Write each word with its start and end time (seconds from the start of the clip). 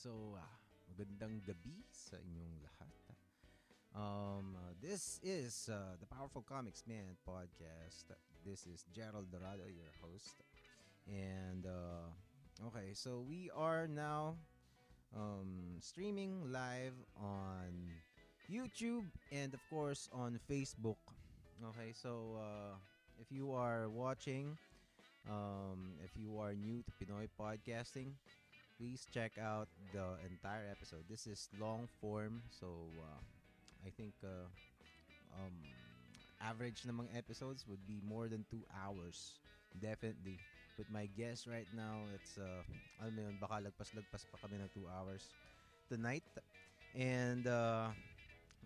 So, 0.00 0.32
uh, 0.32 0.40
magandang 0.88 1.44
gabi 1.44 1.84
sa 1.92 2.16
inyong 2.16 2.56
lahat. 2.64 2.88
Um, 3.92 4.56
uh, 4.56 4.72
this 4.80 5.20
is 5.20 5.68
uh, 5.68 6.00
the 6.00 6.08
Powerful 6.08 6.40
Comics 6.40 6.88
Man 6.88 7.20
podcast. 7.28 8.08
This 8.40 8.64
is 8.64 8.88
Gerald 8.96 9.28
Dorado, 9.28 9.68
your 9.68 9.92
host. 10.00 10.40
And, 11.04 11.68
uh, 11.68 12.08
okay, 12.72 12.96
so 12.96 13.20
we 13.28 13.52
are 13.52 13.84
now 13.84 14.40
um, 15.12 15.76
streaming 15.84 16.48
live 16.48 16.96
on 17.20 17.92
YouTube 18.48 19.04
and, 19.28 19.52
of 19.52 19.60
course, 19.68 20.08
on 20.16 20.40
Facebook. 20.48 20.96
Okay, 21.76 21.92
so 21.92 22.40
uh, 22.40 22.80
if 23.20 23.28
you 23.28 23.52
are 23.52 23.92
watching, 23.92 24.56
um, 25.28 25.92
if 26.00 26.16
you 26.16 26.40
are 26.40 26.56
new 26.56 26.80
to 26.88 26.92
Pinoy 26.96 27.28
podcasting, 27.36 28.16
please 28.80 29.04
check 29.12 29.36
out 29.36 29.68
the 29.92 30.16
entire 30.24 30.64
episode. 30.72 31.04
This 31.04 31.28
is 31.28 31.52
long 31.60 31.84
form, 32.00 32.40
so 32.48 32.88
uh, 32.96 33.20
I 33.84 33.92
think 33.92 34.16
uh, 34.24 34.48
um, 35.36 35.52
average 36.40 36.88
namang 36.88 37.12
episodes 37.12 37.68
would 37.68 37.84
be 37.84 38.00
more 38.00 38.24
than 38.24 38.48
two 38.48 38.64
hours. 38.72 39.36
Definitely. 39.84 40.40
With 40.80 40.88
my 40.88 41.12
guest 41.12 41.44
right 41.44 41.68
now, 41.76 42.08
it's, 42.16 42.40
uh, 42.40 42.64
alam 43.04 43.20
yun, 43.20 43.36
baka 43.36 43.60
lagpas-lagpas 43.68 44.24
pa 44.32 44.40
kami 44.40 44.56
ng 44.64 44.72
two 44.72 44.88
hours 44.88 45.28
tonight. 45.92 46.24
And, 46.96 47.44
uh, 47.44 47.92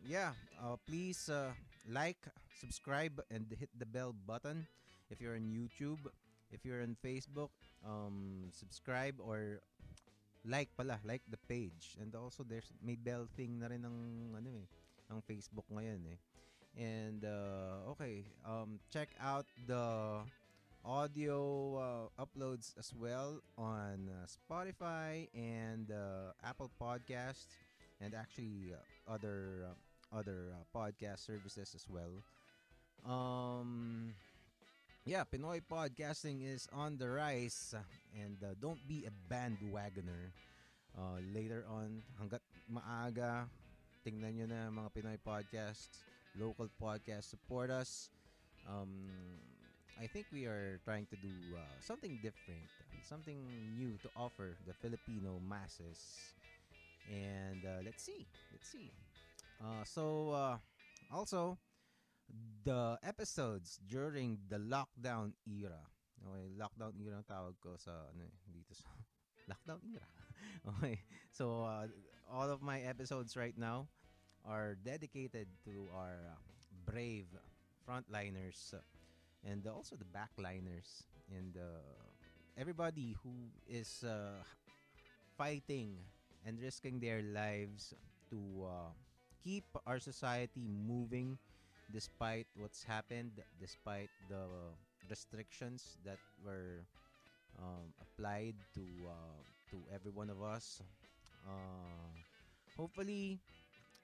yeah, 0.06 0.38
uh, 0.62 0.78
please 0.86 1.27
uh, 1.27 1.50
like, 1.91 2.22
subscribe, 2.62 3.19
and 3.34 3.50
hit 3.58 3.74
the 3.74 3.86
bell 3.91 4.14
button 4.14 4.70
if 5.10 5.19
you're 5.19 5.34
on 5.34 5.50
YouTube. 5.50 6.06
If 6.55 6.62
you're 6.62 6.86
on 6.86 6.94
Facebook, 7.02 7.50
um, 7.83 8.46
subscribe 8.55 9.19
or 9.19 9.58
like 10.44 10.70
pala, 10.76 11.00
like 11.04 11.22
the 11.30 11.40
page. 11.48 11.96
And 12.00 12.14
also 12.14 12.44
there's 12.44 12.70
may 12.82 12.96
bell 12.96 13.27
thing 13.36 13.58
na 13.60 13.69
rin 13.69 13.82
ng 13.84 13.98
ano 14.36 14.50
eh, 14.55 14.66
ng 15.12 15.20
Facebook 15.24 15.66
ngayon 15.72 16.02
eh. 16.08 16.19
And 16.74 17.22
uh, 17.24 17.91
okay, 17.96 18.27
um 18.44 18.80
check 18.91 19.14
out 19.22 19.46
the 19.66 20.20
audio 20.84 21.38
uh, 21.80 22.06
uploads 22.22 22.77
as 22.78 22.92
well 22.94 23.41
on 23.56 24.10
uh, 24.10 24.27
Spotify 24.28 25.28
and 25.34 25.91
uh, 25.91 26.36
Apple 26.44 26.70
Podcasts 26.80 27.56
and 28.00 28.14
actually 28.14 28.74
uh, 28.74 28.82
other 29.10 29.70
uh, 29.70 29.74
other 30.16 30.52
uh, 30.54 30.62
podcast 30.74 31.24
services 31.24 31.74
as 31.74 31.86
well. 31.88 32.22
Um 33.04 34.14
yeah, 35.05 35.24
Pinoy 35.24 35.60
podcasting 35.60 36.41
is 36.41 36.69
on 36.72 36.97
the 36.97 37.08
rise 37.08 37.74
and 38.16 38.36
uh, 38.42 38.55
don't 38.60 38.80
be 38.88 39.05
a 39.05 39.12
bandwagoner. 39.33 40.33
Uh, 40.97 41.19
later 41.34 41.66
on, 41.69 42.00
hanggat 42.16 42.41
maaga, 42.70 43.50
tingnan 44.06 44.32
nyo 44.38 44.47
na 44.47 44.70
mga 44.70 44.88
Pinoy 44.94 45.19
podcasts, 45.20 46.06
local 46.38 46.70
podcasts, 46.80 47.28
support 47.28 47.69
us. 47.69 48.08
Um, 48.64 48.88
I 50.00 50.06
think 50.06 50.27
we 50.32 50.47
are 50.47 50.80
trying 50.84 51.06
to 51.12 51.16
do 51.20 51.30
uh, 51.55 51.60
something 51.82 52.16
different, 52.22 52.64
something 53.05 53.38
new 53.77 53.98
to 54.02 54.08
offer 54.16 54.56
the 54.66 54.72
Filipino 54.72 55.38
masses. 55.42 56.00
And 57.10 57.60
uh, 57.62 57.84
let's 57.84 58.02
see, 58.02 58.25
let's 58.55 58.70
see. 58.70 58.88
Uh, 59.60 59.84
so, 59.84 60.30
uh, 60.32 60.56
also, 61.12 61.58
the 62.64 62.98
episodes 63.03 63.78
during 63.89 64.39
the 64.48 64.58
lockdown 64.58 65.33
era. 65.47 65.84
Okay, 66.25 66.48
lockdown 66.56 66.97
era 66.97 67.20
ang 67.20 67.28
tawag 67.28 67.55
ko 67.61 67.77
sa 67.77 68.08
ano 68.12 68.25
eh, 68.25 68.34
dito 68.48 68.72
sa 68.72 68.89
lockdown 69.50 69.81
era. 69.84 70.08
okay. 70.77 70.97
So 71.31 71.64
uh, 71.64 71.86
all 72.31 72.48
of 72.48 72.64
my 72.64 72.81
episodes 72.81 73.36
right 73.36 73.56
now 73.56 73.89
are 74.44 74.77
dedicated 74.81 75.48
to 75.64 75.89
our 75.92 76.16
uh, 76.33 76.36
brave 76.84 77.28
frontliners 77.84 78.72
and 79.44 79.66
also 79.69 79.97
the 79.97 80.09
backliners 80.09 81.04
and 81.28 81.56
uh, 81.56 81.81
everybody 82.56 83.16
who 83.22 83.53
is 83.69 84.04
uh, 84.04 84.41
fighting 85.37 85.97
and 86.47 86.60
risking 86.60 87.00
their 87.00 87.22
lives 87.22 87.93
to 88.31 88.41
uh, 88.65 88.93
keep 89.43 89.65
our 89.87 89.98
society 89.98 90.69
moving 90.69 91.38
despite 91.94 92.49
what's 92.59 92.84
happened, 92.84 93.41
despite 93.60 94.10
the 94.28 94.75
restrictions 95.09 95.97
that 96.05 96.19
were 96.43 96.87
um, 97.59 97.94
applied 98.00 98.56
to 98.75 98.84
uh, 99.09 99.41
to 99.71 99.84
every 99.93 100.10
one 100.10 100.31
of 100.31 100.43
us. 100.43 100.83
Uh, 101.47 102.10
hopefully, 102.77 103.41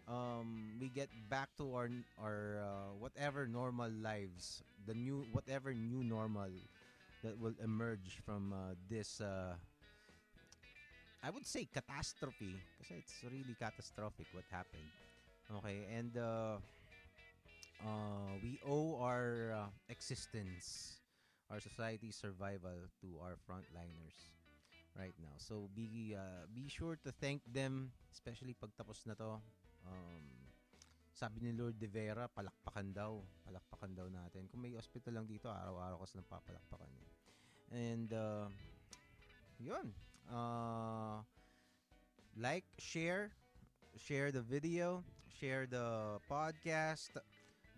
um, 0.08 0.76
we 0.80 0.88
get 0.90 1.10
back 1.28 1.50
to 1.58 1.74
our 1.74 1.90
our 2.18 2.60
uh, 2.62 2.90
whatever 2.98 3.46
normal 3.48 3.90
lives, 3.90 4.62
the 4.86 4.94
new 4.94 5.26
whatever 5.30 5.74
new 5.74 6.04
normal 6.04 6.50
that 7.22 7.38
will 7.38 7.56
emerge 7.62 8.20
from 8.24 8.52
uh, 8.52 8.74
this. 8.88 9.20
Uh, 9.20 9.54
I 11.22 11.30
would 11.30 11.46
say 11.46 11.66
catastrophe 11.66 12.62
because 12.78 12.90
it's 12.96 13.22
really 13.24 13.54
catastrophic 13.54 14.26
what 14.32 14.44
happened. 14.50 14.90
Okay, 15.52 15.86
and 15.92 16.16
uh, 17.84 18.36
we 18.42 18.60
owe 18.66 19.00
our 19.00 19.54
uh, 19.56 19.70
existence, 19.88 20.98
our 21.50 21.60
society's 21.60 22.16
survival 22.16 22.88
to 23.00 23.08
our 23.22 23.36
frontliners 23.48 24.32
right 24.98 25.14
now. 25.20 25.34
So 25.38 25.68
be 25.74 26.16
uh, 26.16 26.46
be 26.52 26.68
sure 26.68 26.98
to 27.04 27.10
thank 27.12 27.42
them, 27.46 27.92
especially 28.12 28.54
pag 28.54 28.70
tapos 28.76 29.04
na 29.06 29.14
to. 29.14 29.40
Um, 29.86 30.50
sabi 31.20 31.44
ni 31.44 31.52
Lord 31.52 31.76
De 31.76 31.84
Vera, 31.84 32.32
palakpakan 32.32 32.96
daw. 32.96 33.20
Palakpakan 33.44 33.92
daw 33.92 34.08
natin. 34.08 34.48
Kung 34.48 34.64
may 34.64 34.72
hospital 34.72 35.20
lang 35.20 35.28
dito, 35.28 35.52
araw-araw 35.52 36.00
kasi 36.00 36.16
napapalakpakan. 36.16 36.88
Eh. 36.88 37.08
And, 37.76 38.08
uh, 38.08 38.48
yun. 39.60 39.92
Uh, 40.32 41.20
like, 42.40 42.64
share, 42.80 43.36
share 44.00 44.32
the 44.32 44.40
video, 44.40 45.04
share 45.28 45.68
the 45.68 46.16
podcast, 46.24 47.12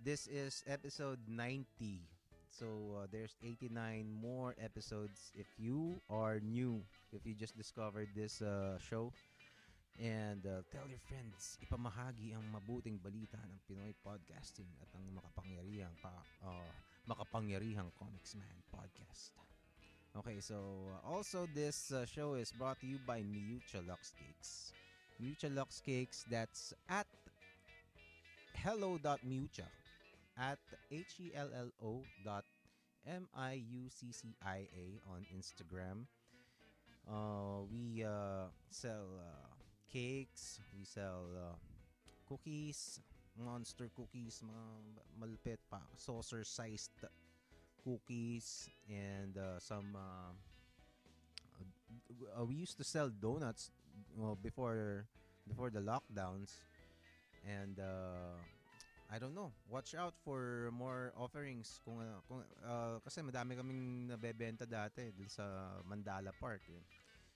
this 0.04 0.26
is 0.26 0.64
episode 0.66 1.18
90. 1.28 2.02
So 2.50 2.66
uh, 2.98 3.06
there's 3.10 3.34
89 3.42 4.10
more 4.10 4.54
episodes 4.60 5.30
if 5.34 5.46
you 5.58 5.94
are 6.10 6.40
new, 6.42 6.82
if 7.12 7.24
you 7.24 7.34
just 7.34 7.56
discovered 7.56 8.08
this 8.14 8.42
uh, 8.42 8.78
show. 8.78 9.12
And 10.02 10.42
uh, 10.44 10.66
tell 10.72 10.88
your 10.88 10.98
friends, 11.06 11.58
ipamahagi 11.62 12.34
ang 12.34 12.42
mabuting 12.50 12.98
balita 12.98 13.38
ng 13.46 13.58
Pinoy 13.68 13.94
podcasting 14.02 14.68
at 14.82 14.90
ang 14.96 15.04
makapangyarihang 15.14 15.94
pa, 16.02 16.10
uh, 16.42 16.70
makapangyarihang 17.06 17.92
Comics 17.94 18.34
Man 18.34 18.56
podcast. 18.72 19.36
Okay, 20.18 20.40
so 20.40 20.90
uh, 20.92 21.00
also 21.06 21.46
this 21.54 21.92
uh, 21.92 22.04
show 22.08 22.34
is 22.34 22.50
brought 22.56 22.80
to 22.80 22.88
you 22.88 22.98
by 23.06 23.22
Miucha 23.22 23.84
Lux 23.86 24.12
Cakes. 24.16 24.72
Miucha 25.20 25.52
Lux 25.52 25.78
Cakes, 25.84 26.24
that's 26.26 26.74
at 26.88 27.06
hello.miucha 28.56 29.81
at 30.38 30.58
H-E-L-L-O 30.90 32.02
dot 32.24 32.44
M-I-U-C-C-I-A 33.06 34.86
on 35.10 35.26
Instagram. 35.34 36.06
Uh, 37.08 37.66
we 37.70 38.04
uh, 38.04 38.46
sell 38.70 39.18
uh, 39.18 39.48
cakes, 39.92 40.60
we 40.78 40.84
sell 40.84 41.26
uh, 41.34 41.56
cookies, 42.28 43.00
monster 43.36 43.90
cookies, 43.96 44.42
mga 44.46 44.64
malpit 45.18 45.58
pa, 45.68 45.82
saucer-sized 45.96 46.94
cookies, 47.82 48.70
and 48.88 49.36
uh, 49.36 49.58
some. 49.58 49.96
Uh, 49.98 50.32
we 52.46 52.54
used 52.54 52.78
to 52.78 52.84
sell 52.84 53.10
donuts 53.10 53.70
before 54.42 55.06
before 55.48 55.70
the 55.70 55.80
lockdowns, 55.80 56.62
and 57.42 57.82
I 59.12 59.18
don't 59.20 59.34
know. 59.36 59.52
Watch 59.68 59.94
out 59.94 60.14
for 60.24 60.72
more 60.72 61.12
offerings 61.20 61.76
kung, 61.84 62.00
uh, 62.00 62.20
kung 62.24 62.40
uh, 62.64 62.96
kasi 63.04 63.20
madami 63.20 63.60
kaming 63.60 64.08
nabebenta 64.08 64.64
dati 64.64 65.12
dun 65.12 65.28
sa 65.28 65.44
Mandala 65.84 66.32
Park. 66.40 66.64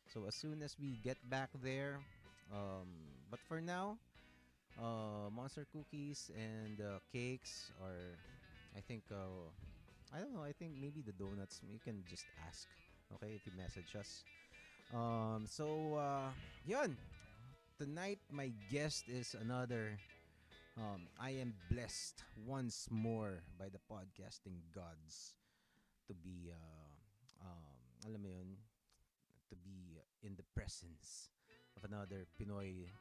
So 0.09 0.25
as 0.25 0.33
soon 0.33 0.65
as 0.65 0.73
we 0.81 0.97
get 1.05 1.21
back 1.29 1.53
there, 1.61 2.01
um, 2.49 2.89
but 3.29 3.41
for 3.45 3.61
now, 3.61 4.01
uh, 4.81 5.29
monster 5.29 5.67
cookies 5.69 6.33
and 6.33 6.81
uh, 6.81 7.05
cakes 7.13 7.73
are, 7.85 8.17
I 8.77 8.81
think, 8.81 9.05
uh, 9.13 9.53
I 10.15 10.21
don't 10.21 10.33
know. 10.33 10.45
I 10.45 10.53
think 10.57 10.81
maybe 10.81 11.05
the 11.05 11.13
donuts. 11.13 11.61
You 11.61 11.81
can 11.85 12.05
just 12.09 12.25
ask, 12.49 12.65
okay, 13.21 13.37
if 13.37 13.45
you 13.45 13.53
message 13.53 13.93
us. 13.99 14.25
Um, 14.95 15.45
so, 15.45 16.01
uh, 16.01 16.33
yun. 16.65 16.97
Tonight, 17.77 18.21
my 18.33 18.53
guest 18.73 19.05
is 19.13 19.37
another 19.37 20.01
Um, 20.77 21.09
I 21.17 21.31
am 21.41 21.55
blessed 21.73 22.21
once 22.45 22.89
more 22.93 23.41
by 23.59 23.73
the 23.73 23.81
podcasting 23.89 24.61
gods 24.77 25.33
to 26.07 26.13
be, 26.13 26.53
uh, 26.53 26.93
um, 27.41 27.81
alam 28.05 28.21
mo 28.21 28.29
yun, 28.29 28.61
to 29.49 29.57
be 29.65 29.97
in 30.21 30.37
the 30.37 30.45
presence 30.53 31.33
of 31.81 31.89
another 31.89 32.29
Pinoy 32.37 32.93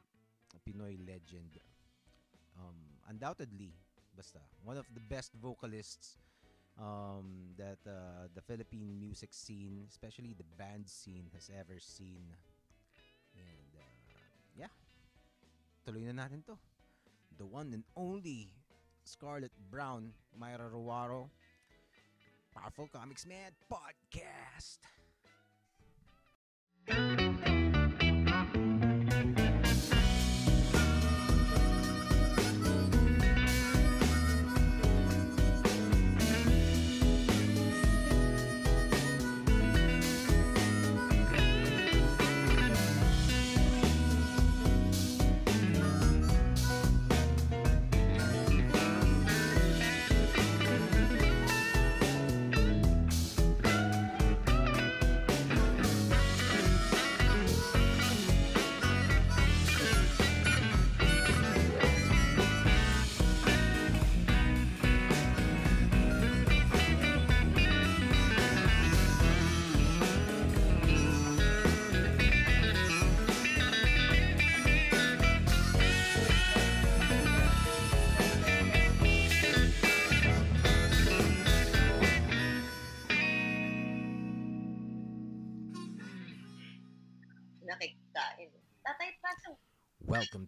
Pinoy 0.64 0.96
legend. 1.04 1.60
Um, 2.56 2.96
undoubtedly, 3.12 3.76
basta 4.16 4.40
one 4.64 4.80
of 4.80 4.88
the 4.96 5.04
best 5.12 5.36
vocalists 5.36 6.16
um, 6.80 7.52
that 7.60 7.84
uh, 7.84 8.32
the 8.32 8.40
Philippine 8.40 8.88
music 8.96 9.36
scene, 9.36 9.84
especially 9.84 10.32
the 10.32 10.48
band 10.56 10.88
scene, 10.88 11.28
has 11.36 11.52
ever 11.52 11.76
seen. 11.76 12.24
And 13.36 13.70
uh, 13.76 13.84
yeah, 14.56 14.72
tuloy 15.84 16.08
na 16.08 16.24
natin 16.24 16.40
to. 16.48 16.56
The 17.38 17.44
one 17.44 17.72
and 17.74 17.84
only 17.96 18.48
Scarlett 19.04 19.52
Brown, 19.70 20.12
Myra 20.38 20.70
Ruaro, 20.72 21.28
Powerful 22.54 22.88
Comics 22.92 23.26
Man 23.26 23.52
Podcast. 23.70 24.78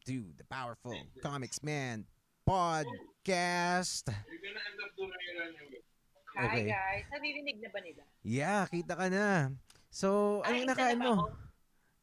To 0.09 0.25
the 0.41 0.45
Powerful 0.49 0.97
Comics 1.21 1.61
Man 1.61 2.09
Podcast. 2.49 4.09
You're 4.09 4.41
gonna 4.41 4.57
end 4.57 4.81
up 4.81 4.97
doing 4.97 5.13
it 5.13 5.37
anyway. 5.37 5.85
Hi 6.33 6.45
Okay. 6.49 6.65
guys. 6.73 7.05
Naririnig 7.13 7.61
na 7.61 7.69
ba 7.69 7.81
nila? 7.85 8.03
Yeah, 8.25 8.65
kita 8.73 8.97
ka 8.97 9.13
na. 9.13 9.53
So, 9.93 10.41
Ay, 10.49 10.65
anong 10.65 10.65
isa 10.65 10.73
nakain 10.73 10.97
na 10.97 11.05
ba 11.05 11.13
mo? 11.13 11.13
ako? 11.13 11.29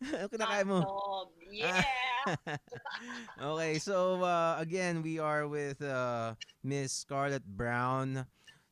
Anong 0.22 0.32
kinakain 0.38 0.68
mo? 0.70 0.80
Hotdog. 0.86 1.30
Yeah! 1.50 1.82
okay, 3.58 3.74
so 3.82 4.22
uh, 4.22 4.54
again, 4.62 5.02
we 5.02 5.18
are 5.18 5.50
with 5.50 5.82
uh, 5.82 6.38
Miss 6.62 6.94
Scarlett 6.94 7.42
Brown, 7.42 8.22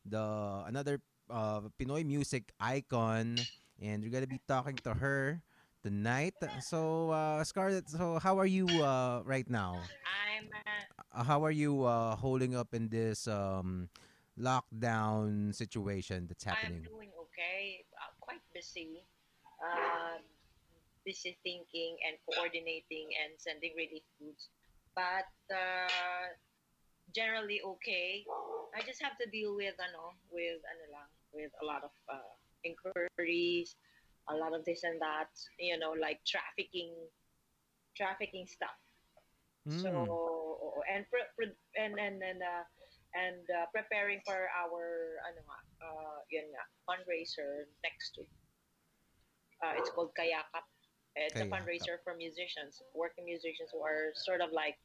the 0.05 0.25
another 0.69 1.01
uh, 1.33 1.65
Pinoy 1.81 2.05
music 2.05 2.53
icon, 2.61 3.41
and 3.81 3.97
we're 4.05 4.13
gonna 4.13 4.29
be 4.29 4.45
talking 4.45 4.77
to 4.85 4.93
her 4.93 5.41
tonight. 5.83 6.33
So, 6.63 7.11
uh, 7.11 7.43
Scarlett, 7.43 7.89
so 7.89 8.17
how 8.19 8.39
are 8.39 8.47
you 8.47 8.65
uh, 8.81 9.21
right 9.25 9.47
now? 9.49 9.83
I'm 10.07 10.47
uh, 10.49 10.83
Uh, 11.13 11.23
how 11.23 11.43
are 11.43 11.51
you 11.53 11.83
uh, 11.83 12.15
holding 12.15 12.55
up 12.55 12.73
in 12.73 12.89
this 12.89 13.27
um, 13.27 13.89
lockdown 14.39 15.53
situation 15.53 16.25
that's 16.27 16.43
happening? 16.43 16.81
I'm 16.85 16.89
doing 16.89 17.11
okay. 17.29 17.85
Uh, 17.93 18.13
quite 18.21 18.41
busy. 18.53 19.03
Um, 19.61 20.23
busy 21.05 21.37
thinking 21.43 21.97
and 22.07 22.17
coordinating 22.25 23.11
and 23.23 23.35
sending 23.37 23.73
relief 23.75 24.03
goods. 24.19 24.49
But 24.95 25.29
uh, 25.51 26.33
generally 27.15 27.61
okay. 27.61 28.25
I 28.75 28.81
just 28.85 29.01
have 29.03 29.17
to 29.21 29.27
deal 29.29 29.55
with 29.55 29.75
ano, 29.77 30.17
with 30.31 30.61
ano 30.65 30.85
lang, 30.91 31.09
with 31.33 31.51
a 31.61 31.65
lot 31.65 31.83
of 31.83 31.93
uh, 32.09 32.33
inquiries, 32.65 33.75
a 34.29 34.35
lot 34.35 34.53
of 34.55 34.63
this 34.63 34.83
and 34.83 34.99
that, 35.01 35.31
you 35.59 35.77
know, 35.77 35.91
like 35.99 36.23
trafficking 36.23 36.93
trafficking 37.95 38.47
stuff. 38.47 38.75
So 39.63 39.87
Mm. 39.87 40.11
oo, 40.11 40.83
and 40.91 41.07
pre- 41.07 41.31
pre- 41.39 41.55
and 41.79 41.95
and 41.95 42.19
and 42.19 42.43
uh, 42.43 42.65
and 43.15 43.43
uh, 43.47 43.71
preparing 43.71 44.19
for 44.27 44.51
our 44.51 45.15
ano 45.23 45.39
nga 45.39 45.59
uh, 45.87 46.19
yun 46.27 46.51
nga 46.51 46.63
fundraiser 46.83 47.71
next 47.79 48.11
week. 48.19 48.33
Uh, 49.63 49.79
it's 49.79 49.87
called 49.95 50.11
Kayakap. 50.19 50.67
It's 51.15 51.39
a 51.39 51.47
fundraiser 51.47 52.03
for 52.03 52.11
musicians, 52.17 52.83
working 52.91 53.23
musicians 53.23 53.71
who 53.71 53.79
are 53.85 54.11
sort 54.27 54.43
of 54.43 54.51
like 54.51 54.75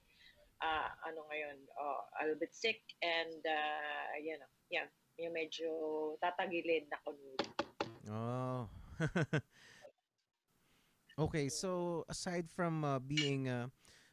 uh, 0.63 0.87
ano 1.11 1.27
ngayon, 1.27 1.59
uh, 1.75 2.01
a 2.23 2.31
little 2.31 2.39
bit 2.39 2.55
sick 2.55 2.79
and 3.03 3.43
uh, 3.43 4.15
you 4.23 4.39
know, 4.39 4.51
yeah, 4.71 4.87
yung 5.19 5.35
medyo 5.35 6.15
tatagilid 6.23 6.87
na 6.87 6.99
kunwari. 7.03 7.49
Oh. 8.15 8.71
okay, 11.19 11.49
so 11.49 12.05
aside 12.09 12.51
from 12.51 12.85
uh, 12.85 12.99
being 12.99 13.49
a 13.49 13.71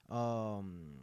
um, 0.10 1.00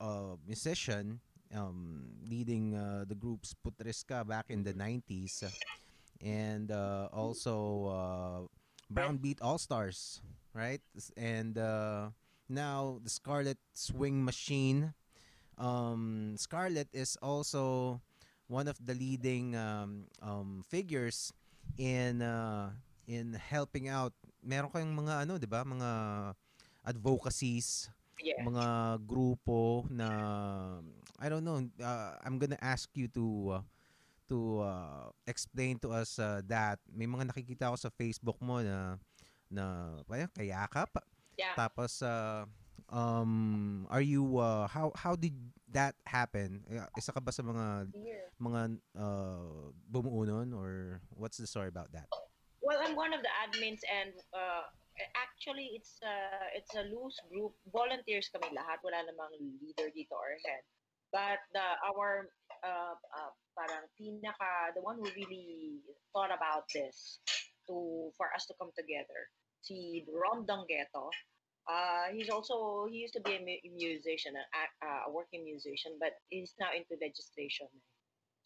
a 0.00 0.36
musician, 0.46 1.20
um, 1.54 2.06
leading 2.28 2.74
uh, 2.74 3.04
the 3.06 3.14
groups 3.14 3.54
Putreska 3.54 4.26
back 4.26 4.46
in 4.48 4.62
the 4.62 4.72
90s, 4.72 5.42
uh, 5.42 5.50
and 6.24 6.70
uh, 6.70 7.08
also 7.12 7.86
uh, 7.86 8.40
Brown 8.90 9.18
Beat 9.18 9.40
All 9.42 9.58
Stars, 9.58 10.20
right? 10.54 10.80
And 11.16 11.58
uh, 11.58 12.10
now 12.48 12.98
the 13.02 13.10
Scarlet 13.10 13.58
Swing 13.74 14.24
Machine. 14.24 14.94
Um, 15.58 16.36
Scarlet 16.38 16.88
is 16.92 17.16
also 17.20 18.00
one 18.48 18.66
of 18.66 18.78
the 18.84 18.94
leading 18.94 19.54
um, 19.56 20.06
um, 20.22 20.64
figures 20.68 21.32
in 21.78 22.22
uh, 22.22 22.70
in 23.10 23.34
helping 23.34 23.90
out. 23.90 24.14
Meron 24.38 24.70
kayong 24.70 24.94
mga 24.94 25.26
ano, 25.26 25.34
'di 25.34 25.50
ba? 25.50 25.66
Mga 25.66 25.90
advocacies, 26.86 27.90
Yeah. 28.20 28.44
mga 28.44 28.64
grupo 29.08 29.88
na 29.88 30.08
I 31.18 31.26
don't 31.28 31.42
know, 31.44 31.60
uh, 31.80 32.12
I'm 32.22 32.36
gonna 32.38 32.60
ask 32.60 32.88
you 32.94 33.08
to 33.16 33.24
uh, 33.60 33.62
to 34.28 34.38
uh, 34.62 35.08
explain 35.26 35.80
to 35.82 35.90
us 35.90 36.20
uh, 36.20 36.44
that 36.46 36.78
may 36.88 37.08
mga 37.08 37.32
nakikita 37.32 37.72
ako 37.72 37.76
sa 37.76 37.90
Facebook 37.90 38.36
mo 38.44 38.60
na 38.62 39.00
na 39.50 39.64
kaya 40.06 40.30
kayakap 40.30 40.92
Yeah. 41.40 41.56
tapos 41.56 42.04
uh, 42.04 42.44
um 42.92 43.88
are 43.88 44.04
you 44.04 44.36
uh, 44.36 44.68
how 44.68 44.92
how 44.92 45.16
did 45.16 45.32
that 45.72 45.96
happen 46.04 46.60
Uh, 46.68 46.84
isa 47.00 47.16
ka 47.16 47.20
ba 47.24 47.32
sa 47.32 47.40
mga 47.40 47.88
Here. 47.96 48.28
mga 48.36 48.76
uh, 49.00 49.72
bumuo 49.88 50.28
nun 50.28 50.52
or 50.52 51.00
what's 51.16 51.40
the 51.40 51.48
story 51.48 51.72
about 51.72 51.88
that 51.96 52.04
Well, 52.70 52.78
I'm 52.86 52.94
one 52.94 53.10
of 53.10 53.18
the 53.26 53.34
admins, 53.34 53.82
and 53.82 54.14
uh, 54.30 54.62
actually, 55.18 55.74
it's 55.74 55.98
uh, 56.06 56.54
it's 56.54 56.70
a 56.78 56.86
loose 56.86 57.18
group. 57.26 57.58
Volunteers 57.66 58.30
kami 58.30 58.54
lahat. 58.54 58.78
Wala 58.86 59.02
namang 59.10 59.34
leader 59.58 59.90
dito 59.90 60.14
or 60.14 60.38
head. 60.46 60.62
But 61.10 61.42
the 61.50 61.66
our 61.82 62.30
uh, 62.62 62.94
uh, 62.94 63.32
parang 63.58 63.90
pinaka 63.98 64.70
the 64.78 64.86
one 64.86 65.02
who 65.02 65.10
really 65.18 65.82
thought 66.14 66.30
about 66.30 66.70
this 66.70 67.18
to 67.66 68.14
for 68.14 68.30
us 68.38 68.46
to 68.46 68.54
come 68.54 68.70
together. 68.78 69.26
Si 69.66 70.06
Rom 70.06 70.46
Dongeto. 70.46 71.10
Uh, 71.66 72.14
he's 72.14 72.30
also 72.30 72.86
he 72.86 73.02
used 73.02 73.18
to 73.18 73.22
be 73.26 73.34
a 73.34 73.42
mu- 73.42 73.66
musician, 73.74 74.38
an 74.38 74.46
act- 74.54 74.78
uh, 74.78 75.06
a 75.06 75.10
working 75.10 75.42
musician, 75.42 75.98
but 75.98 76.14
he's 76.30 76.54
now 76.62 76.70
into 76.70 76.94
legislation. 77.02 77.66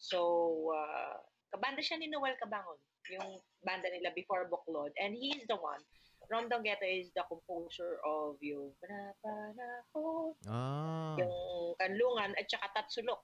So, 0.01 0.73
uh, 0.73 1.21
kabanda 1.53 1.85
siya 1.85 2.01
ni 2.01 2.09
Noel 2.09 2.35
Cabangon, 2.41 2.77
yung 3.11 3.39
banda 3.61 3.89
nila 3.89 4.13
before 4.13 4.47
Buklod. 4.49 4.93
And 4.97 5.13
he's 5.13 5.45
the 5.47 5.57
one. 5.57 5.81
Rom 6.25 6.49
Dongeto 6.49 6.85
is 6.89 7.13
the 7.13 7.21
composer 7.29 8.01
of 8.01 8.41
yung 8.41 8.73
Panapanahon, 8.81 10.33
ah 10.49 11.13
yung 11.21 11.37
Kanlungan, 11.77 12.33
at 12.33 12.49
saka 12.49 12.81
Tatsulok. 12.81 13.21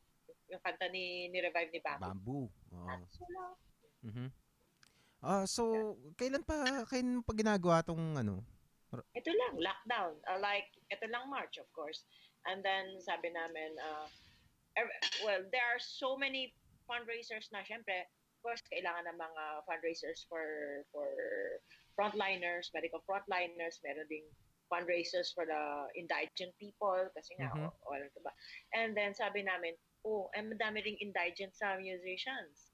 Yung 0.53 0.61
kanta 0.61 0.85
ni, 0.93 1.25
ni 1.33 1.41
Revive 1.41 1.73
ni 1.73 1.81
Bamboo. 1.81 2.13
bamboo 2.13 2.45
oh. 2.77 2.85
Tatsulok. 2.85 3.55
mhm 4.01 4.27
ah 5.21 5.45
so 5.45 5.93
kailan 6.17 6.41
pa 6.41 6.81
kailan 6.89 7.21
pa 7.21 7.33
ginagawa 7.37 7.85
tong 7.85 8.17
ano 8.17 8.41
Ito 8.91 9.31
lang, 9.31 9.55
lockdown. 9.55 10.19
Uh, 10.27 10.39
like, 10.43 10.67
ito 10.91 11.07
lang 11.07 11.31
March, 11.31 11.55
of 11.55 11.67
course. 11.71 12.03
And 12.43 12.59
then, 12.59 12.99
sabi 12.99 13.31
namin, 13.31 13.79
uh, 13.79 14.03
well, 15.23 15.47
there 15.47 15.63
are 15.63 15.79
so 15.79 16.19
many 16.19 16.51
fundraisers 16.83 17.47
na, 17.55 17.63
syempre, 17.63 18.11
course, 18.41 18.61
kailangan 18.69 19.07
ng 19.09 19.17
mga 19.17 19.43
fundraisers 19.69 20.25
for 20.27 20.45
for 20.91 21.09
frontliners, 21.95 22.69
medical 22.73 23.01
frontliners, 23.05 23.77
meron 23.85 24.09
ding 24.09 24.25
fundraisers 24.71 25.35
for 25.35 25.43
the 25.43 25.61
indigent 25.99 26.55
people 26.55 27.03
kasi 27.11 27.35
nga 27.35 27.51
Mhm. 27.51 27.67
o- 27.67 27.75
wala 27.91 28.07
ba. 28.23 28.31
And 28.71 28.95
then 28.95 29.11
sabi 29.11 29.43
namin, 29.43 29.75
oh, 30.07 30.31
eh 30.31 30.41
madami 30.41 30.79
ring 30.81 30.97
indigent 31.03 31.51
sa 31.53 31.75
musicians. 31.75 32.71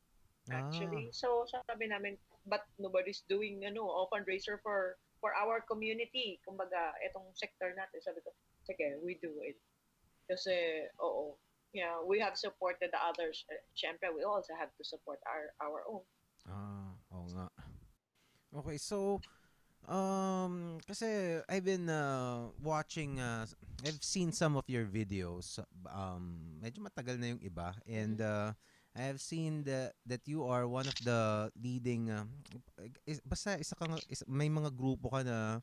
Actually. 0.53 1.11
So 1.11 1.43
sabi 1.49 1.91
namin, 1.91 2.15
but 2.47 2.63
nobody's 2.79 3.25
doing 3.27 3.65
ano, 3.67 3.83
a 3.83 4.07
fundraiser 4.13 4.61
for 4.63 4.95
for 5.19 5.33
our 5.35 5.59
community. 5.65 6.39
Kumbaga, 6.47 6.93
etong 7.03 7.33
sector 7.35 7.73
natin. 7.75 7.99
Sabi 7.99 8.21
ko, 8.23 8.31
sige, 8.63 9.01
we 9.03 9.17
do 9.19 9.33
it. 9.43 9.57
Kasi, 10.29 10.85
oo, 11.01 11.35
yeah, 11.73 11.99
we 12.03 12.19
have 12.19 12.37
supported 12.37 12.89
the 12.91 13.01
others. 13.01 13.43
Eh, 13.51 13.59
Siyempre, 13.75 14.13
we 14.13 14.23
also 14.23 14.53
have 14.55 14.71
to 14.77 14.83
support 14.83 15.19
our 15.27 15.51
our 15.59 15.83
own. 15.87 16.05
Ah, 16.47 16.91
oo 17.11 17.27
nga. 17.35 17.47
Okay, 18.63 18.79
so 18.79 19.19
um 19.87 20.79
kasi 20.87 21.39
I've 21.47 21.67
been 21.67 21.91
uh, 21.91 22.51
watching 22.63 23.19
uh, 23.19 23.47
I've 23.83 24.03
seen 24.03 24.31
some 24.31 24.55
of 24.55 24.63
your 24.67 24.87
videos. 24.87 25.59
Um 25.87 26.57
medyo 26.63 26.83
matagal 26.83 27.19
na 27.19 27.35
yung 27.35 27.43
iba 27.43 27.75
and 27.83 28.19
uh, 28.23 28.55
I 28.97 29.03
have 29.13 29.21
seen 29.21 29.61
that 29.69 29.93
that 30.09 30.25
you 30.25 30.47
are 30.47 30.65
one 30.65 30.89
of 30.89 30.97
the 31.05 31.53
leading 31.53 32.09
uh, 32.09 32.25
is, 33.05 33.21
basta 33.21 33.59
isa 33.61 33.77
kang 33.77 33.93
is, 34.09 34.25
may 34.25 34.49
mga 34.49 34.73
grupo 34.73 35.13
ka 35.13 35.21
na 35.21 35.61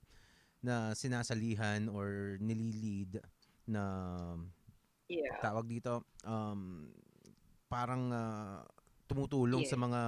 na 0.62 0.94
sinasalihan 0.94 1.90
or 1.90 2.38
nililid 2.38 3.18
na 3.66 3.82
Yeah. 5.22 5.38
tawag 5.38 5.70
dito 5.70 6.02
um 6.26 6.90
parang 7.70 8.10
ah, 8.14 8.62
tumutulong 9.10 9.66
sa 9.66 9.74
Yeah. 9.76 9.84
mga 9.86 10.02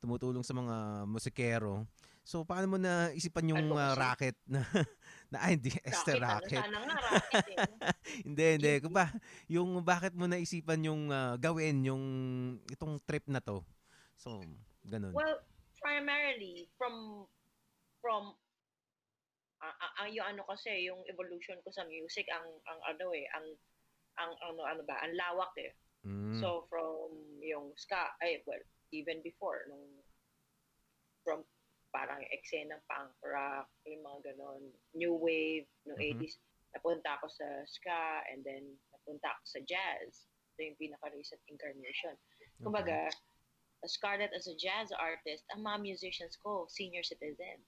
tumutulong 0.00 0.44
sa 0.44 0.56
mga 0.56 0.76
musikero. 1.06 1.84
So 2.24 2.44
paano 2.44 2.76
mo 2.76 2.78
na 2.80 3.10
isipan 3.12 3.52
yung 3.52 3.74
ah, 3.74 3.92
kasi? 3.92 4.00
racket 4.00 4.36
na 4.46 4.60
na 5.30 5.46
ay, 5.46 5.54
hindi 5.54 5.70
Esther 5.86 6.18
Racket, 6.18 6.58
ano, 6.58 6.82
nga 6.82 6.98
racket 6.98 7.46
eh. 7.54 7.58
hindi 8.26 8.44
hindi 8.58 8.72
Kung 8.82 8.94
ba 8.94 9.06
yung 9.46 9.78
bakit 9.86 10.12
mo 10.18 10.26
naisipan 10.26 10.82
yung 10.82 11.10
ah, 11.10 11.38
gawin 11.38 11.84
yung 11.86 12.04
itong 12.70 12.98
trip 13.06 13.24
na 13.30 13.38
to. 13.42 13.62
So 14.18 14.42
ganun. 14.86 15.14
Well, 15.14 15.38
primarily 15.80 16.68
from 16.76 17.26
from 18.00 18.34
ah, 19.60 19.74
ah, 19.76 19.92
ang 20.04 20.08
yung 20.12 20.26
ano 20.26 20.42
kasi 20.48 20.88
yung 20.88 21.00
evolution 21.06 21.60
ko 21.62 21.70
sa 21.72 21.84
music 21.86 22.26
ang 22.32 22.46
ang 22.66 22.80
ano 22.96 23.12
eh 23.12 23.28
ang 23.36 23.46
ang 24.18 24.32
ano 24.42 24.66
ano 24.66 24.82
ba 24.82 24.98
ang 25.04 25.14
lawak 25.14 25.52
eh. 25.60 25.72
Mm, 26.02 26.40
So 26.40 26.64
from 26.72 27.12
yung 27.44 27.76
ska 27.76 28.10
ay 28.24 28.40
well 28.48 28.60
even 28.90 29.20
before 29.20 29.68
nung 29.68 30.00
from 31.22 31.44
parang 31.92 32.22
eksena 32.32 32.80
punk 32.88 33.12
rock 33.20 33.68
yung 33.84 34.00
mga 34.00 34.32
ganon 34.32 34.62
new 34.94 35.12
wave 35.14 35.66
no 35.84 35.94
Mhm. 35.98 36.22
80s 36.22 36.38
napunta 36.72 37.18
ako 37.18 37.26
sa 37.28 37.46
ska 37.66 38.22
and 38.30 38.46
then 38.46 38.62
napunta 38.94 39.26
ako 39.26 39.42
sa 39.44 39.60
jazz. 39.66 40.30
Ito 40.54 40.70
yung 40.70 40.78
pinaka 40.78 41.10
recent 41.10 41.42
incarnation. 41.50 42.14
Kumbaga 42.62 43.10
Scarlett 43.88 44.30
as 44.36 44.44
a 44.46 44.54
jazz 44.54 44.92
artist 44.92 45.42
ang 45.50 45.64
mga 45.64 45.80
musicians 45.82 46.36
ko 46.38 46.68
senior 46.68 47.02
citizens 47.02 47.64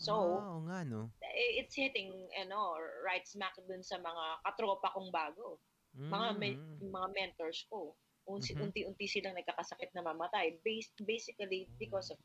so 0.00 0.40
oo 0.40 0.64
nga 0.64 0.80
no. 0.82 1.12
eh, 1.20 1.60
it's 1.60 1.76
hitting 1.76 2.08
ano 2.40 2.72
right 3.04 3.28
smack 3.28 3.52
dun 3.68 3.84
sa 3.84 4.00
mga 4.00 4.24
katropa 4.42 4.88
kong 4.96 5.12
bago 5.12 5.60
mga 5.92 6.28
me- 6.38 6.56
Mm, 6.56 6.88
mga 6.88 7.08
mentors 7.12 7.66
ko 7.68 7.92
unti 8.24 8.54
Mhm. 8.54 8.62
unti-unti 8.64 9.04
silang 9.04 9.34
nagkakasakit 9.34 9.90
na 9.92 10.06
mamatay 10.06 10.54
based 10.62 10.94
basically 11.02 11.66
because 11.76 12.08
of 12.08 12.18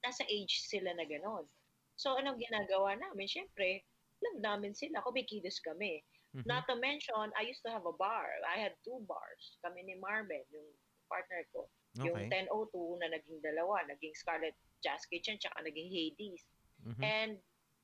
nasa 0.00 0.20
age 0.28 0.64
sila 0.64 0.92
na 0.92 1.04
ganon. 1.04 1.44
So 1.96 2.16
anong 2.16 2.40
ginagawa 2.40 2.96
namin? 2.96 3.24
Syempre, 3.24 3.84
alam 4.20 4.36
namin 4.40 4.72
sila, 4.72 5.00
kumikilos 5.00 5.60
kami. 5.60 6.04
mhm. 6.32 6.44
Not 6.44 6.64
to 6.68 6.76
mention, 6.76 7.32
I 7.36 7.44
used 7.44 7.64
to 7.64 7.72
have 7.72 7.84
a 7.84 7.96
bar. 7.96 8.28
I 8.44 8.60
had 8.60 8.76
two 8.84 9.00
bars. 9.04 9.56
Kami 9.60 9.80
ni 9.84 9.96
Marvin, 9.96 10.44
yung 10.52 10.68
partner 11.08 11.44
ko. 11.52 11.68
Yung 12.00 12.16
Okay. 12.16 12.28
1002 12.28 13.00
na 13.00 13.08
naging 13.10 13.40
dalawa, 13.40 13.80
naging 13.88 14.12
Scarlet 14.14 14.56
Jazz 14.80 15.04
Kitchen, 15.08 15.36
tsaka 15.36 15.60
naging 15.60 15.88
Hades. 15.88 16.44
Mhm. 16.84 17.02
And 17.04 17.32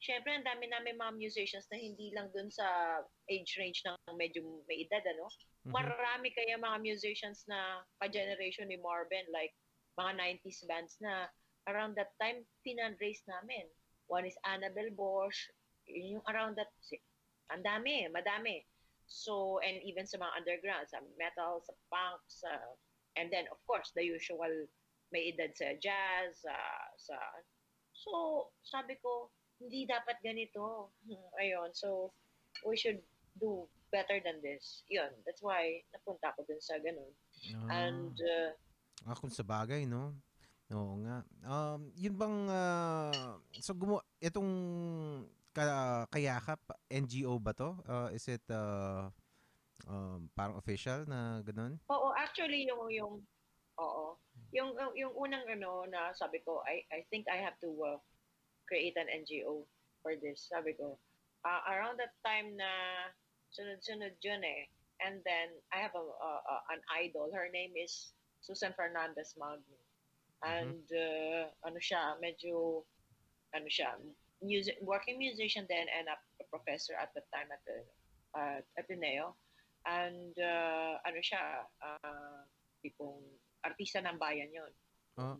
syempre, 0.01 0.33
ang 0.33 0.45
dami 0.45 0.69
namin 0.69 1.01
mga 1.01 1.17
musicians 1.17 1.67
na 1.73 1.79
hindi 1.81 2.13
lang 2.13 2.31
dun 2.33 2.53
sa 2.53 3.01
age 3.29 3.57
range 3.57 3.83
ng 3.85 3.97
medyo 4.17 4.45
may 4.69 4.85
edad, 4.85 5.03
ano? 5.05 5.27
Mhm. 5.67 5.73
Marami 5.73 6.29
kaya 6.33 6.61
mga 6.61 6.79
musicians 6.81 7.45
na 7.49 7.83
ka-generation 8.01 8.69
ni 8.69 8.79
Marvin, 8.79 9.27
like 9.33 9.53
mga 9.97 10.13
90s 10.17 10.63
bands 10.69 10.97
na 11.01 11.29
around 11.67 11.97
that 11.97 12.15
time, 12.23 12.47
pinundraise 12.63 13.25
namin. 13.27 13.67
One 14.07 14.29
is 14.29 14.39
Annabelle 14.47 14.95
Bosch, 14.95 15.51
yun 15.91 16.21
yung 16.21 16.27
around 16.31 16.55
that, 16.61 16.71
ang 17.51 17.63
dami, 17.67 18.07
madami. 18.11 18.63
So, 19.07 19.59
and 19.63 19.83
even 19.83 20.07
sa 20.07 20.19
mga 20.19 20.35
underground, 20.43 20.87
sa 20.91 21.03
metal, 21.19 21.63
sa 21.63 21.75
punk, 21.91 22.23
sa, 22.27 22.51
and 23.19 23.31
then 23.31 23.47
of 23.51 23.59
course, 23.67 23.91
the 23.95 24.03
usual 24.03 24.51
may 25.15 25.31
edad 25.31 25.55
sa 25.55 25.75
jazz, 25.79 26.43
sa, 26.43 26.55
sa, 26.99 27.15
so, 27.97 28.49
sabi 28.61 29.01
ko, 29.01 29.33
hindi 29.57 29.89
dapat 29.89 30.21
ganito. 30.21 30.93
Hmm, 31.09 31.29
Ayun, 31.41 31.73
so, 31.73 32.13
we 32.65 32.77
should 32.77 33.01
do 33.41 33.65
better 33.93 34.21
than 34.21 34.41
this. 34.45 34.85
Yun, 34.93 35.09
that's 35.25 35.41
why 35.41 35.81
napunta 35.93 36.33
ako 36.33 36.45
dun 36.45 36.61
sa 36.61 36.77
ganun. 36.81 37.13
And, 37.73 38.17
uh, 38.17 38.53
Ah, 39.07 39.15
kung 39.15 39.31
sa 39.31 39.45
bagay, 39.47 39.87
no? 39.87 40.17
Oo 40.73 40.99
nga. 41.05 41.23
Um, 41.47 41.95
yun 41.95 42.17
bang, 42.19 42.37
ah, 42.51 43.39
so 43.63 43.71
gumo, 43.71 44.03
itong 44.19 44.51
ka, 45.55 45.63
kayakap, 46.11 46.59
NGO 46.91 47.39
ba 47.39 47.55
to? 47.55 47.77
Uh, 47.87 48.09
is 48.11 48.27
it 48.27 48.43
uh, 48.51 49.09
um, 49.87 50.27
parang 50.35 50.59
official 50.59 51.07
na 51.07 51.41
ganun? 51.47 51.79
oo, 51.87 52.09
actually, 52.19 52.67
yung, 52.67 52.83
yung, 52.91 53.15
oo, 53.79 54.05
yung, 54.53 54.75
yung 54.95 55.15
unang 55.17 55.47
ano 55.49 55.87
na 55.91 56.13
sabi 56.15 56.43
ko, 56.45 56.63
I, 56.67 56.85
I 56.93 57.03
think 57.11 57.27
I 57.31 57.37
have 57.43 57.59
to 57.63 57.71
uh, 57.83 57.99
create 58.69 58.95
an 58.97 59.07
NGO 59.11 59.65
for 60.03 60.15
this. 60.19 60.47
Sabi 60.51 60.75
ko, 60.75 60.99
uh, 61.47 61.63
around 61.71 61.99
that 61.99 62.15
time 62.27 62.55
na 62.59 62.71
sunod-sunod 63.55 64.19
yun 64.23 64.43
eh. 64.43 64.67
And 65.05 65.21
then, 65.29 65.53
I 65.73 65.79
have 65.85 65.93
a, 65.93 66.01
a- 66.01 66.45
a- 66.49 66.65
an 66.73 66.81
idol. 66.97 67.29
Her 67.35 67.53
name 67.53 67.77
is 67.77 68.13
Susan 68.41 68.73
Fernandez 68.73 69.35
Magno. 69.37 69.77
And, 70.45 70.85
uh, 70.89 71.53
ano 71.65 71.79
siya, 71.81 72.17
medyo, 72.21 72.85
ano 73.53 73.69
siya, 73.69 73.97
music, 74.45 74.77
working 74.85 75.17
musician 75.19 75.65
then 75.69 75.89
and 75.89 76.09
a, 76.09 76.17
a 76.41 76.45
professor 76.53 76.93
at 76.97 77.13
the 77.17 77.25
time 77.33 77.49
at 77.53 77.61
the 77.65 77.79
uh, 78.37 78.59
Ateneo. 78.81 79.37
And, 79.85 80.33
uh, 80.39 80.99
ano 81.05 81.21
siya, 81.21 81.65
uh, 81.81 82.45
tipong 82.85 83.21
artista 83.67 83.99
ng 84.03 84.19
bayan 84.19 84.51
yon 84.55 84.73
Oh, 85.17 85.37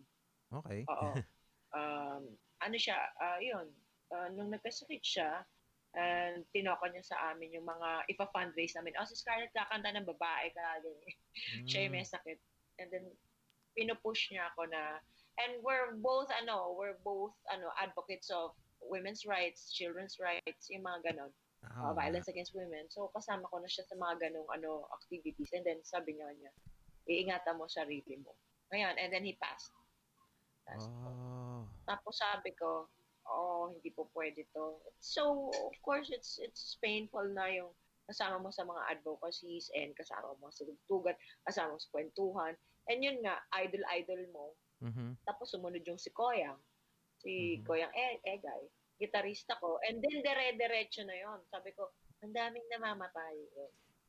okay. 0.63 0.83
Oo. 0.89 1.11
um, 1.79 2.23
ano 2.63 2.77
siya, 2.77 2.97
ah 3.21 3.39
yun, 3.39 3.69
ah, 4.13 4.29
nung 4.33 4.49
nagkasakit 4.49 5.03
siya, 5.05 5.45
and 5.97 6.45
tinoko 6.53 6.85
niya 6.93 7.05
sa 7.05 7.33
amin 7.33 7.57
yung 7.57 7.65
mga 7.65 8.05
ipa-fundraise 8.13 8.77
namin. 8.77 8.93
Oh, 9.01 9.09
si 9.09 9.17
Scarlett 9.17 9.53
kakanta 9.57 9.97
ng 9.97 10.05
babae 10.05 10.53
ka. 10.53 10.85
ganyan. 10.85 11.13
Siya 11.69 11.89
yung 11.89 11.95
Mm, 11.97 11.97
may 11.97 12.07
sakit. 12.07 12.39
And 12.77 12.89
then, 12.93 13.07
pinupush 13.73 14.29
niya 14.29 14.53
ako 14.53 14.69
na, 14.69 15.01
and 15.41 15.61
we're 15.65 15.97
both, 16.01 16.29
ano, 16.33 16.77
we're 16.77 17.01
both, 17.01 17.33
ano, 17.49 17.73
advocates 17.81 18.29
of 18.29 18.53
women's 18.85 19.25
rights, 19.25 19.73
children's 19.73 20.21
rights, 20.21 20.69
yung 20.69 20.85
mga 20.85 21.13
ganon, 21.13 21.33
ah, 21.65 21.89
uh, 21.89 21.93
violence 21.97 22.29
against 22.29 22.53
women. 22.53 22.85
So, 22.93 23.09
kasama 23.17 23.49
ko 23.49 23.61
na 23.61 23.69
siya 23.69 23.89
sa 23.89 23.97
mga 23.97 24.29
ganong, 24.29 24.49
ano, 24.53 24.85
activities. 24.93 25.53
And 25.57 25.65
then, 25.65 25.81
sabi 25.81 26.17
niya 26.17 26.29
niya, 26.37 26.53
iingatan 27.07 27.59
mo 27.59 27.71
sarili 27.71 28.19
mo. 28.21 28.35
Ngayon, 28.75 28.99
and 28.99 29.11
then 29.15 29.25
he 29.25 29.39
passed. 29.39 29.71
Passed. 30.67 30.91
Oh. 30.91 31.63
Tapos 31.87 32.19
sabi 32.19 32.51
ko, 32.59 32.91
oh, 33.31 33.71
hindi 33.71 33.95
po 33.95 34.11
pwede 34.15 34.47
to. 34.55 34.83
So, 34.99 35.51
of 35.51 35.77
course, 35.83 36.11
it's 36.11 36.39
it's 36.43 36.79
painful 36.83 37.27
na 37.31 37.47
yung 37.51 37.71
kasama 38.07 38.39
mo 38.39 38.51
sa 38.55 38.63
mga 38.63 38.99
advocacies 38.99 39.71
and 39.75 39.91
kasama 39.99 40.35
mo 40.39 40.51
sa 40.51 40.63
tugtugan, 40.63 41.19
kasama 41.47 41.75
mo 41.75 41.79
sa 41.79 41.91
kwentuhan. 41.95 42.55
And 42.87 43.03
yun 43.03 43.19
nga, 43.23 43.43
idol-idol 43.51 44.23
mo. 44.31 44.55
Mhm. 44.83 45.19
Tapos 45.27 45.51
sumunod 45.51 45.83
yung 45.83 45.99
si 45.99 46.15
Koyang. 46.15 46.59
Si 47.19 47.59
Mhm. 47.59 47.67
Koyang 47.67 47.95
e 47.95 48.23
Egay, 48.23 48.63
gitarista 49.03 49.59
ko. 49.59 49.83
And 49.91 49.99
then, 49.99 50.23
dire-diretso 50.23 51.03
na 51.03 51.19
yon 51.19 51.43
Sabi 51.51 51.75
ko, 51.75 51.91
ang 52.23 52.33
daming 52.33 52.65
namamatay. 52.71 53.35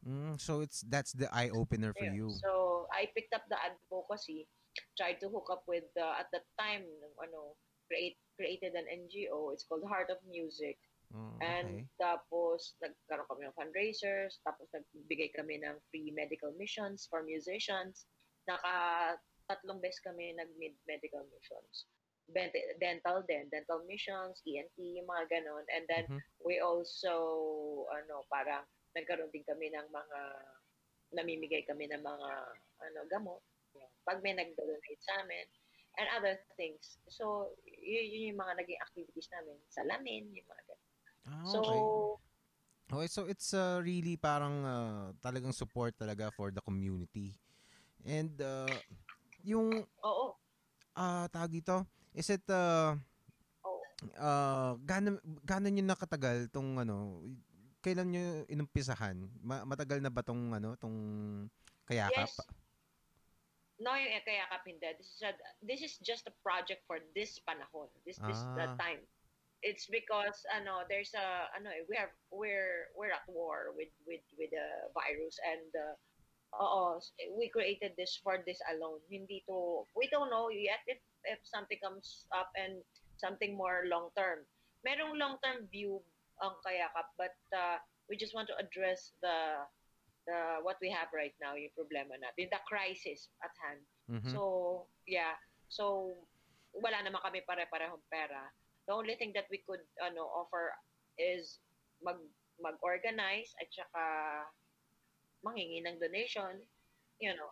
Mm, 0.07 0.39
so 0.39 0.63
it's 0.63 0.87
that's 0.87 1.11
the 1.11 1.27
eye 1.35 1.51
opener 1.51 1.91
for 1.91 2.07
you. 2.07 2.31
So, 2.39 2.87
I 2.95 3.11
picked 3.11 3.35
up 3.35 3.43
the 3.51 3.59
advocacy, 3.59 4.47
tried 4.95 5.19
to 5.19 5.27
hook 5.27 5.51
up 5.51 5.67
with, 5.67 5.83
the, 5.99 6.07
at 6.07 6.31
that 6.31 6.47
time, 6.55 6.87
ano, 7.19 7.59
create, 7.91 8.15
created 8.39 8.71
an 8.79 8.87
NGO. 8.87 9.51
It's 9.51 9.67
called 9.67 9.83
Heart 9.83 10.15
of 10.15 10.23
Music. 10.23 10.79
And 11.43 11.83
okay. 11.83 11.87
tapos, 11.99 12.75
nagkaroon 12.83 13.27
kami 13.27 13.47
ng 13.47 13.55
fundraisers, 13.55 14.39
tapos 14.43 14.67
nagbigay 14.71 15.31
kami 15.35 15.59
ng 15.59 15.75
free 15.91 16.11
medical 16.15 16.51
missions 16.55 17.07
for 17.11 17.23
musicians. 17.23 18.07
Naka 18.47 19.15
tatlong 19.47 19.79
beses 19.79 20.03
kami 20.03 20.35
nag-medical 20.35 21.23
missions. 21.31 21.87
dent- 22.27 22.75
dental 22.79 23.23
din, 23.23 23.47
dental 23.47 23.83
missions, 23.87 24.43
ENT, 24.43 24.75
mga 24.99 25.23
ganon. 25.31 25.63
And 25.71 25.87
then, 25.87 26.05
Mhm. 26.11 26.19
we 26.43 26.59
also, 26.59 27.15
ano, 27.87 28.27
parang 28.27 28.67
nagkaroon 28.97 29.29
din 29.29 29.45
kami 29.45 29.69
ng 29.69 29.87
mga, 29.93 30.19
namimigay 31.13 31.63
kami 31.69 31.85
ng 31.87 32.01
mga, 32.01 32.29
ano, 32.83 32.99
gamot. 33.07 33.41
Pag 34.03 34.19
may 34.25 34.33
nag-donate 34.33 35.01
sa 35.05 35.21
amin, 35.21 35.45
and 35.97 36.07
other 36.13 36.37
things. 36.55 37.01
So, 37.09 37.57
yun, 37.65 38.05
yun 38.05 38.23
yung 38.33 38.39
mga 38.39 38.53
naging 38.61 38.79
activities 38.81 39.27
namin. 39.33 39.57
Salamin, 39.73 40.23
yung 40.29 40.47
mga 40.47 40.63
ganon. 40.69 40.89
Ah, 41.27 41.45
So, 41.49 41.57
okay. 41.65 41.81
Okay, 42.87 43.07
so 43.11 43.27
it's 43.27 43.51
uh, 43.51 43.83
really 43.83 44.15
parang 44.15 44.63
uh, 44.63 45.11
talagang 45.19 45.51
support 45.51 45.91
talaga 45.99 46.31
for 46.31 46.55
the 46.55 46.63
community. 46.63 47.35
And 48.07 48.31
uh, 48.39 48.71
yung 49.43 49.83
oo. 50.07 50.25
ah 50.95 51.27
tawag 51.27 51.51
dito, 51.51 51.83
is 52.15 52.31
it 52.31 52.47
uh, 52.47 52.95
uh, 54.15 54.71
gaano 54.87 55.19
gaano 55.43 55.67
niyo 55.67 55.83
nakatagal 55.83 56.47
tong 56.47 56.79
ano, 56.79 57.27
kailan 57.87 58.11
niyo 58.11 58.43
inumpisahan? 58.51 59.15
Ma- 59.39 59.63
matagal 59.63 60.03
na 60.03 60.11
ba 60.11 60.19
tong 60.19 60.51
ano, 60.51 60.75
tong 60.75 60.97
kayakap? 61.87 62.27
Yes. 62.27 62.35
No, 63.79 63.93
yung 63.93 64.09
Ekayakap 64.09 64.65
hindi. 64.65 64.89
This 64.97 65.09
is, 65.15 65.21
a, 65.21 65.31
this 65.61 65.81
is 65.85 65.93
just 66.01 66.25
a 66.25 66.33
project 66.41 66.81
for 66.89 66.97
this 67.13 67.37
panahon. 67.45 67.87
This 68.03 68.17
this 68.25 68.41
Ah. 68.41 68.73
time. 68.75 68.99
It's 69.61 69.85
because 69.89 70.37
ano 70.53 70.85
there's 70.85 71.13
a 71.17 71.49
ano 71.55 71.69
eh, 71.73 71.85
we 71.89 71.97
have 71.97 72.13
we're 72.29 72.93
we're 72.93 73.13
at 73.13 73.25
war 73.25 73.73
with 73.73 73.89
with 74.05 74.21
with 74.37 74.53
the 74.53 74.67
virus 74.93 75.37
and 75.41 75.69
uh, 75.73 75.93
oo, 76.61 77.01
we 77.37 77.49
created 77.49 77.93
this 77.97 78.17
for 78.21 78.41
this 78.45 78.61
alone. 78.69 79.01
Hindi 79.09 79.41
to 79.49 79.85
we 79.97 80.09
don't 80.13 80.29
know 80.29 80.49
yet 80.53 80.81
if 80.85 81.01
if 81.25 81.41
something 81.45 81.77
comes 81.81 82.25
up 82.33 82.53
and 82.53 82.81
something 83.17 83.57
more 83.57 83.85
long 83.89 84.13
term. 84.13 84.45
Merong 84.85 85.17
long 85.17 85.41
term 85.41 85.65
view 85.73 86.01
ang 86.43 86.55
Kayakap 86.61 87.07
but 87.17 87.37
uh, 87.55 87.77
we 88.07 88.15
just 88.15 88.33
want 88.33 88.47
to 88.47 88.55
address 88.57 89.13
the 89.21 89.65
the 90.27 90.59
what 90.61 90.75
we 90.83 90.91
have 90.91 91.07
right 91.15 91.33
now, 91.39 91.55
yung 91.55 91.71
problema 91.71 92.19
natin, 92.19 92.51
the 92.51 92.61
crisis 92.67 93.31
at 93.39 93.55
hand. 93.63 93.81
Mhm. 94.11 94.31
So, 94.35 94.41
yeah. 95.07 95.39
So, 95.71 96.13
wala 96.75 96.99
naman 97.01 97.23
kami 97.23 97.47
pare-parehong 97.47 98.03
pera. 98.11 98.51
The 98.87 98.93
only 98.95 99.15
thing 99.15 99.31
that 99.35 99.47
we 99.47 99.63
could 99.63 99.83
ano 100.03 100.27
offer 100.27 100.75
is 101.15 101.63
mag 102.03 102.19
mag-organize 102.59 103.51
at 103.59 103.71
saka 103.71 104.03
manghingi 105.43 105.83
ng 105.87 105.99
donation, 105.99 106.59
you 107.23 107.31
know. 107.31 107.51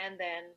And 0.00 0.16
then 0.16 0.56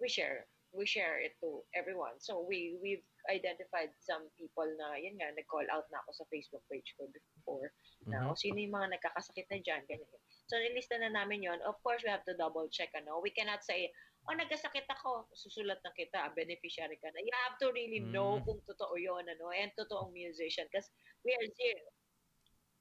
we 0.00 0.08
share 0.08 0.48
we 0.74 0.84
share 0.84 1.22
it 1.22 1.38
to 1.40 1.62
everyone. 1.72 2.18
So 2.18 2.42
we 2.42 2.76
we've 2.82 3.06
identified 3.30 3.94
some 4.02 4.28
people 4.36 4.66
na 4.76 5.00
yun 5.00 5.16
nga 5.16 5.32
nag-call 5.32 5.64
out 5.72 5.86
na 5.88 6.02
ako 6.04 6.10
sa 6.12 6.28
Facebook 6.28 6.60
page 6.68 6.92
ko 6.98 7.08
before 7.08 7.72
na 8.04 8.20
Mhm. 8.20 8.28
o 8.28 8.36
sino 8.36 8.58
yung 8.60 8.74
mga 8.76 8.98
nagkakasakit 9.00 9.48
na 9.48 9.58
dyan, 9.64 9.82
ganyan. 9.88 10.20
So, 10.44 10.60
nilista 10.60 11.00
na 11.00 11.08
namin 11.08 11.40
yon. 11.40 11.56
Of 11.64 11.80
course, 11.80 12.04
we 12.04 12.12
have 12.12 12.26
to 12.28 12.36
double 12.36 12.68
check, 12.68 12.92
ano. 12.92 13.24
We 13.24 13.32
cannot 13.32 13.64
say, 13.64 13.88
oh, 14.28 14.36
nagkasakit 14.36 14.84
ako, 14.92 15.24
susulat 15.32 15.80
na 15.80 15.92
kita, 15.96 16.36
beneficiary 16.36 17.00
ka 17.00 17.08
na. 17.08 17.24
You 17.24 17.32
have 17.48 17.56
to 17.64 17.72
really 17.72 18.04
know 18.12 18.36
Mm. 18.36 18.44
kung 18.44 18.60
totoo 18.68 18.92
yon 19.00 19.24
ano, 19.24 19.56
and 19.56 19.72
totoong 19.72 20.12
musician. 20.12 20.68
Because 20.68 20.92
we 21.24 21.32
are 21.32 21.48
zero. 21.56 21.88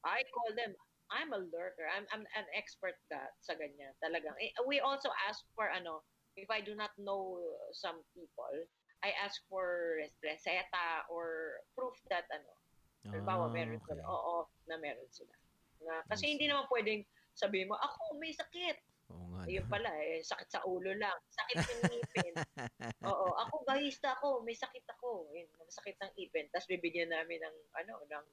I 0.04 0.28
call 0.28 0.52
them, 0.60 0.76
I'm 1.08 1.32
a 1.32 1.40
lurker. 1.40 1.88
I'm, 1.88 2.04
I'm 2.12 2.28
an 2.36 2.48
expert 2.52 3.00
that 3.08 3.32
sa 3.40 3.56
ganyan, 3.56 3.96
talagang. 4.04 4.36
Eh, 4.44 4.52
We 4.68 4.84
also 4.84 5.08
ask 5.24 5.40
for, 5.56 5.72
ano, 5.72 6.04
if 6.36 6.50
I 6.50 6.62
do 6.62 6.74
not 6.74 6.92
know 6.98 7.40
some 7.74 8.02
people, 8.14 8.54
I 9.04 9.12
ask 9.20 9.42
for 9.52 10.00
reseta 10.24 11.06
or 11.12 11.60
proof 11.76 11.96
that, 12.10 12.26
ano, 12.32 12.54
Halimbawa, 13.04 13.52
Ah, 13.52 13.52
meron 13.52 13.84
okay. 13.84 14.00
sila. 14.00 14.04
Oo, 14.08 14.48
na 14.64 14.80
meron 14.80 15.10
sila. 15.12 15.36
Na, 15.84 16.00
kasi 16.08 16.32
hindi 16.32 16.48
naman 16.48 16.64
pwedeng 16.72 17.04
sabihin 17.36 17.68
mo, 17.68 17.76
ako 17.76 18.16
may 18.16 18.32
sakit. 18.32 18.80
Oo 19.12 19.28
nga. 19.36 19.44
Ayun 19.44 19.68
no. 19.68 19.72
pala 19.76 19.92
eh, 20.00 20.24
sakit 20.24 20.48
sa 20.48 20.64
ulo 20.64 20.96
lang. 20.96 21.18
Sakit 21.28 21.58
ng 21.60 21.82
ngipin. 21.92 22.34
Oo, 23.12 23.36
ako 23.36 23.68
bahista 23.68 24.16
ako, 24.16 24.40
may 24.48 24.56
sakit 24.56 24.88
ako. 24.96 25.28
Yun, 25.36 25.52
sakit 25.68 26.00
ng 26.00 26.12
ipin. 26.16 26.48
Tapos 26.56 26.72
bibigyan 26.72 27.12
namin 27.12 27.44
ng, 27.44 27.56
ano, 27.84 28.00
ng 28.08 28.26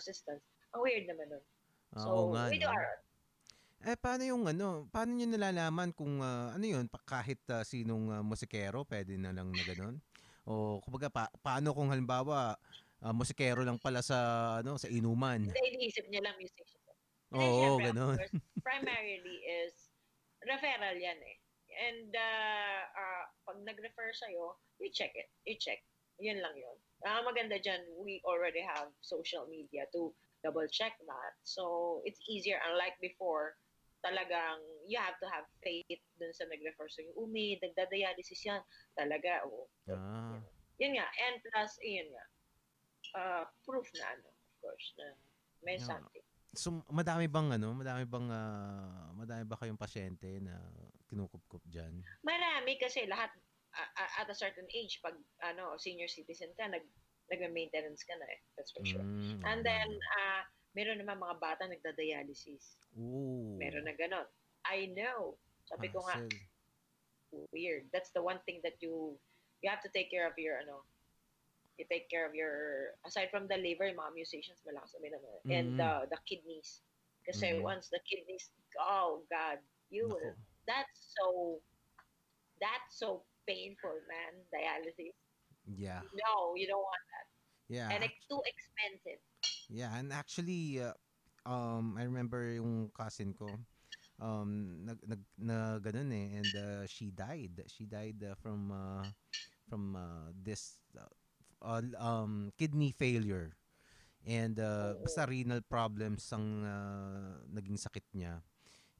assistance. 0.00 0.40
Ang 0.72 0.80
weird 0.80 1.04
naman 1.04 1.28
nun. 1.28 1.44
So, 2.00 2.08
Oo 2.08 2.24
nga. 2.32 2.48
we 2.48 2.56
do 2.56 2.64
our, 2.64 3.04
Eh 3.84 4.00
paano 4.00 4.24
yung 4.24 4.48
ano, 4.48 4.88
paano 4.88 5.12
niyo 5.12 5.28
nalalaman 5.28 5.92
kung 5.92 6.24
ah, 6.24 6.56
ano 6.56 6.64
yun, 6.64 6.88
kahit 7.04 7.44
ah, 7.52 7.60
sinong 7.60 8.08
ah, 8.08 8.24
musikero 8.24 8.88
pwede 8.88 9.20
na 9.20 9.36
lang 9.36 9.52
na 9.52 9.60
ganun? 9.60 10.00
O 10.48 10.80
kumbaga 10.80 11.12
pa, 11.12 11.28
paano 11.44 11.76
kung 11.76 11.92
halimbawa 11.92 12.56
ah, 13.04 13.12
musikero 13.12 13.60
lang 13.60 13.76
pala 13.76 14.00
sa 14.00 14.16
ano 14.64 14.80
sa 14.80 14.88
inuman? 14.88 15.52
hindi 15.52 15.60
iniisip 15.76 16.08
niya 16.08 16.24
lang 16.24 16.36
musician. 16.40 16.80
Oo, 17.36 17.76
syempre, 17.76 17.92
ganun. 17.92 18.16
course, 18.16 18.36
primarily 18.64 19.36
is 19.44 19.92
referral 20.48 20.96
yan 20.96 21.20
eh. 21.20 21.36
And 21.74 22.08
uh, 22.14 22.80
uh, 22.88 23.24
pag 23.50 23.58
nag-refer 23.66 24.14
sa'yo, 24.14 24.54
you 24.78 24.88
check 24.94 25.10
it. 25.18 25.26
You 25.42 25.58
check. 25.58 25.82
Yun 26.22 26.38
lang 26.38 26.54
yun. 26.54 26.76
Ah, 27.02 27.20
maganda 27.26 27.58
dyan, 27.58 27.82
we 27.98 28.22
already 28.22 28.62
have 28.62 28.94
social 29.02 29.50
media 29.50 29.84
to 29.90 30.14
double 30.46 30.64
check 30.70 30.94
that. 31.10 31.34
So, 31.42 31.98
it's 32.06 32.22
easier. 32.30 32.62
Unlike 32.62 33.02
before, 33.02 33.58
talagang 34.04 34.60
you 34.84 35.00
have 35.00 35.16
to 35.16 35.28
have 35.32 35.48
faith 35.64 35.88
dun 36.20 36.28
sa 36.36 36.44
nag-refer 36.44 36.84
sa'yo. 36.92 37.16
Umi, 37.16 37.56
nagdadialysis 37.58 38.44
yan. 38.44 38.60
Talaga, 38.92 39.48
oh. 39.48 39.64
Ah, 39.88 40.36
Yun 40.76 41.00
nga. 41.00 41.08
And 41.08 41.40
plus, 41.40 41.72
yun 41.80 42.12
nga. 42.12 42.24
Uh, 43.14 43.44
proof 43.64 43.88
na 43.96 44.12
ano, 44.12 44.28
of 44.28 44.54
course, 44.60 44.92
na 45.00 45.06
may 45.64 45.80
Yeah. 45.80 45.88
something. 45.88 46.24
so 46.54 46.70
madami 46.86 47.26
bang 47.26 47.50
ano, 47.50 47.74
madami 47.74 48.06
bang 48.06 48.30
ah, 48.30 49.10
madami 49.10 49.42
ba 49.42 49.58
kayong 49.58 49.80
pasyente 49.80 50.38
na 50.38 50.54
kinukupkup 51.10 51.62
diyan? 51.66 51.98
Marami 52.22 52.78
kasi 52.78 53.10
lahat 53.10 53.32
a- 53.74 54.22
at 54.22 54.30
a 54.30 54.36
certain 54.38 54.66
age 54.70 55.02
pag 55.02 55.18
ano 55.42 55.74
senior 55.82 56.06
citizen 56.06 56.54
ka 56.54 56.70
nag 56.70 56.86
nagme-maintenance 57.32 58.06
ka 58.06 58.14
na 58.14 58.26
eh. 58.30 58.40
That's 58.54 58.70
for 58.70 58.84
sure. 58.86 59.02
Mm, 59.02 59.42
And 59.42 59.60
oo 59.62 59.66
then 59.66 59.88
ah 60.14 60.42
meron 60.74 60.98
naman 60.98 61.22
mga 61.22 61.38
bata 61.40 61.64
nagda-dialysis. 61.70 62.76
Ooh. 62.98 63.56
Meron 63.58 63.86
na 63.86 63.94
ganon. 63.94 64.26
I 64.66 64.90
know. 64.92 65.38
Sabi 65.64 65.88
ko 65.88 66.02
nga, 66.04 66.20
hassle. 66.20 67.48
weird. 67.50 67.90
That's 67.90 68.10
the 68.14 68.22
one 68.22 68.38
thing 68.46 68.60
that 68.62 68.78
you 68.78 69.18
you 69.62 69.66
have 69.70 69.82
to 69.82 69.90
take 69.90 70.06
care 70.10 70.28
of 70.28 70.36
your 70.38 70.60
ano 70.60 70.84
you 71.74 71.82
take 71.90 72.06
care 72.06 72.22
of 72.22 72.34
your 72.36 72.94
aside 73.02 73.26
from 73.34 73.50
the 73.50 73.58
liver, 73.58 73.90
yung 73.90 73.98
mga 73.98 74.14
musicians 74.14 74.62
malakas 74.62 74.94
kami 74.94 75.10
naman. 75.10 75.34
And 75.50 75.66
Mhm. 75.74 75.78
the 75.82 75.92
the 76.14 76.20
kidneys. 76.30 76.82
Kasi 77.26 77.58
Mhm. 77.58 77.66
once 77.66 77.90
the 77.90 77.98
kidneys 78.06 78.50
oh 78.78 79.26
god, 79.26 79.58
you 79.90 80.06
Nako. 80.06 80.14
will 80.14 80.36
that's 80.68 81.14
so 81.18 81.58
that's 82.62 82.94
so 82.94 83.26
painful, 83.50 83.98
man. 84.06 84.32
Dialysis. 84.54 85.16
Yeah. 85.66 86.06
No, 86.14 86.54
you 86.54 86.70
don't 86.70 86.84
want 86.84 87.04
that. 87.10 87.26
Yeah. 87.66 87.88
And 87.90 88.04
it's 88.04 88.22
too 88.30 88.40
expensive. 88.46 89.18
Yeah, 89.68 89.92
and 89.96 90.12
actually 90.12 90.80
uh, 90.80 90.94
um 91.48 91.96
I 91.98 92.04
remember 92.04 92.44
yung 92.56 92.90
cousin 92.92 93.32
ko 93.34 93.60
um 94.22 94.80
nag 94.86 95.00
nag 95.04 95.22
na 95.40 95.78
ganun 95.82 96.10
eh 96.12 96.28
and 96.38 96.52
uh, 96.54 96.84
she 96.86 97.10
died. 97.10 97.64
She 97.66 97.84
died 97.88 98.20
uh, 98.22 98.36
from 98.38 98.70
uh, 98.70 99.08
from 99.68 99.96
uh, 99.96 100.30
this 100.36 100.78
uh, 100.94 101.10
uh, 101.64 101.82
um 101.98 102.52
kidney 102.58 102.92
failure. 102.92 103.56
And 104.24 104.56
uh, 104.56 104.96
Oo. 104.96 105.04
basta 105.04 105.28
renal 105.28 105.60
problems 105.64 106.24
ang 106.32 106.64
uh, 106.64 107.44
naging 107.52 107.76
sakit 107.76 108.04
niya. 108.16 108.40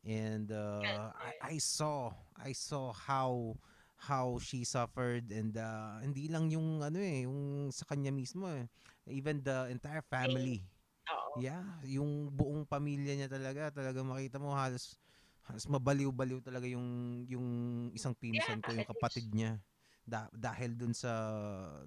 And 0.04 0.52
uh, 0.52 1.12
I, 1.16 1.54
I 1.54 1.56
saw 1.60 2.12
I 2.36 2.52
saw 2.52 2.92
how 2.92 3.56
how 3.96 4.36
she 4.42 4.64
suffered 4.68 5.32
and 5.32 5.56
uh, 5.56 6.00
hindi 6.04 6.28
lang 6.28 6.52
yung 6.52 6.84
ano 6.84 7.00
eh 7.00 7.24
yung 7.24 7.72
sa 7.72 7.88
kanya 7.88 8.12
mismo 8.12 8.44
eh 8.52 8.68
even 9.08 9.44
the 9.44 9.68
entire 9.68 10.02
family 10.04 10.64
Oo. 11.10 11.42
Yeah, 11.42 11.66
yung 11.84 12.30
buong 12.30 12.62
pamilya 12.64 13.18
niya 13.18 13.28
talaga, 13.28 13.74
talaga 13.74 14.00
makita 14.06 14.38
mo 14.38 14.54
halos 14.54 14.94
halos 15.44 15.66
mabaliw-baliw 15.68 16.40
talaga 16.40 16.64
yung 16.64 17.20
yung 17.28 17.46
isang 17.92 18.16
pinsan 18.16 18.62
ko, 18.64 18.72
yung 18.72 18.88
kapatid 18.88 19.28
niya. 19.34 19.60
Da- 20.04 20.30
dahil 20.32 20.76
dun 20.78 20.94
sa 20.94 21.10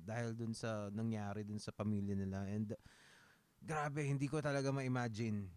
dahil 0.03 0.35
dun 0.35 0.53
sa 0.53 0.91
nangyari 0.93 1.45
dun 1.47 1.61
sa 1.61 1.71
pamilya 1.73 2.13
nila 2.13 2.43
and 2.49 2.75
grabe, 3.63 4.03
hindi 4.05 4.27
ko 4.29 4.43
talaga 4.43 4.69
ma-imagine. 4.69 5.47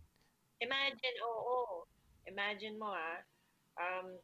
Imagine, 0.62 1.16
oo. 1.26 1.84
Imagine 2.30 2.76
mo 2.78 2.94
ah, 2.94 3.20
um, 3.80 4.16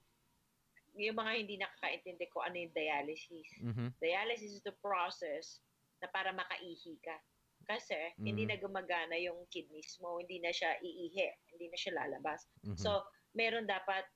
yung 0.97 1.17
mga 1.17 1.33
hindi 1.43 1.61
nakakaintindi 1.61 2.27
ko 2.33 2.41
ano 2.47 2.57
yung 2.57 2.73
dialysis. 2.73 3.49
Mhm. 3.61 3.93
Dialysis 4.01 4.57
is 4.57 4.65
the 4.65 4.77
process 4.81 5.61
na 6.07 6.15
para 6.15 6.31
makaihi 6.31 6.95
ka. 7.03 7.19
Kasi 7.67 7.99
hindi 8.23 8.47
Mm. 8.47 8.51
na 8.55 8.57
gumagana 8.63 9.17
yung 9.19 9.43
kidneys 9.51 9.99
mo, 9.99 10.23
hindi 10.23 10.39
na 10.39 10.55
siya 10.55 10.79
iihi, 10.79 11.27
hindi 11.51 11.67
na 11.67 11.75
siya 11.75 11.99
lalabas. 11.99 12.47
Mhm. 12.63 12.79
So, 12.79 13.03
meron 13.35 13.67
dapat 13.67 14.07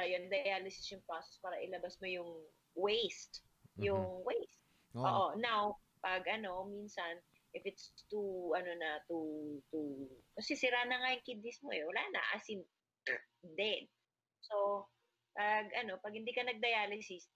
uh, 0.00 0.08
dialysis 0.32 0.88
yung 0.96 1.04
process 1.04 1.36
para 1.44 1.60
ilabas 1.60 2.00
mo 2.00 2.08
yung 2.08 2.30
waste. 2.72 3.44
Mhm. 3.76 3.84
Yung 3.84 4.04
waste. 4.24 4.64
Oo. 4.96 5.04
Oo. 5.04 5.26
Now, 5.36 5.76
pag 6.00 6.24
ano, 6.24 6.64
minsan, 6.72 7.20
if 7.52 7.64
it's 7.68 7.92
too, 8.08 8.56
ano 8.56 8.72
na, 8.80 9.00
too, 9.08 9.60
too, 9.68 10.08
kasi 10.36 10.56
sira 10.56 10.88
na 10.88 10.96
nga 10.96 11.12
yung 11.12 11.24
kidneys 11.24 11.60
mo 11.60 11.72
eh. 11.76 11.84
Wala 11.84 12.00
na, 12.16 12.20
as 12.32 12.48
in, 12.48 12.64
dead. 13.60 13.84
So, 14.40 14.88
pag 15.36 15.68
ano, 15.76 16.00
pag 16.00 16.16
hindi 16.16 16.32
ka 16.32 16.48
nag-dialysis, 16.48 17.28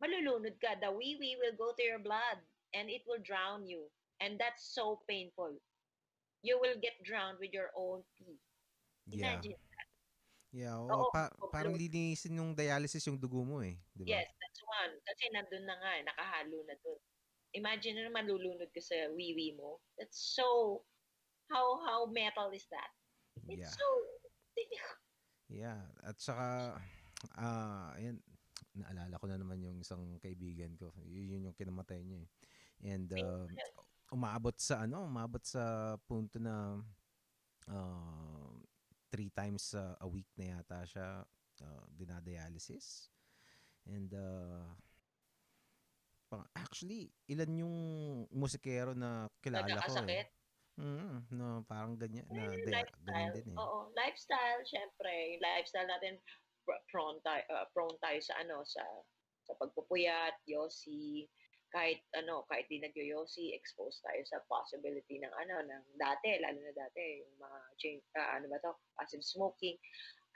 malulunod 0.00 0.56
ka. 0.56 0.80
The 0.80 0.88
wee-wee 0.88 1.36
will 1.36 1.56
go 1.60 1.76
to 1.76 1.84
your 1.84 2.00
blood 2.00 2.40
and 2.74 2.90
it 2.90 3.02
will 3.06 3.20
drown 3.22 3.66
you. 3.66 3.88
And 4.20 4.36
that's 4.36 4.68
so 4.76 5.00
painful. 5.08 5.56
You 6.44 6.60
will 6.60 6.76
get 6.76 7.00
drowned 7.04 7.40
with 7.40 7.52
your 7.52 7.72
own 7.76 8.04
pee. 8.16 8.36
Yeah. 9.08 9.40
Imagine. 9.40 9.56
Yeah, 10.50 10.82
oo, 10.82 10.90
Oo, 10.90 11.14
pa- 11.14 11.30
overload. 11.38 11.54
parang 11.54 11.74
linisin 11.78 12.34
yung 12.42 12.58
dialysis 12.58 13.06
yung 13.06 13.14
dugo 13.14 13.46
mo 13.46 13.62
eh, 13.62 13.78
'di 13.94 14.02
ba? 14.02 14.18
Yes, 14.18 14.26
that's 14.34 14.62
one. 14.66 14.98
Kasi 15.06 15.30
nandun 15.30 15.62
na 15.62 15.78
nga, 15.78 15.90
eh, 15.94 16.02
nakahalo 16.02 16.58
na 16.66 16.74
dun. 16.82 16.98
Imagine 17.54 18.02
na 18.02 18.10
malulunod 18.10 18.66
ka 18.74 18.82
sa 18.82 18.98
wee-wee 19.14 19.54
mo. 19.54 19.78
That's 19.94 20.18
so, 20.18 20.82
how 21.54 21.78
how 21.86 22.10
metal 22.10 22.50
is 22.50 22.66
that? 22.74 22.90
It's 23.46 23.62
Yeah. 23.62 23.70
so, 23.70 23.86
Yeah, 25.50 25.82
at 26.06 26.18
saka 26.18 26.78
ah 27.38 27.90
ayan, 27.98 28.22
naalala 28.74 29.18
ko 29.18 29.26
na 29.26 29.38
naman 29.38 29.62
yung 29.62 29.78
isang 29.82 30.18
kaibigan 30.22 30.74
ko. 30.78 30.94
Yun 31.06 31.50
yung 31.50 31.56
kinamatay 31.58 32.02
niya 32.02 32.26
eh. 32.26 32.30
And 32.80 33.08
um, 33.12 33.48
umaabot 34.10 34.56
sa 34.56 34.84
ano, 34.88 35.04
umaabot 35.04 35.42
sa 35.44 35.94
punto 36.08 36.40
na 36.40 36.80
um, 37.68 38.64
three 39.12 39.28
times 39.30 39.74
uh, 39.76 39.94
a 40.00 40.08
week 40.08 40.26
na 40.38 40.56
yata 40.58 40.82
siya 40.88 41.08
uh, 41.60 41.84
dinadialysis. 41.92 43.10
And 43.84 44.08
uh, 44.16 44.70
actually, 46.54 47.10
ilan 47.26 47.52
yung 47.58 47.76
musikero 48.30 48.94
na 48.94 49.26
kilala 49.42 49.82
ko 49.82 50.06
eh. 50.06 50.26
Mm, 50.80 51.28
no, 51.36 51.60
parang 51.68 51.98
ganyan 51.98 52.24
na 52.32 52.46
Eh, 52.48 52.64
dia- 52.64 52.86
ganyan 53.04 53.28
lifestyle. 53.28 53.34
din 53.36 53.46
eh. 53.52 53.56
Oo, 53.58 53.78
lifestyle, 53.92 54.60
syempre. 54.64 55.12
Yung 55.36 55.42
lifestyle 55.44 55.88
natin, 55.90 56.16
pr- 56.64 56.80
prone 56.88 57.18
tayo, 57.20 57.42
uh, 57.52 57.66
prone 57.74 57.98
tayo 58.00 58.16
sa 58.24 58.40
ano, 58.40 58.64
sa 58.64 58.80
sa 59.44 59.52
pagpupuyat, 59.58 60.40
yosi, 60.46 61.26
kahit 61.70 62.02
ano, 62.18 62.44
kahit 62.50 62.66
di 62.66 62.82
nagyoyosi, 62.82 63.54
exposed 63.54 64.02
tayo 64.02 64.22
sa 64.26 64.42
possibility 64.50 65.22
ng 65.22 65.30
ano, 65.30 65.62
ng 65.62 65.84
dati, 65.98 66.38
lalo 66.42 66.58
na 66.58 66.74
dati, 66.74 67.22
yung 67.22 67.38
mga, 67.38 67.58
ah, 68.18 68.30
ano 68.38 68.46
ba 68.50 68.58
to, 68.62 68.72
passive 68.98 69.22
smoking, 69.22 69.78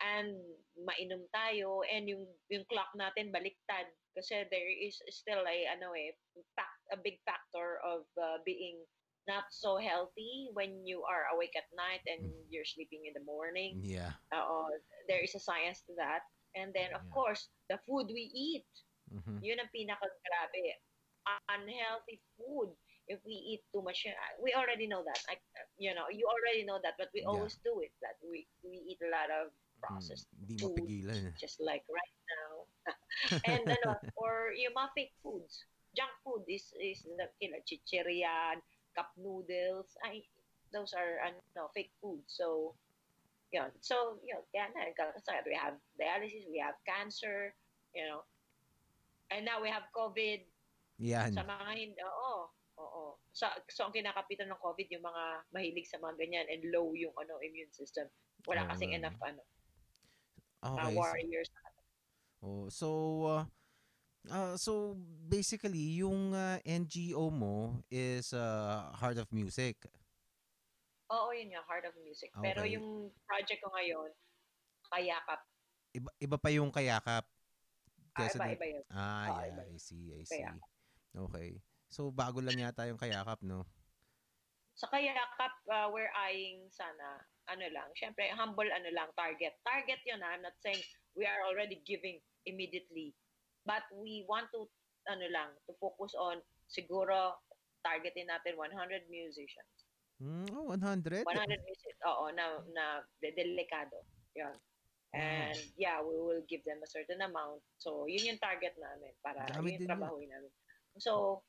and 0.03 0.39
mainom 0.79 1.27
tayo, 1.35 1.83
and 1.91 2.07
yung, 2.07 2.27
yung 2.51 2.65
clock 2.71 2.91
natin 2.95 3.35
baliktad, 3.35 3.91
kasi 4.15 4.47
there 4.51 4.71
is 4.71 5.03
still 5.11 5.43
a, 5.43 5.59
ano 5.75 5.91
eh, 5.95 6.15
fact, 6.55 6.79
a 6.95 6.99
big 6.99 7.19
factor 7.27 7.83
of 7.83 8.07
uh, 8.19 8.39
being 8.47 8.79
not 9.27 9.49
so 9.51 9.81
healthy 9.81 10.53
when 10.53 10.85
you 10.87 11.03
are 11.09 11.33
awake 11.35 11.57
at 11.57 11.67
night 11.75 12.05
and 12.07 12.29
Mm. 12.29 12.45
you're 12.53 12.69
sleeping 12.69 13.09
in 13.09 13.15
the 13.17 13.25
morning. 13.25 13.81
Yeah. 13.83 14.21
Oo, 14.37 14.69
there 15.09 15.25
is 15.25 15.35
a 15.35 15.41
science 15.41 15.81
to 15.89 15.97
that. 15.97 16.23
And 16.55 16.71
then, 16.77 16.93
of 16.95 17.03
Yeah. 17.03 17.11
course, 17.11 17.49
the 17.73 17.81
food 17.89 18.07
we 18.13 18.31
eat. 18.31 18.69
Mhm. 19.11 19.41
Yun 19.43 19.59
ang 19.65 19.73
pinakagrabe. 19.73 20.84
Unhealthy 21.27 22.21
food. 22.37 22.75
If 23.09 23.21
we 23.25 23.33
eat 23.33 23.63
too 23.73 23.83
much, 23.83 24.07
we 24.43 24.53
already 24.57 24.87
know 24.89 25.05
that. 25.05 25.21
Like, 25.29 25.43
uh, 25.57 25.67
you 25.77 25.95
know, 25.95 26.09
you 26.09 26.25
already 26.29 26.65
know 26.65 26.81
that, 26.83 26.95
but 26.99 27.09
we 27.13 27.21
Yeah. 27.21 27.29
always 27.29 27.57
do 27.65 27.81
it. 27.81 27.93
That 28.01 28.17
we 28.25 28.49
we 28.65 28.81
eat 28.89 29.01
a 29.05 29.11
lot 29.13 29.29
of 29.31 29.53
processed, 29.81 30.29
Mm, 30.49 30.59
food. 30.61 30.89
just 31.39 31.61
like 31.61 31.85
right 31.89 32.17
now. 32.29 32.53
and 33.45 33.65
ano, 33.69 34.01
or 34.17 34.53
yung 34.57 34.73
mga 34.73 34.91
fake 34.97 35.15
foods. 35.23 35.65
Junk 35.97 36.11
food 36.25 36.45
is 36.49 36.73
is 36.81 37.05
the 37.05 37.29
you 37.41 37.51
know, 37.53 37.61
chichirian, 37.65 38.61
cup 38.97 39.13
noodles. 39.17 39.93
Ay, 40.05 40.25
those 40.73 40.93
are 40.97 41.21
ano, 41.25 41.69
fake 41.75 41.93
food. 42.01 42.23
So, 42.27 42.77
yun. 43.53 43.71
So, 43.81 44.19
kaya 44.53 44.71
na, 44.75 44.91
nagkakasakit. 44.91 45.47
We 45.47 45.55
have 45.57 45.77
dialysis, 46.01 46.49
we 46.51 46.59
have 46.59 46.77
cancer, 46.89 47.55
you 47.95 48.05
know. 48.09 48.25
And 49.31 49.45
now 49.45 49.63
we 49.63 49.71
have 49.71 49.89
COVID. 49.97 50.45
Yan. 51.03 51.35
Sa 51.35 51.43
mga 51.43 51.71
hindi, 51.75 51.99
oo, 51.99 52.49
oo. 52.79 53.05
So, 53.35 53.51
so, 53.67 53.87
ang 53.87 53.95
kinakapitan 53.95 54.47
ng 54.47 54.61
COVID, 54.63 54.87
yung 54.95 55.03
mga 55.03 55.25
mahilig 55.51 55.91
sa 55.91 55.99
mga 55.99 56.15
ganyan 56.17 56.47
and 56.47 56.71
low 56.71 56.95
yung 56.95 57.11
ano 57.19 57.43
immune 57.43 57.71
system. 57.75 58.07
Wala 58.47 58.67
Oo 58.67 58.71
kasing 58.71 58.95
enough 58.95 59.19
ano, 59.19 59.43
uh, 60.63 60.75
Okay. 60.75 60.95
so- 60.95 60.99
warriors. 60.99 61.51
Oh, 62.45 62.69
so 62.69 62.89
uh, 63.25 63.45
uh, 64.29 64.53
so 64.55 64.93
basically 65.25 65.97
yung 65.97 66.37
uh, 66.37 66.61
NGO 66.61 67.33
mo 67.33 67.81
is 67.89 68.37
uh, 68.37 68.93
Heart 68.93 69.25
of 69.25 69.29
Music. 69.33 69.81
Oo, 71.09 71.33
yun 71.33 71.57
nga, 71.57 71.65
Heart 71.65 71.89
of 71.89 71.97
Music. 72.05 72.29
Pero 72.37 72.63
Okay. 72.63 72.77
yung 72.77 73.09
project 73.25 73.61
ko 73.65 73.73
ngayon, 73.73 74.13
Kayakap. 74.93 75.41
Iba, 75.91 76.11
iba 76.21 76.37
pa 76.37 76.49
yung 76.51 76.71
kayakap. 76.71 77.25
Ah, 78.15 78.19
Kesa 78.21 78.37
iba, 78.37 78.45
dun- 78.45 78.55
iba 78.55 78.67
yun. 78.69 78.85
Ah, 78.93 79.27
Oo, 79.27 79.41
yeah, 79.41 79.51
iba 79.51 79.63
I 79.65 79.79
see, 79.81 80.05
I 80.13 80.23
see. 80.23 80.39
Kayakap. 80.39 80.69
Okay. 81.15 81.63
So 81.87 82.11
bago 82.11 82.43
lang 82.43 82.59
yata 82.59 82.91
yung 82.91 82.99
kayakap, 82.99 83.39
no? 83.47 83.63
Sa 84.75 84.91
Kayakap, 84.91 85.55
uh, 85.71 85.87
we're 85.95 86.11
eyeing 86.19 86.67
sana, 86.67 87.23
ano 87.47 87.63
lang, 87.71 87.87
syempre, 87.95 88.27
humble 88.35 88.67
ano 88.67 88.91
lang, 88.91 89.07
target. 89.15 89.55
Target 89.63 90.03
yun, 90.03 90.19
ah. 90.19 90.35
I'm 90.35 90.43
not 90.43 90.59
saying 90.59 90.83
we 91.15 91.23
are 91.31 91.47
already 91.47 91.79
giving 91.87 92.19
immediately. 92.43 93.15
But 93.63 93.87
we 93.95 94.27
want 94.27 94.51
to, 94.51 94.67
ano 95.07 95.31
lang, 95.31 95.55
to 95.71 95.79
focus 95.79 96.19
on, 96.19 96.43
siguro, 96.67 97.39
targetin 97.87 98.27
natin 98.27 98.59
100 98.59 99.07
musicians. 99.07 99.87
Mm, 100.19 100.51
oh, 100.59 100.67
100. 100.75 101.23
100 101.23 101.23
musicians, 101.63 102.01
oo, 102.11 102.35
na, 102.35 102.59
na 102.75 103.07
de- 103.23 103.37
delikado. 103.39 104.03
Yun. 104.35 104.59
And 105.15 105.55
yeah, 105.79 106.03
we 106.03 106.19
will 106.19 106.43
give 106.51 106.67
them 106.67 106.83
a 106.83 106.91
certain 106.91 107.23
amount. 107.23 107.63
So, 107.79 108.11
yun 108.11 108.35
yung 108.35 108.43
target 108.43 108.75
namin 108.75 109.15
para 109.23 109.47
Dami 109.47 109.79
yung 109.79 109.87
yun. 109.87 109.91
trabahuin 109.95 110.27
namin. 110.27 110.51
So, 110.99 111.43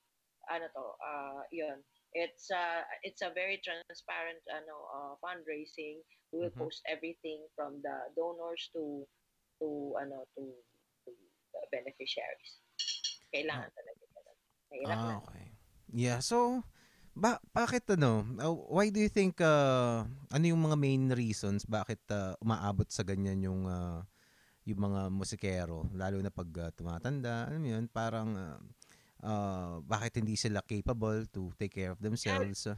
ano 0.50 0.66
to, 0.74 0.86
uh, 1.02 1.42
yun. 1.54 1.82
It's 2.16 2.48
uh, 2.48 2.88
it's 3.04 3.20
a 3.20 3.34
very 3.36 3.60
transparent 3.60 4.40
ano 4.48 4.76
uh, 4.88 5.14
fundraising. 5.20 6.00
We 6.32 6.48
will 6.48 6.56
Mhm. 6.56 6.64
post 6.64 6.80
everything 6.88 7.44
from 7.60 7.84
the 7.84 8.08
donors 8.16 8.72
to 8.72 9.04
to 9.60 9.68
ano 10.00 10.24
to, 10.40 10.44
to 11.06 11.12
the 11.52 11.62
beneficiaries. 11.76 12.54
Kailangan 13.36 13.68
talaga 13.68 14.04
ganun. 14.16 14.38
Mahirap. 14.72 14.96
Ah, 14.96 15.14
okay. 15.28 15.46
Yeah, 15.92 16.20
so 16.24 16.64
ba 17.16 17.40
bakit 17.52 17.84
ano? 17.96 18.24
uh, 18.40 18.52
why 18.52 18.92
do 18.92 19.00
you 19.00 19.12
think 19.12 19.40
uh, 19.44 20.04
ano 20.32 20.46
yung 20.48 20.64
mga 20.64 20.76
main 20.80 21.04
reasons 21.16 21.64
bakit 21.64 22.00
uh, 22.12 22.36
umaabot 22.44 22.88
sa 22.92 23.08
ganyan 23.08 23.40
yung 23.40 23.64
uh, 23.68 24.04
yung 24.68 24.82
mga 24.84 25.08
musikero 25.12 25.88
lalo 25.96 26.20
na 26.20 26.32
pag 26.32 26.50
uh, 26.60 26.72
tumatanda, 26.76 27.48
alam 27.48 27.60
mo 27.60 27.70
yun, 27.76 27.86
parang 27.88 28.30
uh, 28.36 28.60
uh, 29.26 29.82
bakit 29.82 30.22
hindi 30.22 30.38
sila 30.38 30.62
capable 30.62 31.26
to 31.28 31.50
take 31.58 31.74
care 31.74 31.90
of 31.90 32.00
themselves? 32.00 32.70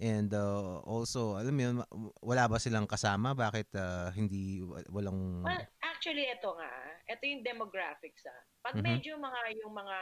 and 0.00 0.32
uh, 0.32 0.80
also, 0.82 1.36
alam 1.36 1.52
mo 1.52 1.60
yun, 1.60 1.76
wala 2.18 2.48
ba 2.48 2.56
silang 2.56 2.88
kasama? 2.88 3.36
Bakit 3.36 3.76
uh, 3.76 4.08
hindi 4.14 4.62
wa- 4.62 4.80
walang 4.88 5.44
Well, 5.44 5.66
actually, 5.84 6.24
ito 6.24 6.48
nga. 6.48 6.72
Ito 7.06 7.22
yung 7.22 7.44
demographics. 7.44 8.24
Ah. 8.24 8.42
Pag 8.62 8.80
Mhm. 8.80 8.84
medyo 8.84 9.12
mga, 9.14 9.40
yung 9.60 9.74
mga 9.74 9.96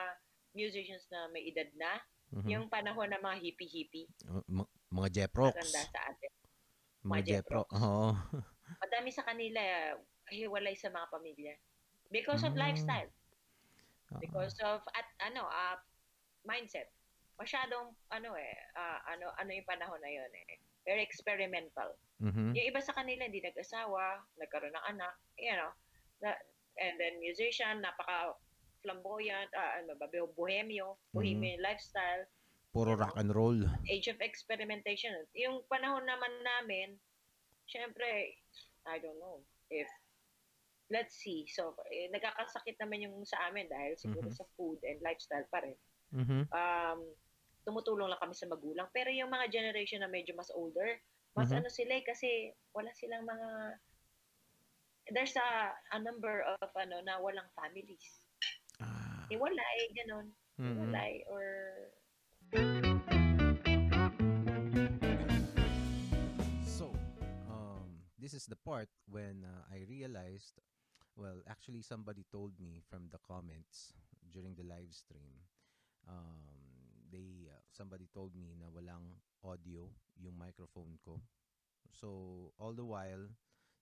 musicians 0.53 1.05
na 1.11 1.27
may 1.29 1.43
edad 1.45 1.67
na, 1.75 1.93
Mhm. 2.31 2.49
yung 2.49 2.65
panahon 2.69 3.11
ng 3.11 3.19
mga 3.19 3.37
hippie-hippie, 3.43 4.07
ma- 4.47 4.71
mga 4.95 5.09
Jeprox, 5.27 5.59
matanda 5.59 5.83
sa 5.91 6.01
atin. 6.07 6.33
mga 7.01 7.11
mga 7.11 7.23
Jepro. 7.27 7.63
Jeprox. 7.65 7.69
Oo. 7.75 8.07
Madami 8.79 9.11
sa 9.11 9.25
kanila, 9.25 9.61
hiwalay 10.31 10.79
sa 10.79 10.89
mga 10.89 11.07
pamilya. 11.11 11.55
Because 12.09 12.43
of 12.43 12.55
Mm. 12.55 12.63
lifestyle. 12.63 13.11
Because 14.19 14.59
of, 14.67 14.83
at 14.99 15.07
ano, 15.23 15.47
ah, 15.47 15.79
mindset. 16.43 16.91
Masyadong, 17.39 17.95
ano 18.11 18.35
eh, 18.35 18.57
ah, 18.75 18.99
ano, 19.07 19.31
ano 19.39 19.51
yung 19.55 19.69
panahon 19.69 20.03
na 20.03 20.11
yun 20.11 20.31
eh. 20.35 20.59
Very 20.83 21.05
experimental. 21.05 21.95
Mhm. 22.19 22.57
Yung 22.57 22.67
iba 22.75 22.81
sa 22.83 22.97
kanila, 22.97 23.29
hindi 23.29 23.45
nag-asawa, 23.45 24.25
nagkaroon 24.41 24.75
ng 24.75 24.87
anak, 24.97 25.15
you 25.39 25.55
know. 25.55 25.71
Na, 26.25 26.35
and 26.81 26.99
then 26.99 27.21
musician, 27.21 27.79
napaka 27.85 28.35
flamboyant, 28.81 29.53
ah, 29.55 29.79
ano 29.79 29.95
ba, 30.01 30.09
bohemio, 30.35 30.97
bohemian 31.13 31.61
lifestyle, 31.61 32.25
Puro 32.71 32.95
rock 32.95 33.19
and 33.19 33.35
roll. 33.35 33.59
age 33.91 34.07
of 34.07 34.17
experimentation. 34.23 35.11
Yung 35.35 35.61
panahon 35.67 36.07
naman 36.07 36.33
namin, 36.41 36.97
syempre, 37.67 38.39
I 38.87 38.97
don't 39.03 39.19
know, 39.19 39.43
if, 39.69 39.91
let's 40.91 41.15
see, 41.23 41.47
so, 41.47 41.79
eh, 41.89 42.11
nagkakasakit 42.11 42.75
naman 42.83 43.07
yung 43.07 43.23
sa 43.23 43.47
amin 43.49 43.71
dahil 43.71 43.95
siguro 43.95 44.27
Mhm. 44.27 44.37
sa 44.37 44.45
food 44.59 44.83
and 44.83 44.99
lifestyle 45.01 45.47
pa 45.49 45.63
rin. 45.63 45.79
Mhm. 46.11 46.51
Um, 46.51 47.01
tumutulong 47.63 48.11
lang 48.11 48.19
kami 48.19 48.35
sa 48.35 48.51
magulang. 48.51 48.91
Pero 48.91 49.15
yung 49.15 49.31
mga 49.31 49.55
generation 49.55 50.03
na 50.03 50.11
medyo 50.11 50.35
mas 50.35 50.51
older, 50.51 50.99
mas 51.39 51.55
Mhm. 51.55 51.63
ano 51.63 51.69
sila 51.71 51.93
eh, 51.95 52.05
kasi 52.05 52.51
wala 52.75 52.91
silang 52.99 53.23
mga, 53.23 53.49
there's 55.15 55.35
a, 55.39 55.71
a 55.95 55.99
number 56.03 56.43
of 56.43 56.69
ano 56.75 56.99
na 57.07 57.23
walang 57.23 57.47
families. 57.55 58.27
Ah. 58.83 59.31
Iwalay, 59.31 59.79
ganun. 59.95 60.35
mhm. 60.59 60.75
Iwalay 60.75 61.23
or 61.31 61.47
So, 66.67 66.91
um, 67.47 68.03
this 68.19 68.35
is 68.35 68.49
the 68.51 68.59
part 68.59 68.89
when 69.07 69.47
uh, 69.47 69.63
I 69.71 69.87
realized, 69.87 70.59
well, 71.21 71.45
actually, 71.45 71.85
somebody 71.85 72.25
told 72.33 72.57
me 72.57 72.81
from 72.89 73.13
the 73.13 73.21
comments 73.21 73.93
during 74.33 74.57
the 74.57 74.65
live 74.65 74.89
stream. 74.97 75.45
Um, 76.09 76.41
they 77.13 77.53
uh, 77.53 77.61
somebody 77.69 78.09
told 78.09 78.33
me 78.33 78.57
na 78.57 78.73
walang 78.73 79.21
audio 79.45 79.93
yung 80.17 80.41
microphone 80.41 80.97
ko. 81.05 81.21
So, 81.93 82.09
all 82.57 82.73
the 82.73 82.89
while, 82.89 83.29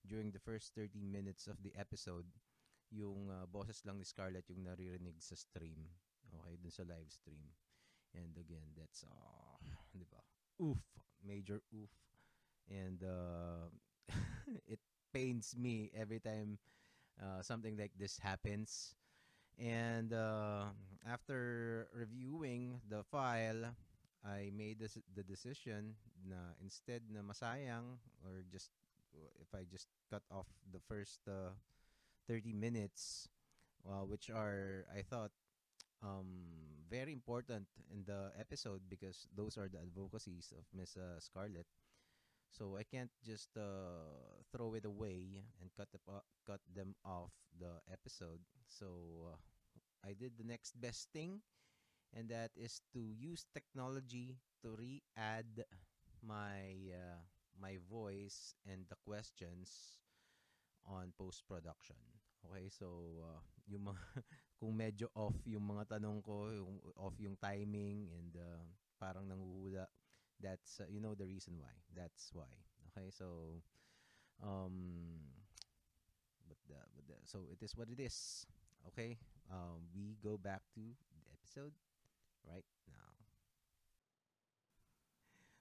during 0.02 0.34
the 0.34 0.42
first 0.42 0.74
30 0.74 0.98
minutes 0.98 1.46
of 1.46 1.62
the 1.62 1.70
episode, 1.78 2.26
yung 2.90 3.30
uh, 3.30 3.46
boses 3.46 3.86
lang 3.86 4.02
ni 4.02 4.04
Scarlett 4.04 4.50
yung 4.50 4.66
naririnig 4.66 5.22
sa 5.22 5.38
stream. 5.38 5.86
Okay, 6.34 6.58
dun 6.58 6.74
sa 6.74 6.82
live 6.88 7.08
stream. 7.08 7.46
And 8.18 8.34
again, 8.34 8.74
that's, 8.74 9.06
uh, 9.06 9.56
di 10.00 10.08
ba? 10.10 10.18
Oof. 10.58 10.82
Major 11.22 11.62
oof. 11.70 11.92
And 12.66 12.98
uh, 13.04 13.70
it 14.66 14.80
pains 15.12 15.54
me 15.54 15.92
every 15.94 16.18
time 16.18 16.58
uh, 17.22 17.42
something 17.42 17.76
like 17.76 17.92
this 17.98 18.18
happens. 18.18 18.94
And 19.58 20.12
uh, 20.12 20.70
after 21.06 21.88
reviewing 21.94 22.80
the 22.88 23.02
file, 23.04 23.74
I 24.24 24.50
made 24.56 24.78
this, 24.80 24.98
the 25.14 25.22
decision 25.22 25.94
na 26.26 26.54
instead 26.62 27.02
na 27.10 27.22
masayang 27.22 27.98
or 28.26 28.42
just 28.50 28.70
if 29.40 29.50
I 29.54 29.64
just 29.70 29.88
cut 30.10 30.22
off 30.30 30.46
the 30.70 30.80
first 30.88 31.20
uh, 31.28 31.54
30 32.28 32.52
minutes, 32.52 33.28
uh, 33.88 34.04
which 34.06 34.30
are 34.30 34.86
I 34.94 35.02
thought 35.02 35.32
um, 36.02 36.26
very 36.90 37.12
important 37.12 37.66
in 37.92 38.04
the 38.06 38.32
episode 38.38 38.82
because 38.88 39.26
those 39.36 39.56
are 39.58 39.68
the 39.68 39.78
advocacies 39.80 40.52
of 40.56 40.64
Miss 40.74 40.96
uh, 40.96 41.20
Scarlett. 41.20 41.66
So 42.50 42.76
I 42.76 42.84
can't 42.84 43.12
just 43.24 43.52
uh, 43.56 44.40
throw 44.52 44.74
it 44.74 44.84
away 44.84 45.44
and 45.60 45.70
cut 45.76 45.88
the, 45.92 46.00
cut 46.46 46.60
them 46.74 46.94
off 47.04 47.30
the 47.58 47.78
episode. 47.92 48.40
So 48.66 49.32
uh, 49.32 49.38
I 50.04 50.14
did 50.14 50.38
the 50.38 50.48
next 50.48 50.80
best 50.80 51.08
thing, 51.12 51.40
and 52.14 52.28
that 52.30 52.50
is 52.56 52.80
to 52.92 53.00
use 53.00 53.46
technology 53.52 54.38
to 54.62 54.74
re-add 54.74 55.64
my 56.24 56.90
uh, 56.90 57.20
my 57.60 57.78
voice 57.90 58.54
and 58.66 58.86
the 58.88 58.96
questions 59.04 59.98
on 60.86 61.12
post 61.18 61.44
production. 61.46 61.98
Okay, 62.48 62.70
so 62.70 63.20
uh, 63.22 63.42
yung 63.66 63.92
mga 63.92 64.02
kung 64.58 64.72
medyo 64.74 65.06
off 65.14 65.36
yung 65.44 65.66
mga 65.66 65.98
tanong 65.98 66.22
ko, 66.22 66.48
yung 66.54 66.78
off 66.96 67.14
yung 67.20 67.36
timing 67.38 68.08
and 68.14 68.32
uh, 68.38 68.62
parang 68.96 69.26
nanguhula, 69.26 69.86
that's 70.42 70.80
uh, 70.80 70.88
you 70.88 71.00
know 71.00 71.14
the 71.14 71.26
reason 71.26 71.54
why. 71.58 71.72
That's 71.94 72.30
why. 72.32 72.50
Okay, 72.90 73.10
so 73.10 73.60
um 74.42 74.74
but 76.46 76.58
the, 76.66 76.80
but 76.94 77.04
the, 77.06 77.16
so 77.24 77.46
it 77.50 77.62
is 77.62 77.76
what 77.76 77.88
it 77.90 78.00
is. 78.00 78.46
Okay? 78.88 79.18
Um 79.50 79.90
we 79.94 80.16
go 80.22 80.38
back 80.38 80.62
to 80.74 80.82
the 81.12 81.22
episode 81.34 81.74
right 82.46 82.66
now. 82.88 83.12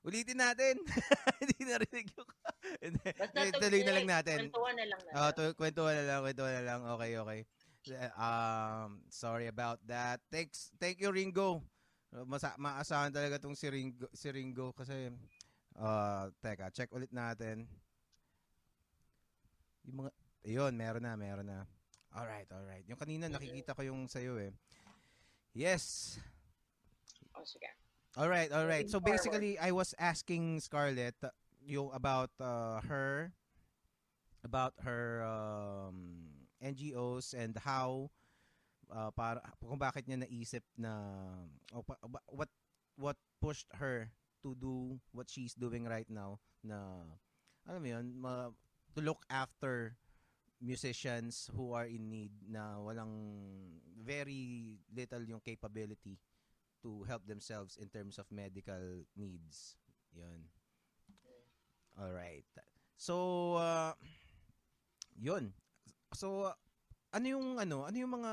Ulitin 0.08 0.40
natin. 0.40 0.80
Hindi 1.44 1.62
narinig 1.68 2.08
yung... 2.16 2.30
Tuloy 3.60 3.84
na 3.84 3.92
lang 3.92 4.08
natin. 4.08 4.38
Kwentuhan 4.48 4.76
na 4.80 4.86
lang 4.88 5.02
natin. 5.04 5.20
Oh, 5.20 5.30
tu- 5.36 5.56
kwentuhan 5.60 5.96
na 6.00 6.04
lang, 6.08 6.20
kwentuhan 6.24 6.54
na 6.56 6.63
lang. 6.63 6.80
Okay, 6.96 7.12
okay. 7.20 7.42
Um, 8.16 9.04
sorry 9.12 9.48
about 9.48 9.80
that. 9.88 10.24
Thanks, 10.32 10.72
thank 10.80 11.00
you 11.04 11.12
Ringo. 11.12 11.63
Masa 12.26 12.56
maasahan 12.56 13.12
talaga 13.12 13.38
tong 13.38 13.56
si 13.58 13.67
Ringo, 13.67 14.08
si 14.15 14.28
Ringo 14.32 14.72
kasi 14.72 15.12
uh, 15.76 16.32
teka, 16.39 16.72
check 16.72 16.91
ulit 16.96 17.12
natin. 17.12 17.67
Yung 19.88 20.06
mga 20.06 20.12
Ayun, 20.48 20.80
meron 20.80 21.04
na, 21.04 21.20
meron 21.20 21.43
na. 21.43 21.67
Alright, 22.15 22.48
alright. 22.56 22.88
Yung 22.88 22.96
kanina 22.96 23.28
nakikita 23.28 23.76
ko 23.76 23.84
yung 23.84 24.08
sa'yo 24.08 24.39
eh. 24.39 24.56
Yes. 25.52 26.15
Oh, 27.36 27.43
sige. 27.43 27.67
All 28.15 28.32
right, 28.32 28.48
all 28.56 28.63
right. 28.63 28.88
So 28.88 29.04
basically, 29.04 29.60
I 29.60 29.76
was 29.76 29.91
asking 30.00 30.63
Scarlett 30.63 31.20
uh, 31.22 31.36
yung 31.62 31.91
about 31.91 32.32
uh, 32.39 32.80
her 32.88 33.36
about 34.41 34.74
her 34.82 35.22
um, 35.28 36.32
NGOs 36.63 37.36
and 37.36 37.60
how 37.60 38.10
uh, 38.91 39.12
para 39.12 39.43
kung 39.60 39.80
bakit 39.80 40.08
niya 40.08 40.23
naisip 40.23 40.63
na 40.78 40.93
o 41.76 41.84
pa- 41.84 42.00
what 42.32 42.50
what 42.97 43.17
pushed 43.39 43.67
her 43.78 44.10
to 44.41 44.56
do 44.58 44.97
what 45.12 45.28
she's 45.30 45.54
doing 45.54 45.86
right 45.86 46.10
now 46.10 46.39
na 46.63 47.04
alam 47.67 47.82
mo 47.84 47.89
yun 47.89 48.08
ma, 48.15 48.50
to 48.95 49.00
look 49.04 49.21
after 49.30 49.97
musicians 50.58 51.50
who 51.54 51.73
are 51.73 51.86
in 51.86 52.10
need 52.10 52.34
na 52.50 52.82
walang 52.82 53.13
very 54.02 54.78
little 54.89 55.21
yung 55.21 55.43
capability 55.43 56.17
to 56.82 57.04
help 57.06 57.26
themselves 57.28 57.78
in 57.78 57.89
terms 57.89 58.17
of 58.17 58.26
medical 58.32 59.06
needs. 59.17 59.76
Yun. 60.13 60.50
All 61.97 62.13
right. 62.13 62.45
So 62.97 63.58
uh, 63.58 63.93
yun. 65.17 65.54
So 66.13 66.54
uh, 66.54 66.58
ano 67.12 67.26
yung 67.28 67.46
ano, 67.60 67.88
ano 67.88 67.98
yung 67.98 68.13
mga 68.20 68.32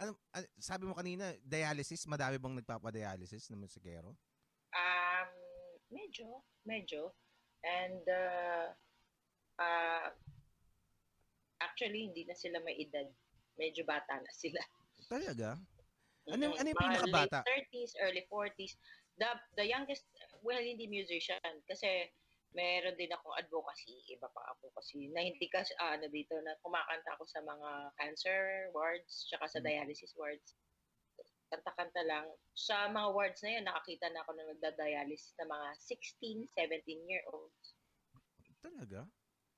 ano, 0.00 0.16
ah, 0.32 0.46
sabi 0.56 0.88
mo 0.88 0.96
kanina 0.96 1.36
dialysis, 1.44 2.08
madami 2.08 2.40
bang 2.40 2.56
nagpapa-dialysis 2.56 3.52
na 3.52 3.60
musikero? 3.60 4.16
Um, 4.72 5.30
medyo, 5.92 6.40
medyo. 6.64 7.12
And, 7.60 8.00
uh, 8.08 8.72
uh, 9.60 10.08
actually, 11.60 12.08
hindi 12.08 12.24
na 12.24 12.32
sila 12.32 12.64
may 12.64 12.80
edad. 12.80 13.04
Medyo 13.60 13.84
bata 13.84 14.16
na 14.16 14.32
sila. 14.32 14.60
Talaga? 15.04 15.60
Ano 16.32 16.48
yung- 16.48 16.56
Mm, 16.56 16.60
ano 16.64 16.68
yung 16.72 16.80
pinakabata? 16.80 17.38
Late 17.44 17.68
30s, 17.68 17.92
early 18.00 18.24
40s. 18.24 18.80
The, 19.20 19.28
the 19.60 19.66
youngest, 19.68 20.08
well, 20.40 20.64
hindi 20.64 20.88
musician. 20.88 21.60
Kasi, 21.68 22.08
meron 22.54 22.98
din 22.98 23.12
akong 23.14 23.36
advocacy, 23.38 23.94
iba 24.10 24.26
pa 24.30 24.42
advocacy, 24.54 25.10
na 25.14 25.22
hindi 25.22 25.46
ka, 25.50 25.62
ah, 25.78 25.94
ano 25.98 26.06
dito, 26.10 26.34
na 26.42 26.58
kumakanta 26.62 27.14
ako 27.14 27.24
sa 27.26 27.40
mga 27.46 27.70
cancer 27.98 28.70
wards, 28.74 29.30
tsaka 29.30 29.46
sa 29.46 29.60
Mm. 29.62 29.66
dialysis 29.66 30.12
wards. 30.18 30.58
Kanta-kanta 31.50 32.02
lang. 32.06 32.26
Sa 32.54 32.86
mga 32.90 33.08
wards 33.10 33.40
na 33.42 33.50
yun, 33.58 33.64
nakakita 33.66 34.06
na 34.10 34.22
ako 34.22 34.30
na 34.38 34.44
nagda-dialysis 34.54 35.34
na 35.38 35.46
mga 35.50 35.68
16, 35.78 36.46
17 36.54 37.02
year 37.10 37.22
olds. 37.30 37.74
Talaga? 38.62 39.06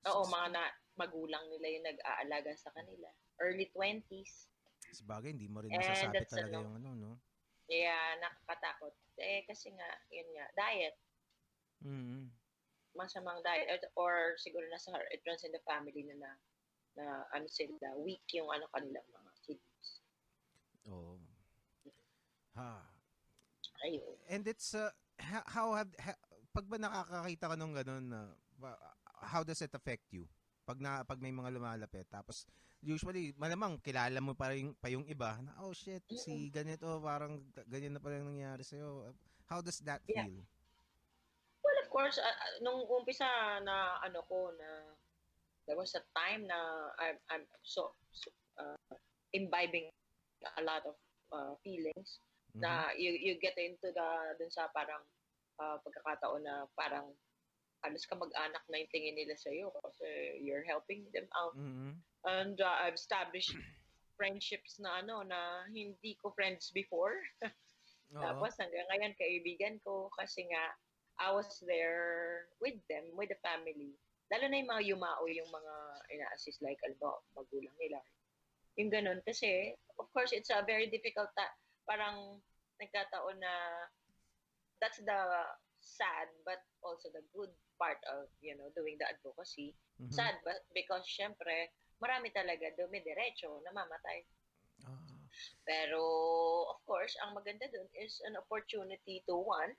Oo, 0.08 0.24
mga 0.28 0.48
na, 0.52 0.64
magulang 0.96 1.44
nila 1.48 1.66
yung 1.68 1.86
nag-aalaga 1.88 2.52
sa 2.56 2.72
kanila. 2.76 3.08
Early 3.40 3.68
20s. 3.72 4.48
Sa 4.92 5.04
bagay, 5.08 5.32
hindi 5.32 5.48
mo 5.48 5.64
rin 5.64 5.72
that's 5.72 6.28
talaga 6.28 6.60
ano. 6.60 6.68
yung 6.68 6.76
ano, 6.80 6.90
no? 6.96 7.12
Kaya 7.68 7.96
nakakatakot. 8.20 8.92
Eh, 9.20 9.44
kasi 9.48 9.72
nga, 9.72 9.88
yun 10.12 10.28
nga, 10.36 10.46
diet. 10.58 10.96
Mm. 11.84 12.32
Masamang 12.92 13.40
diet 13.40 13.68
or, 13.68 13.80
or 13.96 14.14
siguro 14.36 14.64
nasa 14.68 14.92
it 15.10 15.24
runs 15.24 15.44
in 15.44 15.52
the 15.52 15.62
family 15.64 16.04
na 16.04 16.14
na, 16.16 16.30
na 16.96 17.04
ano 17.32 17.46
sila, 17.48 17.96
weak 18.00 18.24
yung 18.36 18.48
ano 18.52 18.68
kanilang 18.72 19.06
mga 19.08 19.32
kidneys. 19.44 19.90
Oh. 20.88 21.16
Ha. 22.56 22.84
Ayun. 23.82 24.16
And 24.28 24.44
it's 24.44 24.76
uh, 24.76 24.92
how 25.48 25.72
have 25.74 25.90
ha- 25.98 26.20
pag 26.52 26.68
ba 26.68 26.76
nakakakita 26.76 27.48
ka 27.48 27.56
nung 27.56 27.72
ganun 27.72 28.12
na 28.12 28.20
ba- 28.60 28.78
how 29.24 29.40
does 29.42 29.64
it 29.64 29.72
affect 29.72 30.04
you? 30.12 30.28
Pag 30.62 30.78
na 30.78 31.02
pag 31.02 31.18
may 31.18 31.32
mga 31.34 31.50
lumalapit 31.58 32.06
tapos 32.12 32.46
usually 32.82 33.32
malamang 33.38 33.78
kilala 33.82 34.18
mo 34.18 34.34
pa 34.34 34.50
yung 34.54 34.74
pa 34.78 34.90
yung 34.90 35.06
iba 35.06 35.38
na 35.38 35.54
oh 35.62 35.70
shit 35.70 36.02
si 36.10 36.50
ganito 36.50 36.98
parang 36.98 37.38
ganyan 37.70 37.94
na 37.94 38.02
pala 38.02 38.18
nangyari 38.18 38.66
sa 38.66 38.78
How 39.46 39.60
does 39.62 39.82
that 39.84 40.00
Yeah. 40.08 40.26
feel? 40.26 40.42
Course, 41.92 42.16
uh, 42.16 42.38
nung 42.64 42.88
umpisa 42.88 43.60
na 43.60 44.00
ano 44.00 44.24
ko 44.24 44.48
na 44.56 44.96
there 45.68 45.76
was 45.76 45.92
a 45.94 46.02
time 46.16 46.48
na 46.48 46.88
I'm, 46.98 47.20
I'm 47.30 47.44
so, 47.62 47.92
so 48.10 48.32
uh, 48.56 48.96
imbibing 49.36 49.92
a 50.58 50.62
lot 50.64 50.82
of 50.88 50.96
uh, 51.30 51.54
feelings 51.62 52.18
Mhm. 52.52 52.60
na 52.60 52.92
you 52.92 53.16
you 53.16 53.40
get 53.40 53.56
into 53.56 53.88
the 53.92 54.08
dun 54.36 54.52
sa 54.52 54.68
parang 54.76 55.00
uh, 55.56 55.80
pagkakataon 55.80 56.44
na 56.44 56.68
parang 56.76 57.08
halos 57.80 58.04
ka 58.04 58.12
mag-anak 58.12 58.60
na 58.68 58.76
yung 58.84 58.92
tingin 58.92 59.16
nila 59.16 59.32
sa 59.40 59.48
iyo 59.48 59.72
kasi 59.80 60.36
you're 60.44 60.66
helping 60.68 61.08
them 61.16 61.24
out 61.32 61.56
Mhm. 61.56 61.96
and 62.28 62.60
uh, 62.60 62.76
I've 62.84 63.00
established 63.00 63.56
friendships 64.20 64.76
na 64.84 65.00
ano 65.00 65.24
na 65.24 65.64
hindi 65.72 66.14
ko 66.20 66.30
friends 66.36 66.68
before 66.76 67.16
tapos 68.22 68.52
hanggang 68.60 68.86
ngayon 68.92 69.16
kaibigan 69.16 69.80
ko 69.80 70.12
kasi 70.12 70.44
nga 70.52 70.76
I 71.22 71.30
was 71.30 71.62
there 71.62 72.50
with 72.58 72.74
them 72.90 73.14
with 73.14 73.30
the 73.30 73.38
family. 73.46 73.94
Lalo 74.26 74.50
na 74.50 74.58
yung 74.58 74.70
mga 74.74 74.84
yumao 74.90 75.24
yung 75.30 75.50
mga 75.54 75.74
ina-assist 76.10 76.58
like 76.66 76.82
alba 76.82 77.22
magulang 77.38 77.74
nila. 77.78 78.02
Yung 78.74 78.90
ganun 78.90 79.22
kasi 79.22 79.78
of 80.02 80.10
course 80.10 80.34
it's 80.34 80.50
a 80.50 80.66
very 80.66 80.90
difficult 80.90 81.30
ta- 81.38 81.54
parang 81.86 82.42
nagkataon 82.82 83.38
na 83.38 83.54
that's 84.82 84.98
the 84.98 85.20
sad 85.78 86.26
but 86.42 86.66
also 86.82 87.06
the 87.14 87.22
good 87.30 87.54
part 87.78 88.02
of 88.10 88.26
you 88.42 88.58
know 88.58 88.66
doing 88.74 88.98
the 88.98 89.06
advocacy. 89.06 89.78
Mhm. 90.02 90.10
sad 90.10 90.34
but 90.42 90.66
because 90.74 91.06
syempre 91.06 91.70
marami 92.02 92.34
talaga 92.34 92.74
dumidiretso 92.74 93.62
namamatay. 93.62 94.26
Ah. 94.82 94.98
pero 95.62 96.02
of 96.74 96.82
course 96.82 97.14
ang 97.22 97.38
maganda 97.38 97.70
dun 97.70 97.86
is 97.94 98.18
an 98.26 98.34
opportunity 98.34 99.22
to 99.30 99.38
one 99.38 99.70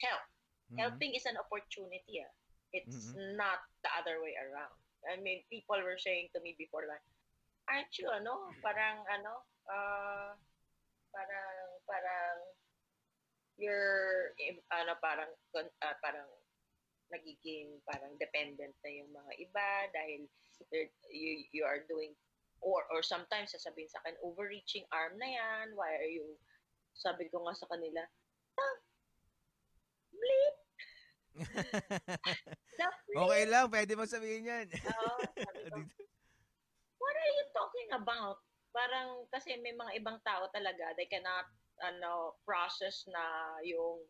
help 0.00 0.24
Mhm. 0.72 0.80
helping 0.80 1.12
is 1.12 1.28
an 1.28 1.36
opportunity 1.36 2.24
ah. 2.24 2.32
it's 2.72 3.12
Mhm. 3.12 3.36
not 3.36 3.60
the 3.84 3.90
other 4.00 4.24
way 4.24 4.32
around 4.40 4.72
I 5.04 5.20
mean 5.20 5.44
people 5.52 5.76
were 5.84 6.00
saying 6.00 6.32
to 6.32 6.40
me 6.40 6.56
before 6.56 6.88
like 6.88 7.04
aren't 7.68 7.92
you 8.00 8.08
ano 8.08 8.56
parang 8.64 9.04
ano 9.12 9.44
uh, 9.68 10.32
parang 11.12 11.58
parang 11.84 12.38
you're 13.60 14.32
ano 14.72 14.96
parang 15.04 15.28
ah, 15.84 15.96
parang 16.00 16.28
nagiging 17.12 17.76
parang 17.84 18.16
dependent 18.16 18.72
na 18.80 18.90
yung 18.90 19.12
mga 19.12 19.32
iba 19.44 19.70
dahil 19.92 20.24
you 21.12 21.44
you 21.52 21.62
are 21.68 21.84
doing 21.84 22.16
or 22.64 22.88
or 22.88 23.04
sometimes 23.04 23.52
sasabihin 23.52 23.90
sa 23.92 24.00
akin 24.00 24.16
overreaching 24.24 24.88
arm 24.88 25.20
na 25.20 25.28
yan 25.28 25.76
why 25.76 25.92
are 25.92 26.08
you 26.08 26.24
sabi 26.96 27.28
ko 27.28 27.44
nga 27.44 27.52
sa 27.52 27.68
kanila 27.68 28.00
ah, 28.56 28.76
bleep 30.08 30.56
okay 33.16 33.44
lang, 33.48 33.66
pwede 33.72 33.92
mo 33.96 34.04
sabihin 34.04 34.48
yan. 34.48 34.66
Oo, 34.68 35.12
sabi 35.40 35.60
ko, 35.68 35.76
what 37.02 37.14
are 37.16 37.32
you 37.32 37.46
talking 37.52 37.90
about? 37.96 38.38
Parang 38.72 39.28
kasi 39.28 39.60
may 39.60 39.76
mga 39.76 40.00
ibang 40.00 40.18
tao 40.24 40.48
talaga, 40.52 40.96
they 40.96 41.08
cannot 41.08 41.44
ano 41.82 42.36
process 42.46 43.04
na 43.10 43.22
yung 43.66 44.00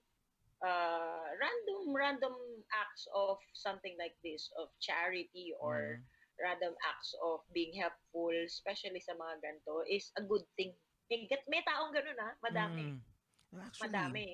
uh, 0.63 1.27
random 1.41 1.83
random 1.95 2.37
acts 2.75 3.09
of 3.17 3.39
something 3.57 3.97
like 3.97 4.15
this 4.23 4.51
of 4.61 4.69
charity 4.79 5.55
or 5.59 5.99
Mhm. 5.99 6.07
random 6.43 6.75
acts 6.85 7.15
of 7.23 7.45
being 7.55 7.71
helpful 7.77 8.33
especially 8.45 8.99
sa 8.99 9.15
mga 9.15 9.41
ganito 9.41 9.85
is 9.87 10.11
a 10.19 10.23
good 10.25 10.45
thing. 10.59 10.75
May, 11.11 11.29
may 11.49 11.63
taong 11.63 11.93
ganun 11.93 12.19
ha, 12.19 12.31
madami. 12.41 12.89
Mm. 12.89 13.01
Actually, 13.53 13.85
Madami. 13.93 14.27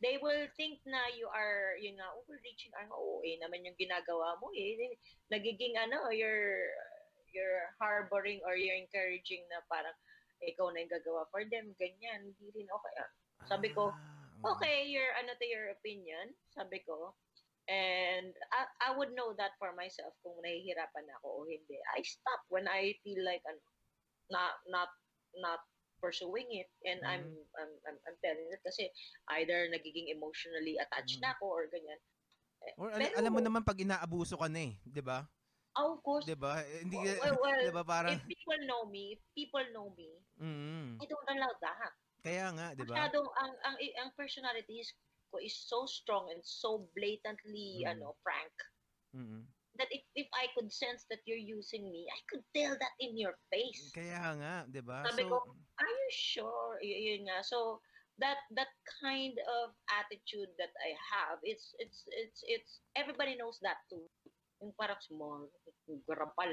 They 0.00 0.16
will 0.16 0.48
think 0.56 0.80
na 0.88 1.12
you 1.12 1.28
are, 1.28 1.76
yun 1.76 2.00
nga, 2.00 2.08
overreaching. 2.16 2.72
Ay, 2.72 2.88
oo, 2.88 3.20
eh, 3.20 3.36
naman 3.36 3.68
yung 3.68 3.76
ginagawa 3.76 4.40
mo 4.40 4.48
eh. 4.56 4.96
Nagiging 5.28 5.76
ano, 5.76 6.08
you're, 6.08 6.72
you're 7.30 7.68
harboring 7.76 8.40
or 8.48 8.56
you're 8.56 8.80
encouraging 8.80 9.44
na 9.52 9.60
parang 9.68 9.94
ikaw 10.40 10.72
na 10.72 10.80
yung 10.80 10.92
gagawa 10.96 11.28
for 11.28 11.44
them, 11.44 11.76
ganyan. 11.76 12.32
Hindi 12.32 12.64
rin 12.64 12.68
okay. 12.72 12.94
Sabi 13.44 13.68
ko, 13.76 13.92
Ah, 14.40 14.56
Okay, 14.56 14.88
your, 14.88 15.04
ano 15.20 15.36
to 15.36 15.46
your 15.46 15.68
opinion, 15.76 16.32
sabi 16.56 16.80
ko. 16.88 17.12
And 17.68 18.32
I, 18.50 18.90
I 18.90 18.96
would 18.96 19.12
know 19.12 19.36
that 19.36 19.54
for 19.60 19.76
myself 19.76 20.16
kung 20.24 20.40
nahihirapan 20.40 21.06
ako 21.20 21.44
o 21.44 21.46
hindi. 21.46 21.76
I 21.92 22.00
stop 22.02 22.42
when 22.48 22.64
I 22.66 22.96
feel 23.04 23.20
like 23.22 23.44
ano, 23.46 23.62
not 24.32 24.58
not 24.66 24.90
not 25.38 25.60
pursuing 26.00 26.48
it 26.50 26.68
and 26.82 26.98
I'm, 27.06 27.24
I'm 27.60 27.72
I'm 27.86 27.96
I'm 28.08 28.16
telling 28.24 28.48
it 28.50 28.60
kasi 28.64 28.88
either 29.38 29.68
nagiging 29.68 30.08
emotionally 30.10 30.80
attached 30.80 31.20
na 31.20 31.36
ako 31.36 31.44
or 31.46 31.64
ganyan. 31.68 32.00
Eh, 32.64 32.74
Or 32.76 32.88
al- 32.92 33.00
pero- 33.00 33.16
alam 33.20 33.32
mo 33.32 33.40
naman 33.40 33.62
pag 33.62 33.78
inaabuso 33.80 34.36
ka 34.36 34.48
na 34.48 34.72
eh, 34.72 34.74
'di 34.84 35.00
ba? 35.04 35.28
Oh, 35.78 35.96
of 35.96 36.00
course. 36.02 36.26
'Di 36.26 36.34
ba? 36.34 36.60
Eh, 36.66 36.82
Hindi 36.82 36.96
Well, 36.98 37.36
well, 37.38 37.60
'di 37.62 37.72
ba 37.72 37.84
parang 37.86 38.16
if 38.16 38.20
people 38.26 38.60
know 38.66 38.82
me, 38.88 39.14
if 39.16 39.22
people 39.36 39.64
know 39.70 39.94
me, 39.94 40.10
mm, 40.40 40.98
I 40.98 41.04
don't 41.06 41.28
allow 41.30 41.52
that. 41.62 41.92
kaya 42.20 42.46
nga, 42.52 42.66
'di 42.74 42.84
ba? 42.84 42.94
Masyadong 42.96 43.28
ang 43.38 43.52
ang 43.64 43.76
ang 43.78 44.10
personalities 44.18 44.92
ko 45.30 45.38
is 45.38 45.54
so 45.54 45.86
strong 45.86 46.26
and 46.34 46.42
so 46.42 46.90
blatantly 46.92 47.86
Mm. 47.86 47.92
ano 47.96 48.18
frank 48.26 48.50
Mm. 49.14 49.46
that 49.78 49.86
if 49.94 50.02
if 50.18 50.26
I 50.34 50.50
could 50.54 50.70
sense 50.74 51.06
that 51.10 51.22
you're 51.24 51.40
using 51.40 51.86
me, 51.90 52.06
I 52.10 52.20
could 52.26 52.42
tell 52.50 52.74
that 52.74 52.94
in 52.98 53.14
your 53.14 53.38
face. 53.48 53.94
Kaya 53.94 54.34
nga, 54.36 54.54
'di 54.66 54.82
ba? 54.82 55.06
Sabi 55.06 55.22
So, 55.24 55.30
ko, 55.30 55.36
Are 55.80 55.88
you 55.88 56.10
sure? 56.12 56.76
Y- 56.84 57.16
yun 57.16 57.26
nga. 57.26 57.40
So 57.40 57.80
that 58.20 58.44
that 58.52 58.70
kind 59.00 59.34
of 59.48 59.72
attitude 59.88 60.52
that 60.60 60.72
I 60.76 60.92
have, 60.92 61.40
it's 61.42 61.72
it's 61.80 62.04
it's 62.12 62.40
it's 62.44 62.72
everybody 62.94 63.34
knows 63.34 63.56
that 63.64 63.80
too. 63.88 64.04
Yung 64.60 64.76
parang 64.76 65.00
small, 65.00 65.48
garapal. 66.04 66.52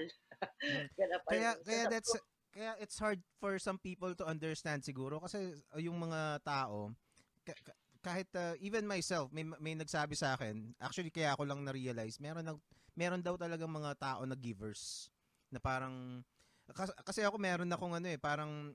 garapal. 1.00 1.32
kaya 1.36 1.52
kaya 1.68 1.84
that's 1.92 2.16
kaya 2.56 2.72
it's 2.80 2.98
hard 2.98 3.20
for 3.38 3.60
some 3.60 3.78
people 3.78 4.16
to 4.16 4.24
understand 4.24 4.82
siguro 4.82 5.20
kasi 5.20 5.54
uh, 5.76 5.82
yung 5.84 6.00
mga 6.00 6.42
tao 6.42 6.96
ka- 7.44 7.62
ka- 7.62 7.80
kahit 8.02 8.30
uh, 8.34 8.56
even 8.64 8.88
myself 8.88 9.30
may 9.36 9.44
may 9.60 9.76
nagsabi 9.76 10.16
sa 10.16 10.34
akin 10.34 10.74
actually 10.80 11.12
kaya 11.12 11.36
ako 11.36 11.44
lang 11.44 11.62
na-realize 11.62 12.18
meron 12.18 12.48
nag 12.48 12.58
meron 12.98 13.22
daw 13.22 13.36
talagang 13.38 13.70
mga 13.70 13.94
tao 14.00 14.26
na 14.26 14.34
givers 14.34 15.12
na 15.54 15.60
parang 15.62 16.26
kasi, 16.74 16.92
kasi 17.06 17.20
ako 17.22 17.38
meron 17.38 17.70
akong 17.70 17.94
ano 17.94 18.08
eh 18.10 18.18
parang 18.18 18.74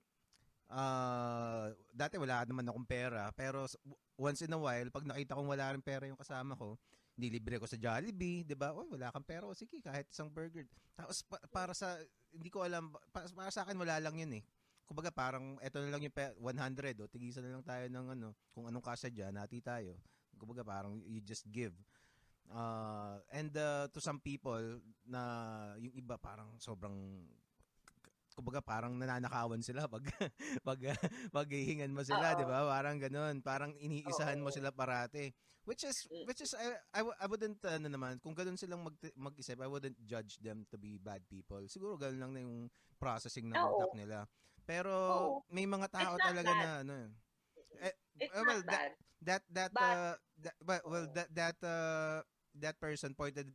ah 0.73 1.69
dati 1.93 2.17
wala 2.17 2.49
naman 2.49 2.65
akong 2.65 2.89
pera 2.89 3.29
pero 3.37 3.69
once 4.17 4.41
in 4.41 4.57
a 4.57 4.59
while 4.59 4.89
pag 4.89 5.05
nakita 5.05 5.37
kong 5.37 5.53
wala 5.53 5.77
rin 5.77 5.85
pera 5.85 6.09
yung 6.09 6.17
kasama 6.17 6.57
ko 6.57 6.81
nilibre 7.17 7.61
ko 7.61 7.67
sa 7.69 7.77
Jollibee, 7.77 8.45
'di 8.45 8.57
ba? 8.57 8.73
Oy, 8.73 8.89
wala 8.89 9.13
kang 9.13 9.27
pera, 9.27 9.45
sige, 9.53 9.85
kahit 9.85 10.09
isang 10.09 10.33
burger. 10.33 10.65
Tapos 10.97 11.21
pa- 11.25 11.45
para 11.53 11.73
sa 11.77 12.01
hindi 12.33 12.49
ko 12.49 12.65
alam 12.65 12.93
para, 13.13 13.29
para 13.29 13.51
sa 13.53 13.65
akin 13.69 13.77
wala 13.77 14.01
lang 14.01 14.17
'yun 14.17 14.41
eh. 14.41 14.45
Kumbaga 14.89 15.13
parang 15.13 15.57
eto 15.61 15.81
na 15.81 15.93
lang 15.93 16.05
yung 16.05 16.15
pe- 16.15 16.37
100 16.37 17.01
o 17.01 17.09
tigisan 17.09 17.45
na 17.45 17.57
lang 17.57 17.65
tayo 17.65 17.85
ng 17.89 18.07
ano, 18.19 18.29
kung 18.53 18.69
anong 18.69 18.85
kasya 18.85 19.09
diyan, 19.13 19.41
hati 19.41 19.61
tayo. 19.61 19.97
Kumbaga 20.37 20.65
parang 20.65 21.01
you 21.05 21.21
just 21.21 21.49
give. 21.49 21.73
Uh, 22.53 23.17
and 23.33 23.55
uh, 23.57 23.89
to 23.95 24.03
some 24.03 24.21
people 24.21 24.61
na 25.07 25.23
yung 25.81 25.95
iba 25.97 26.21
parang 26.21 26.53
sobrang 26.61 27.25
kumbaga 28.33 28.61
parang 28.61 28.97
nananakawan 28.97 29.61
sila 29.61 29.85
pag 29.95 30.05
pag 30.65 30.81
paghihingan 31.31 31.93
mo 31.93 32.03
sila. 32.03 32.35
'di 32.35 32.45
ba? 32.45 32.65
Parang 32.67 32.97
ganoon, 32.99 33.41
parang 33.41 33.73
iniisahan 33.77 34.41
mo 34.41 34.49
Oo. 34.51 34.57
sila 34.57 34.73
parate. 34.73 35.33
Which 35.63 35.87
is 35.87 36.11
Mm. 36.11 36.27
which 36.27 36.43
is 36.43 36.53
I 36.59 36.75
I, 36.91 37.01
I 37.07 37.27
wouldn't 37.31 37.63
uh, 37.63 37.79
ano 37.79 37.87
naman 37.87 38.19
kung 38.19 38.35
ganoon 38.35 38.59
silang 38.59 38.83
mag 38.83 38.99
mag-isip, 39.15 39.63
I 39.63 39.71
wouldn't 39.71 39.95
judge 40.03 40.43
them 40.43 40.67
to 40.69 40.77
be 40.77 40.99
bad 40.99 41.23
people. 41.31 41.63
Siguro 41.71 41.95
ganoon 41.95 42.19
lang 42.19 42.33
na 42.35 42.41
yung 42.43 42.67
processing 42.99 43.47
ng 43.47 43.55
utak 43.55 43.95
nila. 43.95 44.27
Pero 44.67 44.91
Oo. 44.91 45.37
may 45.55 45.67
mga 45.67 45.87
tao 45.87 46.15
talaga 46.19 46.51
bad. 46.51 46.59
na 46.59 46.71
ano 46.83 46.93
eh, 46.99 47.11
It's 48.19 48.35
well, 48.37 48.61
not 48.63 48.67
bad. 48.67 48.91
that 49.23 49.43
that 49.51 49.71
But- 49.71 49.83
uh, 49.83 50.15
that 50.43 50.55
well, 50.83 51.07
that 51.15 51.29
that 51.31 51.57
uh, 51.63 52.21
that 52.59 52.77
person 52.79 53.15
pointed 53.15 53.49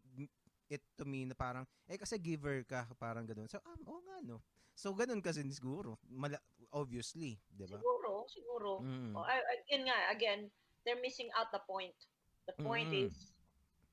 it 0.67 0.83
to 0.99 1.03
me 1.07 1.23
na 1.23 1.31
parang 1.31 1.63
eh 1.87 1.95
kasi 1.95 2.19
giver 2.19 2.63
ka 2.63 2.87
parang 2.95 3.23
ganoon. 3.23 3.47
So 3.47 3.59
um, 3.63 3.79
oo 3.83 3.99
nga 4.03 4.19
no. 4.23 4.39
So 4.77 4.93
ganun 4.93 5.25
kasi 5.25 5.41
siguro. 5.49 5.97
Mala- 6.05 6.43
obviously, 6.69 7.41
'di 7.49 7.65
ba? 7.65 7.81
Siguro, 7.81 8.13
siguro. 8.29 8.71
Mm. 8.85 9.17
Oh, 9.17 9.25
yun 9.73 9.89
nga, 9.89 10.13
again, 10.13 10.53
they're 10.85 11.01
missing 11.01 11.33
out 11.33 11.49
the 11.49 11.63
point. 11.65 11.97
The 12.45 12.53
point 12.61 12.93
Mm. 12.93 13.09
is, 13.09 13.33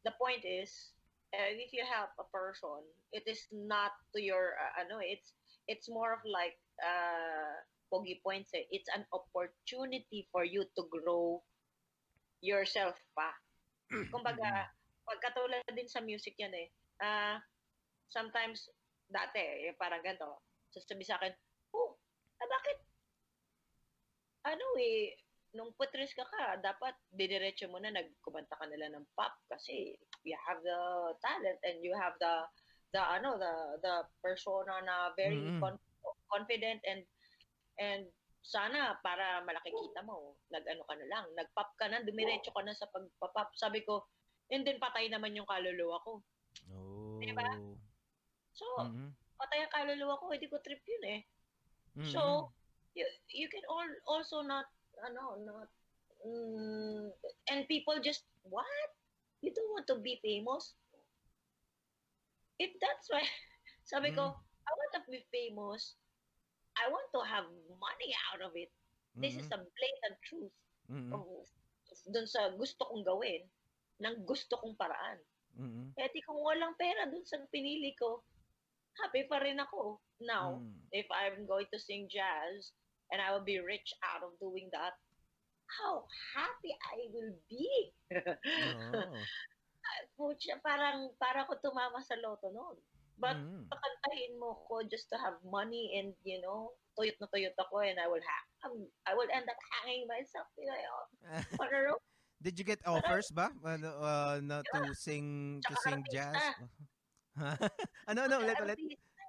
the 0.05 0.12
point 0.20 0.44
is, 0.44 0.92
uh, 1.33 1.49
if 1.57 1.73
you 1.73 1.88
help 1.88 2.12
a 2.20 2.29
person, 2.29 2.85
it 3.16 3.25
is 3.25 3.49
not 3.51 3.97
to 4.12 4.20
your, 4.20 4.61
uh, 4.61 4.85
ano, 4.85 5.01
it's, 5.01 5.33
it's 5.66 5.88
more 5.88 6.12
of 6.12 6.20
like, 6.29 6.61
uh, 6.85 7.64
Pogi 7.88 8.20
points 8.20 8.51
eh, 8.53 8.66
it's 8.75 8.90
an 8.90 9.07
opportunity 9.12 10.27
for 10.33 10.42
you 10.42 10.64
to 10.77 10.83
grow 10.90 11.40
yourself 12.44 12.97
pa. 13.16 13.31
Kumbaga, 14.12 14.68
pagkatulad 15.09 15.64
din 15.73 15.88
sa 15.88 16.01
music 16.05 16.35
yan 16.37 16.53
eh, 16.53 16.68
ah, 17.01 17.38
sometimes, 18.12 18.68
dati, 19.09 19.68
eh, 19.68 19.77
parang 19.79 20.01
ganito, 20.05 20.42
sasabi 20.75 21.07
sa 21.07 21.17
akin, 21.23 21.31
oh, 21.79 21.95
ah, 22.43 22.49
bakit 22.51 22.79
ano 24.44 24.67
eh, 24.77 25.15
nung 25.55 25.71
putres 25.79 26.11
ka 26.13 26.27
ka, 26.27 26.59
dapat 26.59 26.92
didiretso 27.15 27.71
mo 27.71 27.79
na 27.79 27.94
nagkumanta 27.94 28.59
ka 28.59 28.67
nila 28.67 28.90
ng 28.90 29.07
pop 29.15 29.33
kasi 29.46 29.94
you 30.27 30.35
have 30.35 30.59
the 30.67 30.81
talent 31.23 31.59
and 31.63 31.79
you 31.81 31.94
have 31.94 32.19
the 32.19 32.35
the 32.90 32.98
ano 32.98 33.38
the 33.38 33.55
the 33.83 33.94
persona 34.19 34.83
na 34.83 35.15
very 35.15 35.38
Mm-mm. 35.38 35.63
con- 35.63 35.83
confident 36.31 36.83
and 36.87 37.07
and 37.79 38.07
sana 38.44 38.98
para 39.01 39.40
malaki 39.46 39.71
kita 39.73 40.03
mo 40.05 40.37
nag-ano 40.53 40.83
ka 40.85 40.94
na 40.98 41.07
lang 41.09 41.27
nag-pop 41.38 41.71
ka 41.79 41.87
na 41.88 42.03
dumiretso 42.05 42.51
ka 42.53 42.63
na 42.67 42.75
sa 42.75 42.90
pagpapop 42.90 43.55
sabi 43.57 43.81
ko 43.87 44.05
and 44.51 44.67
then 44.67 44.77
patay 44.83 45.07
naman 45.09 45.35
yung 45.38 45.48
kaluluwa 45.48 46.03
ko 46.03 46.21
Oh. 46.71 47.19
Diba? 47.19 47.42
so 48.55 48.67
Mhm. 48.79 49.11
Patay 49.39 49.61
ang 49.63 49.73
kaluluwa 49.75 50.19
ko 50.21 50.31
hindi 50.31 50.49
ko 50.51 50.59
trip 50.63 50.83
yun 50.87 51.07
eh 51.19 51.21
Mhm. 51.95 52.11
So, 52.11 52.51
you, 52.99 53.07
you 53.31 53.47
can 53.47 53.63
all 53.71 53.87
also 54.11 54.43
not, 54.43 54.67
ano, 55.07 55.39
not, 55.47 55.71
mm, 56.27 57.07
and 57.51 57.69
people 57.71 57.95
just, 58.03 58.27
what? 58.43 58.91
You 59.47 59.55
don't 59.55 59.71
want 59.71 59.87
to 59.95 60.03
be 60.03 60.19
famous? 60.19 60.75
If 62.59 62.75
that's 62.83 63.07
why, 63.11 63.23
sabi 63.91 64.11
ko, 64.11 64.35
Mm. 64.35 64.43
I 64.65 64.71
want 64.75 64.93
to 64.99 65.03
be 65.07 65.23
famous. 65.31 65.95
I 66.75 66.91
want 66.91 67.07
to 67.15 67.23
have 67.23 67.47
money 67.79 68.11
out 68.33 68.43
of 68.43 68.57
it. 68.59 68.75
This 69.15 69.39
is 69.39 69.47
Mhm. 69.47 69.55
a 69.55 69.59
blatant 69.63 70.19
truth 70.27 70.55
Mhm. 70.91 71.13
of 71.15 71.23
dun 72.11 72.27
sa 72.27 72.51
gusto 72.59 72.91
kong 72.91 73.07
gawin 73.07 73.47
ng 74.03 74.27
gusto 74.27 74.59
kong 74.59 74.75
paraan. 74.75 75.23
Mm-mm. 75.55 75.95
Eh 75.95 76.11
di 76.11 76.19
kung 76.27 76.43
walang 76.43 76.75
pera 76.75 77.07
dun 77.07 77.23
sa 77.23 77.39
pinili 77.55 77.95
ko, 77.95 78.27
happy 79.03 79.27
pa 79.27 79.42
rin 79.42 79.59
ako. 79.59 79.99
Now, 80.23 80.63
Mm. 80.63 80.79
if 80.95 81.07
I'm 81.11 81.47
going 81.47 81.67
to 81.73 81.79
sing 81.79 82.07
jazz 82.07 82.73
and 83.11 83.19
I 83.19 83.35
will 83.35 83.45
be 83.45 83.59
rich 83.59 83.90
out 84.07 84.23
of 84.23 84.38
doing 84.38 84.71
that, 84.71 84.95
how 85.81 86.07
happy 86.37 86.73
I 86.95 87.11
will 87.11 87.35
be. 87.51 87.67
Oo. 88.15 89.19
Pucha, 90.17 90.57
parang, 90.63 91.13
para 91.21 91.45
ko 91.45 91.59
tumama 91.61 92.01
sa 92.01 92.15
loto 92.23 92.49
noon. 92.55 92.79
But 93.15 93.38
Mm. 93.38 93.71
pakantahin 93.71 94.35
mo 94.42 94.67
ko 94.67 94.83
just 94.87 95.07
to 95.11 95.17
have 95.19 95.38
money 95.47 95.99
and, 95.99 96.15
you 96.27 96.42
know, 96.42 96.75
tuyot 96.99 97.15
na 97.23 97.31
tuyot 97.31 97.55
ako 97.59 97.83
and 97.83 97.99
I 97.99 98.07
will 98.11 98.23
ha- 98.23 98.49
um, 98.67 98.87
I 99.07 99.15
will 99.15 99.31
end 99.31 99.47
up 99.47 99.59
hanging 99.83 100.07
myself 100.11 100.47
you 100.59 100.67
know, 100.71 101.01
on 101.63 101.71
a 101.71 101.81
rope. 101.90 102.03
Did 102.42 102.59
you 102.59 102.67
get 102.67 102.83
offers 102.87 103.31
ba? 103.31 103.51
Ano, 103.63 103.90
uh, 104.03 104.37
na 104.42 104.63
to 104.67 104.95
sing 104.99 105.59
to 105.65 105.75
sing 105.87 106.03
jazz? 106.11 106.38
ano 108.11 108.19
ano 108.31 108.35
ulit 108.43 108.59
ulit? 108.63 108.79
Artista. 108.79 109.23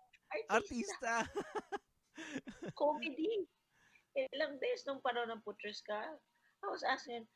Artista. 0.51 1.13
Comedy. 2.79 3.45
Ilang 4.15 4.55
beses 4.61 4.87
nung 4.87 5.03
panahon 5.03 5.31
ng 5.35 5.43
Putres 5.43 5.83
ka, 5.83 6.15
I 6.63 6.67
was 6.71 6.85
asking, 6.87 7.27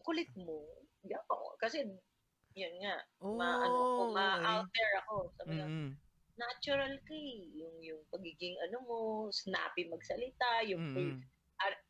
kulit 0.00 0.30
mo. 0.38 0.64
Yeah. 1.04 1.20
Kasi, 1.60 1.84
yun 2.56 2.74
nga, 2.80 2.96
Oh, 3.20 3.36
ma, 3.36 3.60
ano, 3.60 3.76
ko, 3.76 4.02
ma 4.16 4.26
okay. 4.40 4.48
out 4.48 4.68
there 4.72 4.94
ako. 5.04 5.16
Sabi 5.36 5.52
ko, 5.60 5.64
Mm-mm. 5.68 5.90
natural 6.40 6.94
ka 7.04 7.14
eh. 7.14 7.36
Yung, 7.60 7.76
yung 7.84 8.00
pagiging 8.08 8.56
ano 8.64 8.76
mo, 8.88 8.98
snappy 9.28 9.92
magsalita, 9.92 10.64
yung, 10.64 10.80
Mm-mm. 10.96 11.20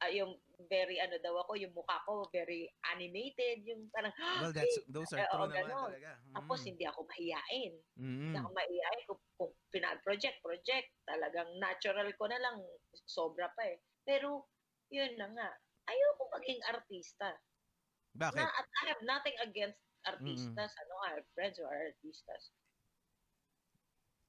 Ah, 0.00 0.12
yung 0.12 0.32
very 0.70 0.96
ano 1.00 1.16
daw 1.18 1.34
ako, 1.42 1.58
yung 1.58 1.74
mukha 1.74 1.96
ko 2.06 2.26
very 2.30 2.70
animated, 2.94 3.64
yung 3.66 3.88
parang, 3.90 4.12
Well, 4.42 4.52
that's 4.54 4.78
those 4.88 5.10
are 5.12 5.26
true 5.26 5.42
oo, 5.42 5.48
naman 5.50 5.70
talaga. 5.72 6.12
tapos 6.32 6.58
Mm. 6.62 6.66
hindi 6.72 6.84
ako 6.86 7.00
mahiyain. 7.08 7.72
Mm. 7.98 8.20
Hindi 8.30 8.38
ako 8.38 8.50
mahiyain 8.52 9.02
kung, 9.08 9.20
kung 9.38 9.52
pinag-project, 9.74 10.36
project, 10.44 10.88
talagang 11.08 11.48
natural 11.58 12.08
ko 12.14 12.24
na 12.30 12.38
lang, 12.38 12.56
sobra 13.06 13.50
pa 13.56 13.62
eh. 13.66 13.78
Pero, 14.06 14.46
yun 14.92 15.16
na 15.18 15.26
nga, 15.32 15.48
ayoko 15.88 16.22
maging 16.36 16.60
artista. 16.70 17.34
Bakit? 18.14 18.38
Na, 18.38 18.46
at 18.46 18.66
I 18.68 18.82
have 18.92 19.02
nothing 19.02 19.34
against 19.40 19.80
artistas. 20.04 20.70
Ano, 20.76 20.94
I 21.06 21.08
have 21.18 21.26
friends 21.32 21.56
who 21.58 21.64
are 21.64 21.80
artistas. 21.90 22.52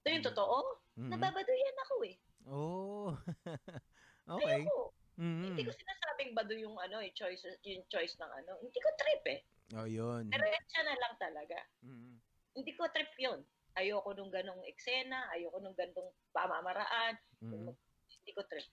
Ito 0.03 0.19
yung 0.19 0.25
Mm. 0.27 0.31
totoo. 0.35 0.57
Mm. 0.99 1.09
Nababaduyan 1.15 1.77
ako 1.87 1.95
eh. 2.03 2.15
Oh. 2.43 3.07
okay. 4.35 4.67
Ayoko. 4.67 4.91
Mm. 5.13 5.53
Hindi 5.53 5.63
ko 5.65 5.71
sinasabing 5.71 6.31
bado 6.33 6.53
yung 6.57 6.73
ano 6.81 6.97
eh, 6.97 7.13
choice, 7.13 7.45
yung 7.61 7.85
choice 7.85 8.17
ng 8.17 8.31
ano. 8.33 8.57
Hindi 8.61 8.79
ko 8.81 8.89
trip 8.97 9.23
eh. 9.29 9.39
Oh, 9.77 9.85
yun. 9.85 10.29
Diretsa 10.29 10.79
na 10.85 10.95
lang 10.97 11.13
talaga. 11.21 11.57
Mm. 11.85 12.17
Hindi 12.57 12.71
ko 12.73 12.89
trip 12.89 13.13
yun. 13.17 13.39
Ayoko 13.73 14.13
nung 14.13 14.29
ganong 14.29 14.61
eksena, 14.69 15.29
ayoko 15.33 15.57
nung 15.61 15.77
ganong 15.77 16.13
pamamaraan, 16.33 17.17
Mm. 17.41 17.73
hindi 18.09 18.31
ko 18.33 18.41
trip. 18.45 18.65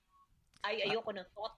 Ay, 0.61 0.85
ayoko 0.85 1.13
ng 1.13 1.29
thought. 1.33 1.57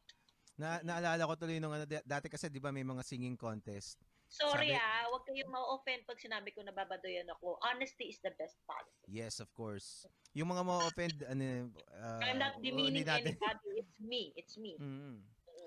Na 0.55 0.79
naalala 0.85 1.27
ko 1.27 1.35
tuloy 1.35 1.59
nung 1.59 1.75
ano 1.75 1.89
dati 1.89 2.29
kasi 2.31 2.47
'di 2.47 2.61
ba 2.63 2.71
may 2.71 2.87
mga 2.87 3.03
singing 3.03 3.35
contest. 3.35 3.99
Sorry 4.33 4.73
Sabi- 4.73 4.81
ah, 4.81 5.05
huwag 5.13 5.29
kayong 5.29 5.53
ma-offend 5.53 6.09
pag 6.09 6.17
sinabi 6.17 6.57
ko 6.57 6.65
nababadoyan 6.65 7.29
ako. 7.29 7.61
Honesty 7.61 8.09
is 8.09 8.17
the 8.25 8.33
best 8.33 8.57
policy. 8.65 9.05
Yes, 9.05 9.45
of 9.45 9.53
course. 9.53 10.09
Yung 10.33 10.49
mga 10.49 10.65
ma-offend 10.65 11.17
ano 11.29 11.69
uh, 11.93 12.21
I'm 12.25 12.41
not 12.41 12.57
demeaning 12.59 13.05
natin- 13.05 13.37
anybody. 13.37 13.71
It's 13.77 13.99
me. 14.01 14.23
It's 14.33 14.55
me. 14.57 14.73
Mm. 14.81 15.21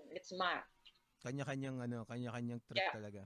It's 0.10 0.34
my. 0.34 0.66
Kanya-kanyang 1.22 1.78
ano, 1.80 2.10
kanya-kanyang 2.10 2.58
trip 2.66 2.82
Yeah. 2.82 2.90
talaga. 2.92 3.22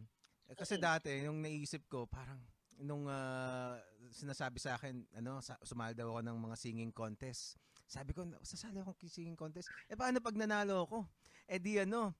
Eh, 0.52 0.56
kasi 0.60 0.76
Mm. 0.76 0.84
dati 0.84 1.10
yung 1.24 1.40
naisip 1.40 1.88
ko 1.88 2.04
parang 2.04 2.44
nung 2.76 3.08
ah, 3.08 3.80
sinasabi 4.12 4.60
sa 4.60 4.76
akin 4.76 5.08
ano 5.16 5.40
sa, 5.40 5.56
sumali 5.64 5.96
daw 5.96 6.12
ako 6.12 6.20
ng 6.20 6.38
mga 6.38 6.56
singing 6.60 6.92
contest. 6.92 7.56
Sabi 7.88 8.12
ko, 8.12 8.28
sasali 8.44 8.84
akong 8.84 9.00
singing 9.08 9.40
contest. 9.40 9.72
Eh 9.88 9.96
paano 9.96 10.20
pag 10.20 10.36
nanalo 10.36 10.84
ako? 10.84 11.00
Eh 11.48 11.58
di 11.58 11.80
ano, 11.80 12.12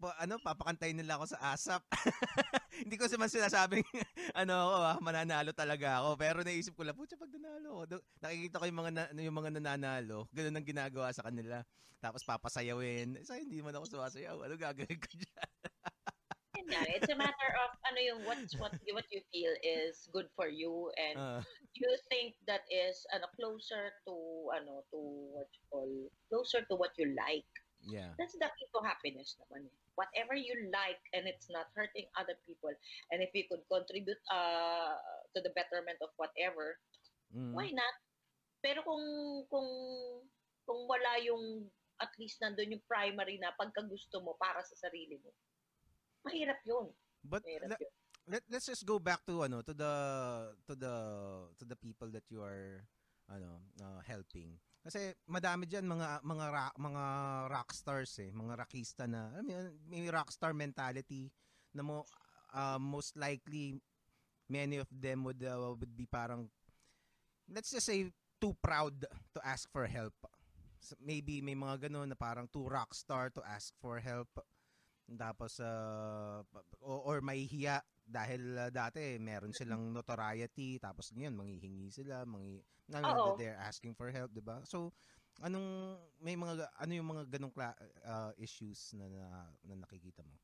pa, 0.00 0.16
ano 0.16 0.40
papakantayin 0.40 0.96
nila 0.96 1.20
ako 1.20 1.36
sa 1.36 1.52
ASAP. 1.52 1.84
Hindi 2.82 2.96
ko 2.96 3.04
naman 3.04 3.28
sinasabing 3.28 3.84
ano 4.40 4.52
ako, 4.56 4.76
ah, 4.80 4.98
mananalo 5.04 5.52
talaga 5.52 6.00
ako. 6.00 6.16
Pero 6.16 6.40
naisip 6.40 6.72
ko 6.72 6.82
lang, 6.88 6.96
putya 6.96 7.20
pag 7.20 7.28
nanalo 7.28 7.84
ako. 7.84 8.00
Nakikita 8.24 8.56
ko 8.56 8.64
yung 8.64 8.80
mga, 8.80 8.92
na, 8.96 9.02
yung 9.20 9.36
mga 9.36 9.50
nananalo, 9.60 10.24
ganun 10.32 10.56
ang 10.56 10.64
ginagawa 10.64 11.12
sa 11.12 11.28
kanila. 11.28 11.60
Tapos 12.00 12.24
papasayawin. 12.24 13.20
Sa 13.28 13.36
hindi 13.36 13.60
man 13.60 13.76
ako 13.76 14.00
sumasayaw. 14.00 14.40
Ano 14.40 14.56
gagawin 14.56 14.96
ko 14.96 15.10
dyan? 15.12 15.50
Nga, 16.70 16.82
It's 16.96 17.10
a 17.10 17.18
matter 17.18 17.50
of 17.66 17.70
ano 17.82 17.98
yung 17.98 18.20
what's 18.28 18.54
what 18.60 18.70
what 18.94 19.08
you 19.10 19.18
feel 19.34 19.50
is 19.58 20.06
good 20.14 20.30
for 20.38 20.46
you 20.46 20.92
and 20.94 21.18
Ah, 21.18 21.42
you 21.74 21.90
think 22.06 22.38
that 22.46 22.62
is 22.70 23.02
ano 23.10 23.26
closer 23.34 23.90
to 24.06 24.14
ano 24.54 24.86
to 24.94 24.98
what 25.34 25.50
you 25.50 25.62
call 25.66 25.90
closer 26.30 26.62
to 26.70 26.74
what 26.78 26.94
you 26.94 27.10
like. 27.16 27.48
Yeah. 27.88 28.12
That's 28.20 28.36
the 28.36 28.48
key 28.58 28.68
to 28.72 28.80
happiness 28.84 29.36
naman. 29.40 29.68
eh. 29.68 29.76
Whatever 29.96 30.32
you 30.36 30.52
like 30.72 31.00
and 31.12 31.28
it's 31.28 31.48
not 31.52 31.68
hurting 31.76 32.08
other 32.16 32.36
people 32.48 32.72
and 33.12 33.18
if 33.20 33.30
you 33.36 33.44
could 33.48 33.60
contribute 33.68 34.20
uh, 34.32 34.96
to 35.32 35.38
the 35.44 35.52
betterment 35.52 36.00
of 36.04 36.10
whatever, 36.16 36.76
Mm. 37.30 37.54
why 37.54 37.70
not? 37.70 37.94
Pero 38.58 38.82
kung 38.82 39.04
kung 39.46 39.68
kung 40.66 40.80
wala 40.90 41.14
yung 41.22 41.70
at 42.02 42.10
least 42.18 42.42
nandun 42.42 42.74
yung 42.74 42.82
primary 42.90 43.38
na 43.38 43.54
pagkagusto 43.54 44.18
mo 44.18 44.34
para 44.34 44.58
sa 44.66 44.74
sarili 44.88 45.14
mo. 45.22 45.30
Mahirap 46.26 46.58
yun. 46.66 46.90
But 47.22 47.46
Mahirap 47.46 47.70
le- 47.70 47.80
yun. 47.86 47.92
let, 48.26 48.42
let's 48.50 48.66
just 48.66 48.82
go 48.82 48.98
back 48.98 49.22
to 49.30 49.46
ano 49.46 49.62
to 49.62 49.70
the 49.70 49.92
to 50.66 50.74
the 50.74 50.94
to 51.60 51.64
the 51.70 51.78
people 51.78 52.10
that 52.10 52.26
you 52.34 52.42
are 52.42 52.82
ano 53.30 53.62
uh, 53.78 54.02
helping. 54.02 54.58
Kasi 54.80 55.12
madami 55.28 55.68
diyan 55.68 55.84
mga 55.84 56.08
mga 56.24 56.46
ra- 56.48 56.76
mga 56.80 57.04
rock 57.52 57.70
stars 57.76 58.16
eh, 58.24 58.32
mga 58.32 58.64
rockista 58.64 59.04
na 59.04 59.28
I 59.36 59.44
mean, 59.44 59.76
may 59.84 60.08
rockstar 60.08 60.56
mentality 60.56 61.28
na 61.76 61.84
mo 61.84 62.08
uh, 62.56 62.80
most 62.80 63.12
likely 63.20 63.76
many 64.48 64.80
of 64.80 64.88
them 64.88 65.22
would 65.28 65.44
uh, 65.44 65.76
would 65.76 65.92
be 65.92 66.08
parang 66.08 66.48
let's 67.52 67.70
just 67.70 67.86
say 67.86 68.08
too 68.40 68.56
proud 68.64 69.04
to 69.36 69.40
ask 69.44 69.68
for 69.68 69.84
help. 69.84 70.16
So, 70.80 70.96
maybe 70.96 71.44
may 71.44 71.52
mga 71.52 71.92
ganun 71.92 72.08
na 72.08 72.16
parang 72.16 72.48
too 72.48 72.64
rockstar 72.64 73.28
to 73.36 73.44
ask 73.44 73.76
for 73.84 74.00
help. 74.00 74.32
Tapos 75.12 75.60
uh, 75.60 76.40
o- 76.80 77.04
or 77.04 77.20
may 77.20 77.44
hiya 77.44 77.84
dahil 78.10 78.42
uh, 78.58 78.70
dati 78.74 79.16
meron 79.22 79.54
silang 79.54 79.94
notoriety 79.94 80.82
tapos 80.82 81.14
ngayon 81.14 81.38
manghihingi 81.38 81.88
sila, 81.94 82.26
mangi 82.26 82.58
na, 82.90 83.06
they're 83.38 83.60
asking 83.62 83.94
for 83.94 84.10
help, 84.10 84.34
'di 84.34 84.42
ba? 84.42 84.60
So 84.66 84.90
anong 85.40 85.96
may 86.18 86.34
mga 86.34 86.66
ano 86.74 86.92
yung 86.92 87.08
mga 87.14 87.24
ganong 87.30 87.54
kla- 87.54 87.78
uh, 88.04 88.34
issues 88.36 88.92
na, 88.98 89.06
na 89.06 89.26
na 89.64 89.74
nakikita 89.78 90.26
mo? 90.26 90.34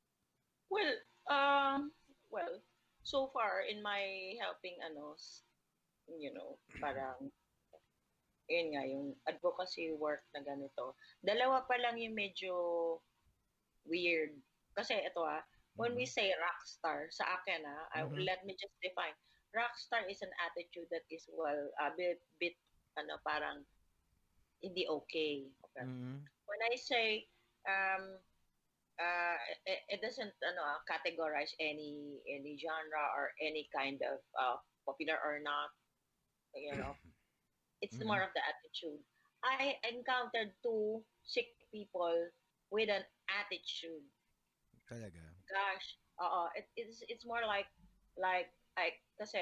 Well, 0.71 0.95
um, 1.27 1.91
well, 2.31 2.63
so 3.03 3.31
far 3.35 3.67
in 3.67 3.83
my 3.83 4.35
helping 4.39 4.79
ano, 4.83 5.19
you 6.07 6.31
know, 6.31 6.57
parang 6.79 7.35
yun 8.47 8.79
nga, 8.79 8.83
yung 8.87 9.07
advocacy 9.27 9.91
work 9.99 10.23
na 10.31 10.43
ganito. 10.43 10.95
Dalawa 11.19 11.67
pa 11.67 11.75
lang 11.83 11.99
yung 11.99 12.15
medyo 12.15 12.55
weird. 13.87 14.39
Kasi 14.75 14.95
ito 15.03 15.23
ah, 15.27 15.43
when 15.77 15.95
we 15.95 16.05
say 16.09 16.33
rock 16.41 16.61
star, 16.65 17.09
sa 17.13 17.25
akin 17.41 17.65
ah, 17.65 17.85
I- 17.93 18.09
Mhm. 18.09 18.25
let 18.25 18.45
me 18.45 18.57
just 18.57 18.75
define. 18.83 19.15
Rock 19.55 19.73
star 19.79 20.05
is 20.09 20.21
an 20.21 20.33
attitude 20.45 20.89
that 20.93 21.05
is, 21.09 21.25
well, 21.33 21.71
a 21.81 21.89
bit, 21.97 22.21
bit, 22.41 22.57
ano, 22.97 23.17
parang 23.25 23.65
hindi 24.65 24.89
okay. 24.89 25.53
okay. 25.69 25.85
Mhm. 25.85 26.25
when 26.49 26.61
I 26.65 26.75
say 26.81 27.29
um 27.69 28.17
uh 28.97 29.37
it, 29.69 29.85
it 29.93 30.01
doesn't 30.01 30.33
ano 30.41 30.63
ah, 30.65 30.81
categorize 30.89 31.53
any 31.61 32.17
any 32.25 32.57
genre 32.57 33.05
or 33.13 33.37
any 33.45 33.69
kind 33.69 34.01
of 34.01 34.25
uh, 34.41 34.57
popular 34.89 35.21
or 35.21 35.45
not 35.45 35.69
you 36.57 36.73
know 36.73 36.97
it's 37.85 38.01
Mhm. 38.01 38.09
more 38.09 38.25
of 38.25 38.33
the 38.33 38.41
attitude 38.41 39.05
I 39.45 39.77
encountered 39.85 40.57
two 40.65 41.05
sick 41.23 41.53
people 41.69 42.17
with 42.73 42.89
an 42.89 43.05
attitude 43.29 44.09
Talaga. 44.89 45.36
Gosh 45.49 45.87
uh 46.19 46.49
it, 46.55 46.67
it's 46.77 47.03
it's 47.09 47.25
more 47.25 47.45
like 47.47 47.69
like 48.19 48.51
like 48.77 49.01
kasi 49.19 49.41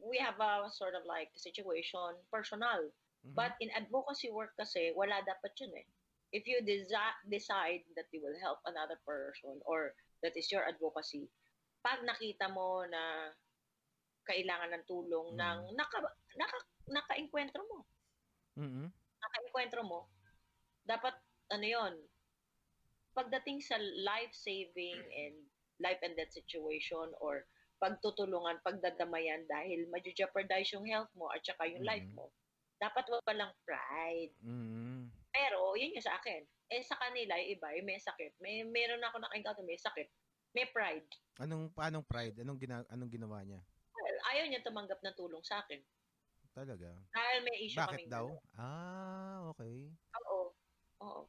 we 0.00 0.16
have 0.16 0.38
a 0.40 0.68
sort 0.72 0.94
of 0.96 1.04
like 1.04 1.28
situation 1.36 2.16
personal 2.32 2.88
Mhm. 3.20 3.36
But 3.36 3.52
in 3.60 3.68
advocacy 3.76 4.32
work 4.32 4.56
kasi, 4.56 4.92
wala 4.96 5.20
dapat 5.20 5.52
yun 5.60 5.72
eh. 5.76 5.86
If 6.32 6.46
you 6.46 6.62
desi- 6.62 7.20
decide 7.28 7.84
that 7.98 8.08
you 8.14 8.22
will 8.22 8.38
help 8.38 8.62
another 8.64 8.96
person 9.02 9.60
or 9.66 9.92
that 10.22 10.32
is 10.38 10.48
your 10.48 10.64
advocacy, 10.64 11.28
pag 11.82 12.00
nakita 12.06 12.48
mo 12.48 12.86
na 12.86 13.34
kailangan 14.24 14.72
ng 14.78 14.84
tulong 14.86 15.34
Mm. 15.34 15.40
ng 15.40 15.58
naka, 15.74 15.98
naka, 16.38 16.58
naka-enkwentro 16.86 17.60
mo, 17.66 17.78
Mhm. 18.56 18.86
naka-enkwentro 19.20 19.82
mo, 19.82 20.06
dapat 20.86 21.18
ano 21.50 21.66
yon 21.66 21.94
pagdating 23.12 23.60
sa 23.60 23.76
life-saving 23.78 25.00
and 25.10 25.36
life 25.80 26.00
and 26.02 26.14
death 26.14 26.30
situation 26.30 27.10
or 27.20 27.44
pagtutulungan, 27.80 28.60
pagdadamayan 28.60 29.48
dahil 29.48 29.88
ma-jeopardize 29.88 30.68
yung 30.76 30.84
health 30.84 31.08
mo 31.16 31.32
at 31.32 31.40
saka 31.40 31.64
yung 31.64 31.80
life 31.82 32.04
Mhm. 32.04 32.16
mo. 32.16 32.28
Dapat 32.76 33.08
walang 33.24 33.52
pride. 33.64 34.32
Mm. 34.40 35.08
Pero, 35.32 35.76
yun 35.76 35.96
yung 35.96 36.04
sa 36.04 36.16
akin. 36.16 36.44
Eh, 36.70 36.84
sa 36.84 36.96
kanila, 36.96 37.36
yung 37.40 37.56
iba, 37.56 37.68
yung 37.76 37.88
may 37.88 38.00
sakit. 38.00 38.36
May, 38.40 38.62
meron 38.64 39.00
ako 39.04 39.20
na-encounter, 39.20 39.64
may 39.64 39.80
sakit. 39.80 40.08
May 40.52 40.66
pride. 40.68 41.06
Anong 41.40 41.72
paanong 41.72 42.04
pride? 42.04 42.36
Anong 42.42 42.58
gina, 42.60 42.84
anong 42.90 43.10
ginawa 43.10 43.40
niya? 43.42 43.60
Well, 43.96 44.18
ayaw 44.34 44.44
niya 44.48 44.60
tumanggap 44.60 45.00
ng 45.00 45.16
tulong 45.16 45.40
sa 45.40 45.62
akin. 45.64 45.80
Talaga. 46.50 46.90
Dahil 47.14 47.38
may 47.46 47.56
issue 47.62 47.78
Bakit 47.78 47.96
kaming 47.96 48.10
daw? 48.10 48.26
dalawa. 48.26 48.58
Ah, 48.58 49.40
okay. 49.54 49.76
Oo. 50.20 50.40
Oo. 51.00 51.20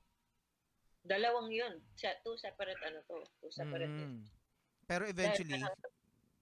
Dalawang 1.02 1.49
yun. 1.49 1.82
Two 1.97 2.38
separate 2.38 2.78
ano 2.86 3.02
to. 3.10 3.18
Two 3.41 3.52
separate 3.52 3.89
Mm. 3.89 4.22
Pero 4.86 5.08
eventually, 5.08 5.56
Dahil, 5.56 5.72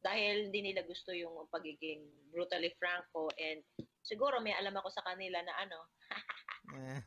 dahil 0.01 0.35
hindi 0.49 0.71
nila 0.71 0.81
gusto 0.87 1.13
yung 1.13 1.45
pagiging 1.53 2.01
brutally 2.33 2.73
franco 2.79 3.29
and 3.37 3.61
siguro 4.01 4.41
may 4.41 4.55
alam 4.57 4.73
ako 4.73 4.89
sa 4.89 5.05
kanila 5.05 5.37
na 5.43 5.53
ano, 5.59 5.79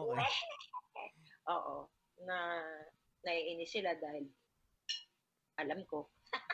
okay. 0.00 0.30
oo, 1.54 1.76
na 2.24 2.62
naiinis 3.26 3.68
sila 3.68 3.92
dahil 4.00 4.24
alam 5.60 5.84
ko 5.84 6.08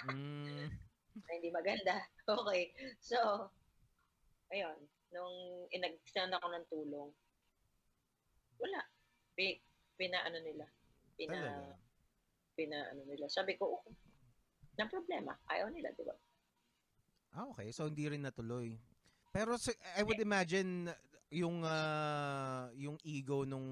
Mm. 0.08 0.66
na 1.26 1.30
hindi 1.36 1.48
maganda. 1.52 2.00
Okay. 2.24 2.72
So, 3.00 3.48
ayun. 4.52 4.76
Nung 5.12 5.68
inag-extend 5.72 6.32
ako 6.32 6.46
ng 6.48 6.66
tulong, 6.68 7.10
wala. 8.60 8.80
Pi, 9.36 9.60
pina-ano 9.96 10.38
nila. 10.44 10.64
Pina, 11.16 11.36
Talaga. 11.36 11.74
pina-ano 12.54 13.02
nila. 13.08 13.26
Sabi 13.32 13.56
ko, 13.56 13.80
okay. 13.80 13.96
Na 14.76 14.84
problema. 14.86 15.32
Ayaw 15.48 15.72
nila, 15.72 15.88
di 15.96 16.04
ba? 16.04 16.14
Ah, 17.36 17.48
okay. 17.52 17.72
So 17.72 17.88
hindi 17.88 18.04
rin 18.08 18.24
natuloy. 18.24 18.76
Pero 19.32 19.56
I 19.96 20.02
would 20.04 20.20
imagine 20.20 20.88
yung 21.28 21.64
ah, 21.66 22.70
yung 22.78 22.96
ego 23.02 23.42
nung 23.42 23.68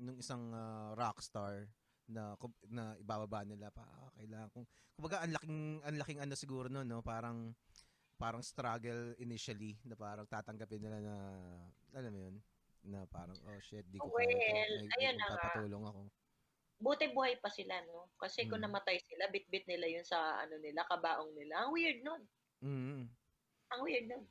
nung 0.00 0.16
isang 0.18 0.50
ah, 0.56 0.96
rockstar 0.96 1.68
na 2.10 2.34
na 2.66 2.98
ibababa 2.98 3.46
nila 3.46 3.70
pa 3.70 3.86
ah, 3.86 4.10
kailangan 4.18 4.50
kung 4.50 4.66
kumbaga 4.98 5.22
ang 5.22 5.32
laking 5.36 5.58
ang 5.84 5.96
laking 6.00 6.18
ano 6.18 6.34
siguro 6.34 6.66
no 6.66 6.82
no 6.82 7.04
parang 7.04 7.54
parang 8.18 8.42
struggle 8.42 9.14
initially 9.22 9.78
na 9.86 9.94
parang 9.94 10.26
tatanggapin 10.26 10.80
nila 10.82 10.98
na 10.98 11.16
alam 11.94 12.10
mo 12.10 12.18
yun 12.18 12.36
na 12.84 13.04
parang 13.12 13.36
oh 13.44 13.60
shit 13.60 13.84
di 13.92 14.00
ko 14.00 14.08
kaya 14.08 14.32
to. 14.32 14.52
Well, 14.52 14.74
ayun 14.96 15.16
na 15.16 15.26
nga. 15.36 15.44
ako 15.52 16.08
buti 16.80 17.12
buhay 17.12 17.36
pa 17.38 17.52
sila, 17.52 17.76
no? 17.84 18.08
Kasi 18.16 18.48
kung 18.48 18.64
Mm. 18.64 18.72
namatay 18.72 18.96
sila, 19.04 19.28
bit-bit 19.28 19.68
nila 19.68 19.84
yun 19.86 20.02
sa, 20.02 20.40
ano 20.40 20.56
nila, 20.56 20.88
kabaong 20.88 21.36
nila. 21.36 21.68
Ang 21.68 21.70
weird 21.76 22.00
nun. 22.00 22.22
mm 22.64 23.04
Ang 23.70 23.80
weird 23.84 24.08
nun. 24.08 24.24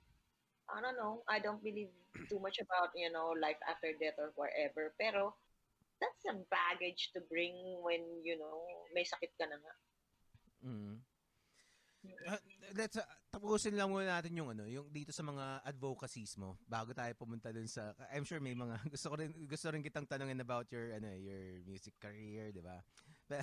I 0.69 0.81
don't 0.81 0.97
know. 0.97 1.21
I 1.29 1.37
don't 1.37 1.61
believe 1.61 1.93
too 2.29 2.41
much 2.41 2.57
about, 2.61 2.93
you 2.97 3.09
know, 3.13 3.33
life 3.37 3.57
after 3.69 3.93
death 4.01 4.17
or 4.17 4.33
whatever. 4.33 4.93
Pero, 4.97 5.37
that's 6.01 6.25
a 6.29 6.35
baggage 6.49 7.13
to 7.13 7.21
bring 7.29 7.53
when, 7.85 8.01
you 8.25 8.37
know, 8.37 8.65
may 8.93 9.05
sakit 9.05 9.33
ka 9.37 9.45
na 9.45 9.57
nga. 9.57 9.73
mm 10.65 10.95
Ah, 12.25 12.39
let's 12.75 12.97
uh, 12.97 13.05
tapusin 13.29 13.77
lang 13.77 13.89
muna 13.89 14.19
natin 14.19 14.33
yung 14.33 14.51
ano, 14.53 14.65
yung 14.65 14.89
dito 14.89 15.13
sa 15.13 15.21
mga 15.21 15.61
advocacies 15.65 16.33
mo 16.35 16.57
bago 16.65 16.91
tayo 16.91 17.13
pumunta 17.15 17.53
dun 17.53 17.69
sa 17.69 17.93
I'm 18.13 18.25
sure 18.25 18.41
may 18.41 18.57
mga 18.57 18.81
gusto 18.93 19.07
ko 19.13 19.15
rin 19.21 19.31
gusto 19.45 19.69
rin 19.69 19.85
kitang 19.85 20.09
tanungin 20.09 20.41
about 20.41 20.69
your 20.73 20.97
ano, 20.97 21.13
your 21.13 21.61
music 21.65 21.95
career, 22.01 22.49
'di 22.51 22.61
ba? 22.65 22.81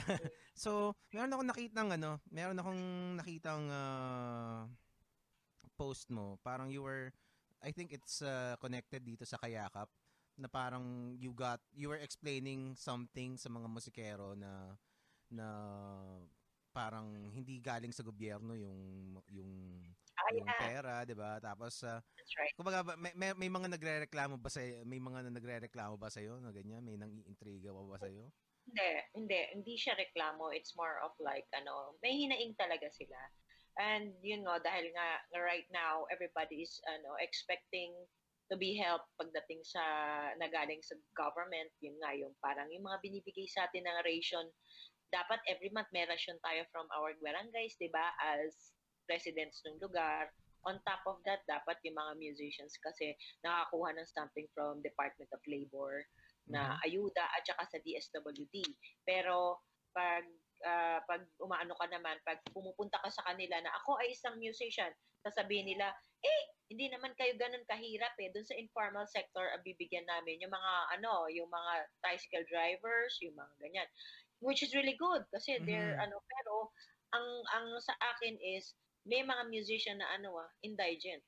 so, 0.66 0.98
meron 1.14 1.30
akong 1.30 1.50
nakitang 1.54 1.88
ano, 1.94 2.18
meron 2.34 2.58
akong 2.58 2.82
nakitang 3.22 3.62
ah, 3.70 4.66
post 5.78 6.10
mo, 6.10 6.42
parang 6.42 6.68
you 6.68 6.82
were 6.82 7.14
I 7.62 7.70
think 7.70 7.94
it's 7.94 8.20
uh, 8.20 8.58
connected 8.58 9.06
dito 9.06 9.22
sa 9.22 9.38
Kayakap 9.38 9.88
na 10.36 10.48
parang 10.52 11.16
you 11.16 11.32
got 11.32 11.62
you 11.72 11.88
were 11.88 12.00
explaining 12.00 12.76
something 12.76 13.40
sa 13.40 13.48
mga 13.48 13.68
musikero 13.72 14.36
na 14.36 14.76
na 15.32 15.46
parang 16.76 17.32
hindi 17.32 17.56
galing 17.64 17.96
sa 17.96 18.04
gobyerno 18.04 18.52
yung 18.52 18.76
yung 19.32 19.52
yung 20.36 20.48
yeah. 20.48 20.60
pera, 20.60 20.94
'di 21.08 21.16
ba? 21.16 21.40
Tapos 21.40 21.80
uh, 21.88 21.96
That's 21.96 22.34
right. 22.36 22.52
kumbaga 22.52 22.84
ba- 22.84 23.00
may, 23.00 23.16
may, 23.16 23.32
may 23.32 23.48
mga 23.48 23.72
nagrereklamo 23.72 24.36
ba 24.36 24.52
sa 24.52 24.60
may 24.84 25.00
mga 25.00 25.32
nagrereklamo 25.32 25.96
ba 25.96 26.12
sa 26.12 26.20
iyo 26.20 26.36
na 26.36 26.52
ganyan? 26.52 26.84
May 26.84 27.00
nang 27.00 27.16
iintriga 27.16 27.72
ba 27.72 27.80
ba 27.80 27.96
sa 27.96 28.12
iyo? 28.12 28.28
Hindi, 28.66 28.90
hindi. 29.14 29.40
Hindi 29.54 29.74
siya 29.78 29.94
reklamo. 29.94 30.50
It's 30.50 30.74
more 30.74 30.98
of 31.06 31.14
like, 31.22 31.46
ano, 31.54 31.94
may 32.02 32.18
hinaing 32.18 32.58
talaga 32.58 32.90
sila. 32.90 33.16
And, 33.78 34.10
you 34.26 34.42
know, 34.42 34.58
dahil 34.58 34.90
nga, 34.90 35.22
nga 35.30 35.40
right 35.40 35.68
now, 35.70 36.08
everybody 36.10 36.66
is, 36.66 36.82
ano, 36.90 37.14
expecting 37.22 37.94
to 38.50 38.58
be 38.58 38.74
helped 38.74 39.06
pagdating 39.22 39.62
sa, 39.62 39.82
nagaling 40.42 40.82
sa 40.82 40.98
government. 41.14 41.70
Yun 41.78 41.94
nga, 42.02 42.10
yung 42.18 42.34
parang 42.42 42.66
yung 42.74 42.82
mga 42.82 42.98
binibigay 43.06 43.46
sa 43.46 43.70
atin 43.70 43.86
ng 43.86 44.02
ration. 44.02 44.46
Dapat 45.14 45.40
every 45.46 45.70
month 45.70 45.90
may 45.94 46.06
ration 46.06 46.36
tayo 46.42 46.66
from 46.74 46.86
our 46.94 47.14
barangays, 47.22 47.78
di 47.78 47.90
ba? 47.90 48.10
As 48.18 48.74
residents 49.06 49.62
ng 49.66 49.78
lugar. 49.78 50.30
On 50.66 50.82
top 50.82 51.06
of 51.06 51.22
that, 51.22 51.46
dapat 51.46 51.78
yung 51.86 51.94
mga 51.94 52.18
musicians 52.18 52.74
kasi 52.82 53.14
nakakuha 53.46 53.94
ng 53.94 54.08
something 54.10 54.50
from 54.50 54.82
Department 54.82 55.30
of 55.30 55.38
Labor 55.46 56.02
na 56.50 56.78
ayuda 56.82 57.22
at 57.22 57.42
saka 57.46 57.64
sa 57.70 57.78
DSWD. 57.82 58.66
Pero 59.06 59.62
pag 59.94 60.26
ah, 60.66 60.98
pag 61.06 61.22
umaano 61.38 61.74
ka 61.78 61.86
naman, 61.86 62.18
pag 62.26 62.42
pumupunta 62.50 62.98
ka 62.98 63.10
sa 63.10 63.22
kanila 63.30 63.62
na 63.62 63.74
ako 63.78 63.98
ay 64.02 64.10
isang 64.10 64.38
musician, 64.42 64.90
sasabihin 65.22 65.70
nila, 65.70 65.90
eh, 66.22 66.40
hindi 66.66 66.90
naman 66.90 67.14
kayo 67.14 67.34
ganun 67.38 67.62
kahirap 67.66 68.14
eh. 68.18 68.30
Doon 68.34 68.46
sa 68.46 68.58
informal 68.58 69.06
sector, 69.06 69.46
ang 69.54 69.62
bibigyan 69.62 70.06
namin 70.06 70.42
yung 70.42 70.50
mga 70.50 70.72
ano, 70.98 71.30
yung 71.30 71.50
mga 71.50 71.72
tricycle 72.02 72.46
drivers, 72.46 73.18
yung 73.22 73.34
mga 73.38 73.52
ganyan. 73.62 73.88
Which 74.40 74.60
is 74.62 74.74
really 74.76 74.96
good 75.00 75.24
kasi 75.32 75.64
they're 75.64 75.96
Mhm. 75.96 76.04
ano, 76.04 76.20
pero 76.28 76.68
ang 77.16 77.26
ang 77.56 77.66
sa 77.80 77.96
akin 77.96 78.36
is 78.36 78.76
may 79.08 79.24
mga 79.24 79.48
musician 79.48 79.96
na 80.02 80.12
ano 80.12 80.36
ah, 80.36 80.50
indigent. 80.60 81.24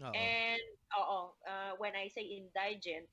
Oo. 0.00 0.34
And, 0.50 0.62
oo, 0.98 1.36
uh, 1.48 1.72
when 1.80 1.96
I 1.96 2.08
say 2.12 2.24
indigent, 2.24 3.08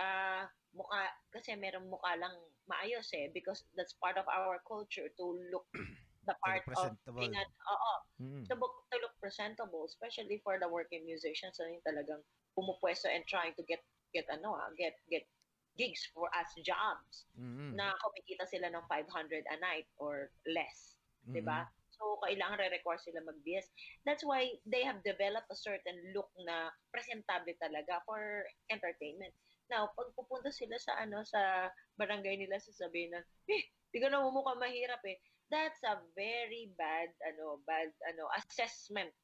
uh, 0.00 0.46
mukha, 0.74 1.10
kasi 1.34 1.54
merong 1.58 1.88
mukha 1.90 2.18
lang 2.18 2.34
maayos 2.70 3.10
eh, 3.14 3.30
because 3.34 3.64
that's 3.76 3.94
part 4.00 4.18
of 4.18 4.26
our 4.30 4.60
culture 4.66 5.08
to 5.18 5.24
look 5.52 5.66
the 6.28 6.34
part 6.44 6.64
of 6.78 6.94
being 7.18 7.34
an, 7.36 7.48
oo, 7.70 7.94
Mm. 8.20 8.46
to, 8.50 8.54
look, 8.58 8.74
to 8.92 8.98
look 9.02 9.14
presentable, 9.22 9.86
especially 9.86 10.40
for 10.44 10.58
the 10.60 10.68
working 10.70 11.04
musicians, 11.06 11.56
so 11.58 11.66
yung 11.66 11.82
talagang 11.86 12.22
pumupwesto 12.58 13.06
and 13.10 13.24
trying 13.30 13.54
to 13.58 13.64
get, 13.66 13.82
get 14.14 14.26
ano 14.32 14.54
ah, 14.58 14.70
get, 14.78 14.94
get 15.10 15.26
gigs 15.74 16.06
for 16.14 16.30
us 16.34 16.50
jobs 16.62 17.26
Mm. 17.34 17.74
na 17.74 17.94
kumikita 17.98 18.46
sila 18.46 18.70
ng 18.70 18.84
500 18.86 19.42
a 19.50 19.56
night 19.58 19.86
or 19.98 20.30
less. 20.46 20.94
Mm. 21.26 21.32
'di 21.34 21.42
ba? 21.42 21.66
So 21.94 22.18
kailangan 22.26 22.58
re-require 22.58 22.98
sila 22.98 23.22
mag-BS. 23.22 23.70
That's 24.02 24.26
why 24.26 24.50
they 24.66 24.82
have 24.82 25.02
developed 25.06 25.46
a 25.50 25.58
certain 25.58 26.10
look 26.10 26.30
na 26.42 26.74
presentable 26.90 27.54
talaga 27.62 28.02
for 28.02 28.46
entertainment. 28.70 29.30
Now, 29.70 29.88
pag 29.96 30.12
pupunta 30.12 30.50
sila 30.52 30.76
sa 30.76 30.98
ano 31.00 31.22
sa 31.24 31.70
barangay 31.96 32.36
nila 32.36 32.60
sasabihin 32.60 33.14
na, 33.14 33.22
"Eh, 33.48 33.62
di 33.94 33.98
ka 34.02 34.10
na 34.10 34.20
mumukha 34.20 34.58
mahirap 34.58 35.00
eh." 35.06 35.16
That's 35.48 35.80
a 35.86 36.02
very 36.18 36.74
bad 36.74 37.14
ano, 37.22 37.62
bad 37.64 37.94
ano 38.10 38.26
assessment 38.36 39.14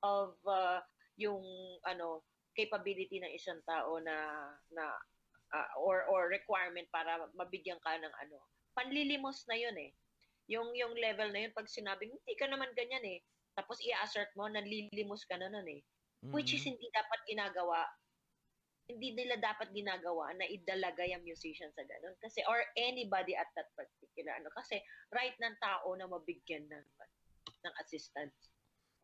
of 0.00 0.38
uh, 0.46 0.80
yung 1.20 1.42
ano 1.84 2.24
capability 2.56 3.20
ng 3.20 3.32
isang 3.36 3.60
tao 3.68 4.00
na 4.00 4.16
na 4.72 4.96
uh, 5.54 5.70
or 5.78 6.06
or 6.10 6.30
requirement 6.30 6.86
para 6.94 7.26
mabigyan 7.34 7.78
ka 7.82 7.98
ng 7.98 8.14
ano. 8.26 8.38
Panlilimos 8.74 9.44
na 9.50 9.56
'yun 9.58 9.76
eh 9.78 9.90
yung 10.50 10.74
yung 10.74 10.98
level 10.98 11.30
na 11.30 11.46
yun 11.46 11.54
pag 11.54 11.70
sinabing 11.70 12.10
hindi 12.10 12.34
ka 12.34 12.50
naman 12.50 12.74
ganyan 12.74 13.06
eh 13.06 13.22
tapos 13.54 13.78
i-assert 13.86 14.34
mo 14.34 14.50
nanlilimos 14.50 15.22
ka 15.30 15.38
na 15.38 15.46
nun 15.46 15.64
eh 15.70 15.80
which 16.34 16.52
is 16.52 16.66
Mm. 16.66 16.74
hindi 16.74 16.86
dapat 16.90 17.20
ginagawa 17.30 17.86
hindi 18.90 19.14
nila 19.14 19.38
dapat 19.38 19.70
ginagawa 19.70 20.34
na 20.34 20.50
idalaga 20.50 21.06
yung 21.06 21.22
musician 21.22 21.70
sa 21.70 21.86
ganun 21.86 22.18
kasi 22.18 22.42
or 22.50 22.58
anybody 22.74 23.38
at 23.38 23.46
that 23.54 23.70
particular 23.78 24.34
ano 24.34 24.50
kasi 24.50 24.82
right 25.14 25.38
ng 25.38 25.54
tao 25.62 25.94
na 25.94 26.10
mabigyan 26.10 26.66
ng 26.66 26.86
ng 27.62 27.74
assistance 27.86 28.50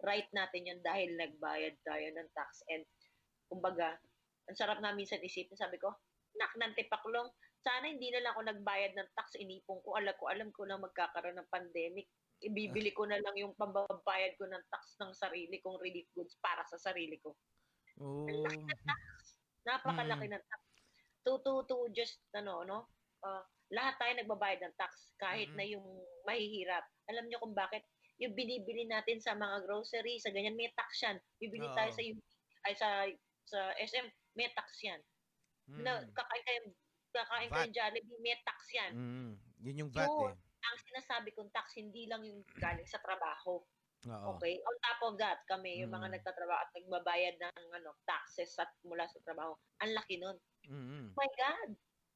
right 0.03 0.27
natin 0.35 0.67
yun 0.67 0.81
dahil 0.83 1.15
nagbayad 1.15 1.79
tayo 1.87 2.07
ng 2.11 2.29
tax 2.35 2.67
and 2.75 2.83
kumbaga 3.47 3.95
ang 4.51 4.59
sarap 4.59 4.83
na 4.83 4.91
minsan 4.91 5.23
isipin 5.23 5.55
sabi 5.55 5.79
ko 5.79 5.95
nak 6.39 6.53
ng 6.57 6.73
tipaklong 6.77 7.29
sana 7.67 7.91
hindi 7.91 8.15
na 8.15 8.23
lang 8.23 8.33
ako 8.39 8.43
nagbayad 8.47 8.95
ng 8.95 9.11
tax, 9.19 9.35
inipong 9.43 9.83
ko, 9.83 9.99
alam 9.99 10.15
ko, 10.15 10.31
alam 10.31 10.55
ko 10.55 10.63
na 10.71 10.79
magkakaroon 10.79 11.35
ng 11.35 11.51
pandemic. 11.51 12.07
Ibibili 12.39 12.95
ko 12.95 13.11
na 13.11 13.19
lang 13.19 13.35
yung 13.35 13.59
pambabayad 13.59 14.39
ko 14.39 14.47
ng 14.47 14.65
tax 14.71 14.95
ng 15.03 15.11
sarili 15.11 15.59
kong 15.59 15.83
relief 15.83 16.07
goods 16.15 16.39
para 16.39 16.63
sa 16.71 16.79
sarili 16.79 17.19
ko. 17.19 17.35
Oh. 17.99 18.23
Napakalaki 19.67 20.31
ng 20.31 20.45
tax. 20.47 20.61
To, 21.27 21.43
to, 21.43 21.67
to 21.67 21.91
just, 21.91 22.23
ano, 22.39 22.63
no? 22.63 22.87
Uh, 23.27 23.43
lahat 23.75 23.99
tayo 23.99 24.13
nagbabayad 24.15 24.63
ng 24.63 24.77
tax 24.79 25.11
kahit 25.19 25.51
Mhm. 25.51 25.57
na 25.59 25.65
yung 25.67 25.87
mahihirap. 26.23 26.87
Alam 27.11 27.27
niyo 27.27 27.43
kung 27.43 27.57
bakit? 27.57 27.83
Yung 28.23 28.39
binibili 28.39 28.87
natin 28.87 29.19
sa 29.19 29.35
mga 29.35 29.67
grocery, 29.67 30.23
sa 30.23 30.31
ganyan, 30.31 30.55
may 30.55 30.71
tax 30.79 31.03
yan. 31.03 31.19
Bibili 31.43 31.67
tayo 31.75 31.91
Oo. 31.91 31.97
sa 31.99 32.03
UP, 32.07 32.19
ay 32.67 32.75
sa 32.79 32.89
sa 33.47 33.59
SM, 33.75 34.07
may 34.39 34.51
tax 34.55 34.87
yan. 34.87 35.03
Na, 35.67 35.99
Mm. 35.99 36.15
kakain 36.15 36.45
kayo, 36.45 36.61
kakain 37.11 37.51
kayo 37.51 37.69
Jollibee, 37.75 38.21
may 38.23 38.39
tax 38.47 38.59
yan. 38.71 38.93
Mm. 38.95 39.31
Yun 39.67 39.81
yung 39.83 39.91
VAT 39.91 40.07
Yun. 40.07 40.31
eh. 40.31 40.37
Ang 40.67 40.79
sinasabi 40.83 41.31
kong 41.33 41.51
tax, 41.51 41.75
hindi 41.75 42.07
lang 42.07 42.23
yung 42.23 42.43
galing 42.57 42.87
sa 42.87 42.99
trabaho. 42.99 43.63
Oo. 44.07 44.27
Okay? 44.37 44.63
On 44.63 44.77
top 44.79 45.01
of 45.03 45.15
that, 45.19 45.43
kami, 45.45 45.83
yung 45.83 45.91
mga 45.91 46.07
Mm. 46.07 46.15
nagtatrabaho 46.21 46.61
at 46.61 46.71
nagbabayad 46.73 47.35
ng 47.43 47.67
ano, 47.75 47.91
taxes 48.07 48.55
at 48.57 48.71
mula 48.83 49.07
sa 49.11 49.19
trabaho, 49.23 49.55
ang 49.83 49.91
laki 49.95 50.19
nun. 50.19 50.39
Mm. 50.67 51.15
my 51.15 51.31
God, 51.33 51.71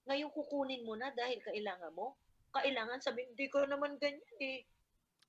ngayon 0.06 0.30
kukunin 0.30 0.82
mo 0.82 0.94
na 0.94 1.10
dahil 1.10 1.38
kailangan 1.40 1.94
mo. 1.94 2.18
Kailangan 2.50 2.98
sabi, 2.98 3.22
hindi 3.26 3.46
ko 3.46 3.62
naman 3.62 3.94
ganyan 3.94 4.38
eh. 4.42 4.66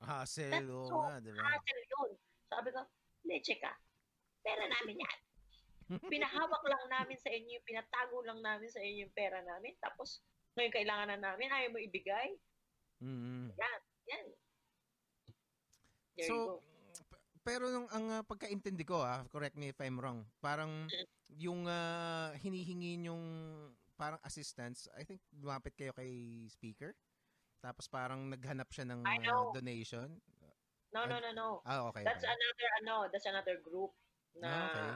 Hassle, 0.02 0.66
oo 0.66 0.90
so 0.90 0.98
nga, 1.06 1.22
di 1.22 1.30
ba? 1.30 1.42
Hassle 1.46 1.82
yun. 1.86 2.12
Sabi 2.50 2.70
ko, 2.74 2.82
leche 3.30 3.62
ka. 3.62 3.70
Pera 4.42 4.66
namin 4.66 4.98
yan. 4.98 5.18
Pinahawak 6.00 6.64
lang 6.64 6.86
namin 6.88 7.18
sa 7.20 7.28
inyo, 7.34 7.58
pinatago 7.68 8.24
lang 8.24 8.39
namin 8.39 8.70
sa 8.72 8.80
inyo 8.80 9.08
yung 9.08 9.16
pera 9.16 9.44
namin. 9.44 9.76
Tapos, 9.82 10.24
ngayon 10.56 10.76
kailangan 10.76 11.08
na 11.16 11.20
namin, 11.20 11.52
ayaw 11.52 11.70
mo 11.74 11.80
ibigay. 11.82 12.38
Mm. 13.02 13.52
Yan. 13.58 13.82
There 16.16 16.28
you 16.28 16.28
So, 16.28 16.36
pero 17.42 17.74
nung 17.74 17.89
ang 17.89 18.06
ah, 18.14 18.24
pagkaintindi 18.24 18.86
ko 18.86 19.02
ah, 19.02 19.26
correct 19.34 19.58
me 19.58 19.74
if 19.74 19.80
I'm 19.82 19.98
wrong, 19.98 20.30
parang 20.38 20.86
yung 21.34 21.66
ah, 21.66 22.30
hinihingi 22.38 23.02
yung 23.10 23.26
parang 23.98 24.22
assistance, 24.26 24.86
I 24.94 25.06
think 25.06 25.22
lumapit 25.34 25.74
kayo 25.74 25.94
kay 25.98 26.46
speaker. 26.50 26.94
Tapos 27.62 27.86
parang 27.89 28.30
naghanap 28.30 28.70
siya 28.74 28.89
ng 28.89 29.02
know. 29.06 29.54
donation. 29.54 30.22
No, 30.92 31.08
no, 31.08 31.22
no, 31.24 31.32
no. 31.32 31.50
Ah, 31.64 31.88
okay. 31.88 32.04
That's 32.04 32.26
okay. 32.26 32.34
another, 32.34 32.68
ano, 32.84 32.96
that's 33.08 33.30
another 33.30 33.58
group 33.64 33.96
na, 34.36 34.50
Ah, 34.50 34.66
okay. 34.68 34.89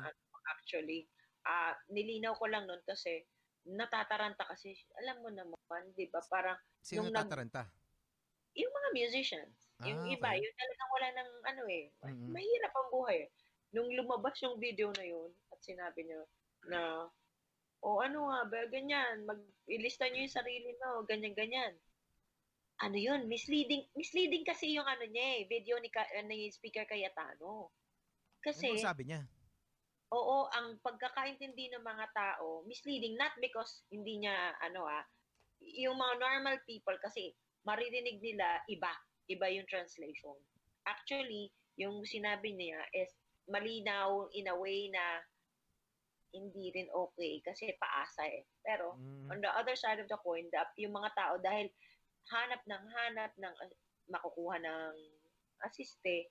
Actually, 0.50 1.08
ah 1.46 1.74
nilinaw 1.89 2.34
ko 2.38 2.46
lang 2.50 2.66
nun 2.66 2.82
kasi, 2.86 3.26
natataranta 3.66 4.46
kasi, 4.46 4.78
alam 5.02 5.22
mo 5.26 5.30
naman, 5.34 5.84
di 5.98 6.06
ba, 6.14 6.22
parang, 6.30 6.58
Sino 6.86 7.10
nung 7.10 7.14
nag- 7.14 7.34
yung 8.56 8.72
mga 8.72 8.89
musicians, 8.96 9.56
yung 9.84 10.00
Ah, 10.06 10.14
iba, 10.16 10.30
okay. 10.32 10.41
yung 10.46 10.56
talagang 10.56 10.91
wala 10.96 11.08
ng, 11.12 11.30
ano 11.43 11.64
eh, 11.68 11.86
Mm-mm. 12.08 12.30
mahirap 12.32 12.72
ang 12.72 12.89
buhay. 12.93 13.20
Nung 13.76 13.91
lumabas 13.91 14.39
yung 14.39 14.56
video 14.62 14.93
na 14.96 15.04
yun, 15.04 15.28
at 15.52 15.60
sinabi 15.60 16.08
niya, 16.08 16.22
na, 16.72 16.80
o 17.84 18.00
ano 18.00 18.32
nga 18.32 18.39
ba, 18.48 18.60
ganyan, 18.72 19.28
mag-ilista 19.28 20.08
niyo 20.08 20.24
yung 20.30 20.38
sarili 20.39 20.72
mo, 20.80 21.04
ganyan-ganyan. 21.04 21.76
Ano 22.80 22.96
yun, 22.96 23.28
misleading, 23.28 23.88
misleading 23.98 24.48
kasi 24.48 24.72
yung 24.72 24.88
ano 24.88 25.04
niya 25.04 25.43
eh, 25.43 25.48
video 25.52 25.76
ni, 25.84 25.91
Ka- 25.91 26.12
ni 26.24 26.48
Speaker 26.54 26.88
Cayetano. 26.88 27.72
Kasi, 28.39 28.72
Ano 28.72 28.80
sabi 28.80 29.04
niya? 29.10 29.26
Oo, 30.14 30.45
ang 30.53 30.78
pagkakaintindi 30.86 31.74
ng 31.74 31.82
mga 31.82 32.06
tao, 32.14 32.62
misleading, 32.70 33.18
not 33.18 33.34
because 33.41 33.82
hindi 33.89 34.22
niya, 34.22 34.53
ano 34.62 34.86
ah, 34.86 35.01
yung 35.62 35.97
mga 35.97 36.22
normal 36.22 36.58
people 36.70 36.95
kasi 37.01 37.34
maririnig 37.66 38.22
nila 38.22 38.62
iba, 38.70 38.91
iba 39.26 39.47
yung 39.49 39.66
translation. 39.66 40.38
Actually, 40.86 41.49
yung 41.76 42.06
sinabi 42.06 42.53
niya 42.53 42.78
is 42.93 43.10
malinaw 43.49 44.30
in 44.38 44.45
a 44.49 44.56
way 44.56 44.89
na 44.93 45.26
hindi 46.36 46.70
rin 46.76 46.91
okay 46.91 47.39
kasi 47.41 47.72
paasa 47.80 48.28
eh. 48.28 48.43
Pero 48.62 48.99
Mm. 48.99 49.32
on 49.32 49.39
the 49.41 49.51
other 49.56 49.74
side 49.74 49.97
of 49.97 50.10
the 50.12 50.20
coin, 50.22 50.45
the, 50.51 50.62
yung 50.78 50.93
mga 50.93 51.16
tao 51.16 51.39
dahil 51.39 51.72
hanap 52.30 52.62
ng 52.68 52.84
hanap 52.91 53.32
ng 53.39 53.56
uh, 53.56 53.72
makukuha 54.12 54.60
ng 54.60 54.93
asiste, 55.64 56.30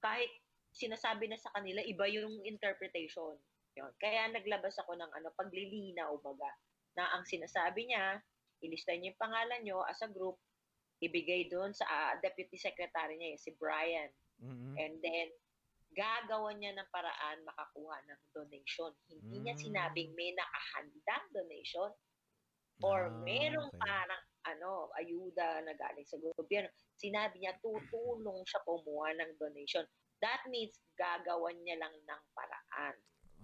kahit 0.00 0.30
sinasabi 0.72 1.28
na 1.28 1.38
sa 1.40 1.50
kanila, 1.54 1.80
iba 1.82 2.04
yung 2.08 2.42
interpretation. 2.44 3.36
Yun. 3.78 3.92
Kaya 4.02 4.28
naglabas 4.30 4.74
ako 4.82 4.94
ng 4.98 5.10
ano, 5.14 5.28
paglilinaw 5.38 6.12
baga, 6.20 6.50
na 6.98 7.14
ang 7.14 7.22
sinasabi 7.24 7.86
niya, 7.88 8.18
ilista 8.64 8.90
niyo 8.90 9.14
yung 9.14 9.22
pangalan 9.22 9.60
niyo 9.62 9.78
as 9.86 10.02
a 10.02 10.10
group, 10.10 10.34
ibigay 10.98 11.46
doon 11.46 11.70
sa 11.70 11.86
ah, 11.86 12.12
deputy 12.18 12.58
secretary 12.58 13.14
niya, 13.14 13.38
si 13.38 13.54
Brian. 13.54 14.10
Mm-mm. 14.42 14.74
And 14.74 14.98
then, 14.98 15.30
gagawan 15.94 16.58
niya 16.58 16.74
ng 16.74 16.90
paraan 16.90 17.42
makakuha 17.46 17.96
ng 18.06 18.20
donation. 18.34 18.92
Hindi 19.08 19.46
niya 19.46 19.54
Mm. 19.56 19.62
sinabing 19.62 20.10
may 20.14 20.30
nakahandang 20.36 21.26
donation 21.32 21.90
or 22.82 23.10
Ah, 23.10 23.14
merong 23.26 23.72
okay. 23.72 23.82
parang 23.82 24.22
ano, 24.46 24.90
ayuda 24.94 25.66
na 25.66 25.74
galing 25.74 26.06
sa 26.06 26.18
gobyerno. 26.18 26.70
Sinabi 26.98 27.42
niya 27.42 27.58
tutulong 27.58 28.42
siya 28.46 28.62
kumuha 28.64 29.16
ng 29.18 29.30
donation. 29.38 29.84
That 30.18 30.42
means 30.50 30.74
gagawan 30.98 31.58
niya 31.62 31.78
lang 31.78 31.94
ng 31.94 32.22
paraan. 32.34 32.96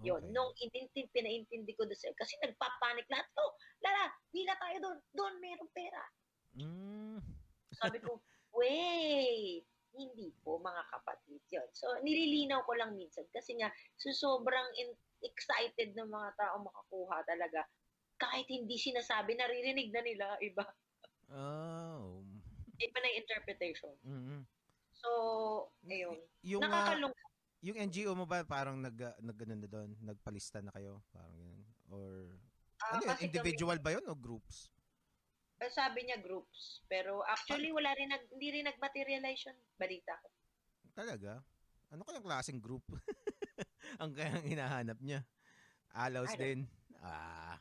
Yun, 0.03 0.19
Okay. 0.19 0.31
nung 0.35 0.51
inintindi, 0.59 1.07
pinaintindi 1.15 1.71
ko 1.79 1.87
doon 1.87 1.95
sa- 1.95 2.11
kasi 2.19 2.35
nagpapanik 2.43 3.07
lahat. 3.07 3.23
Oh, 3.39 3.55
lala, 3.79 4.11
hila 4.35 4.53
tayo 4.59 4.77
doon. 4.83 4.97
Doon 5.15 5.35
merong 5.39 5.71
pera. 5.71 6.03
Mm. 6.59 7.19
Sabi 7.79 8.03
ko, 8.03 8.19
wait, 8.59 9.63
hindi 9.95 10.27
po 10.43 10.59
mga 10.59 10.83
kapatid 10.91 11.39
yun. 11.47 11.67
So, 11.71 11.87
nililinaw 12.03 12.67
ko 12.67 12.75
lang 12.75 12.99
minsan 12.99 13.23
kasi 13.31 13.55
nga, 13.55 13.71
so 13.95 14.11
sobrang 14.11 14.67
in- 14.75 14.99
excited 15.23 15.95
ng 15.95 16.11
mga 16.11 16.29
tao 16.35 16.59
makakuha 16.59 17.23
talaga. 17.23 17.63
Kahit 18.19 18.47
hindi 18.51 18.75
sinasabi, 18.75 19.35
naririnig 19.35 19.95
na 19.95 20.01
nila 20.03 20.25
iba. 20.43 20.63
Oh. 21.31 22.19
Iba 22.75 22.97
na 22.99 23.07
yung 23.11 23.19
interpretation. 23.23 23.95
Mm-mm. 24.03 24.41
So, 25.05 25.11
ayun. 25.85 26.17
Yung 26.41 26.65
ah, 26.65 26.69
Nakakalungkot. 26.69 27.29
yung 27.61 27.77
NGO 27.77 28.13
mo 28.17 28.25
ba 28.25 28.41
parang 28.45 28.77
nag 28.81 28.97
uh, 28.97 29.13
nag 29.21 29.37
na 29.45 29.69
doon, 29.69 29.89
nagpalista 30.01 30.61
na 30.65 30.73
kayo, 30.73 31.05
parang 31.13 31.37
ganun. 31.37 31.61
Or 31.93 32.09
Ah, 32.81 32.97
ano 32.97 33.05
yun, 33.05 33.09
kasi 33.13 33.21
kami- 33.21 33.27
individual 33.29 33.77
ba 33.79 33.93
yun 33.93 34.05
o 34.09 34.17
groups? 34.17 34.73
sabi 35.71 36.05
niya 36.05 36.21
groups. 36.21 36.83
Pero 36.85 37.25
actually, 37.25 37.73
wala 37.73 37.89
rin, 37.97 38.11
nag, 38.11 38.27
hindi 38.29 38.47
rin 38.53 38.69
nag-materialize 38.69 39.49
yung 39.49 39.57
balita 39.79 40.13
ko. 40.21 40.27
Talaga? 40.93 41.41
Ano 41.89 42.05
kayang 42.05 42.27
klaseng 42.27 42.61
group? 42.61 42.83
Ang 44.03 44.13
kayang 44.13 44.45
hinahanap 44.45 44.99
niya. 45.01 45.23
Alaws 45.95 46.35
din. 46.35 46.67
Ah. 47.01 47.57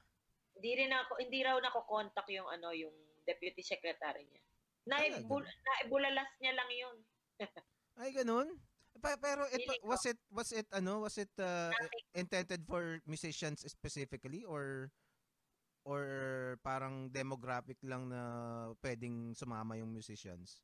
Hindi 0.58 0.70
rin 0.84 0.90
ako, 0.90 1.12
hindi 1.22 1.38
raw 1.46 1.56
nako-contact 1.56 2.28
yung 2.34 2.48
ano, 2.50 2.74
yung 2.74 2.92
deputy 3.24 3.62
secretary 3.62 4.26
niya. 4.26 4.42
Naibul, 4.84 5.44
naibulalas 5.44 6.28
niya 6.42 6.52
lang 6.52 6.68
yun. 6.68 6.96
Ay, 8.00 8.10
ganun? 8.12 8.58
Pa- 9.02 9.18
pero 9.18 9.42
it, 9.50 9.58
Feeling 9.58 9.82
ko. 9.82 9.90
was 9.90 10.02
it 10.06 10.18
was 10.30 10.48
it 10.54 10.68
ano 10.70 11.02
was 11.02 11.18
it 11.18 11.30
uh, 11.42 11.74
intended 12.14 12.62
for 12.62 13.02
musicians 13.10 13.66
specifically 13.66 14.46
or 14.46 14.90
or 15.84 16.02
parang 16.62 17.10
demographic 17.10 17.76
lang 17.84 18.08
na 18.08 18.22
pwedeng 18.80 19.34
sumama 19.34 19.76
yung 19.76 19.92
musicians? 19.92 20.62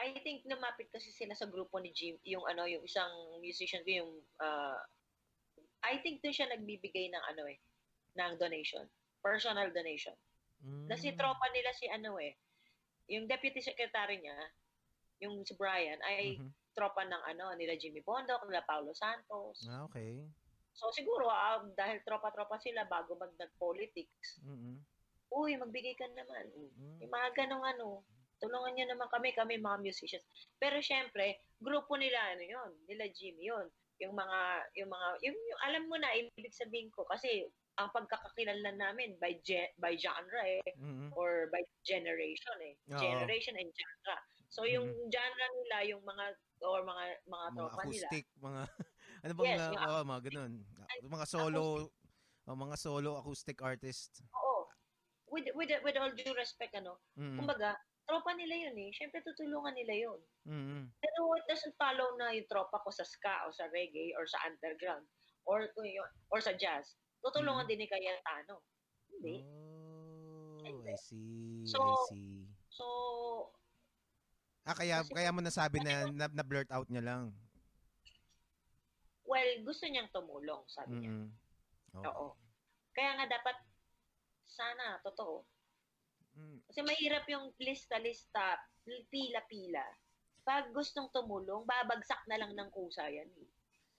I 0.00 0.16
think 0.24 0.46
lumapit 0.48 0.88
kasi 0.88 1.12
sila 1.12 1.36
sa 1.36 1.44
grupo 1.50 1.76
ni 1.76 1.92
Jim, 1.92 2.16
yung 2.24 2.46
ano, 2.48 2.64
yung 2.64 2.80
isang 2.80 3.10
musician 3.44 3.84
ko, 3.84 3.90
yung, 4.00 4.12
uh, 4.40 4.80
I 5.84 6.00
think 6.00 6.24
doon 6.24 6.32
siya 6.32 6.48
nagbibigay 6.48 7.12
ng 7.12 7.24
ano 7.36 7.44
eh, 7.44 7.60
ng 8.16 8.40
donation. 8.40 8.88
Personal 9.20 9.68
donation. 9.76 10.16
Kasi 10.88 11.12
Mm. 11.12 11.16
tropa 11.20 11.46
nila 11.52 11.70
si 11.76 11.84
ano 11.92 12.16
eh, 12.16 12.32
yung 13.12 13.28
deputy 13.28 13.60
secretary 13.60 14.24
niya, 14.24 14.38
yung 15.20 15.44
si 15.44 15.52
Brian, 15.54 16.00
ay 16.02 16.40
Mhm. 16.40 16.50
tropa 16.72 17.04
ng 17.04 17.22
ano, 17.28 17.52
nila 17.54 17.76
Jimmy 17.76 18.00
Bondo, 18.00 18.34
nila 18.48 18.64
Paulo 18.64 18.96
Santos. 18.96 19.68
Ah, 19.68 19.84
okay. 19.84 20.24
So 20.72 20.88
siguro, 20.90 21.28
ah, 21.28 21.60
dahil 21.76 22.00
tropa-tropa 22.02 22.56
sila 22.56 22.88
bago 22.88 23.14
mag 23.14 23.36
nag-politics, 23.36 24.40
Mhm. 24.40 24.80
uy, 25.30 25.54
magbigay 25.60 25.94
ka 25.94 26.08
naman. 26.08 26.46
Mm. 26.56 27.04
Yung 27.04 27.12
mga 27.12 27.28
ganong 27.36 27.62
ano, 27.62 28.02
tulungan 28.40 28.72
niyo 28.72 28.86
naman 28.88 29.06
kami, 29.12 29.36
kami 29.36 29.60
mga 29.60 29.78
musicians. 29.78 30.24
Pero 30.56 30.80
syempre, 30.80 31.44
grupo 31.60 32.00
nila, 32.00 32.32
ano 32.32 32.40
yun, 32.42 32.70
nila 32.88 33.04
Jimmy 33.12 33.52
yun. 33.52 33.68
Yung 34.00 34.16
mga, 34.16 34.38
yung 34.80 34.88
mga, 34.88 35.08
yung, 35.20 35.36
yung 35.36 35.60
alam 35.60 35.82
mo 35.84 35.96
na, 36.00 36.08
ibig 36.16 36.56
sabihin 36.56 36.88
ko, 36.88 37.04
kasi 37.04 37.44
ang 37.76 37.92
pagkakakilala 37.92 38.72
namin 38.72 39.20
by 39.20 39.36
ge- 39.44 39.72
by 39.76 39.92
genre 39.96 40.40
eh, 40.40 40.64
Mhm. 40.80 41.12
or 41.12 41.52
by 41.52 41.60
generation 41.84 42.56
eh. 42.64 42.74
Oo. 42.88 42.96
Generation 42.96 43.56
and 43.60 43.68
genre. 43.68 44.16
So 44.50 44.66
yung 44.66 44.90
genre 45.06 45.46
nila, 45.56 45.76
yung 45.86 46.02
mga, 46.02 46.24
or 46.60 46.82
mga, 46.82 47.04
mga 47.24 47.46
mga 47.46 47.46
tropa 47.54 47.82
nila, 47.86 48.06
acoustic, 48.10 48.24
mga 48.36 48.60
ano 49.22 49.32
bang 49.32 49.46
Yes, 49.46 49.60
yung 49.62 49.84
oh, 49.86 50.02
mga 50.04 50.20
ganun. 50.26 50.52
Mga 51.06 51.26
solo 51.26 51.62
oh, 52.44 52.56
mga 52.58 52.76
solo 52.76 53.10
acoustic 53.16 53.62
artist. 53.62 54.26
oo, 54.34 54.66
with, 55.30 55.46
with, 55.54 55.70
with 55.86 55.94
all 55.96 56.10
due 56.10 56.34
respect, 56.34 56.74
ano, 56.74 56.98
Mm. 57.14 57.38
kumbaga, 57.38 57.78
tropa 58.04 58.34
nila 58.34 58.54
yun 58.58 58.74
eh. 58.74 58.90
Syempre 58.90 59.22
tutulungan 59.22 59.70
nila 59.70 59.94
yun. 59.94 60.18
Mm. 60.42 60.90
Pero 60.98 61.20
it 61.38 61.46
doesn't 61.46 61.78
follow 61.78 62.18
na 62.18 62.34
yung 62.34 62.50
tropa 62.50 62.82
ko 62.82 62.90
sa 62.90 63.06
ska 63.06 63.46
o 63.46 63.54
sa 63.54 63.70
reggae 63.70 64.10
or 64.18 64.26
sa 64.26 64.42
underground 64.42 65.06
or 65.46 65.70
or 66.34 66.42
sa 66.42 66.50
jazz. 66.58 66.98
Tutulungan 67.22 67.64
Mm. 67.64 67.70
din 67.70 67.78
ni 67.78 67.86
Cayetano. 67.86 68.66
Hindi. 69.14 69.46
Oh. 69.46 70.58
I 70.66 70.98
see. 70.98 71.62
I 71.62 71.70
So, 71.70 71.78
see. 72.10 72.50
So, 72.66 72.84
Ah, 74.64 74.76
kaya, 74.76 75.00
kasi- 75.02 75.14
kaya 75.16 75.30
mo 75.32 75.40
nasabi 75.40 75.80
na, 75.80 76.08
na, 76.12 76.26
na 76.28 76.44
blurt 76.44 76.68
out 76.70 76.88
niya 76.92 77.04
lang. 77.04 77.22
well, 79.30 79.52
gusto 79.62 79.86
niyang 79.86 80.10
tumulong, 80.10 80.66
sabi 80.66 81.06
niya. 81.06 81.10
Mm-mm. 81.14 81.30
Okay. 81.94 82.10
Oo. 82.10 82.34
Kaya 82.90 83.14
nga 83.14 83.26
dapat, 83.30 83.56
sana, 84.50 84.98
totoo. 85.06 85.46
Mm. 86.34 86.58
Kasi 86.66 86.80
mahirap 86.82 87.24
yung 87.30 87.54
lista-lista, 87.62 88.58
pila-pila. 88.86 89.86
Pag 90.42 90.74
gustong 90.74 91.14
tumulong, 91.14 91.62
babagsak 91.62 92.26
na 92.26 92.42
lang 92.42 92.58
ng 92.58 92.70
kusa 92.74 93.06
yan. 93.06 93.30
Eh. 93.38 93.48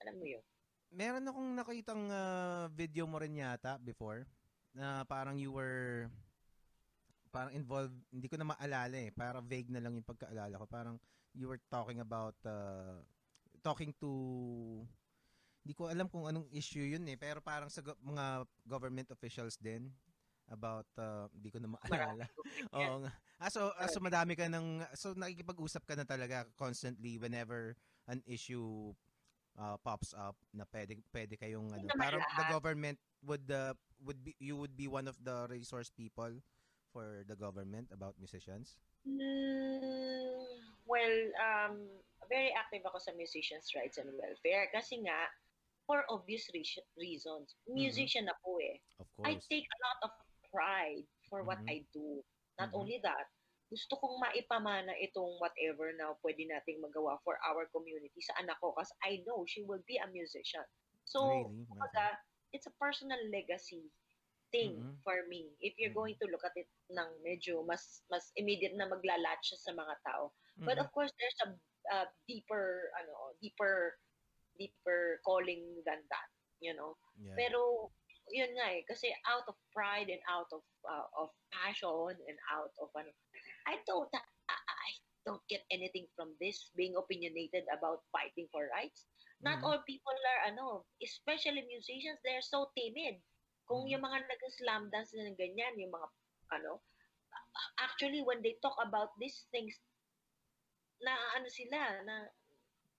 Alam 0.04 0.20
mo 0.20 0.26
yun? 0.28 0.44
Meron 0.92 1.24
akong 1.24 1.50
nakitang 1.56 2.04
ah, 2.12 2.68
video 2.68 3.08
mo 3.08 3.16
rin 3.16 3.40
yata 3.40 3.80
before 3.80 4.28
na 4.76 5.04
parang 5.08 5.40
you 5.40 5.48
were 5.48 6.12
parang 7.32 7.56
involved, 7.56 7.96
hindi 8.12 8.28
ko 8.28 8.36
na 8.36 8.52
maalala 8.52 8.96
eh. 9.00 9.10
Parang 9.10 9.42
vague 9.48 9.72
na 9.72 9.80
lang 9.80 9.96
yung 9.96 10.04
pagkaalala 10.04 10.60
ko. 10.60 10.66
Parang 10.68 10.96
you 11.32 11.48
were 11.48 11.60
talking 11.72 12.04
about 12.04 12.36
uh, 12.44 13.00
talking 13.64 13.96
to 13.96 14.10
hindi 15.62 15.72
ko 15.78 15.86
alam 15.88 16.10
kung 16.10 16.28
anong 16.28 16.50
issue 16.52 16.84
yun 16.84 17.08
eh. 17.08 17.16
Pero 17.16 17.40
parang 17.40 17.72
sa 17.72 17.80
go- 17.80 17.98
mga 18.04 18.44
government 18.68 19.08
officials 19.14 19.56
din 19.56 19.88
about 20.50 20.84
uh, 21.00 21.30
hindi 21.32 21.48
ko 21.48 21.58
na 21.62 21.72
maalala. 21.72 22.26
Oo 22.76 23.06
nga. 23.06 23.12
Ah, 23.40 23.50
so, 23.50 23.72
ah, 23.78 23.88
so 23.88 24.02
madami 24.02 24.36
ka 24.36 24.50
ng, 24.50 24.84
so 24.98 25.14
nakikipag-usap 25.16 25.82
ka 25.86 25.94
na 25.96 26.04
talaga 26.04 26.44
constantly 26.58 27.16
whenever 27.16 27.78
an 28.10 28.20
issue 28.26 28.92
uh, 29.56 29.78
pops 29.80 30.12
up 30.18 30.34
na 30.52 30.66
pwede, 30.68 30.98
pwede 31.14 31.38
kayong, 31.38 31.70
ano, 31.72 31.86
parang 31.94 32.22
the 32.36 32.46
government 32.50 32.98
would, 33.22 33.46
uh, 33.48 33.72
would 34.02 34.18
be, 34.20 34.34
you 34.42 34.58
would 34.58 34.74
be 34.74 34.90
one 34.90 35.06
of 35.06 35.14
the 35.22 35.46
resource 35.46 35.88
people 35.94 36.42
for 36.92 37.24
the 37.26 37.34
government 37.34 37.88
about 37.90 38.14
musicians? 38.20 38.76
Mm, 39.08 40.44
well, 40.86 41.18
um, 41.40 41.88
very 42.28 42.52
active 42.54 42.84
ako 42.86 43.00
sa 43.02 43.16
musicians' 43.16 43.72
rights 43.74 43.98
and 43.98 44.12
welfare 44.14 44.68
kasi 44.70 45.02
nga, 45.02 45.26
for 45.88 46.06
obvious 46.12 46.46
re- 46.54 46.86
reasons. 46.94 47.58
Musician 47.66 48.30
ako 48.30 48.60
eh. 48.62 48.78
Of 49.02 49.08
I 49.26 49.34
course. 49.34 49.46
take 49.50 49.66
a 49.66 49.78
lot 49.82 49.98
of 50.06 50.12
pride 50.52 51.04
for 51.26 51.42
what 51.42 51.58
Mhm. 51.64 51.72
I 51.72 51.76
do. 51.90 52.22
Not 52.60 52.70
Mhm. 52.70 52.78
only 52.78 52.98
that, 53.02 53.26
gusto 53.72 53.96
kong 53.96 54.20
maipamana 54.20 54.92
itong 55.00 55.40
whatever 55.40 55.88
na 55.96 56.12
pwede 56.20 56.44
nating 56.44 56.84
magawa 56.84 57.16
for 57.24 57.40
our 57.40 57.64
community 57.72 58.20
sa 58.20 58.36
anak 58.36 58.60
ko 58.60 58.76
kasi 58.76 58.92
I 59.00 59.24
know 59.24 59.48
she 59.48 59.64
will 59.64 59.80
be 59.88 59.96
a 59.96 60.06
musician. 60.12 60.68
So, 61.08 61.24
really? 61.24 61.64
kumbaga, 61.72 62.20
it's 62.52 62.68
a 62.68 62.76
personal 62.76 63.18
legacy 63.32 63.88
thing 64.52 64.84
Mhm. 64.84 65.02
for 65.02 65.26
me. 65.28 65.50
If 65.60 65.74
you're 65.80 65.92
Mhm. 65.92 65.96
going 65.96 66.16
to 66.22 66.28
look 66.30 66.44
at 66.44 66.54
it 66.54 66.68
ng 66.92 67.10
medyo 67.24 67.64
mas 67.66 68.04
mas 68.12 68.30
immediate 68.36 68.76
na 68.76 68.86
maglalatch 68.86 69.42
siya 69.48 69.58
sa 69.60 69.72
mga 69.74 69.96
tao. 70.06 70.30
But 70.62 70.78
Mhm. 70.78 70.84
of 70.84 70.92
course, 70.94 71.10
there's 71.18 71.40
a 71.42 71.48
uh, 71.90 72.06
deeper, 72.28 72.92
ano, 73.00 73.34
deeper, 73.42 73.98
deeper 74.58 75.18
calling 75.26 75.82
than 75.82 76.00
that, 76.06 76.28
you 76.62 76.76
know. 76.76 76.94
Yeah. 77.18 77.34
Pero 77.34 77.90
yun 78.30 78.54
nga 78.54 78.68
eh, 78.78 78.86
kasi 78.86 79.10
out 79.26 79.44
of 79.50 79.58
pride 79.74 80.06
and 80.12 80.22
out 80.30 80.46
of 80.54 80.62
uh, 80.86 81.08
of 81.18 81.34
passion 81.50 82.14
and 82.14 82.38
out 82.52 82.70
of 82.78 82.88
ano, 82.94 83.10
I 83.66 83.82
don't 83.88 84.08
I, 84.14 84.54
I 84.54 84.90
don't 85.26 85.42
get 85.50 85.66
anything 85.74 86.06
from 86.14 86.34
this 86.38 86.70
being 86.76 86.94
opinionated 86.94 87.66
about 87.74 88.06
fighting 88.14 88.46
for 88.54 88.70
rights. 88.70 89.06
Not 89.42 89.58
Mhm. 89.58 89.66
all 89.66 89.82
people 89.86 90.14
are 90.14 90.52
ano, 90.54 90.86
especially 91.02 91.66
musicians, 91.66 92.22
they're 92.22 92.44
so 92.44 92.70
timid. 92.78 93.18
Kung 93.66 93.86
Mhm. 93.86 93.90
yung 93.96 94.02
mga 94.04 94.18
nag-slam 94.26 94.82
dance 94.90 95.14
na 95.14 95.32
ganyan, 95.34 95.78
yung 95.78 95.92
mga 95.92 96.08
ano, 96.52 96.82
actually 97.80 98.20
when 98.22 98.42
they 98.44 98.58
talk 98.60 98.76
about 98.82 99.14
these 99.16 99.48
things 99.48 99.78
na 101.02 101.14
ano 101.34 101.48
sila 101.48 102.02
na 102.04 102.16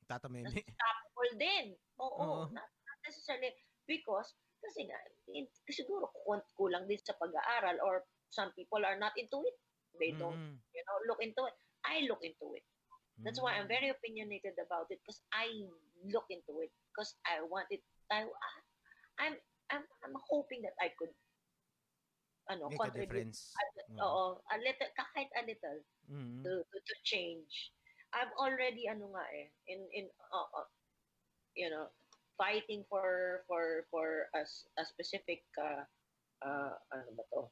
Tatameme. 0.10 0.50
unstoppable 0.50 1.34
din. 1.40 1.66
Oo, 2.02 2.20
Oo. 2.20 2.52
not, 2.52 2.68
not 2.68 3.00
necessarily 3.06 3.54
because 3.88 4.36
kasi 4.64 4.88
nga 4.88 5.00
in, 5.36 5.48
siguro 5.68 6.08
ku- 6.12 6.48
kulang 6.56 6.88
din 6.88 7.00
sa 7.04 7.16
pag-aaral 7.20 7.80
or 7.84 8.08
some 8.32 8.52
people 8.56 8.82
are 8.84 8.96
not 8.98 9.12
into 9.20 9.44
it. 9.44 9.56
They 10.00 10.16
don't, 10.16 10.40
Mhm. 10.40 10.58
you 10.74 10.84
know, 10.88 10.98
look 11.08 11.22
into 11.22 11.44
it. 11.46 11.56
I 11.86 12.08
look 12.08 12.24
into 12.24 12.56
it. 12.56 12.66
That's 13.22 13.40
why 13.40 13.56
I'm 13.56 13.70
Mm. 13.70 13.76
very 13.76 13.90
opinionated 13.94 14.58
about 14.58 14.90
it 14.90 15.00
because 15.04 15.22
I 15.32 15.48
look 16.10 16.28
into 16.34 16.60
it 16.66 16.74
because 16.92 17.14
I 17.24 17.40
want 17.46 17.70
it. 17.70 17.84
I, 18.12 18.26
I'm 19.22 19.38
I'm 19.74 19.86
I'm 20.06 20.14
hoping 20.30 20.62
that 20.62 20.78
I 20.78 20.94
could 20.94 21.10
ano 22.54 22.70
Make 22.70 22.78
a 22.78 22.84
contribute 22.94 23.34
difference. 23.34 23.58
a- 23.58 24.04
oo, 24.04 24.26
a 24.38 24.58
little 24.62 24.92
kahit 24.94 25.30
a 25.34 25.42
little 25.48 25.80
Mhm. 26.06 26.44
to, 26.44 26.52
to, 26.62 26.78
to 26.78 26.96
change. 27.02 27.74
I've 28.14 28.36
already 28.38 28.86
ano 28.86 29.10
nga 29.10 29.26
eh 29.34 29.50
in 29.66 29.82
in 29.90 30.06
uh, 30.30 30.50
uh, 30.54 30.70
you 31.58 31.72
know 31.74 31.90
fighting 32.38 32.86
for 32.86 33.42
for 33.50 33.90
for 33.90 34.30
a, 34.38 34.44
a 34.78 34.84
specific 34.86 35.42
uh, 35.58 35.82
uh, 36.46 36.74
ano 36.94 37.10
ba 37.18 37.24
to 37.34 37.50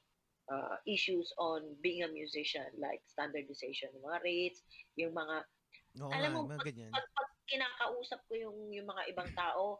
uh, 0.52 0.76
issues 0.86 1.34
on 1.42 1.66
being 1.82 2.04
a 2.06 2.12
musician 2.12 2.68
like 2.78 3.02
standardization 3.10 3.90
ng 3.96 4.04
mga 4.06 4.20
rates, 4.22 4.62
yung 5.00 5.16
mga 5.18 5.48
Oo 6.04 6.12
alam 6.12 6.30
nga, 6.36 6.38
mo, 6.38 6.50
mga 6.52 6.68
ganyan. 6.68 6.92
pag, 6.92 7.06
pag 7.16 7.30
kinakausap 7.48 8.20
ko 8.28 8.34
yung 8.36 8.58
yung 8.76 8.86
mga 8.86 9.08
ibang 9.16 9.32
tao 9.34 9.80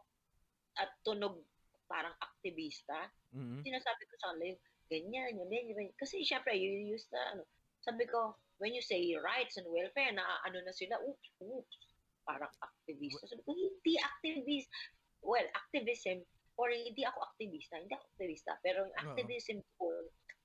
at 0.80 0.88
tunog 1.04 1.44
parang 1.92 2.16
aktivista, 2.16 3.12
Mhm. 3.36 3.60
sinasabi 3.60 4.02
ko 4.08 4.14
sa 4.16 4.32
kanila 4.32 4.56
yung 4.56 4.62
ganyan, 4.88 5.30
yung 5.36 5.50
ganyan, 5.52 5.76
ganyan. 5.76 5.96
Kasi 6.00 6.24
syempre, 6.24 6.56
you 6.56 6.72
use 6.88 7.04
the, 7.12 7.20
ano, 7.36 7.44
sabi 7.84 8.08
ko, 8.08 8.32
when 8.56 8.72
you 8.72 8.80
say 8.80 9.04
rights 9.20 9.60
and 9.60 9.68
welfare, 9.68 10.08
na 10.16 10.24
ano 10.48 10.64
na 10.64 10.72
sila, 10.72 10.96
oops, 11.04 11.28
oops, 11.44 11.76
parang 12.24 12.50
activista. 12.64 13.28
Sabi 13.28 13.44
ko, 13.44 13.52
hindi 13.52 14.00
activist. 14.00 14.72
Well, 15.20 15.44
activism, 15.52 16.24
or 16.56 16.72
hindi 16.72 17.04
ako 17.04 17.20
aktivista, 17.34 17.78
hindi 17.78 17.94
ako 17.94 18.06
aktivista, 18.16 18.52
pero 18.64 18.88
yung 18.88 18.98
activism 18.98 19.62
to, 19.78 19.86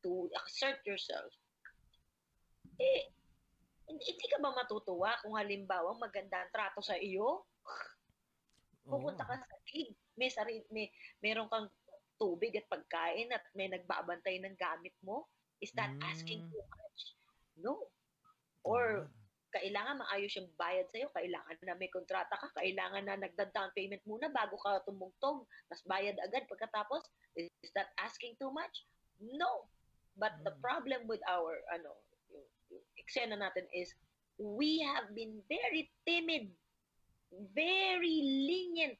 to 0.03 0.11
assert 0.45 0.83
yourself, 0.85 1.31
eh, 2.77 3.09
hindi, 3.87 4.25
ka 4.27 4.37
ba 4.37 4.53
matutuwa 4.53 5.17
kung 5.23 5.33
halimbawa 5.33 5.95
maganda 5.97 6.43
ang 6.43 6.51
trato 6.53 6.83
sa 6.83 6.93
iyo? 6.99 7.47
Pupunta 8.87 9.23
ka 9.25 9.35
sa 9.35 9.57
gig, 9.67 9.91
may 10.17 10.33
sarili, 10.33 10.65
may 10.73 10.89
meron 11.21 11.47
kang 11.47 11.69
tubig 12.17 12.57
at 12.57 12.65
pagkain 12.65 13.29
at 13.29 13.45
may 13.53 13.69
nagbabantay 13.69 14.41
ng 14.41 14.57
gamit 14.57 14.97
mo. 15.05 15.29
Is 15.61 15.69
that 15.77 15.93
asking 16.01 16.41
Mm. 16.45 16.49
too 16.49 16.65
much? 16.65 16.99
No. 17.61 17.73
Or 18.65 19.05
Oo. 19.05 19.09
kailangan 19.53 20.01
maayos 20.01 20.33
yung 20.37 20.49
bayad 20.57 20.89
sa'yo, 20.91 21.09
kailangan 21.13 21.57
na 21.65 21.77
may 21.77 21.89
kontrata 21.89 22.35
ka, 22.35 22.49
kailangan 22.57 23.05
na 23.05 23.15
nagda-down 23.17 23.71
payment 23.73 24.01
muna 24.05 24.29
bago 24.29 24.57
ka 24.59 24.81
tumugtog, 24.85 25.45
tas 25.69 25.81
bayad 25.85 26.17
agad 26.21 26.45
pagkatapos. 26.49 27.05
Is 27.37 27.71
that 27.77 27.93
asking 28.01 28.37
too 28.41 28.49
much? 28.49 28.85
No. 29.21 29.69
But 30.17 30.33
the 30.41 30.57
Mm. 30.57 30.61
problem 30.61 31.01
with 31.05 31.21
our 31.29 31.61
ano, 31.69 31.93
yung, 32.33 32.45
yung 32.73 32.85
eksena 32.97 33.37
natin 33.37 33.69
is 33.69 33.93
we 34.37 34.81
have 34.81 35.13
been 35.13 35.41
very 35.49 35.89
timid, 36.05 36.53
very 37.53 38.21
lenient 38.45 38.97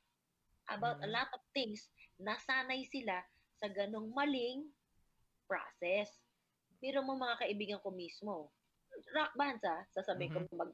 about 0.69 0.99
a 1.01 1.07
Mhm. 1.07 1.15
lot 1.15 1.29
of 1.33 1.41
things. 1.55 1.87
Nasanay 2.19 2.87
sila 2.87 3.23
sa 3.57 3.67
ganong 3.71 4.11
maling 4.11 4.67
process. 5.47 6.11
Pero 6.77 7.01
mo 7.01 7.17
mga 7.17 7.41
kaibigan 7.41 7.81
ko 7.81 7.89
mismo, 7.89 8.53
rock 9.13 9.33
bands 9.33 9.63
ah, 9.65 9.81
sasabihin 9.93 10.33
ko 10.33 10.39
mag, 10.53 10.71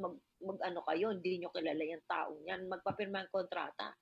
mag, 0.00 0.14
mag 0.40 0.58
ano 0.64 0.80
kayo, 0.88 1.12
hindi 1.12 1.40
nyo 1.40 1.52
kilala 1.52 1.84
yung 1.84 2.04
taong 2.08 2.40
yan, 2.48 2.64
magpapirma 2.68 3.24
ng 3.24 3.32
kontrata. 3.32 3.92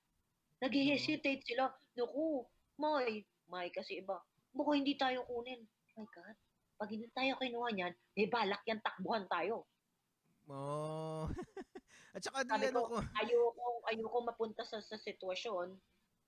Nag-hesitate 0.63 1.43
sila, 1.43 1.67
naku, 1.99 2.47
may, 2.79 3.27
may 3.51 3.67
kasi 3.73 3.99
iba, 3.99 4.15
baka 4.55 4.71
hindi 4.71 4.95
tayo 4.95 5.27
kunin. 5.27 5.59
My 5.99 6.07
God, 6.07 6.37
pag 6.79 6.89
hindi 6.89 7.07
tayo 7.11 7.35
kinuha 7.37 7.69
niyan, 7.75 7.93
may 8.15 8.27
balak 8.31 8.63
yan, 8.65 8.79
takbuhan 8.79 9.27
tayo. 9.27 9.67
Oh. 10.49 11.27
At 12.15 12.21
saka 12.21 12.45
di 12.45 12.51
Sabi 12.51 12.67
ano 12.69 12.79
ko, 12.85 12.87
ko. 12.93 12.97
ayoko, 13.21 13.65
ayoko 13.89 14.17
mapunta 14.21 14.61
sa, 14.67 14.77
sa 14.83 14.97
sitwasyon 14.99 15.73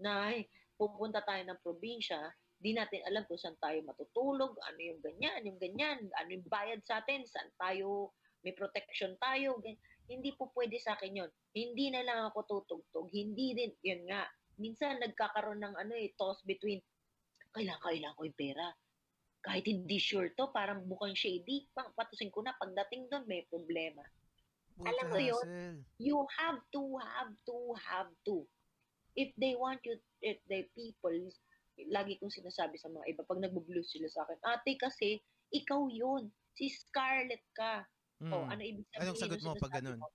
na 0.02 0.34
ay, 0.34 0.50
pupunta 0.76 1.24
tayo 1.24 1.40
ng 1.46 1.62
probinsya, 1.64 2.20
di 2.60 2.76
natin 2.76 3.04
alam 3.06 3.24
kung 3.28 3.40
saan 3.40 3.56
tayo 3.62 3.80
matutulog, 3.86 4.58
ano 4.66 4.80
yung 4.80 5.00
ganyan, 5.04 5.46
yung 5.46 5.60
ganyan, 5.60 6.00
ano 6.20 6.30
yung 6.32 6.48
bayad 6.48 6.82
sa 6.84 7.04
atin, 7.04 7.24
saan 7.28 7.52
tayo, 7.60 8.16
may 8.44 8.56
protection 8.56 9.16
tayo. 9.22 9.60
Hindi 10.06 10.34
po 10.38 10.54
pwede 10.54 10.78
sa 10.78 10.94
akin 10.94 11.18
yun. 11.26 11.32
Hindi 11.54 11.90
na 11.90 12.06
lang 12.06 12.20
ako 12.30 12.46
tutugtog. 12.46 13.10
Hindi 13.10 13.58
din, 13.58 13.72
yun 13.82 14.06
nga. 14.06 14.30
Minsan 14.62 15.02
nagkakaroon 15.02 15.62
ng 15.66 15.76
ano 15.76 15.94
eh, 15.98 16.14
toss 16.14 16.46
between, 16.46 16.80
kailangan, 17.56 17.82
kailangan 17.82 18.16
ko 18.18 18.24
yung 18.26 18.40
pera. 18.40 18.68
Kahit 19.46 19.70
hindi 19.70 20.02
sure 20.02 20.34
to, 20.34 20.50
parang 20.50 20.90
mukhang 20.90 21.14
shady, 21.14 21.70
pang 21.78 21.94
patusin 21.94 22.34
ko 22.34 22.42
na, 22.42 22.58
pagdating 22.58 23.06
doon, 23.14 23.30
may 23.30 23.46
problema 23.46 24.02
alam 24.84 25.06
mo 25.08 25.20
yun? 25.20 25.46
you 25.96 26.20
have 26.36 26.60
to, 26.76 26.84
have 27.00 27.32
to, 27.48 27.58
have 27.80 28.12
to. 28.28 28.44
If 29.16 29.32
they 29.40 29.56
want 29.56 29.80
you, 29.88 29.96
if 30.20 30.44
the 30.52 30.68
people 30.76 31.16
lagi 31.88 32.20
kong 32.20 32.32
sinasabi 32.32 32.76
sa 32.76 32.92
mga 32.92 33.16
iba, 33.16 33.24
pag 33.24 33.40
nagbo-blues 33.40 33.88
sila 33.88 34.12
sa 34.12 34.28
akin, 34.28 34.40
ate 34.52 34.76
kasi, 34.76 35.24
ikaw 35.56 35.88
yun. 35.88 36.28
Si 36.56 36.72
Scarlett 36.72 37.44
ka. 37.56 37.84
Mm. 38.24 38.32
O, 38.32 38.48
ano 38.48 38.64
ibig 38.64 38.88
sabihin? 38.92 39.04
Anong 39.08 39.20
sagot 39.20 39.40
mo 39.44 39.60
pag 39.60 39.76
ganun? 39.80 40.00
mo? 40.00 40.08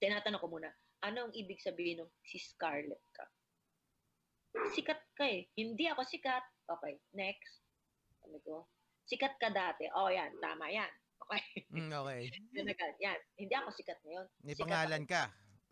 Tinatanong 0.00 0.40
ko 0.40 0.48
muna, 0.48 0.68
ano 1.04 1.28
ang 1.28 1.32
ibig 1.36 1.60
sabihin 1.60 2.04
ng 2.04 2.12
si 2.24 2.40
Scarlett 2.40 3.04
ka? 3.12 3.24
Sikat 4.72 5.00
ka 5.16 5.24
eh. 5.28 5.48
Hindi 5.56 5.88
ako 5.88 6.04
sikat. 6.04 6.44
Okay, 6.68 7.00
next. 7.12 7.59
Sabi 8.30 8.46
ko, 8.46 8.70
sikat 9.10 9.34
ka 9.42 9.50
dati. 9.50 9.90
Oh, 9.90 10.06
yan. 10.06 10.30
Tama 10.38 10.70
yan. 10.70 10.86
Okay. 11.18 11.66
Mm, 11.74 11.90
okay. 11.90 12.30
Yan. 13.04 13.18
Hindi 13.34 13.54
ako 13.58 13.74
sikat 13.74 13.98
ngayon. 14.06 14.26
May 14.46 14.54
Sikat 14.54 14.62
pangalan 14.70 15.02
ka. 15.02 15.22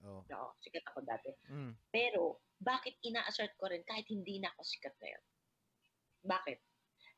Oh. 0.02 0.26
Oo, 0.26 0.50
sikat 0.58 0.82
ako 0.90 1.06
dati. 1.06 1.30
Mm. 1.46 1.78
Pero, 1.94 2.42
bakit 2.58 2.98
ina-assert 3.06 3.54
ko 3.54 3.70
rin 3.70 3.86
kahit 3.86 4.10
hindi 4.10 4.42
na 4.42 4.50
ako 4.58 4.62
sikat 4.66 4.94
ngayon? 4.98 5.22
Bakit? 6.26 6.58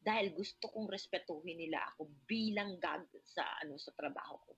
Dahil 0.04 0.36
gusto 0.36 0.68
kong 0.68 0.92
respetuhin 0.92 1.56
nila 1.56 1.88
ako 1.92 2.12
bilang 2.28 2.76
gag 2.76 3.08
sa 3.24 3.44
ano 3.64 3.80
sa 3.80 3.92
trabaho 3.96 4.36
ko. 4.44 4.52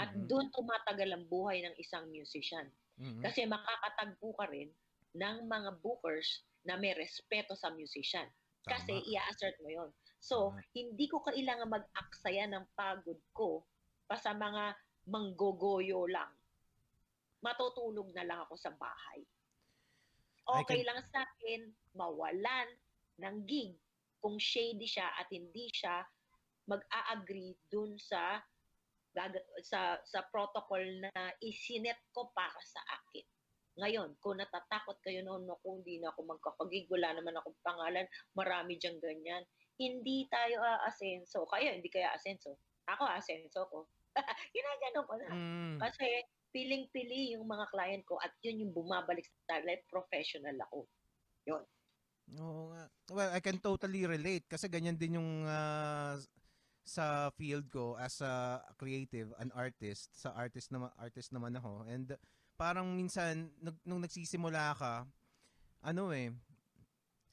At 0.00 0.12
Mhm. 0.16 0.24
doon 0.28 0.48
tumatagal 0.52 1.08
ang 1.12 1.24
buhay 1.28 1.60
ng 1.68 1.76
isang 1.76 2.08
musician. 2.08 2.72
Mhm. 2.96 3.20
Kasi 3.20 3.44
makakatagpo 3.44 4.32
ka 4.40 4.48
rin 4.48 4.72
ng 5.12 5.36
mga 5.48 5.80
bookers 5.84 6.48
na 6.64 6.80
may 6.80 6.96
respeto 6.96 7.52
sa 7.56 7.72
musician. 7.72 8.28
Kasi 8.62 8.94
Tama. 9.02 9.08
i-assert 9.10 9.56
mo 9.62 9.68
yon. 9.70 9.90
So, 10.22 10.54
Tama. 10.54 10.62
hindi 10.74 11.04
ko 11.10 11.18
kailangan 11.22 11.70
mag-aksaya 11.70 12.46
ng 12.46 12.64
pagod 12.78 13.18
ko 13.34 13.66
pa 14.06 14.14
sa 14.14 14.34
mga 14.34 14.76
manggogoyo 15.10 16.06
lang. 16.06 16.30
Matutulog 17.42 18.14
na 18.14 18.22
lang 18.22 18.38
ako 18.46 18.54
sa 18.54 18.70
bahay. 18.70 19.26
Okay 20.46 20.82
can- 20.82 20.86
lang 20.94 21.00
sa 21.10 21.26
akin 21.26 21.70
mawalan 21.94 22.68
ng 23.18 23.36
gig 23.46 23.74
kung 24.22 24.38
shady 24.38 24.86
siya 24.86 25.10
at 25.18 25.26
hindi 25.30 25.66
siya 25.74 26.06
mag-a-agree 26.70 27.58
dun 27.66 27.98
sa 27.98 28.38
sa 29.60 30.00
sa 30.00 30.20
protocol 30.32 30.80
na 31.02 31.12
isinet 31.42 32.00
ko 32.14 32.30
para 32.32 32.58
sa 32.64 32.80
akin. 33.02 33.26
Ngayon, 33.80 34.20
kung 34.20 34.36
natatakot 34.36 35.00
kayo 35.00 35.24
noon 35.24 35.48
no, 35.48 35.56
kung 35.64 35.80
hindi 35.80 35.96
na 36.00 36.12
ako 36.12 36.28
magkakagig, 36.28 36.88
wala 36.92 37.16
naman 37.16 37.36
akong 37.36 37.56
pangalan, 37.64 38.06
marami 38.36 38.76
diyang 38.76 39.00
ganyan. 39.00 39.42
Hindi 39.80 40.28
tayo 40.28 40.60
aasenso. 40.60 41.48
Kayo, 41.48 41.72
hindi 41.72 41.88
kaya 41.88 42.12
asenso. 42.12 42.60
Ako, 42.84 43.04
asenso 43.08 43.64
ko. 43.72 43.88
Ginagano 44.56 45.00
ko 45.08 45.14
na. 45.16 45.28
Mm. 45.32 45.76
Kasi 45.80 46.06
piling-pili 46.52 47.32
yung 47.32 47.48
mga 47.48 47.64
client 47.72 48.04
ko 48.04 48.20
at 48.20 48.36
yun 48.44 48.68
yung 48.68 48.72
bumabalik 48.76 49.24
sa 49.24 49.56
target, 49.56 49.80
professional 49.88 50.54
ako. 50.68 50.84
Oo 52.38 52.70
nga. 52.70 52.84
Well, 53.10 53.30
I 53.32 53.40
can 53.40 53.58
totally 53.58 54.04
relate 54.04 54.46
kasi 54.46 54.68
ganyan 54.68 55.00
din 55.00 55.16
yung 55.18 55.48
ah, 55.48 56.20
sa 56.84 57.30
field 57.34 57.70
ko 57.72 57.96
as 57.98 58.20
a 58.20 58.62
creative, 58.76 59.32
an 59.40 59.50
artist. 59.54 60.12
Sa 60.12 60.34
artist 60.36 60.70
naman, 60.70 60.92
artist 61.00 61.30
naman 61.34 61.56
ako. 61.56 61.88
And 61.88 62.14
parang 62.56 62.88
minsan, 62.92 63.50
nag, 63.58 63.76
nung 63.84 64.02
nagsisimula 64.02 64.76
ka, 64.76 65.06
ano 65.82 66.14
eh, 66.14 66.30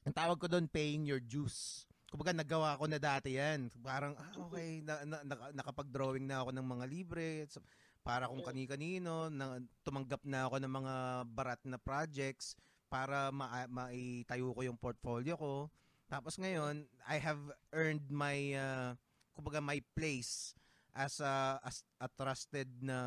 ang 0.07 0.15
tawag 0.15 0.39
ko 0.41 0.47
doon, 0.49 0.65
paying 0.65 1.05
your 1.05 1.21
dues. 1.21 1.85
Kumbaga, 2.09 2.33
nagawa 2.33 2.79
ko 2.81 2.89
na 2.89 2.97
dati 2.97 3.37
yan. 3.37 3.69
Parang, 3.85 4.17
ah, 4.17 4.33
okay, 4.49 4.81
na, 4.81 5.05
na, 5.05 5.17
naka- 5.21 5.53
nakapag-drawing 5.53 6.25
na 6.25 6.41
ako 6.41 6.49
ng 6.57 6.65
mga 6.65 6.85
libre. 6.89 7.45
So, 7.45 7.61
para 8.01 8.25
kung 8.25 8.41
kani-kanino, 8.41 9.29
na, 9.29 9.61
tumanggap 9.85 10.25
na 10.25 10.49
ako 10.49 10.57
ng 10.57 10.73
mga 10.73 10.95
barat 11.29 11.61
na 11.69 11.77
projects 11.77 12.57
para 12.89 13.29
ma- 13.29 13.69
maitayo 13.69 14.49
ko 14.57 14.61
yung 14.65 14.81
portfolio 14.81 15.37
ko. 15.37 15.69
Tapos 16.09 16.41
ngayon, 16.41 16.89
I 17.05 17.21
have 17.21 17.37
earned 17.69 18.09
my, 18.09 18.57
uh, 18.57 18.97
kumbaga, 19.37 19.61
my 19.61 19.77
place 19.93 20.57
as 20.97 21.21
a, 21.21 21.61
as 21.61 21.85
a 22.01 22.09
trusted 22.09 22.65
na, 22.81 22.97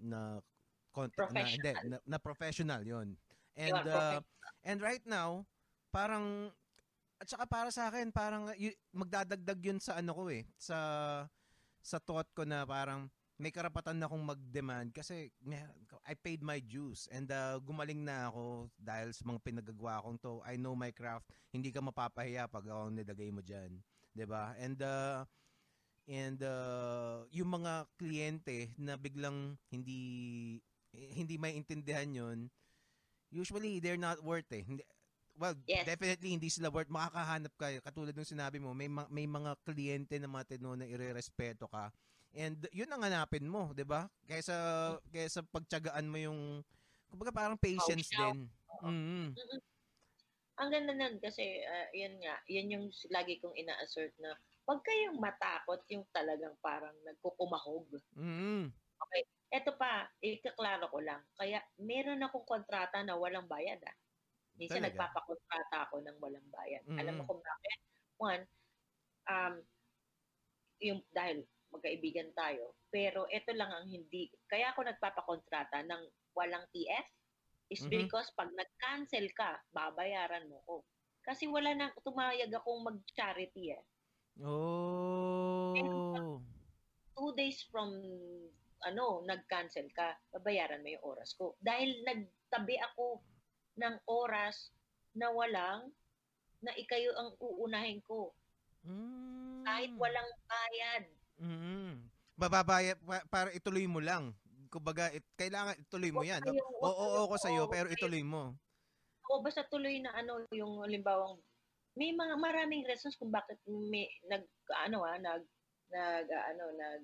na, 0.00 0.40
content, 0.94 1.26
na, 1.34 1.42
hindi, 1.42 1.58
Professional. 1.74 1.90
na, 1.90 1.96
na 2.06 2.18
professional 2.22 2.82
yon 2.86 3.08
And, 3.58 3.82
uh, 3.86 4.18
and 4.62 4.78
right 4.78 5.02
now, 5.06 5.42
parang, 5.90 6.54
at 7.18 7.26
saka 7.26 7.46
para 7.46 7.70
sa 7.74 7.90
akin, 7.90 8.14
parang 8.14 8.50
y- 8.54 8.78
magdadagdag 8.94 9.58
yun 9.58 9.78
sa 9.82 9.98
ano 9.98 10.14
ko 10.14 10.30
eh, 10.30 10.46
sa, 10.54 10.78
sa 11.82 11.98
thought 11.98 12.30
ko 12.34 12.46
na 12.46 12.62
parang, 12.62 13.10
may 13.34 13.50
karapatan 13.50 13.98
na 13.98 14.06
akong 14.06 14.22
mag-demand 14.22 14.94
kasi 14.94 15.26
I 16.06 16.14
paid 16.14 16.38
my 16.38 16.62
dues 16.62 17.10
and 17.10 17.26
uh, 17.34 17.58
gumaling 17.58 18.06
na 18.06 18.30
ako 18.30 18.70
dahil 18.78 19.10
sa 19.10 19.26
mga 19.26 19.42
pinagagawa 19.42 20.04
kong 20.06 20.18
to. 20.22 20.38
I 20.46 20.54
know 20.54 20.78
my 20.78 20.94
craft. 20.94 21.26
Hindi 21.50 21.74
ka 21.74 21.82
mapapahiya 21.82 22.46
pag 22.46 22.62
ako 22.62 22.94
nilagay 22.94 23.34
mo 23.34 23.42
dyan. 23.42 23.82
'Di 24.14 24.24
ba 24.28 24.54
And 24.54 24.78
uh, 24.78 25.26
and 26.06 26.38
uh, 26.46 27.26
yung 27.34 27.58
mga 27.58 27.90
kliyente 27.98 28.70
na 28.78 28.94
biglang 28.94 29.58
hindi 29.72 30.60
hindi 30.94 31.36
may 31.36 31.58
intindihan 31.58 32.08
yon 32.08 32.50
usually 33.34 33.82
they're 33.82 33.98
not 34.00 34.22
worth 34.22 34.46
eh. 34.54 34.62
Hindi, 34.62 34.86
well, 35.34 35.58
Yes. 35.66 35.82
definitely 35.90 36.38
hindi 36.38 36.46
sila 36.46 36.70
worth. 36.70 36.86
Makakahanap 36.86 37.52
ka, 37.58 37.66
katulad 37.82 38.14
ng 38.14 38.30
sinabi 38.30 38.62
mo, 38.62 38.70
may, 38.70 38.86
ma- 38.86 39.10
may 39.10 39.26
mga 39.26 39.58
kliyente 39.66 40.14
na 40.22 40.30
matino 40.30 40.78
na 40.78 40.86
irerespeto 40.86 41.66
ka. 41.66 41.90
And 42.34 42.66
yun 42.74 42.90
ang 42.90 43.06
hanapin 43.06 43.46
mo, 43.46 43.70
'di 43.70 43.86
ba? 43.86 44.10
Kaysa 44.26 44.54
kaysa 45.14 45.46
pagtiyagaan 45.54 46.10
mo 46.10 46.18
yung 46.18 46.66
kumbaga 47.06 47.30
parang 47.30 47.54
patience 47.54 48.10
Pausaw. 48.10 48.34
din. 48.34 48.38
Mm. 48.82 49.28
Ang 50.58 50.68
ganda 50.70 50.92
nun 50.94 51.18
kasi, 51.22 51.62
ah, 51.62 51.86
yun 51.94 52.14
nga, 52.22 52.34
yun 52.50 52.74
yung 52.74 52.86
lagi 53.10 53.38
kong 53.38 53.54
ina-assert 53.54 54.14
na 54.18 54.34
huwag 54.66 54.82
kayong 54.82 55.18
matakot 55.18 55.82
yung 55.90 56.02
talagang 56.10 56.54
parang 56.58 56.94
nagkukumahog. 57.06 57.86
Mm. 58.18 58.74
Eto 59.54 59.78
pa, 59.78 60.10
ikaklaro 60.18 60.90
ko 60.90 60.98
lang. 60.98 61.22
Kaya 61.38 61.62
meron 61.78 62.26
akong 62.26 62.42
kontrata 62.42 63.06
na 63.06 63.14
walang 63.14 63.46
bayad 63.46 63.78
ah. 63.86 63.96
Minsan 64.58 64.82
Talaga? 64.82 64.90
nagpapakontrata 64.98 65.76
ako 65.86 66.02
ng 66.02 66.16
walang 66.18 66.48
bayad. 66.50 66.82
Mm. 66.90 66.98
Alam 66.98 67.14
mo 67.18 67.22
kung 67.30 67.42
bakit? 67.42 67.78
One, 68.18 68.42
um, 69.30 69.54
yung 70.82 71.00
dahil 71.14 71.46
magkaibigan 71.70 72.30
tayo, 72.34 72.74
pero 72.90 73.26
ito 73.30 73.50
lang 73.54 73.70
ang 73.70 73.86
hindi, 73.86 74.30
kaya 74.46 74.70
ako 74.70 74.86
nagpapakontrata 74.86 75.82
ng 75.86 76.02
walang 76.34 76.66
TF 76.70 77.06
is 77.70 77.82
Mhm. 77.86 77.90
because 77.90 78.30
pag 78.38 78.50
nag-cancel 78.54 79.26
ka, 79.34 79.58
babayaran 79.74 80.46
mo 80.46 80.62
ko. 80.66 80.86
Kasi 81.24 81.50
wala 81.50 81.74
nang 81.74 81.94
tumayag 82.04 82.52
akong 82.52 82.82
mag-charity 82.84 83.74
eh. 83.74 83.82
Oh. 84.42 85.74
two 87.14 87.30
days 87.38 87.62
from 87.70 87.94
ano, 88.84 89.24
nag-cancel 89.24 89.88
ka, 89.90 90.14
babayaran 90.30 90.84
mo 90.84 90.88
yung 90.92 91.04
oras 91.04 91.32
ko. 91.34 91.56
Dahil 91.58 92.04
nagtabi 92.04 92.76
ako 92.92 93.20
ng 93.76 93.96
oras 94.06 94.70
na 95.16 95.30
walang 95.30 95.90
na 96.60 96.72
ikayo 96.76 97.12
ang 97.16 97.36
uunahin 97.40 98.00
ko. 98.04 98.32
Mm. 98.84 99.64
Kahit 99.64 99.92
walang 99.96 100.30
bayad. 100.44 101.04
Mm. 101.40 101.92
Bababaya 102.34 102.92
pa- 102.98 103.26
para 103.28 103.48
ituloy 103.52 103.88
mo 103.88 104.00
lang. 104.00 104.32
Kumbaga, 104.68 105.08
it, 105.14 105.22
kailangan 105.38 105.78
ituloy 105.78 106.10
mo 106.10 106.26
'yan. 106.26 106.42
kayong- 106.42 106.82
Oo, 106.82 106.88
oo, 106.88 106.98
kayong- 106.98 107.24
ako 107.30 107.34
sa 107.38 107.50
iyo, 107.52 107.64
oo, 107.64 107.70
pero 107.70 107.86
ituloy 107.88 108.22
mo. 108.26 108.58
O 109.30 109.40
basta 109.40 109.62
tuloy 109.70 110.02
na 110.02 110.12
ano 110.12 110.44
yung 110.52 110.82
limbawang 110.84 111.38
may 111.94 112.10
mga 112.10 112.34
maraming 112.36 112.82
reasons 112.84 113.14
kung 113.14 113.30
bakit 113.30 113.56
may 113.66 114.10
nag 114.26 114.42
ano 114.82 115.06
ah 115.06 115.14
nag 115.14 115.46
nag 115.94 116.26
ano 116.26 116.64
nag 116.74 117.02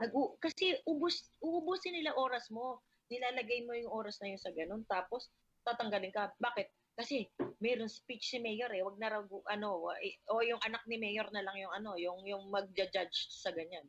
nag 0.00 0.12
kasi 0.40 0.74
ubus 0.88 1.28
uubusin 1.44 1.94
nila 1.94 2.16
oras 2.16 2.48
mo. 2.48 2.80
Nilalagay 3.12 3.66
mo 3.66 3.74
yung 3.74 3.92
oras 3.92 4.16
na 4.22 4.32
yun 4.32 4.40
sa 4.40 4.54
ganun 4.54 4.82
tapos 4.88 5.28
tatanggalin 5.66 6.14
ka. 6.14 6.32
Bakit? 6.40 6.68
Kasi 6.96 7.28
mayroon 7.60 7.88
speech 7.88 8.32
si 8.32 8.38
mayor 8.40 8.72
eh. 8.72 8.84
Wag 8.84 8.96
na 8.96 9.08
raw 9.12 9.22
ano 9.24 9.92
eh, 10.00 10.16
o 10.32 10.40
yung 10.40 10.60
anak 10.64 10.84
ni 10.88 10.96
mayor 10.96 11.28
na 11.32 11.44
lang 11.44 11.56
yung 11.60 11.72
ano, 11.72 11.96
yung 12.00 12.24
yung 12.24 12.48
magja-judge 12.48 13.30
sa 13.30 13.52
ganyan. 13.52 13.84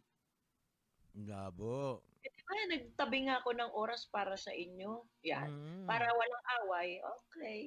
Labo. 1.28 2.00
Eh, 2.24 2.32
di 2.32 2.42
ba, 2.46 2.54
nagtabi 2.72 3.18
nga 3.28 3.44
ako 3.44 3.50
ng 3.58 3.72
oras 3.76 4.08
para 4.08 4.40
sa 4.40 4.54
inyo. 4.56 5.04
Yan. 5.28 5.50
Mm. 5.50 5.86
para 5.90 6.08
walang 6.08 6.46
away, 6.64 7.02
okay. 7.04 7.60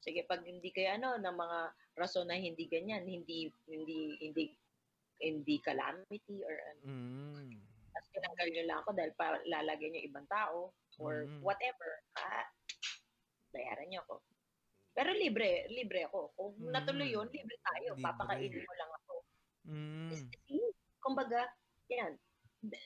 Sige, 0.00 0.24
pag 0.28 0.44
hindi 0.44 0.68
kayo 0.72 0.96
ano, 0.96 1.16
ng 1.16 1.36
mga 1.36 1.58
rason 1.96 2.28
na 2.28 2.36
hindi 2.36 2.68
ganyan, 2.68 3.04
hindi, 3.04 3.48
hindi, 3.68 4.20
hindi, 4.20 4.44
hindi 5.20 5.54
calamity 5.64 6.44
or 6.44 6.56
ano. 6.56 6.82
Mm. 6.88 7.69
Tapos 7.90 8.08
tinanggal 8.10 8.48
nyo 8.50 8.64
lang 8.66 8.78
ako 8.82 8.90
dahil 8.94 9.12
para 9.14 9.36
lalagyan 9.44 9.90
nyo 9.92 10.02
ibang 10.04 10.26
tao 10.30 10.58
or 10.98 11.26
Mm. 11.26 11.40
whatever. 11.42 11.90
Ah, 12.16 12.46
bayaran 13.50 13.88
nyo 13.90 14.00
ako. 14.06 14.14
Pero 14.90 15.10
libre, 15.14 15.66
libre 15.70 16.06
ako. 16.06 16.20
Kung 16.34 16.52
Mm. 16.58 16.72
natuloy 16.74 17.08
yun, 17.08 17.28
libre 17.30 17.56
tayo. 17.62 17.90
Libre. 17.94 18.04
Papakainin 18.04 18.62
mo 18.62 18.74
lang 18.76 18.90
ako. 19.02 19.14
Mm. 19.70 20.10
See? 20.46 20.66
Kumbaga, 21.00 21.40
yan. 21.88 22.18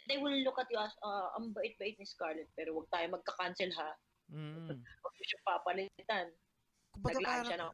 They 0.07 0.23
will 0.23 0.39
look 0.47 0.55
at 0.57 0.71
you 0.71 0.79
as, 0.79 0.95
uh, 1.03 1.35
ang 1.35 1.51
bait-bait 1.51 1.99
ni 1.99 2.07
Scarlett, 2.07 2.47
pero 2.55 2.79
huwag 2.79 2.87
tayo 2.95 3.11
magka-cancel 3.11 3.75
ha. 3.75 3.91
Mm. 4.31 4.71
Huwag 4.79 5.15
siya 5.19 5.41
papalitan. 5.43 6.27
Kumbaga 6.95 7.19
Naglaan 7.19 7.27
parang, 7.27 7.49
siya 7.51 7.59
ng. 7.59 7.73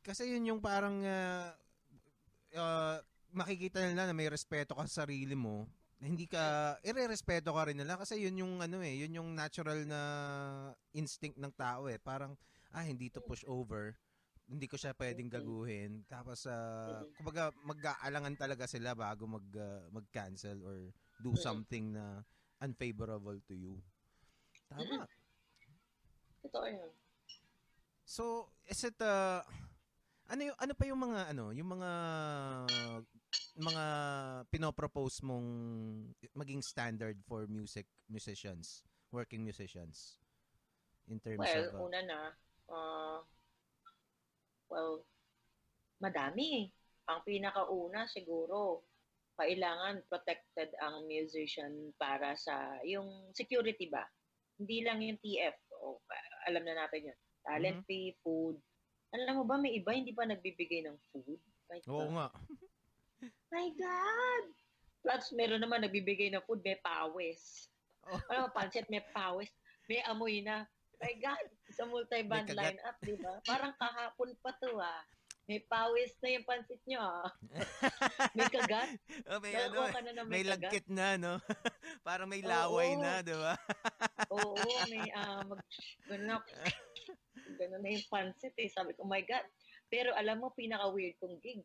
Kasi 0.00 0.22
yun 0.32 0.48
yung 0.48 0.62
parang 0.64 0.96
uh, 1.04 1.52
uh, 2.56 2.96
makikita 3.28 3.84
nila 3.84 4.08
na 4.08 4.16
may 4.16 4.32
respeto 4.32 4.72
ka 4.72 4.88
sa 4.88 5.04
sarili 5.04 5.36
mo. 5.36 5.68
Hindi 5.98 6.30
ka, 6.30 6.78
ire-respeto 6.86 7.50
ka 7.50 7.62
rin 7.66 7.78
nila 7.78 7.98
kasi 7.98 8.22
yun 8.22 8.38
yung 8.38 8.54
ano 8.62 8.78
eh, 8.82 9.02
yun 9.02 9.18
yung 9.18 9.30
natural 9.34 9.82
na 9.82 10.00
instinct 10.94 11.38
ng 11.38 11.50
tao 11.58 11.90
eh. 11.90 11.98
Parang, 11.98 12.38
ah, 12.70 12.86
hindi 12.86 13.10
to 13.10 13.18
push 13.18 13.42
over. 13.50 13.98
Hindi 14.48 14.70
ko 14.70 14.78
siya 14.78 14.94
pwedeng 14.94 15.28
gaguhin. 15.28 16.06
Tapos, 16.06 16.46
uh, 16.46 17.04
kumbaga, 17.18 17.50
mag-aalangan 17.66 18.34
talaga 18.38 18.64
sila 18.70 18.94
bago 18.94 19.26
mag, 19.26 19.44
uh, 19.58 19.84
mag-cancel 19.90 20.62
or 20.62 20.94
do 21.20 21.34
something 21.36 21.92
na 21.92 22.22
unfavorable 22.62 23.36
to 23.44 23.54
you. 23.58 23.74
Tama. 24.70 25.04
Totoo 26.46 26.66
yun. 26.70 26.90
So, 28.08 28.48
is 28.64 28.80
it 28.88 28.96
uh, 29.04 29.44
ano 30.28 30.40
yung 30.52 30.58
ano 30.60 30.72
pa 30.72 30.84
yung 30.88 31.00
mga 31.00 31.20
ano, 31.32 31.52
yung 31.52 31.68
mga 31.68 31.90
mga 33.58 33.84
pinopropose 34.54 35.18
mong 35.26 35.48
maging 36.32 36.62
standard 36.62 37.18
for 37.26 37.50
music 37.50 37.90
musicians, 38.06 38.86
working 39.10 39.42
musicians 39.42 40.22
in 41.10 41.18
terms 41.18 41.42
well, 41.42 41.66
of 41.66 41.74
uh, 41.74 41.84
una 41.84 42.00
na 42.06 42.18
uh, 42.70 43.18
well, 44.70 45.02
madami. 45.98 46.70
Ang 47.08 47.24
pinakauna 47.24 48.04
siguro 48.06 48.84
kailangan 49.40 50.04
protected 50.12 50.68
ang 50.82 51.08
musician 51.08 51.90
para 51.96 52.36
sa 52.36 52.78
yung 52.84 53.32
security 53.32 53.88
ba. 53.88 54.04
Hindi 54.60 54.84
lang 54.84 55.00
yung 55.00 55.18
TF. 55.22 55.56
O, 55.80 56.02
alam 56.50 56.62
na 56.66 56.84
natin 56.84 57.08
yun. 57.08 57.18
Talent 57.46 57.80
mm-hmm. 57.80 57.88
fee, 57.88 58.18
food, 58.20 58.58
alam 59.14 59.40
mo 59.40 59.44
ba, 59.48 59.56
may 59.56 59.72
iba 59.80 59.96
hindi 59.96 60.12
pa 60.12 60.28
nagbibigay 60.28 60.84
ng 60.84 60.96
food? 61.08 61.40
My 61.68 61.80
Oo 61.88 62.12
nga. 62.12 62.28
My 63.50 63.66
God! 63.74 64.44
Plus, 65.02 65.24
meron 65.34 65.62
naman 65.62 65.82
nagbibigay 65.82 66.30
ng 66.34 66.44
food, 66.44 66.62
may 66.62 66.78
pawis. 66.78 67.70
Oh. 68.06 68.18
Alam 68.30 68.48
mo, 68.48 68.48
pancit, 68.54 68.86
may 68.90 69.02
pawis. 69.14 69.50
May 69.88 70.04
amoy 70.04 70.44
na. 70.44 70.68
My 70.98 71.14
God! 71.16 71.46
Sa 71.72 71.86
multi-band 71.86 72.50
lineup, 72.52 72.96
di 73.00 73.14
ba? 73.16 73.38
Parang 73.46 73.72
kahapon 73.78 74.34
pa 74.42 74.50
to, 74.58 74.78
ah. 74.82 75.02
May 75.48 75.64
pawis 75.64 76.12
na 76.20 76.28
yung 76.36 76.44
pansit 76.44 76.82
nyo, 76.84 77.00
ah. 77.00 77.30
may 78.36 78.48
kagat. 78.52 79.00
Oh, 79.32 79.40
may 79.40 79.56
ano, 79.56 79.88
ka 79.88 80.00
na 80.04 80.12
na 80.12 80.22
may, 80.28 80.44
may 80.44 80.44
lagkit 80.44 80.86
na, 80.92 81.16
no? 81.16 81.40
Parang 82.06 82.28
may 82.28 82.44
laway 82.44 82.92
oo, 82.92 83.00
na, 83.00 83.24
di 83.24 83.32
ba? 83.32 83.56
oo, 84.34 84.60
may, 84.92 85.08
uh, 85.16 85.40
mag, 85.48 85.60
ganun, 86.04 86.42
Ganun 87.56 87.80
na 87.80 87.90
yung 87.96 88.08
pansit 88.12 88.52
eh. 88.60 88.68
Sabi 88.68 88.92
ko, 88.92 89.08
oh 89.08 89.10
my 89.10 89.24
God. 89.24 89.46
Pero 89.88 90.12
alam 90.12 90.36
mo, 90.36 90.52
pinaka-weird 90.52 91.16
kong 91.16 91.40
gig. 91.40 91.64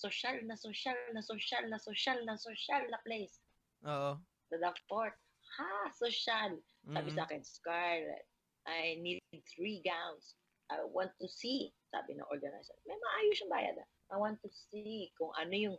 Social 0.00 0.40
na 0.48 0.56
social 0.56 0.96
na 1.12 1.20
social 1.20 1.64
na 1.68 1.76
social 1.76 2.18
na 2.24 2.40
social 2.40 2.82
na 2.88 2.98
place. 3.04 3.36
Oo. 3.84 4.16
Sa 4.48 4.56
Duckport. 4.56 5.12
Ha, 5.60 5.92
social. 5.92 6.56
Sabi 6.88 7.12
mm-hmm. 7.12 7.16
sa 7.20 7.28
akin, 7.28 7.42
Scarlett, 7.44 8.24
I 8.64 8.96
need 9.04 9.20
three 9.44 9.84
gowns. 9.84 10.40
I 10.72 10.80
want 10.88 11.12
to 11.20 11.28
see. 11.28 11.68
Sabi 11.92 12.16
ng 12.16 12.24
organizer. 12.32 12.72
May 12.88 12.96
maayos 12.96 13.44
yung 13.44 13.52
bayad. 13.52 13.76
Ah. 13.76 13.88
I 14.10 14.16
want 14.16 14.40
to 14.40 14.48
see 14.48 15.12
kung 15.20 15.36
ano 15.36 15.52
yung 15.52 15.76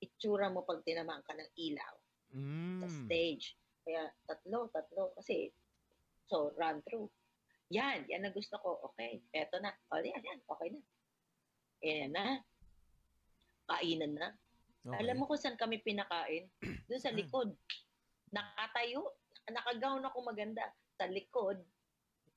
itsura 0.00 0.48
mo 0.48 0.62
pag 0.64 0.80
tinamaan 0.86 1.22
ka 1.26 1.34
ng 1.34 1.50
ilaw 1.58 1.94
mm. 2.32 2.80
sa 2.80 2.88
stage. 2.88 3.58
Kaya 3.84 4.08
tatlo, 4.24 4.70
tatlo. 4.70 5.12
Kasi, 5.18 5.50
so 6.30 6.54
run 6.56 6.80
through. 6.86 7.10
Yan, 7.68 8.08
yan 8.08 8.24
ang 8.24 8.32
gusto 8.32 8.56
ko. 8.62 8.80
Okay, 8.92 9.20
eto 9.36 9.60
na. 9.60 9.74
O, 9.92 10.00
yan, 10.00 10.22
yan. 10.24 10.40
Okay 10.46 10.68
na. 10.72 10.80
Yan 11.84 12.10
na. 12.14 12.24
Kainan 13.68 14.16
na. 14.16 14.32
Okay. 14.88 15.04
Alam 15.04 15.20
mo 15.20 15.24
kung 15.28 15.40
saan 15.40 15.60
kami 15.60 15.84
pinakain? 15.84 16.48
Doon 16.88 17.02
sa 17.02 17.12
likod. 17.12 17.52
Nakatayo. 18.32 19.04
Nakagawn 19.52 20.08
ako 20.08 20.18
maganda. 20.24 20.64
Sa 20.96 21.04
likod. 21.12 21.60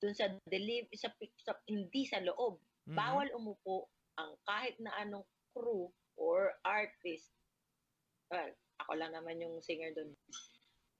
Doon 0.04 0.16
sa 0.18 0.28
delivery, 0.50 0.92
sa, 0.98 1.08
sa, 1.40 1.56
hindi 1.72 2.04
sa 2.04 2.20
loob. 2.20 2.60
Mm-hmm. 2.60 2.98
Bawal 2.98 3.28
umupo 3.38 3.88
ang 4.20 4.36
kahit 4.44 4.76
na 4.84 4.92
anong 5.00 5.24
crew 5.56 5.88
or 6.20 6.52
artist. 6.68 7.32
Well, 8.28 8.52
ako 8.84 8.92
lang 9.00 9.16
naman 9.16 9.40
yung 9.40 9.64
singer 9.64 9.96
doon. 9.96 10.12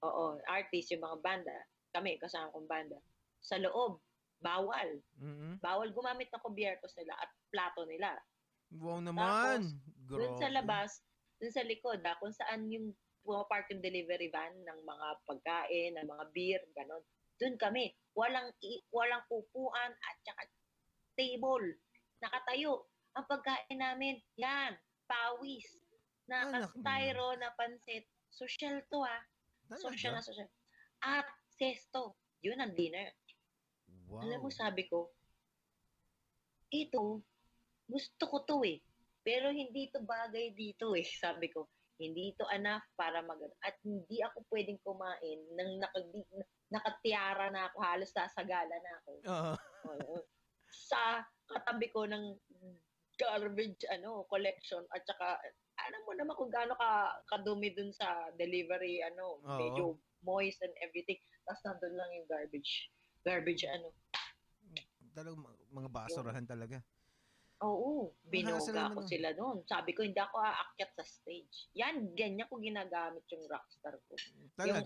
Oo, 0.06 0.38
artist, 0.48 0.94
yung 0.94 1.04
mga 1.04 1.18
banda. 1.20 1.56
Kami, 1.92 2.16
kasama 2.16 2.54
kong 2.54 2.70
banda. 2.70 2.98
Sa 3.42 3.58
loob, 3.58 4.00
bawal. 4.40 5.02
Mm-hmm. 5.20 5.60
Bawal 5.60 5.92
gumamit 5.92 6.30
ng 6.30 6.42
kubyertos 6.42 6.94
nila 6.96 7.14
at 7.18 7.30
plato 7.52 7.84
nila. 7.84 8.16
Wow 8.72 9.04
naman. 9.04 9.20
Tapos, 9.20 9.64
dun 10.18 10.34
sa 10.36 10.48
labas, 10.52 11.00
dun 11.40 11.52
sa 11.52 11.64
likod, 11.64 12.04
ah, 12.04 12.16
kung 12.20 12.34
saan 12.34 12.68
yung 12.68 12.92
pumapart 13.22 13.70
yung 13.70 13.82
delivery 13.82 14.28
van 14.28 14.52
ng 14.66 14.80
mga 14.82 15.08
pagkain, 15.24 15.94
ng 15.96 16.06
mga 16.06 16.24
beer, 16.34 16.62
ganon. 16.74 17.02
Dun 17.38 17.54
kami. 17.56 17.94
Walang, 18.12 18.52
walang 18.92 19.24
upuan 19.30 19.90
at 19.94 20.16
saka 20.26 20.42
table. 21.16 21.78
Nakatayo. 22.22 22.86
Ang 23.12 23.26
pagkain 23.28 23.78
namin, 23.78 24.18
yan, 24.36 24.74
pawis. 25.06 25.82
Naka-styro 26.26 27.36
na 27.38 27.50
pansit. 27.54 28.08
Social 28.32 28.80
to 28.88 29.04
ah. 29.04 29.22
Social 29.76 30.16
na 30.16 30.24
social. 30.24 30.48
At 31.04 31.28
sesto. 31.52 32.16
Yun 32.42 32.58
ang 32.58 32.74
dinner. 32.74 33.12
Wow. 34.08 34.24
Alam 34.24 34.38
mo, 34.44 34.50
sabi 34.50 34.88
ko, 34.88 35.12
ito, 36.72 37.20
gusto 37.84 38.24
ko 38.24 38.36
to 38.48 38.64
eh. 38.64 38.80
Pero 39.22 39.54
hindi 39.54 39.88
to 39.94 40.02
bagay 40.02 40.54
dito 40.54 40.92
eh. 40.98 41.06
Sabi 41.22 41.50
ko, 41.50 41.66
hindi 42.02 42.34
to 42.34 42.46
enough 42.50 42.82
para 42.98 43.22
mag 43.22 43.38
at 43.62 43.78
hindi 43.86 44.18
ako 44.26 44.42
pwedeng 44.50 44.80
kumain 44.82 45.38
nang 45.54 45.78
nakag 45.78 46.08
nakatiara 46.72 47.52
na 47.54 47.70
ako 47.70 47.78
halos 47.78 48.10
sasagala 48.10 48.74
na 48.74 48.92
ako 48.98 49.10
uh-huh. 49.22 50.18
sa 50.66 51.22
katabi 51.46 51.92
ko 51.94 52.02
ng 52.08 52.34
garbage 53.20 53.86
ano 53.92 54.26
collection 54.26 54.82
at 54.90 55.04
saka 55.06 55.38
alam 55.78 56.02
mo 56.02 56.12
naman 56.16 56.34
kung 56.34 56.50
gaano 56.50 56.74
ka 56.74 57.22
kadumi 57.28 57.70
dun 57.70 57.94
sa 57.94 58.34
delivery 58.34 58.98
ano 59.04 59.38
uh-huh. 59.46 59.60
medyo 59.60 59.94
moist 60.26 60.58
and 60.64 60.74
everything 60.82 61.20
tapos 61.46 61.62
nandun 61.62 61.94
lang 61.94 62.10
yung 62.18 62.26
garbage 62.26 62.90
garbage 63.22 63.62
ano 63.68 63.94
talagang 65.12 65.44
mga 65.72 65.88
basurahan 65.92 66.46
talaga. 66.48 66.80
Oo, 67.62 68.10
binoga 68.26 68.90
ko 68.90 69.00
sila 69.06 69.30
noon. 69.38 69.62
Sabi 69.70 69.94
ko, 69.94 70.02
hindi 70.02 70.18
ako 70.18 70.42
aakyat 70.42 70.92
sa 70.98 71.04
stage. 71.06 71.70
Yan, 71.78 72.10
ganyan 72.18 72.50
ko 72.50 72.58
ginagamit 72.58 73.22
yung 73.30 73.46
rockstar 73.46 73.94
ko. 74.10 74.18
Talaga? 74.58 74.82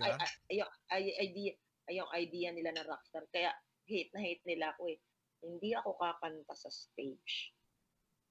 Yung, 0.53 0.68
yung 0.68 0.70
idea, 1.24 1.53
yung 1.89 2.11
idea 2.12 2.49
nila 2.53 2.77
ng 2.77 2.85
rockstar. 2.85 3.24
Kaya 3.33 3.49
hate 3.89 4.12
na 4.12 4.20
hate 4.20 4.45
nila 4.45 4.77
ako 4.77 4.93
eh. 4.93 4.99
Hindi 5.41 5.72
ako 5.72 5.97
kakanta 5.97 6.53
sa 6.53 6.68
stage. 6.68 7.57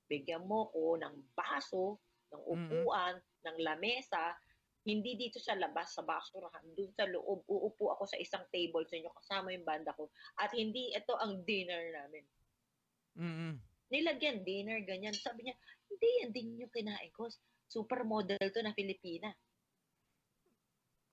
Bigyan 0.06 0.46
mo 0.46 0.70
ko 0.70 0.94
ng 1.02 1.34
baso, 1.34 1.98
ng 2.30 2.44
upuan, 2.46 3.18
mm-hmm. 3.18 3.44
ng 3.50 3.58
lamesa, 3.66 4.38
hindi 4.86 5.18
dito 5.18 5.42
sa 5.42 5.58
labas, 5.58 5.98
sa 5.98 6.06
basurahan, 6.06 6.62
doon 6.78 6.94
sa 6.94 7.10
loob, 7.10 7.42
uupo 7.50 7.90
ako 7.98 8.06
sa 8.06 8.22
isang 8.22 8.46
table 8.54 8.86
sa 8.86 9.02
inyo 9.02 9.10
kasama 9.18 9.50
yung 9.50 9.66
banda 9.66 9.90
ko. 9.98 10.14
At 10.38 10.54
hindi 10.54 10.94
ito 10.94 11.18
ang 11.18 11.42
dinner 11.42 11.90
namin. 11.90 12.26
Mm-hmm. 13.18 13.75
Nilagyan 13.94 14.42
dinner, 14.42 14.82
ganyan. 14.82 15.14
Sabi 15.14 15.50
niya, 15.50 15.56
hindi 15.90 16.10
yan 16.24 16.32
din 16.34 16.62
yung 16.62 16.74
kinain 16.74 17.14
ko. 17.14 17.30
Supermodel 17.70 18.42
to 18.42 18.62
na 18.62 18.74
Filipina. 18.74 19.30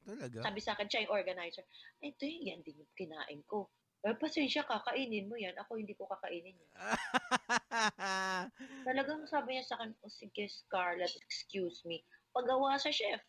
Talaga? 0.03 0.39
Sabi 0.43 0.61
sa 0.61 0.73
akin, 0.75 0.89
siya 0.89 1.05
yung 1.07 1.15
organizer. 1.15 1.65
Ay, 2.03 2.17
ito 2.17 2.25
yung 2.27 2.47
yan 2.49 2.61
din 2.65 2.83
yung 2.83 2.95
kinain 2.99 3.41
ko. 3.47 3.71
Eh, 4.03 4.19
pasensya, 4.19 4.67
kakainin 4.67 5.31
mo 5.31 5.39
yan. 5.39 5.55
Ako 5.63 5.79
hindi 5.79 5.95
ko 5.95 6.11
kakainin 6.11 6.59
yan. 6.59 6.73
Talagang 8.89 9.23
sabi 9.31 9.55
niya 9.55 9.65
sa 9.69 9.79
akin, 9.79 9.95
oh, 10.03 10.11
sige 10.11 10.51
Scarlett, 10.51 11.15
excuse 11.23 11.87
me. 11.87 12.03
Pagawa 12.35 12.75
sa 12.83 12.91
chef. 12.91 13.23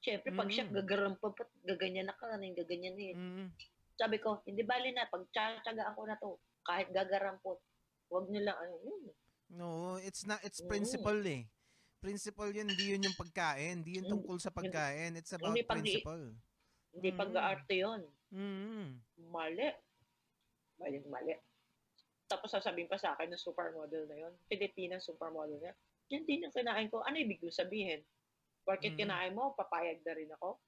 Siyempre, 0.00 0.32
pag 0.32 0.48
mm. 0.48 0.54
chef, 0.54 0.70
gagarampag 0.72 1.34
pa, 1.36 1.44
gaganyan 1.68 2.08
na 2.08 2.16
ka, 2.16 2.40
gaganyan 2.40 2.96
na 2.96 3.04
yun. 3.04 3.18
Mm. 3.18 3.48
Sabi 4.00 4.16
ko, 4.22 4.40
hindi 4.48 4.64
bali 4.64 4.96
na, 4.96 5.10
pag 5.12 5.28
tsatsagaan 5.28 5.92
ko 5.92 6.02
na 6.08 6.16
to, 6.16 6.40
kahit 6.64 6.88
gagarampot, 6.88 7.60
wag 8.08 8.26
nyo 8.28 8.40
lang, 8.42 8.56
ano, 8.56 8.74
yun. 8.84 9.02
No, 9.48 9.96
it's 10.00 10.28
not, 10.28 10.40
it's 10.44 10.60
mm. 10.60 10.68
principle 10.68 11.20
eh. 11.24 11.48
Principle 11.98 12.52
yun, 12.52 12.68
hindi 12.68 12.94
yun 12.94 13.04
yung 13.04 13.18
pagkain, 13.18 13.82
hindi 13.82 13.98
yun 14.00 14.06
mm. 14.08 14.12
tungkol 14.12 14.36
sa 14.38 14.52
pagkain, 14.52 15.16
it's 15.16 15.32
about 15.32 15.52
hindi 15.52 15.64
pag 15.64 15.80
principle. 15.80 16.24
Hindi 16.92 17.10
mm. 17.12 17.18
pag-aarte 17.18 17.74
yun. 17.74 18.02
Mm. 18.32 18.86
Mali. 19.32 19.68
Mali, 20.78 20.98
mali. 21.08 21.34
Tapos 22.28 22.52
sasabihin 22.52 22.92
pa 22.92 23.00
sa 23.00 23.16
akin 23.16 23.32
ng 23.32 23.40
supermodel 23.40 24.04
na 24.04 24.16
yun, 24.20 24.34
Pilipinas 24.46 25.08
supermodel 25.08 25.58
na, 25.64 25.72
yan 26.12 26.24
din 26.24 26.44
ang 26.44 26.52
kinain 26.52 26.88
ko. 26.88 27.04
Ano 27.04 27.16
ibig 27.20 27.40
sabihin? 27.52 28.04
Porkit 28.68 28.96
mm. 28.96 29.00
kinain 29.00 29.32
mo, 29.32 29.56
papayag 29.56 30.04
na 30.04 30.12
rin 30.12 30.28
ako. 30.40 30.60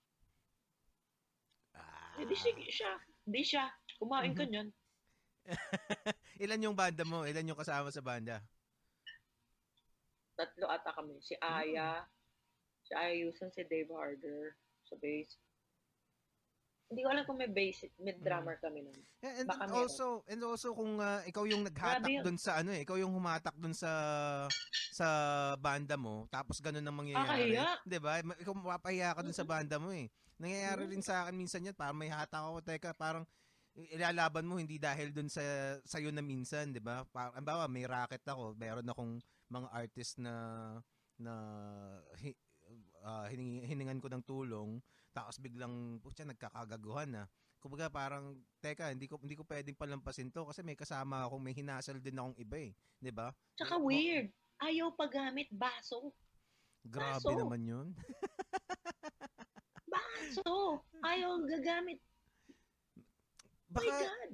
Ah. 1.76 2.16
Eh, 2.16 2.28
sige 2.32 2.64
siya. 2.68 2.96
Hindi 3.28 3.42
siya. 3.44 3.68
Kumain 4.00 4.32
ka 4.32 4.48
mm-hmm. 4.48 4.52
niyan. 4.52 4.68
Ilan 6.40 6.64
yung 6.64 6.76
banda 6.76 7.04
mo? 7.04 7.28
Ilan 7.28 7.52
yung 7.52 7.60
kasama 7.60 7.92
sa 7.92 8.00
banda? 8.00 8.40
tatlo 10.40 10.72
ata 10.72 10.96
kami. 10.96 11.20
Si 11.20 11.36
Aya, 11.36 12.00
si 12.80 12.96
Aya 12.96 13.12
Yuson, 13.12 13.52
si 13.52 13.60
Dave 13.68 13.92
Harder 13.92 14.56
sa 14.88 14.96
bass. 14.96 15.36
Hindi 16.88 17.04
ko 17.04 17.08
alam 17.12 17.22
kung 17.28 17.36
may 17.38 17.52
bass, 17.52 17.84
may 18.00 18.16
drummer 18.16 18.56
kami 18.58 18.82
nun. 18.82 18.96
And, 19.20 19.44
and 19.44 19.46
Baka 19.52 19.68
meron. 19.68 19.76
also, 19.84 20.06
and 20.26 20.40
also 20.42 20.72
kung 20.72 20.96
uh, 20.96 21.20
ikaw 21.28 21.44
yung 21.44 21.62
naghatak 21.62 22.24
dun 22.24 22.40
sa 22.40 22.58
ano 22.64 22.72
eh, 22.72 22.82
ikaw 22.82 22.96
yung 22.96 23.12
humatak 23.12 23.52
dun 23.60 23.76
sa 23.76 23.92
sa 24.90 25.06
banda 25.60 25.94
mo, 26.00 26.24
tapos 26.32 26.58
ganun 26.58 26.82
ang 26.82 26.96
mangyayari. 26.96 27.52
Kakahiya. 27.54 27.68
'Di 27.84 27.98
ba? 28.00 28.12
Ikaw 28.24 28.54
mapapahiya 28.56 29.14
ka 29.14 29.20
dun 29.22 29.36
sa 29.36 29.46
banda 29.46 29.76
mo 29.76 29.92
eh. 29.94 30.08
Nangyayari 30.40 30.88
Mm. 30.88 30.90
rin 30.96 31.04
sa 31.04 31.22
akin 31.22 31.36
minsan 31.36 31.62
yan, 31.62 31.76
parang 31.76 32.00
may 32.00 32.08
hatak 32.08 32.40
ako, 32.40 32.64
teka, 32.64 32.90
parang 32.96 33.28
ilalaban 33.76 34.46
mo 34.46 34.58
hindi 34.58 34.76
dahil 34.76 35.14
dun 35.14 35.30
sa 35.30 35.42
sa'yo 35.86 36.10
na 36.10 36.20
minsan, 36.20 36.74
'di 36.74 36.82
ba? 36.82 37.06
Parang 37.08 37.34
ambawa, 37.38 37.70
may 37.70 37.86
racket 37.86 38.22
ako, 38.26 38.54
meron 38.58 38.86
akong 38.88 39.18
mga 39.48 39.68
artist 39.70 40.18
na 40.18 40.34
na 41.20 41.34
hi, 42.18 42.32
ah, 43.04 43.28
hiningi, 43.28 43.66
hiningan 43.68 44.00
ko 44.00 44.08
ng 44.08 44.24
tulong, 44.24 44.80
tapos 45.12 45.36
biglang 45.38 46.00
putya 46.00 46.24
nagkakagaguhan 46.24 47.10
na. 47.10 47.24
Kumbaga 47.60 47.92
parang 47.92 48.40
teka, 48.64 48.88
hindi 48.88 49.04
ko 49.04 49.20
hindi 49.20 49.36
ko 49.36 49.44
pwedeng 49.44 49.76
palampasin 49.76 50.32
to 50.32 50.48
kasi 50.48 50.64
may 50.64 50.72
kasama 50.74 51.28
akong 51.28 51.44
may 51.44 51.52
hinasal 51.52 52.00
din 52.00 52.16
akong 52.16 52.36
iba 52.40 52.56
eh, 52.56 52.72
'di 52.98 53.12
ba? 53.12 53.28
Tsaka 53.54 53.76
mo- 53.76 53.92
weird. 53.92 54.32
Ayaw 54.60 54.92
paggamit 54.96 55.48
baso. 55.52 56.12
Grabe 56.84 57.20
Kaso- 57.20 57.36
naman 57.36 57.60
'yun. 57.64 57.88
Baso! 59.90 60.80
Ayaw 61.02 61.42
gagamit. 61.44 61.98
My 63.70 63.78
Baka 63.78 63.94
God! 64.02 64.32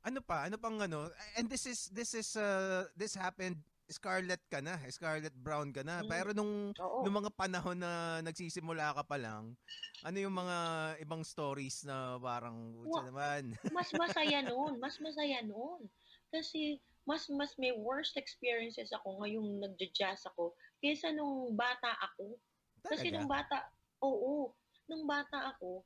ano 0.00 0.18
pa, 0.24 0.36
ano 0.48 0.56
pang 0.56 0.80
ano, 0.80 1.12
and 1.36 1.46
this 1.46 1.68
is 1.68 1.92
this 1.92 2.16
is 2.16 2.34
uh, 2.34 2.88
this 2.96 3.14
happened 3.14 3.60
Scarlet 3.90 4.38
ka 4.46 4.62
na, 4.62 4.78
Scarlet 4.86 5.34
Brown 5.34 5.74
ka 5.74 5.82
na. 5.82 6.06
Mm. 6.06 6.08
Pero 6.08 6.30
nung 6.30 6.70
Oo. 6.78 7.02
nung 7.02 7.16
mga 7.18 7.34
panahon 7.34 7.74
na 7.74 8.22
nagsisimula 8.22 8.94
ka 8.94 9.02
pa 9.02 9.18
lang, 9.18 9.58
ano 10.06 10.16
yung 10.16 10.32
mga 10.32 10.56
ibang 11.02 11.26
stories 11.26 11.82
na 11.82 12.14
parang 12.22 12.70
Wa- 12.86 12.86
"Putya 12.86 13.02
naman. 13.10 13.42
mas 13.76 13.90
masaya 13.90 14.46
noon. 14.46 14.78
Mas 14.78 14.96
masaya 15.02 15.42
noon. 15.42 15.90
Kasi 16.30 16.78
mas 17.02 17.26
mas 17.34 17.58
may 17.58 17.74
worst 17.74 18.14
experiences 18.14 18.94
ako 18.94 19.26
ngayong 19.26 19.58
nagja-jazz 19.58 20.22
ako 20.30 20.54
kaysa 20.78 21.10
nung 21.10 21.58
bata 21.58 21.90
ako. 21.98 22.38
Kasi 22.86 23.10
Talaga? 23.10 23.14
nung 23.18 23.28
bata, 23.28 23.56
oo, 24.00 24.54
nung 24.88 25.04
bata 25.04 25.52
ako, 25.52 25.84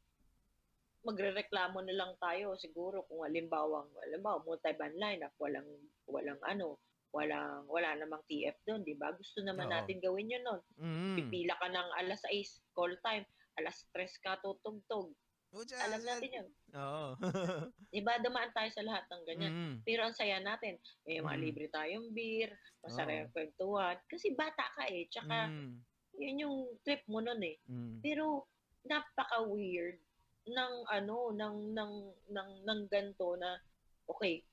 magrereklamo 1.05 1.85
na 1.85 1.95
lang 1.95 2.13
tayo 2.19 2.57
siguro 2.57 3.05
kung 3.07 3.23
halimbawa, 3.23 3.85
halimbawa, 4.03 4.41
multi-band 4.43 4.97
lineup, 4.97 5.33
walang, 5.37 5.69
walang 6.09 6.41
ano, 6.43 6.81
walang, 7.15 7.69
wala 7.71 7.95
namang 7.95 8.25
TF 8.27 8.57
doon, 8.67 8.83
di 8.83 8.97
ba? 8.99 9.13
Gusto 9.15 9.45
naman 9.45 9.71
Oo. 9.71 9.75
natin 9.77 10.03
gawin 10.03 10.33
yun 10.33 10.43
noon. 10.43 10.63
Mm. 10.81 11.15
Pipila 11.17 11.55
ka 11.61 11.69
ng 11.71 11.89
alas 12.01 12.21
6, 12.27 12.75
call 12.75 12.97
time, 13.05 13.23
alas 13.61 13.87
3 13.95 14.11
ka 14.19 14.41
tutugtog. 14.43 15.15
Putya, 15.55 15.79
Alam 15.87 16.03
natin 16.03 16.31
yun. 16.35 16.49
Oo. 16.75 17.15
Di 17.95 18.03
ba? 18.03 18.19
Dumaan 18.19 18.51
tayo 18.51 18.67
sa 18.75 18.83
lahat 18.83 19.07
ng 19.07 19.23
ganyan. 19.23 19.53
Mm. 19.55 19.75
Pero 19.87 20.03
ang 20.03 20.11
saya 20.11 20.43
natin, 20.43 20.75
may 21.07 21.23
mga 21.23 21.39
Mm. 21.39 21.45
libre 21.47 21.67
tayong 21.71 22.11
beer, 22.11 22.51
masarap 22.83 23.15
Oo. 23.15 23.21
yung 23.23 23.31
kwentuhan. 23.31 23.97
Kasi 24.11 24.35
bata 24.35 24.67
ka 24.75 24.91
eh. 24.91 25.07
Tsaka, 25.07 25.47
Mm. 25.47 25.79
yun 26.19 26.43
yung 26.43 26.57
trip 26.83 27.07
mo 27.07 27.23
nun 27.23 27.39
eh. 27.39 27.63
Mm. 27.71 28.03
Pero 28.03 28.51
napaka-weird 28.83 30.03
ng 30.45 30.75
ano 30.93 31.33
ng 31.33 31.57
ng 31.73 31.93
ng 32.33 32.51
ng 32.69 32.81
ganto 32.93 33.37
na 33.41 33.57
okay 34.09 34.45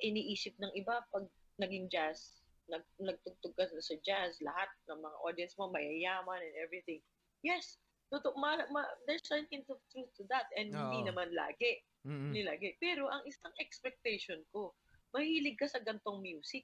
iniisip 0.00 0.56
ng 0.60 0.72
iba 0.76 1.04
pag 1.12 1.24
naging 1.60 1.88
jazz 1.92 2.40
nag 2.68 2.82
nagtugtog 2.98 3.54
ka 3.54 3.64
sa 3.68 3.96
jazz 4.02 4.40
lahat 4.42 4.68
ng 4.90 4.98
mga 5.00 5.16
audience 5.22 5.54
mo 5.60 5.70
mayayaman 5.70 6.40
and 6.40 6.56
everything 6.60 7.00
yes 7.44 7.78
totoo 8.10 8.38
ma, 8.38 8.58
ma, 8.70 8.86
there's 9.04 9.26
hint 9.50 9.66
of 9.68 9.78
truth 9.90 10.10
to 10.14 10.22
that 10.30 10.46
and 10.54 10.70
hindi 10.70 11.04
Oo. 11.04 11.08
naman 11.12 11.30
lagi 11.32 11.80
Mm. 12.06 12.30
hindi 12.30 12.46
lagi 12.46 12.70
pero 12.78 13.10
ang 13.10 13.26
isang 13.26 13.50
expectation 13.58 14.38
ko 14.54 14.70
mahilig 15.10 15.58
ka 15.58 15.66
sa 15.66 15.82
gantong 15.82 16.22
music 16.22 16.62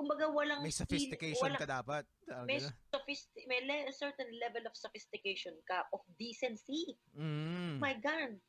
kumbaga 0.00 0.32
walang 0.32 0.64
May 0.64 0.72
sophistication 0.72 1.52
walang- 1.52 1.60
ka 1.60 1.68
dapat. 1.68 2.08
May 2.48 2.56
ganun. 2.56 2.72
sophisti- 2.88 3.44
may 3.44 3.60
le- 3.68 3.84
a 3.84 3.92
certain 3.92 4.32
level 4.40 4.64
of 4.64 4.72
sophistication 4.72 5.52
ka 5.68 5.84
of 5.92 6.00
decency. 6.16 6.96
Mm. 7.12 7.76
My 7.76 7.92
God. 8.00 8.40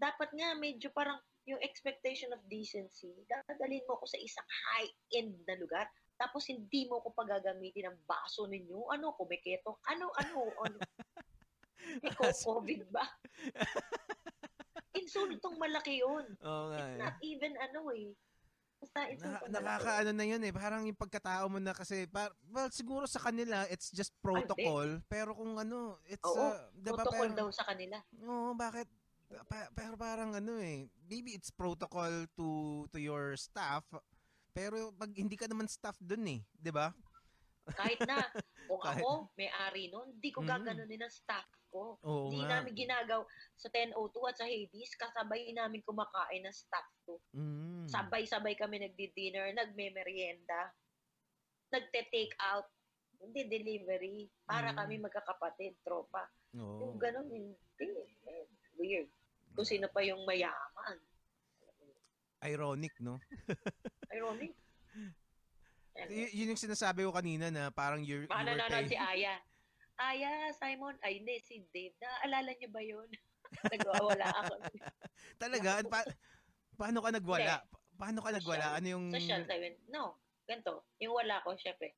Dapat 0.00 0.32
nga 0.32 0.56
medyo 0.56 0.88
parang 0.88 1.20
yung 1.44 1.60
expectation 1.60 2.32
of 2.32 2.40
decency, 2.48 3.12
dadalhin 3.28 3.84
mo 3.84 4.00
ko 4.00 4.06
sa 4.08 4.16
isang 4.16 4.46
high-end 4.46 5.36
na 5.44 5.58
lugar, 5.60 5.84
tapos 6.16 6.48
hindi 6.48 6.86
mo 6.86 7.02
ko 7.04 7.12
pagagamitin 7.12 7.92
ng 7.92 7.98
baso 8.08 8.46
ninyo. 8.48 8.88
Ano, 8.88 9.12
kumiketo? 9.18 9.82
Ano, 9.92 10.08
ano? 10.16 10.48
ano? 10.62 10.78
May 12.02 12.14
COVID 12.16 12.80
ba? 12.94 13.04
Insultong 15.02 15.58
malaki 15.58 15.98
yun. 16.00 16.24
Oo 16.46 16.64
nga 16.70 16.78
It's 16.78 16.94
eh. 16.94 16.98
not 17.02 17.16
even 17.20 17.52
ano 17.58 17.90
eh. 17.90 18.14
Basta 18.82 18.98
Na, 18.98 19.06
insultong 19.08 19.46
malaki. 19.46 19.62
nakakaano 19.62 20.10
na 20.10 20.24
yun 20.26 20.42
eh. 20.42 20.52
Parang 20.52 20.82
yung 20.82 20.98
pagkatao 20.98 21.46
mo 21.46 21.62
na 21.62 21.70
kasi, 21.70 22.10
par, 22.10 22.34
well, 22.50 22.66
siguro 22.68 23.06
sa 23.06 23.22
kanila, 23.22 23.62
it's 23.70 23.94
just 23.94 24.10
protocol. 24.18 24.98
pero 25.06 25.30
kung 25.32 25.54
ano, 25.54 26.02
it's, 26.04 26.18
Oo, 26.20 26.34
uh, 26.50 26.58
diba, 26.74 26.98
Protocol 26.98 27.30
pero, 27.30 27.38
daw 27.38 27.48
sa 27.48 27.62
kanila. 27.64 28.02
Oo, 28.20 28.52
bakit? 28.52 28.90
Pa, 29.48 29.70
pero 29.72 29.94
parang 29.96 30.34
ano 30.34 30.60
eh, 30.60 30.92
maybe 31.08 31.32
it's 31.32 31.48
protocol 31.48 32.10
to 32.36 32.48
to 32.92 33.00
your 33.00 33.32
staff, 33.32 33.80
pero 34.52 34.92
pag 34.92 35.08
hindi 35.08 35.40
ka 35.40 35.48
naman 35.48 35.64
staff 35.64 35.96
dun 35.96 36.20
eh, 36.28 36.44
'di 36.52 36.68
ba? 36.68 36.92
Kahit 37.72 37.96
na, 38.04 38.20
kung 38.68 38.76
Kahit- 38.76 39.00
ako, 39.00 39.32
may-ari 39.32 39.88
nun, 39.88 40.12
di 40.20 40.28
ko 40.28 40.44
Mm. 40.44 40.52
gaganunin 40.52 41.00
ang 41.00 41.08
staff 41.08 41.48
ko. 41.72 41.96
Oo 42.04 42.28
Hindi 42.28 42.44
nga. 42.44 42.60
namin 42.60 42.76
ginagaw 42.76 43.24
sa 43.56 43.72
10.02 43.72 43.96
at 44.28 44.36
sa 44.36 44.44
Hades, 44.44 44.92
kasabay 44.92 45.48
namin 45.48 45.80
kumakain 45.80 46.44
ng 46.44 46.52
staff 46.52 46.84
ko. 47.08 47.16
Mm. 47.32 47.71
Sabay-sabay 47.86 48.54
kami 48.54 48.78
nagdi-dinner, 48.78 49.50
nagme-merienda, 49.52 50.70
nagte-take 51.68 52.34
out, 52.38 52.68
hindi 53.16 53.46
delivery, 53.46 54.26
para 54.42 54.70
Mm. 54.70 54.76
kami 54.76 54.94
magkakapatid, 55.00 55.78
tropa. 55.80 56.26
Oo. 56.54 56.82
Yung 56.84 56.98
ganun, 56.98 57.26
hindi. 57.26 57.54
eh, 58.26 58.46
Weird. 58.74 59.08
Kung 59.52 59.64
sino 59.64 59.86
pa 59.86 60.00
yung 60.00 60.24
mayaman. 60.24 60.96
Ironic, 62.42 62.94
no? 62.98 63.20
Ironic. 64.10 64.52
Y- 66.08 66.32
yun 66.32 66.56
yung 66.56 66.58
sinasabi 66.58 67.04
ko 67.04 67.12
kanina 67.12 67.52
na 67.52 67.68
parang 67.68 68.00
you're, 68.00 68.24
you 68.24 68.30
Baka 68.32 68.48
nanonood 68.48 68.88
si 68.88 68.96
Aya. 68.96 69.36
Aya, 69.94 70.48
Simon, 70.56 70.96
ay 71.04 71.20
hindi, 71.20 71.36
si 71.38 71.60
Dave. 71.68 71.92
Naalala 72.00 72.56
niyo 72.56 72.68
ba 72.72 72.80
yun? 72.80 73.06
Nagwawala 73.72 74.24
ako. 74.40 74.54
Talaga? 75.42 75.84
Pa- 75.84 76.08
paano 76.82 76.98
ka 76.98 77.14
nagwala? 77.14 77.62
Pa- 77.70 77.82
paano 77.94 78.18
ka 78.18 78.34
nagwala? 78.34 78.66
Ano 78.74 78.86
yung... 78.90 79.06
Social, 79.14 79.46
sabi, 79.46 79.78
no, 79.94 80.18
ganito. 80.50 80.90
Yung 80.98 81.14
wala 81.14 81.38
ko, 81.46 81.54
syempre, 81.54 81.94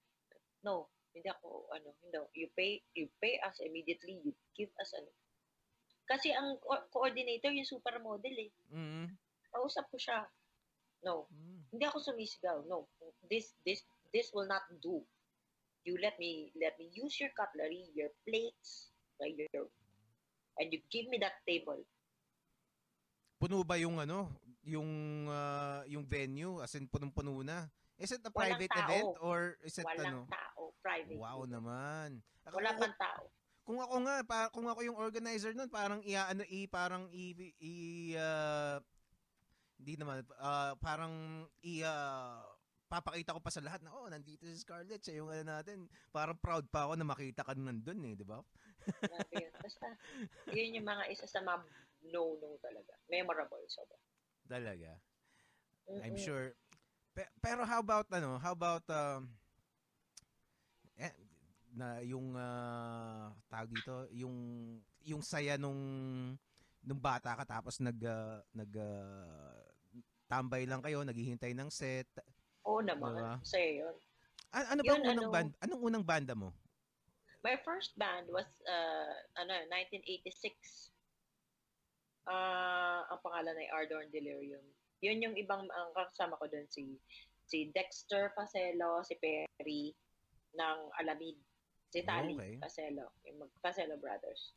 no, 0.61 0.93
hindi 1.16 1.24
ako, 1.32 1.73
ano, 1.73 1.97
hindi. 2.05 2.20
You 2.36 2.52
pay, 2.52 2.85
you 2.93 3.09
pay 3.16 3.40
us 3.40 3.56
immediately, 3.65 4.20
you 4.20 4.36
give 4.52 4.69
us, 4.77 4.93
ano. 4.93 5.09
Kasi 6.05 6.36
ang 6.36 6.61
co- 6.61 6.85
coordinator, 6.93 7.48
yung 7.48 7.65
supermodel 7.65 8.36
eh. 8.36 8.52
Mm. 8.69 9.09
Kausap 9.48 9.89
ko 9.89 9.97
siya. 9.97 10.28
No, 11.01 11.32
Mm. 11.32 11.65
hindi 11.73 11.85
ako 11.89 12.05
sumisigaw. 12.05 12.69
No, 12.69 12.85
this, 13.32 13.56
this, 13.65 13.81
this 14.12 14.28
will 14.36 14.44
not 14.44 14.69
do. 14.85 15.01
You 15.89 15.97
let 15.97 16.20
me, 16.20 16.52
let 16.61 16.77
me 16.77 16.93
use 16.93 17.16
your 17.20 17.32
cutlery, 17.32 17.89
your 17.97 18.12
plates, 18.28 18.93
uh, 19.20 19.28
your, 19.28 19.48
and 20.61 20.69
you 20.73 20.81
give 20.93 21.09
me 21.09 21.16
that 21.24 21.40
table. 21.48 21.81
Puno 23.40 23.65
ba 23.65 23.77
yung 23.77 24.01
ano, 24.01 24.32
yung 24.65 24.91
ah, 25.28 25.85
yung 25.86 26.05
venue 26.05 26.61
as 26.61 26.73
in 26.74 26.89
punong-puno 26.89 27.45
na? 27.45 27.69
Is 27.95 28.11
it 28.11 28.24
a 28.27 28.32
Walang 28.32 28.59
private 28.59 28.73
tao. 28.74 28.82
event 28.82 29.11
or 29.23 29.39
is 29.62 29.77
it 29.78 29.86
Walang 29.86 30.07
ano? 30.09 30.20
tao, 30.27 30.74
private. 30.82 31.15
Wow 31.20 31.47
naman. 31.47 32.19
Ako- 32.49 32.59
Wala 32.59 32.74
pang 32.74 32.97
tao. 32.99 33.23
Kung 33.65 33.81
ako 33.81 33.97
nga, 34.05 34.16
pa, 34.28 34.53
kung 34.53 34.69
ako 34.69 34.85
yung 34.85 34.99
organizer 35.01 35.57
nun, 35.57 35.73
parang 35.73 36.05
i 36.05 36.12
ano 36.12 36.45
i 36.53 36.69
parang 36.69 37.09
i, 37.15 37.32
i 37.65 37.74
ah, 38.19 38.77
hindi 39.81 39.95
naman 39.97 40.20
ah, 40.36 40.77
parang 40.77 41.47
i 41.65 41.81
ah, 41.81 42.45
papakita 42.85 43.32
ko 43.32 43.41
pa 43.41 43.49
sa 43.49 43.65
lahat 43.65 43.81
na 43.81 43.91
oh 43.97 44.07
nandito 44.07 44.45
si 44.45 44.55
Scarlett 44.61 45.01
siya 45.03 45.24
yung 45.24 45.32
ano 45.32 45.57
natin 45.57 45.89
parang 46.12 46.36
proud 46.39 46.69
pa 46.69 46.86
ako 46.86 46.95
na 46.95 47.09
makita 47.09 47.43
ka 47.43 47.57
nandun 47.57 48.05
eh 48.05 48.15
di 48.15 48.23
ba. 48.23 48.39
Basta, 49.65 49.89
yun 50.53 50.77
yung 50.77 50.86
mga 50.86 51.09
isa 51.09 51.24
sa 51.24 51.41
mga 51.41 51.65
no-no 52.12 52.61
talaga. 52.61 52.93
Memorable. 53.09 53.65
So, 53.73 53.81
talaga 54.48 55.00
I'm 55.88 56.14
Mm-mm. 56.14 56.18
sure 56.18 56.46
Pe- 57.14 57.30
pero 57.38 57.62
how 57.62 57.78
about 57.78 58.10
ano 58.10 58.38
how 58.42 58.52
about 58.52 58.82
um 58.90 59.30
eh, 60.98 61.14
na 61.74 61.98
yung 62.06 62.34
ah, 62.38 63.34
tawag 63.50 63.70
dito 63.70 64.06
yung 64.14 64.34
yung 65.02 65.22
saya 65.22 65.58
nung 65.58 65.78
nung 66.84 67.00
bata 67.00 67.34
ka 67.34 67.44
tapos 67.46 67.82
nag 67.82 67.98
ah, 68.06 68.42
nag 68.54 68.72
ah, 68.78 69.62
tambay 70.26 70.64
lang 70.66 70.80
kayo 70.82 71.02
naghihintay 71.02 71.52
ng 71.54 71.70
set 71.70 72.08
Oo 72.64 72.80
naman. 72.80 73.12
Diba? 73.12 73.36
Masaya 73.38 73.70
yun. 73.84 73.94
A- 74.54 74.68
ano 74.72 74.80
bang 74.80 75.02
unang 75.04 75.26
ano- 75.28 75.32
band? 75.34 75.50
Anong 75.60 75.82
unang 75.84 76.04
banda 76.06 76.32
mo? 76.32 76.50
My 77.44 77.60
first 77.60 77.92
band 78.00 78.32
was, 78.32 78.48
uh, 78.64 79.12
ano, 79.36 79.52
1986. 79.68 80.93
Ah, 82.24 83.05
ang 83.12 83.20
pangalan 83.20 83.60
ay 83.60 83.68
Ardor 83.68 84.09
Delirium. 84.09 84.64
Yun 85.05 85.24
yung 85.24 85.36
ibang, 85.36 85.68
ang 85.68 85.90
kasama 85.92 86.40
ko 86.40 86.48
doon 86.48 86.64
si 86.72 86.96
si 87.44 87.68
Dexter 87.76 88.32
Paselo, 88.32 89.05
si 89.05 89.20
Perry 89.20 89.92
ng 90.56 90.78
Alamid. 91.01 91.36
Si 91.92 92.02
Tali 92.02 92.34
Okay. 92.34 92.59
Paselo, 92.59 93.14
yung 93.28 93.46
mag 93.46 93.52
Paselo 93.62 93.94
Brothers. 94.01 94.56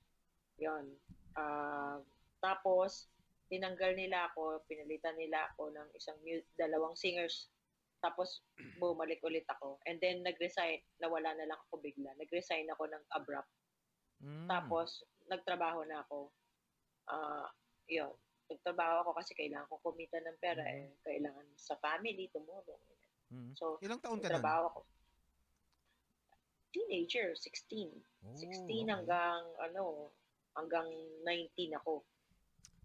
Yun. 0.57 0.89
Ah, 1.38 2.02
tapos, 2.41 3.11
tinanggal 3.52 3.94
nila 3.94 4.31
ako, 4.34 4.65
pinalitan 4.65 5.14
nila 5.15 5.45
ako 5.53 5.69
ng 5.69 5.88
isang 5.94 6.18
mu- 6.26 6.48
dalawang 6.57 6.98
singers. 6.98 7.53
Tapos, 8.02 8.41
bumalik 8.81 9.22
ulit 9.22 9.45
ako. 9.45 9.77
And 9.85 10.02
then, 10.02 10.26
nag-resign, 10.26 10.81
nawala 10.98 11.38
na 11.38 11.45
lang 11.45 11.60
ako 11.69 11.77
bigla. 11.84 12.10
Nag-resign 12.18 12.65
ako 12.73 12.89
ng 12.89 13.03
abrupt. 13.14 13.52
Mm. 14.18 14.49
Tapos, 14.49 15.06
nagtrabaho 15.30 15.85
na 15.85 16.02
ako. 16.07 16.34
Ah, 17.08 17.48
yun. 17.88 18.12
Nagtrabaho 18.48 19.04
ako 19.04 19.12
kasi 19.20 19.32
kailangan 19.36 19.68
ko 19.68 19.80
kumita 19.84 20.20
ng 20.20 20.38
pera 20.40 20.64
Mhm. 20.64 20.72
eh. 20.72 20.88
Kailangan 21.04 21.48
sa 21.56 21.76
family, 21.80 22.32
tumulong. 22.32 22.80
Mm. 23.28 23.52
So, 23.60 23.76
Ilang 23.84 24.00
taon 24.00 24.20
ka 24.20 24.32
nun? 24.32 24.40
nagtrabaho 24.40 24.64
ako. 24.72 24.82
Teenager, 26.72 27.36
16. 27.36 27.92
Oh, 28.24 28.36
16 28.36 28.88
okay. 28.88 28.92
hanggang, 28.92 29.42
ano, 29.60 30.12
hanggang 30.56 30.88
19 31.24 31.76
ako. 31.76 32.04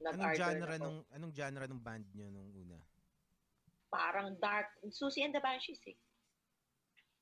Anong 0.02 0.34
genre 0.34 0.74
ako. 0.74 0.82
nung 0.82 0.98
anong 1.14 1.30
genre 1.30 1.64
nung 1.70 1.78
band 1.78 2.02
niyo 2.10 2.26
nung 2.26 2.50
una? 2.58 2.74
Parang 3.86 4.34
dark. 4.34 4.74
Susie 4.90 5.22
and 5.22 5.30
the 5.30 5.38
Banshees 5.38 5.78
eh. 5.86 5.94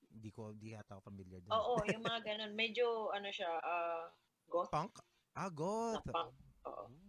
Hindi 0.09 0.33
ko 0.33 0.57
di 0.57 0.73
yata 0.73 0.97
ako 0.97 1.13
familiar 1.13 1.45
doon. 1.45 1.53
Oo, 1.53 1.75
yung 1.85 2.01
mga 2.01 2.25
ganun. 2.25 2.53
Medyo, 2.57 3.13
ano 3.13 3.29
siya, 3.29 3.53
ah, 3.61 4.09
goth 4.49 4.73
Punk? 4.73 4.97
Ah, 5.37 5.53
goth. 5.53 6.01
na 6.01 6.13
punk. 6.13 6.33
Oo. 6.71 6.85
Oh. 6.87 7.01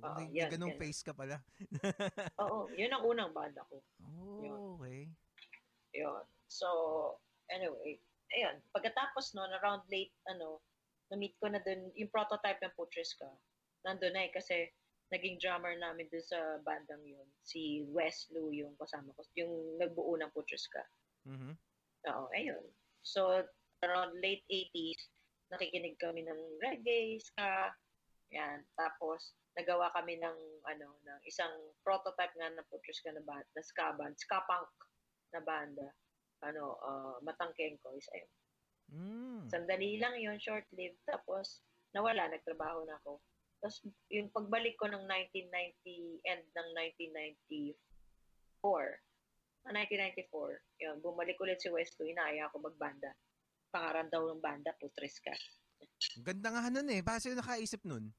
Oo, 0.00 0.16
may, 0.16 0.32
yan, 0.32 0.48
yan. 0.56 0.80
face 0.80 1.04
ka 1.04 1.12
pala. 1.12 1.44
Oo, 2.40 2.72
yun 2.72 2.88
ang 2.88 3.04
unang 3.04 3.36
banda 3.36 3.60
ko. 3.68 3.84
Oh, 4.00 4.80
okay. 4.80 5.12
Yun. 5.92 6.24
So, 6.48 6.68
anyway, 7.52 8.00
ayun. 8.32 8.64
Pagkatapos 8.72 9.36
nun, 9.36 9.52
around 9.60 9.84
late, 9.92 10.16
ano, 10.32 10.64
na-meet 11.12 11.36
ko 11.36 11.52
na 11.52 11.60
dun, 11.60 11.92
yung 11.98 12.08
prototype 12.08 12.62
ng 12.64 12.76
Putriska, 12.78 13.28
nandun 13.84 14.16
na 14.16 14.24
eh, 14.24 14.32
kasi 14.32 14.72
naging 15.10 15.42
drummer 15.42 15.74
namin 15.76 16.08
dun 16.08 16.24
sa 16.24 16.38
bandang 16.64 17.02
yun. 17.02 17.26
Si 17.44 17.84
Wes 17.90 18.30
Lou 18.32 18.54
yung 18.54 18.72
kasama 18.80 19.12
ko, 19.18 19.20
yung 19.36 19.76
nagbuo 19.76 20.16
ng 20.16 20.32
Putriska. 20.32 20.80
Mhm. 21.28 21.52
Oo, 22.08 22.24
ayun. 22.32 22.64
So, 23.04 23.44
around 23.84 24.16
late 24.22 24.46
80s, 24.48 25.12
nakikinig 25.50 25.98
kami 25.98 26.24
ng 26.24 26.40
reggae, 26.62 27.18
ska, 27.20 27.74
yan. 28.30 28.62
Tapos, 28.78 29.34
nagawa 29.58 29.90
kami 29.94 30.18
ng, 30.18 30.38
ano, 30.66 30.88
ng 31.02 31.20
isang 31.26 31.50
prototype 31.82 32.34
nga 32.38 32.50
ng 32.50 32.68
Putriska 32.70 33.10
na 33.10 33.22
band, 33.26 33.46
na 33.54 33.62
ska 33.62 33.94
band, 33.98 34.14
ska 34.18 34.38
punk 34.46 34.70
na 35.34 35.40
banda. 35.42 35.90
Ano, 36.46 36.78
uh, 36.80 37.18
Matangkeng 37.26 37.76
Kois. 37.82 38.06
Ayun. 38.14 38.32
Mm. 38.90 39.46
Sandali 39.50 39.98
lang 40.02 40.18
yon 40.18 40.38
short-lived. 40.38 40.98
Tapos, 41.06 41.62
nawala, 41.94 42.30
nagtrabaho 42.30 42.86
na 42.86 42.98
ako. 43.02 43.20
Tapos, 43.60 43.84
yung 44.08 44.32
pagbalik 44.32 44.74
ko 44.80 44.88
ng 44.88 45.04
1990, 45.04 46.24
end 46.24 46.44
ng 46.56 46.68
1994, 47.04 47.76
ng 49.68 49.74
1994, 49.76 50.80
yun, 50.80 50.96
bumalik 51.04 51.36
ulit 51.44 51.60
si 51.60 51.68
Westo, 51.68 52.08
inaaya 52.08 52.48
ako 52.48 52.72
magbanda. 52.72 53.12
Pangaran 53.68 54.08
daw 54.08 54.24
ng 54.24 54.40
banda, 54.40 54.72
putres 54.80 55.20
ka. 55.20 55.36
Ganda 56.20 56.48
nga 56.50 56.70
nun 56.70 56.88
eh. 56.88 57.00
Ba, 57.00 57.20
sino 57.20 57.36
nakaisip 57.36 57.84
nun? 57.84 58.10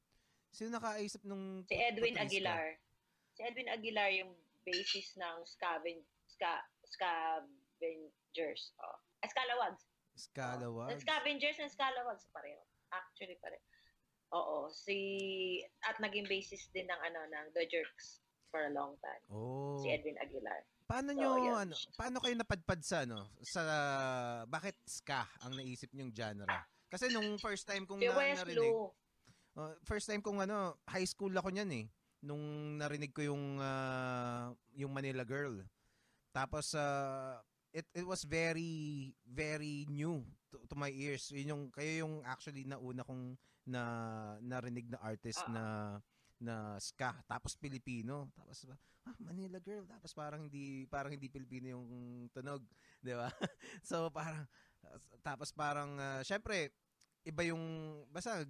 Sino 0.52 0.70
nakaisip 0.74 1.24
nung... 1.24 1.64
Si 1.66 1.76
Edwin 1.76 2.14
Patrice 2.14 2.20
ka? 2.20 2.26
Aguilar. 2.28 2.66
Si 3.32 3.41
Edwin 3.41 3.70
Aguilar 3.72 4.10
yung 4.14 4.32
basis 4.62 5.16
ng 5.18 5.36
Scaven, 5.48 5.98
Ska, 6.28 6.62
Scavengers. 6.86 8.74
Oh. 8.80 8.98
Ah, 9.22 9.30
Scalawags. 9.30 9.84
Scalawag. 10.12 10.91
The 10.91 10.99
Scavengers 11.02 11.58
and 11.62 11.72
Scalawags 11.72 12.28
pareho. 12.36 12.62
Actually 12.91 13.40
pareho. 13.40 13.64
Oo, 14.32 14.72
si 14.72 14.98
at 15.84 15.99
naging 15.99 16.28
basis 16.28 16.72
din 16.72 16.88
ng 16.88 17.02
ano 17.03 17.20
ng 17.28 17.45
The 17.52 17.68
Jerks 17.68 18.24
for 18.48 18.64
a 18.68 18.72
long 18.72 18.95
time. 18.99 19.24
Oh. 19.28 19.80
Si 19.84 19.91
Edwin 19.91 20.16
Aguilar. 20.20 20.68
Paano 20.88 21.16
So, 21.16 21.20
nyo, 21.20 21.30
yun. 21.40 21.68
ano, 21.72 21.76
paano 21.95 22.20
kayo 22.20 22.36
napadpad 22.36 22.80
sa, 22.84 23.08
ano, 23.08 23.32
sa, 23.48 23.64
bakit 24.44 24.76
ska 24.84 25.24
ang 25.40 25.56
naisip 25.56 25.88
nyong 25.95 26.12
genre? 26.12 26.48
Kasi 26.92 27.08
nung 27.08 27.40
first 27.40 27.64
time 27.64 27.88
kong 27.88 28.04
na, 28.04 28.12
narinig, 28.44 28.76
uh, 29.56 29.74
first 29.88 30.12
time 30.12 30.20
kong, 30.20 30.44
ano, 30.44 30.76
high 30.92 31.08
school 31.08 31.32
ako 31.32 31.48
niyan 31.50 31.72
eh, 31.72 31.86
nung 32.22 32.76
narinig 32.76 33.16
ko 33.16 33.24
yung, 33.24 33.58
ah, 33.64 34.52
yung 34.76 34.92
Manila 34.92 35.24
Girl. 35.24 35.64
Tapos, 36.36 36.76
uh, 36.76 37.40
it, 37.72 37.88
it 37.96 38.04
was 38.04 38.28
very, 38.28 39.16
very 39.24 39.88
new 39.88 40.20
to, 40.52 40.60
to 40.68 40.76
my 40.76 40.92
ears. 40.92 41.32
Yun 41.32 41.56
yung, 41.56 41.64
kayo 41.72 42.04
yung 42.04 42.20
actually 42.28 42.68
nauna 42.68 43.08
kong 43.08 43.40
na, 43.64 43.82
narinig 44.44 44.92
na 44.92 45.00
artist 45.00 45.40
Ah. 45.48 45.52
na, 45.52 45.66
na 46.42 46.74
ska 46.82 47.14
tapos 47.30 47.54
Pilipino 47.54 48.34
tapos 48.34 48.66
ah, 49.06 49.14
Manila 49.22 49.62
Girl 49.62 49.86
tapos 49.86 50.10
parang 50.10 50.50
hindi 50.50 50.90
parang 50.90 51.14
hindi 51.14 51.30
Pilipino 51.30 51.78
yung 51.78 51.86
tunog 52.34 52.66
di 52.98 53.14
ba 53.14 53.30
so 53.86 54.10
parang 54.10 54.50
tapos 55.22 55.53
parang 55.53 55.95
uh, 56.02 56.22
syempre 56.26 56.74
iba 57.22 57.45
yung 57.45 57.62
basta 58.10 58.41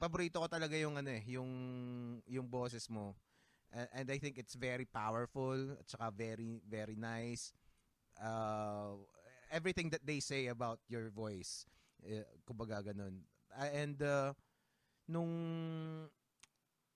paborito 0.00 0.40
ko 0.40 0.48
talaga 0.48 0.78
yung 0.78 0.96
ano 0.96 1.10
eh 1.12 1.22
yung 1.28 1.50
yung 2.24 2.46
boses 2.48 2.88
mo. 2.88 3.12
A- 3.68 4.00
and 4.00 4.08
I 4.08 4.16
think 4.16 4.40
it's 4.40 4.56
very 4.56 4.88
powerful 4.88 5.76
at 5.76 5.84
saka 5.84 6.08
very 6.14 6.64
very 6.64 6.96
nice. 6.96 7.52
Uh, 8.16 8.96
everything 9.52 9.92
that 9.92 10.04
they 10.04 10.18
say 10.18 10.48
about 10.48 10.80
your 10.88 11.12
voice 11.12 11.68
eh, 12.06 12.24
kumbaga 12.46 12.80
ganun. 12.80 13.20
Ah, 13.52 13.70
and 13.74 13.98
uh, 14.00 14.30
nung 15.10 15.32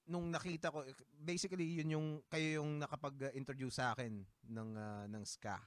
nung 0.07 0.31
nakita 0.31 0.71
ko 0.71 0.85
basically 1.23 1.79
yun 1.79 1.95
yung 1.95 2.09
kayo 2.27 2.63
yung 2.63 2.83
nakapag-introduce 2.83 3.79
sa 3.83 3.95
akin 3.95 4.23
ng 4.47 4.71
ah, 4.79 5.05
ng 5.11 5.25
ska. 5.27 5.59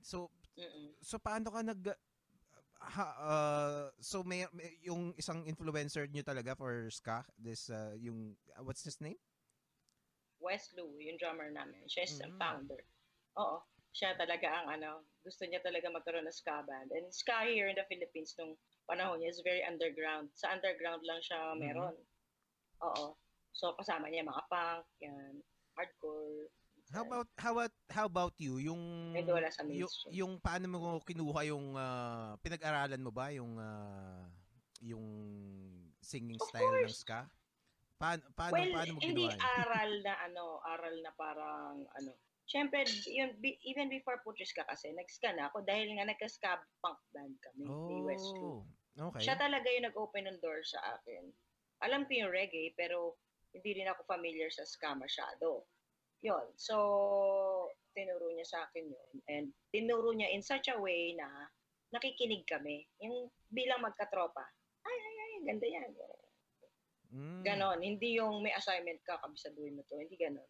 So 0.00 0.30
Mm-mm. 0.56 0.88
so 1.04 1.20
paano 1.20 1.52
ka 1.52 1.60
nag 1.60 1.82
ha, 2.76 3.06
uh, 3.20 3.84
so 3.98 4.20
may, 4.22 4.44
may- 4.52 4.76
yung 4.84 5.12
isang 5.16 5.44
influencer 5.44 6.04
nyo 6.08 6.20
talaga 6.22 6.52
for 6.54 6.88
ska 6.92 7.24
this 7.36 7.68
uh, 7.68 7.96
yung 7.96 8.36
uh, 8.52 8.62
what's 8.64 8.84
his 8.84 9.00
name? 9.00 9.16
Wes 10.38 10.68
Lou, 10.76 11.00
yung 11.00 11.16
drummer 11.16 11.48
namin. 11.48 11.88
Siya 11.88 12.04
is 12.04 12.20
ang 12.20 12.36
Mm. 12.36 12.40
founder. 12.40 12.82
Oo. 13.40 13.64
Siya 13.96 14.12
talaga 14.20 14.52
ang 14.52 14.68
ano, 14.68 15.08
gusto 15.24 15.48
niya 15.48 15.64
talaga 15.64 15.88
magkaroon 15.88 16.28
ng 16.28 16.36
ska 16.36 16.60
band. 16.68 16.92
And 16.92 17.08
ska 17.08 17.48
here 17.48 17.72
in 17.72 17.80
the 17.80 17.88
Philippines 17.88 18.36
nung 18.36 18.52
panahon 18.84 19.24
niya 19.24 19.32
is 19.32 19.40
very 19.40 19.64
underground. 19.64 20.28
Sa 20.36 20.52
underground 20.52 21.00
lang 21.08 21.24
siya 21.24 21.56
Mhm. 21.56 21.58
meron. 21.58 21.96
Oo. 22.84 23.16
So 23.56 23.72
kasama 23.80 24.12
niya 24.12 24.28
mga 24.28 24.44
punk, 24.52 24.84
yan, 25.00 25.40
hardcore. 25.72 26.52
How 26.94 27.02
about 27.02 27.28
how 27.34 27.52
about 27.58 27.74
how 27.90 28.06
about 28.06 28.34
you 28.38 28.62
yung 28.62 29.10
Medyo 29.10 29.34
wala 29.34 29.50
sa 29.50 29.66
yung, 29.66 29.90
mainstream. 29.90 30.12
yung 30.14 30.32
paano 30.38 30.64
mo 30.70 30.78
kinuha 31.02 31.40
yung 31.50 31.74
ah, 31.74 32.38
pinag-aralan 32.38 33.02
mo 33.02 33.10
ba 33.10 33.34
yung 33.34 33.58
ah, 33.58 34.30
yung 34.78 35.06
singing 35.98 36.38
Of 36.38 36.46
style 36.46 36.62
ng 36.62 36.86
course. 36.86 37.02
ska? 37.02 37.26
Paano 37.98 38.22
paano 38.38 38.54
well, 38.54 38.70
paano 38.70 38.92
mo 38.94 39.00
hindi 39.02 39.24
ginawa? 39.26 39.34
yun? 39.34 39.40
aral 39.42 39.92
na 40.04 40.14
ano, 40.30 40.44
aral 40.62 40.96
na 41.02 41.12
parang 41.18 41.76
ano. 41.98 42.12
Siyempre, 42.46 42.86
yun, 43.10 43.34
be- 43.42 43.58
even 43.66 43.90
before 43.90 44.22
Putris 44.22 44.54
ka 44.54 44.62
kasi, 44.70 44.94
nag-ska 44.94 45.34
na 45.34 45.50
ako 45.50 45.66
dahil 45.66 45.90
nga 45.98 46.06
nagka-ska 46.06 46.62
punk 46.78 47.02
band 47.10 47.34
kami 47.42 47.66
ni 47.66 48.06
West 48.06 48.30
Lou. 48.38 48.62
Oh, 48.62 49.10
okay. 49.10 49.26
Siya 49.26 49.34
talaga 49.34 49.66
yung 49.66 49.90
nag-open 49.90 50.30
ng 50.30 50.38
door 50.38 50.62
sa 50.62 50.78
akin. 50.94 51.26
Alam 51.82 52.06
ko 52.06 52.14
yung 52.14 52.30
reggae, 52.30 52.70
pero 52.78 53.18
hindi 53.50 53.82
rin 53.82 53.90
ako 53.90 54.06
familiar 54.06 54.46
sa 54.54 54.62
ska 54.62 54.94
masyado. 54.94 55.66
Yun. 56.22 56.46
So, 56.56 56.74
tinuro 57.92 58.28
niya 58.30 58.44
sa 58.44 58.64
akin 58.64 58.88
yun. 58.88 59.10
And 59.26 59.44
tinuro 59.68 60.12
niya 60.12 60.30
in 60.30 60.40
such 60.40 60.68
a 60.68 60.76
way 60.76 61.12
na 61.12 61.28
nakikinig 61.90 62.44
kami. 62.44 62.86
Yung 63.00 63.28
bilang 63.48 63.80
magkatropa. 63.80 64.44
Ay, 64.82 64.96
ay, 64.96 65.14
ay, 65.16 65.32
ganda 65.44 65.66
yan. 65.66 65.90
Mm. 67.12 67.40
Ganon. 67.42 67.78
Hindi 67.80 68.18
yung 68.18 68.42
may 68.42 68.52
assignment 68.52 69.00
ka, 69.02 69.20
kabisaduhin 69.20 69.76
mo 69.76 69.82
to. 69.86 69.96
Hindi 69.96 70.16
ganon. 70.16 70.48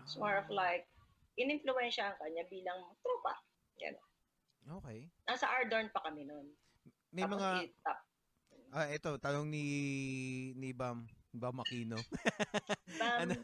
It's 0.00 0.16
more 0.16 0.34
of 0.34 0.48
Ah, 0.48 0.56
like, 0.56 0.88
in-influensyahan 1.36 2.16
ka 2.16 2.26
niya 2.28 2.48
bilang 2.48 2.80
tropa. 3.00 3.36
Okay. 4.62 5.10
Nasa 5.26 5.50
Ardorn 5.50 5.90
pa 5.90 6.06
kami 6.06 6.22
nun. 6.22 6.46
May 7.10 7.26
Tapos 7.26 7.34
mga 7.36 7.50
i- 7.60 7.74
tap- 7.82 8.06
ah 8.72 8.88
ito 8.88 9.10
tanong 9.20 9.52
ni 9.52 9.64
ni 10.56 10.72
Bam 10.72 11.04
Bam 11.28 11.60
Aquino. 11.60 11.98
Bam, 12.96 13.18
Ano? 13.26 13.36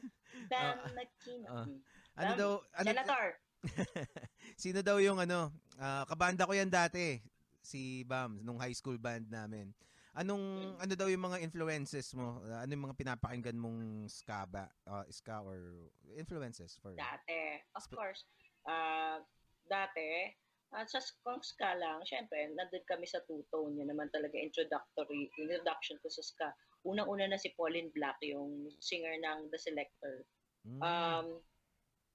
Bam 0.47 0.77
Ah, 0.79 0.93
Makino. 0.95 1.47
ah. 1.51 1.65
Hmm. 1.67 1.81
Ano 2.19 2.33
daw 2.35 2.51
ano 2.75 2.87
Senator. 2.87 3.27
Sino 4.63 4.79
daw 4.83 4.97
yung 5.03 5.19
ano, 5.19 5.51
ah, 5.79 6.07
kabanda 6.07 6.47
ko 6.47 6.55
yan 6.55 6.71
dati, 6.71 7.19
si 7.59 8.07
Bam, 8.07 8.39
nung 8.43 8.59
high 8.63 8.75
school 8.75 8.99
band 8.99 9.27
namin. 9.27 9.75
Anong, 10.19 10.75
ano 10.83 10.95
daw 10.99 11.07
yung 11.07 11.31
mga 11.31 11.39
influences 11.47 12.11
mo? 12.11 12.43
Ano 12.43 12.71
yung 12.75 12.91
mga 12.91 12.99
pinapakinggan 12.99 13.55
mong 13.55 14.11
ska 14.11 14.47
ba? 14.51 14.67
Ah, 14.83 15.07
ska 15.11 15.43
or 15.47 15.91
influences 16.19 16.75
for... 16.79 16.91
Dati, 16.95 17.63
of 17.79 17.87
Sp- 17.87 17.95
course, 17.95 18.27
ah 18.67 19.23
dati, 19.69 20.33
at 20.75 20.89
sa 20.89 21.01
kung 21.25 21.41
ska 21.41 21.77
lang, 21.81 22.03
syempre, 22.05 22.51
nandun 22.53 22.85
kami 22.85 23.07
sa 23.09 23.21
two-tone. 23.25 23.79
Yun 23.79 23.89
naman 23.89 24.09
talaga 24.13 24.37
introductory, 24.37 25.29
introduction 25.39 25.97
ko 26.03 26.09
sa 26.13 26.21
ska. 26.25 26.49
Unang-una 26.87 27.27
na 27.27 27.41
si 27.41 27.51
Pauline 27.59 27.91
Black, 27.91 28.19
yung 28.23 28.71
singer 28.79 29.19
ng 29.19 29.51
The 29.51 29.59
Selector. 29.59 30.23
Mm. 30.67 30.81
Um, 30.83 31.27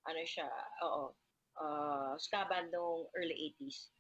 ano 0.08 0.22
siya, 0.24 0.48
oo, 0.84 1.16
uh, 1.60 2.14
ska 2.20 2.48
band 2.48 2.72
noong 2.72 3.08
early 3.16 3.56
80s. 3.60 3.92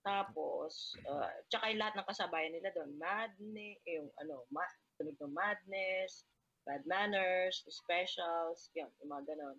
Tapos, 0.00 0.96
uh, 1.04 1.28
tsaka 1.52 1.72
yung 1.72 1.80
lahat 1.80 1.94
ng 2.00 2.08
kasabayan 2.08 2.52
nila 2.56 2.72
doon, 2.72 2.96
Madness, 2.96 3.80
yung 3.84 4.08
ano, 4.20 4.48
ma 4.48 4.64
tunog 4.96 5.16
ng 5.20 5.32
Madness, 5.36 6.24
Bad 6.64 6.84
Manners, 6.88 7.64
Specials, 7.68 8.72
yun, 8.72 8.88
yung 9.04 9.12
mga 9.12 9.36
ganon. 9.36 9.58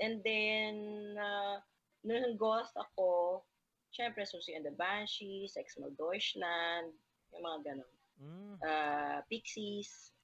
And 0.00 0.20
then, 0.20 0.74
uh, 1.16 1.64
nung 2.04 2.36
goth 2.36 2.72
ako, 2.76 3.40
syempre, 3.88 4.28
Susie 4.28 4.56
and 4.56 4.68
the 4.68 4.74
Banshees, 4.76 5.56
Exmal 5.56 5.96
Deutschland, 5.96 6.92
yung 7.32 7.44
mga 7.44 7.58
ganon 7.72 7.93
Mm. 8.20 8.56
uh, 8.62 9.18
Pixies, 9.26 10.14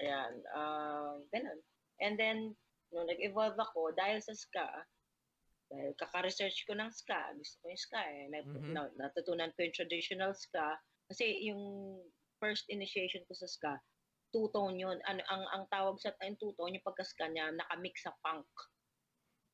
ayan, 0.00 0.40
uh, 0.56 1.20
ganun. 1.30 1.60
And 2.00 2.16
then, 2.16 2.56
nung 2.92 3.08
nag-evolve 3.08 3.56
ako, 3.56 3.92
dahil 3.96 4.20
sa 4.24 4.32
ska, 4.32 4.66
dahil 5.68 5.92
kaka-research 5.98 6.64
ko 6.64 6.72
ng 6.78 6.92
ska, 6.92 7.34
gusto 7.36 7.56
ko 7.60 7.64
yung 7.68 7.82
ska 7.82 8.00
eh, 8.00 8.24
nat- 8.30 8.48
Mhm. 8.48 8.72
na- 8.72 8.94
natutunan 8.96 9.50
ko 9.56 9.66
yung 9.66 9.76
traditional 9.76 10.32
ska, 10.32 10.78
kasi 11.10 11.44
yung 11.44 11.60
first 12.40 12.68
initiation 12.68 13.24
ko 13.26 13.34
sa 13.34 13.48
ska, 13.48 13.72
two-tone 14.32 14.76
yun. 14.76 14.98
Ano, 15.08 15.22
ang, 15.32 15.44
ang 15.54 15.64
tawag 15.72 15.96
sa 16.00 16.12
yung 16.20 16.36
two-tone, 16.36 16.76
yung 16.76 16.86
pagka-ska 16.86 17.28
niya, 17.30 17.52
nakamix 17.52 18.04
sa 18.04 18.12
punk. 18.20 18.48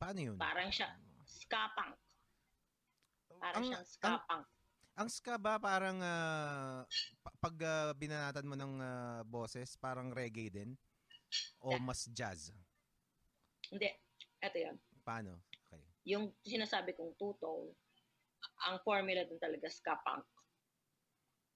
Paano 0.03 0.19
yun? 0.19 0.37
Parang 0.39 0.71
siya, 0.71 0.91
ska 1.23 1.71
punk. 1.79 1.99
Parang 3.39 3.63
ang, 3.63 3.67
siyang 3.71 3.87
ska 3.87 4.19
ang, 4.19 4.23
punk. 4.27 4.47
Ang 4.93 5.09
ska 5.09 5.41
ba 5.41 5.57
parang 5.57 5.99
pa- 7.25 7.37
pag 7.41 7.57
ah, 7.65 7.93
binanatan 7.97 8.47
mo 8.49 8.55
ng 8.57 8.75
ah, 8.81 9.21
boses, 9.25 9.77
parang 9.81 10.13
reggae 10.13 10.53
din? 10.53 10.77
O 11.65 11.81
mas 11.81 12.05
jazz? 12.13 12.53
Hindi, 13.73 13.89
eto 14.43 14.59
yan. 14.61 14.77
Paano? 15.01 15.41
Okay. 15.73 15.81
yung 16.05 16.29
sinasabi 16.45 16.93
kong 16.93 17.17
two-tone, 17.17 17.73
ang 18.69 18.77
formula 18.85 19.25
dun 19.25 19.41
talaga 19.41 19.71
ska 19.73 19.97
punk. 20.05 20.27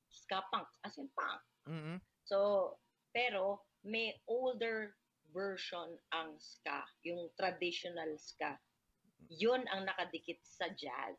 Ska 0.08 0.40
punk, 0.48 0.68
as 0.86 0.96
in 0.96 1.10
punk. 1.12 1.42
mm 1.68 1.98
So, 2.26 2.74
pero 3.14 3.62
may 3.86 4.16
older 4.26 4.96
version 5.30 5.94
ang 6.10 6.34
ska, 6.42 6.82
yung 7.06 7.30
traditional 7.38 8.18
ska. 8.18 8.58
Yun 9.30 9.62
ang 9.70 9.86
nakadikit 9.86 10.42
sa 10.42 10.66
jazz. 10.74 11.18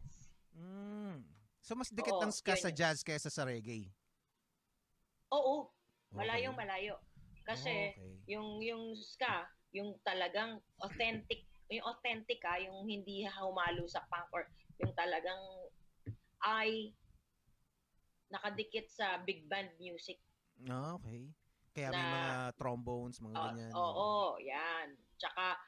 Mm. 0.57 1.36
So 1.67 1.75
mas 1.75 1.91
dikit 1.91 2.15
Oo, 2.15 2.23
ng 2.23 2.31
ska 2.31 2.55
yun 2.55 2.63
sa 2.63 2.71
jazz 2.71 3.03
kaysa 3.03 3.27
sa 3.27 3.43
reggae? 3.43 3.91
Oo, 5.35 5.67
Okay. 6.15 6.15
malayong 6.23 6.55
malayo. 6.55 6.95
Kasi 7.43 7.91
Okay. 7.91 8.23
yung 8.31 8.63
yung 8.63 8.95
ska, 8.95 9.43
yung 9.75 9.99
talagang 10.07 10.63
authentic, 10.79 11.43
yung 11.67 11.83
authentic 11.83 12.39
ah, 12.47 12.55
yung 12.55 12.87
hindi 12.87 13.27
humalo 13.27 13.83
sa 13.91 13.99
punk 14.07 14.31
or 14.31 14.47
yung 14.79 14.95
talagang 14.95 15.43
ay 16.47 16.95
nakadikit 18.31 18.87
sa 18.87 19.19
big 19.27 19.43
band 19.51 19.75
music. 19.75 20.23
Ah, 20.71 20.95
okay. 20.95 21.35
Kaya 21.75 21.91
may 21.91 22.07
Na- 22.07 22.15
mga 22.15 22.31
trombones, 22.55 23.19
mga 23.19 23.35
Oo, 23.35 23.43
ganyan. 23.43 23.71
oo, 23.75 24.11
yan. 24.39 24.87
Tsaka, 25.19 25.59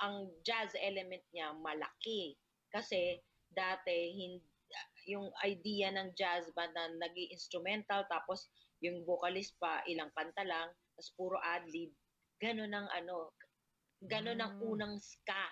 ang 0.00 0.32
jazz 0.44 0.72
element 0.80 1.24
niya 1.32 1.52
malaki. 1.56 2.36
Kasi, 2.72 3.20
dati, 3.52 4.12
hindi, 4.16 4.49
yung 5.06 5.30
idea 5.44 5.92
ng 5.92 6.12
jazz 6.14 6.48
band 6.52 6.72
na 6.74 6.88
nag 7.00 7.14
instrumental 7.30 8.04
tapos 8.08 8.50
yung 8.80 9.04
vocalist 9.04 9.56
pa, 9.60 9.84
ilang 9.84 10.08
kanta 10.16 10.40
lang, 10.40 10.72
tapos 10.96 11.10
puro 11.12 11.36
ad-lib. 11.36 11.92
Ganun 12.40 12.72
ang 12.72 12.88
ano, 12.88 13.36
ganun 14.00 14.40
ang 14.40 14.56
Mm. 14.56 14.64
unang 14.64 14.94
ska. 14.96 15.44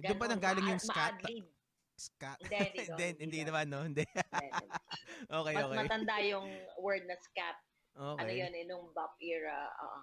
Doon 0.00 0.16
pa 0.16 0.24
Ganon, 0.24 0.32
nanggaling 0.40 0.68
yung 0.72 0.80
ska? 0.82 1.12
Ma-ad-lib. 1.12 1.46
Ska? 1.92 2.30
Hindi, 2.40 2.56
hindi, 2.80 3.06
Hindi, 3.28 3.38
naman, 3.44 3.66
no? 3.68 3.84
Hindi. 3.84 4.04
okay, 5.36 5.54
Mas 5.54 5.64
okay. 5.68 5.76
matanda 5.76 6.16
yung 6.24 6.48
word 6.80 7.04
na 7.04 7.14
scat. 7.20 7.60
Okay. 7.92 8.18
Ano 8.24 8.32
yun, 8.32 8.52
eh, 8.56 8.64
nung 8.64 8.88
bop 8.96 9.12
era, 9.20 9.68
oo. 9.68 10.00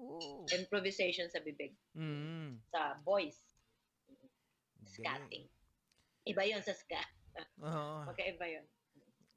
Oo. 0.00 0.44
improvisation 0.52 1.28
sa 1.28 1.40
bibig, 1.44 1.76
Mm. 1.96 2.60
sa 2.72 2.96
voice. 3.04 3.40
Galing. 4.08 4.88
Scatting. 4.88 5.44
Iba 6.30 6.46
yon 6.46 6.62
sa 6.62 6.70
ska. 6.70 7.02
Oo. 7.58 8.06
Magkaiba 8.06 8.46
yun. 8.46 8.66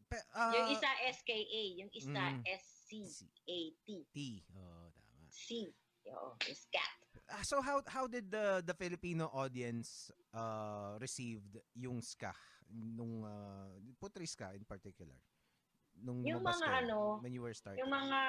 Pe- 0.06 0.28
ah, 0.38 0.53
yung 0.53 0.70
isa 0.78 0.90
SKA, 1.10 1.64
yung 1.82 1.91
isa 1.91 2.22
Mm. 2.30 2.45
SCAT. 2.45 3.88
T. 4.14 4.18
Oo, 4.53 4.86
tama. 4.94 5.26
C. 5.34 5.74
Oo, 6.06 6.38
yung 6.38 6.60
scat. 6.60 6.94
Ah, 7.32 7.41
so 7.41 7.64
how 7.64 7.82
how 7.90 8.06
did 8.06 8.30
the 8.30 8.61
the 8.61 8.76
Filipino 8.76 9.32
audience 9.32 10.11
uh 10.36 10.99
received 10.99 11.57
yung 11.74 12.03
ska 12.03 12.36
nung 12.70 13.24
uh, 13.26 13.74
Putri 13.98 14.28
ska 14.30 14.53
in 14.53 14.68
particular? 14.68 15.18
Nung 15.98 16.22
Yung 16.26 16.41
mga 16.41 16.61
kayo, 16.61 16.78
ano, 16.84 16.98
when 17.22 17.34
you 17.34 17.41
were 17.41 17.53
starting. 17.53 17.80
Yung 17.82 17.94
mga, 17.94 18.20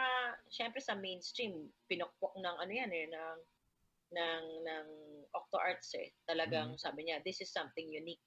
syempre 0.52 0.84
sa 0.84 0.92
mainstream, 0.92 1.68
pinukpok 1.88 2.36
ng 2.36 2.56
ano 2.60 2.72
yan 2.72 2.92
eh, 2.92 3.08
ng, 3.08 3.38
ng, 4.12 4.44
ng 4.68 4.86
Octo 5.32 5.56
Arts 5.56 5.96
eh. 5.96 6.12
Talagang 6.28 6.76
Mhm. 6.76 6.80
sabi 6.80 7.08
niya, 7.08 7.24
this 7.24 7.40
is 7.40 7.48
something 7.48 7.88
unique. 7.88 8.20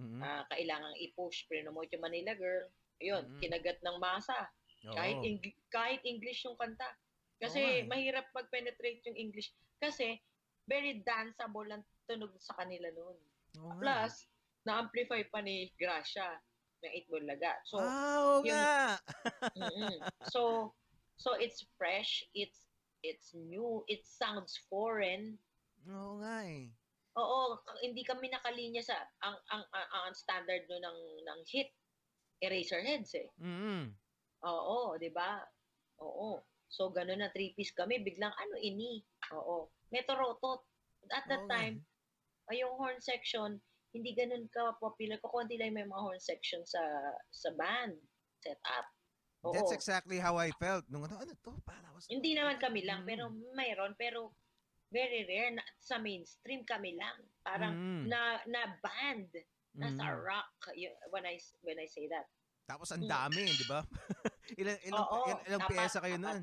Mhm. 0.00 0.20
Ah, 0.20 0.42
kailangang 0.48 0.96
i-push, 0.98 1.44
promote 1.44 1.92
yung 1.92 2.04
Manila 2.04 2.32
Girl. 2.32 2.64
Yun, 2.98 3.24
Mhm. 3.28 3.38
kinagat 3.38 3.78
ng 3.80 3.96
masa. 3.96 4.48
Oo. 4.88 4.96
Kahit, 4.96 5.20
Eng- 5.20 5.60
kahit 5.68 6.00
English 6.04 6.44
yung 6.44 6.56
kanta. 6.56 6.88
Kasi 7.36 7.60
eh. 7.60 7.84
mahirap 7.84 8.28
mag-penetrate 8.32 9.04
yung 9.06 9.16
English. 9.18 9.52
Kasi 9.76 10.16
very 10.64 11.00
danceable 11.00 11.68
ang 11.68 11.84
tunog 12.04 12.32
sa 12.36 12.56
kanila 12.56 12.88
noon. 12.92 13.16
Oo 13.58 13.72
nga. 13.72 13.80
Plus, 13.80 14.28
na-amplify 14.62 15.24
pa 15.24 15.40
ni 15.40 15.72
Gracia 15.74 16.36
ng 16.80 16.92
Eight 16.92 17.08
Bulaga. 17.08 17.60
So, 17.64 17.76
oo 17.76 18.40
yung- 18.40 18.52
nga. 18.52 18.96
so, 20.32 20.72
so 21.16 21.36
it's 21.36 21.64
fresh, 21.76 22.24
it's 22.32 22.68
it's 23.00 23.32
new, 23.32 23.80
it 23.88 24.04
sounds 24.04 24.60
foreign. 24.68 25.40
Oo 25.88 26.20
nga 26.20 26.44
eh. 26.44 26.68
Oo, 27.18 27.58
hindi 27.82 28.06
kami 28.06 28.30
nakalinya 28.30 28.78
sa 28.78 28.94
ang 29.26 29.34
ang 29.50 29.64
ang, 29.74 29.86
ang 30.06 30.14
standard 30.14 30.62
no 30.70 30.78
ng 30.78 30.98
ng 31.26 31.40
hit 31.50 31.74
Eraserheads 32.38 33.12
eh. 33.18 33.28
Mm. 33.42 33.90
Oo, 34.46 34.94
'di 34.94 35.10
ba? 35.10 35.42
Oo. 36.00 36.38
So 36.70 36.94
ganun 36.94 37.18
na 37.18 37.34
three 37.34 37.50
piece 37.58 37.74
kami, 37.74 37.98
biglang 38.06 38.30
ano 38.30 38.54
ini. 38.62 39.02
Oo. 39.34 39.74
Metro 39.90 40.14
Rotot. 40.14 40.62
At 41.10 41.26
that 41.26 41.42
nga. 41.50 41.58
time, 41.58 41.82
ay 42.54 42.62
yung 42.62 42.78
horn 42.78 43.02
section, 43.02 43.58
hindi 43.90 44.14
ganun 44.14 44.46
ka 44.54 44.78
popular. 44.78 45.18
Kukunti 45.18 45.58
lang 45.58 45.74
may 45.74 45.82
mga 45.82 45.98
horn 45.98 46.22
section 46.22 46.62
sa 46.62 46.80
sa 47.34 47.50
band 47.58 47.98
setup. 48.38 48.86
Oo. 49.42 49.56
That's 49.56 49.74
exactly 49.74 50.22
how 50.22 50.38
I 50.38 50.54
felt. 50.62 50.86
Nung 50.86 51.02
ano, 51.10 51.18
ano 51.18 51.32
to? 51.42 51.58
Para 51.66 51.90
was, 51.90 52.06
Hindi 52.06 52.38
naman 52.38 52.62
kami 52.62 52.86
lang, 52.86 53.02
Mm. 53.02 53.08
pero 53.08 53.24
mayroon, 53.56 53.92
pero 53.98 54.20
very 54.90 55.22
rare 55.24 55.54
na 55.54 55.62
sa 55.78 55.96
mainstream 55.96 56.66
kami 56.66 56.94
lang. 56.94 57.14
Parang 57.40 57.72
Mm. 57.72 58.04
na 58.06 58.20
na 58.44 58.62
band, 58.78 59.30
nasa 59.72 60.04
Mm. 60.04 60.18
rock 60.20 60.50
y- 60.74 60.98
when 61.08 61.24
I 61.24 61.38
when 61.62 61.78
I 61.78 61.86
say 61.86 62.10
that. 62.10 62.26
Tapos 62.66 62.90
ang 62.90 63.06
Mm. 63.06 63.10
dami, 63.10 63.42
di 63.46 63.66
ba? 63.66 63.80
ilan, 64.60 64.76
ilang, 64.84 65.06
Oo, 65.06 65.26
ilang, 65.26 65.42
ilang 65.46 65.62
apat, 65.62 65.70
pyesa 65.70 65.98
kayo 65.98 66.18
apat. 66.18 66.26
nun? 66.26 66.40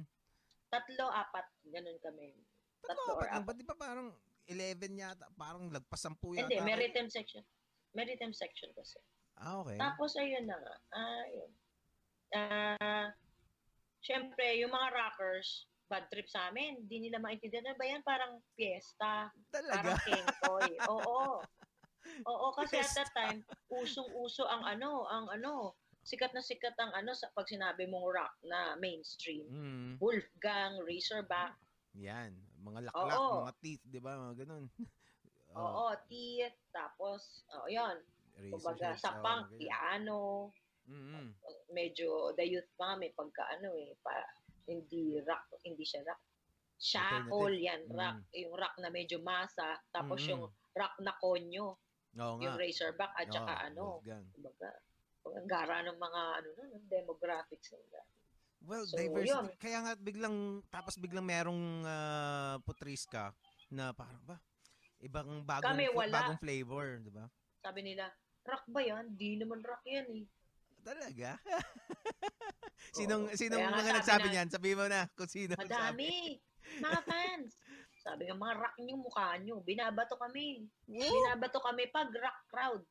Tatlo, 0.67 1.05
apat, 1.07 1.47
ganun 1.67 1.97
kami. 1.99 2.35
Tatlo, 2.81 3.03
Tatlo 3.03 3.13
apat 3.19 3.31
apat. 3.37 3.55
Di 3.55 3.65
ba 3.67 3.75
parang 3.75 4.07
11 4.43 4.91
yata? 4.95 5.27
Parang 5.35 5.67
lagpas 5.67 6.03
10 6.03 6.35
yata. 6.35 6.47
Hindi, 6.47 6.73
rhythm 6.75 7.07
section. 7.07 7.43
Rhythm 7.91 8.31
section 8.31 8.71
kasi. 8.75 8.99
Ah, 9.37 9.59
okay. 9.59 9.75
Tapos 9.75 10.15
ayun 10.15 10.43
na 10.43 10.55
nga. 10.55 10.75
Ah, 10.91 11.23
yun. 11.29 11.51
Ah, 12.29 13.07
syempre, 14.01 14.59
yung 14.59 14.71
mga 14.71 14.87
rockers, 14.91 15.67
bad 15.88 16.05
trip 16.11 16.27
sa 16.27 16.51
amin. 16.51 16.84
Hindi 16.84 17.07
nila 17.07 17.18
maintindihan. 17.18 17.64
Ano 17.72 17.80
ba 17.80 17.88
yan? 17.88 18.03
Parang 18.03 18.34
fiesta. 18.53 19.31
Talaga? 19.49 19.95
Parang 19.95 19.99
kentoy. 20.03 20.72
Oo. 20.91 21.41
Oo, 22.23 22.47
kasi 22.55 22.80
at 22.80 22.88
Fiesta. 22.88 23.03
that 23.03 23.11
time, 23.11 23.39
usong-uso 23.68 24.47
ang 24.47 24.64
ano, 24.64 25.03
ang 25.11 25.27
ano, 25.27 25.76
sikat 26.07 26.31
na 26.31 26.39
sikat 26.39 26.72
ang 26.80 26.95
ano 26.95 27.11
sa 27.11 27.27
pag 27.35 27.43
sinabi 27.51 27.84
mong 27.84 28.07
rock 28.07 28.35
na 28.47 28.80
mainstream. 28.80 29.43
Mm. 29.51 29.91
Wolfgang, 29.99 30.80
Razorback. 30.88 31.59
Yan. 31.99 32.31
Mga 32.64 32.80
laklak, 32.88 33.18
Oo. 33.19 33.43
mga 33.43 33.55
teeth, 33.59 33.84
di 33.84 33.99
ba? 33.99 34.15
Mga 34.15 34.35
ganun. 34.47 34.65
Oo, 35.57 35.85
teeth, 36.07 36.57
tapos, 36.72 37.43
oh, 37.51 37.68
yun. 37.68 37.99
Kumbaga, 38.53 38.93
sa 38.95 39.18
oo, 39.18 39.23
punk, 39.26 39.51
ganyan. 39.51 39.59
piano, 39.59 40.22
Mm-mm. 40.88 41.35
medyo 41.76 42.31
the 42.39 42.47
youth 42.47 42.69
pa 42.80 42.95
may 42.95 43.11
pagka 43.11 43.43
ano 43.59 43.76
eh, 43.76 43.91
pa, 43.99 44.14
hindi 44.68 45.18
rock, 45.23 45.64
hindi 45.64 45.84
siya 45.84 46.03
rock. 46.03 46.22
Shackle 46.77 47.57
yan, 47.57 47.89
Mm. 47.89 47.95
rock, 47.95 48.18
yung 48.31 48.53
rock 48.53 48.76
na 48.77 48.89
medyo 48.89 49.18
masa, 49.19 49.81
tapos 49.89 50.22
Mm-mm. 50.22 50.30
yung 50.30 50.44
rock 50.76 50.95
na 51.02 51.14
konyo, 51.18 51.73
Oo 52.14 52.34
nga. 52.38 52.44
yung 52.45 52.56
razorback 52.56 53.14
at 53.18 53.27
saka 53.27 53.53
Oo, 53.56 53.65
ano, 53.65 53.85
Wolfgang. 53.98 54.26
kumbaga, 54.30 54.69
ang 55.27 55.48
gara 55.49 55.77
ng 55.81 55.98
mga 55.98 56.22
ano 56.38 56.49
na, 56.53 56.64
demographics 56.85 57.73
nila. 57.73 57.99
Well, 58.60 58.85
So, 58.85 58.95
diversity. 58.95 59.27
yun. 59.27 59.45
Kaya 59.57 59.77
nga 59.81 59.94
biglang, 59.95 60.38
tapos 60.68 60.95
biglang 60.95 61.26
merong 61.26 61.64
uh, 61.84 62.56
putriska 62.61 63.34
na 63.69 63.91
parang 63.91 64.22
ba, 64.23 64.38
ibang 64.99 65.41
bagong, 65.44 65.65
Kami 65.68 65.85
wala. 65.91 66.14
bagong 66.14 66.39
flavor, 66.39 66.85
di 67.02 67.11
ba? 67.11 67.26
Sabi 67.60 67.81
nila, 67.84 68.07
rock 68.45 68.65
ba 68.68 68.81
yan? 68.81 69.14
Di 69.14 69.35
naman 69.35 69.60
rock 69.61 69.81
yan 69.84 70.07
eh. 70.14 70.26
Talaga? 70.81 71.29
sinong, 72.91 73.23
Oo. 73.29 73.35
sinong 73.35 73.59
Kaya 73.59 73.69
nga 73.69 73.77
mga 73.77 73.83
sabi 73.83 73.97
nagsabi 73.97 74.23
na- 74.23 74.33
niyan? 74.33 74.49
Sabihin 74.49 74.77
mo 74.77 74.85
na 74.87 75.01
kung 75.13 75.29
sino 75.29 75.51
nagsabi. 75.53 75.69
Madami. 75.69 76.13
Mga 76.77 76.99
fans. 77.03 77.51
Sabi 77.97 78.21
nga, 78.23 78.35
mga 78.35 78.55
rock 78.55 78.75
yung 78.79 79.01
mukha 79.01 79.35
nyo. 79.37 79.59
Binabato 79.59 80.15
kami. 80.15 80.63
Binabato 80.85 81.59
kami 81.59 81.87
pag 81.87 82.07
rock 82.09 82.39
crowd. 82.47 82.83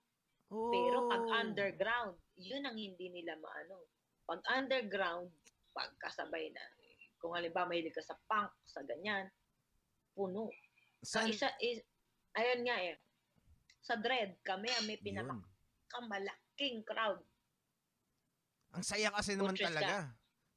Pero 0.47 1.09
pag 1.09 1.25
Oh. 1.25 1.35
underground, 1.35 2.15
yun 2.37 2.63
ang 2.63 2.77
hindi 2.77 3.11
nila 3.11 3.35
maano. 3.37 3.83
Pag 4.23 4.45
underground, 4.47 5.33
pag 5.73 5.91
kasabay 5.99 6.51
na, 6.51 6.63
kung 7.17 7.33
halimbawa 7.33 7.67
mahilig 7.67 7.91
ka 7.91 8.01
sa 8.01 8.15
punk, 8.23 8.53
sa 8.65 8.83
ganyan, 8.83 9.27
puno. 10.13 10.53
Sa 11.01 11.21
Saan? 11.21 11.29
isa, 11.29 11.49
is, 11.59 11.83
ayun 12.33 12.63
nga 12.63 12.77
eh, 12.79 12.95
sa 13.81 13.97
Dread, 13.97 14.39
kami 14.41 14.69
ang 14.69 14.85
may 14.85 14.97
Yun. 14.97 15.03
pinakamalaking 15.03 16.85
crowd. 16.85 17.19
Ang 18.77 18.85
saya 18.85 19.09
kasi 19.09 19.33
naman 19.41 19.57
Putres 19.57 19.65
ka. 19.65 19.69
talaga. 19.73 19.97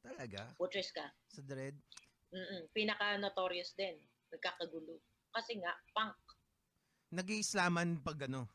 Talaga? 0.04 0.42
Putres 0.60 0.90
ka. 0.92 1.06
Sa 1.32 1.40
Dread? 1.40 1.76
Mm-mm. 2.36 2.68
Pinaka-notorious 2.76 3.72
din. 3.80 3.96
Nagkakagulo. 4.28 5.00
Kasi 5.32 5.56
nga, 5.64 5.72
punk. 5.96 6.20
Nag-iislaman 7.16 8.04
pag 8.04 8.28
ano. 8.28 8.46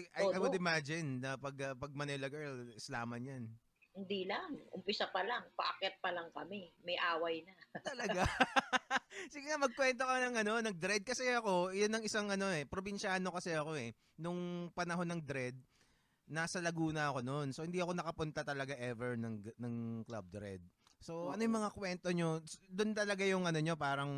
I, 0.00 0.08
I 0.16 0.24
Oo. 0.32 0.40
would 0.40 0.56
imagine 0.56 1.20
na 1.20 1.36
pag, 1.36 1.54
uh, 1.60 1.76
pag 1.76 1.92
Manila 1.92 2.32
Girl, 2.32 2.72
islaman 2.72 3.28
yan. 3.28 3.44
Hindi 3.92 4.24
lang. 4.24 4.56
Umpisa 4.72 5.10
pa 5.12 5.20
lang. 5.20 5.44
Paakyat 5.52 6.00
pa 6.00 6.14
lang 6.14 6.32
kami. 6.32 6.72
May 6.80 6.96
away 6.96 7.44
na. 7.44 7.52
Talaga. 7.90 8.24
Sige 9.28 9.50
nga, 9.50 9.60
magkwento 9.60 10.06
ka 10.06 10.16
ng 10.16 10.36
ano, 10.40 10.52
ng 10.64 10.76
dread. 10.78 11.04
Kasi 11.04 11.28
ako, 11.36 11.74
yun 11.76 11.92
ang 11.92 12.00
isang 12.06 12.30
ano 12.32 12.48
eh, 12.48 12.64
probinsyano 12.64 13.28
kasi 13.34 13.52
ako 13.52 13.76
eh. 13.76 13.92
Nung 14.16 14.72
panahon 14.72 15.10
ng 15.10 15.22
dread, 15.26 15.58
nasa 16.30 16.62
Laguna 16.62 17.10
ako 17.10 17.20
noon. 17.26 17.48
So, 17.50 17.66
hindi 17.66 17.82
ako 17.82 17.92
nakapunta 17.98 18.46
talaga 18.46 18.78
ever 18.78 19.18
ng, 19.18 19.42
ng 19.58 19.74
Club 20.06 20.26
Dread. 20.30 20.62
So, 21.02 21.34
ano 21.34 21.42
yung 21.42 21.58
mga 21.58 21.74
kwento 21.74 22.08
nyo? 22.14 22.38
Doon 22.70 22.92
talaga 22.94 23.26
yung 23.26 23.44
ano 23.50 23.58
nyo, 23.58 23.74
parang 23.74 24.12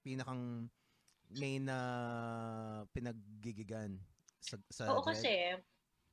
pinakang 0.00 0.70
main 1.34 1.66
na 1.66 1.78
pinaggigigan 2.94 3.98
sa, 4.40 4.56
sa 4.70 4.94
Oo, 4.94 5.02
Dread? 5.02 5.18
kasi, 5.18 5.32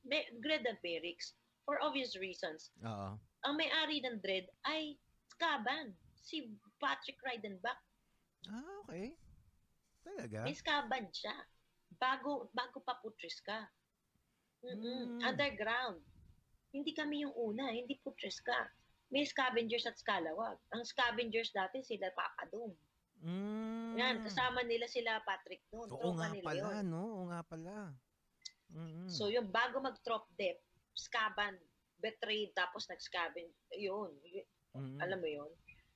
may, 0.03 0.26
Dread 0.41 0.65
and 0.65 0.81
Perix, 0.81 1.38
for 1.63 1.77
obvious 1.81 2.17
reasons, 2.17 2.73
Oo. 2.81 3.15
ang 3.45 3.53
may-ari 3.55 4.01
ng 4.01 4.17
Dread 4.19 4.49
ay 4.65 4.97
Skaban. 5.30 5.93
Si 6.26 6.41
Patrick 6.81 7.22
Reidenbach. 7.22 7.77
Ah, 8.49 8.81
okay. 8.81 9.13
Talaga? 10.01 10.41
May 10.41 10.57
Skaban 10.57 11.05
siya. 11.13 11.34
Bago, 12.01 12.49
bago 12.49 12.81
pa 12.81 12.97
Putres 12.97 13.38
ka. 13.45 13.69
Mm-mm. 14.65 15.21
Mm. 15.21 15.21
Underground. 15.21 15.99
Hindi 16.73 16.91
kami 16.91 17.23
yung 17.23 17.35
una. 17.37 17.69
Hindi 17.69 17.95
Putres 18.01 18.41
ka. 18.41 18.67
May 19.13 19.23
scavengers 19.23 19.85
at 19.85 19.95
scalawag. 19.95 20.57
Ang 20.73 20.83
scavengers 20.83 21.53
dati 21.53 21.85
sila 21.85 22.09
Papadong. 22.11 22.73
Mm. 23.23 23.95
Yan, 23.95 24.17
kasama 24.25 24.65
nila 24.65 24.89
sila 24.89 25.21
Patrick 25.23 25.63
noon. 25.71 25.87
Oo 25.87 25.97
Tropa 26.11 26.17
nga 26.19 26.27
nila 26.33 26.45
pala, 26.45 26.59
yun. 26.81 26.85
no? 26.89 27.01
Oo 27.05 27.25
nga 27.31 27.41
pala. 27.45 27.75
Mm-mm. 28.75 29.07
So 29.07 29.29
yung 29.29 29.53
bago 29.53 29.79
mag-drop 29.79 30.27
dep, 30.35 30.59
scaban, 30.97 31.55
betrayed, 32.01 32.51
tapos 32.57 32.89
nag-scavenge. 32.91 33.55
Yun. 33.77 34.11
Mm-mm. 34.75 34.99
Alam 34.99 35.19
mo 35.21 35.29
yun? 35.29 35.51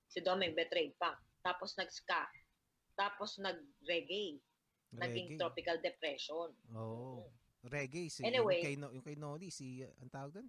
Si 0.08 0.24
Doming 0.24 0.56
betrayed 0.56 0.96
pa. 0.96 1.18
Tapos 1.44 1.76
nag-ska. 1.76 2.24
Tapos 2.96 3.36
nag-reggae. 3.42 4.40
Naging 4.96 5.36
Reggae. 5.36 5.38
tropical 5.38 5.78
depression. 5.84 6.50
Oo. 6.74 7.30
Reggae. 7.68 8.08
Si, 8.08 8.24
Anyway. 8.24 8.64
Yung 8.64 8.68
kay, 8.68 8.76
No- 8.80 8.94
yung 8.94 9.06
kay 9.06 9.18
Noli, 9.20 9.50
si, 9.52 9.84
uh, 9.84 9.92
ang 10.00 10.12
tawag 10.12 10.32
doon? 10.32 10.48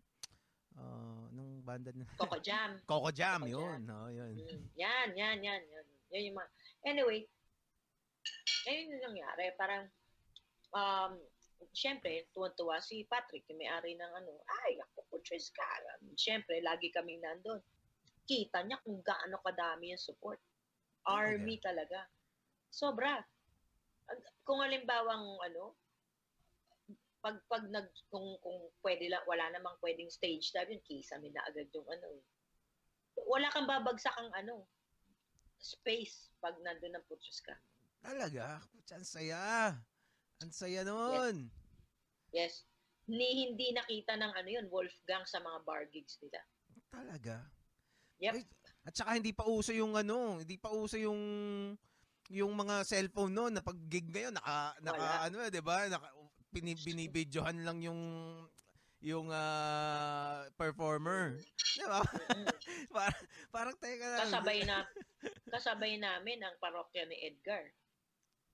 Ah, 0.78 1.27
nung 1.35 1.61
banda 1.66 1.91
na. 1.91 2.07
Coco 2.15 2.39
Jam. 2.47 2.78
Coco 2.87 3.11
Jam, 3.11 3.43
Coco 3.43 3.51
yun. 3.51 3.81
Jam. 3.82 3.91
Oo, 3.91 4.09
yun. 4.09 4.32
Mm. 4.39 4.62
Yan, 4.78 5.09
yan, 5.19 5.39
yan, 5.43 5.62
yan. 5.66 5.87
Yan 6.15 6.23
yung 6.31 6.37
mga... 6.39 6.51
Anyway, 6.87 7.20
ayun 8.70 8.95
yung 8.95 9.05
nangyari. 9.11 9.51
Parang, 9.59 9.85
um, 10.70 11.19
Siyempre, 11.70 12.27
tuwan-tuwa 12.32 12.81
si 12.81 13.05
Patrick, 13.05 13.45
yung 13.53 13.61
may-ari 13.61 13.95
ng 13.95 14.12
ano, 14.16 14.41
ay, 14.65 14.81
ako, 14.81 15.05
Putres 15.12 15.53
ka. 15.53 15.62
Siyempre, 16.16 16.65
lagi 16.65 16.89
kaming 16.89 17.20
nandun. 17.20 17.61
Kita 18.24 18.65
niya 18.65 18.81
kung 18.82 19.05
gaano 19.05 19.39
kadami 19.45 19.93
yung 19.93 20.01
support. 20.01 20.41
Army 21.05 21.61
talaga. 21.61 22.09
Sobra. 22.73 23.20
Kung 24.43 24.65
halimbawang 24.65 25.37
ano, 25.41 25.77
pag 27.20 27.36
pag 27.52 27.64
nag 27.68 27.88
kung 28.09 28.40
kung 28.40 28.59
pwede 28.80 29.12
lang 29.12 29.20
wala 29.28 29.52
namang 29.52 29.76
pwedeng 29.84 30.09
stage 30.09 30.52
dive 30.56 30.72
yun 30.72 30.82
kisa 30.88 31.20
na 31.20 31.44
agad 31.44 31.68
yung 31.76 31.84
ano 31.88 32.06
eh. 32.16 32.24
Wala 33.28 33.52
kang 33.52 33.68
babagsak 33.68 34.16
ang 34.16 34.32
ano 34.32 34.64
space 35.60 36.32
pag 36.40 36.56
nandun 36.64 36.97
ng 36.97 37.05
putres 37.05 37.44
ka. 37.44 37.52
Talaga? 38.01 38.64
Ang 38.97 39.05
saya. 39.05 39.76
Ang 40.40 40.52
saya 40.56 40.80
nun. 40.88 41.52
Yes. 42.32 42.64
Ni 43.05 43.44
hindi 43.44 43.76
nakita 43.76 44.16
ng 44.16 44.32
ano 44.32 44.48
yun, 44.48 44.66
Wolfgang 44.72 45.28
sa 45.28 45.36
mga 45.44 45.59
bar 45.68 45.84
gigs 45.92 46.16
nila. 46.24 46.40
Talaga? 46.88 47.44
Yep. 48.24 48.32
Ay, 48.40 48.42
at 48.88 48.94
saka 48.97 49.10
hindi 49.20 49.36
pa 49.36 49.44
uso 49.44 49.76
yung 49.76 49.92
ano, 49.97 50.40
hindi 50.40 50.56
pa 50.56 50.72
uso 50.72 50.97
yung 50.97 51.20
yung 52.30 52.55
mga 52.55 52.86
cellphone 52.86 53.34
noon 53.34 53.52
na 53.59 53.64
pag 53.64 53.74
gig 53.90 54.06
ngayon 54.06 54.30
naka 54.30 54.78
naka 54.78 55.02
Wala. 55.02 55.26
ano 55.26 55.36
'di 55.51 55.62
ba? 55.66 55.90
Naka 55.90 56.09
binibidyohan 56.52 57.62
lang 57.62 57.78
yung 57.81 58.01
yung 59.01 59.32
ah, 59.32 60.44
performer. 60.60 61.40
'Di 61.40 61.85
ba? 61.89 62.05
Mm-mm. 62.05 62.47
parang 62.93 63.24
parang 63.48 63.77
teka 63.81 64.06
lang. 64.06 64.20
kasabay 64.28 64.59
na 64.68 64.85
kasabay 65.48 65.97
namin 65.97 66.44
ang 66.44 66.55
parokya 66.60 67.09
ni 67.09 67.16
Edgar. 67.24 67.64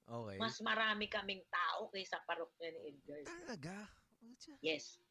Okay. 0.06 0.38
Mas 0.38 0.62
marami 0.62 1.10
kaming 1.10 1.42
tao 1.50 1.90
kaysa 1.90 2.22
parokya 2.22 2.70
ni 2.70 2.94
Edgar. 2.94 3.26
Talaga? 3.26 3.90
Yes. 4.62 5.02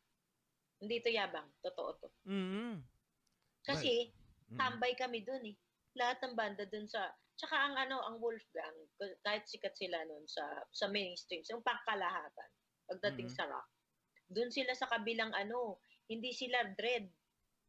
Hindi 0.79 1.03
to 1.03 1.11
yabang, 1.11 1.51
totoo 1.59 1.91
to. 1.99 2.07
Mhm. 2.23 2.79
Kasi 3.65 4.11
Mm. 4.45 4.61
tambay 4.61 4.93
kami 4.93 5.25
dun 5.25 5.41
eh. 5.41 5.57
Lahat 5.97 6.21
ng 6.21 6.37
banda 6.37 6.63
dun 6.69 6.85
sa 6.85 7.09
Tsaka 7.35 7.55
ang 7.67 7.75
ano, 7.75 7.99
ang 7.99 8.15
Wolfgang, 8.23 8.75
kahit 9.19 9.43
sikat 9.43 9.75
sila 9.75 9.99
nun 10.07 10.23
sa 10.23 10.63
sa 10.71 10.87
mainstream, 10.87 11.43
yung 11.51 11.59
pangkalahatan, 11.59 12.49
pagdating 12.89 13.29
Mhm. 13.29 13.35
sa 13.35 13.45
rock, 13.49 13.67
dun 14.29 14.49
sila 14.49 14.73
sa 14.73 14.89
kabilang 14.89 15.33
ano, 15.33 15.81
hindi 16.09 16.33
sila 16.33 16.73
dread, 16.77 17.09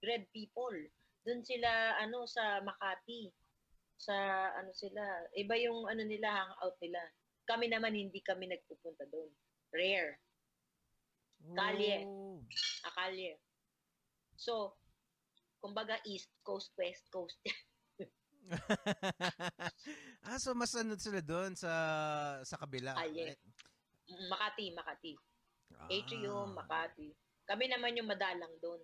dread 0.01 0.28
people. 0.32 0.76
Dun 1.24 1.43
sila 1.43 1.97
ano 2.01 2.24
sa 2.28 2.60
Makati. 2.62 3.32
Sa 3.97 4.14
ano 4.52 4.70
sila, 4.76 5.01
iba 5.36 5.56
yung 5.56 5.88
ano 5.88 6.05
nila 6.05 6.28
hangout 6.28 6.76
nila. 6.84 7.01
Kami 7.48 7.66
naman 7.72 7.97
hindi 7.97 8.20
kami 8.20 8.47
nagpupunta 8.48 9.09
doon. 9.09 9.32
Rare, 9.72 10.20
Kalye. 11.56 12.05
Akalye. 12.84 13.38
So, 14.36 14.76
kumbaga 15.60 16.01
East 16.05 16.32
Coast, 16.43 16.72
West 16.76 17.09
Coast. 17.12 17.38
ah, 20.26 20.38
so 20.38 20.55
mas 20.55 20.70
ano 20.78 20.94
sila 20.94 21.18
doon 21.18 21.59
sa 21.59 21.72
sa 22.47 22.56
kabila. 22.62 22.94
Kalye. 22.94 23.34
Right? 24.07 24.31
Makati, 24.31 24.66
Makati. 24.73 25.12
Atrium, 25.87 26.55
Ah. 26.55 26.62
Makati. 26.62 27.11
Kami 27.47 27.65
naman 27.70 27.95
yung 27.99 28.11
madalang 28.11 28.55
doon. 28.59 28.83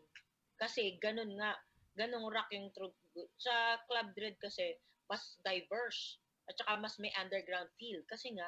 Kasi 0.59 0.99
ganun 1.03 1.35
nga, 1.39 1.59
ganung 1.99 2.31
rock 2.31 2.47
yung 2.55 2.71
true. 2.71 2.95
Sa 3.39 3.79
Club 3.91 4.15
Dread 4.15 4.39
kasi, 4.39 4.79
mas 5.11 5.35
diverse. 5.43 6.23
At 6.47 6.59
saka 6.59 6.79
mas 6.79 6.95
may 6.99 7.11
underground 7.19 7.71
feel. 7.79 8.03
Kasi 8.07 8.35
nga, 8.35 8.47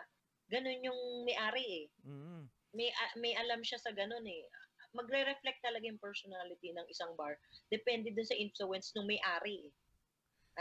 ganun 0.51 0.83
yung 0.83 1.01
may-ari 1.27 1.87
eh. 1.87 1.87
Mhm. 2.07 2.43
May, 2.75 2.91
a- 2.91 3.17
may 3.19 3.33
alam 3.39 3.63
siya 3.63 3.79
sa 3.79 3.95
ganun 3.95 4.27
eh. 4.27 4.51
Magre-reflect 4.95 5.63
talaga 5.63 5.87
yung 5.91 5.99
personality 5.99 6.71
ng 6.71 6.87
isang 6.87 7.15
bar. 7.19 7.35
Depende 7.71 8.15
dun 8.15 8.27
sa 8.27 8.39
influence 8.39 8.95
ng 8.95 9.07
may-ari 9.07 9.71
eh. 9.71 9.73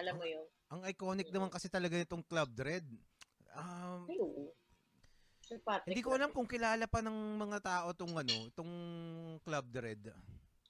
Alam 0.01 0.17
mo 0.17 0.25
yun? 0.25 0.45
Ang 0.73 0.81
iconic 0.89 1.29
naman 1.29 1.53
kasi 1.53 1.69
talaga 1.69 1.93
nitong 1.93 2.25
Club 2.25 2.49
Dread. 2.49 2.85
Um, 3.53 4.09
Ay, 4.09 4.17
oo. 4.17 4.49
Si 5.53 5.61
Patrick. 5.61 5.93
Hindi 5.93 6.01
ko 6.01 6.11
alam 6.13 6.31
kung 6.33 6.49
kilala 6.49 6.85
pa 6.85 6.99
ng 6.99 7.17
mga 7.37 7.59
tao 7.61 7.87
tong 7.93 8.13
ano, 8.13 8.35
itong 8.49 8.73
Club 9.41 9.65
Dread. 9.69 10.03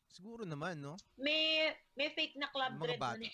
Siguro 0.08 0.44
naman, 0.44 0.78
no? 0.78 0.94
May 1.16 1.72
may 1.96 2.12
fake 2.12 2.36
na 2.36 2.52
club 2.52 2.78
Mga 2.78 2.84
dread 2.86 3.00
bata. 3.02 3.24
eh. 3.24 3.34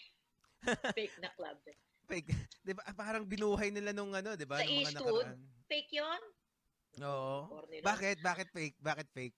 fake 0.98 1.18
na 1.20 1.30
club 1.34 1.58
dread. 1.66 1.82
Fake. 2.06 2.30
'Di 2.64 2.74
ba? 2.74 2.84
Parang 2.96 3.26
binuhay 3.26 3.70
nila 3.70 3.92
nung 3.92 4.14
ano, 4.14 4.34
'di 4.34 4.48
ba? 4.48 4.62
Sa 4.62 4.66
Nung 4.66 4.80
mga 4.80 4.92
Eastwood? 4.94 5.26
nakaraan. 5.28 5.40
Fake 5.68 5.92
'yon? 5.92 6.22
Oo. 7.00 7.38
Bakit? 7.84 8.18
Bakit 8.22 8.48
fake? 8.50 8.78
Bakit 8.80 9.08
fake? 9.12 9.38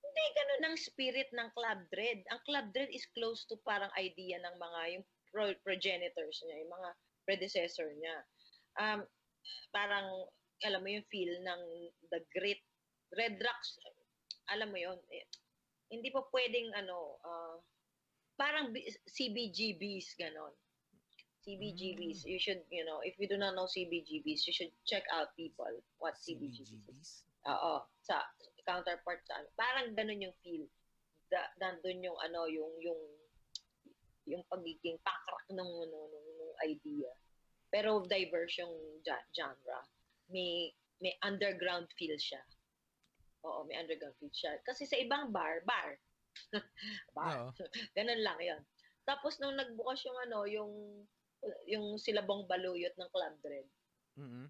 Hindi 0.00 0.24
ganun 0.32 0.62
ang 0.64 0.76
spirit 0.78 1.28
ng 1.34 1.48
club 1.52 1.80
dread. 1.90 2.20
Ang 2.30 2.40
club 2.44 2.66
dread 2.72 2.88
is 2.88 3.04
close 3.12 3.44
to 3.44 3.58
parang 3.60 3.92
idea 3.98 4.38
ng 4.38 4.56
mga 4.56 4.80
yung 4.96 5.04
pro- 5.28 5.60
progenitors 5.60 6.40
niya, 6.46 6.56
yung 6.64 6.72
mga 6.72 6.90
predecessor 7.26 7.90
niya. 7.92 8.16
Um, 8.76 9.04
parang, 9.68 10.06
alam 10.64 10.80
mo 10.80 10.88
yung 10.88 11.06
feel 11.12 11.32
ng 11.44 11.62
the 12.08 12.20
great 12.32 12.62
Red 13.12 13.36
Rocks, 13.38 13.78
alam 14.50 14.72
mo 14.72 14.78
yun, 14.78 14.98
eh, 15.12 15.26
hindi 15.90 16.10
po 16.10 16.26
pwedeng 16.32 16.72
ano, 16.74 17.18
ah, 17.22 17.56
parang 18.34 18.72
bi- 18.72 18.86
CBGBs, 19.06 20.16
ganon. 20.18 20.52
CBGBs, 21.46 22.26
you 22.26 22.42
should, 22.42 22.66
you 22.74 22.82
know, 22.82 22.98
if 23.06 23.14
you 23.22 23.30
do 23.30 23.38
not 23.38 23.54
know 23.54 23.70
CBGBs, 23.70 24.50
you 24.50 24.54
should 24.54 24.74
check 24.82 25.06
out 25.14 25.30
people 25.38 25.70
what 26.02 26.18
CBGBs 26.18 26.66
is. 26.66 26.74
CBGBs? 26.74 27.10
Oo, 27.46 27.86
sa 28.02 28.18
counterpart 28.66 29.22
sa 29.22 29.38
ano. 29.38 29.48
Parang 29.54 29.94
ganun 29.94 30.26
yung 30.26 30.36
feel. 30.42 30.66
Da, 31.30 31.46
nandun 31.62 32.02
yung 32.02 32.18
ano, 32.18 32.50
yung 32.50 32.74
yung 32.82 32.98
yung 34.26 34.42
pagiging 34.50 34.98
pakrak 35.06 35.46
ng 35.54 35.70
ano, 35.86 35.98
ng, 36.10 36.28
ng 36.34 36.52
idea. 36.66 37.14
Pero 37.70 38.02
diverse 38.02 38.66
yung 38.66 38.74
genre. 39.30 39.78
May 40.30 40.72
may 40.98 41.12
underground 41.22 41.86
feel 41.94 42.16
siya. 42.16 42.40
Oo, 43.44 43.68
may 43.68 43.76
underground 43.78 44.16
feel 44.18 44.32
siya. 44.32 44.58
Kasi 44.64 44.88
sa 44.88 44.96
ibang 44.96 45.30
bar, 45.30 45.62
bar. 45.68 46.00
bar. 47.16 47.36
Oo. 47.46 47.48
Ganun 47.96 48.20
lang 48.24 48.38
'yon. 48.40 48.62
Tapos 49.06 49.38
nung 49.38 49.54
nagbukas 49.54 50.02
yung 50.02 50.18
ano, 50.26 50.38
yung 50.48 50.72
yung 51.70 51.86
silabong 52.00 52.48
baluyot 52.50 52.96
ng 52.98 53.10
Club 53.12 53.34
Dread 53.44 53.68
Mhm. 54.16 54.48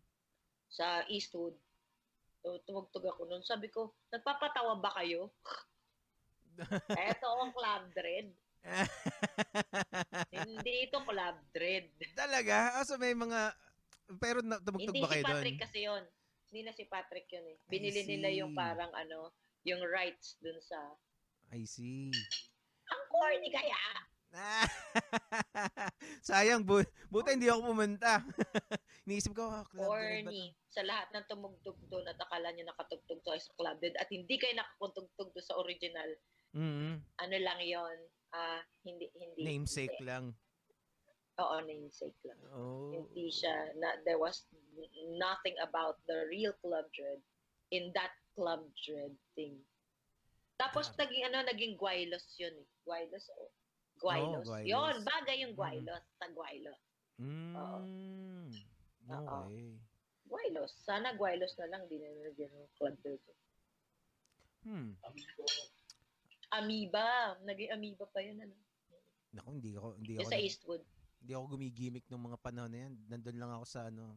sa 0.70 1.02
Eastwood. 1.10 1.58
So, 2.46 2.62
tumugtog 2.62 3.02
ako 3.02 3.26
noon. 3.26 3.42
Sabi 3.42 3.66
ko, 3.66 3.90
nagpapatawa 4.14 4.78
ba 4.78 4.94
kayo? 5.02 5.34
Eto 6.96 7.26
ang 7.42 7.50
Club 7.50 7.90
Dread. 7.90 8.30
Hindi 10.30 10.86
ito 10.86 11.02
Club 11.02 11.36
Dread. 11.50 11.90
Talaga? 12.14 12.78
Ah, 12.78 12.86
so 12.86 12.94
may 12.96 13.12
mga 13.18 13.50
pero 14.22 14.38
na, 14.42 14.62
tumugtog 14.62 14.94
Hindi 14.94 15.02
ba 15.02 15.08
si 15.08 15.12
kayo 15.12 15.24
doon? 15.26 15.42
Patrick 15.42 15.58
kasi 15.58 15.78
yon. 15.82 16.04
Hindi 16.46 16.60
na 16.62 16.72
si 16.72 16.84
Patrick 16.86 17.28
yun 17.30 17.46
eh. 17.50 17.56
Binili 17.66 18.02
nila 18.06 18.28
yung 18.30 18.52
parang 18.54 18.92
ano, 18.94 19.34
yung 19.66 19.82
rights 19.82 20.38
dun 20.38 20.56
sa... 20.62 20.78
I 21.50 21.66
see. 21.66 22.14
Ang 22.86 23.02
corny 23.10 23.50
kaya! 23.50 23.82
Sayang, 26.28 26.62
bu 26.62 26.82
buta 27.08 27.34
hindi 27.34 27.50
ako 27.50 27.72
pumunta. 27.72 28.22
Iniisip 29.06 29.32
ko, 29.34 29.48
oh, 29.50 29.64
Club? 29.70 29.86
Corny. 29.90 30.54
Sa 30.70 30.82
lahat 30.86 31.10
ng 31.14 31.26
tumugtog 31.30 31.78
doon 31.90 32.06
at 32.06 32.18
akala 32.18 32.52
nyo 32.52 32.66
nakatugtog 32.66 33.22
to 33.22 33.32
sa 33.38 33.54
Club 33.54 33.78
Dread 33.78 33.96
at 33.98 34.10
hindi 34.10 34.34
kayo 34.38 34.54
nakakutugtog 34.54 35.30
doon 35.34 35.46
sa 35.46 35.58
original. 35.58 36.10
Mhm. 36.54 37.02
Ano 37.22 37.36
lang 37.42 37.60
yon 37.62 37.98
Ah, 38.34 38.60
hindi, 38.84 39.08
hindi. 39.16 39.42
Namesake 39.46 39.96
hindi. 40.02 40.08
lang. 40.08 40.24
Oo, 41.36 41.56
namesake 41.68 42.16
lang. 42.24 42.40
Oh. 42.56 42.88
hindi 42.96 43.28
siya 43.28 43.76
na 43.76 44.00
there 44.08 44.16
was 44.16 44.48
nothing 45.20 45.52
about 45.60 46.00
the 46.08 46.24
real 46.32 46.56
club 46.64 46.88
dread 46.96 47.20
in 47.72 47.92
that 47.92 48.12
club 48.32 48.64
dread 48.80 49.12
thing. 49.36 49.60
Tapos 50.56 50.88
Grabe. 50.92 51.04
naging 51.04 51.24
ano 51.28 51.38
naging 51.44 51.74
Guaylos 51.76 52.24
yun 52.40 52.56
eh. 52.56 52.68
Guaylos 52.88 53.28
oh. 53.36 53.52
Guaylos. 54.00 54.48
Guaylos. 54.48 54.68
Yun, 54.68 54.94
bagay 55.04 55.36
yung 55.44 55.52
Mhm. 55.52 55.60
Guaylos. 55.60 56.04
Sa 56.16 56.26
Guaylos. 56.32 56.80
Oo. 57.20 57.78
Mm. 57.84 58.50
Oo. 59.08 59.40
Okay. 59.44 59.64
Guaylos. 60.26 60.72
Sana 60.84 61.16
Guaylos 61.16 61.52
na 61.60 61.68
lang 61.68 61.84
din 61.88 62.00
na 62.00 62.12
nilagyan 62.12 62.52
ng 62.52 62.72
club 62.80 62.96
dread. 63.04 63.20
Hmm. 64.66 64.98
Amoeba. 66.50 67.36
Naging 67.44 67.70
amoeba 67.72 68.04
pa 68.10 68.20
yun. 68.24 68.40
Ano? 68.40 68.56
Naku, 69.36 69.48
hindi 69.60 69.70
ako 69.76 69.88
hindi 70.00 70.12
Yung 70.16 70.24
ako 70.24 70.32
sa 70.32 70.40
Eastwood. 70.40 70.82
Hindi 71.26 71.34
ako 71.34 71.58
gumigimik 71.58 72.06
ng 72.06 72.22
mga 72.22 72.38
panahon 72.38 72.70
na 72.70 72.86
yan. 72.86 72.94
Nandun 73.10 73.34
lang 73.34 73.50
ako 73.50 73.66
sa 73.66 73.90
ano. 73.90 74.14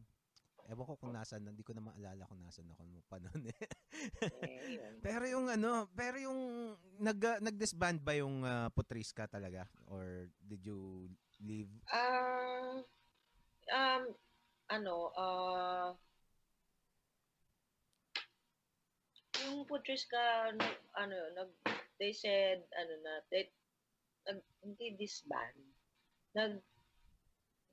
Ewan 0.70 0.86
ko 0.86 0.94
kung 0.94 1.10
nasaan, 1.10 1.50
hindi 1.50 1.66
ko 1.66 1.74
na 1.74 1.82
maalala 1.82 2.22
kung 2.30 2.38
nasaan 2.38 2.70
ako 2.70 2.86
nung 2.86 3.02
panahon 3.10 3.42
eh. 3.50 3.58
Pero 5.04 5.26
yung 5.26 5.50
ano, 5.50 5.90
pero 5.98 6.14
yung 6.22 6.72
nag 7.02 7.18
uh, 7.18 7.42
nag-disband 7.42 7.98
ba 7.98 8.14
yung 8.14 8.46
uh, 8.46 8.70
Putriska 8.70 9.26
talaga 9.26 9.66
or 9.90 10.30
did 10.38 10.62
you 10.62 11.10
leave? 11.42 11.74
Ah, 11.90 12.78
um, 13.74 14.02
ano, 14.70 15.10
ah, 15.18 15.90
yung 19.42 19.66
Putriska, 19.66 20.54
nag, 20.54 20.78
ano, 20.94 21.18
nag, 21.34 21.50
they 21.98 22.14
said, 22.14 22.62
ano 22.78 22.94
na, 23.02 23.12
they, 23.34 23.50
nag, 24.30 24.38
hindi 24.62 24.94
disband. 24.94 25.58
Nag, 26.38 26.62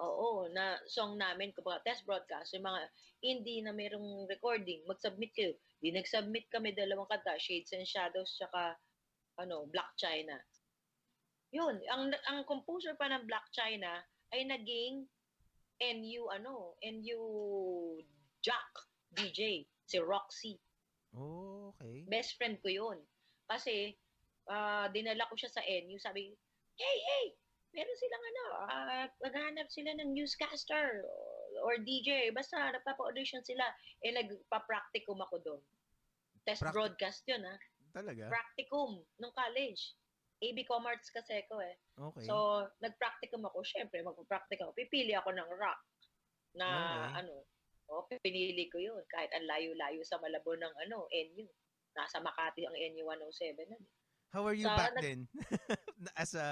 Oo, 0.00 0.48
na 0.48 0.80
song 0.88 1.20
namin, 1.20 1.52
kumbaga 1.52 1.84
test 1.84 2.08
broadcast, 2.08 2.56
yung 2.56 2.64
mga 2.64 2.80
hindi 3.20 3.60
na 3.60 3.76
merong 3.76 4.24
recording, 4.24 4.80
mag-submit 4.88 5.36
kayo. 5.36 5.52
Di 5.84 5.92
nag-submit 5.92 6.48
kami 6.48 6.72
dalawang 6.72 7.08
kanta, 7.12 7.36
Shades 7.36 7.76
and 7.76 7.84
Shadows, 7.84 8.32
tsaka 8.40 8.80
ano, 9.36 9.68
Black 9.68 9.92
China. 10.00 10.40
Yun, 11.52 11.76
ang 11.92 12.08
ang 12.32 12.40
composer 12.48 12.96
pa 12.96 13.12
ng 13.12 13.28
Black 13.28 13.44
China 13.52 14.00
ay 14.32 14.48
naging 14.48 15.04
NU 15.76 16.22
ano, 16.32 16.80
NU 16.80 17.20
Jack 18.40 18.88
DJ, 19.12 19.68
si 19.84 19.98
Roxy. 20.00 20.56
Oh, 21.12 21.76
okay. 21.76 22.08
Best 22.08 22.40
friend 22.40 22.56
ko 22.64 22.72
yun. 22.72 22.98
Kasi, 23.44 23.92
ah, 24.48 24.88
dinala 24.88 25.28
ko 25.28 25.36
siya 25.36 25.52
sa 25.52 25.60
NU. 25.60 26.00
Sabi, 26.00 26.32
hey, 26.80 26.98
hey, 27.04 27.26
meron 27.72 27.96
silang 27.96 28.24
ano, 28.24 28.44
ah, 28.68 29.06
maghanap 29.20 29.68
sila 29.68 29.96
ng 29.96 30.12
newscaster 30.12 31.04
or, 31.64 31.76
DJ. 31.80 32.32
Basta, 32.32 32.72
nagpapa-audition 32.72 33.44
sila. 33.44 33.64
Eh, 34.00 34.12
nagpa-practicum 34.12 35.20
ako 35.20 35.36
doon. 35.40 35.60
Test 36.42 36.60
Practi- 36.60 36.74
broadcast 36.74 37.20
yun, 37.24 37.42
ha? 37.44 37.56
Talaga? 37.92 38.28
Practicum 38.28 39.00
nung 39.20 39.34
college. 39.36 39.94
AB 40.42 40.66
Comarts 40.66 41.06
kasi 41.14 41.38
ako 41.46 41.62
eh. 41.62 41.76
Okay. 41.94 42.26
So, 42.26 42.66
nag-practicum 42.82 43.46
ako. 43.46 43.62
Siyempre, 43.62 44.02
magpa-practicum 44.02 44.68
ako. 44.68 44.74
Pipili 44.74 45.14
ako 45.14 45.30
ng 45.32 45.50
rock 45.54 45.80
na 46.58 46.66
Okay. 46.68 47.24
ano. 47.24 47.46
O, 47.92 48.08
pinili 48.08 48.66
ko 48.72 48.80
yun. 48.80 49.04
Kahit 49.06 49.30
ang 49.36 49.44
layo-layo 49.44 50.00
sa 50.02 50.16
Malabo 50.18 50.56
ng 50.56 50.74
ano, 50.88 51.06
NU. 51.08 51.46
Nasa 51.92 52.18
Makati 52.18 52.64
ang 52.64 52.74
NU 52.74 53.04
107 53.04 53.68
nun. 53.68 53.84
How 54.32 54.48
are 54.48 54.56
you 54.56 54.64
sa- 54.64 54.76
back 54.76 54.96
nag- 54.96 55.04
then? 55.04 55.20
As 56.16 56.32
a 56.32 56.48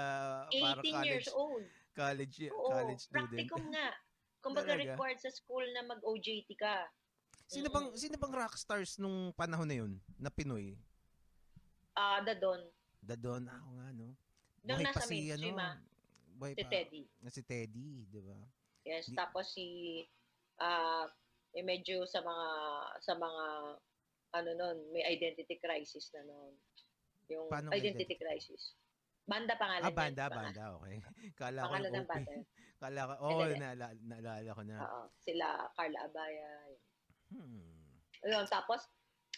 18 0.53 0.61
para 0.61 0.81
college 0.81 1.07
years 1.09 1.29
old. 1.33 1.65
college 1.91 2.35
Oo, 2.47 2.69
college 2.69 3.01
student. 3.01 3.25
practicum 3.27 3.63
nga. 3.69 3.87
Kumbaga 4.45 4.73
required 4.73 5.19
sa 5.19 5.29
school 5.29 5.65
na 5.73 5.85
mag-OJT 5.85 6.49
ka. 6.55 6.85
Sino 7.45 7.67
bang 7.67 7.91
sino 7.93 8.15
bang 8.15 8.33
rock 8.33 8.55
stars 8.55 8.95
nung 8.95 9.33
panahon 9.35 9.67
na 9.67 9.75
yun 9.75 9.93
na 10.15 10.31
Pinoy? 10.31 10.77
Ah, 11.93 12.23
the 12.23 12.33
Don. 12.33 12.61
The 13.03 13.17
Don, 13.19 13.43
ako 13.43 13.69
nga, 13.75 13.87
no? 13.91 14.15
Nung 14.63 14.79
Buhay 14.79 14.85
pa 14.87 15.01
nasa 15.01 15.09
si, 15.09 15.29
ano, 15.29 15.45
ah, 15.59 15.75
buhay 16.37 16.53
si 16.55 16.63
pa- 16.63 16.71
Teddy. 16.71 17.01
Na 17.19 17.29
si 17.29 17.41
Teddy, 17.43 17.89
di 18.07 18.21
ba? 18.23 18.37
Yes, 18.81 19.09
Di- 19.09 19.17
tapos 19.17 19.51
si 19.51 19.67
ah 20.57 21.05
eh, 21.51 21.65
medyo 21.65 22.05
sa 22.07 22.21
mga 22.23 22.47
sa 23.03 23.13
mga 23.13 23.43
ano 24.31 24.49
nun, 24.55 24.77
may 24.89 25.03
identity 25.03 25.59
crisis 25.59 26.07
na 26.15 26.23
nun. 26.23 26.55
Yung 27.31 27.47
Paano 27.47 27.71
identity, 27.71 28.15
crisis. 28.15 28.75
Banda 29.23 29.55
pangalan 29.55 29.85
Ah, 29.85 29.89
yan, 29.89 29.95
banda, 29.95 30.23
pangalan. 30.27 30.43
banda, 30.51 30.63
okay. 30.75 30.95
Kala 31.39 31.59
ko 31.61 31.65
Pangalan 31.71 31.87
yung 31.87 31.95
ng 31.95 32.09
banda. 32.09 32.31
Kala 32.81 33.01
ko, 33.05 33.13
oh, 33.21 33.39
hindi. 33.45 33.61
naala, 33.61 33.85
naalala 34.01 34.49
ko 34.51 34.63
na. 34.65 34.75
Oo, 34.81 35.01
sila 35.21 35.47
Carla 35.77 35.99
Abaya. 36.03 36.49
yun. 36.67 36.79
Hmm. 37.31 37.87
Ayun, 38.21 38.45
tapos 38.49 38.89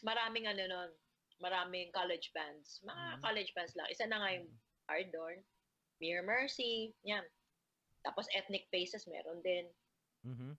maraming 0.02 0.48
ano 0.48 0.64
nun, 0.66 0.90
maraming 1.38 1.92
college 1.92 2.32
bands. 2.32 2.80
Mga 2.82 3.06
Mhm. 3.06 3.22
college 3.22 3.52
bands 3.54 3.74
lang. 3.76 3.88
Isa 3.92 4.08
na 4.08 4.18
nga 4.18 4.32
yung 4.32 4.48
Ardorn, 4.88 5.44
Mere 6.00 6.24
Mercy, 6.24 6.96
yan. 7.04 7.24
Tapos 8.02 8.26
Ethnic 8.32 8.68
Faces 8.68 9.06
meron 9.06 9.44
din. 9.44 9.68
Mhm. 10.24 10.56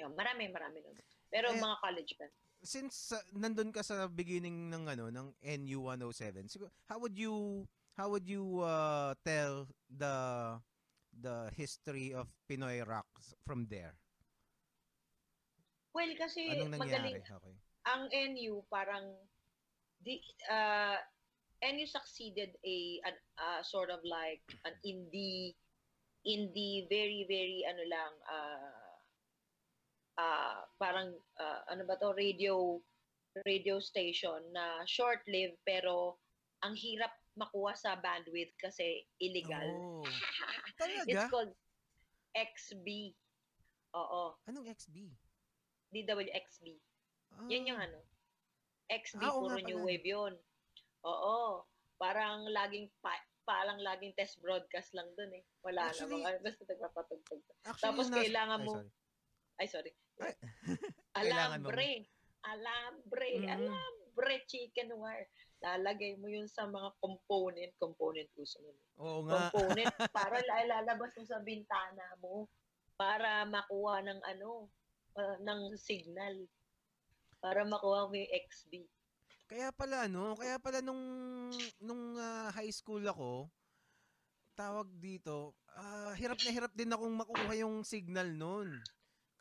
Yun, 0.00 0.12
marami, 0.16 0.48
marami 0.48 0.80
nun. 0.80 0.96
Pero 1.28 1.52
Eh, 1.52 1.60
mga 1.60 1.76
college 1.78 2.12
band. 2.16 2.34
Since 2.64 3.12
uh, 3.12 3.20
nandun 3.36 3.70
ka 3.70 3.84
sa 3.84 4.08
beginning 4.08 4.72
ng 4.72 4.88
ano 4.88 5.12
ng 5.12 5.28
NU 5.60 5.78
107, 5.84 6.48
siguro 6.48 6.72
how 6.88 6.96
would 6.96 7.14
you 7.14 7.64
how 7.94 8.08
would 8.08 8.24
you 8.24 8.64
uh, 8.64 9.12
tell 9.20 9.68
the 9.92 10.16
the 11.12 11.52
history 11.54 12.10
of 12.16 12.26
Pinoy 12.48 12.82
rock 12.82 13.06
from 13.44 13.68
there? 13.68 13.94
Well, 15.94 16.10
kasi 16.18 16.50
Anong 16.50 16.74
magaling. 16.74 17.22
nangyari? 17.22 17.36
Okay. 17.38 17.54
Ang 17.86 18.02
NU 18.10 18.66
parang 18.66 19.14
di 20.02 20.18
uh, 20.50 20.98
NU 21.62 21.86
succeeded 21.86 22.56
a 22.60 22.76
an, 23.06 23.16
uh, 23.38 23.60
sort 23.62 23.88
of 23.88 24.02
like 24.02 24.42
an 24.68 24.74
indie 24.84 25.54
indie 26.24 26.88
very 26.88 27.24
very 27.28 27.62
ano 27.68 27.84
lang 27.88 28.12
uh, 28.28 28.83
uh, 30.16 30.62
parang 30.76 31.10
uh, 31.36 31.60
ano 31.66 31.82
ba 31.84 31.96
to 31.96 32.12
radio 32.12 32.78
radio 33.42 33.78
station 33.78 34.38
na 34.50 34.82
short-lived 34.84 35.58
pero 35.62 36.18
ang 36.62 36.74
hirap 36.74 37.10
makuha 37.34 37.74
sa 37.74 37.98
bandwidth 37.98 38.54
kasi 38.56 39.02
illegal. 39.18 39.66
Oh. 39.74 40.06
It's 40.70 40.78
Talaga? 40.78 41.26
called 41.28 41.52
XB. 42.32 43.14
Oo, 43.92 44.38
Anong 44.44 44.70
XB? 44.70 45.06
DWXB. 45.90 46.66
Ah, 47.32 47.46
Yan 47.46 47.68
yung 47.68 47.80
ano. 47.80 47.98
XB, 48.86 49.18
Ah, 49.20 49.34
puro 49.34 49.54
new 49.56 49.78
pala. 49.78 49.86
wave 49.86 50.06
yun. 50.06 50.34
Oo. 51.04 51.62
Parang 51.94 52.42
laging, 52.46 52.90
pa, 52.98 53.14
palang 53.44 53.78
laging 53.78 54.14
test 54.14 54.38
broadcast 54.38 54.90
lang 54.94 55.06
dun 55.14 55.30
eh. 55.30 55.42
Wala 55.62 55.90
Actually- 55.90 56.22
na 56.22 56.38
basta 56.44 56.62
nagpapatugtog. 56.64 57.42
Actually, 57.64 57.82
Tapos 57.82 58.06
nas- 58.10 58.18
kailangan 58.18 58.60
mo-. 58.62 58.78
Ay, 58.78 58.86
sorry. 58.86 58.90
Ay, 59.58 59.66
mo- 59.70 61.14
alambre. 61.14 62.10
Alambre. 62.44 63.30
Mm. 63.40 63.48
Alambre 63.48 64.34
chicken 64.50 64.92
wire. 64.98 65.30
Lalagay 65.64 66.20
mo 66.20 66.28
yun 66.28 66.44
sa 66.50 66.68
mga 66.68 66.92
component. 67.00 67.72
Component 67.80 68.28
uso 68.36 68.60
nun. 68.60 68.78
Oo 69.00 69.18
nga. 69.24 69.48
Component. 69.48 69.94
para 70.16 70.36
la- 70.44 70.68
lalabas 70.68 71.14
mo 71.16 71.24
sa 71.24 71.40
bintana 71.40 72.04
mo. 72.20 72.50
Para 72.94 73.48
makuha 73.48 74.04
ng 74.04 74.20
ano, 74.22 74.68
ah, 75.16 75.38
ng 75.40 75.74
signal. 75.78 76.44
Para 77.40 77.64
makuha 77.64 78.10
mo 78.10 78.14
yung 78.14 78.32
XB. 78.44 78.84
Kaya 79.44 79.68
pala 79.76 80.08
no, 80.08 80.32
kaya 80.40 80.56
pala 80.56 80.80
nung 80.80 81.04
nung 81.78 82.16
ah, 82.16 82.48
high 82.56 82.72
school 82.72 83.04
ako, 83.04 83.52
tawag 84.56 84.88
dito, 84.98 85.52
ah, 85.74 86.14
hirap 86.16 86.38
na 86.42 86.50
hirap 86.54 86.72
din 86.72 86.92
akong 86.94 87.12
makuha 87.12 87.52
yung 87.58 87.84
signal 87.84 88.30
noon. 88.32 88.80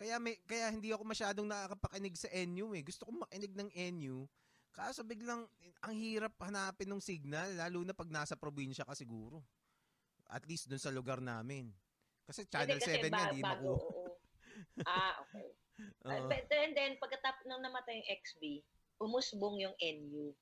Kaya 0.03 0.19
may 0.19 0.35
kaya 0.43 0.67
hindi 0.67 0.91
ako 0.91 1.07
masyadong 1.07 1.47
nakakapakinig 1.47 2.19
sa 2.19 2.27
NU 2.43 2.75
eh. 2.75 2.83
Gusto 2.83 3.07
kong 3.07 3.23
makinig 3.23 3.55
ng 3.55 3.71
NU. 3.95 4.27
Kaso 4.75 4.99
biglang 5.07 5.47
ang 5.79 5.95
hirap 5.95 6.35
hanapin 6.43 6.91
ng 6.91 6.99
signal 6.99 7.55
lalo 7.55 7.87
na 7.87 7.95
pag 7.95 8.11
nasa 8.11 8.35
probinsya 8.35 8.83
ka 8.83 8.91
siguro. 8.99 9.39
At 10.27 10.43
least 10.43 10.67
dun 10.67 10.83
sa 10.83 10.91
lugar 10.91 11.23
namin. 11.23 11.71
Kasi 12.27 12.43
Channel 12.51 12.75
Hindi, 12.75 12.83
kasi 12.83 12.99
7 12.99 13.07
yan, 13.07 13.15
ba- 13.15 13.31
di 13.31 13.39
bago, 13.39 13.71
makuha. 13.79 13.87
oo. 13.95 14.03
Ah, 14.83 15.13
okay. 15.23 15.47
Oo. 16.05 16.27
But 16.27 16.51
then, 16.51 16.75
then 16.75 16.99
pagkatap 16.99 17.39
nang 17.47 17.63
namatay 17.63 18.03
yung 18.03 18.09
XB, 18.11 18.41
umusbong 18.99 19.63
yung 19.63 19.75
NU. 19.79 20.35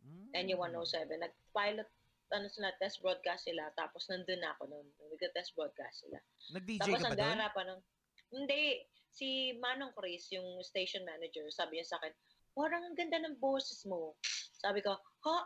Mm. 0.00 0.32
NU 0.32 0.56
107. 0.56 1.12
Nag-pilot, 1.12 1.88
ano 2.32 2.46
sila, 2.48 2.72
test 2.80 3.04
broadcast 3.04 3.46
sila. 3.46 3.68
Tapos 3.76 4.08
nandun 4.08 4.40
na 4.40 4.56
ako 4.56 4.64
nun. 4.66 4.86
Nag-test 5.12 5.52
broadcast 5.52 6.08
sila. 6.08 6.18
Nag-DJ 6.56 6.80
Tapos 6.80 7.00
ka 7.04 7.04
ang 7.04 7.12
ba 7.12 7.16
doon? 7.20 7.28
gara 7.36 7.46
pa 7.52 7.62
nun. 7.68 7.80
Hindi. 8.30 8.82
Si 9.08 9.28
Manong 9.56 9.96
Chris, 9.96 10.28
yung 10.28 10.60
station 10.60 11.00
manager, 11.02 11.48
sabi 11.48 11.80
niya 11.80 11.88
sa 11.88 11.96
akin, 11.96 12.12
parang 12.52 12.84
ang 12.84 12.92
ganda 12.92 13.16
ng 13.16 13.40
boses 13.40 13.80
mo. 13.84 14.12
Sabi 14.52 14.84
ko, 14.84 14.92
ha? 14.92 15.38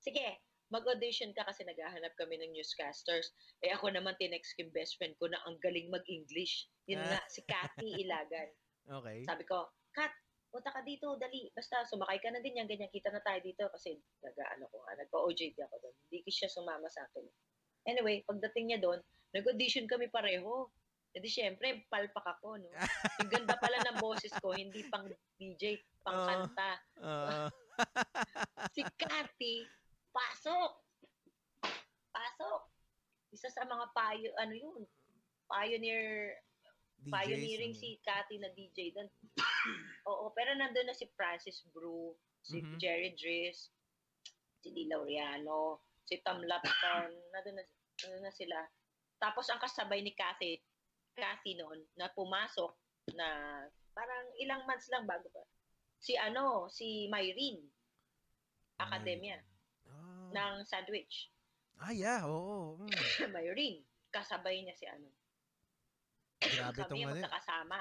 Sige, 0.00 0.40
mag-audition 0.68 1.36
ka 1.36 1.44
kasi 1.44 1.64
naghahanap 1.64 2.16
kami 2.16 2.40
ng 2.40 2.52
newscasters. 2.52 3.28
Eh 3.60 3.72
ako 3.72 3.92
naman 3.92 4.16
tinext 4.16 4.56
yung 4.56 4.72
best 4.72 4.96
friend 4.96 5.12
ko 5.16 5.28
na 5.28 5.36
ang 5.44 5.60
galing 5.60 5.88
mag-English. 5.88 6.64
Yun 6.86 7.00
Ah. 7.02 7.08
nga, 7.12 7.20
si 7.28 7.44
Cathy 7.44 7.92
Ilagan. 8.04 8.48
Okay. 8.88 9.24
Sabi 9.24 9.44
ko, 9.44 9.68
Kat, 9.92 10.12
punta 10.48 10.70
ka 10.70 10.80
dito, 10.80 11.12
dali. 11.16 11.48
Basta 11.52 11.84
sumakay 11.84 12.20
ka 12.20 12.30
na 12.30 12.40
din 12.40 12.56
yan, 12.56 12.64
ganyan. 12.64 12.88
Kita 12.88 13.12
na 13.12 13.20
tayo 13.20 13.40
dito 13.42 13.68
kasi 13.68 13.96
nag-ano 14.22 14.64
ko 14.70 14.80
nga, 14.80 14.96
nagpa-OJT 14.96 15.60
ako 15.60 15.76
doon. 15.82 15.96
Hindi 16.08 16.24
siya 16.24 16.48
sumama 16.48 16.88
sa 16.88 17.04
akin. 17.04 17.24
Anyway, 17.84 18.24
pagdating 18.24 18.72
niya 18.72 18.80
doon, 18.80 19.00
nag-audition 19.32 19.84
kami 19.84 20.08
pareho. 20.08 20.72
E 21.08 21.18
di 21.18 21.26
syempre, 21.26 21.88
palpak 21.88 22.36
ako, 22.36 22.60
no? 22.60 22.68
Yung 23.18 23.32
ganda 23.32 23.56
pala 23.56 23.80
ng 23.80 23.98
boses 23.98 24.30
ko, 24.38 24.52
hindi 24.52 24.84
pang 24.86 25.08
DJ, 25.40 25.80
pang 26.04 26.20
kanta. 26.26 26.72
Ah, 27.00 27.48
Si 28.74 28.82
Cathy, 28.94 29.64
pasok! 30.10 30.70
Pasok! 32.10 32.60
Isa 33.30 33.48
sa 33.48 33.64
mga 33.64 33.86
payo, 33.92 34.30
ano 34.36 34.52
yun, 34.52 34.82
pioneer 35.46 36.36
DJs, 36.98 37.12
pioneering 37.12 37.72
ano. 37.72 37.80
si 37.80 37.88
Cathy 38.02 38.36
na 38.36 38.50
DJ 38.52 38.92
doon. 38.92 39.08
Oo, 40.10 40.34
pero 40.34 40.52
nandun 40.52 40.86
na 40.86 40.96
si 40.96 41.06
Francis 41.14 41.62
Brew, 41.70 42.12
si 42.42 42.58
Mhm. 42.58 42.76
Jerry 42.76 43.10
Driss, 43.14 43.70
si 44.58 44.68
Di 44.70 44.90
Laureano, 44.90 45.80
si 46.04 46.18
Tom 46.20 46.42
Lapton, 46.42 47.10
nandun 47.32 47.56
na, 47.56 47.64
nandun 48.02 48.22
na 48.22 48.32
sila. 48.34 48.58
Tapos 49.18 49.46
ang 49.48 49.58
kasabay 49.58 50.02
ni 50.02 50.10
Cathy, 50.12 50.58
Cathy 51.18 51.58
noon, 51.58 51.82
na 51.98 52.06
pumasok 52.14 52.70
na 53.18 53.26
parang 53.90 54.26
ilang 54.38 54.62
months 54.70 54.86
lang 54.94 55.02
bago 55.02 55.26
pa. 55.34 55.42
Si 55.98 56.14
ano, 56.14 56.70
si 56.70 57.10
Myrene, 57.10 57.66
Academia, 58.78 59.42
Ah, 59.88 60.30
ng 60.30 60.54
Sandwich. 60.62 61.34
ah 61.82 61.90
yeah, 61.90 62.22
oo. 62.22 62.78
Mm. 62.78 62.90
Myrene, 63.34 63.82
kasabay 64.14 64.62
niya 64.62 64.78
si 64.78 64.86
ano, 64.86 65.10
Grabe 66.38 66.86
kami 66.86 67.02
yung 67.02 67.10
ano. 67.10 67.18
magkakasama. 67.18 67.78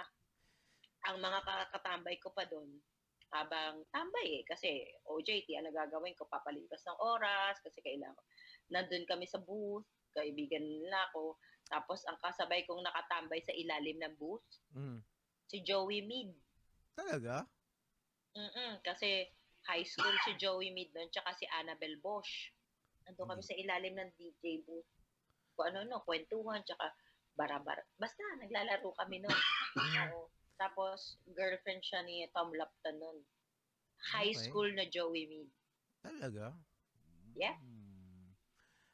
Ang 1.08 1.18
mga 1.22 1.40
kakatambay 1.46 2.18
ko 2.18 2.34
pa 2.34 2.50
doon, 2.50 2.82
habang 3.30 3.86
tambay 3.94 4.42
eh, 4.42 4.44
kasi 4.48 4.82
OJT, 5.06 5.54
ang 5.60 5.70
nagagawin 5.70 6.18
ko, 6.18 6.26
papalipas 6.26 6.82
ng 6.88 6.98
oras, 6.98 7.60
kasi 7.62 7.84
kailangan. 7.86 8.26
Nandun 8.74 9.06
kami 9.06 9.30
sa 9.30 9.38
booth, 9.38 9.86
kaibigan 10.16 10.64
nila 10.64 11.06
ako. 11.12 11.38
Tapos 11.68 12.04
ang 12.08 12.18
kasabay 12.20 12.64
kong 12.64 12.84
nakatambay 12.84 13.44
sa 13.44 13.54
ilalim 13.54 14.00
ng 14.00 14.16
booth, 14.16 14.48
Mm. 14.74 15.00
si 15.48 15.64
Joey 15.64 16.04
Mead. 16.04 16.32
Talaga? 16.96 17.46
Mm 18.34 18.82
kasi 18.82 19.28
high 19.68 19.84
school 19.84 20.14
si 20.24 20.38
Joey 20.40 20.72
Mead 20.72 20.96
noon, 20.96 21.12
tsaka 21.12 21.36
si 21.36 21.44
Annabel 21.52 22.00
Bosch. 22.00 22.52
Nandun 23.04 23.36
kami 23.36 23.44
sa 23.44 23.56
ilalim 23.56 23.96
ng 23.96 24.12
DJ 24.16 24.64
booth. 24.64 24.88
Kung 25.56 25.74
ano-ano, 25.74 26.04
kwentuhan, 26.06 26.64
tsaka 26.64 26.92
bara-bara. 27.36 27.82
Basta, 27.98 28.22
naglalaro 28.40 28.94
kami 28.96 29.20
noon. 29.20 29.40
Mm. 29.76 30.12
Oo. 30.14 30.30
Tapos, 30.58 31.22
girlfriend 31.30 31.86
siya 31.86 32.02
ni 32.02 32.26
Tom 32.34 32.50
Lapton 32.54 32.98
nun. 32.98 33.18
High 34.14 34.34
Okay. 34.34 34.48
school 34.50 34.70
na 34.74 34.86
Joey 34.88 35.26
Mead. 35.30 35.50
Talaga? 36.02 36.54
Yeah. 37.34 37.58
Mm. 37.60 38.34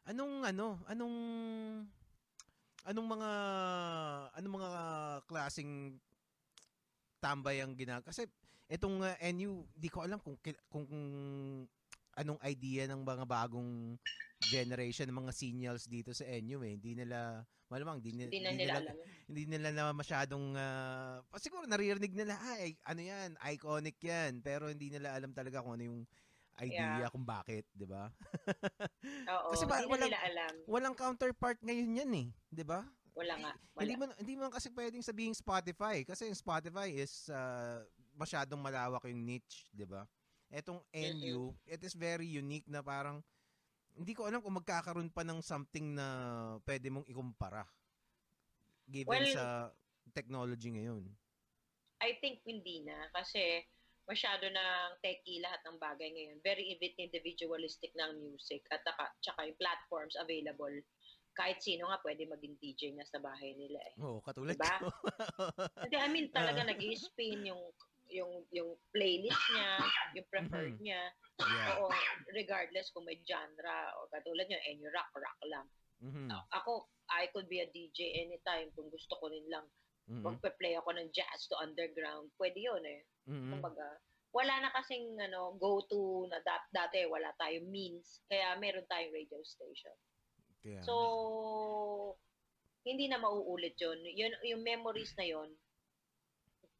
Anong 0.03 0.35
ano, 0.43 0.67
anong 0.87 1.17
anong 2.83 3.07
mga 3.09 3.31
anong 4.35 4.55
mga 4.59 4.71
klasing 5.25 5.97
tambay 7.19 7.63
ang 7.63 7.73
ginagawa? 7.73 8.07
Kasi 8.07 8.27
itong 8.67 8.99
uh, 8.99 9.15
NU, 9.31 9.63
di 9.73 9.87
ko 9.87 10.03
alam 10.03 10.19
kung 10.19 10.35
kung, 10.39 10.85
kung 10.85 11.03
anong 12.13 12.39
idea 12.45 12.85
ng 12.85 13.01
mga 13.01 13.25
bagong 13.25 13.97
generation 14.43 15.07
ng 15.07 15.19
mga 15.23 15.33
seniors 15.33 15.87
dito 15.87 16.11
sa 16.11 16.27
NU 16.27 16.61
eh. 16.61 16.75
Hindi 16.75 16.99
nila 16.99 17.41
malamang 17.71 18.03
hindi, 18.03 18.11
nila- 18.13 18.29
Hindi 18.29 18.41
na 18.43 18.51
nila 18.53 18.59
nila 18.59 18.73
alam. 18.85 18.95
hindi 19.25 19.43
nila 19.49 19.69
na 19.73 19.83
masyadong 19.95 20.45
ah, 20.53 21.17
siguro 21.41 21.65
naririnig 21.65 22.13
nila 22.13 22.37
ay 22.53 22.77
ano 22.85 23.01
yan 23.01 23.33
iconic 23.49 23.97
yan 23.97 24.45
pero 24.45 24.69
hindi 24.69 24.93
nila 24.93 25.17
alam 25.17 25.33
talaga 25.33 25.63
kung 25.65 25.73
ano 25.79 25.83
yung 25.89 25.99
idea 26.59 27.09
kung 27.09 27.25
bakit, 27.25 27.65
'di 27.71 27.87
ba? 27.87 28.11
Oo, 29.33 29.49
Kasi 29.53 29.63
ba- 29.65 29.81
hindi 29.81 29.89
walang- 29.89 30.11
nila 30.11 30.21
alam. 30.21 30.53
Walang 30.67 30.95
counterpart 30.95 31.57
ngayon 31.61 31.97
'yan 31.97 32.11
eh, 32.13 32.27
'di 32.49 32.63
ba? 32.63 32.85
Wala 33.13 33.33
nga. 33.37 33.53
Hindi 33.77 33.93
Wala. 33.93 34.09
mo 34.09 34.13
hindi 34.17 34.33
mo 34.33 34.43
kasi 34.49 34.67
pwedeng 34.73 35.05
sabihin 35.05 35.37
Spotify 35.37 36.01
kasi 36.01 36.25
yung 36.25 36.37
Spotify 36.37 36.89
is 36.89 37.29
uh, 37.29 37.81
masyadong 38.13 38.57
malawak 38.57 39.05
yung 39.05 39.21
niche, 39.21 39.69
'di 39.69 39.85
ba? 39.85 40.05
Etong 40.49 40.81
NU, 40.89 41.53
it 41.65 41.81
is 41.81 41.93
very 41.93 42.25
unique 42.25 42.65
na 42.65 42.81
parang 42.81 43.21
hindi 43.93 44.13
ko 44.13 44.25
alam 44.25 44.41
kung 44.41 44.57
magkakaroon 44.57 45.09
pa 45.09 45.21
ng 45.21 45.41
something 45.41 45.93
na 45.93 46.05
pwede 46.65 46.89
mong 46.89 47.05
ikumpara 47.05 47.65
given 48.85 49.09
Well, 49.21 49.33
sa 49.33 49.45
technology 50.13 50.73
ngayon. 50.73 51.05
I 52.01 52.17
think 52.19 52.43
hindi 52.43 52.83
na 52.83 53.07
kasi 53.13 53.63
masyado 54.03 54.45
ng 54.45 54.89
techie 54.99 55.39
lahat 55.39 55.63
ng 55.63 55.79
bagay 55.79 56.09
ngayon. 56.11 56.37
Very 56.43 56.67
individualistic 56.75 57.95
ng 57.95 58.19
music 58.19 58.67
at 58.69 58.83
taka, 58.83 59.11
tsaka 59.19 59.47
yung 59.47 59.59
platforms 59.59 60.15
available. 60.19 60.73
Kahit 61.33 61.57
sino 61.59 61.89
nga 61.89 61.97
pwede 62.05 62.29
maging 62.29 62.55
DJ 62.61 62.93
na 62.93 63.07
sa 63.07 63.17
bahay 63.17 63.57
nila 63.57 63.79
eh. 63.81 63.95
Oo, 63.97 64.21
katulad 64.21 64.53
Diba? 64.53 64.69
ko. 64.77 64.87
Hindi, 65.83 65.97
I 65.97 66.07
mean 66.07 66.27
talaga 66.29 66.61
Ah. 66.61 66.69
nag-spin 66.69 67.47
yung 67.47 67.63
yung 68.13 68.45
yung 68.53 68.77
playlist 68.93 69.41
niya, 69.49 69.71
yung 70.13 70.27
preferred 70.29 70.77
Mhm. 70.77 70.83
niya. 70.85 71.01
yeah. 71.41 71.81
Oo, 71.81 71.89
regardless 72.29 72.93
kung 72.93 73.09
may 73.09 73.17
genre 73.25 73.73
o 73.97 74.05
katulad 74.13 74.45
nyo, 74.45 74.59
any 74.69 74.85
rock, 74.85 75.09
rock 75.17 75.39
lang. 75.49 75.65
Mhm. 75.97 76.29
Ako, 76.53 76.85
I 77.09 77.25
could 77.33 77.49
be 77.49 77.57
a 77.57 77.67
DJ 77.67 78.21
anytime 78.21 78.69
kung 78.77 78.93
gusto 78.93 79.17
ko 79.17 79.33
rin 79.33 79.49
lang. 79.49 79.65
Mhm. 80.03 80.19
Magpe-play 80.21 80.75
ako 80.75 80.89
ng 80.93 81.09
jazz 81.15 81.47
to 81.47 81.55
underground. 81.55 82.27
Pwede 82.35 82.59
yun 82.59 82.83
eh. 82.83 83.01
Mhm. 83.25 83.55
Kumbaga, 83.55 83.87
wala 84.33 84.53
na 84.59 84.69
kasing 84.73 85.15
ano, 85.21 85.55
go-to 85.55 86.27
na 86.27 86.41
dat- 86.41 86.67
dati 86.71 87.05
wala 87.05 87.31
tayong 87.37 87.69
means. 87.69 88.19
Kaya 88.27 88.57
meron 88.59 88.83
tayong 88.89 89.13
radio 89.13 89.39
station. 89.43 89.95
Kaya- 90.59 90.83
So, 90.83 90.95
hindi 92.83 93.07
na 93.07 93.15
mauulit 93.17 93.79
yun. 93.79 93.99
yun 94.03 94.33
yung 94.43 94.59
memories 94.61 95.15
na 95.15 95.23
yun, 95.23 95.55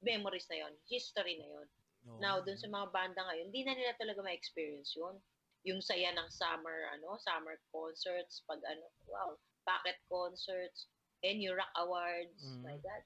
memories 0.04 0.50
na 0.52 0.68
yun, 0.68 0.74
history 0.88 1.40
na 1.40 1.48
yun. 1.48 1.68
Oo. 2.04 2.20
Now, 2.20 2.44
dun 2.44 2.60
sa 2.60 2.68
mga 2.68 2.92
banda 2.92 3.24
ngayon, 3.24 3.48
hindi 3.48 3.64
na 3.64 3.72
nila 3.72 3.96
talaga 3.96 4.20
ma-experience 4.20 4.92
yun. 5.00 5.16
Yung 5.64 5.80
saya 5.80 6.12
ng 6.12 6.28
summer, 6.28 6.92
ano, 6.92 7.16
summer 7.24 7.56
concerts, 7.72 8.44
pag 8.44 8.60
ano, 8.68 8.84
wow, 9.08 9.32
bucket 9.64 9.96
concerts, 10.12 10.92
NU 11.24 11.56
Rock 11.56 11.72
Awards, 11.80 12.44
Mm. 12.44 12.62
my 12.68 12.76
God. 12.84 13.04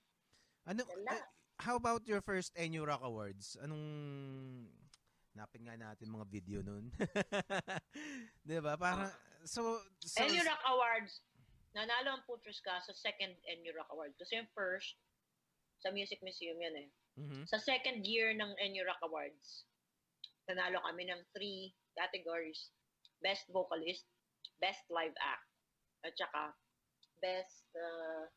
Ano, 0.68 0.84
eh, 0.84 1.24
how 1.64 1.80
about 1.80 2.04
your 2.04 2.20
first 2.20 2.52
NU 2.60 2.84
Rock 2.84 3.00
Awards? 3.00 3.56
Anong 3.64 3.88
napin 5.32 5.64
nga 5.64 5.80
natin 5.80 6.12
mga 6.12 6.28
video 6.28 6.60
nun. 6.60 6.92
'Di 8.46 8.60
ba? 8.60 8.76
Parang 8.76 9.08
so, 9.48 9.80
so 10.04 10.20
NU 10.28 10.44
Rock 10.44 10.64
Awards, 10.68 11.24
nanalo 11.72 12.20
ang 12.20 12.24
Putres 12.28 12.60
ka 12.60 12.84
sa 12.84 12.92
second 12.92 13.32
NU 13.48 13.72
Rock 13.72 13.88
Award. 13.96 14.12
Kasi 14.20 14.44
yung 14.44 14.52
first, 14.52 15.00
sa 15.80 15.88
Music 15.96 16.20
Museum 16.20 16.60
yan 16.60 16.76
eh. 16.84 16.90
Mhm. 17.16 17.48
Sa 17.48 17.64
second 17.64 18.04
year 18.04 18.36
ng 18.36 18.52
NU 18.60 18.84
Rock 18.84 19.00
Awards, 19.08 19.64
nanalo 20.52 20.84
kami 20.84 21.08
ng 21.08 21.22
three 21.32 21.72
categories. 21.96 22.76
Best 23.24 23.48
Vocalist, 23.50 24.04
Best 24.60 24.84
Live 24.92 25.16
Act, 25.24 25.48
at 26.04 26.14
saka 26.20 26.54
Best, 27.18 27.66
uh, 27.74 28.30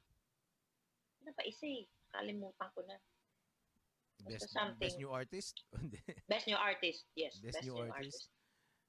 ano 1.20 1.30
pa 1.36 1.44
isa 1.44 1.68
eh, 1.68 1.84
kalimutan 2.10 2.68
ko 2.74 2.80
na. 2.84 2.96
best, 4.20 4.52
something. 4.52 4.76
best 4.78 4.98
new 4.98 5.10
artist? 5.10 5.54
Best 6.30 6.46
New 6.46 6.60
Artist, 6.60 7.08
yes. 7.16 7.40
Best 7.40 7.64
New 7.64 7.80
Artist. 7.80 8.28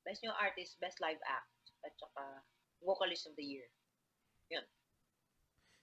Best 0.03 0.21
New 0.21 0.33
Artist, 0.35 0.75
Best 0.77 0.97
Live 0.99 1.21
Act, 1.23 1.49
at 1.81 1.93
saka 1.95 2.43
Vocalist 2.83 3.25
of 3.25 3.33
the 3.33 3.45
Year. 3.45 3.65
Yun. 4.51 4.65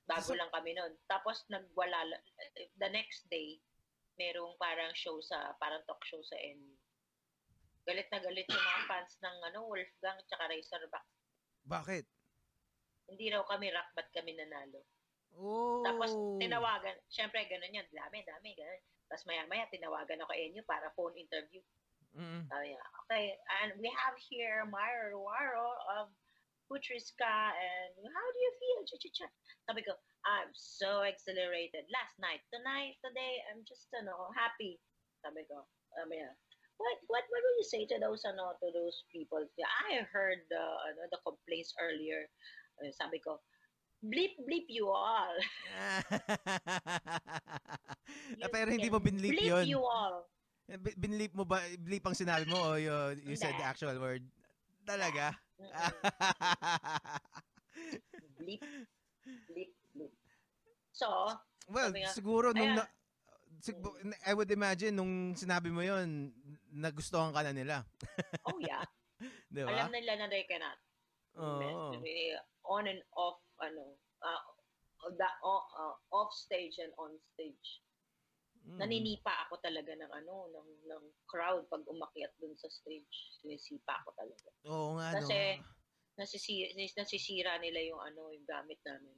Bago 0.05 0.35
So- 0.35 0.39
lang 0.39 0.53
kami 0.53 0.77
nun. 0.77 0.95
Tapos 1.09 1.49
nagwala, 1.49 2.05
la- 2.07 2.25
the 2.77 2.91
next 2.93 3.25
day, 3.33 3.59
merong 4.19 4.59
parang 4.59 4.93
show 4.93 5.17
sa, 5.23 5.55
parang 5.57 5.81
talk 5.87 6.03
show 6.05 6.21
sa 6.23 6.37
NU. 6.37 6.75
Galit 7.89 8.11
na 8.13 8.21
galit 8.21 8.45
yung 8.47 8.61
mga 8.61 8.83
fans 8.85 9.15
ng 9.25 9.37
ano, 9.49 9.65
Wolfgang 9.65 10.19
at 10.19 10.27
saka 10.29 10.45
Razorback. 10.51 11.07
Bakit? 11.65 12.05
Hindi 13.09 13.33
raw 13.33 13.43
kami 13.49 13.73
rock, 13.73 13.89
ba't 13.97 14.09
kami 14.13 14.37
nanalo? 14.37 14.85
Oh. 15.37 15.85
Tapos 15.85 16.11
tinawagan, 16.41 16.97
syempre 17.11 17.45
ganun 17.47 17.75
yan, 17.75 17.87
dami, 17.93 18.25
dami, 18.25 18.51
ganun. 18.57 18.83
Tapos 19.09 19.25
maya-maya 19.25 19.69
tinawagan 19.73 20.21
ako 20.25 20.33
NU 20.37 20.63
para 20.65 20.93
phone 20.97 21.17
interview. 21.17 21.63
Mm. 22.17 22.49
Sabi 22.49 22.73
niya, 22.73 22.85
okay, 23.05 23.27
and 23.63 23.77
we 23.79 23.89
have 23.93 24.17
here 24.17 24.65
Myra 24.67 25.13
Ruaro 25.13 25.71
of 26.01 26.09
Putriska, 26.69 27.57
and 27.57 27.93
how 27.97 28.27
do 28.33 28.39
you 28.41 28.53
feel? 28.61 28.81
Cha-cha-cha. 28.85 29.29
Sabi 29.65 29.81
ko, 29.85 29.97
I'm 30.29 30.53
so 30.53 31.05
exhilarated. 31.05 31.89
Last 31.89 32.17
night, 32.21 32.45
tonight, 32.53 33.01
today, 33.01 33.41
I'm 33.49 33.65
just, 33.65 33.89
ano, 33.97 34.33
happy. 34.37 34.77
Sabi 35.25 35.49
ko, 35.49 35.65
sabi 35.97 36.21
niya, 36.21 36.33
what, 36.77 36.97
what, 37.09 37.25
what 37.29 37.43
will 37.43 37.57
you 37.59 37.69
say 37.69 37.89
to 37.89 37.97
those, 37.97 38.25
ano, 38.29 38.53
to 38.61 38.69
those 38.73 39.05
people? 39.09 39.41
I 39.41 40.05
heard 40.09 40.45
the, 40.53 40.61
ano, 40.61 41.09
the 41.09 41.21
complaints 41.25 41.73
earlier. 41.81 42.29
Uh, 42.79 42.95
Sabi 42.95 43.19
ko, 43.19 43.43
bleep, 44.05 44.35
bleep 44.47 44.67
you 44.69 44.89
all. 44.89 45.35
Ah, 48.41 48.49
pero 48.49 48.73
hindi 48.73 48.89
mo 48.89 48.97
binleep 48.99 49.37
bleep 49.37 49.53
yun. 49.53 49.65
you 49.69 49.83
all. 49.85 50.25
Bi- 50.69 50.97
Binleep 50.97 51.33
mo 51.33 51.45
ba? 51.49 51.65
Bleep 51.81 52.05
ang 52.05 52.17
sinabi 52.17 52.45
mo 52.45 52.61
o 52.61 52.77
you, 52.77 52.93
you 53.25 53.37
said 53.37 53.57
the 53.57 53.65
actual 53.65 53.97
word? 53.97 54.21
Talaga? 54.85 55.33
Bleep, 58.39 58.63
bleep, 59.49 59.71
bleep. 59.93 60.13
So, 60.93 61.09
well, 61.69 61.91
nga, 61.93 62.11
siguro 62.11 62.51
nung 62.53 62.75
ayan. 62.75 62.81
na, 62.81 62.85
sig- 63.61 63.79
I 64.25 64.33
would 64.35 64.51
imagine 64.51 64.95
nung 64.97 65.35
sinabi 65.35 65.71
mo 65.71 65.81
yon 65.85 66.33
nagustuhan 66.73 67.31
ka 67.33 67.43
na 67.45 67.53
nila. 67.55 67.85
oh 68.49 68.59
yeah, 68.59 68.83
Di 69.53 69.63
alam 69.63 69.91
nila 69.93 70.13
na 70.17 70.27
they 70.31 70.45
cannot. 70.49 70.79
May 72.03 72.35
on 72.69 72.85
and 72.87 73.03
off 73.17 73.41
ano 73.65 73.97
uh, 74.23 74.43
the 75.17 75.29
uh, 75.43 75.95
off 76.13 76.31
stage 76.35 76.77
and 76.79 76.93
on 77.01 77.17
stage. 77.35 77.83
Mm. 78.69 78.79
Naninipa 78.85 79.49
ako 79.49 79.57
talaga 79.65 79.97
ng 79.97 80.13
ano 80.13 80.53
ng 80.53 80.71
ng 80.91 81.05
crowd 81.25 81.65
pag 81.73 81.83
umakyat 81.89 82.33
dun 82.37 82.53
sa 82.61 82.69
stage. 82.69 83.41
Sinisipa 83.41 83.97
ako 84.05 84.13
talaga. 84.19 84.49
Oo 84.69 84.99
nga, 85.01 85.17
Kasi- 85.17 85.59
no? 85.59 85.77
Nasisira, 86.19 86.75
nasisira 86.75 87.53
nila 87.63 87.79
yung 87.87 88.03
ano 88.03 88.35
yung 88.35 88.43
gamit 88.43 88.83
namin. 88.83 89.15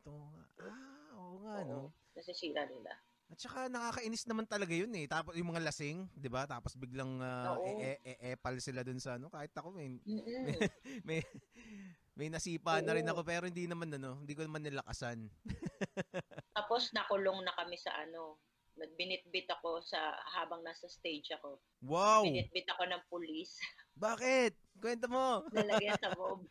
Ito 0.00 0.08
nga. 0.08 0.42
Ah, 0.72 1.12
oo 1.20 1.36
nga, 1.44 1.56
Oo, 1.60 1.68
no? 1.68 1.80
Nasisira 2.16 2.64
nila. 2.64 2.96
At 3.30 3.38
saka 3.38 3.70
nakakainis 3.70 4.26
naman 4.26 4.42
talaga 4.42 4.74
yun 4.74 4.90
eh. 4.98 5.06
Tapos 5.06 5.38
yung 5.38 5.54
mga 5.54 5.62
lasing, 5.62 6.10
'di 6.18 6.26
ba? 6.26 6.50
Tapos 6.50 6.74
biglang 6.74 7.22
ah, 7.22 7.54
Oo. 7.54 7.78
e- 7.78 8.02
e- 8.02 8.20
e-epal 8.26 8.58
sila 8.58 8.82
dun 8.82 8.98
sa 8.98 9.14
ano. 9.22 9.30
Kahit 9.30 9.54
ako 9.54 9.70
may 9.70 10.02
Mm-mm. 10.02 10.58
may 11.06 11.22
may 12.18 12.26
nasipa 12.26 12.82
na 12.82 12.98
rin 12.98 13.06
ako 13.06 13.22
pero 13.22 13.46
hindi 13.46 13.70
naman 13.70 13.94
ano, 13.94 14.18
hindi 14.18 14.34
ko 14.34 14.42
naman 14.42 14.66
nilakasan. 14.66 15.30
Tapos 16.58 16.90
nakulong 16.90 17.46
na 17.46 17.54
kami 17.54 17.78
sa 17.78 17.94
ano. 18.02 18.42
Nagbinitbit 18.74 19.46
ako 19.50 19.84
sa 19.84 20.14
habang 20.40 20.64
nasa 20.66 20.88
stage 20.90 21.30
ako. 21.36 21.60
Wow. 21.86 22.26
Binitbit 22.26 22.66
ako 22.66 22.82
ng 22.88 23.02
pulis. 23.06 23.54
Bakit? 24.04 24.58
Kwento 24.82 25.06
mo. 25.06 25.46
Nalagyan 25.54 26.00
sa 26.00 26.10
mob. 26.16 26.42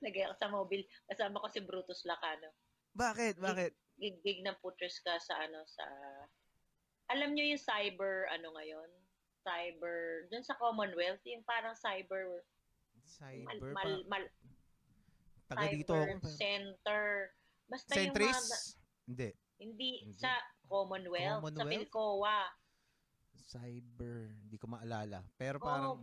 Lagyan 0.00 0.32
ko 0.32 0.36
sa 0.36 0.48
mobile. 0.48 0.84
Kasama 1.06 1.38
ko 1.38 1.48
si 1.52 1.60
Brutus 1.60 2.02
Lacano. 2.08 2.50
Bakit? 2.96 3.38
Bakit? 3.38 3.72
Gig, 4.00 4.40
ng 4.40 4.56
putres 4.64 4.96
ka 5.04 5.20
sa 5.20 5.36
ano 5.44 5.60
sa 5.68 5.84
alam 7.12 7.36
nyo 7.36 7.44
yung 7.44 7.60
cyber 7.60 8.24
ano 8.32 8.56
ngayon 8.56 8.90
cyber 9.44 10.24
dun 10.32 10.40
sa 10.40 10.56
Commonwealth 10.56 11.20
yung 11.28 11.44
parang 11.44 11.76
cyber 11.76 12.24
mal, 12.24 13.04
Cyber 13.04 13.70
mal, 13.76 13.92
pa. 14.06 14.08
mal, 14.08 14.24
Taga 15.50 15.66
dito 15.68 15.92
ako. 15.92 16.04
cyber 16.16 16.32
center 16.32 17.04
basta 17.68 17.92
yung 17.94 18.16
Centris? 18.16 18.36
mga 18.40 18.58
Hindi. 19.10 19.28
hindi, 19.60 19.92
Hindi. 20.06 20.16
sa 20.16 20.32
Commonwealth, 20.64 21.44
sa 21.44 21.50
Commonwealth? 21.50 21.70
Pilcoa 21.90 22.40
Cyber. 23.50 24.30
Hindi 24.46 24.56
ko 24.62 24.66
maalala. 24.70 25.26
Pero 25.34 25.58
parang... 25.58 25.98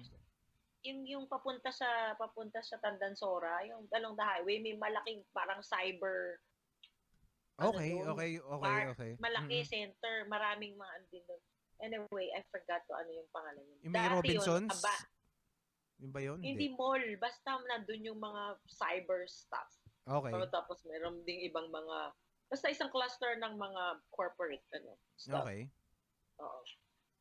yung 0.84 1.03
yung 1.07 1.26
papunta 1.28 1.72
sa 1.72 2.15
papunta 2.15 2.64
sa 2.64 2.80
Tandansora 2.80 3.65
yung 3.68 3.88
along 3.91 4.15
the 4.15 4.24
highway 4.24 4.56
may 4.61 4.76
malaking 4.78 5.19
parang 5.36 5.60
cyber 5.60 6.40
Okay, 7.58 7.90
dun, 7.90 8.06
okay, 8.14 8.32
okay, 8.38 8.62
bar- 8.62 8.90
okay. 8.94 9.12
malaki 9.18 9.66
Mm-mm. 9.66 9.70
center, 9.70 10.16
maraming 10.30 10.78
mga 10.78 10.94
ano 10.94 11.06
din 11.10 11.24
doon. 11.26 11.42
Anyway, 11.78 12.30
I 12.34 12.42
forgot 12.54 12.86
to 12.86 12.94
ano 12.94 13.10
yung 13.10 13.30
pangalan 13.34 13.66
yun. 13.66 13.80
Yung 13.86 13.94
may 13.94 14.06
Dati 14.06 14.14
Robinsons? 14.14 14.70
Yun, 14.70 14.82
aba, 14.82 14.96
Yun 15.98 16.12
ba 16.14 16.20
yun? 16.22 16.40
hindi 16.42 16.68
mall, 16.74 17.02
basta 17.18 17.58
nandun 17.66 18.06
yung 18.06 18.22
mga 18.22 18.62
cyber 18.70 19.26
stuff. 19.26 19.74
Okay. 20.06 20.32
So, 20.34 20.46
tapos 20.54 20.86
meron 20.86 21.26
ding 21.26 21.42
ibang 21.50 21.70
mga, 21.74 22.14
basta 22.50 22.70
isang 22.70 22.94
cluster 22.94 23.34
ng 23.42 23.58
mga 23.58 23.84
corporate 24.14 24.66
ano, 24.78 24.94
stuff. 25.18 25.46
Okay. 25.46 25.66
Oo. 26.38 26.62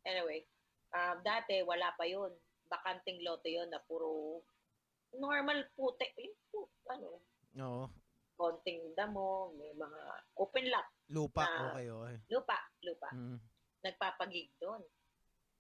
Anyway, 0.05 0.45
um, 0.93 1.17
dati 1.25 1.65
wala 1.65 1.97
pa 1.97 2.05
yun. 2.05 2.31
bakanting 2.67 3.23
lote 3.23 3.47
yon 3.47 3.71
na 3.71 3.79
puro 3.87 4.43
normal 5.15 5.71
puti. 5.79 6.11
Yung 6.51 6.67
ano, 6.91 7.23
Oo. 7.63 7.85
Konting 8.37 8.93
damo, 8.93 9.51
may 9.57 9.73
mga 9.73 10.01
open 10.37 10.67
lot. 10.69 10.89
Lupa. 11.11 11.45
Na- 11.45 11.73
okay, 11.73 11.87
okay. 11.89 12.17
Lupa, 12.31 12.59
lupa. 12.85 13.09
Mm. 13.17 13.39
Nagpapagig 13.83 14.53
doon. 14.61 14.83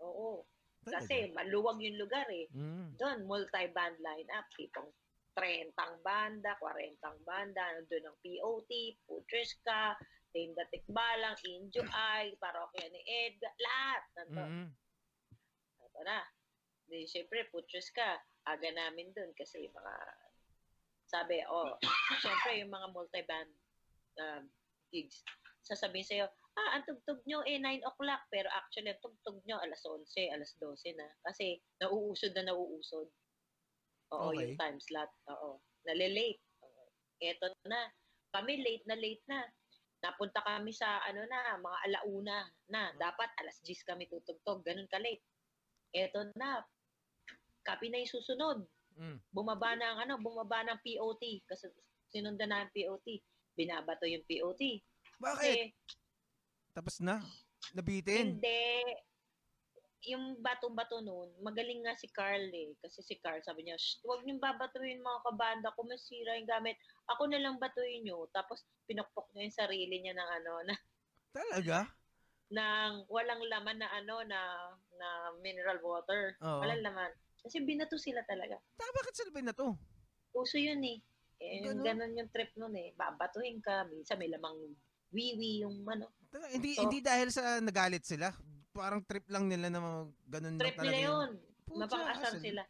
Oo. 0.04 0.44
Kasi 0.86 1.34
maluwag 1.34 1.82
yung 1.82 1.98
lugar 1.98 2.28
eh. 2.30 2.46
Mm. 2.54 2.94
Doon, 2.94 3.18
multi-band 3.26 3.98
lineup. 3.98 4.46
Tipong 4.54 4.86
30 5.34 5.74
banda, 6.06 6.54
40 6.62 7.26
banda. 7.26 7.64
Nandun 7.74 8.06
ang 8.06 8.18
POT, 8.22 8.70
Putriska, 9.02 9.98
Tinda 10.30 10.62
Tikbalang, 10.70 11.36
Injo 11.42 11.82
Ay, 12.14 12.38
Parokya 12.38 12.86
ni 12.86 13.02
Edgar. 13.02 13.54
Lahat. 13.58 14.02
Nandun. 14.14 14.50
Mm. 14.62 14.68
Ito 15.82 16.00
na. 16.06 16.20
Di, 16.86 17.02
syempre, 17.10 17.50
Putriska. 17.50 18.22
Aga 18.46 18.70
namin 18.70 19.10
doon 19.10 19.34
kasi 19.34 19.66
mga 19.66 19.94
sabi, 21.06 21.38
oh, 21.46 21.78
syempre 22.18 22.58
yung 22.58 22.74
mga 22.74 22.90
multi-band 22.90 23.50
um, 24.18 24.42
gigs. 24.90 25.22
Sasabihin 25.62 26.06
sa'yo, 26.06 26.26
ah, 26.58 26.78
ang 26.78 26.86
tugtog 26.86 27.22
nyo 27.26 27.42
eh 27.46 27.58
9 27.58 27.82
o'clock. 27.86 28.26
Pero 28.30 28.50
actually, 28.50 28.90
ang 28.90 29.02
tugtog 29.02 29.38
nyo 29.46 29.58
alas 29.62 29.82
11, 29.86 30.34
alas 30.34 30.54
12 30.58 30.98
na. 30.98 31.06
Kasi 31.26 31.58
nauusod 31.82 32.34
na 32.34 32.50
nauusod. 32.50 33.08
Oo, 34.14 34.30
Okay. 34.30 34.54
yung 34.54 34.58
time 34.58 34.78
slot. 34.82 35.10
Oo. 35.30 35.58
Nalilate. 35.86 36.42
Eto 37.22 37.50
na. 37.66 37.90
Kami 38.34 38.62
late 38.62 38.84
na 38.86 38.96
late 38.98 39.24
na. 39.26 39.46
Napunta 40.04 40.44
kami 40.44 40.70
sa 40.70 41.00
ano 41.02 41.24
na, 41.26 41.58
mga 41.58 41.78
alauna 41.90 42.38
na. 42.70 42.94
Dapat 42.94 43.30
alas 43.42 43.58
10 43.62 43.82
kami 43.82 44.06
tutugtog. 44.06 44.62
Ganun 44.62 44.90
ka 44.90 44.98
late. 45.02 45.22
Eto 45.90 46.30
na. 46.38 46.62
Kapi 47.66 47.90
na 47.90 48.02
yung 48.02 48.14
susunod 48.14 48.62
Mm. 48.96 49.20
bumaba 49.28 49.76
na 49.76 49.86
ang 49.92 49.98
ano, 50.08 50.14
bumaba 50.16 50.64
ng 50.64 50.80
POT 50.80 51.22
kasi 51.44 51.68
sinundan 52.08 52.48
na 52.48 52.64
ang 52.64 52.72
POT. 52.72 53.04
Binabato 53.52 54.08
yung 54.08 54.24
POT. 54.24 54.80
Bakit? 55.20 55.72
Kasi 55.72 55.72
Tapos 56.72 57.00
na. 57.00 57.20
Nabitin. 57.72 58.40
hindi 58.40 58.62
yung 60.06 60.38
bato-bato 60.38 61.02
noon, 61.02 61.34
magaling 61.42 61.82
nga 61.82 61.98
si 61.98 62.06
Carl 62.14 62.46
eh. 62.54 62.78
Kasi 62.78 63.02
si 63.02 63.18
Carl 63.18 63.42
sabi 63.42 63.66
niya, 63.66 63.74
"Shh, 63.74 63.98
huwag 64.06 64.22
niyong 64.22 64.38
babatuin 64.38 65.02
mga 65.02 65.20
kabanda 65.26 65.74
ko, 65.74 65.82
masira 65.82 66.38
yung 66.38 66.46
gamit. 66.46 66.78
Ako 67.10 67.26
na 67.26 67.42
lang 67.42 67.58
batuin 67.58 68.06
niyo. 68.06 68.30
Tapos 68.30 68.62
pinokpok 68.86 69.34
niya 69.34 69.50
yung 69.50 69.58
sarili 69.58 69.96
niya 69.98 70.14
ng 70.14 70.30
ano, 70.42 70.52
na, 70.62 70.74
Talaga? 71.34 71.78
ng 72.54 72.92
walang 73.10 73.42
laman 73.50 73.82
na 73.82 73.88
ano, 73.90 74.22
na, 74.22 74.40
na 74.94 75.08
mineral 75.42 75.82
water. 75.82 76.38
Oo. 76.38 76.62
Walang 76.62 76.86
laman. 76.86 77.12
Kasi 77.46 77.62
binato 77.62 77.94
sila 77.94 78.26
talaga. 78.26 78.58
Ta, 78.74 78.90
bakit 78.90 79.14
sila 79.14 79.30
ba 79.30 79.38
na 79.38 79.54
to? 79.54 79.70
Uso 80.34 80.58
yun 80.58 80.82
eh. 80.82 80.98
eh 81.38 81.62
Ganun? 81.62 81.86
ganun 81.86 82.18
yung 82.18 82.30
trip 82.34 82.50
nun 82.58 82.74
eh. 82.74 82.90
Babatuhin 82.98 83.62
ka. 83.62 83.86
Minsan 83.86 84.18
may 84.18 84.26
lamang 84.26 84.74
wiwi 85.14 85.62
yung 85.62 85.86
ano. 85.86 86.10
Talaga, 86.26 86.50
hindi 86.50 86.74
So- 86.74 86.82
hindi 86.82 86.98
dahil 86.98 87.30
sa 87.30 87.62
nagalit 87.62 88.02
sila. 88.02 88.34
Parang 88.74 89.06
trip 89.06 89.30
lang 89.30 89.46
nila 89.46 89.70
na 89.70 90.10
ganun 90.26 90.58
Trip 90.58 90.74
lang 90.74 90.82
talaga. 90.82 90.90
nila 90.90 90.98
yung- 91.06 91.22
yun. 91.22 91.32
Mapang-asar 91.66 92.34
hassle. 92.34 92.42
sila. 92.42 92.62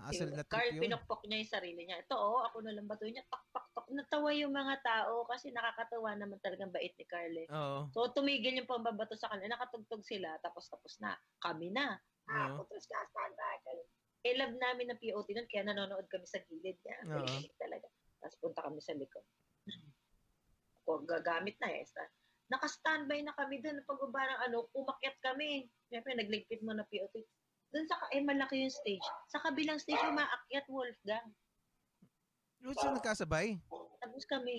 Hassle 0.00 0.30
na 0.32 0.46
Carl, 0.46 0.62
trip 0.70 0.78
yun. 0.78 0.82
pinokpok 0.86 1.22
niya 1.26 1.38
yung 1.42 1.52
sarili 1.52 1.82
niya. 1.84 1.98
Ito 2.06 2.14
oh, 2.14 2.40
ako 2.46 2.62
na 2.62 2.72
lang 2.72 2.86
batuhin 2.86 3.18
niya. 3.18 3.26
Tak, 3.26 3.42
tak, 3.50 3.66
tak. 3.74 3.86
Natawa 3.90 4.30
yung 4.30 4.54
mga 4.54 4.74
tao 4.86 5.26
kasi 5.26 5.50
nakakatawa 5.50 6.14
naman 6.14 6.38
talagang 6.38 6.70
bait 6.70 6.94
ni 6.94 7.04
Carl 7.10 7.34
eh. 7.34 7.50
Oo. 7.50 7.90
So 7.90 8.14
tumigil 8.14 8.62
yung 8.62 8.70
pambabato 8.70 9.18
sa 9.18 9.26
kanila. 9.26 9.58
Nakatugtog 9.58 10.06
sila. 10.06 10.38
Tapos 10.38 10.70
tapos 10.70 10.94
na. 11.02 11.18
Kami 11.42 11.74
na. 11.74 11.98
Ah, 12.30 12.54
Oo. 12.54 12.62
ka, 12.62 12.78
stand 12.78 13.34
back. 13.34 13.60
Eh, 14.20 14.36
love 14.36 14.52
namin 14.52 14.92
ng 14.92 15.00
POT 15.00 15.28
nun, 15.32 15.48
kaya 15.48 15.64
nanonood 15.64 16.04
kami 16.06 16.26
sa 16.28 16.44
gilid 16.44 16.76
niya. 16.76 16.96
Galing 17.08 17.56
talaga. 17.56 17.88
Tapos 18.20 18.36
punta 18.36 18.60
kami 18.60 18.80
sa 18.84 18.92
likod. 18.92 19.24
Ako, 20.84 21.08
gagamit 21.08 21.56
na 21.56 21.72
eh. 21.72 21.84
Sta- 21.84 22.12
Naka-standby 22.50 23.22
na 23.22 23.32
kami 23.32 23.62
doon. 23.62 23.80
Pagbaba 23.86 24.20
ng 24.20 24.40
ano, 24.50 24.68
umakyat 24.74 25.16
kami. 25.22 25.70
Siyempre, 25.88 26.12
nagligpit 26.12 26.60
mo 26.60 26.74
na 26.74 26.84
POT. 26.84 27.14
Doon 27.70 27.86
sa, 27.86 27.96
eh, 28.10 28.20
malaki 28.20 28.60
yung 28.60 28.74
stage. 28.74 29.06
Sa 29.30 29.38
kabilang 29.40 29.78
stage, 29.78 30.02
umaakyat 30.02 30.66
Wolfgang. 30.66 31.30
Yung 32.60 32.74
sila 32.76 32.98
nagkasabay. 32.98 33.56
Tapos 34.02 34.24
kami, 34.26 34.58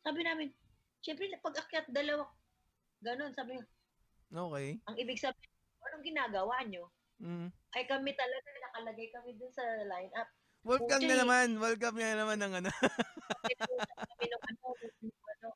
sabi 0.00 0.20
namin, 0.24 0.48
siyempre, 1.04 1.28
pag 1.38 1.60
akyat, 1.60 1.86
dalawa, 1.92 2.26
ganon, 2.98 3.30
sabi 3.36 3.60
Okay. 4.30 4.78
ang 4.86 4.94
ibig 4.94 5.18
sabihin, 5.18 5.50
anong 5.84 6.06
ginagawa 6.06 6.62
nyo? 6.64 6.86
Mm. 7.20 7.52
Ay 7.76 7.84
kami 7.84 8.16
talaga, 8.16 8.48
nakalagay 8.48 9.08
kami 9.12 9.36
dun 9.36 9.52
sa 9.52 9.64
lineup. 9.84 10.28
Welcome 10.60 11.04
na 11.04 11.16
naman. 11.20 11.46
Welcome 11.56 11.96
na 12.00 12.16
naman 12.16 12.38
ng 12.40 12.52
ano. 12.60 12.68
Kami 14.12 14.24
nung 14.28 14.44
ano, 14.44 14.64
ano, 15.08 15.48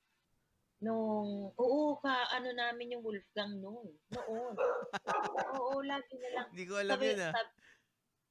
nung, 0.81 1.31
oo, 1.57 2.01
ka, 2.01 2.32
ano 2.32 2.49
namin 2.57 2.97
yung 2.97 3.05
Wolfgang 3.05 3.61
noon. 3.61 3.93
Noon. 4.12 4.55
oo, 5.61 5.73
lagi 5.85 6.15
na 6.20 6.31
lang. 6.41 6.47
Hindi 6.53 6.65
ko 6.65 6.81
alam 6.81 6.97
Sabi, 6.97 7.09
yun 7.12 7.20
ah. 7.20 7.32
sabi- 7.36 7.57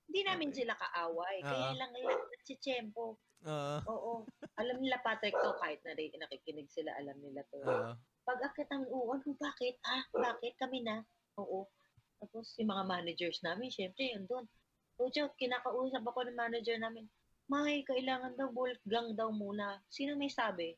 hindi 0.10 0.20
namin 0.26 0.50
sila 0.54 0.74
kaaway. 0.78 1.38
Kaya 1.42 1.68
Oo. 1.74 1.78
lang 1.78 1.92
lang 1.94 2.22
si 2.42 2.54
Chempo. 2.58 3.18
Oo. 3.46 3.78
Oo. 3.90 4.14
Alam 4.58 4.78
nila 4.82 4.98
Patrick 5.02 5.38
to, 5.38 5.58
kahit 5.62 5.82
na 5.86 5.94
rin 5.94 6.14
nakikinig 6.18 6.70
sila, 6.74 6.94
alam 6.98 7.18
nila 7.22 7.42
to. 7.54 7.62
Oo. 7.62 7.94
Pag 8.26 8.40
akit 8.50 8.70
ang 8.74 8.86
oo, 8.90 9.14
ano, 9.14 9.30
bakit? 9.38 9.78
Ah, 9.86 10.06
bakit? 10.10 10.58
Kami 10.58 10.82
na. 10.82 11.06
Oo. 11.38 11.70
Tapos 12.24 12.56
yung 12.56 12.72
mga 12.72 12.88
managers 12.88 13.44
namin, 13.44 13.68
syempre, 13.68 14.16
yun 14.16 14.24
doon. 14.24 14.48
O, 14.96 15.12
Diyo, 15.12 15.36
kinakausap 15.36 16.08
ako 16.08 16.24
ng 16.24 16.40
manager 16.40 16.80
namin, 16.80 17.04
May, 17.52 17.84
kailangan 17.84 18.40
daw 18.40 18.48
Wolfgang 18.56 19.20
daw 19.20 19.28
muna. 19.28 19.84
Sino 19.92 20.16
may 20.16 20.32
sabi? 20.32 20.72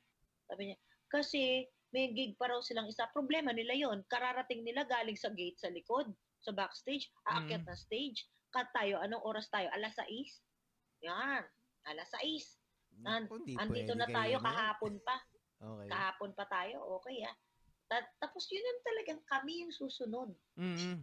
Sabi 0.49 0.73
niya, 0.73 0.77
kasi 1.05 1.61
may 1.93 2.09
gig 2.09 2.33
pa 2.35 2.49
raw 2.49 2.57
silang 2.59 2.89
isa. 2.89 3.05
Problema 3.13 3.53
nila 3.53 3.77
yon 3.77 4.01
Kararating 4.09 4.65
nila 4.65 4.81
galing 4.83 5.13
sa 5.13 5.29
gate 5.29 5.61
sa 5.61 5.69
likod, 5.69 6.09
sa 6.41 6.49
backstage, 6.49 7.13
aakyat 7.23 7.61
Mm. 7.61 7.69
na 7.69 7.77
stage. 7.77 8.25
Kat 8.49 8.65
tayo, 8.73 8.97
anong 8.97 9.21
oras 9.21 9.45
tayo? 9.47 9.69
Alas 9.69 9.93
6? 9.93 10.41
Yan. 11.05 11.45
Alas 11.85 12.09
6. 12.17 12.57
An- 13.05 13.29
Andito 13.61 13.93
na 13.93 14.09
tayo 14.09 14.41
kahapon 14.41 14.93
pa. 15.05 15.15
Okay. 15.55 15.87
Kahapon 15.87 16.31
pa 16.33 16.45
tayo, 16.49 16.81
okay 16.97 17.21
ah. 17.23 17.35
Ta- 17.85 18.11
tapos 18.17 18.49
yun 18.49 18.65
ang 18.65 18.81
talagang 18.81 19.21
kami 19.23 19.61
yung 19.61 19.71
susunod. 19.71 20.33
Mm-mm. 20.57 20.97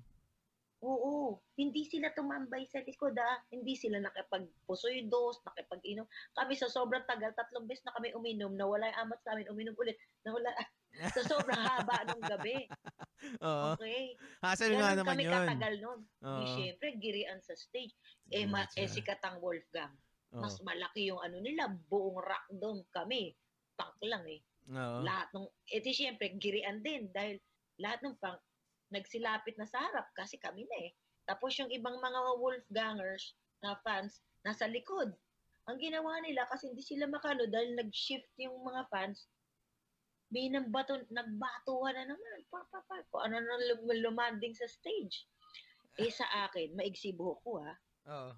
Oo, 0.83 1.39
hindi 1.55 1.87
sila 1.87 2.11
tumambay 2.11 2.67
sa 2.67 2.83
likod 2.83 3.15
ah. 3.15 3.39
Hindi 3.55 3.79
sila 3.79 4.03
nakipagpusoy 4.03 5.07
dos, 5.07 5.39
nakipag-inom. 5.47 6.07
Kami 6.35 6.59
sa 6.59 6.67
sobrang 6.67 7.07
tagal, 7.07 7.31
tatlong 7.39 7.71
beses 7.71 7.87
na 7.87 7.95
kami 7.95 8.11
uminom, 8.19 8.59
nawala 8.59 8.91
yung 8.91 9.01
amat 9.07 9.19
sa 9.23 9.39
amin, 9.39 9.47
uminom 9.47 9.79
ulit. 9.79 9.95
Nawala, 10.27 10.51
sa 11.15 11.23
sobrang 11.23 11.63
haba 11.63 12.03
ng 12.11 12.23
gabi. 12.27 12.67
Oo. 13.47 13.79
Okay. 13.79 14.19
Hassle 14.43 14.75
nga 14.75 14.99
naman 14.99 15.15
kami 15.15 15.25
yun. 15.31 15.35
katagal 15.39 15.75
nun. 15.79 16.01
Di 16.19 16.47
Oo. 16.51 16.55
syempre, 16.59 16.89
girian 16.99 17.39
sa 17.39 17.55
stage. 17.55 17.95
Eh, 18.35 18.51
ma- 18.51 18.67
eh 18.75 18.91
sikat 18.91 19.23
ang 19.23 19.39
Wolfgang. 19.39 19.95
Oo. 20.35 20.43
Mas 20.43 20.59
malaki 20.67 21.07
yung 21.15 21.23
ano 21.23 21.39
nila, 21.39 21.71
buong 21.71 22.19
rock 22.19 22.51
doon 22.59 22.83
kami. 22.91 23.39
Punk 23.79 24.03
lang 24.03 24.27
eh. 24.27 24.43
Oo. 24.71 25.03
lahat 25.03 25.29
ng 25.35 25.47
edi 25.75 25.91
syempre 25.91 26.31
girian 26.39 26.79
din 26.87 27.11
dahil 27.11 27.43
lahat 27.83 27.99
ng 28.07 28.15
pang 28.23 28.39
nagsilapit 28.93 29.57
na 29.57 29.67
sa 29.67 29.81
harap 29.81 30.07
kasi 30.15 30.37
kami 30.37 30.69
na 30.69 30.79
eh. 30.87 30.91
Tapos 31.25 31.57
yung 31.57 31.73
ibang 31.73 31.97
mga 31.99 32.21
Wolfgangers 32.39 33.35
na 33.65 33.79
fans 33.81 34.21
nasa 34.45 34.69
likod. 34.69 35.11
Ang 35.71 35.79
ginawa 35.79 36.19
nila 36.21 36.45
kasi 36.51 36.69
hindi 36.69 36.83
sila 36.83 37.07
makano 37.07 37.47
dahil 37.47 37.79
nag-shift 37.79 38.29
yung 38.37 38.61
mga 38.61 38.87
fans 38.91 39.31
may 40.33 40.49
nang 40.49 40.73
bato, 40.73 40.97
nagbatuhan 41.13 41.93
na 41.93 42.05
naman. 42.09 42.41
Pa, 42.49 42.65
pa, 42.73 42.81
pa. 42.89 42.97
Kung 43.13 43.21
ano 43.29 43.37
na 43.37 43.57
lum- 43.69 44.01
lumanding 44.01 44.57
sa 44.57 44.65
stage. 44.65 45.29
Eh 46.01 46.09
sa 46.09 46.25
akin, 46.49 46.73
maigsi 46.73 47.13
buhok 47.13 47.39
ko 47.45 47.61
ha. 47.61 47.73
Oo. 48.09 48.33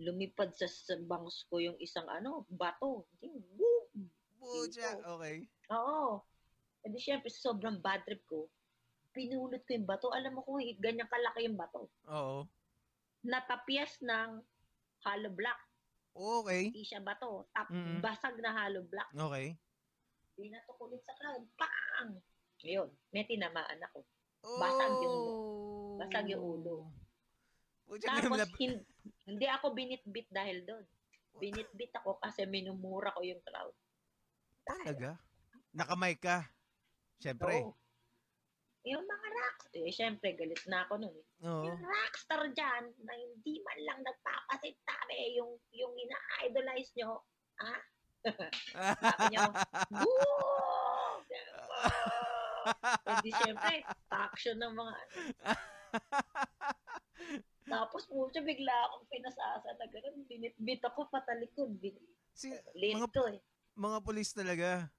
Lumipad 0.00 0.56
sa, 0.56 0.64
sa 0.64 0.96
bangs 0.96 1.44
ko 1.52 1.60
yung 1.60 1.76
isang 1.76 2.08
ano, 2.08 2.48
bato. 2.48 3.04
Boom! 3.20 4.08
Dito. 4.40 4.80
Okay. 5.20 5.44
Oo. 5.76 6.24
E 6.80 6.88
di 6.88 6.96
syempre, 6.96 7.28
sobrang 7.28 7.76
bad 7.84 8.00
trip 8.08 8.24
ko, 8.24 8.48
pinulot 9.10 9.62
ko 9.62 9.70
yung 9.72 9.84
bato. 9.84 10.08
Alam 10.10 10.38
mo 10.38 10.40
kung 10.42 10.58
ganyan 10.78 11.06
kalaki 11.06 11.46
yung 11.46 11.58
bato. 11.58 11.90
Oo. 12.06 12.46
Natapyas 13.20 14.00
ng 14.00 14.40
hollow 15.00 15.32
block. 15.32 15.60
Okay. 16.10 16.70
Hindi 16.70 16.82
siya 16.82 17.00
bato. 17.00 17.46
Tap, 17.50 17.68
Mm-mm. 17.68 18.00
Basag 18.00 18.38
na 18.38 18.50
hollow 18.52 18.84
block. 18.84 19.10
Okay. 19.10 19.54
Binatok 20.34 20.78
ulit 20.80 21.02
sa 21.04 21.14
crowd. 21.14 21.44
Pang! 21.54 22.16
Ngayon, 22.60 22.88
may 23.10 23.24
tinamaan 23.24 23.80
ako. 23.84 24.04
Basag 24.40 24.94
yung- 25.00 25.96
basag 25.96 26.26
yung 26.28 26.40
ulo. 26.42 26.88
Pucha, 27.84 28.08
Tapos, 28.16 28.38
na- 28.38 28.56
hin- 28.56 28.86
hindi 29.26 29.46
ako 29.46 29.74
binitbit 29.74 30.28
dahil 30.30 30.64
doon. 30.64 30.84
Binitbit 31.36 31.92
ako 31.92 32.16
kasi 32.18 32.44
minumura 32.44 33.12
ko 33.12 33.20
yung 33.20 33.40
crowd. 33.40 33.74
Talaga? 34.62 35.18
Nakamay 35.72 36.14
ka. 36.16 36.46
Siyempre. 37.18 37.60
Oo. 37.60 37.74
Yung 38.88 39.04
mga 39.04 39.28
rockstar, 39.28 39.76
eh, 39.76 39.92
syempre, 39.92 40.32
galit 40.32 40.64
na 40.64 40.88
ako 40.88 41.04
nun. 41.04 41.12
Eh. 41.12 41.44
Oo. 41.44 41.68
Yung 41.68 41.80
rockstar 41.84 42.48
dyan, 42.48 42.88
na 43.04 43.12
hindi 43.12 43.60
man 43.60 43.78
lang 43.84 44.00
nagpapasintabi 44.00 45.36
yung, 45.36 45.52
yung 45.76 45.92
ina-idolize 46.00 46.88
nyo, 46.96 47.20
ha? 47.60 47.76
Sabi 49.04 49.24
niyo, 49.32 49.44
Woo! 50.00 51.20
Hindi 53.04 53.30
syempre, 53.32 53.74
action 54.12 54.56
ng 54.60 54.74
mga. 54.76 54.92
Tapos 57.70 58.02
po 58.10 58.26
siya 58.32 58.42
bigla 58.42 58.72
akong 58.88 59.06
pinasasa 59.08 59.70
na 59.78 59.86
gano'n. 59.86 60.26
Binitbit 60.26 60.82
ako 60.82 61.06
patalikod. 61.08 61.70
Bin- 61.78 62.00
si, 62.34 62.50
Late 62.74 63.06
Mga- 63.06 63.36
eh. 63.36 63.40
mga 63.76 63.98
pulis 64.02 64.30
talaga. 64.34 64.90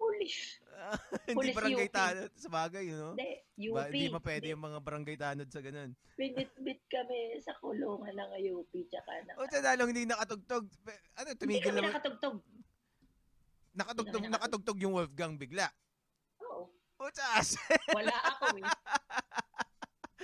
Polish. 0.00 0.56
hindi 1.28 1.36
Pulis 1.36 1.52
barangay 1.52 1.88
UP. 1.92 1.94
tanod 1.94 2.32
sa 2.32 2.48
bagay, 2.48 2.82
you 2.88 2.96
know? 2.96 3.12
Hindi, 3.12 3.30
UP. 3.68 3.76
Ba, 3.76 3.82
hindi 3.92 4.08
pa 4.08 4.20
pwede 4.24 4.48
Hindi, 4.48 4.52
yung 4.56 4.64
mga 4.64 4.78
barangay 4.80 5.16
tanod 5.20 5.48
sa 5.52 5.60
ganun. 5.60 5.90
Binitbit 6.16 6.80
kami 6.88 7.18
sa 7.44 7.52
kulungan 7.60 8.14
ng 8.16 8.30
UP 8.56 8.72
tsaka 8.88 9.12
ng... 9.28 9.36
O, 9.36 9.44
sa 9.44 9.60
lalong 9.60 9.90
hindi 9.92 10.08
nakatugtog. 10.08 10.64
Ano, 11.20 11.28
Hindi 11.28 11.40
tumigil 11.44 11.68
kami 11.68 11.76
naman. 11.84 11.92
nakatugtog. 11.92 12.36
Nakatugtog, 13.76 14.22
Hindi 14.24 14.32
nakatugtog 14.32 14.78
yung 14.80 14.94
Wolfgang 14.96 15.36
bigla. 15.36 15.68
Oo. 16.48 16.72
O, 16.96 17.12
tsas. 17.12 17.60
Wala 17.92 18.16
ako 18.34 18.56
eh. 18.56 18.64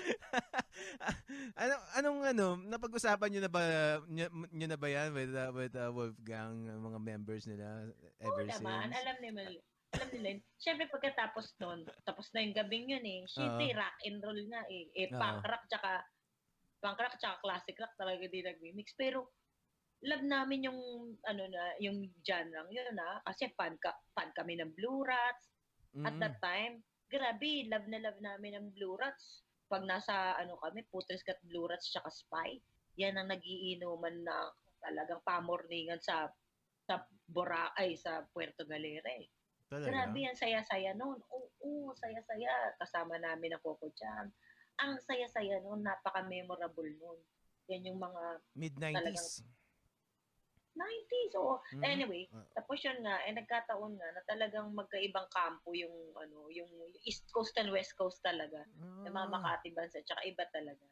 ano, 1.62 1.74
anong 1.96 2.20
ano, 2.24 2.46
napag-usapan 2.62 3.28
nyo 3.32 3.40
na 3.42 3.52
ba, 3.52 3.62
nyo 4.06 4.66
na 4.66 4.78
ba 4.78 4.88
yan 4.88 5.10
with, 5.12 5.32
uh, 5.34 5.50
with 5.52 5.74
uh, 5.74 5.90
Wolfgang, 5.90 6.66
uh, 6.68 6.78
mga 6.78 6.98
members 7.00 7.44
nila 7.46 7.90
Oo 7.90 8.22
ever 8.22 8.44
naman, 8.46 8.90
since? 8.90 8.96
alam 9.02 9.16
nila. 9.20 9.40
Alam 9.96 10.08
nila 10.12 10.26
yun. 10.36 10.40
Siyempre 10.58 10.84
pagkatapos 10.90 11.56
nun, 11.58 11.86
tapos 12.02 12.26
na 12.34 12.42
yung 12.42 12.56
gabing 12.56 12.90
yun 12.90 13.06
eh. 13.06 13.20
Siyempre 13.30 13.72
Oo. 13.72 13.78
rock 13.78 13.96
and 14.04 14.18
roll 14.22 14.40
nga 14.50 14.62
eh. 14.68 14.84
Eh, 14.94 15.08
Oo. 15.08 15.18
punk 15.18 15.42
rock 15.46 15.64
tsaka 15.70 15.90
punk 16.82 16.98
rock 17.00 17.14
tsaka 17.16 17.36
classic 17.40 17.76
rock 17.78 17.94
talaga 17.96 18.24
din 18.28 18.44
nag-mix. 18.44 18.92
Pero 18.94 19.30
love 20.04 20.26
namin 20.28 20.68
yung 20.68 20.80
ano 21.24 21.42
na 21.48 21.62
yung 21.80 22.04
genre 22.20 22.68
yun 22.68 22.92
na 22.92 23.16
kasi 23.24 23.48
fan 23.56 23.80
ka 23.80 23.96
fan 24.12 24.28
kami 24.36 24.60
ng 24.60 24.76
Blue 24.76 25.00
Rats 25.02 25.48
at 26.04 26.12
Mm. 26.12 26.20
that 26.20 26.36
time 26.44 26.84
grabe 27.08 27.64
love 27.72 27.88
na 27.88 28.04
love 28.04 28.20
namin 28.20 28.60
ng 28.60 28.66
Blue 28.76 28.92
Rats 29.00 29.45
pag 29.66 29.82
nasa 29.82 30.38
ano 30.38 30.58
kami 30.62 30.86
Putres 30.88 31.26
Kat 31.26 31.38
Blue 31.42 31.66
Rats 31.66 31.90
tsaka 31.90 32.10
Spy 32.10 32.58
yan 32.96 33.18
ang 33.18 33.28
nagiinuman 33.28 34.24
na 34.24 34.50
talagang 34.80 35.20
pamorningan 35.26 36.00
sa 36.00 36.30
sa 36.86 37.02
Boracay 37.26 37.98
sa 37.98 38.22
Puerto 38.30 38.62
Galera 38.62 39.10
eh. 39.18 39.26
Talaga? 39.66 39.90
Grabe 39.90 40.18
yan, 40.22 40.38
saya-saya 40.38 40.94
noon. 40.94 41.18
Oo, 41.26 41.90
saya-saya. 41.98 42.70
Kasama 42.78 43.18
namin 43.18 43.58
ang 43.58 43.62
Coco 43.66 43.90
Jam. 43.98 44.30
Ang 44.78 45.02
saya-saya 45.02 45.58
noon, 45.66 45.82
napaka-memorable 45.82 46.94
noon. 47.02 47.18
Yan 47.66 47.90
yung 47.90 47.98
mga 47.98 48.22
Mid-90s. 48.54 49.42
90s. 50.76 51.32
So, 51.32 51.58
Mhm. 51.72 51.82
anyway, 51.82 52.22
Ah. 52.30 52.44
tapos 52.54 52.78
yun 52.80 53.00
nga, 53.00 53.16
eh 53.24 53.32
nagkataon 53.32 53.92
nga 53.96 54.08
na 54.12 54.22
talagang 54.24 54.68
magkaibang 54.70 55.26
kampo 55.28 55.72
yung 55.72 56.12
ano, 56.14 56.46
yung 56.52 56.68
East 57.02 57.24
Coast 57.32 57.56
and 57.56 57.72
West 57.72 57.96
Coast 57.96 58.20
talaga. 58.20 58.62
Yung 59.02 59.10
mga 59.10 59.28
Ah. 59.28 59.34
Makati 59.34 59.72
bands 59.72 59.96
at 59.96 60.04
saka 60.04 60.22
iba 60.22 60.44
talaga. 60.52 60.86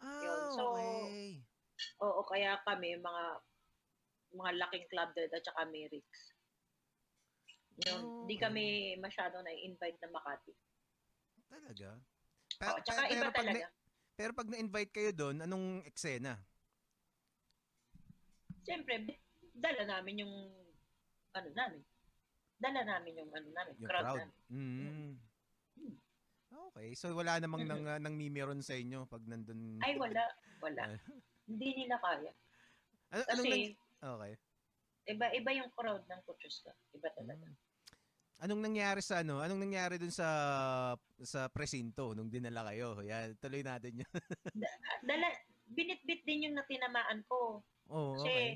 Ah, 0.00 0.22
Yun. 0.24 0.40
So, 0.50 0.62
okay. 0.74 1.44
Oo, 2.02 2.20
kaya 2.26 2.58
kami 2.64 2.98
mga 2.98 3.24
mga 4.28 4.50
laking 4.60 4.86
club 4.90 5.08
din 5.14 5.30
at 5.30 5.40
saka 5.40 5.62
Merix. 5.64 6.04
Yun, 7.86 8.26
hindi 8.26 8.34
Okay. 8.34 8.42
kami 8.42 8.64
masyadong 8.98 9.44
na-invite 9.46 9.98
na 10.02 10.10
Makati. 10.10 10.52
Talaga? 11.48 11.88
Oo, 11.94 12.76
Pa- 12.76 12.82
tsaka 12.82 13.00
pe- 13.06 13.12
iba 13.14 13.28
pag 13.30 13.36
talaga. 13.38 13.64
na- 13.64 13.72
pero 14.18 14.30
pag 14.34 14.50
na-invite 14.50 14.90
kayo 14.90 15.10
doon, 15.14 15.36
anong 15.40 15.86
eksena? 15.86 16.42
Siyempre, 18.68 18.94
dala 19.56 19.82
namin 19.88 20.22
yung 20.22 20.34
ano 21.32 21.48
namin. 21.56 21.80
Dala 22.58 22.80
namin 22.84 23.12
yung 23.16 23.30
ano 23.32 23.48
namin, 23.48 23.72
Yung 23.80 23.88
crowd, 23.88 24.04
crowd. 24.04 24.18
namin. 24.20 24.36
Mm. 24.52 25.12
Okay. 26.68 26.88
So, 26.92 27.14
wala 27.14 27.40
namang 27.40 27.64
Mhm. 27.64 27.70
nang, 27.70 27.84
nang 28.04 28.14
mimiron 28.14 28.60
sa 28.60 28.76
inyo 28.76 29.08
pag 29.08 29.24
nandun. 29.24 29.80
Ay, 29.80 29.96
wala. 29.96 30.20
Wala. 30.60 30.82
Ah. 30.84 31.00
Hindi 31.48 31.68
nila 31.74 31.96
kaya. 31.96 32.32
Ano, 33.08 33.22
anong 33.24 33.46
Kasi, 33.46 33.48
nang- 33.48 34.12
okay. 34.20 34.32
iba-iba 35.08 35.50
yung 35.56 35.70
crowd 35.72 36.04
ng 36.04 36.20
Kutsuska. 36.28 36.76
Iba 36.92 37.08
talaga. 37.16 37.40
Mm. 37.40 37.56
Anong 38.38 38.62
nangyari 38.62 39.00
sa 39.02 39.26
ano? 39.26 39.42
Anong 39.42 39.58
nangyari 39.58 39.98
dun 39.98 40.14
sa 40.14 40.28
sa 41.18 41.50
presinto 41.50 42.14
nung 42.14 42.30
dinala 42.30 42.70
kayo? 42.70 42.94
Yan, 43.02 43.34
tuloy 43.34 43.66
natin 43.66 43.98
'yan. 43.98 44.12
Dala, 45.08 45.26
binitbit 45.66 46.22
din 46.22 46.46
yung 46.46 46.54
natinamaan 46.54 47.26
ko. 47.26 47.66
Oh, 47.88 48.16
Kasi, 48.16 48.28
okay. 48.28 48.48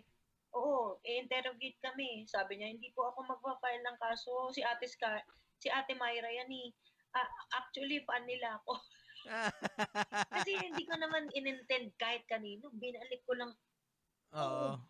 oo, 0.54 0.96
i-interrogate 1.02 1.78
kami. 1.80 2.24
Sabi 2.24 2.59
niya, 2.59 2.72
hindi 2.72 2.92
po 2.92 3.09
ako 3.09 3.24
magpa-file 3.26 3.82
ng 3.82 3.98
kaso. 3.98 4.52
Si 4.52 4.60
Ate 4.60 4.86
Ska, 4.86 5.20
si 5.59 5.68
Ate 5.68 5.96
Myra 5.96 6.28
yan 6.28 6.50
eh. 6.50 6.68
Ah, 7.12 7.28
actually, 7.56 8.00
fan 8.09 8.24
nila 8.24 8.56
ako. 8.60 8.80
Kasi 10.34 10.50
hindi 10.59 10.82
ko 10.82 10.98
naman 10.98 11.30
inintend 11.30 11.94
kahit 11.94 12.24
kanino. 12.26 12.72
Binalik 12.74 13.22
ko 13.22 13.36
lang 13.38 13.52
Oo. 14.32 14.80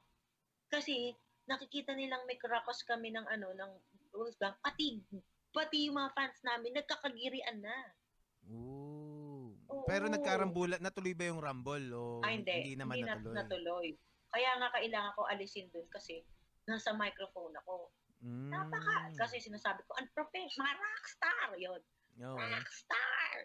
kasi 0.71 1.13
nakikita 1.45 1.93
nilang 1.93 2.25
may 2.25 2.39
krakos 2.39 2.87
kami 2.87 3.11
ng 3.13 3.27
ano 3.27 3.53
ng 3.53 3.73
Wolfgang 4.15 4.55
pati 4.63 5.03
pati 5.53 5.91
yung 5.91 6.01
mga 6.01 6.15
fans 6.17 6.39
namin 6.47 6.73
nagkakagirian 6.79 7.61
na. 7.61 7.77
Ooh. 8.49 9.53
Oo. 9.69 9.85
Pero 9.85 10.09
nagkarambula, 10.09 10.81
natuloy 10.81 11.13
ba 11.13 11.29
yung 11.29 11.43
rumble 11.45 11.89
o 11.93 12.03
Ah, 12.25 12.33
hindi. 12.33 12.73
naman 12.73 13.05
na- 13.05 13.21
natuloy? 13.21 13.35
natuloy. 13.37 13.87
Kaya 14.33 14.57
nga 14.57 14.73
kailangan 14.73 15.13
ko 15.13 15.29
alisin 15.29 15.69
dun 15.69 15.85
kasi 15.93 16.25
nasa 16.65 16.97
microphone 16.97 17.53
ako. 17.61 17.93
Mm. 18.25 18.49
Napaka, 18.49 19.13
kasi 19.19 19.43
sinasabi 19.43 19.83
ko, 19.85 19.93
unprofessional, 19.99 20.73
mga 20.73 20.79
rockstar, 20.79 21.51
yun. 21.59 21.81
Okay. 22.17 22.51
Rockstar! 22.55 23.37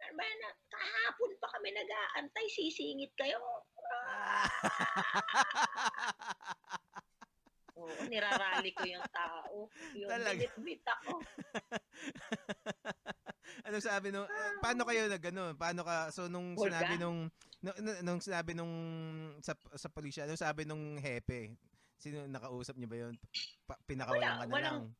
Ano 0.00 0.16
ba 0.16 0.24
na, 0.24 0.48
kahapon 0.68 1.32
pa 1.40 1.48
kami 1.56 1.68
nag-aantay, 1.72 2.46
sisingit 2.50 3.12
kayo. 3.16 3.40
Oo, 7.80 7.96
nirarally 8.12 8.76
ko 8.76 8.84
yung 8.84 9.08
tao. 9.08 9.72
Yung 9.96 10.10
Talaga? 10.10 10.36
binitbit 10.36 10.84
ako. 10.84 11.22
ano 13.64 13.76
sabi 13.78 14.08
nung 14.10 14.26
eh, 14.26 14.52
paano 14.58 14.82
kayo 14.84 15.06
nag 15.06 15.24
ano, 15.26 15.42
paano 15.54 15.80
ka 15.82 16.10
so 16.10 16.26
nung 16.26 16.54
Wala. 16.54 16.78
sinabi 16.80 16.94
nung 16.98 17.18
nung, 17.60 17.76
nung 18.02 18.20
sinabi 18.20 18.52
nung 18.52 18.74
sa 19.40 19.52
sa 19.76 19.88
pulisya, 19.88 20.24
ano 20.24 20.34
sabi 20.34 20.64
nung 20.64 20.96
hepe? 20.98 21.54
Sino 22.00 22.24
nakausap 22.24 22.76
niyo 22.76 22.88
ba 22.88 22.96
'yon? 22.96 23.14
Pa, 23.68 23.76
pinakawalan 23.84 24.24
Wala, 24.24 24.40
ka 24.40 24.44
na 24.44 24.52
walang- 24.52 24.84
lang. 24.88 24.96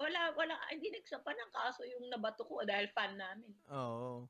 Wala, 0.00 0.20
wala, 0.32 0.54
hindi 0.72 0.88
nagsampa 0.88 1.28
ng 1.28 1.52
kaso 1.52 1.84
yung 1.84 2.08
nabato 2.08 2.40
ko 2.48 2.64
dahil 2.64 2.88
fan 2.96 3.20
namin. 3.20 3.52
Oo. 3.68 4.24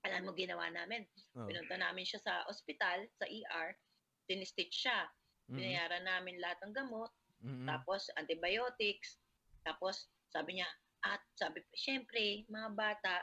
Alam 0.00 0.24
mo 0.24 0.32
ginawa 0.32 0.72
namin? 0.72 1.04
Oh. 1.36 1.44
Pinunta 1.44 1.76
namin 1.76 2.08
siya 2.08 2.16
sa 2.24 2.48
ospital, 2.48 3.04
sa 3.20 3.28
ER, 3.28 3.76
tinistitch 4.24 4.88
siya. 4.88 5.04
Mhm. 5.52 5.56
Binayaran 5.60 6.04
namin 6.08 6.40
lahat 6.40 6.56
ng 6.64 6.72
gamot, 6.72 7.12
Mhm. 7.44 7.68
tapos 7.68 8.08
antibiotics, 8.16 9.20
tapos 9.60 10.08
sabi 10.32 10.56
niya, 10.56 10.68
at 11.04 11.22
sabi, 11.34 11.62
syempre, 11.74 12.42
mga 12.50 12.70
bata, 12.74 13.22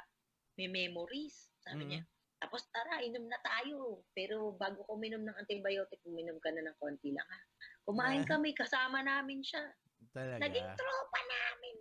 may 0.56 0.72
memories, 0.72 1.52
sabi 1.60 1.84
Mhm. 1.84 1.90
niya. 1.92 2.02
Tapos 2.40 2.68
tara, 2.72 3.02
inom 3.02 3.26
na 3.26 3.40
tayo. 3.42 4.06
Pero 4.14 4.54
bago 4.56 4.86
ko 4.86 4.96
minom 4.96 5.24
ng 5.24 5.36
antibiotic, 5.36 6.00
uminom 6.06 6.38
ka 6.40 6.52
na 6.52 6.68
ng 6.68 6.78
konti 6.80 7.12
lang 7.12 7.26
ha. 7.26 7.40
Kumain 7.84 8.24
Ah. 8.24 8.38
kami, 8.38 8.56
kasama 8.56 9.02
namin 9.02 9.42
siya. 9.42 9.66
Talaga. 10.14 10.40
Naging 10.46 10.70
tropa 10.78 11.20
namin. 11.26 11.76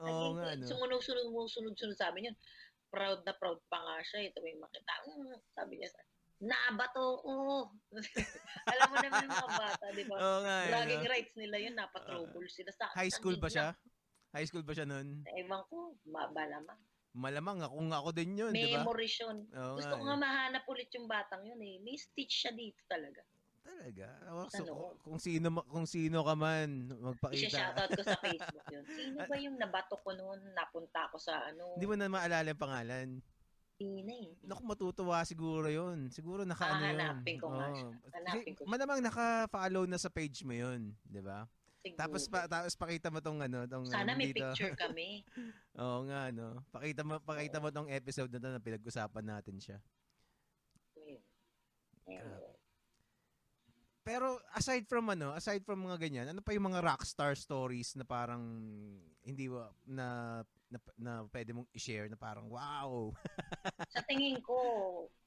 Oo 0.00 0.06
Naging 0.06 0.34
nga 0.36 0.50
no. 0.60 0.66
Sumunod-sunod, 0.66 1.26
sumunod-sunod 1.48 1.96
sabi 1.98 2.26
niya. 2.26 2.34
Proud 2.90 3.22
na 3.22 3.32
proud 3.38 3.62
pa 3.70 3.78
nga 3.80 3.96
siya. 4.02 4.28
Ito 4.30 4.42
may 4.42 4.58
makita. 4.58 4.92
Mm, 5.08 5.38
sabi 5.54 5.72
niya 5.78 5.88
sa 5.94 6.02
nabato 6.40 7.20
ko. 7.22 7.32
Alam 8.72 8.86
mo 8.90 8.96
naman 8.98 9.24
yung 9.28 9.34
mga 9.36 9.50
bata, 9.56 9.84
di 9.94 10.04
ba? 10.08 10.16
Oo 10.18 10.38
nga. 10.42 10.54
eh, 10.64 10.68
Bragging 10.72 11.04
no? 11.06 11.10
rights 11.10 11.34
nila 11.36 11.56
yun, 11.60 11.74
napatrouble 11.78 12.48
sila 12.50 12.70
sa 12.74 12.90
High 12.96 13.12
school 13.12 13.36
ba 13.38 13.48
siya? 13.48 13.72
High 14.30 14.46
school 14.46 14.62
ba 14.62 14.72
siya 14.72 14.86
nun? 14.86 15.26
Ewan 15.28 15.62
ko, 15.66 15.76
mabalamang. 16.06 16.78
Malamang 17.10 17.58
ako 17.60 17.76
nga 17.90 17.98
ako 17.98 18.10
din 18.14 18.38
yun, 18.38 18.54
di 18.54 18.70
ba? 18.70 18.80
Memories 18.80 19.16
yun. 19.18 19.42
Oo 19.50 19.74
Gusto 19.74 19.90
nga. 19.90 19.98
ko 19.98 20.04
eh. 20.04 20.06
nga 20.06 20.16
mahanap 20.16 20.64
ulit 20.64 20.90
yung 20.94 21.06
batang 21.06 21.42
yun 21.42 21.58
eh. 21.58 21.76
May 21.80 21.98
stitch 21.98 22.46
siya 22.46 22.54
dito 22.54 22.78
talaga. 22.86 23.26
Talaga. 23.60 24.06
Oh, 24.30 24.46
so, 24.46 24.62
Ano? 24.62 24.72
kung- 24.72 24.98
kung 25.04 25.18
sino 25.18 25.46
ma- 25.50 25.66
kung 25.66 25.84
sino 25.84 26.22
ka 26.22 26.34
man 26.34 26.68
magpakita. 26.88 27.50
Isa-shoutout 27.50 27.90
ko 27.90 28.02
sa 28.04 28.18
Facebook 28.24 28.66
yun. 28.70 28.84
Sino 28.86 29.16
ba 29.20 29.34
yung 29.36 29.58
nabato 29.58 29.98
ko 29.98 30.10
noon? 30.12 30.38
Napunta 30.54 31.10
ako 31.10 31.18
sa 31.18 31.42
ano? 31.44 31.74
Hindi 31.74 31.84
mo 31.84 31.94
na 31.94 32.06
maalala 32.06 32.46
yung 32.46 32.62
pangalan. 32.62 33.08
Hindi 33.74 34.00
na 34.04 34.14
eh. 34.14 34.30
Naku, 34.44 34.62
matutuwa 34.62 35.24
siguro 35.24 35.66
yun. 35.66 36.06
Siguro 36.08 36.44
naka 36.44 36.62
Ah, 36.62 36.72
ano 36.72 36.84
yun. 36.84 36.94
hanapin 36.94 37.36
ko 37.36 37.50
nga 37.50 37.68
siya. 37.72 37.90
Oo. 37.90 38.10
Hanapin 38.12 38.38
Kasi 38.38 38.50
ko 38.52 38.60
siya. 38.60 38.70
Malamang 38.70 39.00
naka-follow 39.02 39.84
na 39.84 39.98
sa 39.98 40.08
page 40.08 40.46
mo 40.46 40.54
yun. 40.54 40.94
Di 41.02 41.18
ba? 41.18 41.42
Siguro. 41.80 41.96
Tapos 41.96 42.22
pa 42.28 42.44
tapos 42.44 42.76
pakita 42.76 43.08
mo 43.08 43.24
tong 43.24 43.40
ano, 43.40 43.64
tong 43.64 43.88
Sana 43.88 44.12
ano 44.12 44.20
may 44.20 44.36
dito. 44.36 44.44
picture 44.44 44.76
kami. 44.84 45.24
Oo 45.80 46.04
nga 46.04 46.28
no. 46.28 46.60
Pakita 46.68 47.00
mo 47.00 47.16
pakita 47.24 47.56
mo 47.56 47.72
tong 47.72 47.88
episode 47.88 48.28
na 48.28 48.40
to 48.40 48.48
na 48.52 48.60
pinag-usapan 48.60 49.24
natin 49.24 49.56
siya. 49.56 49.78
Ayun. 51.00 51.24
Grabe. 52.04 52.60
Pero 54.00 54.40
aside 54.56 54.88
from 54.88 55.12
ano, 55.12 55.36
aside 55.36 55.60
from 55.64 55.84
mga 55.84 56.00
ganyan, 56.00 56.26
ano 56.32 56.40
pa 56.40 56.56
yung 56.56 56.72
mga 56.72 56.80
rockstar 56.84 57.36
stories 57.36 57.96
na 57.96 58.04
parang 58.04 58.42
hindi 59.24 59.46
na 59.84 60.40
na, 60.70 60.78
na 60.96 61.12
pwede 61.28 61.50
mong 61.52 61.68
i-share 61.76 62.08
na 62.08 62.16
parang 62.16 62.48
wow. 62.48 63.12
Sa 63.94 64.00
tingin 64.06 64.40
ko, 64.40 64.56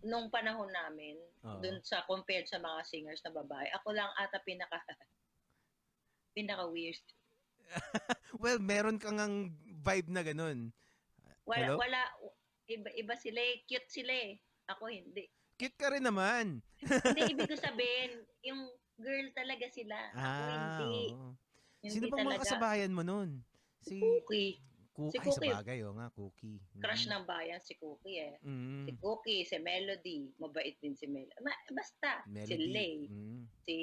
nung 0.02 0.32
panahon 0.32 0.72
namin, 0.72 1.20
Oo. 1.46 1.60
dun 1.60 1.84
sa 1.84 2.02
compared 2.08 2.48
sa 2.48 2.58
mga 2.58 2.82
singers 2.88 3.22
na 3.28 3.36
babae, 3.36 3.68
ako 3.78 3.94
lang 3.94 4.10
ata 4.18 4.40
pinaka 4.42 4.80
pinaka 6.34 6.66
weird. 6.68 7.00
well, 8.42 8.60
meron 8.60 8.98
kang 8.98 9.18
ang 9.18 9.36
vibe 9.80 10.10
na 10.10 10.22
ganun. 10.22 10.70
Wala 11.44 11.66
Hello? 11.66 11.78
wala 11.78 12.02
iba 12.66 12.90
iba 12.94 13.16
sila, 13.16 13.40
eh. 13.40 13.64
cute 13.64 13.90
sila 13.90 14.14
eh. 14.14 14.38
Ako 14.68 14.88
hindi. 14.88 15.28
Cute 15.54 15.76
ka 15.76 15.90
rin 15.90 16.04
naman. 16.04 16.62
hindi 17.06 17.22
ibig 17.30 17.50
ko 17.50 17.58
sabihin, 17.62 18.12
yung 18.42 18.62
girl 18.96 19.28
talaga 19.32 19.68
sila. 19.70 19.98
Ako 20.12 20.18
Ah, 20.18 20.78
hindi. 20.80 21.04
oo. 21.12 21.30
Hindi 21.84 21.94
Sino 22.00 22.08
bang 22.08 22.26
mga 22.26 22.42
kasabayan 22.42 22.96
mo 22.96 23.04
nun? 23.04 23.44
Si 23.84 24.00
Cookie. 24.00 24.56
Cookie. 24.96 25.12
Si 25.12 25.18
Ay, 25.18 25.26
Cookie. 25.26 25.52
sa 25.52 25.58
bagay, 25.60 25.78
oh 25.84 25.94
nga, 25.94 26.08
Cookie. 26.16 26.60
Crush 26.80 27.06
Mm. 27.06 27.12
ng 27.12 27.24
bayan 27.26 27.60
si 27.60 27.74
Cookie 27.76 28.18
eh. 28.24 28.36
Mm. 28.40 28.88
Si 28.88 28.92
Cookie, 28.96 29.44
si 29.44 29.58
Melody, 29.60 30.32
mabait 30.40 30.80
din 30.80 30.96
si 30.96 31.10
Melody. 31.10 31.36
Ma- 31.44 31.66
basta, 31.76 32.24
si 32.24 32.32
Melody. 32.56 32.68
Lay, 32.72 32.96
Mm. 33.12 33.42
si 33.60 33.76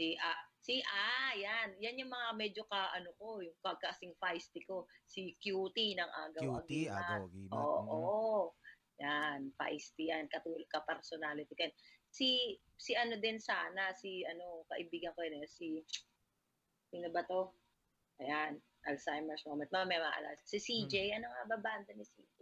si 0.00 0.16
ah, 0.16 0.40
si 0.64 0.80
ah, 0.80 1.36
yan. 1.36 1.76
Yan 1.76 2.00
yung 2.00 2.08
mga 2.08 2.28
medyo 2.32 2.64
ka 2.64 2.88
ano 2.96 3.12
ko, 3.20 3.44
yung 3.44 3.52
kagkasing 3.60 4.16
feisty 4.16 4.64
ko. 4.64 4.88
Si 5.04 5.36
Cutie 5.36 5.92
ng 5.92 6.08
Agaw 6.24 6.64
Cutie, 6.64 6.88
Agimat. 6.88 7.04
agaw, 7.20 7.28
gimat. 7.28 7.52
Oo, 7.52 7.80
Mm. 7.84 7.88
oo. 7.92 8.40
Yan, 9.00 9.40
feisty 9.56 10.08
yan, 10.08 10.24
katul 10.28 10.56
ka 10.68 10.80
personality 10.88 11.52
kan. 11.52 11.68
Si 12.08 12.56
si 12.80 12.96
ano 12.96 13.20
din 13.20 13.36
sana, 13.36 13.92
si 13.92 14.24
ano, 14.24 14.64
kaibigan 14.72 15.12
ko 15.12 15.20
yun, 15.20 15.44
eh, 15.44 15.48
si 15.48 15.84
sino 16.88 17.12
ba 17.12 17.20
to? 17.24 17.52
Ayan, 18.20 18.56
Alzheimer's 18.88 19.44
moment. 19.44 19.68
Mamaya 19.68 20.00
maalala. 20.00 20.36
Si 20.44 20.56
CJ, 20.60 21.16
ano 21.16 21.28
nga 21.28 21.44
ba 21.48 21.56
banda 21.60 21.92
ni 21.92 22.04
CJ? 22.04 22.40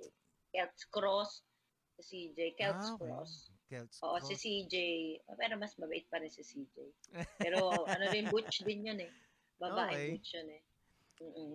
Celts 0.55 0.82
Cross. 0.90 1.43
Si 1.98 2.30
CJ, 2.35 2.55
Celts 2.55 2.90
Ah, 2.90 2.94
okay. 2.94 3.06
Cross. 3.06 3.32
Celts 3.68 4.00
Oo, 4.00 4.16
si 4.18 4.34
CJ. 4.34 4.74
Pero 5.36 5.60
mas 5.60 5.76
mabait 5.76 6.08
pa 6.08 6.16
rin 6.16 6.32
si 6.32 6.40
CJ. 6.40 6.76
Pero 7.44 7.84
ano 7.84 8.04
rin, 8.08 8.26
butch 8.26 8.64
din 8.64 8.88
yun 8.88 8.98
eh. 8.98 9.12
Babae 9.60 9.92
Okay. 9.92 10.08
butch 10.16 10.30
yun 10.34 10.48
eh. 10.48 10.62
Mm-mm. 11.18 11.52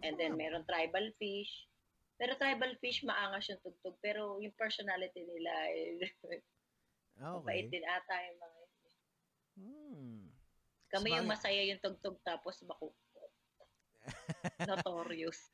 And 0.00 0.14
then 0.14 0.34
nga? 0.34 0.40
meron 0.40 0.64
tribal 0.64 1.10
fish. 1.16 1.66
Pero 2.16 2.36
tribal 2.36 2.72
fish, 2.78 3.02
maangas 3.02 3.50
yung 3.50 3.60
tugtog. 3.60 3.98
Pero 3.98 4.38
yung 4.38 4.54
personality 4.54 5.20
nila, 5.20 5.52
eh, 5.74 6.00
Ah, 7.16 7.40
mabait 7.40 7.64
okay. 7.64 7.72
din 7.72 7.84
ata 7.84 8.14
yung 8.22 8.38
mga 8.38 8.56
yun. 8.60 8.72
Hmm. 9.56 10.20
Kami 10.86 11.08
yung 11.12 11.24
Sabagay- 11.24 11.32
masaya 11.32 11.62
yung 11.64 11.80
tugtog 11.80 12.20
tapos 12.20 12.60
bako. 12.60 12.92
Notorious. 14.68 15.50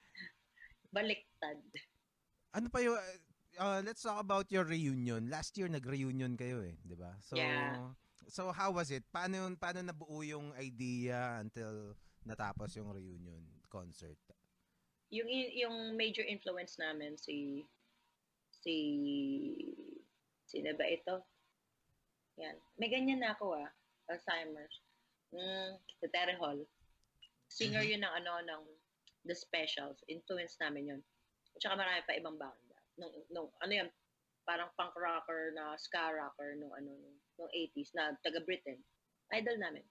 Baliktad. 0.91 1.63
Ano 2.53 2.67
pa 2.69 2.83
yung 2.83 2.99
uh, 3.59 3.81
let's 3.85 4.03
talk 4.03 4.21
about 4.21 4.49
your 4.53 4.65
reunion. 4.65 5.29
Last 5.29 5.57
year 5.59 5.69
nag-reunion 5.69 6.37
kayo 6.37 6.63
eh, 6.65 6.77
'di 6.85 6.97
ba? 6.97 7.17
So 7.21 7.37
Yeah. 7.37 7.93
So 8.31 8.55
how 8.55 8.73
was 8.73 8.89
it? 8.89 9.05
Paano 9.13 9.45
yun, 9.45 9.53
paano 9.59 9.83
nabuo 9.83 10.23
yung 10.25 10.55
idea 10.57 11.37
until 11.43 11.93
natapos 12.25 12.73
yung 12.79 12.89
reunion 12.95 13.43
concert? 13.69 14.17
Yung 15.13 15.29
yung 15.53 15.99
major 15.99 16.25
influence 16.25 16.81
namin 16.81 17.19
si 17.21 17.67
si 18.49 18.77
sino 20.47 20.73
ba 20.79 20.87
ito? 20.89 21.21
Yan. 22.41 22.57
May 22.81 22.89
ganyan 22.89 23.21
na 23.21 23.37
ako 23.37 23.59
ah. 23.59 23.69
Alzheimer's. 24.09 24.81
Mm, 25.33 25.77
si 26.01 26.07
Terry 26.09 26.37
Hall. 26.37 26.61
Singer 27.49 27.85
Mhm. 27.85 27.91
yun 27.97 28.01
ng 28.05 28.15
ano 28.25 28.33
ng 28.45 28.63
The 29.29 29.37
Specials. 29.37 30.01
Influence 30.09 30.57
namin 30.61 30.97
yun. 30.97 31.03
At 31.57 31.61
saka 31.61 31.75
marami 31.77 32.01
pa 32.09 32.17
ibang 32.17 32.37
banda. 32.41 32.72
Nung, 32.97 33.13
nung 33.33 33.49
ano 33.61 33.73
yan, 33.73 33.89
parang 34.43 34.71
punk 34.75 34.95
rocker 34.99 35.55
na 35.55 35.79
ska 35.79 36.11
rocker 36.11 36.59
nung 36.59 36.75
ano 36.75 36.91
nung, 36.91 37.17
nung 37.39 37.51
80s 37.55 37.95
na 37.95 38.13
taga 38.21 38.43
Britain. 38.43 38.81
Idol 39.33 39.57
namin. 39.57 39.85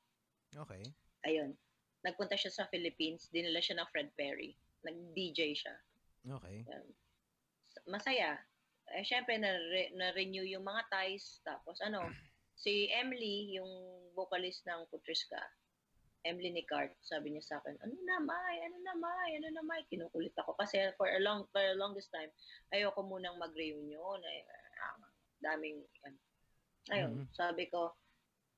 Okay. 0.53 0.83
Ayun. 1.25 1.55
Nagpunta 2.01 2.35
siya 2.35 2.51
sa 2.51 2.67
Philippines, 2.69 3.29
dinala 3.29 3.61
siya 3.61 3.79
ng 3.81 3.89
Fred 3.89 4.09
Perry. 4.17 4.57
Nag-DJ 4.85 5.53
siya. 5.53 5.75
Okay. 6.25 6.65
Yan. 6.65 6.85
Masaya. 7.87 8.37
Eh, 8.91 9.05
syempre, 9.05 9.37
na- 9.39 9.93
na-renew 9.95 10.43
yung 10.43 10.65
mga 10.65 10.83
ties. 10.91 11.39
Tapos, 11.45 11.79
ano, 11.79 12.01
si 12.63 12.89
Emily, 12.91 13.55
yung 13.57 13.69
vocalist 14.17 14.65
ng 14.67 14.85
Putriska, 14.89 15.39
Emily 16.21 16.53
Nicart, 16.53 16.93
sabi 17.01 17.33
niya 17.33 17.41
sa 17.41 17.57
akin, 17.57 17.73
ano 17.81 17.95
na, 18.05 18.21
May? 18.21 18.61
Ano 18.61 18.77
na, 18.85 18.93
May? 18.93 19.29
Ano 19.41 19.47
na, 19.49 19.63
May? 19.65 19.81
Kinukulit 19.89 20.37
ako. 20.37 20.53
Kasi 20.53 20.77
for 20.93 21.09
a 21.09 21.17
long, 21.17 21.49
for 21.49 21.61
a 21.61 21.73
longest 21.73 22.13
time, 22.13 22.29
ayoko 22.69 23.01
munang 23.01 23.41
mag-reunion. 23.41 24.21
Ay, 24.21 24.45
ah, 24.85 25.01
daming, 25.41 25.81
yan. 26.05 26.15
Ayun, 26.89 27.11
Mhm. 27.13 27.25
sabi 27.33 27.65
ko, 27.69 27.93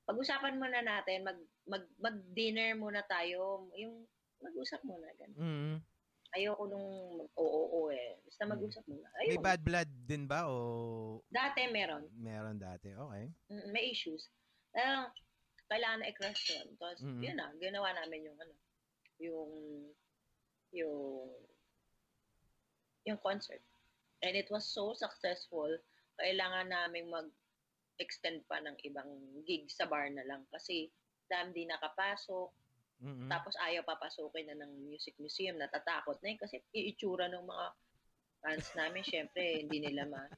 pag-usapan 0.03 0.59
muna 0.59 0.83
natin, 0.83 1.23
mag, 1.23 1.39
mag, 1.63 1.83
mag-dinner 1.99 2.75
muna 2.75 2.99
tayo. 3.07 3.71
Yung, 3.79 4.03
mag-usap 4.43 4.83
muna. 4.83 5.07
Ganun. 5.15 5.39
mm 5.39 5.75
Ayoko 6.33 6.65
nung 6.65 6.89
oo, 7.37 7.59
oo 7.69 7.93
eh. 7.93 8.17
Basta 8.25 8.49
mag-usap 8.49 8.81
muna. 8.89 9.05
May 9.21 9.37
Ayun. 9.37 9.45
bad 9.45 9.61
blood 9.61 9.89
din 10.09 10.25
ba 10.25 10.49
o 10.49 11.21
Dati 11.29 11.69
meron. 11.69 12.09
meron 12.17 12.57
dati? 12.57 12.89
Okay. 12.89 13.29
May 13.69 13.93
issues. 13.93 14.33
Pero, 14.73 15.13
kailangan 15.69 15.99
na 16.03 16.09
i-crush 16.11 16.43
yun. 16.53 16.67
Tapos, 16.77 16.99
Mhm. 17.01 17.21
yun 17.23 17.37
na, 17.37 17.47
ginawa 17.59 17.89
namin 17.95 18.27
yung 18.29 18.37
ano, 18.39 18.55
yung, 19.19 19.51
yung, 20.73 21.29
yung 23.05 23.19
concert. 23.19 23.61
And 24.23 24.35
it 24.39 24.47
was 24.51 24.63
so 24.63 24.95
successful, 24.95 25.69
kailangan 26.19 26.71
namin 26.71 27.11
mag-extend 27.11 28.47
pa 28.47 28.63
ng 28.63 28.79
ibang 28.87 29.11
gig 29.43 29.67
sa 29.67 29.87
bar 29.87 30.07
na 30.11 30.23
lang. 30.23 30.47
Kasi, 30.51 30.87
dami 31.27 31.51
di 31.55 31.63
nakapasok, 31.67 32.51
Mm-mm. 33.03 33.27
Tapos 33.27 33.51
ayaw 33.59 33.83
papasukin 33.83 34.47
na 34.47 34.63
ng 34.63 34.87
music 34.87 35.19
museum, 35.19 35.59
natatakot 35.59 36.15
na 36.23 36.31
yun 36.31 36.39
kasi 36.39 36.63
iitsura 36.71 37.27
ng 37.27 37.43
mga 37.43 37.65
fans 38.39 38.67
namin, 38.79 39.03
syempre, 39.03 39.59
hindi 39.59 39.83
nila 39.83 40.07
ma... 40.07 40.23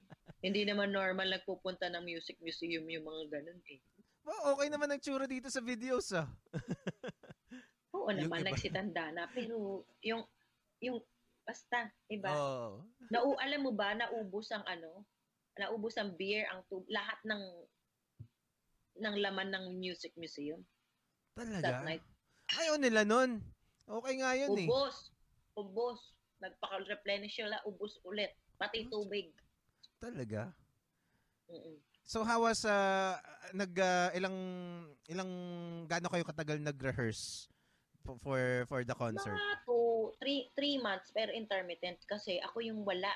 Hindi 0.46 0.62
naman 0.62 0.94
normal 0.94 1.34
nagpupunta 1.34 1.90
ng 1.90 2.06
music 2.06 2.38
museum 2.38 2.86
yung 2.86 3.02
mga 3.02 3.34
ganun 3.34 3.58
eh. 3.66 3.82
Well, 4.26 4.58
okay 4.58 4.68
naman 4.74 4.90
ang 4.90 5.02
tsura 5.02 5.30
dito 5.30 5.54
sa 5.54 5.62
videos 5.62 6.10
ah. 6.18 6.26
Oo 7.96 8.10
naman, 8.10 8.42
iba. 8.42 8.50
nagsitanda 8.52 9.14
na. 9.14 9.30
Pero 9.30 9.86
yung, 10.02 10.26
yung, 10.82 10.98
basta, 11.46 11.94
iba. 12.10 12.34
Oo. 12.34 12.82
Nau, 13.14 13.38
alam 13.38 13.62
mo 13.62 13.72
ba, 13.72 13.94
naubos 13.94 14.50
ang 14.50 14.66
ano, 14.66 15.06
naubos 15.56 15.96
ang 15.96 16.18
beer, 16.18 16.50
ang 16.50 16.66
tub, 16.68 16.84
lahat 16.90 17.22
ng 17.24 17.44
ng 18.96 19.16
laman 19.20 19.52
ng 19.52 19.66
music 19.76 20.16
museum 20.16 20.64
that 21.36 21.62
Talaga? 21.62 21.84
night. 21.84 22.04
Ayaw 22.56 22.76
nila 22.80 23.04
nun. 23.04 23.44
Okay 23.86 24.14
nga 24.24 24.32
yun 24.40 24.56
eh. 24.56 24.68
Ubos. 24.68 25.12
Ubos. 25.60 26.00
Nagpaka-replenish 26.40 27.40
sila, 27.40 27.60
ubos 27.68 28.00
ulit. 28.08 28.32
Pati 28.56 28.88
tubig. 28.88 29.32
Talaga? 30.00 30.52
Mm-mm. 31.52 31.78
So 32.06 32.22
how 32.22 32.46
was 32.46 32.62
uh, 32.70 33.18
nag 33.58 33.74
uh, 33.74 34.14
ilang 34.14 34.38
ilang 35.10 35.32
gaano 35.90 36.06
kayo 36.14 36.22
katagal 36.22 36.62
nag-rehearse 36.62 37.50
for 38.06 38.22
for, 38.22 38.42
for 38.70 38.80
the 38.86 38.94
concert? 38.94 39.34
Mga 39.34 39.58
two, 39.66 40.14
three, 40.22 40.42
three 40.54 40.78
months, 40.78 41.10
pero 41.10 41.34
intermittent 41.34 41.98
kasi 42.06 42.38
ako 42.46 42.62
yung 42.62 42.86
wala. 42.86 43.10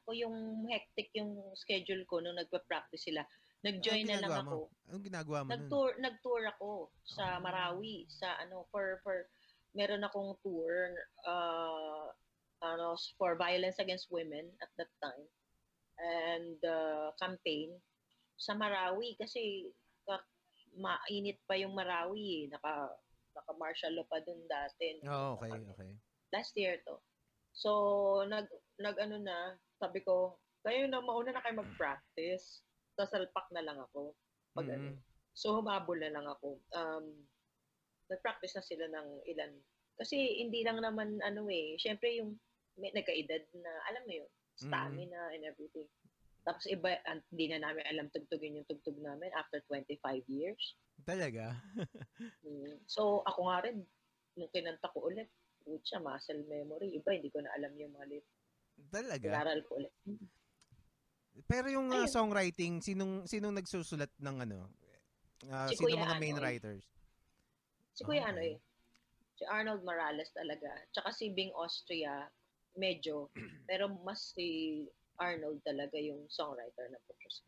Ako 0.00 0.16
yung 0.16 0.64
hectic 0.72 1.12
yung 1.12 1.36
schedule 1.52 2.08
ko 2.08 2.24
nung 2.24 2.40
nagpa-practice 2.40 3.12
sila. 3.12 3.20
Nag-join 3.60 4.08
na 4.08 4.24
lang 4.24 4.48
ako. 4.48 4.72
Mo? 4.72 4.88
Anong 4.88 5.04
ginagawa 5.04 5.38
mo 5.44 5.48
nun? 5.52 5.52
Nag-tour, 5.52 5.90
nag-tour 6.00 6.42
ako 6.56 6.70
sa 7.04 7.36
Ah. 7.36 7.44
Marawi, 7.44 8.08
sa 8.08 8.40
ano, 8.40 8.64
for, 8.72 9.04
for, 9.04 9.28
meron 9.76 10.00
akong 10.00 10.32
tour, 10.40 10.96
uh, 11.28 12.08
ano, 12.64 12.96
for 13.20 13.36
violence 13.36 13.76
against 13.76 14.08
women 14.08 14.48
at 14.64 14.72
that 14.80 14.88
time. 15.04 15.28
And 16.00 16.56
uh, 16.64 17.12
campaign 17.20 17.76
sa 18.40 18.56
Marawi 18.56 19.20
kasi 19.20 19.68
ka, 20.08 20.16
mainit 20.80 21.36
pa 21.44 21.60
yung 21.60 21.76
Marawi 21.76 22.48
eh. 22.48 22.48
Naka, 22.48 22.88
naka 23.36 23.52
martial 23.60 23.92
law 23.92 24.08
pa 24.08 24.24
dun 24.24 24.40
dati. 24.48 25.04
Oh, 25.04 25.36
okay, 25.36 25.52
okay. 25.52 25.92
Last 26.32 26.56
year 26.56 26.80
to. 26.88 26.96
So, 27.52 27.70
nag, 28.24 28.48
nag 28.80 28.96
ano 28.96 29.20
na, 29.20 29.60
sabi 29.76 30.00
ko, 30.00 30.40
kayo 30.64 30.88
na, 30.88 31.04
mauna 31.04 31.36
na 31.36 31.44
kayo 31.44 31.60
mag-practice. 31.60 32.64
Sasalpak 32.96 33.52
na 33.52 33.60
lang 33.60 33.76
ako. 33.76 34.16
Pag 34.56 34.72
ano. 34.72 34.96
Mhm. 34.96 34.98
So, 35.36 35.60
humabol 35.60 36.00
na 36.00 36.10
lang 36.10 36.26
ako. 36.26 36.58
Um, 36.72 37.28
nag-practice 38.08 38.56
na 38.56 38.64
sila 38.64 38.84
ng 38.88 39.08
ilan. 39.28 39.52
Kasi 40.00 40.16
hindi 40.40 40.64
lang 40.64 40.80
naman 40.80 41.20
ano 41.20 41.44
eh, 41.52 41.76
syempre 41.76 42.16
yung 42.16 42.32
may 42.80 42.88
nagkaedad 42.96 43.44
na, 43.52 43.72
alam 43.92 44.02
mo 44.08 44.12
yun, 44.16 44.30
stamina 44.56 45.28
and 45.36 45.44
everything. 45.44 45.84
Tapos 46.44 46.64
iba, 46.66 46.96
hindi 47.32 47.44
na 47.52 47.68
namin 47.68 47.84
alam 47.84 48.08
tugtugin 48.10 48.56
yung 48.56 48.68
tugtog 48.68 48.96
namin 48.96 49.28
after 49.36 49.60
25 49.68 50.24
years. 50.28 50.76
Talaga? 51.04 51.56
Mm. 52.40 52.80
So, 52.88 53.20
ako 53.28 53.52
nga 53.52 53.68
rin, 53.68 53.84
nung 54.32 54.48
kinanta 54.48 54.88
ko 54.96 55.12
ulit, 55.12 55.28
siya, 55.84 56.00
muscle 56.00 56.40
memory. 56.48 56.96
Iba, 56.96 57.12
hindi 57.12 57.28
ko 57.28 57.44
na 57.44 57.52
alam 57.52 57.76
yung 57.76 57.92
mga 57.92 58.16
lyrics. 58.16 58.32
Talaga? 58.88 59.28
Inaral 59.28 59.60
ko 59.68 59.72
ulit. 59.76 59.92
Pero 61.46 61.68
yung 61.68 61.92
uh, 61.92 62.04
Ayun. 62.04 62.12
songwriting, 62.12 62.80
sinong 62.80 63.28
sinong 63.28 63.54
nagsusulat 63.54 64.10
ng 64.18 64.36
ano? 64.48 64.72
Uh, 65.46 65.68
Si 65.68 65.76
sino 65.78 65.96
Kuya 65.96 66.04
mga 66.04 66.16
main 66.20 66.36
Anoy. 66.36 66.44
writers? 66.44 66.84
Si 67.96 68.02
Kuya 68.04 68.24
Okay. 68.24 68.30
ano 68.32 68.40
eh, 68.40 68.56
si 69.36 69.42
Arnold 69.48 69.82
Morales 69.84 70.30
talaga. 70.32 70.68
Tsaka 70.92 71.12
si 71.12 71.32
Bing 71.32 71.52
Austria, 71.56 72.28
medyo. 72.76 73.28
pero 73.70 73.88
mas 74.04 74.32
si 74.36 74.84
Arnold 75.20 75.60
talaga 75.62 76.00
yung 76.00 76.24
songwriter 76.26 76.88
ng 76.88 77.02
Putrus. 77.04 77.44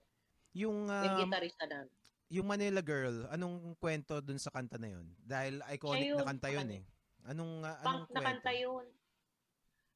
Yung 0.52 0.84
yung 0.84 1.16
um, 1.16 1.20
gitarista 1.24 1.64
namin. 1.64 1.88
yung 2.28 2.46
Manila 2.46 2.80
Girl, 2.80 3.24
anong 3.28 3.76
kwento 3.76 4.20
dun 4.20 4.36
sa 4.36 4.52
kanta 4.52 4.76
na 4.76 4.92
yun? 4.92 5.08
Dahil 5.18 5.64
iconic 5.72 6.08
Siya 6.08 6.16
na 6.16 6.20
yung 6.20 6.28
kanta 6.28 6.48
yun 6.48 6.60
ano, 6.62 6.76
eh. 6.76 6.84
Anong 7.22 7.52
uh, 7.62 7.76
Punk 7.80 7.84
anong 7.84 8.12
na 8.12 8.20
kanta 8.20 8.52
kwento? 8.52 8.62
yun. 8.62 8.86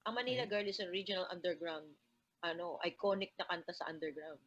Ang 0.07 0.15
Manila 0.15 0.43
Okay. 0.43 0.53
Girl 0.53 0.67
is 0.67 0.81
a 0.81 0.89
regional 0.89 1.27
underground, 1.29 1.89
ano, 2.41 2.79
iconic 2.81 3.35
na 3.37 3.47
kanta 3.47 3.73
sa 3.73 3.89
underground. 3.89 4.41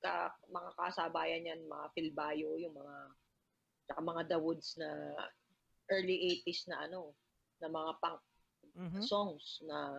Ka, 0.00 0.28
mga 0.46 0.70
kasabayan 0.76 1.46
yan, 1.46 1.60
mga 1.66 1.86
Filbayo, 1.92 2.56
yung 2.56 2.72
mga, 2.72 2.96
tsaka 3.86 4.00
mga 4.00 4.22
The 4.28 4.38
Woods 4.38 4.68
na 4.76 4.88
early 5.88 6.16
80s 6.46 6.68
na 6.68 6.86
ano, 6.86 7.12
na 7.58 7.68
mga 7.68 7.92
punk 7.98 8.22
Mhm. 8.70 9.02
songs 9.02 9.58
na 9.66 9.98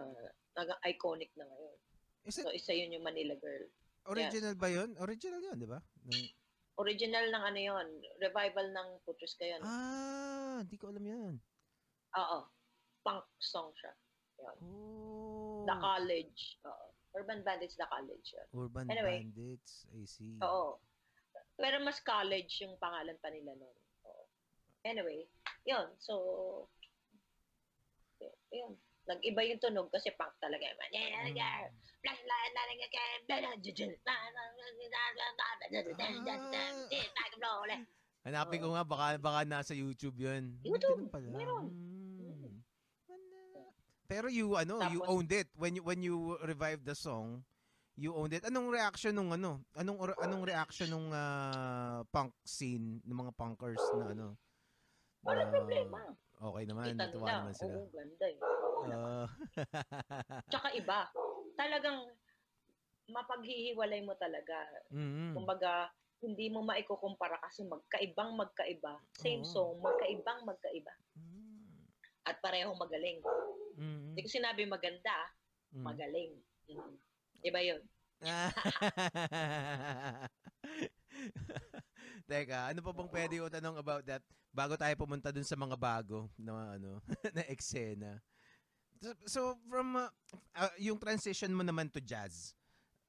nag-iconic 0.56 1.27
na 1.35 1.43
ngayon. 1.43 1.80
Is 2.26 2.38
it 2.38 2.45
So, 2.45 2.53
isa 2.53 2.73
yun 2.73 2.93
yung 2.93 3.06
Manila 3.06 3.34
Girl. 3.38 3.65
original 4.06 4.53
ba 4.57 4.69
yun? 4.69 4.93
Original 4.98 5.41
yun, 5.41 5.57
di 5.57 5.69
ba? 5.69 5.80
Nung- 6.06 6.34
Original 6.81 7.30
ng 7.30 7.43
ano 7.45 7.60
yun, 7.60 7.88
revival 8.18 8.73
ng 8.73 8.88
Putrus 9.06 9.38
yun. 9.38 9.61
Ah, 9.61 10.64
hindi 10.65 10.77
ko 10.80 10.89
alam 10.89 11.03
yun. 11.06 11.38
Oo. 12.18 12.39
Punk 13.06 13.26
song 13.38 13.69
siya. 13.77 13.93
Oh. 14.41 15.61
The 15.69 15.76
College. 15.77 16.57
Oo. 16.65 16.85
Urban 17.14 17.43
Bandits 17.43 17.76
The 17.77 17.85
College 17.85 18.27
yun. 18.34 18.48
Urban 18.56 18.85
Anyway. 18.89 19.22
Bandits. 19.22 19.85
I 19.93 20.06
see. 20.10 20.39
Oo. 20.41 20.80
Pero 21.60 21.77
mas 21.85 22.02
college 22.02 22.65
yung 22.65 22.73
pangalan 22.81 23.19
pa 23.22 23.30
nila 23.30 23.53
nun. 23.53 23.77
Oo. 24.07 24.23
Anyway, 24.81 25.27
yun. 25.68 25.93
So, 26.02 26.14
yun. 28.49 28.73
Nag-iba 29.11 29.43
yung 29.43 29.59
tunog 29.59 29.91
kasi 29.91 30.07
punk 30.15 30.31
talaga. 30.39 30.71
Mm. 30.71 31.35
Hanapin 38.21 38.61
ko 38.63 38.69
nga, 38.71 38.83
baka, 38.88 39.05
baka 39.19 39.39
nasa 39.43 39.73
YouTube 39.75 40.15
yun. 40.15 40.55
Ah, 40.61 40.63
YouTube, 40.63 41.09
meron. 41.33 41.65
Hmm. 41.67 42.53
Wala. 43.09 43.61
Pero 44.07 44.27
you, 44.29 44.55
ano, 44.55 44.77
you 44.88 45.01
Tapos- 45.03 45.09
owned 45.11 45.31
it. 45.33 45.49
When 45.57 45.75
you, 45.75 45.83
when 45.83 45.99
you 46.05 46.38
revived 46.45 46.85
the 46.85 46.93
song, 46.95 47.43
you 47.97 48.13
owned 48.15 48.38
it. 48.38 48.45
Anong 48.45 48.71
reaction 48.71 49.17
nung 49.17 49.33
ano? 49.33 49.65
Anong 49.75 49.97
or- 49.99 50.19
anong 50.21 50.45
reaction 50.47 50.88
nung 50.93 51.09
ah, 51.11 52.05
punk 52.13 52.31
scene 52.45 53.01
ng 53.03 53.17
mga 53.25 53.33
punkers 53.35 53.81
na 53.97 54.05
ano? 54.15 54.27
Walang 55.25 55.49
na- 55.49 55.55
problema. 55.57 55.99
Okay 56.41 56.65
naman, 56.65 56.89
Kita 56.89 57.05
natuwa 57.05 57.27
nila. 57.30 57.38
naman 57.38 57.53
sila. 57.53 57.73
Oo, 57.77 57.85
ganda 57.93 58.26
eh. 58.26 58.38
Ah. 58.81 59.30
Tsaka 60.49 60.73
iba. 60.73 61.05
Talagang 61.53 62.09
mapaghihiwalay 63.13 64.01
mo 64.01 64.18
talaga. 64.18 64.57
Mhm. 64.89 65.38
Kumbaga, 65.38 65.93
hindi 66.26 66.49
mo 66.49 66.65
maikukumpara 66.65 67.38
kasi 67.45 67.61
magkaibang 67.69 68.34
magkaiba. 68.34 68.97
Same 69.22 69.45
Oo. 69.45 69.53
song, 69.53 69.85
magkaibang 69.85 70.41
magkaiba. 70.41 70.89
Mm. 71.13 71.85
At 72.26 72.41
parehong 72.41 72.81
magaling. 72.81 73.22
Mhm. 73.77 74.18
Hindi 74.18 74.26
ko 74.26 74.30
sinabi 74.34 74.65
maganda, 74.65 75.13
Mhm. 75.77 75.85
magaling. 75.85 76.34
Mhm. 76.73 76.93
Iba 77.45 77.61
yun. 77.61 77.85
Teka, 82.32 82.72
ano 82.72 82.80
pa 82.80 82.95
bang 82.95 83.12
pwede 83.12 83.36
ko 83.44 83.52
tanong 83.52 83.76
about 83.76 84.08
that 84.08 84.24
bago 84.56 84.80
tayo 84.80 84.95
pumunta 84.95 85.36
dun 85.36 85.44
sa 85.44 85.60
mga 85.60 85.76
bago 85.76 86.32
na 86.40 86.80
ano 86.80 87.03
na 87.36 87.44
eksena. 87.52 88.24
So, 89.28 89.60
from 89.68 89.99
uh, 89.99 90.08
uh, 90.56 90.72
yung 90.80 90.95
transition 90.95 91.52
mo 91.52 91.66
naman 91.66 91.91
to 91.91 91.99
jazz. 91.99 92.56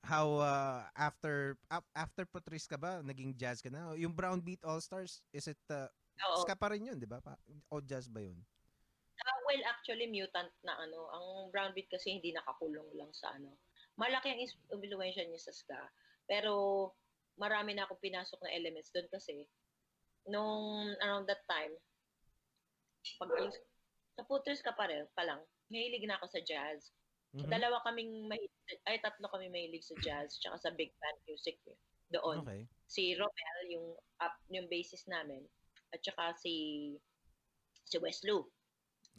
How 0.03 0.43
uh, 0.43 0.83
after 0.99 1.55
ap- 1.71 1.95
after 1.95 2.27
Patrice 2.27 2.67
ka 2.67 2.75
ba 2.75 2.99
naging 3.07 3.39
jazz 3.39 3.63
ka 3.63 3.71
na? 3.71 3.95
Yung 3.95 4.11
Brown 4.11 4.43
Beat 4.43 4.67
All 4.67 4.83
Stars 4.83 5.23
is 5.31 5.47
it 5.47 5.61
uh, 5.71 5.87
Oo. 6.27 6.43
ska 6.43 6.59
pa 6.59 6.75
rin 6.75 6.91
yun, 6.91 6.99
'di 6.99 7.07
ba? 7.07 7.23
O 7.71 7.79
jazz 7.79 8.11
ba 8.11 8.19
yun? 8.19 8.35
Ah, 9.23 9.39
well, 9.47 9.63
actually, 9.71 10.11
mutant 10.11 10.51
na 10.67 10.75
ano. 10.83 11.07
Ang 11.15 11.27
brown 11.55 11.71
beat 11.79 11.87
kasi 11.87 12.19
hindi 12.19 12.35
nakakulong 12.35 12.91
lang 12.99 13.15
sa 13.15 13.31
ano. 13.39 13.55
Malaki 13.95 14.35
ang 14.35 14.43
influensya 14.75 15.23
niya 15.23 15.39
sa 15.39 15.55
ska. 15.55 15.79
Pero 16.27 16.91
marami 17.37 17.77
na 17.77 17.85
akong 17.89 18.03
pinasok 18.03 18.39
na 18.43 18.55
elements 18.55 18.93
doon 18.93 19.09
kasi 19.09 19.47
nung 20.29 20.93
around 21.03 21.27
that 21.27 21.43
time, 21.51 21.73
pag 23.19 23.31
alis, 23.35 23.59
sa 24.15 24.23
Putters 24.29 24.63
ka 24.63 24.73
pa 24.77 24.87
rin, 24.87 25.03
pa 25.17 25.27
lang, 25.27 25.41
mahilig 25.73 26.05
na 26.07 26.21
ako 26.21 26.31
sa 26.31 26.41
jazz. 26.45 26.93
Mhm. 27.33 27.49
Dalawa 27.49 27.81
kaming 27.83 28.29
mahilig, 28.29 28.81
ay 28.87 29.01
tatlo 29.01 29.27
kami 29.33 29.49
mahilig 29.49 29.83
sa 29.83 29.97
jazz 30.05 30.37
tsaka 30.39 30.57
sa 30.61 30.71
big 30.77 30.93
band 31.01 31.19
music 31.27 31.57
doon. 32.13 32.45
Okay. 32.45 32.69
Si 32.87 33.17
Romel, 33.17 33.61
yung 33.73 33.97
up, 34.21 34.37
yung 34.53 34.69
bassist 34.69 35.09
namin, 35.09 35.43
at 35.97 36.01
saka 36.05 36.37
si 36.37 36.55
si 37.89 37.97
Wes 37.99 38.21
Lou. 38.25 38.45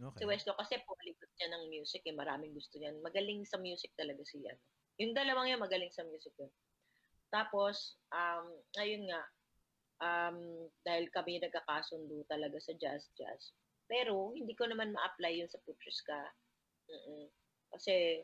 Okay. 0.02 0.20
Si 0.20 0.24
Westo 0.26 0.58
kasi 0.58 0.82
polyglot 0.82 1.32
niya 1.38 1.54
ng 1.54 1.64
music 1.70 2.02
eh. 2.10 2.16
Maraming 2.16 2.54
gusto 2.58 2.82
niyan. 2.82 2.98
Magaling 3.06 3.46
sa 3.46 3.62
music 3.62 3.94
talaga 3.94 4.26
si 4.26 4.42
ano. 4.42 4.58
Yung 4.98 5.14
dalawang 5.14 5.54
yan, 5.54 5.62
magaling 5.62 5.94
sa 5.94 6.02
music 6.06 6.34
yun. 6.38 6.50
Tapos, 7.34 7.98
um, 8.14 8.46
ayun 8.78 9.10
nga, 9.10 9.24
um, 10.06 10.38
dahil 10.86 11.10
kami 11.10 11.42
nagkakasundo 11.42 12.22
talaga 12.30 12.62
sa 12.62 12.78
jazz-jazz. 12.78 13.58
Pero, 13.90 14.38
hindi 14.38 14.54
ko 14.54 14.70
naman 14.70 14.94
ma-apply 14.94 15.42
yun 15.42 15.50
sa 15.50 15.58
Putriska. 15.66 16.30
Mm-mm. 16.94 17.26
Kasi, 17.74 18.22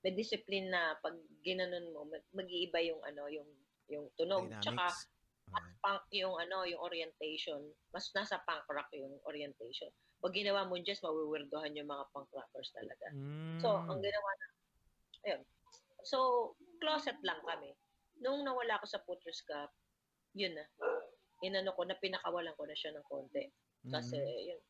may 0.00 0.16
discipline 0.16 0.72
na 0.72 0.96
pag 1.04 1.12
ginanon 1.44 1.92
mo, 1.92 2.08
mag- 2.08 2.32
mag-iiba 2.32 2.80
yung 2.80 3.04
ano, 3.04 3.28
yung 3.28 3.50
yung 3.88 4.08
tunog. 4.16 4.48
Tsaka, 4.64 4.88
Dynamics. 4.88 5.08
mas 5.48 5.64
Okay. 5.64 5.80
punk 5.80 6.04
yung 6.12 6.36
ano, 6.36 6.68
yung 6.68 6.80
orientation. 6.84 7.60
Mas 7.88 8.12
nasa 8.12 8.36
punk 8.44 8.68
rock 8.68 8.92
yung 8.92 9.16
orientation. 9.24 9.88
Pag 10.20 10.36
ginawa 10.36 10.68
mo 10.68 10.76
jazz, 10.76 11.00
mawiwirdohan 11.00 11.72
yung 11.72 11.88
mga 11.88 12.04
punk 12.12 12.28
rockers 12.36 12.68
talaga. 12.76 13.08
So, 13.56 13.80
ang 13.88 13.96
Mm. 13.96 14.04
ginawa 14.04 14.30
na, 14.36 14.46
ayun. 15.24 15.42
So, 16.04 16.18
closet 16.84 17.16
lang 17.24 17.40
kami. 17.48 17.72
Nung 18.18 18.42
nawala 18.42 18.78
ako 18.78 18.86
sa 18.86 19.02
Putrus 19.06 19.42
Cup, 19.46 19.70
yun 20.34 20.54
na. 20.54 20.66
Inano 21.46 21.70
ko 21.74 21.86
na 21.86 21.94
pinakawalan 21.98 22.54
ko 22.58 22.66
na 22.66 22.74
siya 22.74 22.94
ng 22.94 23.06
konti. 23.06 23.46
Kasi, 23.88 24.18
Mhm. 24.18 24.48
yun. 24.54 24.62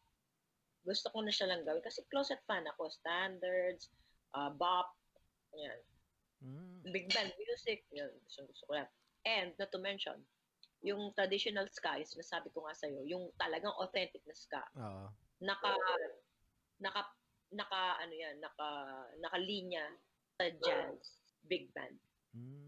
Gusto 0.84 1.08
ko 1.12 1.24
na 1.24 1.32
siya 1.32 1.48
lang 1.48 1.64
gawin. 1.64 1.82
Kasi 1.84 2.04
closet 2.12 2.40
fan 2.44 2.64
ako. 2.68 2.88
Standards, 2.92 3.88
uh, 4.36 4.52
bop, 4.52 4.88
yan. 5.56 5.80
Mm. 6.44 6.84
Big 6.92 7.08
band 7.10 7.32
music, 7.40 7.82
yun. 7.90 8.12
Gusto, 8.28 8.46
gusto 8.46 8.64
ko 8.68 8.72
yan. 8.78 8.88
And, 9.26 9.48
not 9.58 9.72
to 9.74 9.80
mention, 9.82 10.22
yung 10.84 11.10
traditional 11.18 11.66
ska, 11.72 11.98
yung 11.98 12.06
sinasabi 12.06 12.52
ko 12.54 12.62
nga 12.68 12.76
sa'yo, 12.76 13.02
yung 13.08 13.32
talagang 13.34 13.74
authentic 13.82 14.22
na 14.28 14.36
ska, 14.36 14.62
Oo. 14.78 15.10
naka 15.42 15.74
naka 16.78 17.02
naka 17.50 17.98
ano 17.98 18.14
yan, 18.14 18.36
naka 18.38 18.68
nakalinya 19.18 19.82
sa 20.38 20.46
jazz 20.62 21.18
big 21.50 21.72
band. 21.74 21.98
Mm. 22.36 22.67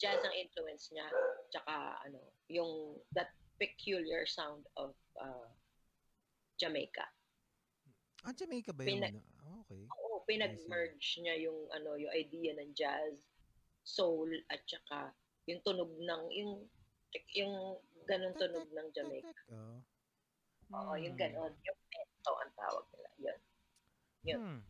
Jazz 0.00 0.24
ang 0.24 0.32
influence 0.32 0.88
niya, 0.90 1.04
tsaka 1.52 2.00
ano, 2.08 2.20
yung 2.48 2.96
that 3.12 3.36
peculiar 3.60 4.24
sound 4.24 4.64
of 4.80 4.96
uh, 5.20 5.48
Jamaica. 6.56 7.04
Ah, 8.24 8.32
Jamaica 8.32 8.72
ba 8.72 8.84
yun? 8.84 8.96
Pinag-? 8.96 9.20
Ah, 9.44 9.60
okay. 9.60 9.84
Oo, 9.84 10.24
pinag-merge 10.24 11.20
niya 11.20 11.36
yung 11.44 11.68
ano, 11.76 12.00
yung 12.00 12.12
idea 12.16 12.56
ng 12.56 12.72
jazz, 12.72 13.28
soul 13.84 14.28
at 14.48 14.64
tsaka 14.64 15.12
yung 15.48 15.60
tunog 15.64 15.92
ng 16.00 16.22
yung 16.36 16.52
yung 17.36 17.54
ganun 18.08 18.36
tunog 18.40 18.68
ng 18.72 18.88
Jamaica. 18.96 19.40
Oh. 19.52 19.80
Oo, 20.70 20.94
yung 20.96 21.16
Hmm. 21.16 21.22
ganon, 21.28 21.52
yung 21.66 21.80
mento 21.90 22.32
ang 22.40 22.52
tawag 22.54 22.84
nila. 22.94 23.10
Yun. 23.18 23.38
Yun. 24.24 24.40
Hmm. 24.40 24.60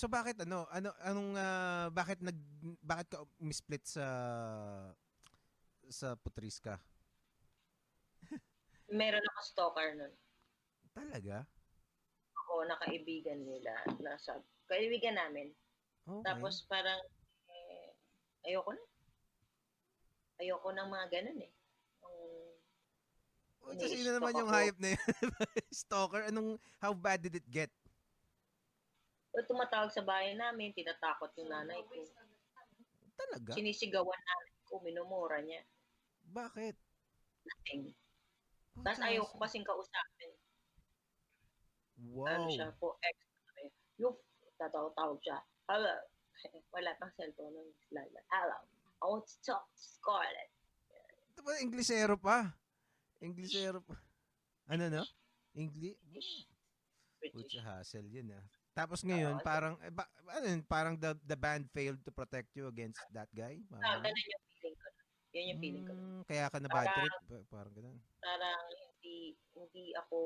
So 0.00 0.08
bakit 0.08 0.40
ano 0.40 0.64
ano 0.72 0.96
anong 1.04 1.36
ah, 1.36 1.92
bakit 1.92 2.24
nag 2.24 2.40
bakit 2.80 3.12
ka 3.12 3.20
misplit 3.36 3.84
sa 3.84 4.08
sa 5.92 6.16
Putriska? 6.16 6.80
Meron 8.88 9.20
ako 9.20 9.40
stalker 9.44 10.00
nun. 10.00 10.12
Talaga? 10.96 11.44
Ako, 12.32 12.64
nakaibigan 12.64 13.44
nila. 13.44 13.76
Nasa, 14.00 14.40
kaibigan 14.72 15.20
namin. 15.20 15.52
Okay. 16.08 16.24
Tapos 16.26 16.64
parang, 16.66 16.98
eh, 17.52 17.94
ayoko 18.48 18.72
na. 18.74 18.84
Ayoko 20.40 20.68
ng 20.74 20.88
mga 20.88 21.06
ganun 21.12 21.38
eh. 21.44 21.52
Um, 22.02 22.48
Oh, 23.60 23.76
so, 23.76 23.86
sino 23.86 24.16
naman 24.16 24.32
yung 24.34 24.48
ako. 24.48 24.56
hype 24.56 24.78
na 24.80 24.88
yun? 24.96 25.04
Stalker? 25.84 26.22
Anong, 26.32 26.56
how 26.80 26.96
bad 26.96 27.20
did 27.20 27.36
it 27.36 27.46
get? 27.46 27.70
O, 29.30 29.46
tumatawag 29.46 29.90
sa 29.94 30.02
bahay 30.02 30.34
namin, 30.34 30.74
tinatakot 30.74 31.30
yung 31.38 31.50
nanay 31.50 31.78
ko. 31.86 32.02
Talaga? 33.14 33.50
Sinisigawan 33.54 34.20
namin 34.26 34.54
ko, 34.66 34.74
minumura 34.82 35.38
niya. 35.42 35.62
Bakit? 36.34 36.74
Nothing. 37.46 37.94
Oh, 38.78 38.82
Tapos 38.86 39.00
ayaw 39.02 39.22
ko 39.26 39.34
kasing 39.42 39.66
kausapin. 39.66 40.32
Wow. 42.10 42.26
Ano 42.26 42.48
siya 42.50 42.68
po, 42.80 42.96
ex. 43.04 43.16
Yung, 44.00 44.16
tatawag-tawag 44.56 45.18
siya. 45.22 45.38
Hello. 45.68 45.94
Wala 46.72 46.90
pang 46.96 47.12
cellphone 47.14 47.52
ng 47.54 47.70
lala. 47.92 48.20
Hello. 48.32 48.58
I 49.00 49.04
want 49.08 49.24
to 49.28 49.36
talk 49.44 49.64
to 49.68 49.80
Scarlett. 49.80 50.52
Ito 51.36 51.40
pa, 51.44 51.52
Inglesero 51.60 52.16
pa. 52.16 52.52
Inglesero 53.20 53.80
pa. 53.84 53.96
Ano 54.68 54.88
no? 54.88 55.04
English? 55.56 56.46
Putya 57.20 57.60
hassle 57.60 58.08
yun 58.08 58.32
ah. 58.32 58.44
Tapos 58.72 59.02
ngayon, 59.02 59.36
Oo, 59.36 59.42
parang, 59.42 59.74
eh, 59.80 59.90
ba, 59.90 60.06
ano 60.30 60.46
yun, 60.46 60.62
parang 60.62 60.94
the, 60.94 61.12
the 61.24 61.34
band 61.34 61.66
failed 61.68 61.98
to 62.00 62.10
protect 62.10 62.54
you 62.54 62.66
against 62.66 63.02
that 63.10 63.26
guy? 63.30 63.58
Ah, 63.74 63.98
Parang, 63.98 64.02
ganun 64.04 64.24
yung 64.24 64.44
feeling 64.48 64.76
ko. 64.76 64.88
Yun 65.30 65.44
yung 65.46 65.60
feeling 65.60 65.84
ko. 65.84 65.92
Mm, 65.92 66.20
kaya 66.24 66.44
ka 66.46 66.58
na 66.58 66.68
bad 66.68 66.86
Parang- 66.86 66.94
trip? 66.96 67.14
Pa- 67.26 67.48
Parang 67.50 67.74
ganun. 67.74 67.98
Parang 68.16 68.60
hindi, 68.70 69.16
hindi 69.52 69.84
ako, 69.96 70.18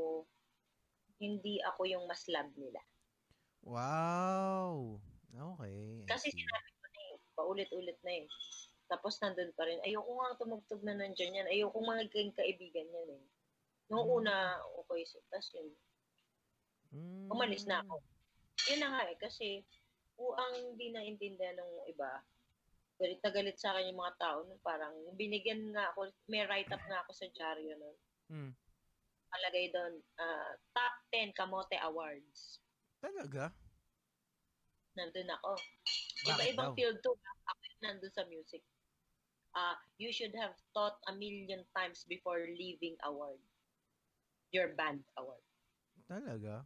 hindi 1.19 1.55
ako 1.63 1.81
yung 1.87 2.05
mas 2.05 2.23
love 2.27 2.53
nila. 2.55 2.81
Wow. 3.65 5.01
Okay. 5.35 6.05
Kasi 6.05 6.29
sinabi 6.31 6.69
ko 6.71 6.85
na 6.85 7.01
eh, 7.03 7.15
paulit-ulit 7.35 7.99
na 8.01 8.13
eh. 8.15 8.27
Tapos 8.87 9.17
nandun 9.19 9.51
pa 9.53 9.65
rin. 9.65 9.81
Ayoko 9.81 10.11
nga 10.15 10.37
tumugtog 10.37 10.85
na 10.85 10.95
nandyan 10.95 11.33
yan. 11.35 11.49
Ayoko 11.49 11.81
mga 11.81 12.07
kayong 12.09 12.37
kaibigan 12.37 12.87
yan 12.87 13.09
eh. 13.11 13.25
Noong 13.89 14.05
Hmm. 14.07 14.19
una, 14.21 14.35
okay. 14.79 15.03
So, 15.05 15.19
tapos 15.27 15.49
yun, 15.51 15.69
Mm. 16.93 17.27
umalis 17.27 17.65
na 17.65 17.81
ako. 17.81 17.99
Yun 18.71 18.81
na 18.81 18.89
nga 18.95 19.03
eh, 19.11 19.17
kasi 19.21 19.63
kung 20.15 20.35
ang 20.35 20.55
hindi 20.73 20.95
naintindihan 20.95 21.59
ng 21.59 21.73
iba, 21.91 22.23
galit 22.99 23.21
na 23.21 23.31
galit 23.35 23.59
sa 23.59 23.75
akin 23.75 23.91
yung 23.91 24.01
mga 24.01 24.17
tao, 24.23 24.47
no, 24.47 24.59
parang 24.63 24.95
binigyan 25.19 25.75
nga 25.75 25.91
ako, 25.91 26.11
may 26.31 26.47
write-up 26.47 26.81
nga 26.87 27.03
ako 27.03 27.11
sa 27.13 27.27
dyaryo 27.35 27.75
nun. 27.75 27.97
Mm. 28.31 28.53
Palagay 29.35 29.67
doon, 29.75 29.95
ah, 30.23 30.53
top 30.71 30.95
10 31.11 31.35
Kamote 31.35 31.77
Awards. 31.83 32.63
Talaga? 33.03 33.51
Nandun 34.95 35.31
ako. 35.43 35.59
Iba-ibang 36.31 36.73
field 36.79 37.03
to. 37.03 37.13
Ako 37.19 37.61
nandun 37.83 38.15
sa 38.15 38.25
music. 38.31 38.63
Ah, 39.55 39.77
you 39.99 40.11
should 40.15 40.35
have 40.35 40.55
thought 40.73 40.99
a 41.11 41.15
million 41.15 41.63
times 41.75 42.07
before 42.07 42.43
leaving 42.47 42.95
award. 43.07 43.39
Your 44.55 44.75
band 44.79 45.03
award. 45.19 45.43
Talaga? 46.07 46.63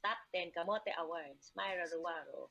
Top 0.00 0.20
10 0.32 0.52
Kamote 0.56 0.92
Awards. 0.96 1.52
Myra 1.56 1.84
Ruaro. 1.92 2.48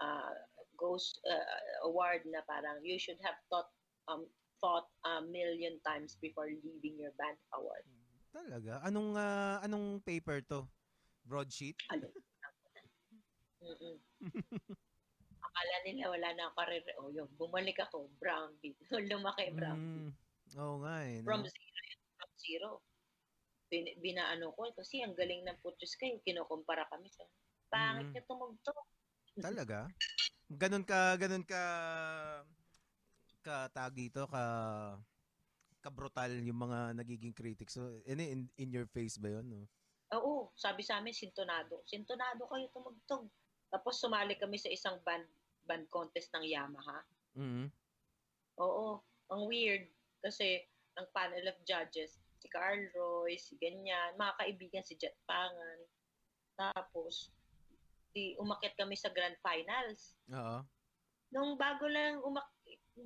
Uh, 0.00 0.32
goes 0.80 1.20
uh, 1.28 1.84
award 1.84 2.24
na 2.24 2.40
parang 2.48 2.80
you 2.80 2.96
should 2.96 3.20
have 3.20 3.36
thought 3.52 3.68
um 4.08 4.24
thought 4.64 4.88
a 5.04 5.20
million 5.28 5.76
times 5.84 6.16
before 6.24 6.48
leaving 6.48 6.96
your 6.96 7.12
band 7.20 7.36
award. 7.52 7.84
Talaga? 8.32 8.80
Anong 8.88 9.12
ah, 9.16 9.60
anong 9.60 10.00
paper 10.04 10.40
to? 10.48 10.64
Broadsheet? 11.28 11.76
Ano? 11.92 12.08
Akala 15.44 15.76
nila 15.84 16.12
wala 16.12 16.28
na 16.36 16.48
ako 16.48 16.54
karir. 16.60 16.84
Oh, 17.00 17.10
yun. 17.12 17.28
Bumalik 17.36 17.76
ako. 17.80 18.08
Brown 18.20 18.52
beat. 18.64 18.76
Lumaki 19.10 19.52
brown 19.52 19.76
beat. 19.76 20.12
Mm. 20.12 20.60
Oo 20.60 20.76
nga 20.84 20.94
eh. 21.06 21.20
no? 21.20 21.26
From 21.26 21.42
zero. 21.44 21.80
From 22.16 22.30
zero. 22.40 22.68
Bin, 23.70 23.86
binaano 24.02 24.50
ko. 24.58 24.66
Kasi 24.74 25.00
ang 25.00 25.14
galing 25.14 25.46
ng 25.46 25.58
Putris 25.62 25.94
kayo. 25.94 26.18
Kinukumpara 26.26 26.90
kami 26.90 27.06
sa 27.14 27.22
pangit 27.70 28.10
Mm. 28.10 28.12
niya 28.12 28.22
tumugtog. 28.26 28.78
Talaga? 29.38 29.86
Ganun 30.50 30.82
ka, 30.82 31.14
ganun 31.14 31.46
ka, 31.46 31.62
ka 33.46 33.70
tag 33.70 33.94
dito, 33.94 34.26
ka, 34.26 34.42
ka 35.78 35.88
brutal 35.88 36.34
yung 36.42 36.66
mga 36.66 36.98
nagiging 36.98 37.30
critics. 37.30 37.78
So, 37.78 37.86
in, 38.04 38.18
in, 38.18 38.40
in 38.58 38.74
your 38.74 38.90
face 38.90 39.14
ba 39.16 39.30
yun? 39.30 39.46
No? 39.46 39.62
Oo, 40.18 40.50
sabi 40.58 40.82
sa 40.82 40.98
amin, 40.98 41.14
sintonado. 41.14 41.86
Sintonado 41.86 42.50
kayo 42.50 42.66
tumugtog. 42.74 43.30
Tapos 43.70 44.02
sumali 44.02 44.34
kami 44.34 44.58
sa 44.58 44.66
isang 44.66 44.98
band 45.06 45.22
band 45.62 45.86
contest 45.86 46.34
ng 46.34 46.42
Yamaha. 46.42 47.06
mm 47.38 47.70
Oo, 48.58 48.98
ang 49.30 49.46
weird. 49.46 49.86
Kasi 50.18 50.66
ang 50.98 51.06
panel 51.14 51.46
of 51.48 51.56
judges, 51.62 52.18
si 52.40 52.48
Carl 52.48 52.80
Roy, 52.96 53.36
si 53.36 53.54
ganyan, 53.60 54.16
mga 54.16 54.34
kaibigan, 54.40 54.84
si 54.84 54.96
Jet 54.96 55.14
Pangan. 55.28 55.78
Tapos, 56.56 57.28
di, 58.16 58.34
umakit 58.40 58.74
kami 58.74 58.96
sa 58.96 59.12
grand 59.12 59.36
finals. 59.44 60.16
Oo. 60.32 60.64
Nung 61.30 61.54
bago 61.54 61.86
lang 61.86 62.18
umak 62.26 62.48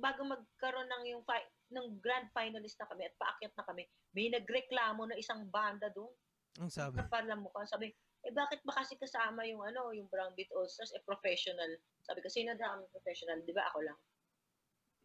bago 0.01 0.25
magkaroon 0.25 0.89
ng 0.89 1.03
yung 1.13 1.23
fi- 1.23 1.51
ng 1.71 2.01
grand 2.01 2.27
finalist 2.33 2.75
na 2.81 2.89
kami 2.89 3.05
at 3.05 3.15
paakyat 3.21 3.53
na 3.53 3.67
kami, 3.67 3.83
may 4.17 4.27
nagreklamo 4.33 5.05
na 5.05 5.19
isang 5.19 5.45
banda 5.51 5.91
doon. 5.93 6.11
Ang 6.57 6.71
sabi. 6.71 6.97
Kapal 6.97 7.27
mo 7.37 7.51
ka. 7.51 7.67
Sabi, 7.67 7.91
eh 8.25 8.33
bakit 8.33 8.65
ba 8.65 8.73
kasi 8.73 8.97
kasama 8.97 9.45
yung 9.45 9.61
ano, 9.61 9.93
yung 9.93 10.09
Brown 10.09 10.33
Beat 10.33 10.49
All 10.55 10.65
Stars, 10.65 10.95
eh 10.97 11.03
professional. 11.05 11.69
Sabi 12.01 12.25
ko, 12.25 12.27
sino 12.31 12.57
daw 12.57 12.79
kami 12.79 12.89
professional? 12.89 13.37
Di 13.45 13.53
ba 13.53 13.69
ako 13.69 13.79
lang? 13.85 13.99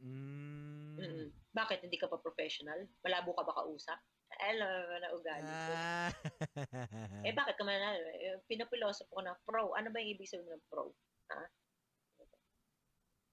Mm. 0.01 0.97
Mm-mm. 0.97 1.29
Bakit 1.53 1.85
hindi 1.85 2.01
ka 2.01 2.09
pa 2.09 2.17
professional? 2.17 2.89
Malabo 3.05 3.37
ka 3.37 3.45
ba 3.45 3.53
kausap? 3.53 4.01
Alam 4.41 4.73
mo 4.89 4.97
na 4.97 5.11
ugali 5.13 5.51
ko. 5.51 5.73
Ah. 5.77 6.11
Eh 7.27 7.33
bakit 7.37 7.55
ka 7.61 7.65
man, 7.65 7.77
eh, 7.77 8.41
pinapilosof 8.49 9.09
ko 9.13 9.21
na 9.21 9.37
pro. 9.45 9.77
Ano 9.77 9.93
ba 9.93 10.01
yung 10.01 10.17
ibig 10.17 10.31
sabihin 10.31 10.57
ng 10.57 10.67
pro? 10.73 10.89
Ha? 11.31 11.43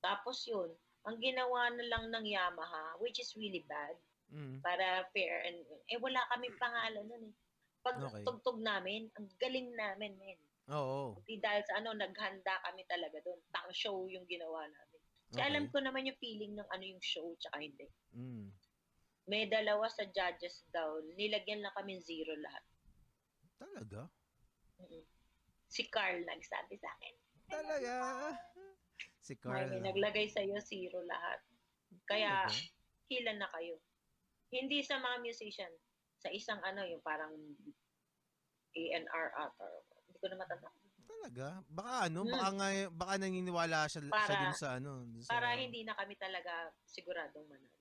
Tapos 0.04 0.44
yun, 0.44 0.70
ang 1.08 1.18
ginawa 1.24 1.72
na 1.72 1.86
lang 1.88 2.12
ng 2.12 2.26
Yamaha, 2.28 3.00
which 3.00 3.24
is 3.24 3.32
really 3.40 3.64
bad, 3.66 3.96
mm. 4.28 4.60
para 4.60 5.08
fair, 5.16 5.48
and 5.48 5.64
eh 5.88 6.00
wala 6.00 6.20
kaming 6.36 6.56
pangalan 6.60 7.06
nun 7.08 7.24
eh. 7.32 7.36
Pag 7.82 8.04
Okay. 8.04 8.24
tugtog 8.28 8.60
namin, 8.60 9.08
ang 9.16 9.32
galing 9.40 9.72
namin, 9.72 10.20
men. 10.20 10.40
Oo. 10.76 11.16
Di 11.24 11.40
dahil 11.40 11.64
sa 11.64 11.80
ano, 11.80 11.96
naghanda 11.96 12.60
kami 12.68 12.84
talaga 12.84 13.24
doon. 13.24 13.40
Tang 13.56 13.72
show 13.72 14.04
yung 14.12 14.28
ginawa 14.28 14.68
namin. 14.68 15.00
Okay. 15.28 15.44
alam 15.44 15.68
ko 15.68 15.84
naman 15.84 16.08
yung 16.08 16.20
feeling 16.24 16.56
ng 16.56 16.68
ano 16.72 16.84
yung 16.88 17.04
show 17.04 17.36
tsaka 17.36 17.60
hindi. 17.60 17.88
Mm. 18.16 18.48
May 19.28 19.44
dalawa 19.46 19.92
sa 19.92 20.08
judges 20.08 20.64
daw, 20.72 20.88
nilagyan 21.14 21.60
lang 21.60 21.76
kami 21.76 22.00
zero 22.00 22.32
lahat. 22.40 22.64
Talaga? 23.60 24.08
Mm-mm. 24.80 25.04
Si 25.68 25.84
Carl 25.92 26.24
nagsabi 26.24 26.80
sa 26.80 26.88
akin. 26.96 27.16
Talaga? 27.52 27.94
Si 29.20 29.36
Carl. 29.36 29.68
May 29.68 29.84
naglagay 29.84 30.32
sa 30.32 30.40
iyo 30.40 30.56
zero 30.64 31.04
lahat. 31.04 31.44
Kaya 32.08 32.48
Talaga? 32.48 32.56
hila 33.12 33.34
na 33.36 33.52
kayo. 33.52 33.76
Hindi 34.48 34.80
sa 34.80 34.96
mga 34.96 35.20
musician, 35.20 35.74
sa 36.24 36.32
isang 36.32 36.64
ano, 36.64 36.88
yung 36.88 37.04
parang 37.04 37.36
ANR 38.72 39.28
ata. 39.36 39.68
Hindi 40.08 40.18
ko 40.24 40.28
na 40.32 40.40
matanda. 40.40 40.72
Talaga? 41.04 41.48
Baka 41.68 41.94
ano, 42.08 42.20
Hmm. 42.24 42.32
baka 42.32 42.48
nga, 42.56 42.68
baka 42.96 43.14
naniniwala 43.20 43.78
siya, 43.92 44.08
siya 44.08 44.12
Para- 44.14 44.40
dun 44.40 44.56
sa 44.56 44.68
ano. 44.80 45.04
dun 45.04 45.20
sa, 45.20 45.36
Para 45.36 45.52
hindi 45.60 45.84
na 45.84 46.00
kami 46.00 46.16
talaga 46.16 46.72
siguradong 46.88 47.44
manalo. 47.52 47.77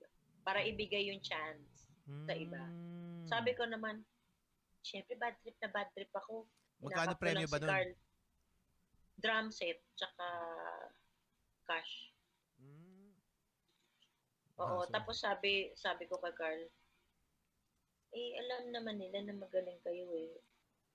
Para 0.47 0.62
ibigay 0.62 1.10
yung 1.10 1.18
chance. 1.20 1.90
sa 2.06 2.39
iba. 2.39 2.62
Mm. 2.62 3.27
Sabi 3.27 3.51
ko 3.59 3.66
naman, 3.66 4.06
syempre 4.78 5.18
bad 5.18 5.35
trip 5.43 5.59
na 5.59 5.74
bad 5.74 5.90
trip 5.90 6.12
ako. 6.14 6.47
Magkano 6.78 7.18
lang 7.18 7.51
ba 7.51 7.59
si 7.59 7.62
nun? 7.66 7.66
Carl. 7.66 7.90
Drum 9.18 9.47
set, 9.51 9.82
tsaka 9.98 10.27
cash. 11.66 12.14
Mm. 12.62 13.10
Oo, 14.62 14.78
Ah, 14.78 14.86
so- 14.86 14.93
tapos 14.94 15.18
sabi 15.18 15.74
sabi 15.74 16.06
ko 16.06 16.23
kay 16.23 16.31
Carl, 16.39 16.62
eh, 18.14 18.31
alam 18.39 18.70
naman 18.70 19.02
nila 19.02 19.27
na 19.27 19.35
magaling 19.35 19.82
kayo 19.82 20.06
eh. 20.14 20.31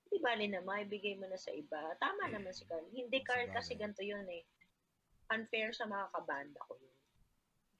Di 0.08 0.16
bali 0.16 0.48
na, 0.48 0.64
maibigay 0.64 1.20
mo 1.20 1.28
na 1.28 1.36
sa 1.36 1.52
iba. 1.52 1.92
Tama 2.00 2.32
naman 2.32 2.56
si 2.56 2.64
Carl. 2.64 2.88
Hindi, 2.88 3.20
Carl, 3.20 3.52
kasi 3.52 3.76
ganito 3.76 4.00
yun 4.00 4.24
eh. 4.32 4.44
Unfair 5.28 5.76
sa 5.76 5.84
mga 5.84 6.08
kabanda 6.12 6.60
ko 6.68 6.76
yun. 6.80 6.91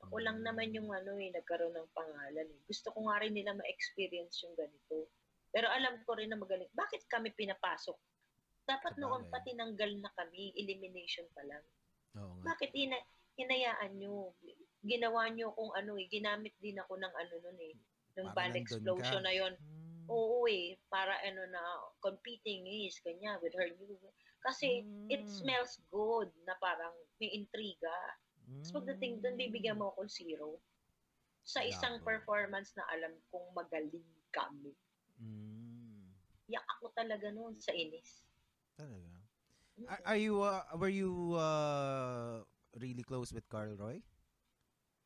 Ako 0.02 0.18
lang 0.18 0.42
Mm. 0.42 0.44
naman 0.44 0.68
yung 0.74 0.90
ano 0.90 1.14
eh, 1.14 1.30
nagkaroon 1.30 1.78
ng 1.78 1.90
pangalan 1.94 2.46
eh. 2.46 2.60
Gusto 2.66 2.90
ko 2.90 3.06
nga 3.06 3.22
rin 3.22 3.32
nila 3.32 3.54
ma-experience 3.54 4.42
yung 4.42 4.58
ganito. 4.58 5.06
Pero 5.54 5.70
alam 5.70 6.02
ko 6.02 6.18
rin 6.18 6.32
na 6.32 6.38
magaling. 6.40 6.68
Bakit 6.74 7.06
kami 7.06 7.30
pinapasok? 7.32 7.94
Dapat 8.66 8.98
noon 8.98 9.26
Sabagay. 9.26 9.30
pa 9.30 9.46
tinanggal 9.46 9.90
na 10.00 10.10
kami, 10.16 10.54
elimination 10.58 11.26
pa 11.30 11.42
lang. 11.46 11.62
Oo 12.18 12.34
nga. 12.42 12.54
Bakit 12.54 12.70
ina 12.74 12.98
hinayaan 13.38 13.94
nyo? 13.96 14.34
Ginawa 14.82 15.30
nyo 15.30 15.54
kung 15.54 15.70
ano 15.72 15.94
eh, 15.94 16.10
ginamit 16.10 16.54
din 16.58 16.78
ako 16.78 16.98
ng 16.98 17.14
ano 17.14 17.34
nun 17.38 17.58
eh. 17.62 17.74
Band 18.18 18.34
nandun 18.52 18.58
explosion 18.58 19.22
ka. 19.22 19.26
na 19.26 19.32
yon 19.32 19.54
Mm. 19.54 20.10
Oo 20.10 20.44
eh, 20.50 20.74
para 20.90 21.14
ano 21.22 21.46
na, 21.46 21.62
competing 22.02 22.66
is, 22.66 22.98
kanya, 23.00 23.38
with 23.38 23.54
her 23.54 23.70
new, 23.70 23.94
kasi 24.42 24.82
it 25.06 25.22
Mm. 25.22 25.30
smells 25.30 25.78
good 25.88 26.26
na 26.42 26.58
parang 26.58 26.90
may 27.22 27.30
intriga. 27.30 27.94
Tapos 28.60 28.74
pagdating 28.76 29.24
doon, 29.24 29.36
bibigyan 29.40 29.78
mo 29.80 29.94
ako 29.94 30.04
zero. 30.10 30.60
Sa 31.42 31.64
isang 31.64 31.98
Labo. 31.98 32.06
performance 32.06 32.76
na 32.76 32.84
alam 32.92 33.14
kong 33.32 33.48
magaling 33.56 34.06
kami. 34.30 34.74
Mm. 35.18 36.12
Yak 36.50 36.66
ako 36.78 36.92
talaga 36.92 37.32
noon 37.32 37.56
sa 37.58 37.72
inis. 37.72 38.28
Talaga. 38.76 39.10
Are, 39.88 40.14
are 40.14 40.20
you, 40.20 40.38
uh, 40.44 40.62
were 40.78 40.92
you 40.92 41.34
uh, 41.34 42.44
really 42.78 43.02
close 43.02 43.32
with 43.34 43.48
Carl 43.50 43.74
Roy? 43.74 44.04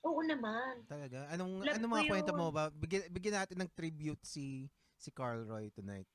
Oo 0.04 0.20
naman. 0.22 0.84
Talaga? 0.86 1.26
Anong, 1.32 1.64
Love 1.64 1.74
anong 1.80 1.92
mga 1.96 2.08
kwento 2.10 2.32
mo 2.36 2.52
ba? 2.52 2.70
Bigyan, 2.70 3.10
bigyan 3.10 3.42
natin 3.42 3.58
ng 3.62 3.70
tribute 3.72 4.22
si 4.22 4.70
si 4.96 5.10
Carl 5.12 5.44
Roy 5.44 5.68
tonight. 5.74 6.08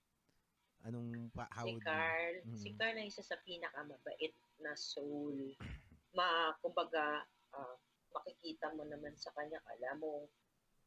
Anong, 0.82 1.30
pa, 1.30 1.46
how 1.54 1.70
si 1.70 1.78
Carl, 1.86 2.34
you- 2.42 2.58
si 2.58 2.70
Mm. 2.74 2.78
Carl 2.78 2.96
na 2.98 3.06
isa 3.06 3.22
sa 3.22 3.38
pinakamabait 3.46 4.34
na 4.62 4.74
soul. 4.74 5.54
Ma, 6.12 6.52
kumbaga, 6.60 7.24
ah, 7.56 7.76
makikita 8.12 8.76
mo 8.76 8.84
naman 8.84 9.16
sa 9.16 9.32
kanya, 9.32 9.64
kala 9.64 9.96
mo, 9.96 10.28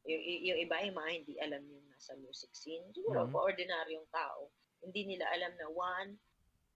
yung, 0.05 0.21
yung 0.21 0.59
iba 0.61 0.85
yung 0.85 0.93
mga 0.93 1.11
hindi 1.17 1.33
alam 1.41 1.65
yung 1.65 1.85
nasa 1.89 2.13
music 2.21 2.53
scene. 2.53 2.85
Siguro, 2.93 3.25
Mhm. 3.25 3.33
ordinaryong 3.33 4.05
tao. 4.13 4.53
Hindi 4.85 5.17
nila 5.17 5.25
alam 5.33 5.57
na 5.57 5.67
one, 5.73 6.11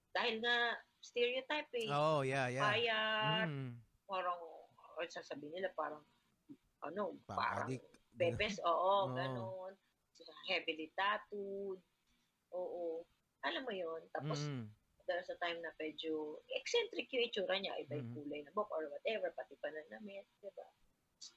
dahil 0.09 0.41
nga 0.41 0.73
stereotype 0.97 1.69
eh. 1.77 1.93
Oh, 1.93 2.25
yeah, 2.25 2.49
yeah. 2.49 2.65
Payat, 2.65 3.49
Mm. 3.53 3.77
parang, 4.09 4.39
or 4.97 5.05
sasabihin 5.05 5.53
nila 5.53 5.69
parang, 5.77 6.01
ano, 6.81 7.13
Parang 7.29 7.69
parang, 7.69 7.69
bebes, 8.17 8.57
oo, 8.65 8.73
Oo. 9.05 9.13
ganon. 9.13 9.73
Heavily 10.49 10.89
tattooed. 10.97 11.79
Oo. 12.51 13.05
Alam 13.45 13.61
mo 13.63 13.71
yon 13.71 14.01
Tapos, 14.11 14.41
Mm. 14.43 14.67
Dahil 15.09 15.25
sa 15.25 15.33
time 15.41 15.57
na 15.65 15.73
medyo 15.81 16.37
eccentric 16.53 17.09
yung 17.09 17.25
itsura 17.25 17.57
niya, 17.57 17.73
iba 17.81 17.97
yung 17.97 18.13
Mhm. 18.13 18.15
kulay 18.21 18.41
na 18.45 18.53
book 18.53 18.69
or 18.69 18.85
whatever, 18.93 19.33
pati 19.33 19.57
pananamit, 19.57 20.29
di 20.37 20.53
ba? 20.53 20.69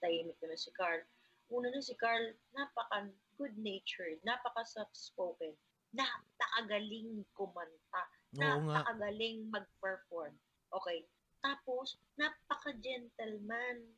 Tahimik 0.04 0.36
na 0.44 0.54
si 0.60 0.68
Carl. 0.76 1.00
Una 1.48 1.72
na 1.72 1.80
si 1.80 1.96
Carl, 1.96 2.36
napaka 2.52 3.08
good-natured, 3.40 4.20
napaka 4.28 4.62
soft-spoken, 4.68 5.56
napakagaling 5.96 7.24
kumanta, 7.32 8.04
napakagaling 8.36 9.48
mag-perform. 9.48 10.36
Okay. 10.72 11.08
Tapos, 11.42 11.98
napaka-gentleman. 12.20 13.90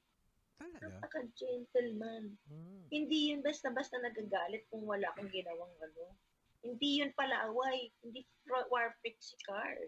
Talaga. 0.56 0.80
Napaka-gentleman. 0.80 2.40
Mm. 2.48 2.82
Hindi 2.88 3.18
yun 3.34 3.44
basta-basta 3.44 4.01
nagagalit 4.01 4.64
kung 4.72 4.88
wala 4.88 5.12
kang 5.12 5.28
ginawang 5.28 5.70
ano. 5.82 6.16
Hindi 6.65 7.05
yun 7.05 7.12
pala 7.12 7.47
away. 7.47 7.93
Hindi 8.01 8.24
war 8.73 8.97
freak 8.99 9.20
si 9.20 9.36
Carl. 9.45 9.85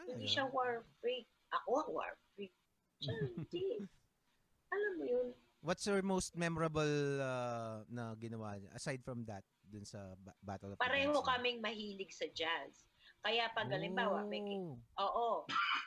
Hindi 0.00 0.24
Talaga. 0.24 0.32
siya 0.32 0.44
war 0.48 0.72
freak. 0.98 1.28
Ako 1.52 1.70
ang 1.78 1.90
war 1.92 2.12
freak. 2.32 2.52
Siya 2.98 3.12
hindi. 3.30 3.84
Alam 4.72 4.92
mo 4.96 5.04
yun, 5.04 5.28
What's 5.64 5.88
your 5.88 6.04
most 6.04 6.36
memorable 6.36 6.92
uh, 7.24 7.80
na 7.88 8.12
ginawa 8.20 8.52
niya? 8.60 8.68
Aside 8.76 9.00
from 9.00 9.24
that, 9.24 9.40
dun 9.64 9.80
sa 9.80 10.12
ba- 10.20 10.36
Battle 10.38 10.72
of 10.72 10.76
pareho 10.76 11.08
no? 11.08 11.24
kaming 11.24 11.56
mahilig 11.56 12.12
sa 12.12 12.28
jazz. 12.28 12.84
Kaya 13.24 13.48
pag 13.48 13.72
halimbawa, 13.72 14.28
may, 14.28 14.44
Oh. 14.44 14.76
oo, 15.00 15.28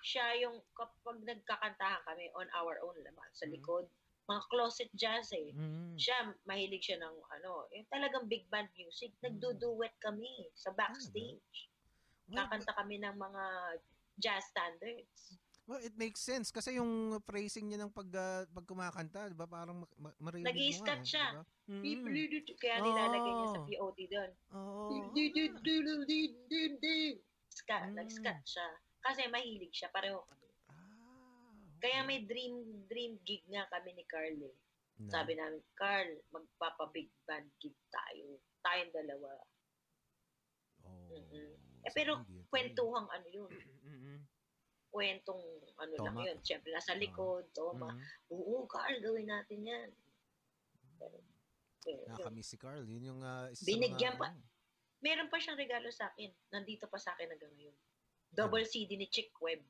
siya 0.02 0.34
yung 0.42 0.58
kapag 0.74 1.22
nagkakantahan 1.22 2.02
kami 2.02 2.26
on 2.34 2.50
our 2.58 2.82
own 2.82 2.98
naman 2.98 3.30
sa 3.30 3.46
Mhm. 3.46 3.54
likod, 3.54 3.86
mga 4.28 4.42
closet 4.46 4.92
jazz 4.94 5.32
eh. 5.32 5.56
Mm. 5.56 5.96
Siya, 5.96 6.18
mahilig 6.44 6.84
siya 6.84 7.00
ng 7.00 7.16
ano, 7.16 7.66
yung 7.72 7.88
talagang 7.88 8.28
big 8.28 8.44
band 8.48 8.68
music. 8.76 9.16
Nagduduet 9.24 9.96
kami 9.98 10.28
sa 10.54 10.70
backstage. 10.72 11.72
Well, 12.28 12.44
Kakanta 12.44 12.76
kami 12.76 13.00
ng 13.00 13.16
mga 13.16 13.44
jazz 14.18 14.44
standards. 14.46 15.40
well, 15.64 15.80
it 15.80 15.96
makes 15.96 16.20
sense 16.20 16.48
kasi 16.48 16.76
yung 16.76 16.88
phrasing 17.24 17.68
niya 17.68 17.80
ng 17.82 17.92
pag, 17.92 18.08
uh, 18.10 18.44
pag 18.48 18.64
kumakanta, 18.64 19.28
di 19.28 19.36
ba? 19.36 19.44
Parang 19.44 19.84
ma- 19.84 19.96
ma- 19.98 20.18
maririnig 20.22 20.44
mo. 20.44 20.52
Nag-i-scat 20.52 21.02
eh, 21.02 21.08
siya. 21.08 21.26
di 21.26 21.36
ba? 21.36 21.44
Mm. 21.68 21.84
Pipiludu- 21.84 22.56
Kaya 22.58 22.76
nilalagay 22.80 23.32
niya 23.34 23.48
sa 23.48 23.60
Oo. 23.60 23.68
POD 23.68 24.00
doon. 24.08 24.32
Oo. 24.54 24.84
Ska, 27.50 27.76
Mm. 27.84 27.96
nag-scat 27.96 28.40
siya. 28.44 28.68
Kasi 29.02 29.28
mahilig 29.28 29.72
siya, 29.72 29.88
pareho 29.90 30.24
kami. 30.24 30.47
Ah, 31.78 31.80
Kaya 31.80 32.00
okay. 32.00 32.08
may 32.08 32.20
dream 32.24 32.56
dream 32.86 33.14
gig 33.22 33.46
nga 33.46 33.70
kami 33.70 33.94
ni 33.94 34.04
Carl 34.04 34.34
eh. 34.36 34.56
Na- 34.98 35.14
Sabi 35.14 35.34
namin, 35.34 35.62
Carl, 35.72 36.10
magpapa-big 36.28 37.06
band 37.24 37.54
gig 37.58 37.78
tayo. 37.88 38.42
Tayong 38.60 38.90
dalawa. 38.92 39.30
Oh, 40.82 41.06
sige, 41.06 41.54
Eh, 41.80 41.94
pero. 41.94 42.26
Kwentuhang 42.48 43.06
ano 43.06 43.28
yun. 43.28 43.52
Mm-mm. 43.88 44.18
Kwentong 44.90 45.44
ano 45.78 45.94
lang 45.96 46.16
Toma. 46.16 46.26
yun. 46.26 46.38
Siyempre, 46.42 46.72
nasa 46.72 46.96
likod, 46.96 47.46
toma. 47.52 47.94
Mm-mm. 47.94 48.34
Oo, 48.34 48.66
Carl, 48.66 48.98
gawin 48.98 49.30
natin 49.30 49.62
yan. 49.62 49.90
Pero, 50.98 51.22
yun. 51.86 52.02
Nakakamiss 52.10 52.50
si 52.50 52.58
Carl. 52.58 52.82
Yun 52.82 53.04
yung 53.06 53.22
uh, 53.22 53.48
isa 53.48 53.64
Binigyan 53.64 54.16
mga, 54.16 54.20
pa- 54.20 54.34
ano, 54.34 54.42
Meron 54.98 55.30
pa 55.30 55.38
siyang 55.38 55.56
regalo 55.56 55.94
sa 55.94 56.10
akin. 56.10 56.34
Nandito 56.50 56.90
pa 56.90 56.98
sa 56.98 57.14
akin 57.14 57.30
hanggang 57.30 57.54
ngayon. 57.54 57.78
Double 58.28 58.66
CD 58.66 58.98
ni 58.98 59.06
Chick 59.06 59.30
Webb. 59.38 59.62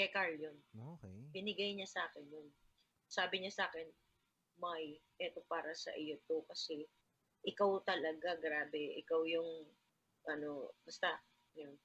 Kay 0.00 0.08
Carl 0.16 0.32
yun. 0.32 0.56
Okay. 0.96 1.12
Binigay 1.36 1.76
niya 1.76 1.84
sa 1.84 2.08
akin 2.08 2.24
yun. 2.24 2.48
Sabi 3.04 3.44
niya 3.44 3.52
sa 3.52 3.68
akin, 3.68 3.84
May, 4.56 4.96
eto 5.20 5.44
para 5.44 5.76
sa 5.76 5.92
iyo 5.92 6.16
to 6.24 6.40
kasi 6.48 6.88
ikaw 7.44 7.84
talaga, 7.84 8.40
grabe. 8.40 8.96
Ikaw 9.04 9.28
yung, 9.28 9.68
ano, 10.24 10.72
basta, 10.88 11.20
yun. 11.52 11.76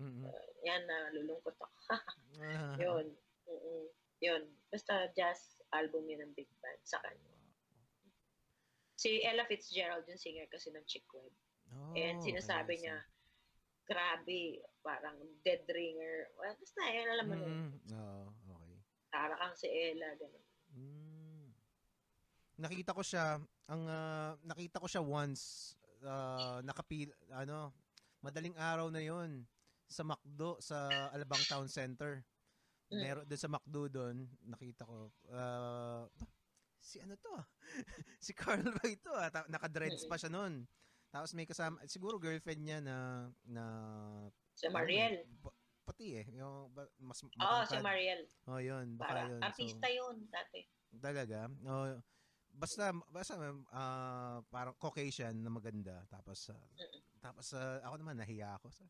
Mm-mm. 0.00 0.32
Yan, 0.64 0.82
na 0.88 1.12
lulungkot 1.12 1.60
ako. 1.60 1.76
Ah. 1.92 2.72
yun. 2.88 3.12
Mm-mm. 3.44 3.84
Yun. 4.24 4.48
Basta 4.72 5.12
jazz 5.12 5.60
album 5.76 6.08
yun 6.08 6.24
ng 6.24 6.32
big 6.32 6.48
band 6.64 6.80
sa 6.88 7.04
kanya. 7.04 7.36
Si 8.96 9.20
Ella 9.20 9.44
Fitzgerald 9.44 10.08
yung 10.08 10.20
singer 10.20 10.48
kasi 10.48 10.72
ng 10.72 10.88
Chick 10.88 11.04
Webb. 11.12 11.36
Oh, 11.68 11.92
And 11.92 12.24
sinasabi 12.24 12.80
niya, 12.80 13.04
grabe, 13.88 14.60
parang 14.84 15.16
dead 15.40 15.64
ringer. 15.64 16.28
Well, 16.36 16.54
basta, 16.54 16.82
yun, 16.92 17.08
alam 17.08 17.26
mo. 17.26 17.34
Mm, 17.34 17.72
Oo, 17.96 18.22
okay. 18.52 18.76
Para 19.08 19.34
kang 19.40 19.56
si 19.56 19.66
Ella, 19.72 20.12
gano'n. 20.20 20.44
Mm. 20.76 21.48
Nakita 22.60 22.92
ko 22.92 23.00
siya, 23.00 23.40
ang 23.68 23.82
ah, 23.88 24.36
nakita 24.44 24.76
ko 24.78 24.86
siya 24.86 25.00
once 25.00 25.74
uh, 26.04 26.60
nakapil 26.62 27.10
ano, 27.32 27.72
madaling 28.22 28.54
araw 28.58 28.90
na 28.92 29.02
'yon 29.02 29.46
sa 29.88 30.04
McDo 30.04 30.60
sa 30.60 31.08
Alabang 31.14 31.42
Town 31.48 31.66
Center. 31.66 32.20
Mm. 32.88 33.00
Meron 33.04 33.24
doon 33.28 33.40
sa 33.40 33.52
McDo 33.52 33.82
doon, 33.88 34.16
nakita 34.44 34.84
ko 34.84 35.08
ah, 35.32 36.04
si 36.80 37.00
ano 37.00 37.16
to? 37.16 37.36
si 38.24 38.32
Carl 38.36 38.64
Roy 38.64 38.96
to, 39.00 39.12
ah. 39.16 39.28
Naka-dreads 39.48 40.08
pa 40.08 40.16
siya 40.20 40.32
noon. 40.32 40.64
Tapos 41.08 41.32
may 41.32 41.48
kasama 41.48 41.80
siguro 41.88 42.20
girlfriend 42.20 42.60
niya 42.62 42.78
na 42.84 42.96
na 43.48 43.64
Si 44.52 44.66
Mariel. 44.68 45.24
Pa- 45.40 45.56
pati 45.88 46.20
eh, 46.20 46.26
yung 46.36 46.68
mas 47.00 47.24
Oo, 47.24 47.32
si 47.32 47.40
matangkad. 47.40 47.80
Mariel. 47.80 48.20
Oh, 48.44 48.60
yun, 48.60 49.00
baka 49.00 49.08
Para, 49.08 49.22
yun. 49.32 49.40
artista 49.40 49.86
yun 49.88 50.16
dati. 50.28 50.60
Talaga? 51.00 51.48
Oh, 51.64 51.96
basta 52.52 52.90
basta 53.08 53.38
ah, 53.72 54.42
parang 54.50 54.74
Caucasian 54.76 55.36
na 55.40 55.48
maganda 55.48 56.02
tapos 56.10 56.50
ah, 56.50 56.58
Mm-mm. 56.76 57.00
tapos 57.22 57.54
ah, 57.54 57.78
ako 57.86 57.94
naman 58.02 58.18
nahiya 58.18 58.56
ako 58.58 58.68
sa 58.72 58.84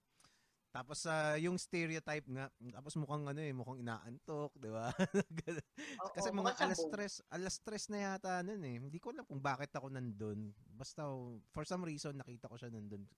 tapos 0.69 1.01
ah, 1.09 1.35
yung 1.41 1.57
stereotype 1.57 2.29
nga 2.29 2.53
tapos 2.77 2.93
mukhang 3.01 3.25
ano 3.25 3.41
eh 3.41 3.53
mukhang 3.57 3.81
inaantok, 3.81 4.53
'di 4.55 4.69
ba? 4.69 4.93
Oo, 6.05 6.13
Kasi 6.13 6.29
mga 6.29 6.55
alas 6.61 6.79
stress, 6.79 7.15
alas 7.33 7.55
stress 7.57 7.85
na 7.89 7.99
yata 8.15 8.45
nun 8.45 8.61
eh. 8.63 8.77
Hindi 8.79 8.99
ko 9.01 9.11
alam 9.11 9.25
kung 9.25 9.41
bakit 9.41 9.73
ako 9.73 9.89
nandun. 9.89 10.53
Basta 10.69 11.09
for 11.51 11.65
some 11.65 11.83
reason 11.83 12.15
nakita 12.15 12.47
ko 12.47 12.61
siya 12.61 12.69
nandun. 12.69 13.09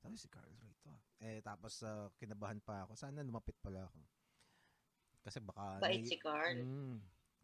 Sabi 0.00 0.16
si 0.16 0.28
Carl 0.28 0.48
Roy 0.60 0.72
to. 0.80 0.92
ah. 0.92 1.00
Eh 1.20 1.40
tapos 1.40 1.80
ah, 1.82 2.12
kinabahan 2.16 2.60
pa 2.60 2.84
ako. 2.84 2.94
Sana 2.96 3.24
lumapit 3.24 3.56
pala 3.60 3.88
ako. 3.88 4.00
Kasi 5.20 5.38
baka 5.40 5.80
Bait 5.80 6.00
nai- 6.00 6.08
si 6.08 6.16
Carl. 6.16 6.56
Mm. 6.56 7.00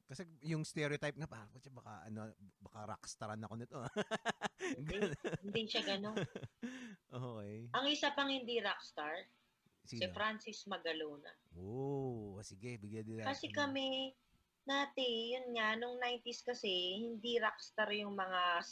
Kasi 0.07 0.23
yung 0.47 0.63
stereotype 0.63 1.19
nga 1.19 1.27
parang 1.27 1.51
"Kutya, 1.51 1.75
baka 1.75 2.07
ano 2.07 2.31
baka 2.63 2.95
rockstaran 2.95 3.43
ako 3.43 3.55
nito. 3.59 3.77
ah." 3.83 3.91
Hindi, 4.79 4.99
hindi 5.47 5.63
siya 5.69 5.83
gano'n. 5.85 6.17
okay. 7.23 7.71
Ang 7.71 7.87
isa 7.87 8.11
pang 8.19 8.27
hindi 8.27 8.59
rockstar, 8.59 9.15
si 9.87 9.97
Sino? 9.97 10.13
Francis 10.13 10.67
Magalona. 10.67 11.31
Oh, 11.57 12.37
sige, 12.43 12.77
bigyan 12.77 13.07
din 13.07 13.17
natin. 13.19 13.31
Kasi 13.31 13.47
kami, 13.49 14.13
dati, 14.63 15.07
yun 15.33 15.55
nga, 15.55 15.79
nung 15.79 15.97
90s 15.97 16.43
kasi, 16.43 16.69
hindi 17.01 17.39
rockstar 17.39 17.89
yung 17.95 18.13
mga, 18.13 18.67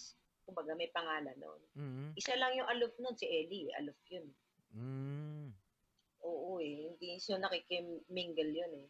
kumbaga 0.45 0.75
may 0.75 0.91
pangalan 0.91 1.39
nun. 1.39 1.63
Mm. 1.73 2.09
Isa 2.15 2.35
lang 2.35 2.53
yung 2.53 2.69
aloof 2.69 2.93
nun, 2.99 3.15
si 3.15 3.25
Ellie. 3.25 3.71
Aloof 3.79 4.01
yun. 4.11 4.27
Mm. 4.75 5.49
Oo 6.25 6.59
eh, 6.59 6.91
hindi 6.91 7.17
siya 7.17 7.39
nakikimingle 7.39 8.53
yun 8.53 8.73
eh. 8.75 8.89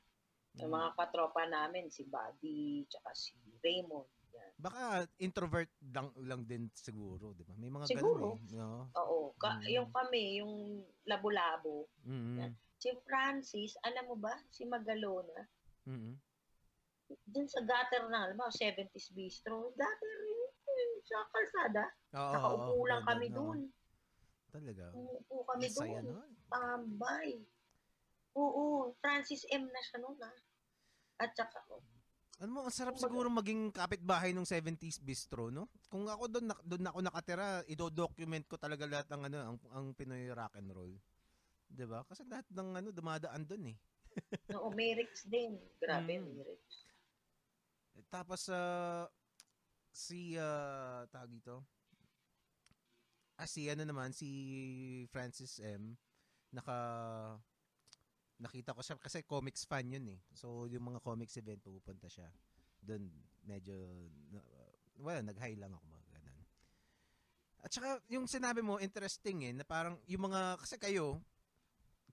Yung 0.59 0.71
Mm. 0.71 0.77
mga 0.81 0.89
katropa 0.97 1.45
namin, 1.45 1.91
si 1.91 2.09
Buddy, 2.09 2.89
tsaka 2.89 3.11
si 3.13 3.37
Raymond. 3.61 4.09
Baka 4.55 5.03
introvert 5.19 5.67
lang, 5.83 6.15
lang 6.23 6.47
din 6.47 6.71
siguro, 6.73 7.35
di 7.35 7.43
ba? 7.43 7.55
May 7.59 7.69
mga 7.69 7.91
Siguro. 7.91 8.39
ganun 8.39 8.47
eh. 8.47 8.55
No? 8.55 8.87
Oo. 8.95 9.19
Ka- 9.35 9.59
Mm. 9.59 9.67
Yung 9.75 9.89
kami, 9.91 10.23
yung 10.39 10.55
labo-labo. 11.05 11.91
Mm-mm. 12.07 12.55
Si 12.79 12.91
Francis, 13.03 13.75
alam 13.83 14.07
mo 14.07 14.17
ba, 14.17 14.35
si 14.49 14.63
Magalona, 14.65 15.49
Mm-mm. 15.85 16.15
dun 17.27 17.47
sa 17.47 17.61
gutter 17.61 18.07
na, 18.09 18.29
alam 18.29 18.37
mo, 18.37 18.47
70s 18.49 19.11
bistro, 19.11 19.75
gutter 19.75 20.15
rin, 20.23 20.41
sa 21.05 21.27
kalsada. 21.29 21.85
Oo, 22.13 22.19
oo, 22.19 22.33
Nakaupo 22.33 22.73
oo. 22.75 22.89
lang 22.89 23.03
kami 23.05 23.27
Oo. 23.29 23.37
dun. 23.37 23.59
Talaga. 24.49 24.85
Umupo 24.95 25.37
kami 25.45 25.67
Ang 25.67 25.75
saya 25.75 25.99
dun. 26.01 26.15
nun. 26.15 26.31
Tambay. 26.49 27.29
Oo, 28.35 28.65
Francis 28.99 29.43
M 29.51 29.67
na 29.67 29.81
siya 29.81 29.99
nun 29.99 30.19
ah. 30.19 30.39
At 31.19 31.31
saka, 31.35 31.59
Ano 32.43 32.51
mo, 32.51 32.61
ang 32.66 32.74
sarap 32.74 32.98
siguro 32.98 33.31
maging 33.31 33.70
kapitbahay 33.70 34.35
ng 34.35 34.43
70s 34.43 34.98
bistro, 34.98 35.55
no? 35.55 35.70
Kung 35.86 36.11
ako 36.11 36.27
doon 36.27 36.51
doon 36.66 36.85
ako 36.90 36.98
nakatira, 37.06 37.62
ido-document 37.70 38.44
ko 38.51 38.59
talaga 38.59 38.90
lahat 38.90 39.06
ng 39.15 39.23
ano, 39.31 39.36
ang, 39.39 39.56
ang 39.70 39.86
Pinoy 39.94 40.27
rock 40.35 40.59
and 40.59 40.70
roll. 40.74 40.93
'Di 41.70 41.86
ba? 41.86 42.02
Kasi 42.02 42.27
lahat 42.27 42.47
ng 42.51 42.69
ano 42.74 42.89
dumadaan 42.90 43.47
doon 43.47 43.70
eh. 43.70 43.77
oo, 44.59 44.69
Merix 44.74 45.27
din. 45.31 45.59
Grabe, 45.78 46.19
Mm. 46.19 46.43
Merix. 46.43 46.62
Tapos 48.11 48.51
uh, 48.51 49.06
si 49.94 50.35
uh, 50.35 51.06
tawag 51.11 51.31
dito. 51.31 51.62
Ah, 53.35 53.47
si 53.51 53.66
ano 53.70 53.82
naman 53.82 54.15
si 54.15 54.31
Francis 55.11 55.59
M 55.62 55.98
naka 56.55 56.78
nakita 58.39 58.74
ko 58.74 58.81
siya 58.82 58.98
kasi 58.98 59.23
comics 59.23 59.66
fan 59.66 59.90
yun 59.90 60.06
eh. 60.15 60.20
So 60.35 60.66
yung 60.66 60.90
mga 60.90 61.01
comics 61.02 61.39
event 61.39 61.62
pupunta 61.62 62.11
siya. 62.11 62.28
Doon 62.82 63.11
medyo 63.47 63.74
na- 64.31 64.47
well, 64.98 65.23
nag-high 65.23 65.59
lang 65.59 65.74
ako 65.74 65.85
mga 65.86 66.06
ganun. 66.19 66.39
At 67.65 67.70
saka 67.73 67.89
yung 68.11 68.27
sinabi 68.27 68.61
mo 68.61 68.82
interesting 68.82 69.48
eh 69.48 69.52
na 69.55 69.65
parang 69.65 69.97
yung 70.11 70.31
mga 70.31 70.61
kasi 70.61 70.77
kayo 70.77 71.23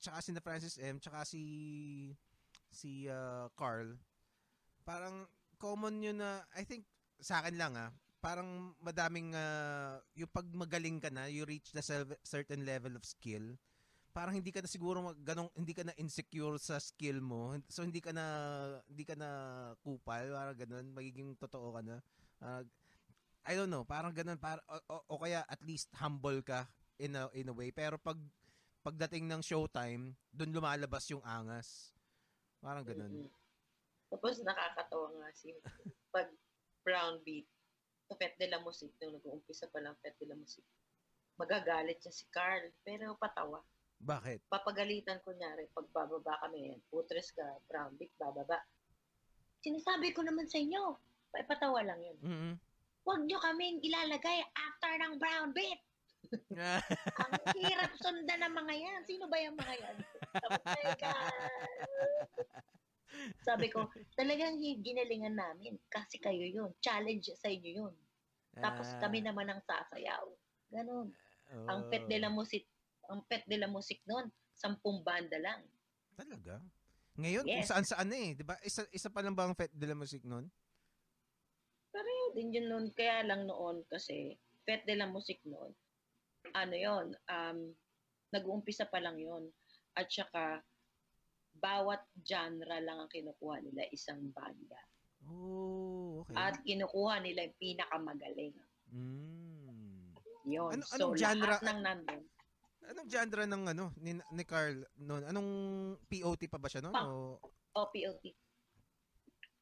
tsaka 0.02 0.18
si 0.24 0.30
na 0.34 0.42
Francis 0.42 0.82
M 0.82 0.98
tsaka 0.98 1.22
si 1.28 1.44
si 2.74 3.06
uh, 3.06 3.46
Carl 3.54 3.94
parang 4.82 5.30
common 5.62 6.02
yun 6.02 6.18
na 6.18 6.42
I 6.58 6.66
think 6.66 6.90
sa 7.22 7.44
akin 7.44 7.54
lang 7.60 7.78
ah 7.78 7.94
parang 8.22 8.74
madaming 8.82 9.34
ah, 9.34 9.98
yung 10.14 10.30
pag 10.30 10.46
magaling 10.54 11.02
ka 11.02 11.10
na 11.10 11.26
you 11.26 11.42
reach 11.46 11.74
the 11.74 11.82
certain 12.22 12.62
level 12.66 12.94
of 12.94 13.02
skill 13.06 13.58
parang 14.12 14.36
hindi 14.36 14.52
ka 14.52 14.62
na 14.62 14.70
siguro 14.70 15.16
ganong 15.24 15.50
hindi 15.56 15.74
ka 15.74 15.88
na 15.88 15.96
insecure 15.98 16.60
sa 16.60 16.78
skill 16.78 17.24
mo. 17.24 17.56
So 17.72 17.82
hindi 17.82 18.04
ka 18.04 18.12
na 18.12 18.26
hindi 18.86 19.04
ka 19.08 19.16
na 19.16 19.30
kupal 19.82 20.30
parang 20.32 20.58
ganun. 20.60 20.86
Magiging 20.92 21.36
totoo 21.40 21.74
ka 21.76 21.82
na. 21.82 21.98
Ah, 22.44 22.64
I 23.48 23.58
don't 23.58 23.72
know 23.72 23.88
parang 23.88 24.14
ganun. 24.14 24.38
Para 24.38 24.62
o, 24.70 24.78
o- 24.92 25.06
o 25.16 25.22
kaya 25.24 25.42
at 25.48 25.64
least 25.64 25.90
humble 25.98 26.44
ka 26.44 26.68
in 27.00 27.16
a 27.18 27.32
in 27.34 27.50
a 27.50 27.56
way. 27.56 27.72
Pero 27.74 27.98
pag 27.98 28.20
pagdating 28.86 29.26
ng 29.32 29.42
showtime 29.42 30.14
doon 30.30 30.52
lumalabas 30.54 31.08
yung 31.10 31.24
angas. 31.26 31.96
Parang 32.62 32.86
ganun. 32.86 33.10
Mm-mm. 33.10 33.30
Tapos 34.12 34.44
nakakatawa 34.44 35.08
nga 35.18 35.30
si 35.34 35.56
pag 36.14 36.28
brown 36.84 37.24
beat 37.24 37.48
sa 38.12 38.20
Fete 38.20 38.36
de 38.44 38.52
la 38.52 38.60
Musique, 38.60 38.92
nung 39.00 39.16
nag-uumpisa 39.16 39.72
pa 39.72 39.80
lang 39.80 39.96
Fete 40.04 40.20
de 40.20 40.28
la 40.28 40.36
Musique, 40.36 40.68
magagalit 41.40 42.04
siya 42.04 42.12
si 42.12 42.28
Carl, 42.28 42.68
pero 42.84 43.16
patawa. 43.16 43.64
Bakit 44.02 44.42
Papagalitan 44.50 45.22
ko 45.22 45.32
nyari, 45.34 45.70
pag 45.72 45.88
bababa 45.94 46.34
kami, 46.42 46.78
putres 46.90 47.32
ka, 47.32 47.46
brown 47.70 47.94
beat, 47.96 48.12
bababa. 48.18 48.58
Sinasabi 49.62 50.10
ko 50.12 50.26
naman 50.26 50.50
sa 50.50 50.58
inyo, 50.58 50.98
pa- 51.30 51.46
patawa 51.46 51.86
lang 51.86 52.02
yun. 52.02 52.18
mm 52.22 52.54
Huwag 53.02 53.26
nyo 53.26 53.42
kaming 53.42 53.82
ilalagay 53.82 54.46
after 54.54 54.94
ng 54.94 55.18
brown 55.18 55.50
beat. 55.58 55.82
Ang 57.26 57.34
hirap 57.58 57.92
sundan 57.98 58.46
ng 58.46 58.54
mga 58.54 58.74
yan. 58.78 59.02
Sino 59.10 59.26
ba 59.26 59.42
yung 59.42 59.58
mga 59.58 59.74
yan? 59.74 59.98
Oh. 60.38 60.54
Sabi 63.42 63.74
ko, 63.74 63.90
talagang 64.14 64.62
ginalingan 64.62 65.34
namin 65.34 65.82
kasi 65.90 66.22
kayo 66.22 66.46
yun. 66.46 66.70
Challenge 66.78 67.26
sa 67.34 67.50
inyo 67.50 67.72
yun. 67.86 67.94
Tapos 68.62 68.86
Ah, 68.96 69.08
kami 69.08 69.26
naman 69.26 69.50
ang 69.50 69.62
sasayaw. 69.66 70.30
Ganon. 70.70 71.10
Ang 71.68 71.80
oh. 71.84 71.88
pet 71.92 72.06
de 72.08 72.18
la 72.22 72.32
music, 72.32 72.64
ang 73.10 73.22
pet 73.26 73.44
de 73.48 73.58
la 73.58 73.70
music 73.70 74.02
noon, 74.06 74.30
sampung 74.54 75.02
banda 75.02 75.40
lang. 75.42 75.62
Talaga? 76.14 76.62
Ngayon, 77.18 77.44
kung 77.44 77.62
Yes. 77.64 77.70
saan-saan 77.72 78.08
na 78.08 78.18
eh. 78.18 78.32
Di 78.38 78.44
ba? 78.46 78.56
Isa, 78.64 78.88
isa 78.94 79.10
pa 79.12 79.20
lang 79.20 79.36
ba 79.36 79.44
ang 79.50 79.58
Fete 79.58 79.76
de 79.76 79.84
la 79.84 79.98
Musique 79.98 80.24
noon? 80.24 80.48
Pareho 81.92 82.26
din 82.32 82.56
yun 82.56 82.68
noon. 82.72 82.86
Kaya 82.96 83.28
lang 83.28 83.44
noon 83.44 83.84
kasi, 83.92 84.40
pet 84.64 84.88
de 84.88 84.96
la 84.96 85.10
music 85.10 85.44
noon, 85.44 85.76
ano 86.56 86.76
yon 86.78 87.12
um, 87.28 87.60
nag-uumpisa 88.32 88.88
pa 88.88 89.04
lang 89.04 89.20
yon 89.20 89.52
At 89.92 90.08
saka, 90.08 90.64
bawat 91.60 92.00
genre 92.24 92.80
lang 92.80 93.04
ang 93.04 93.12
kinukuha 93.12 93.60
nila, 93.60 93.84
isang 93.92 94.32
banda. 94.32 94.80
Oh, 95.28 96.24
okay. 96.24 96.34
At 96.40 96.56
kinukuha 96.64 97.20
nila 97.20 97.52
yung 97.52 97.60
pinakamagaling. 97.60 98.56
Mm. 98.88 100.16
Yun. 100.48 100.72
Ano- 100.80 100.88
so, 100.88 101.12
anong 101.12 101.20
genre? 101.20 101.44
lahat 101.44 101.62
ng 101.68 101.80
nandun. 101.84 102.24
Anong 102.90 103.10
genre 103.10 103.44
ng 103.46 103.64
ano 103.78 103.86
ni, 104.02 104.18
ni 104.18 104.44
Carl 104.48 104.82
noon? 104.98 105.24
Anong 105.30 105.50
POT 106.10 106.42
pa 106.50 106.58
ba 106.58 106.66
siya 106.66 106.82
noon? 106.82 106.96
Punk. 106.96 107.10
O, 107.10 107.52
O, 107.78 107.88
POT. 107.88 108.24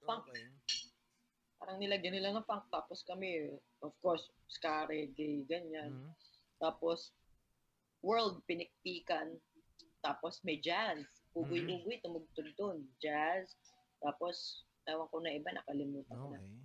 Punk. 0.02 0.26
Okay. 0.32 0.48
Parang 1.60 1.78
nilagyan 1.78 2.16
nila 2.16 2.34
ng 2.34 2.48
punk. 2.48 2.66
Tapos 2.72 3.04
kami, 3.06 3.54
of 3.84 3.94
course, 4.02 4.32
ska, 4.50 4.88
reggae, 4.90 5.46
ganyan. 5.46 5.94
Mm. 5.94 6.12
Tapos, 6.58 7.14
world 8.02 8.42
pinikpikan. 8.48 9.38
Tapos 10.00 10.40
may 10.48 10.58
jazz. 10.64 11.04
Ugoy-ugoy, 11.36 12.00
tumugtog 12.02 12.50
doon. 12.58 12.82
Jazz. 12.98 13.54
Tapos, 14.02 14.66
tawag 14.88 15.12
ko 15.12 15.20
na 15.22 15.36
iba, 15.36 15.52
nakalimutan 15.54 16.18
ko 16.18 16.28
na. 16.34 16.40
Okay. 16.40 16.58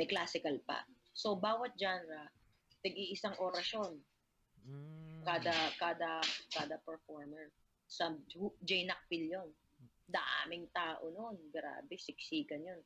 May 0.00 0.08
classical 0.08 0.56
pa. 0.64 0.82
So, 1.14 1.36
bawat 1.36 1.76
genre, 1.76 2.32
tig-iisang 2.80 3.36
orasyon. 3.38 4.00
Mm. 4.64 4.99
Kada, 5.24 5.54
kada, 5.76 6.20
kada 6.52 6.76
performer. 6.82 7.52
Sa 7.90 8.14
J. 8.64 8.86
Nakpil 8.86 9.30
yun. 9.30 9.48
Daming 10.10 10.66
tao 10.74 11.10
noon. 11.10 11.38
Grabe, 11.50 11.94
siksikan 11.98 12.62
yun. 12.62 12.80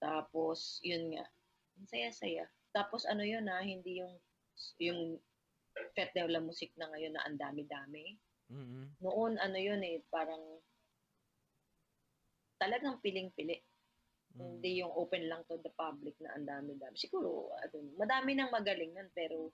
Tapos, 0.00 0.80
yun 0.84 1.16
nga. 1.16 1.24
Ang 1.76 1.88
saya-saya. 1.88 2.44
Tapos, 2.72 3.08
ano 3.08 3.24
yun 3.24 3.48
ha, 3.48 3.64
hindi 3.64 4.04
yung, 4.04 4.14
yung 4.80 5.00
Fete 5.92 6.24
de 6.24 6.28
la 6.28 6.40
Music 6.40 6.72
na 6.76 6.88
ngayon 6.92 7.12
na 7.16 7.24
ang 7.24 7.36
dami-dami. 7.36 8.16
Mm-mm. 8.52 8.96
Noon, 9.02 9.36
ano 9.36 9.58
yun 9.58 9.80
eh, 9.84 10.00
parang 10.08 10.40
talagang 12.56 13.00
piling-pili. 13.04 13.60
Mm. 14.36 14.60
Hindi 14.60 14.70
yung 14.80 14.92
open 14.92 15.28
lang 15.28 15.44
to 15.48 15.60
the 15.60 15.72
public 15.76 16.16
na 16.20 16.36
ang 16.36 16.44
dami-dami. 16.48 16.96
Siguro, 16.96 17.52
ano, 17.56 17.96
madami 17.96 18.36
nang 18.36 18.52
magaling 18.52 18.92
nun, 18.92 19.08
pero 19.12 19.52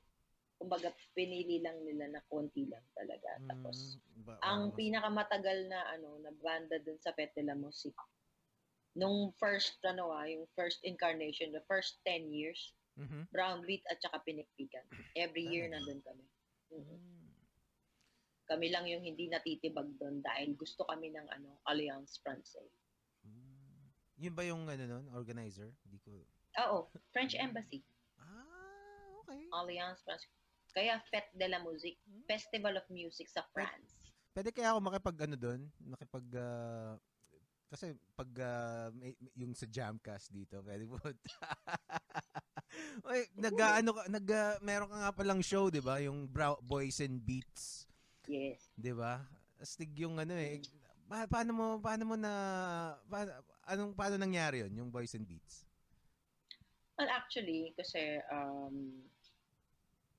kumbaga 0.62 0.94
pinili 1.10 1.58
lang 1.58 1.74
nila 1.82 2.06
na 2.06 2.22
konti 2.30 2.70
lang 2.70 2.86
talaga. 2.94 3.34
Tapos, 3.50 3.98
Mm, 3.98 4.22
ba- 4.22 4.38
ang 4.46 4.70
oh, 4.70 4.74
pinakamatagal 4.78 5.66
na 5.66 5.90
ano 5.90 6.22
na 6.22 6.30
banda 6.38 6.78
dun 6.78 7.02
sa 7.02 7.10
Fete 7.10 7.42
de 7.42 7.50
la 7.50 7.58
Musique, 7.58 7.98
nung 8.94 9.34
first, 9.42 9.82
ano 9.82 10.14
ah, 10.14 10.22
yung 10.22 10.46
first 10.54 10.78
incarnation, 10.86 11.50
the 11.50 11.64
first 11.66 11.98
10 12.06 12.30
years, 12.30 12.70
mhm. 12.94 13.26
Brown 13.34 13.66
Beat 13.66 13.82
at 13.90 13.98
saka 13.98 14.22
Pinikpikan. 14.22 14.86
Every 15.18 15.42
year 15.42 15.66
Talaga? 15.66 15.82
nandun 15.82 16.00
kami. 16.06 16.26
Mhm. 16.70 16.94
Mm. 16.94 17.30
Kami 18.46 18.66
lang 18.70 18.84
yung 18.86 19.02
hindi 19.02 19.26
natitibag 19.26 19.90
doon 19.98 20.20
dahil 20.20 20.54
gusto 20.54 20.84
kami 20.84 21.10
ng 21.10 21.26
ano, 21.26 21.58
Alliance 21.66 22.20
Francaise. 22.22 22.78
Mm. 23.24 23.82
Yun 24.20 24.34
ba 24.36 24.44
yung 24.44 24.62
ano 24.68 24.84
nun, 24.86 25.06
organizer? 25.10 25.74
Hindi 25.82 25.98
ko 25.98 26.22
Oo, 26.62 26.92
French 27.10 27.32
Embassy, 27.32 27.80
Ah, 28.20 29.08
okay. 29.24 29.48
Alliance 29.50 30.04
Francaise. 30.04 30.41
Kaya 30.72 30.96
Fête 31.12 31.28
de 31.36 31.46
la 31.46 31.60
Musique, 31.60 32.00
Festival 32.24 32.80
of 32.80 32.86
Music 32.88 33.28
sa 33.28 33.44
France. 33.52 33.92
Pwede 34.32 34.48
kaya 34.48 34.72
ako 34.72 34.80
makipag 34.80 35.28
ano 35.28 35.36
doon, 35.36 35.60
makipag 35.84 36.24
ah, 36.40 36.96
kasi 37.68 37.92
pag 38.16 38.30
ah, 38.40 38.88
may, 38.96 39.12
may- 39.20 39.36
yung 39.36 39.52
sa 39.52 39.68
Jamcast 39.68 40.32
dito, 40.32 40.64
pwede 40.64 40.88
po. 40.88 40.96
Oy, 43.08 43.28
nag 43.36 43.52
ano 43.52 43.90
ka, 43.92 44.02
nag 44.08 44.26
ah, 44.32 44.56
meron 44.64 44.88
ka 44.88 44.96
nga 44.96 45.12
palang 45.12 45.44
show, 45.44 45.68
'di 45.68 45.84
ba? 45.84 46.00
Yung 46.00 46.24
Brow, 46.24 46.56
Boys 46.64 47.04
and 47.04 47.20
Beats, 47.20 47.84
Yes. 48.24 48.72
'di 48.80 48.96
ba? 48.96 49.20
Astig 49.60 49.92
yung 50.00 50.16
ano 50.16 50.32
eh. 50.32 50.64
Pa- 51.04 51.28
paano 51.28 51.52
mo 51.52 51.64
paano 51.84 52.08
mo 52.08 52.16
na 52.16 52.32
pa- 53.04 53.44
anong 53.68 53.92
paano 53.92 54.16
nangyari 54.16 54.64
'yon, 54.64 54.72
yung 54.72 54.88
Boys 54.88 55.12
and 55.12 55.28
Beats? 55.28 55.68
Well, 56.96 57.12
actually, 57.12 57.76
kasi 57.76 58.24
um, 58.32 59.04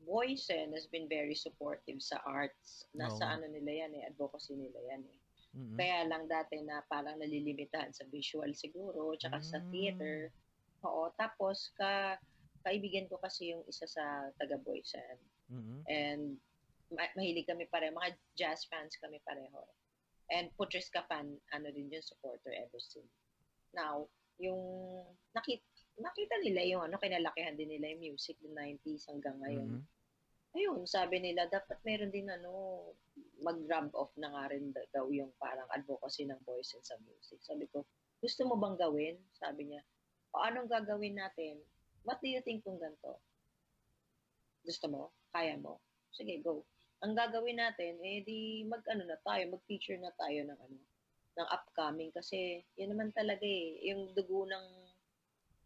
Boysen 0.04 0.72
has 0.76 0.86
been 0.88 1.08
very 1.08 1.36
supportive 1.36 2.00
sa 2.04 2.20
arts. 2.28 2.86
Nasa 2.94 3.24
Oo. 3.24 3.34
ano 3.40 3.46
nila 3.48 3.88
yan 3.88 3.92
eh, 3.98 4.04
advocacy 4.08 4.56
nila 4.56 4.80
yan 4.92 5.04
eh. 5.08 5.20
Mhm. 5.54 5.76
Kaya 5.78 5.98
lang 6.10 6.26
dati 6.26 6.60
na 6.66 6.82
parang 6.90 7.22
nalilimitahan 7.22 7.94
sa 7.94 8.04
visual 8.10 8.50
siguro, 8.58 9.14
tsaka 9.16 9.38
sa 9.40 9.62
Mm. 9.62 9.70
theater. 9.70 10.18
Oo, 10.84 11.14
tapos 11.16 11.72
ka 11.78 12.18
kaibigan 12.64 13.12
ko 13.12 13.20
kasi 13.20 13.52
yung 13.52 13.64
isa 13.68 13.84
sa 13.84 14.32
taga 14.40 14.56
Boysen. 14.64 15.20
Mhm. 15.52 15.78
And 15.86 16.24
ma- 16.90 17.12
mahilig 17.14 17.46
kami 17.46 17.68
pareho, 17.68 17.92
mga 17.92 18.16
jazz 18.40 18.64
fans 18.72 18.96
kami 18.98 19.20
pareho. 19.28 19.68
And 20.32 20.48
Putriska 20.56 21.04
fan, 21.12 21.36
ano 21.52 21.68
din 21.70 21.92
yun, 21.92 22.02
supporter 22.02 22.56
ever 22.56 22.80
since. 22.80 23.12
Now, 23.76 24.08
yung 24.40 25.04
nakita, 25.36 25.62
nakita 26.00 26.36
nila 26.42 26.62
yung 26.66 26.82
ano, 26.90 26.98
kinalakihan 26.98 27.54
din 27.54 27.70
nila 27.70 27.94
yung 27.94 28.14
music 28.14 28.38
ng 28.42 28.56
90s 28.56 29.06
hanggang 29.10 29.38
ngayon. 29.42 29.70
Mhm. 29.78 29.84
Ayun, 30.54 30.86
sabi 30.86 31.18
nila, 31.18 31.50
dapat 31.50 31.82
meron 31.82 32.14
din 32.14 32.30
ano, 32.30 32.86
mag-rub 33.42 33.90
off 33.98 34.14
na 34.22 34.30
nga 34.30 34.54
rin 34.54 34.70
da- 34.70 34.86
daw 34.94 35.10
yung 35.10 35.34
parang 35.42 35.66
advocacy 35.74 36.30
ng 36.30 36.38
voices 36.46 36.86
sa 36.86 36.98
music. 37.02 37.42
Sabi 37.42 37.66
ko, 37.74 37.82
gusto 38.22 38.46
mo 38.46 38.54
bang 38.62 38.78
gawin? 38.78 39.18
Sabi 39.34 39.74
niya, 39.74 39.82
o 40.34 40.46
anong 40.46 40.70
gagawin 40.70 41.18
natin? 41.18 41.58
What 42.06 42.22
do 42.22 42.30
you 42.30 42.42
think 42.46 42.62
kung 42.62 42.78
ganito? 42.78 43.18
Gusto 44.62 44.86
mo? 44.94 45.02
Kaya 45.34 45.58
mo? 45.58 45.82
Sige, 46.14 46.38
go. 46.46 46.62
Ang 47.02 47.18
gagawin 47.18 47.58
natin, 47.58 47.98
eh 48.00 48.22
di 48.22 48.64
mag-ano 48.64 49.04
na 49.10 49.18
tayo, 49.26 49.44
mag-feature 49.50 49.98
na 50.00 50.14
tayo 50.16 50.40
ng 50.46 50.60
ano, 50.60 50.78
ng 51.34 51.48
upcoming 51.50 52.14
kasi 52.14 52.62
yun 52.78 52.94
naman 52.94 53.10
talaga 53.10 53.42
eh, 53.42 53.82
yung 53.90 54.14
dugo 54.14 54.46
ng 54.46 54.83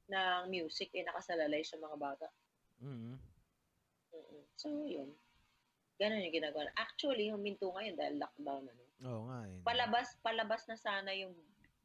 ng 0.07 0.47
music 0.47 0.89
eh 0.95 1.03
nakasalalay 1.03 1.61
sa 1.63 1.77
mga 1.77 1.97
bata. 1.99 2.27
Mhm. 2.79 3.15
Mm-mm. 4.13 4.43
So, 4.55 4.87
yun. 4.87 5.11
Ganun 5.97 6.23
yung 6.29 6.35
ginagawa. 6.35 6.69
Actually, 6.77 7.29
huminto 7.29 7.69
ngayon 7.73 7.97
dahil 7.97 8.15
lockdown. 8.21 8.63
Ano. 8.69 8.83
Oo 9.05 9.21
nga 9.29 9.39
eh. 9.49 9.57
Palabas, 9.65 10.07
palabas 10.21 10.61
na 10.69 10.77
sana 10.77 11.13
yung 11.13 11.33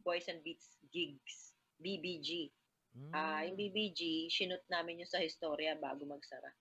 Boys 0.01 0.29
and 0.29 0.41
Beats 0.45 0.77
gigs. 0.93 1.57
BBG. 1.83 2.53
Mm. 2.93 3.11
Ah, 3.11 3.43
yung 3.43 3.57
BBG, 3.57 4.29
sinut 4.29 4.63
namin 4.69 5.01
yung 5.01 5.09
sa 5.11 5.19
historia 5.19 5.75
bago 5.75 6.05
magsara. 6.05 6.53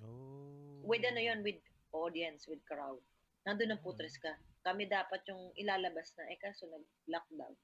Oh. 0.00 0.80
With 0.82 1.04
ano 1.04 1.20
yun, 1.20 1.44
with 1.44 1.60
audience, 1.92 2.48
with 2.48 2.64
crowd. 2.64 3.00
Nandun 3.44 3.76
ang 3.76 3.80
Mm. 3.80 3.86
putres 3.86 4.16
ka. 4.18 4.32
Kami 4.64 4.88
dapat 4.88 5.22
yung 5.30 5.52
ilalabas 5.54 6.10
na, 6.18 6.26
eh 6.32 6.38
kaso 6.40 6.66
nag-lockdown. 6.66 7.54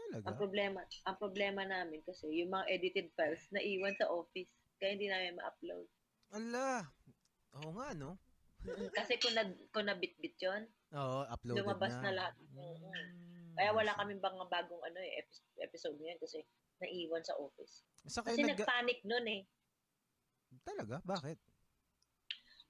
Talaga? 0.00 0.26
Ang 0.32 0.36
problema, 0.40 0.78
ang 1.04 1.16
problema 1.20 1.62
namin 1.68 2.00
kasi 2.02 2.24
yung 2.32 2.50
mga 2.50 2.66
edited 2.72 3.08
files 3.12 3.44
na 3.52 3.60
iwan 3.60 3.94
sa 4.00 4.08
office. 4.08 4.48
Kaya 4.80 4.96
hindi 4.96 5.12
namin 5.12 5.36
ma-upload. 5.36 5.86
Ala. 6.32 6.88
Oo 7.60 7.70
nga, 7.76 7.88
no? 7.92 8.16
Kasi 8.96 9.16
kung, 9.16 9.32
na, 9.32 9.44
kung 9.72 9.88
nabit-bit 9.88 10.36
yun, 10.36 10.68
Oo, 10.92 11.24
uploaded 11.28 11.64
Lumabas 11.64 11.96
na. 11.96 12.02
na 12.04 12.12
lahat. 12.12 12.34
Mm. 12.52 13.56
Kaya 13.56 13.70
wala 13.72 13.92
kaming 13.96 14.20
bang 14.20 14.36
bagong 14.36 14.84
ano 14.84 14.98
eh, 15.00 15.20
epi- 15.20 15.64
episode 15.64 15.96
ngayon 16.00 16.20
kasi 16.20 16.44
naiwan 16.80 17.24
sa 17.24 17.36
office. 17.36 17.84
Kayo 18.08 18.24
Kasi 18.24 18.40
nag... 18.44 18.56
nagpanic 18.56 19.00
nun 19.04 19.26
eh. 19.28 19.42
Talaga? 20.64 21.00
Bakit? 21.04 21.38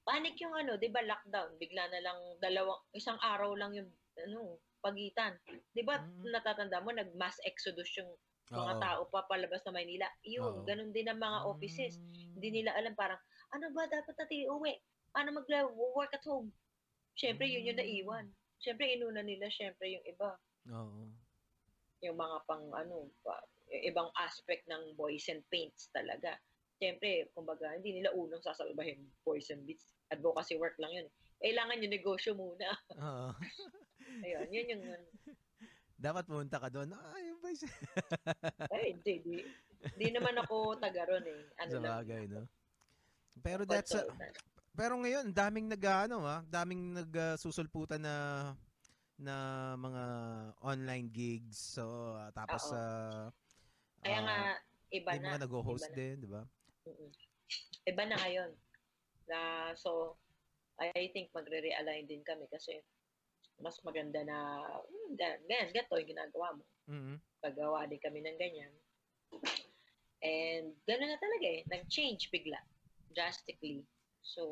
Panic 0.01 0.35
yung 0.41 0.57
ano, 0.57 0.75
'di 0.81 0.89
ba 0.91 1.05
lockdown, 1.05 1.61
bigla 1.61 1.87
na 1.87 2.01
lang 2.03 2.19
dalawang 2.41 2.81
isang 2.97 3.21
araw 3.21 3.55
lang 3.55 3.77
yung 3.77 3.91
ano, 4.19 4.59
pagitan. 4.81 5.37
'Di 5.73 5.83
ba 5.85 6.01
Mm. 6.01 6.29
natatanda 6.33 6.81
mo 6.81 6.91
nag 6.91 7.13
mass 7.15 7.37
exodus 7.45 7.89
yung 7.97 8.11
mga 8.51 8.73
Oo. 8.77 8.83
tao 8.83 9.01
pa 9.07 9.29
palabas 9.31 9.63
na 9.63 9.71
Maynila. 9.71 10.09
Yun, 10.27 10.61
Oo. 10.61 10.67
ganun 10.67 10.91
din 10.91 11.07
ang 11.07 11.23
mga 11.23 11.47
offices. 11.47 11.97
Mm. 11.97 12.35
Hindi 12.35 12.49
nila 12.51 12.75
alam 12.75 12.99
parang 12.99 13.21
ano 13.53 13.71
ba 13.71 13.87
dapat 13.87 14.15
natin 14.17 14.51
uwi? 14.51 14.75
Paano 15.13 15.31
mag-work 15.35 16.11
at 16.11 16.25
home? 16.27 16.51
Syempre 17.15 17.47
yun 17.47 17.67
yung 17.67 17.79
Mm. 17.79 17.85
naiwan. 17.87 18.27
Syempre 18.59 18.91
inuna 18.91 19.23
nila 19.23 19.47
syempre 19.49 19.87
yung 19.89 20.05
iba. 20.05 20.35
Oo. 20.69 21.13
yung 22.01 22.17
mga 22.17 22.49
pang 22.49 22.65
ano, 22.73 23.13
pa, 23.21 23.37
yung 23.69 23.93
ibang 23.93 24.09
aspect 24.17 24.65
ng 24.73 24.97
boys 24.97 25.29
and 25.29 25.45
paints 25.53 25.93
talaga. 25.93 26.33
Siyempre, 26.81 27.29
kumbaga, 27.37 27.77
hindi 27.77 28.01
nila 28.01 28.09
unang 28.17 28.41
sasalbahin 28.41 29.05
boys 29.21 29.53
and 29.53 29.69
beats. 29.69 29.93
Advocacy 30.09 30.57
work 30.57 30.73
lang 30.81 30.97
yun. 30.97 31.09
Kailangan 31.45 31.85
yung 31.85 31.93
negosyo 31.93 32.33
muna. 32.33 32.73
Oo. 32.97 33.37
Ayun, 34.25 34.49
yun 34.51 34.67
yung, 34.75 34.83
Dapat 36.01 36.25
pumunta 36.25 36.57
ka 36.57 36.73
doon. 36.73 36.97
Ay, 37.13 37.29
yung 37.29 37.41
boys. 37.45 37.61
ay, 38.75 38.97
hindi, 38.97 39.15
di, 39.21 39.37
di 40.01 40.09
naman 40.09 40.33
ako 40.41 40.81
taga 40.81 41.05
ron 41.05 41.25
eh. 41.29 41.43
Ano 41.61 41.71
Sa 41.77 42.01
bagay, 42.01 42.25
no? 42.25 42.49
Pero 43.45 43.69
that's 43.69 43.93
a, 43.93 44.09
pero 44.73 44.97
ngayon 45.01 45.33
daming 45.33 45.69
nag 45.69 45.85
ano 45.85 46.25
ah, 46.25 46.41
daming 46.49 46.97
nagsusulputan 46.97 48.01
na 48.01 48.17
na 49.21 49.37
mga 49.77 50.05
online 50.65 51.09
gigs. 51.13 51.77
So 51.77 52.17
ah, 52.17 52.33
tapos 52.33 52.65
Oo. 52.65 52.71
sa 52.73 52.81
Kaya 54.01 54.21
nga, 54.25 54.39
iba 54.97 55.11
na. 55.21 55.37
mga 55.37 55.43
nag-host 55.45 55.93
iba 55.93 55.93
na. 55.93 55.99
din, 56.01 56.15
di 56.25 56.29
ba? 56.33 56.43
Mm-mm. 56.89 57.11
Iba 57.85 58.03
na 58.09 58.17
ngayon. 58.17 58.51
Na, 59.29 59.41
so, 59.77 60.17
I 60.81 61.13
think 61.13 61.29
magre-realign 61.37 62.09
din 62.09 62.25
kami 62.25 62.49
kasi 62.49 62.81
mas 63.61 63.77
maganda 63.85 64.25
na, 64.25 64.65
gan- 65.15 65.41
ganyan, 65.45 65.71
ganito 65.73 65.95
yung 65.95 66.11
ginagawa 66.11 66.49
mo. 66.57 66.65
Mhm. 66.89 67.17
paggawa 67.41 67.89
din 67.89 67.97
kami 67.97 68.21
ng 68.21 68.37
ganyan. 68.37 68.73
And 70.21 70.77
gano'n 70.85 71.09
na 71.09 71.17
talaga 71.17 71.47
eh. 71.49 71.65
Nag-change 71.73 72.29
bigla. 72.29 72.61
Drastically. 73.17 73.81
So, 74.21 74.45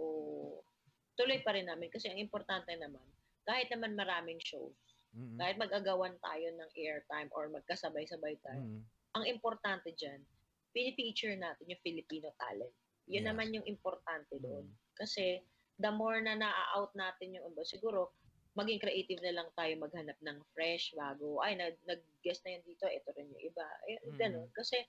tuloy 1.20 1.44
pa 1.44 1.52
rin 1.52 1.68
namin 1.68 1.92
kasi 1.92 2.08
ang 2.08 2.16
importante 2.16 2.72
naman, 2.72 3.04
kahit 3.44 3.68
naman 3.68 3.92
maraming 3.92 4.40
shows, 4.40 4.72
Mhm. 5.12 5.36
kahit 5.36 5.56
mag-agawan 5.60 6.16
tayo 6.24 6.48
ng 6.56 6.70
airtime 6.72 7.28
or 7.36 7.52
magkasabay-sabay 7.52 8.40
tayo, 8.40 8.62
Mhm. 8.64 8.80
ang 9.20 9.24
importante 9.28 9.92
dyan, 9.92 10.24
pinipicture 10.72 11.36
natin 11.36 11.68
yung 11.68 11.84
Filipino 11.84 12.32
talent. 12.40 12.72
Yun 13.04 13.24
Yeah. 13.24 13.28
naman 13.28 13.52
yung 13.52 13.68
importante 13.68 14.36
doon. 14.40 14.64
Mhm. 14.64 14.76
Kasi 14.96 15.44
the 15.76 15.92
more 15.92 16.20
na 16.24 16.40
na-out 16.40 16.92
natin 16.96 17.36
yung 17.36 17.52
iba, 17.52 17.64
siguro 17.68 18.16
maging 18.58 18.82
creative 18.82 19.22
na 19.22 19.36
lang 19.38 19.48
tayo 19.54 19.72
maghanap 19.78 20.18
ng 20.18 20.38
fresh, 20.50 20.90
bago. 20.92 21.38
Ay, 21.38 21.54
nag- 21.54 21.78
nag-guest 21.86 22.42
na 22.42 22.58
yan 22.58 22.64
dito, 22.66 22.84
ito 22.90 23.08
rin 23.14 23.30
yung 23.30 23.44
iba. 23.46 23.66
Eh, 23.86 23.98
Mm. 24.02 24.18
Ganun. 24.18 24.48
Kasi 24.50 24.82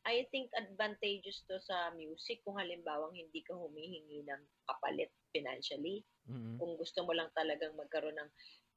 I 0.00 0.24
think 0.32 0.48
advantageous 0.56 1.44
to 1.44 1.60
sa 1.60 1.92
music 1.92 2.40
kung 2.40 2.56
halimbawang 2.56 3.12
hindi 3.12 3.44
ka 3.44 3.52
humihingi 3.52 4.24
ng 4.24 4.42
kapalit 4.64 5.12
financially. 5.28 6.00
Mhm. 6.24 6.56
Kung 6.56 6.80
gusto 6.80 7.04
mo 7.04 7.12
lang 7.12 7.28
talagang 7.36 7.76
magkaroon 7.76 8.16
ng 8.16 8.30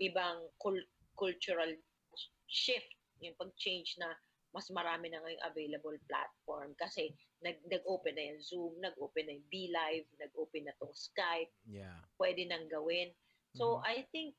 ibang 0.04 0.44
cul- 0.60 0.90
cultural 1.16 1.72
shift, 2.44 2.92
yung 3.24 3.40
pag-change 3.40 3.96
na 4.04 4.12
mas 4.52 4.68
marami 4.70 5.10
na 5.10 5.24
ngayong 5.24 5.48
available 5.48 5.98
platform 6.06 6.76
kasi 6.76 7.10
nag, 7.42 7.58
nag-open 7.72 8.14
na 8.14 8.24
yung 8.30 8.42
Zoom, 8.44 8.74
nag-open 8.84 9.26
na 9.26 9.34
yung 9.34 9.48
Live, 9.50 10.08
nag-open 10.20 10.68
na 10.68 10.76
tong 10.78 10.94
Skype, 10.94 11.50
Yeah. 11.66 12.04
pwede 12.20 12.46
nang 12.46 12.68
gawin. 12.68 13.16
So, 13.54 13.78
Mhm. 13.78 13.86
I 13.86 14.06
think 14.10 14.36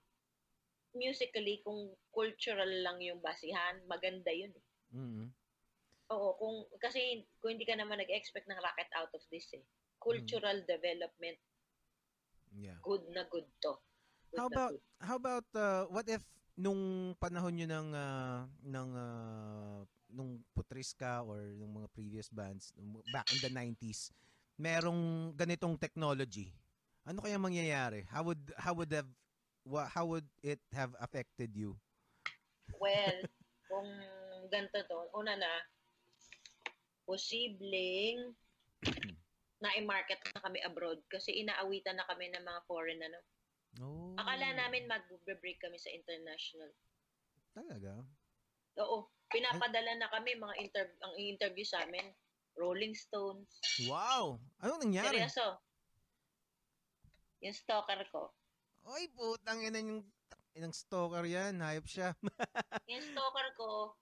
musically, 0.94 1.62
kung 1.66 1.94
cultural 2.14 2.70
lang 2.82 2.98
yung 3.02 3.18
basihan, 3.22 3.82
maganda 3.86 4.30
yun. 4.30 4.50
eh. 4.54 4.64
Mhm. 4.94 5.34
Oo, 6.12 6.36
kung, 6.36 6.56
kasi 6.78 7.24
kung 7.40 7.56
hindi 7.56 7.64
ka 7.66 7.74
naman 7.80 7.98
nag-expect 7.98 8.46
ng 8.46 8.60
rocket 8.60 8.90
out 8.94 9.10
of 9.16 9.22
this 9.32 9.48
eh. 9.56 9.64
Cultural 9.98 10.60
development, 10.68 11.38
Yeah. 12.54 12.78
good 12.84 13.02
na 13.10 13.24
good 13.32 13.48
to. 13.64 13.80
Good 14.30 14.38
How 14.38 14.46
about 14.46 14.70
good. 14.76 14.82
how 15.00 15.16
about 15.16 15.46
uh, 15.56 15.82
what 15.90 16.06
if 16.06 16.22
nung 16.54 17.14
panahon 17.18 17.54
nyo 17.58 17.66
ng 17.66 17.88
ah, 17.96 18.46
ng 18.62 18.88
ah, 18.94 19.80
nung 20.14 20.38
Putriska 20.54 21.24
or 21.26 21.50
nung 21.58 21.82
mga 21.82 21.88
previous 21.90 22.28
bands 22.30 22.70
back 23.10 23.26
in 23.34 23.42
the 23.42 23.50
90s 23.50 24.14
merong 24.54 25.34
ganitong 25.34 25.74
technology 25.74 26.54
ano 27.04 27.20
kaya 27.20 27.36
mangyayari? 27.36 28.08
How 28.08 28.24
would 28.24 28.40
how 28.56 28.72
would 28.76 28.92
have 28.92 29.08
how 29.92 30.04
would 30.08 30.28
it 30.40 30.60
have 30.72 30.92
affected 31.00 31.52
you? 31.52 31.76
Well, 32.80 33.16
kung 33.70 33.88
ganito 34.48 34.80
to, 34.84 35.08
una 35.16 35.36
na, 35.36 35.52
posibleng 37.04 38.32
na-market 39.64 40.20
na 40.32 40.44
kami 40.44 40.60
abroad 40.64 41.00
kasi 41.08 41.32
inaawitan 41.40 41.96
na 41.96 42.08
kami 42.08 42.28
ng 42.32 42.44
mga 42.44 42.60
foreign 42.68 43.00
ano. 43.00 43.20
oh. 43.80 44.12
Akala 44.20 44.52
namin 44.56 44.88
mag-break 44.88 45.60
kami 45.60 45.80
sa 45.80 45.92
international. 45.92 46.72
talaga? 47.54 48.02
Oo, 48.82 49.08
pinapadala 49.30 49.94
na 49.96 50.10
kami 50.10 50.34
mga 50.36 50.56
inter- 50.58 50.98
ang 51.00 51.14
interview 51.16 51.64
sa 51.64 51.86
amin, 51.86 52.12
Rolling 52.58 52.92
Stones. 52.92 53.62
wow! 53.88 54.36
Anong 54.60 54.90
nangyari? 54.90 55.22
Seryoso. 55.22 55.62
Yung 57.44 57.52
stalker 57.52 58.00
ko. 58.08 58.32
oy 58.88 59.04
putang 59.12 59.60
ina 59.60 59.80
yung 59.80 60.00
inang 60.56 60.72
stalker 60.72 61.24
yan 61.24 61.60
hayop 61.60 61.84
siya 61.84 62.16
Yung 62.90 63.04
stalker 63.04 63.48
ko, 63.56 63.96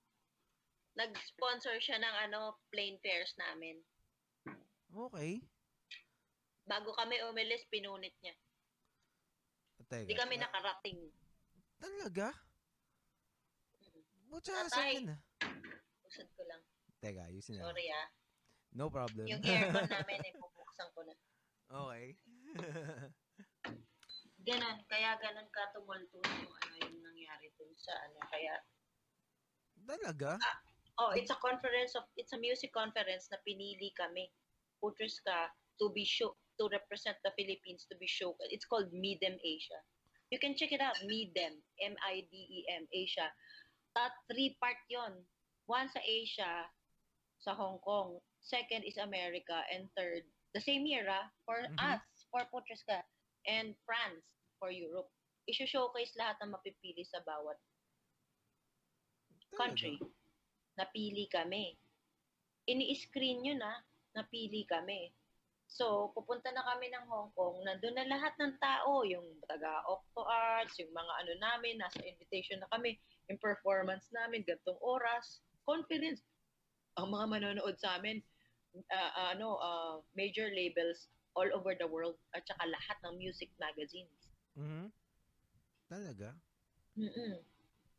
nag-sponsor 0.95 1.79
siya 1.79 1.99
ng 1.99 2.15
ano, 2.29 2.59
plane 2.71 2.99
fares 3.03 3.35
namin. 3.39 3.79
okay 4.91 5.43
Bago 6.63 6.95
kami 6.95 7.19
umilis, 7.27 7.67
pinunit 7.67 8.15
niya. 8.23 8.35
Teka, 9.91 10.07
Hindi 10.07 10.15
kami 10.15 10.35
ah, 10.39 10.43
nakarating. 10.47 10.99
talaga 11.83 12.31
Butsa, 14.31 14.65
saan 14.71 14.95
yan 14.97 15.13
ah? 15.13 15.21
Usad 16.07 16.25
ko 16.33 16.43
lang. 16.47 16.63
Teka, 17.03 17.29
ayusin 17.29 17.59
na. 17.61 17.67
Sorry 17.69 17.87
ah. 17.91 18.07
No 18.73 18.89
problem. 18.89 19.29
Yung 19.29 19.43
aircon 19.45 19.85
namin, 19.93 20.19
eh, 20.25 20.33
bubuksan 20.39 20.89
ko 20.97 21.01
na. 21.05 21.15
okay. 21.69 22.17
Ganon, 24.43 24.83
kaya 24.91 25.15
ganon 25.23 25.47
ka 25.55 25.71
tumulto 25.71 26.19
yung 26.19 26.51
ano 26.51 26.75
yung 26.83 26.99
nangyari 26.99 27.47
dun 27.55 27.71
sa 27.79 27.95
ano. 27.95 28.19
Kaya, 28.27 28.55
Talaga? 29.87 30.39
oh, 30.99 31.15
it's 31.15 31.31
a 31.31 31.39
conference 31.39 31.95
of, 31.95 32.07
it's 32.19 32.35
a 32.35 32.41
music 32.43 32.75
conference 32.75 33.31
na 33.31 33.39
pinili 33.47 33.95
kami. 33.95 34.31
Putres 34.83 35.23
ka 35.23 35.47
to 35.79 35.95
be 35.95 36.03
show, 36.03 36.35
to 36.59 36.67
represent 36.75 37.15
the 37.23 37.31
Philippines, 37.39 37.87
to 37.87 37.95
be 37.99 38.07
show. 38.11 38.35
It's 38.51 38.67
called 38.67 38.91
Midem 38.91 39.39
Asia. 39.39 39.79
You 40.35 40.43
can 40.43 40.59
check 40.59 40.73
it 40.73 40.81
out, 40.83 40.99
Midem, 41.07 41.63
M-I-D-E-M, 41.79 42.83
Asia. 42.91 43.31
Tat 43.95 44.15
three 44.27 44.57
part 44.59 44.81
yon. 44.91 45.23
One 45.71 45.87
sa 45.93 46.01
Asia, 46.03 46.67
sa 47.39 47.55
Hong 47.55 47.79
Kong. 47.85 48.19
Second 48.43 48.83
is 48.83 48.99
America. 48.99 49.63
And 49.71 49.87
third, 49.95 50.27
the 50.51 50.63
same 50.65 50.83
year, 50.89 51.07
ah, 51.07 51.31
for 51.47 51.63
Mhm. 51.63 51.79
us, 51.79 52.03
for 52.33 52.43
Putres 52.51 52.83
ka, 52.83 53.05
and 53.47 53.75
France 53.87 54.23
for 54.59 54.71
Europe. 54.71 55.11
I-showcase 55.51 56.15
lahat 56.15 56.39
ng 56.43 56.55
mapipili 56.55 57.03
sa 57.03 57.19
bawat 57.27 57.59
country. 59.59 60.01
Napili 60.79 61.29
kami. 61.29 61.77
Ini-screen 62.65 63.45
yun 63.45 63.61
na, 63.61 63.85
napili 64.17 64.65
kami. 64.65 65.13
So, 65.73 66.13
pupunta 66.13 66.53
na 66.53 66.65
kami 66.69 66.93
ng 66.93 67.09
Hong 67.09 67.33
Kong, 67.33 67.65
nandun 67.65 67.97
na 67.97 68.05
lahat 68.05 68.37
ng 68.37 68.61
tao, 68.61 69.09
yung 69.09 69.25
taga 69.49 69.81
Octo 69.89 70.21
Arts, 70.29 70.77
yung 70.77 70.93
mga 70.93 71.13
ano 71.25 71.33
namin, 71.41 71.81
nasa 71.81 72.05
invitation 72.05 72.61
na 72.61 72.69
kami, 72.69 73.01
yung 73.33 73.41
performance 73.41 74.05
namin, 74.13 74.45
gantong 74.45 74.77
oras, 74.85 75.41
conference. 75.65 76.21
Ang 77.01 77.17
mga 77.17 77.25
manonood 77.25 77.77
sa 77.81 77.97
amin, 77.97 78.21
ah, 78.93 79.33
ano, 79.33 79.57
ah, 79.65 79.97
major 80.13 80.53
labels 80.53 81.09
all 81.35 81.49
over 81.55 81.73
the 81.75 81.89
world, 81.89 82.17
at 82.37 82.45
saka 82.45 82.65
lahat 82.69 82.97
ng 83.07 83.17
music 83.19 83.49
magazines. 83.57 84.29
Mhm. 84.57 84.93
Talaga? 85.89 86.37
Mm-mm. 86.97 87.41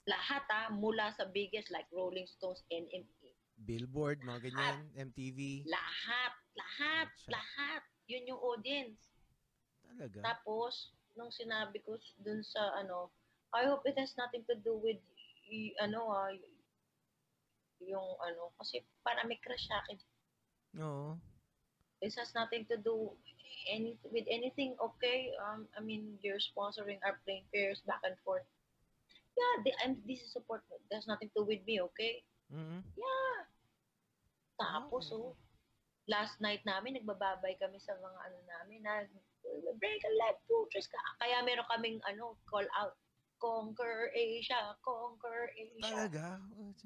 Lahat 0.05 0.43
ah, 0.51 0.69
mula 0.69 1.13
sa 1.15 1.25
biggest 1.29 1.71
like 1.71 1.87
Rolling 1.89 2.27
Stones, 2.27 2.61
NME, 2.69 3.31
Billboard, 3.63 4.19
mga 4.21 4.49
ganyan, 4.51 4.77
MTV. 4.97 5.63
lahat, 5.65 6.33
lahat, 6.57 7.07
Siya. 7.23 7.39
lahat. 7.39 7.81
Yun 8.11 8.35
yung 8.35 8.41
audience. 8.43 8.99
Talaga? 9.87 10.19
Tapos, 10.33 10.91
nung 11.15 11.31
sinabi 11.31 11.79
ko 11.85 11.95
dun 12.25 12.43
sa 12.43 12.75
ano, 12.75 13.13
I 13.53 13.69
hope 13.69 13.85
it 13.85 13.95
has 13.95 14.11
nothing 14.17 14.43
to 14.49 14.57
do 14.59 14.75
with 14.75 14.97
y- 15.47 15.77
ano 15.79 16.09
ah, 16.11 16.33
yung 17.83 18.09
ano, 18.19 18.51
kasi 18.59 18.81
para 19.05 19.23
may 19.27 19.37
crush 19.39 19.65
sa 19.69 19.79
akin. 19.85 19.97
Oo. 20.81 21.15
This 22.03 22.19
has 22.19 22.35
nothing 22.35 22.67
to 22.67 22.75
do 22.75 23.15
any 23.71 23.95
with 24.11 24.27
anything, 24.27 24.75
okay? 24.75 25.31
Um, 25.39 25.71
I 25.71 25.79
mean, 25.79 26.19
you're 26.19 26.43
sponsoring 26.43 26.99
our 27.07 27.15
plane 27.23 27.47
fares 27.55 27.79
back 27.87 28.03
and 28.03 28.19
forth. 28.27 28.43
Yeah, 29.39 29.63
the, 29.63 29.71
I'm, 29.79 30.03
this 30.03 30.19
is 30.19 30.35
support. 30.35 30.67
There's 30.91 31.07
nothing 31.07 31.31
to 31.31 31.41
do 31.41 31.45
with 31.47 31.63
me, 31.63 31.79
okay? 31.79 32.27
Mhm. 32.51 32.83
Yeah. 32.99 33.39
Tapos, 34.59 35.07
Okay. 35.07 35.15
oh, 35.15 35.33
last 36.11 36.43
night 36.43 36.59
namin, 36.67 36.99
nagbababay 36.99 37.55
kami 37.55 37.79
sa 37.79 37.95
mga 37.95 38.19
ano 38.19 38.37
namin 38.43 38.79
na 38.83 39.07
break 39.79 40.03
a 40.03 40.11
leg, 40.19 40.35
putres 40.45 40.91
ka. 40.91 40.99
Kaya 41.23 41.39
meron 41.47 41.65
kaming 41.71 42.03
ano, 42.03 42.35
call 42.51 42.67
out. 42.75 42.99
Conquer 43.39 44.11
Asia, 44.15 44.75
Conquer 44.83 45.51
Asia. 45.55 46.07
Talaga? 46.07 46.39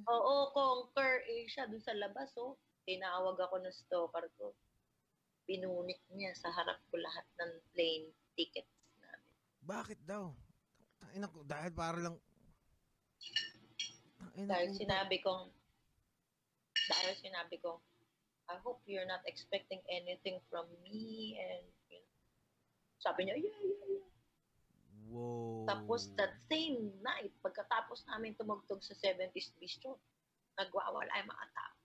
Oo, 0.10 0.54
Conquer 0.54 1.22
Asia. 1.30 1.70
Doon 1.70 1.82
sa 1.82 1.94
labas, 1.94 2.34
oh. 2.38 2.58
Tinawag 2.86 3.38
ako 3.38 3.62
ng 3.62 3.74
stalker 3.74 4.26
ko. 4.42 4.58
Pinunit 5.48 6.04
niya 6.12 6.36
sa 6.36 6.52
harap 6.52 6.78
ko 6.92 7.00
lahat 7.00 7.26
ng 7.40 7.52
plane 7.72 8.12
tickets 8.36 8.76
namin. 9.00 9.32
Bakit 9.64 10.00
daw? 10.04 10.36
Tangina 11.00 11.32
ko, 11.32 11.40
dahil 11.48 11.72
para 11.72 11.98
lang... 12.04 12.16
Tangina 14.20 14.54
Dahil 14.54 14.70
sinabi 14.76 15.18
kong, 15.24 15.50
dahil 16.92 17.14
sinabi 17.18 17.56
kong, 17.64 17.80
I 18.48 18.56
hope 18.64 18.80
you're 18.88 19.08
not 19.08 19.24
expecting 19.28 19.84
anything 19.92 20.40
from 20.48 20.68
me 20.84 21.36
and 21.36 21.68
you 21.92 22.00
know, 22.00 22.16
sabi 23.00 23.28
niya, 23.28 23.36
yeah, 23.40 23.60
yeah, 23.64 23.84
yeah. 23.92 24.08
Wow. 25.08 25.64
Tapos 25.68 26.12
that 26.20 26.36
same 26.52 26.92
night, 27.00 27.32
pagkatapos 27.40 28.04
namin 28.12 28.36
tumugtog 28.36 28.84
sa 28.84 28.96
70s 29.00 29.56
Bistro, 29.60 30.00
nagwawala 30.60 31.12
yung 31.24 31.32
mga 31.32 31.48
tao. 31.56 31.77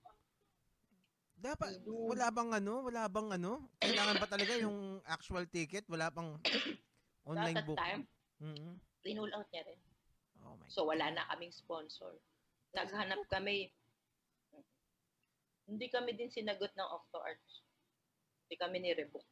Dapat, 1.43 1.83
wala 1.91 2.31
bang 2.31 2.51
ano? 2.55 2.75
Wala 2.87 3.03
bang 3.11 3.29
ano? 3.35 3.67
Kailangan 3.83 4.15
ba 4.15 4.27
talaga 4.31 4.55
yung 4.63 5.03
actual 5.03 5.43
ticket? 5.51 5.83
Wala 5.91 6.07
pang 6.15 6.39
online 7.31 7.67
book? 7.67 7.79
time, 7.83 8.07
Mhm. 8.39 8.79
rinull 9.03 9.35
out 9.35 9.51
niya 9.51 9.67
rin. 9.67 9.79
Oh 10.47 10.55
my 10.55 10.67
So 10.71 10.87
wala 10.87 11.11
na 11.11 11.27
kaming 11.35 11.51
sponsor. 11.51 12.15
Naghanap 12.79 13.27
kami, 13.27 13.75
hindi 15.67 15.87
kami 15.91 16.15
din 16.15 16.31
sinagot 16.31 16.71
ng 16.79 16.87
Octo 16.87 17.19
Arts. 17.19 17.67
Hindi 18.47 18.55
kami 18.63 18.77
ni-rebook. 18.79 19.27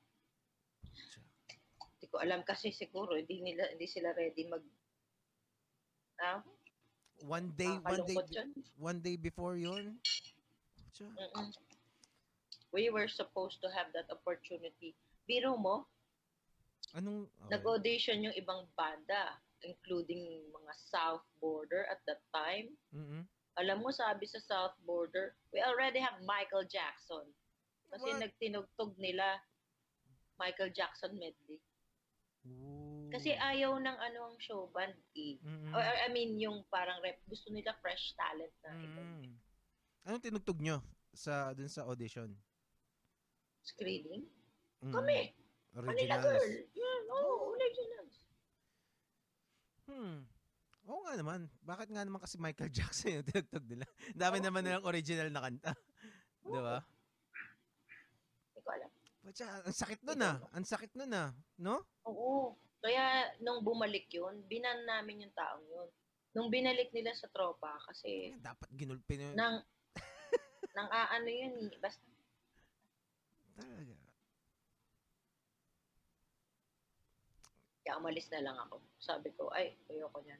Hindi 1.94 2.06
ko 2.10 2.16
alam 2.18 2.42
kasi 2.42 2.74
siguro 2.74 3.14
hindi 3.14 3.38
nila 3.38 3.70
hindi 3.70 3.86
sila 3.86 4.10
ready 4.18 4.50
mag 4.50 4.64
ah, 6.18 6.42
One 7.22 7.52
day, 7.54 7.68
one 7.84 8.02
day, 8.08 8.18
yun. 8.32 8.48
one 8.80 8.98
day 8.98 9.14
before 9.14 9.54
yun. 9.54 10.00
Mm-mm. 10.98 11.69
We 12.70 12.90
were 12.90 13.10
supposed 13.10 13.58
to 13.62 13.68
have 13.74 13.90
that 13.94 14.06
opportunity. 14.10 14.94
Biro 15.26 15.58
mo, 15.58 15.90
Anong, 16.94 17.26
okay. 17.26 17.50
nag-audition 17.54 18.22
yung 18.26 18.34
ibang 18.34 18.66
banda, 18.74 19.38
including 19.62 20.46
mga 20.50 20.72
South 20.90 21.22
Border 21.38 21.86
at 21.86 22.02
that 22.06 22.22
time. 22.34 22.74
Mhm. 22.90 23.26
Alam 23.58 23.82
mo, 23.82 23.90
sabi 23.90 24.26
sa 24.26 24.38
South 24.40 24.74
Border, 24.86 25.34
we 25.52 25.60
already 25.60 25.98
have 25.98 26.22
Michael 26.22 26.64
Jackson. 26.66 27.26
Kasi 27.90 28.14
What? 28.14 28.22
nagtinugtog 28.22 28.94
nila 28.98 29.42
Michael 30.38 30.70
Jackson 30.70 31.18
medley. 31.18 31.60
Ooh. 32.46 33.10
Kasi 33.12 33.34
ayaw 33.36 33.76
ng 33.76 33.98
ano 34.00 34.32
ang 34.32 34.36
show 34.40 34.70
band 34.72 34.96
eh. 35.18 35.36
Mhm. 35.42 35.74
Or, 35.74 35.82
I 35.82 36.08
mean, 36.08 36.38
yung 36.40 36.64
parang 36.70 37.02
rep, 37.02 37.20
gusto 37.26 37.50
nila 37.52 37.74
fresh 37.82 38.14
talent 38.16 38.54
na. 38.64 38.72
Mhm. 38.72 39.34
Anong 40.06 40.24
tinugtog 40.24 40.62
nyo 40.62 40.80
sa 41.12 41.52
dun 41.52 41.68
sa 41.68 41.84
audition? 41.84 42.32
Screening? 43.62 44.24
Mhm. 44.80 44.92
Kami! 44.92 45.18
Manila 45.70 46.18
Originals. 46.18 46.24
Girl! 46.24 46.50
Yeah, 46.74 46.98
oh, 47.14 47.54
originals. 47.54 48.14
Hmm. 49.86 50.18
Oo 50.86 51.00
nga 51.06 51.14
naman. 51.14 51.40
Bakit 51.62 51.88
nga 51.92 52.02
naman 52.02 52.18
kasi 52.18 52.36
Michael 52.36 52.72
Jackson 52.76 53.20
yung 53.20 53.26
tinugtog 53.26 53.66
nila? 53.66 53.86
Dami 54.12 54.38
Oo. 54.40 54.44
naman 54.48 54.62
nilang 54.64 54.86
original 54.86 55.28
na 55.30 55.44
kanta. 55.44 55.72
Di 56.42 56.58
ba? 56.58 56.78
Hindi 58.50 58.60
ko 58.60 58.70
alam. 58.72 58.90
Siya, 59.30 59.48
ang 59.62 59.76
sakit 59.76 60.00
nun 60.02 60.20
ah. 60.24 60.36
Ang 60.50 60.66
sakit 60.66 60.92
nun 60.96 61.12
ah. 61.14 61.30
No? 61.60 61.86
Oo. 62.08 62.58
Kaya 62.80 63.36
nung 63.38 63.60
bumalik 63.60 64.08
yun, 64.10 64.40
binan 64.48 64.88
namin 64.88 65.28
yung 65.28 65.34
taong 65.36 65.62
yun. 65.68 65.88
Nung 66.32 66.48
binalik 66.48 66.90
nila 66.90 67.12
sa 67.12 67.28
tropa, 67.28 67.76
kasi 67.84 68.32
Dapat 68.40 68.70
ginulpi 68.72 69.20
nyo. 69.20 69.36
nang 69.36 69.60
nang 70.76 70.88
aano 70.88 71.28
yun 71.28 71.54
eh. 71.68 71.76
Basta 71.78 72.00
Talaga. 73.60 73.96
kaya 77.80 77.96
umalis 77.96 78.28
na 78.30 78.44
lang 78.44 78.56
ako. 78.68 78.78
Sabi 79.02 79.34
ko, 79.34 79.50
ay, 79.50 79.74
ayoko 79.90 80.20
niyan. 80.22 80.38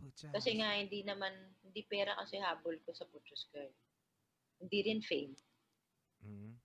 Putya. 0.00 0.30
Kasi 0.32 0.56
nga, 0.56 0.78
hindi 0.80 1.02
naman, 1.02 1.34
hindi 1.66 1.82
pera 1.84 2.14
kasi 2.14 2.38
habol 2.38 2.78
ko 2.86 2.94
sa 2.94 3.04
Puchos 3.10 3.50
Girl. 3.52 3.68
Hindi 4.62 4.78
rin 4.86 5.02
fame. 5.02 5.34
Mhm. 6.24 6.56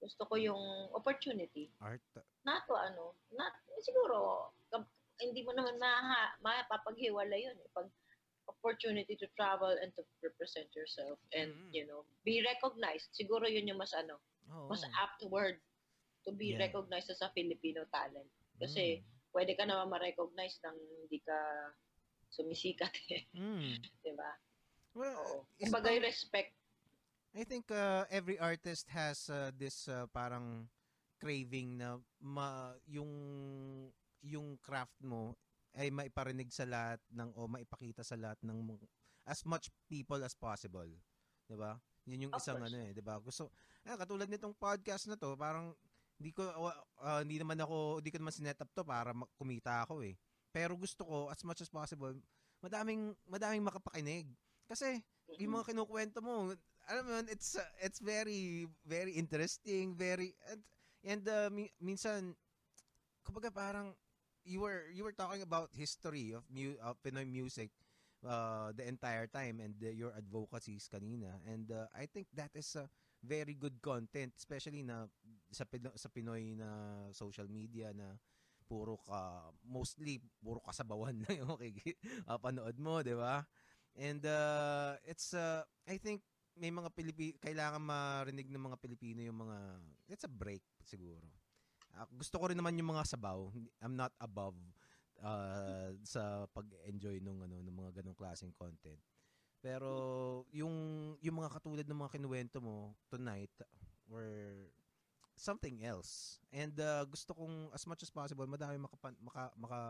Gusto 0.00 0.24
ko 0.26 0.34
yung 0.40 0.90
opportunity. 0.96 1.68
Art. 1.78 2.02
Not 2.42 2.64
to 2.66 2.74
ano, 2.74 3.14
not, 3.36 3.52
eh, 3.68 3.84
siguro, 3.84 4.50
hindi 5.20 5.44
mo 5.44 5.52
naman 5.52 5.76
maha, 5.76 6.40
mapapaghiwala 6.40 7.36
yun. 7.36 7.54
Eh. 7.60 7.70
Pag 7.76 7.92
opportunity 8.48 9.14
to 9.14 9.28
travel 9.36 9.70
and 9.70 9.92
to 9.94 10.02
represent 10.24 10.66
yourself 10.74 11.20
and, 11.36 11.52
Mhm. 11.54 11.68
you 11.70 11.84
know, 11.86 12.02
be 12.24 12.40
recognized. 12.42 13.12
Siguro 13.14 13.46
yun 13.46 13.68
yung 13.68 13.78
mas 13.78 13.92
ano, 13.94 14.18
Oo. 14.50 14.68
mas 14.68 14.82
apt 14.98 15.22
word 15.30 15.58
to 16.26 16.34
be 16.34 16.52
Yeah. 16.52 16.68
recognized 16.68 17.08
as 17.08 17.22
a 17.24 17.30
Filipino 17.32 17.86
talent. 17.88 18.28
Kasi, 18.60 19.00
Mm. 19.00 19.04
pwede 19.32 19.52
ka 19.56 19.64
naman 19.64 19.88
ma-recognize 19.88 20.60
nang 20.60 20.76
hindi 20.76 21.18
ka 21.24 21.38
sumisikat 22.30 22.92
eh. 23.16 23.24
Mm. 23.34 23.80
Di 24.04 24.12
ba? 24.14 24.30
Well, 24.92 25.46
isa 25.56 25.70
Kumbaga 25.70 25.94
yung 25.94 26.04
respect. 26.04 26.52
I 27.30 27.46
think 27.46 27.70
uh, 27.70 28.10
every 28.10 28.42
artist 28.42 28.90
has 28.90 29.30
uh, 29.30 29.54
this 29.54 29.86
uh, 29.86 30.10
parang 30.10 30.66
craving 31.22 31.78
na 31.78 32.02
ma, 32.18 32.74
yung 32.90 33.10
yung 34.20 34.58
craft 34.58 34.98
mo 35.00 35.38
ay 35.78 35.94
maiparinig 35.94 36.50
sa 36.50 36.66
lahat 36.66 36.98
ng 37.14 37.30
o 37.38 37.46
maipakita 37.46 38.02
sa 38.02 38.18
lahat 38.18 38.36
ng 38.42 38.74
as 39.30 39.46
much 39.46 39.70
people 39.86 40.18
as 40.26 40.34
possible. 40.34 40.90
'Di 41.46 41.54
ba? 41.54 41.78
Yun 42.08 42.28
yung 42.28 42.34
Of 42.34 42.40
isang 42.40 42.58
course. 42.60 42.70
ano 42.72 42.76
eh, 42.84 42.90
'di 42.94 43.02
ba? 43.04 43.18
Gusto 43.20 43.50
eh, 43.84 43.96
katulad 43.96 44.28
nitong 44.28 44.56
podcast 44.56 45.08
na 45.08 45.16
to, 45.16 45.36
parang 45.36 45.72
hindi 46.20 46.36
ko 46.36 46.44
uh, 46.44 47.20
hindi 47.24 47.40
naman 47.40 47.56
ako 47.60 48.00
hindi 48.04 48.10
ko 48.12 48.18
naman 48.20 48.34
sinet 48.34 48.60
up 48.60 48.68
to 48.76 48.84
para 48.84 49.12
kumita 49.40 49.84
ako 49.88 50.04
eh. 50.04 50.16
Pero 50.52 50.76
gusto 50.76 51.04
ko 51.06 51.16
as 51.32 51.40
much 51.46 51.60
as 51.64 51.70
possible 51.72 52.12
madaming 52.60 53.16
madaming 53.24 53.64
makapakinig. 53.64 54.28
Kasi 54.68 55.00
yung 55.40 55.56
mga 55.56 55.72
kinukwento 55.72 56.20
mo, 56.20 56.52
alam 56.90 57.02
mo, 57.06 57.16
it's 57.30 57.56
uh, 57.56 57.64
it's 57.80 58.02
very 58.02 58.66
very 58.84 59.14
interesting, 59.16 59.94
very 59.96 60.34
and, 60.50 60.60
and 61.06 61.22
uh, 61.30 61.48
mi- 61.48 61.72
minsan 61.80 62.34
kumbaga 63.24 63.48
parang 63.52 63.94
you 64.44 64.60
were 64.60 64.88
you 64.92 65.04
were 65.06 65.14
talking 65.14 65.40
about 65.44 65.70
history 65.72 66.32
of 66.34 66.42
mu- 66.50 66.76
of 66.82 66.98
Pinoy 67.00 67.24
music 67.24 67.70
uh, 68.26 68.72
the 68.76 68.84
entire 68.86 69.26
time 69.26 69.60
and 69.60 69.74
the, 69.80 69.92
your 69.92 70.12
advocacies 70.16 70.88
kanina 70.88 71.40
and 71.48 71.72
uh, 71.72 71.86
I 71.96 72.06
think 72.06 72.28
that 72.34 72.50
is 72.54 72.74
a 72.76 72.88
very 73.20 73.54
good 73.54 73.80
content 73.80 74.32
especially 74.36 74.82
na 74.82 75.06
sa 75.52 75.64
Pino- 75.68 75.96
sa 75.96 76.08
Pinoy 76.08 76.56
na 76.56 76.68
social 77.12 77.48
media 77.48 77.92
na 77.92 78.16
puro 78.70 79.02
ka 79.02 79.50
mostly 79.66 80.22
puro 80.38 80.62
kasabawan 80.62 81.18
lang 81.26 81.42
yung 81.42 81.50
okay, 81.58 81.74
uh, 82.30 82.38
panood 82.38 82.78
mo, 82.78 83.02
'di 83.02 83.18
ba? 83.18 83.42
And 83.98 84.22
uh, 84.22 84.94
it's 85.02 85.34
uh, 85.34 85.66
I 85.90 85.98
think 85.98 86.22
may 86.54 86.70
mga 86.70 86.94
Pilipi 86.94 87.34
kailangan 87.42 87.82
marinig 87.82 88.46
ng 88.46 88.62
mga 88.70 88.78
Pilipino 88.78 89.26
yung 89.26 89.42
mga 89.42 89.58
it's 90.06 90.22
a 90.22 90.30
break 90.30 90.62
siguro. 90.86 91.26
Ah, 91.90 92.06
gusto 92.06 92.38
ko 92.38 92.46
rin 92.46 92.54
naman 92.54 92.78
yung 92.78 92.94
mga 92.94 93.02
sabaw. 93.10 93.50
I'm 93.82 93.98
not 93.98 94.14
above 94.22 94.54
uh, 95.20 95.92
sa 96.04 96.44
pag-enjoy 96.52 97.20
nung 97.20 97.40
ano 97.44 97.60
ng 97.60 97.76
mga 97.76 98.00
ganong 98.00 98.16
klaseng 98.16 98.52
content. 98.56 99.00
Pero 99.60 99.92
yung 100.56 100.72
yung 101.20 101.36
mga 101.36 101.52
katulad 101.60 101.84
ng 101.84 102.00
mga 102.00 102.12
kinuwento 102.16 102.58
mo 102.64 102.96
tonight 103.12 103.52
were 104.08 104.72
something 105.36 105.84
else. 105.84 106.40
And 106.52 106.72
uh, 106.80 107.04
gusto 107.04 107.36
kong 107.36 107.72
as 107.76 107.84
much 107.84 108.00
as 108.04 108.12
possible 108.12 108.48
madami 108.48 108.80
maka 108.80 108.96
maka, 109.20 109.42
maka 109.56 109.80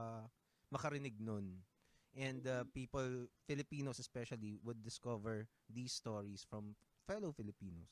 makarinig 0.71 1.19
nun. 1.23 1.63
And 2.11 2.43
uh, 2.43 2.67
people 2.75 3.31
Filipinos 3.47 4.03
especially 4.03 4.59
would 4.67 4.83
discover 4.83 5.47
these 5.71 5.95
stories 5.95 6.43
from 6.43 6.75
fellow 7.07 7.31
Filipinos. 7.31 7.91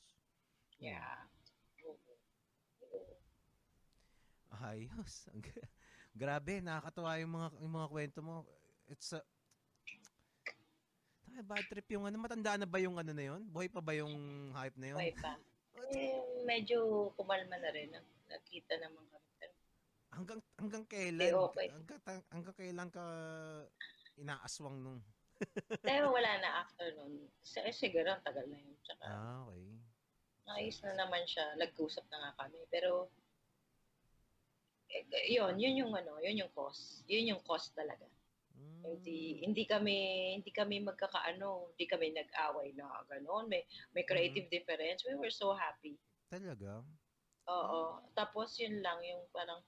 Yeah. 0.75 1.23
Ayos. 4.59 5.31
Grabe, 6.19 6.59
nakakatuwa 6.59 7.15
yung 7.15 7.31
mga 7.31 7.47
yung 7.63 7.73
mga 7.73 7.87
kwento 7.87 8.19
mo. 8.19 8.43
It's 8.91 9.15
a 9.15 9.23
Ay, 11.29 11.45
bad 11.47 11.63
trip 11.71 11.87
yung 11.95 12.03
ano. 12.03 12.19
Matanda 12.19 12.59
na 12.59 12.67
ba 12.67 12.75
yung 12.83 12.99
ano 12.99 13.15
na 13.15 13.23
yun? 13.23 13.39
Buhay 13.47 13.71
pa 13.71 13.79
ba 13.79 13.95
yung 13.95 14.11
hype 14.51 14.75
na 14.75 14.87
yun? 14.91 14.99
Okay 14.99 15.15
pa. 15.15 15.39
Eh, 15.95 16.19
medyo 16.43 16.77
kumalma 17.15 17.55
na 17.55 17.71
rin. 17.71 17.87
Nak- 17.95 18.17
Nakita 18.27 18.75
naman 18.77 19.07
kami. 19.07 19.29
Pero, 19.39 19.53
Hanggang 20.11 20.39
hanggang 20.59 20.85
kailan? 20.85 21.31
Okay. 21.49 21.67
Hanggang, 21.71 21.99
hanggang 22.27 22.55
kailan 22.59 22.89
ka 22.91 23.03
inaaswang 24.19 24.75
nung 24.83 24.99
pero 25.87 26.11
wala 26.11 26.35
na 26.43 26.67
after 26.67 26.91
nun. 26.99 27.31
Eh, 27.63 27.71
siguro 27.71 28.11
ang 28.11 28.19
tagal 28.27 28.43
na 28.51 28.59
yun. 28.59 28.75
Tsaka, 28.83 29.07
Ah, 29.07 29.47
okay. 29.47 29.71
naayos 30.43 30.83
na 30.83 30.99
naman 30.99 31.23
siya. 31.23 31.55
Nag-usap 31.55 32.03
na 32.11 32.19
nga 32.19 32.31
kami. 32.43 32.59
Pero, 32.67 33.07
yun, 35.29 35.53
yun 35.57 35.75
yung 35.85 35.93
ano, 35.93 36.17
yun 36.21 36.45
yung 36.45 36.51
cause. 36.53 37.05
Yun 37.05 37.35
yung 37.35 37.41
cause 37.45 37.69
talaga. 37.73 38.05
Mm. 38.57 38.81
Hindi 38.83 39.19
hindi 39.45 39.63
kami 39.63 39.95
hindi 40.41 40.51
kami 40.51 40.81
magkakaano, 40.83 41.73
hindi 41.73 41.85
kami 41.85 42.11
nag-away 42.11 42.75
na 42.75 43.05
gano'n. 43.07 43.45
May 43.47 43.63
may 43.95 44.03
creative 44.03 44.49
difference. 44.49 45.05
We 45.05 45.15
were 45.15 45.33
so 45.33 45.53
happy. 45.55 45.95
Talaga? 46.27 46.83
Oo. 47.49 48.03
Tapos 48.13 48.57
yun 48.59 48.81
lang 48.81 48.99
yung 49.05 49.25
parang 49.31 49.61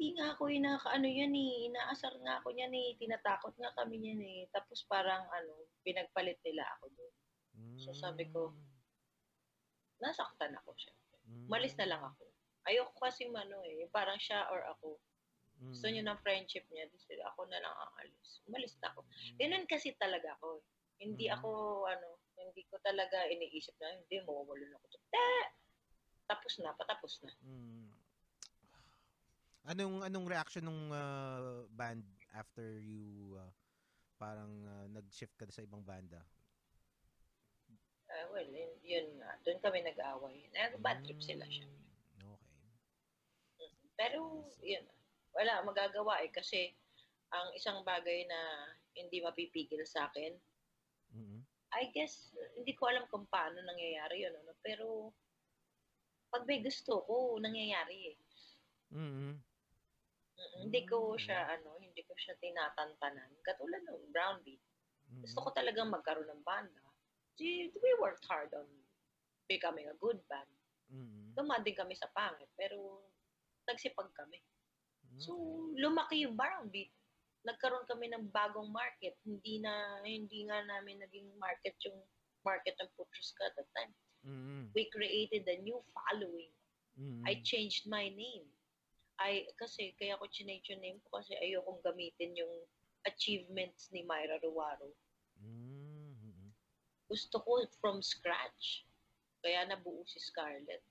di 0.00 0.16
nga 0.16 0.32
ako 0.32 0.48
inakaano 0.48 1.04
yan 1.04 1.34
eh, 1.36 1.68
inaasar 1.68 2.16
nga 2.24 2.40
ako 2.40 2.56
yan 2.56 2.72
eh, 2.72 2.96
tinatakot 2.96 3.52
nga 3.60 3.68
kami 3.76 4.00
yan 4.00 4.20
eh. 4.24 4.40
Tapos 4.48 4.88
parang 4.88 5.28
ano, 5.28 5.68
pinagpalit 5.84 6.40
nila 6.40 6.64
ako 6.80 6.88
doon. 6.96 7.14
So, 7.76 7.92
sabi 7.92 8.24
ko, 8.32 8.56
Nasaktan 10.00 10.56
ako 10.56 10.72
siya. 10.74 10.94
Mm. 11.28 11.46
Malis 11.46 11.76
na 11.76 11.86
lang 11.86 12.02
ako. 12.02 12.24
Ayoko 12.68 12.92
kasi 13.00 13.28
ano 13.30 13.64
eh, 13.64 13.88
parang 13.88 14.20
siya 14.20 14.48
or 14.52 14.64
ako. 14.68 15.00
Mm. 15.60 15.72
Gusto 15.72 15.86
niya 15.88 16.04
ng 16.08 16.22
friendship 16.24 16.64
niya, 16.72 16.88
di 16.88 17.00
sila, 17.00 17.28
ako 17.32 17.44
na 17.48 17.60
lang 17.60 17.72
ang 17.72 17.92
alis. 18.00 18.40
Umalis 18.48 18.76
na 18.80 18.88
ako. 18.92 19.04
Ganun 19.36 19.64
kasi 19.68 19.92
talaga 19.96 20.32
ako. 20.40 20.64
Hindi 21.00 21.28
Mhm. 21.28 21.34
ako, 21.40 21.50
ano, 21.88 22.08
hindi 22.36 22.64
ko 22.68 22.76
talaga 22.80 23.28
iniisip 23.28 23.76
na, 23.80 23.92
hindi, 23.96 24.20
mawawalan 24.24 24.72
ako. 24.76 24.86
Eh! 25.12 25.44
Tapos 26.28 26.52
na, 26.60 26.72
patapos 26.76 27.20
na. 27.24 27.32
Mm. 27.44 27.88
Anong 29.70 29.96
anong 30.08 30.26
reaction 30.26 30.64
ng 30.64 30.80
band 31.76 32.00
after 32.32 32.80
you 32.80 33.36
uh, 33.36 33.52
parang 34.16 34.64
uh, 34.64 34.86
nag-shift 34.88 35.36
ka 35.36 35.44
sa 35.52 35.60
ibang 35.60 35.84
banda? 35.84 36.24
Uh, 38.08 38.24
well, 38.32 38.48
yun, 38.48 38.72
yun 38.82 39.06
nga. 39.20 39.36
Doon 39.44 39.60
kami 39.60 39.84
nag-away. 39.84 40.48
Nag-bad 40.56 41.04
trip 41.04 41.20
sila 41.20 41.44
siya. 41.46 41.68
Pero, 44.00 44.48
yun. 44.64 44.80
Wala, 45.36 45.60
magagawa 45.60 46.24
eh. 46.24 46.32
Kasi, 46.32 46.72
ang 47.28 47.52
isang 47.52 47.84
bagay 47.84 48.24
na 48.24 48.40
hindi 48.96 49.20
mapipigil 49.20 49.84
sa 49.84 50.08
akin, 50.08 50.32
Mhm. 51.12 51.38
I 51.70 51.92
guess, 51.92 52.32
hindi 52.56 52.72
ko 52.74 52.88
alam 52.88 53.04
kung 53.12 53.28
paano 53.28 53.60
nangyayari 53.60 54.24
yun. 54.24 54.34
Ano? 54.40 54.56
Pero, 54.64 55.12
pag 56.32 56.48
may 56.48 56.64
gusto 56.64 57.04
ko, 57.04 57.36
nangyayari 57.36 58.14
eh. 58.14 58.18
Mhm. 58.90 59.36
Mm, 60.40 60.56
Hindi 60.64 60.80
ko 60.88 61.14
siya, 61.20 61.60
ano, 61.60 61.76
hindi 61.76 62.00
ko 62.00 62.16
siya 62.16 62.32
tinatantanan. 62.40 63.28
Katulad 63.44 63.84
ng 63.84 64.08
Brown 64.08 64.40
Beat. 64.40 64.62
Mhm. 65.12 65.20
Gusto 65.28 65.44
ko 65.44 65.48
talagang 65.52 65.92
magkaroon 65.92 66.26
ng 66.32 66.42
banda. 66.42 66.80
Si- 67.36 67.68
We 67.76 67.90
worked 68.00 68.24
hard 68.24 68.48
on 68.56 68.66
becoming 69.46 69.84
a 69.90 69.96
good 70.00 70.18
band. 70.26 70.48
Mhm. 70.88 71.36
Dumading 71.36 71.76
kami 71.76 71.92
sa 71.94 72.08
pangit, 72.10 72.48
pero 72.56 73.04
nagsipag 73.70 74.10
kami. 74.18 74.42
So, 75.20 75.32
Okay. 75.36 75.84
lumaki 75.84 76.16
yung 76.26 76.34
Brown 76.34 76.66
Beat. 76.68 76.90
Nagkaroon 77.46 77.88
kami 77.88 78.12
ng 78.12 78.28
bagong 78.28 78.68
market. 78.68 79.16
Hindi 79.24 79.64
na, 79.64 80.02
hindi 80.04 80.44
nga 80.44 80.60
namin 80.66 81.00
naging 81.00 81.28
market 81.40 81.76
yung 81.88 81.96
market 82.44 82.76
ng 82.80 82.90
Putrusca 82.96 83.48
at 83.48 83.56
that 83.56 83.70
time. 83.76 83.92
Mhm. 84.24 84.72
We 84.76 84.88
created 84.92 85.48
a 85.48 85.56
new 85.64 85.80
following. 85.92 86.52
Mhm. 86.96 87.24
I 87.24 87.40
changed 87.40 87.88
my 87.88 88.12
name. 88.12 88.48
I, 89.20 89.48
kasi, 89.60 89.92
kaya 90.00 90.16
ko 90.16 90.28
chinage 90.28 90.68
yung 90.72 90.80
name 90.80 91.00
ko 91.04 91.20
kasi 91.20 91.36
ayokong 91.36 91.80
gamitin 91.84 92.36
yung 92.36 92.64
achievements 93.04 93.88
ni 93.92 94.04
Myra 94.04 94.40
Ruwaro. 94.40 94.92
Mhm. 95.40 96.52
Gusto 97.08 97.40
ko 97.40 97.64
from 97.80 98.00
scratch. 98.04 98.84
Kaya 99.40 99.64
nabuo 99.64 100.04
si 100.04 100.20
Scarlett. 100.20 100.84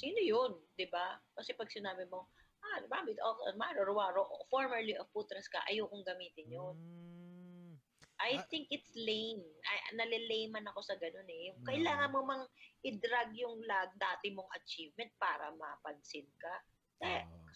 Sino 0.00 0.16
yun? 0.18 0.56
'Di 0.72 0.88
ba? 0.88 1.20
Kasi 1.36 1.52
pag 1.52 1.68
sinabi 1.68 2.08
mo, 2.08 2.32
ah, 2.64 2.80
Rabbit, 2.88 3.20
oh, 3.20 3.36
Myra 3.54 3.84
Ruwaro, 3.84 4.24
formerly 4.48 4.96
of 4.96 5.12
Putras 5.12 5.44
ka, 5.46 5.60
ayokong 5.68 6.00
gamitin 6.02 6.48
yun. 6.48 6.74
Mm. 6.74 7.72
I 8.20 8.36
Ah. 8.36 8.44
think 8.48 8.68
it's 8.68 8.88
lame. 8.92 9.40
Ay, 9.62 9.78
nalilayman 9.94 10.68
ako 10.68 10.80
sa 10.80 10.96
ganun 10.96 11.24
eh. 11.26 11.48
Yung 11.48 11.58
No. 11.60 11.68
Kailangan 11.68 12.12
mo 12.12 12.20
mang 12.22 12.44
i-drag 12.80 13.32
yung 13.32 13.60
lag 13.64 13.92
dati 13.96 14.28
mong 14.28 14.48
achievement 14.54 15.08
para 15.16 15.48
mapansin 15.50 16.28
ka. 16.36 16.54
Eh, 17.00 17.24
Oo. 17.24 17.48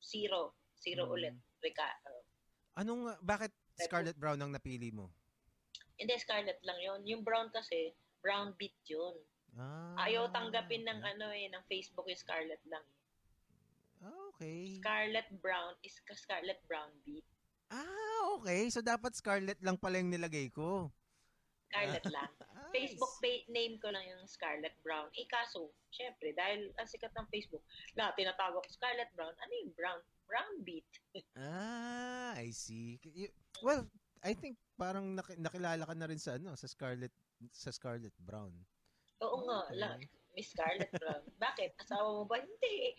zero. 0.00 0.56
Zero 0.76 1.04
Mm. 1.04 1.12
ulit. 1.12 1.34
Rika, 1.60 1.84
uh, 1.84 2.24
Anong 2.76 3.12
uh, 3.12 3.16
bakit 3.20 3.52
Scarlett 3.76 4.16
Brown 4.16 4.40
ang 4.40 4.52
napili 4.52 4.88
mo? 4.88 5.12
hindi, 6.00 6.16
Scarlett 6.16 6.64
lang 6.64 6.80
yon 6.80 7.04
Yung 7.04 7.20
brown 7.20 7.52
kasi, 7.52 7.92
brown 8.24 8.56
beat 8.56 8.80
yun. 8.88 9.12
Ah. 9.58 10.06
Ayaw 10.06 10.30
tanggapin 10.30 10.86
ng 10.86 11.00
ano 11.02 11.26
eh, 11.30 11.50
ng 11.50 11.62
Facebook 11.66 12.06
yung 12.06 12.20
Scarlett 12.20 12.62
lang. 12.70 12.86
Ah, 14.00 14.16
okay. 14.32 14.80
Scarlett 14.80 15.28
Brown 15.42 15.76
is 15.84 15.98
ka- 16.00 16.16
Scarlett 16.16 16.62
Brown 16.64 16.88
beat. 17.04 17.26
Ah, 17.68 18.34
okay. 18.38 18.70
So 18.70 18.80
dapat 18.80 19.12
Scarlett 19.12 19.60
lang 19.60 19.76
pala 19.76 20.00
yung 20.00 20.10
nilagay 20.10 20.48
ko. 20.50 20.88
Scarlett 21.68 22.06
lang. 22.14 22.30
Ah, 22.56 22.70
Facebook 22.72 23.20
page 23.20 23.44
name 23.50 23.76
ko 23.78 23.92
lang 23.92 24.02
yung 24.06 24.24
Scarlett 24.24 24.74
Brown. 24.80 25.10
Eh 25.14 25.26
kaso, 25.28 25.70
syempre, 25.90 26.32
dahil 26.32 26.70
ang 26.78 26.88
sikat 26.88 27.12
ng 27.12 27.26
Facebook, 27.28 27.62
lahat 27.94 28.16
tinatawag 28.16 28.62
ko 28.62 28.70
Scarlett 28.70 29.12
Brown. 29.12 29.34
Ano 29.36 29.52
yung 29.52 29.72
brown? 29.74 30.00
Brown 30.26 30.54
beat. 30.62 30.86
Ah, 31.36 32.38
I 32.38 32.54
see. 32.54 33.02
Well, 33.60 33.90
I 34.22 34.32
think 34.32 34.54
parang 34.78 35.18
nak- 35.18 35.36
nakilala 35.36 35.82
ka 35.82 35.94
na 35.98 36.06
rin 36.06 36.22
sa 36.22 36.38
ano, 36.38 36.54
sa 36.54 36.70
Scarlett 36.70 37.12
sa 37.50 37.74
Scarlett 37.74 38.14
Brown. 38.22 38.52
Oo 39.20 39.36
nga, 39.44 39.60
Okay. 39.68 39.78
lang. 39.78 39.98
Miss 40.32 40.48
Scarlett 40.54 40.92
Brown. 40.94 41.22
Bakit? 41.44 41.70
Asawa 41.76 42.08
mo 42.16 42.24
ba? 42.24 42.38
Hindi. 42.38 42.94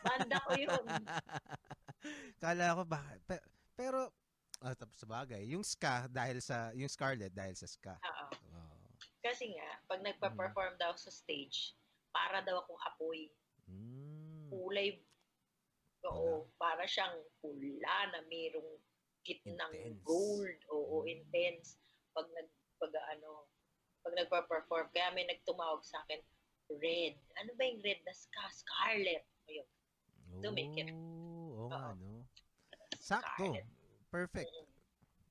Banda 0.00 0.36
ko 0.44 0.50
yun. 0.56 0.84
Kala 2.42 2.76
ko 2.76 2.82
ba 2.84 3.00
pe- 3.24 3.44
pero 3.72 4.12
ah, 4.60 4.76
tapos 4.76 5.00
sa 5.00 5.08
bagay, 5.08 5.40
yung 5.48 5.64
ska 5.64 6.04
dahil 6.06 6.38
sa 6.40 6.68
yung 6.76 6.88
Scarlett 6.88 7.32
dahil 7.32 7.56
sa 7.56 7.64
ska. 7.64 7.96
Oo. 7.96 8.26
Oh. 8.52 8.76
Kasi 9.24 9.56
nga, 9.56 9.80
pag 9.88 10.04
nagpa-perform 10.04 10.76
daw 10.76 10.92
sa 11.00 11.08
stage, 11.08 11.72
para 12.12 12.44
daw 12.44 12.60
akong 12.60 12.76
apoy. 12.84 13.32
Mm. 13.64 14.52
Kulay, 14.52 15.00
oo, 16.04 16.44
para 16.60 16.84
siyang 16.84 17.16
pula 17.40 18.12
na 18.12 18.20
mayroong 18.28 18.76
gitnang 19.24 19.72
Intense. 19.72 20.04
gold. 20.04 20.58
Oo, 20.68 21.08
Mm. 21.08 21.08
intense. 21.08 21.80
Pag 22.12 22.28
nag, 22.36 22.48
pag 22.76 22.92
ano, 23.16 23.48
pag 24.04 24.14
nagpa-perform. 24.14 24.92
Kaya 24.92 25.16
may 25.16 25.24
nagtumawag 25.24 25.80
sa 25.80 26.04
akin, 26.04 26.20
red. 26.76 27.16
Ano 27.40 27.56
ba 27.56 27.62
yung 27.64 27.80
red 27.80 28.04
na 28.04 28.12
ska? 28.12 28.44
Scarlet. 28.52 29.24
Ayun. 29.48 29.68
Dumikit. 30.44 30.92
Oo, 30.92 31.64
oo 31.64 31.68
nga, 31.72 31.90
Oo. 31.90 31.96
no? 31.96 32.28
Sakto. 33.00 33.48
Scarlet. 33.48 33.66
Perfect. 34.12 34.52
Mm. 34.52 34.68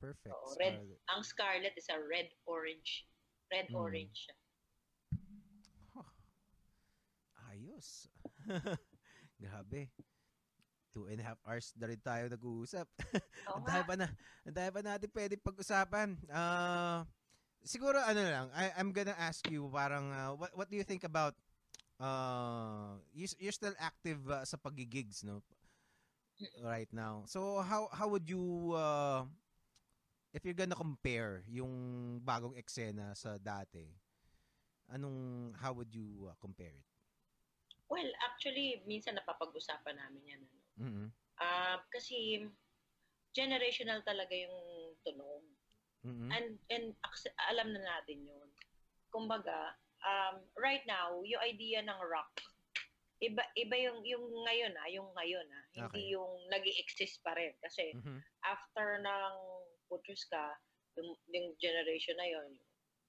Perfect. 0.02 0.34
Oo, 0.34 0.50
red. 0.58 0.74
Scarlet. 0.82 1.00
Ang 1.08 1.22
scarlet 1.22 1.74
is 1.77 1.88
a 1.88 1.98
red-orange. 2.02 3.06
Red-orange 3.53 4.18
Mm. 4.18 4.22
siya. 4.26 4.35
Ayos. 7.53 8.10
Grabe. 9.42 9.93
Two 10.90 11.06
and 11.06 11.22
a 11.22 11.26
half 11.26 11.38
hours 11.45 11.69
na 11.77 11.85
rin 11.85 12.02
tayo 12.02 12.26
nag-uusap. 12.26 12.85
Oo 13.50 13.61
Ang 13.61 13.64
nga. 13.66 13.69
dami 13.69 13.84
pa 13.85 13.95
na, 13.98 14.08
ang 14.42 14.56
dami 14.58 14.69
pa 14.74 14.82
natin 14.82 15.10
pwede 15.14 15.34
pag-usapan. 15.38 16.18
Ah, 16.30 17.06
siguro 17.64 18.00
ano 18.00 18.22
lang, 18.22 18.48
I, 18.53 18.72
I'm 18.77 18.92
gonna 18.92 19.16
ask 19.17 19.43
you 19.50 19.72
parang 19.72 20.11
ah, 20.11 20.32
what 20.35 20.51
what 20.56 20.67
do 20.69 20.75
you 20.75 20.85
think 20.85 21.03
about 21.03 21.33
uh 22.00 23.00
you, 23.16 23.27
you're 23.40 23.56
still 23.56 23.75
active 23.80 24.19
ah, 24.30 24.43
sa 24.43 24.59
pagigigs, 24.59 25.24
no? 25.24 25.42
Right 26.59 26.92
now. 26.92 27.24
So 27.25 27.64
how 27.64 27.88
how 27.95 28.11
would 28.11 28.27
you 28.27 28.75
uh, 28.75 29.24
if 30.35 30.43
you're 30.43 30.58
gonna 30.58 30.75
compare 30.77 31.45
yung 31.48 31.72
bagong 32.19 32.58
eksena 32.59 33.16
sa 33.16 33.40
dati, 33.40 33.85
anong 34.92 35.53
how 35.61 35.72
would 35.72 35.93
you 35.93 36.27
uh, 36.27 36.35
compare 36.42 36.74
it? 36.74 36.88
Well, 37.88 38.09
actually, 38.25 38.82
minsan 38.90 39.14
napapag-usapan 39.22 40.01
namin 40.01 40.24
yan. 40.25 40.42
Ano? 40.42 40.59
Mhm. 40.82 41.06
Ah, 41.38 41.77
kasi 41.93 42.42
generational 43.38 44.01
talaga 44.01 44.33
yung 44.33 44.58
tunog. 45.06 45.45
Mhm. 46.03 46.32
And 46.35 46.59
and 46.69 46.85
alam 47.49 47.72
na 47.72 47.80
natin 47.82 48.27
yun. 48.27 48.49
Kumbaga, 49.14 49.75
um, 50.03 50.43
right 50.59 50.83
now, 50.83 51.22
yung 51.23 51.40
idea 51.43 51.80
ng 51.80 51.99
rock, 52.03 52.33
iba 53.23 53.43
iba 53.56 53.75
yung 53.80 54.03
yung 54.03 54.25
ngayon 54.43 54.73
ah, 54.75 54.90
yung 54.91 55.09
ngayon 55.15 55.48
ah, 55.48 55.65
hindi 55.72 56.11
Okay. 56.11 56.15
yung 56.15 56.32
nag-exist 56.51 57.23
pa 57.23 57.32
rin 57.40 57.56
kasi 57.64 57.95
Mhm. 57.95 58.19
after 58.43 58.99
ng 58.99 59.33
Putros 59.88 60.25
ka, 60.27 60.57
yung, 60.99 61.15
yung 61.32 61.48
generation 61.61 62.17
na 62.19 62.27
yon 62.27 62.51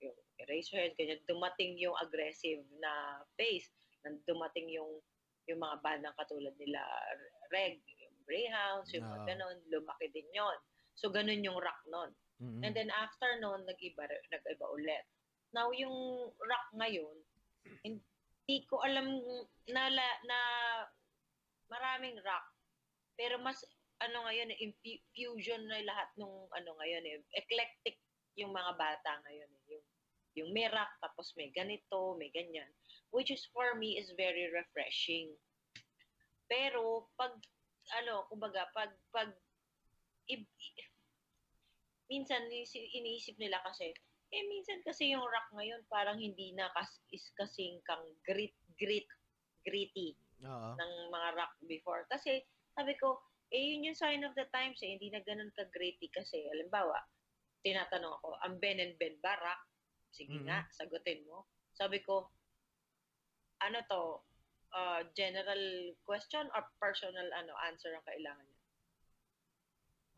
yung 0.05 0.15
Eraserhead, 0.39 0.95
ganyan, 0.99 1.23
dumating 1.27 1.79
yung 1.81 1.97
aggressive 2.03 2.61
na 2.83 3.23
phase, 3.39 3.71
nang 4.05 4.21
dumating 4.29 4.69
yung 4.71 5.01
yung 5.49 5.61
mga 5.61 5.81
bandang 5.83 6.17
katulad 6.21 6.55
nila 6.61 6.81
Reg, 7.53 7.81
yung 8.01 8.15
Greyhounds, 8.29 8.93
yung 8.95 9.05
mga 9.09 9.21
Oo. 9.21 9.27
ganon, 9.35 9.57
lumaki 9.73 10.09
din 10.13 10.29
yon 10.35 10.57
So, 10.95 11.11
ganun 11.11 11.43
yung 11.45 11.59
rock 11.59 11.81
nun. 11.91 12.15
Mhm. 12.43 12.61
And 12.67 12.75
then 12.75 12.91
after 12.91 13.39
noon, 13.39 13.63
nag-iba, 13.65 14.05
nag-iba 14.31 14.67
ulit. 14.75 15.05
Now, 15.55 15.71
yung 15.71 15.95
rock 16.35 16.67
ngayon, 16.75 17.17
hindi 17.87 18.57
ko 18.67 18.83
alam 18.83 19.07
na, 19.71 19.83
la- 19.89 20.23
na 20.27 20.39
maraming 21.71 22.19
rock. 22.21 22.47
Pero 23.15 23.39
mas, 23.39 23.63
ano 24.03 24.27
ngayon, 24.27 24.51
eh, 24.51 24.59
infu- 24.61 25.03
fusion 25.15 25.63
na 25.71 25.79
lahat 25.87 26.11
nung 26.19 26.51
ano 26.51 26.71
ngayon 26.83 27.05
eh. 27.07 27.17
Eclectic 27.39 28.03
yung 28.35 28.51
mga 28.51 28.75
bata 28.75 29.23
ngayon 29.25 29.51
eh. 29.55 29.63
Yung, 29.71 29.85
yung 30.35 30.51
may 30.51 30.67
rock, 30.67 30.91
tapos 30.99 31.31
may 31.39 31.55
ganito, 31.55 32.19
may 32.19 32.29
ganyan. 32.35 32.69
Which 33.15 33.31
is 33.31 33.47
for 33.55 33.79
me 33.79 33.95
is 33.95 34.11
very 34.19 34.51
refreshing. 34.51 35.31
Pero 36.51 37.09
pag 37.15 37.33
ano, 38.03 38.27
kumbaga 38.27 38.67
pag 38.75 38.91
pag 39.15 39.31
i- 40.27 40.49
minsan 42.09 42.45
isi- 42.53 42.91
iniisip 42.93 43.37
nila 43.41 43.61
kasi 43.65 43.93
eh 44.35 44.43
minsan 44.51 44.83
kasi 44.83 45.15
yung 45.15 45.23
rock 45.23 45.49
ngayon 45.55 45.87
parang 45.87 46.19
hindi 46.19 46.51
na 46.59 46.67
kas, 46.75 46.99
is 47.15 47.23
kasing 47.39 47.79
kang 47.87 48.03
grit 48.27 48.55
grit 48.75 49.07
gritty 49.63 50.19
Oo. 50.43 50.75
ng 50.75 50.93
mga 51.09 51.29
rock 51.39 51.55
before. 51.71 52.03
Kasi 52.11 52.43
sabi 52.75 52.99
ko 52.99 53.23
eh 53.55 53.61
yun 53.61 53.87
yung 53.87 53.97
sign 53.97 54.27
of 54.27 54.35
the 54.35 54.45
times 54.51 54.83
eh 54.83 54.99
hindi 54.99 55.09
na 55.09 55.23
ganun 55.23 55.55
ka 55.55 55.65
gritty 55.71 56.11
kasi. 56.11 56.45
Halimbawa 56.51 56.99
tinatanong 57.65 58.21
ako 58.21 58.37
ang 58.45 58.59
Ben 58.61 58.83
and 58.83 58.99
Ben 58.99 59.17
ba 59.23 59.39
rock? 59.39 59.63
Sige 60.11 60.37
Mhm. 60.37 60.51
nga 60.51 60.67
sagutin 60.75 61.23
mo. 61.31 61.47
Sabi 61.73 62.03
ko 62.03 62.29
ano 63.63 63.79
to? 63.89 64.05
Uh, 64.75 65.07
general 65.15 65.95
question 66.03 66.51
or 66.51 66.67
personal 66.83 67.31
ano 67.39 67.55
answer 67.71 67.95
ang 67.95 68.03
kailangan 68.03 68.43
niya? 68.43 68.59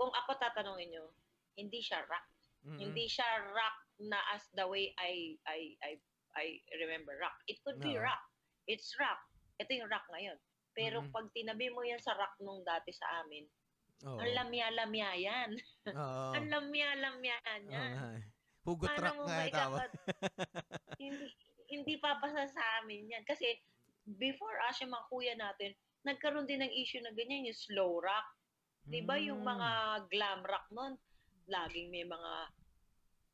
Kung 0.00 0.08
ako 0.08 0.32
tatanungin 0.40 0.96
nyo 0.96 1.12
hindi 1.56 1.80
siya 1.80 2.04
rock 2.04 2.26
Mhm. 2.62 2.78
hindi 2.78 3.04
siya 3.06 3.24
rock 3.46 3.76
na 4.02 4.18
as 4.30 4.44
the 4.52 4.66
way 4.66 4.90
I 4.96 5.38
I 5.46 5.60
I 5.80 5.92
I 6.36 6.46
remember 6.76 7.16
rock. 7.16 7.32
It 7.46 7.62
could 7.62 7.78
be 7.78 7.96
Oo. 7.96 8.02
rock. 8.02 8.20
It's 8.66 8.92
rock. 8.98 9.22
Ito 9.56 9.70
yung 9.72 9.88
rock 9.88 10.04
ngayon. 10.10 10.36
Pero 10.74 11.00
Mhm. 11.00 11.08
pag 11.08 11.30
tinabi 11.32 11.70
mo 11.70 11.80
yan 11.80 11.96
sa 11.96 12.12
rock 12.12 12.36
nung 12.38 12.60
dati 12.60 12.92
sa 12.92 13.22
amin, 13.22 13.46
Oo. 14.04 14.20
ang 14.20 14.32
lamya-lamya 14.36 15.10
yan. 15.16 15.50
Oo. 15.94 16.28
Ang 16.36 16.50
lamya-lamya 16.52 17.36
yan. 17.40 17.62
eh. 17.72 18.20
Hugot 18.66 18.92
rock 18.98 19.16
nga 19.24 19.46
yung 19.46 19.54
tawag. 19.54 19.88
hindi, 21.00 21.26
hindi 21.70 21.94
papasa 21.96 22.44
sa 22.50 22.82
amin 22.82 23.08
yan. 23.08 23.24
Kasi 23.24 23.46
before 24.18 24.58
us, 24.66 24.76
yung 24.82 24.92
mga 24.92 25.08
kuya 25.08 25.34
natin, 25.38 25.72
nagkaroon 26.04 26.44
din 26.44 26.60
ng 26.60 26.74
issue 26.74 27.00
na 27.00 27.14
ganyan, 27.14 27.46
yung 27.46 27.56
slow 27.56 27.96
rock. 27.96 28.26
Di 28.84 29.00
ba 29.00 29.16
yung 29.16 29.40
Mm. 29.40 29.48
mga 29.48 29.70
glam 30.10 30.40
rock 30.44 30.66
nun, 30.70 30.94
laging 31.46 31.90
may 31.90 32.06
mga 32.06 32.32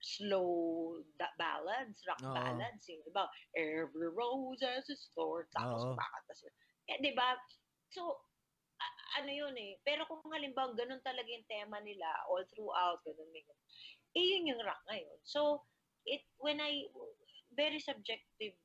slow 0.02 0.98
da- 1.14 1.36
ballads, 1.38 2.02
rock 2.04 2.20
Oo. 2.26 2.34
ballads. 2.34 2.82
Yung 2.90 3.02
iba, 3.06 3.24
every 3.54 4.10
rose 4.10 4.60
has 4.60 4.88
a 4.90 4.96
thorn. 5.14 5.46
Tapos 5.54 5.86
Oo. 5.86 5.94
bakit 5.94 6.22
tas 6.26 6.42
Eh, 6.90 6.98
di 6.98 7.14
ba? 7.14 7.38
So, 7.94 8.26
a- 8.82 9.22
ano 9.22 9.30
yun 9.30 9.54
eh. 9.54 9.78
Pero 9.86 10.02
kung 10.10 10.26
halimbawa, 10.34 10.74
ganun 10.74 10.98
talaga 11.06 11.30
yung 11.30 11.46
tema 11.46 11.78
nila, 11.78 12.10
all 12.26 12.42
throughout, 12.50 12.98
ganun, 13.06 13.30
may 13.30 13.46
ganun. 13.46 13.68
Eh, 14.12 14.24
yun 14.36 14.50
yung 14.50 14.62
rock 14.66 14.82
ngayon. 14.90 15.18
So, 15.22 15.62
it, 16.04 16.26
when 16.42 16.58
I, 16.58 16.90
very 17.54 17.78
subjective 17.78 18.58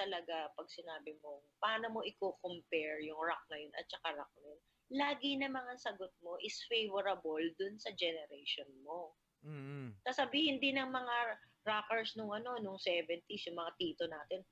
talaga 0.00 0.48
pag 0.56 0.68
sinabi 0.72 1.14
mo, 1.20 1.44
paano 1.60 1.92
mo 1.92 2.00
i-compare 2.02 3.04
yung 3.04 3.20
rock 3.20 3.44
ngayon 3.52 3.72
at 3.76 3.86
saka 3.86 4.16
rock 4.16 4.32
ngayon. 4.40 4.60
Lagi 4.90 5.38
na 5.38 5.46
mga 5.46 5.78
sagot 5.78 6.10
mo 6.20 6.34
is 6.42 6.58
favorable 6.66 7.42
dun 7.58 7.78
sa 7.78 7.94
generation 7.94 8.66
mo. 8.82 9.14
Mm. 9.46 9.94
Sasabihin 10.02 10.58
din 10.58 10.76
ng 10.76 10.90
mga 10.90 11.16
rockers 11.62 12.18
nung 12.18 12.34
ano, 12.34 12.58
nung 12.58 12.76
70s, 12.76 13.46
yung 13.46 13.58
mga 13.58 13.72
tito 13.78 14.04
natin, 14.10 14.42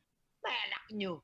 malak 0.41 0.87
nyo. 0.95 1.19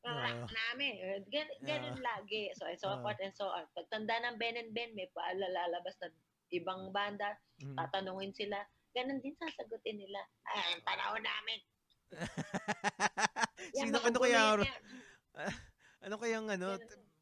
Rock 0.00 0.48
namin. 0.48 0.96
Eh, 0.96 1.20
Gan, 1.28 1.48
ganun 1.64 2.00
lagi. 2.00 2.48
So, 2.56 2.64
and 2.64 2.80
so 2.80 2.88
Oo. 2.88 3.04
forth 3.04 3.20
and 3.20 3.36
so 3.36 3.48
on. 3.48 3.68
Pagtanda 3.76 4.16
ng 4.24 4.36
Ben 4.40 4.56
and 4.56 4.72
Ben, 4.72 4.96
may 4.96 5.08
paalalabas 5.12 5.96
na 6.00 6.08
ibang 6.50 6.90
banda, 6.90 7.36
Mm. 7.60 7.76
tatanungin 7.76 8.32
sila, 8.32 8.58
ganun 8.96 9.20
din 9.20 9.36
sasagutin 9.36 10.00
nila. 10.00 10.20
Ay, 10.48 10.76
ang 10.76 10.84
panahon 10.84 11.22
namin. 11.22 11.60
Sino 13.76 14.02
ano 14.02 14.18
kaya 14.18 14.42
ano 16.04 16.14
kayang 16.18 16.48
ano 16.50 16.74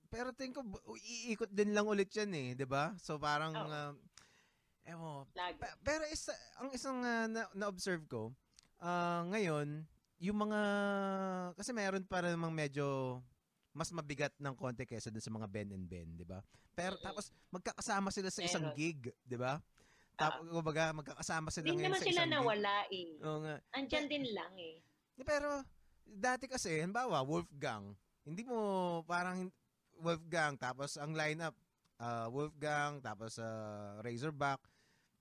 pero 0.08 0.32
tingin 0.32 0.56
ko 0.56 0.64
iikot 0.96 1.52
din 1.52 1.76
lang 1.76 1.84
ulit 1.84 2.08
'yan 2.12 2.32
eh, 2.32 2.48
'di 2.56 2.64
ba? 2.64 2.96
So 2.98 3.20
parang 3.20 3.52
Oo. 3.54 3.68
um, 3.68 3.94
ewan. 4.88 5.24
Pa- 5.60 5.78
pero 5.84 6.02
isa, 6.08 6.32
ang 6.58 6.72
isang 6.72 6.98
ah, 7.04 7.28
na, 7.28 7.44
na-observe 7.52 8.04
ko, 8.08 8.32
ah, 8.80 9.20
ngayon, 9.28 9.84
yung 10.18 10.38
mga, 10.48 10.60
kasi 11.54 11.70
meron 11.76 12.08
pa 12.08 12.24
namang 12.24 12.50
medyo 12.50 13.20
mas 13.76 13.92
mabigat 13.94 14.32
ng 14.40 14.56
konti 14.56 14.88
kaysa 14.88 15.12
dun 15.12 15.22
sa 15.22 15.30
mga 15.30 15.46
Ben 15.46 15.70
and 15.70 15.86
Ben, 15.86 16.08
di 16.16 16.24
ba? 16.26 16.42
Pero 16.74 16.96
Mm-mm. 16.98 17.04
tapos 17.04 17.30
magkakasama 17.52 18.08
sila 18.10 18.32
sa 18.32 18.42
isang 18.42 18.64
Meron. 18.64 18.74
gig, 18.80 19.00
di 19.22 19.36
ba? 19.38 19.60
Tapos 20.18 20.42
kumbaga 20.50 20.90
magkakasama 20.90 21.52
sila 21.54 21.70
Hindi 21.70 21.78
ngayon 21.78 21.92
naman 21.94 22.00
sa 22.00 22.06
sila 22.10 22.18
isang 22.18 22.26
gig. 22.26 22.34
nawala 22.34 22.76
eh. 22.90 23.10
Oo 23.22 23.38
nga. 23.44 23.56
Andyan 23.76 24.06
din 24.10 24.24
lang 24.34 24.54
eh. 24.58 24.76
Pero 25.22 25.62
dati 26.02 26.50
kasi, 26.50 26.74
halimbawa, 26.80 27.22
Wolfgang, 27.22 27.94
hindi 28.26 28.42
mo 28.42 28.58
parang 29.06 29.52
Wolfgang 30.00 30.54
tapos 30.56 30.96
ang 30.96 31.12
lineup 31.14 31.54
uh, 31.98 32.26
Wolfgang 32.30 33.02
tapos 33.02 33.38
uh, 33.38 33.98
Razorback 34.02 34.62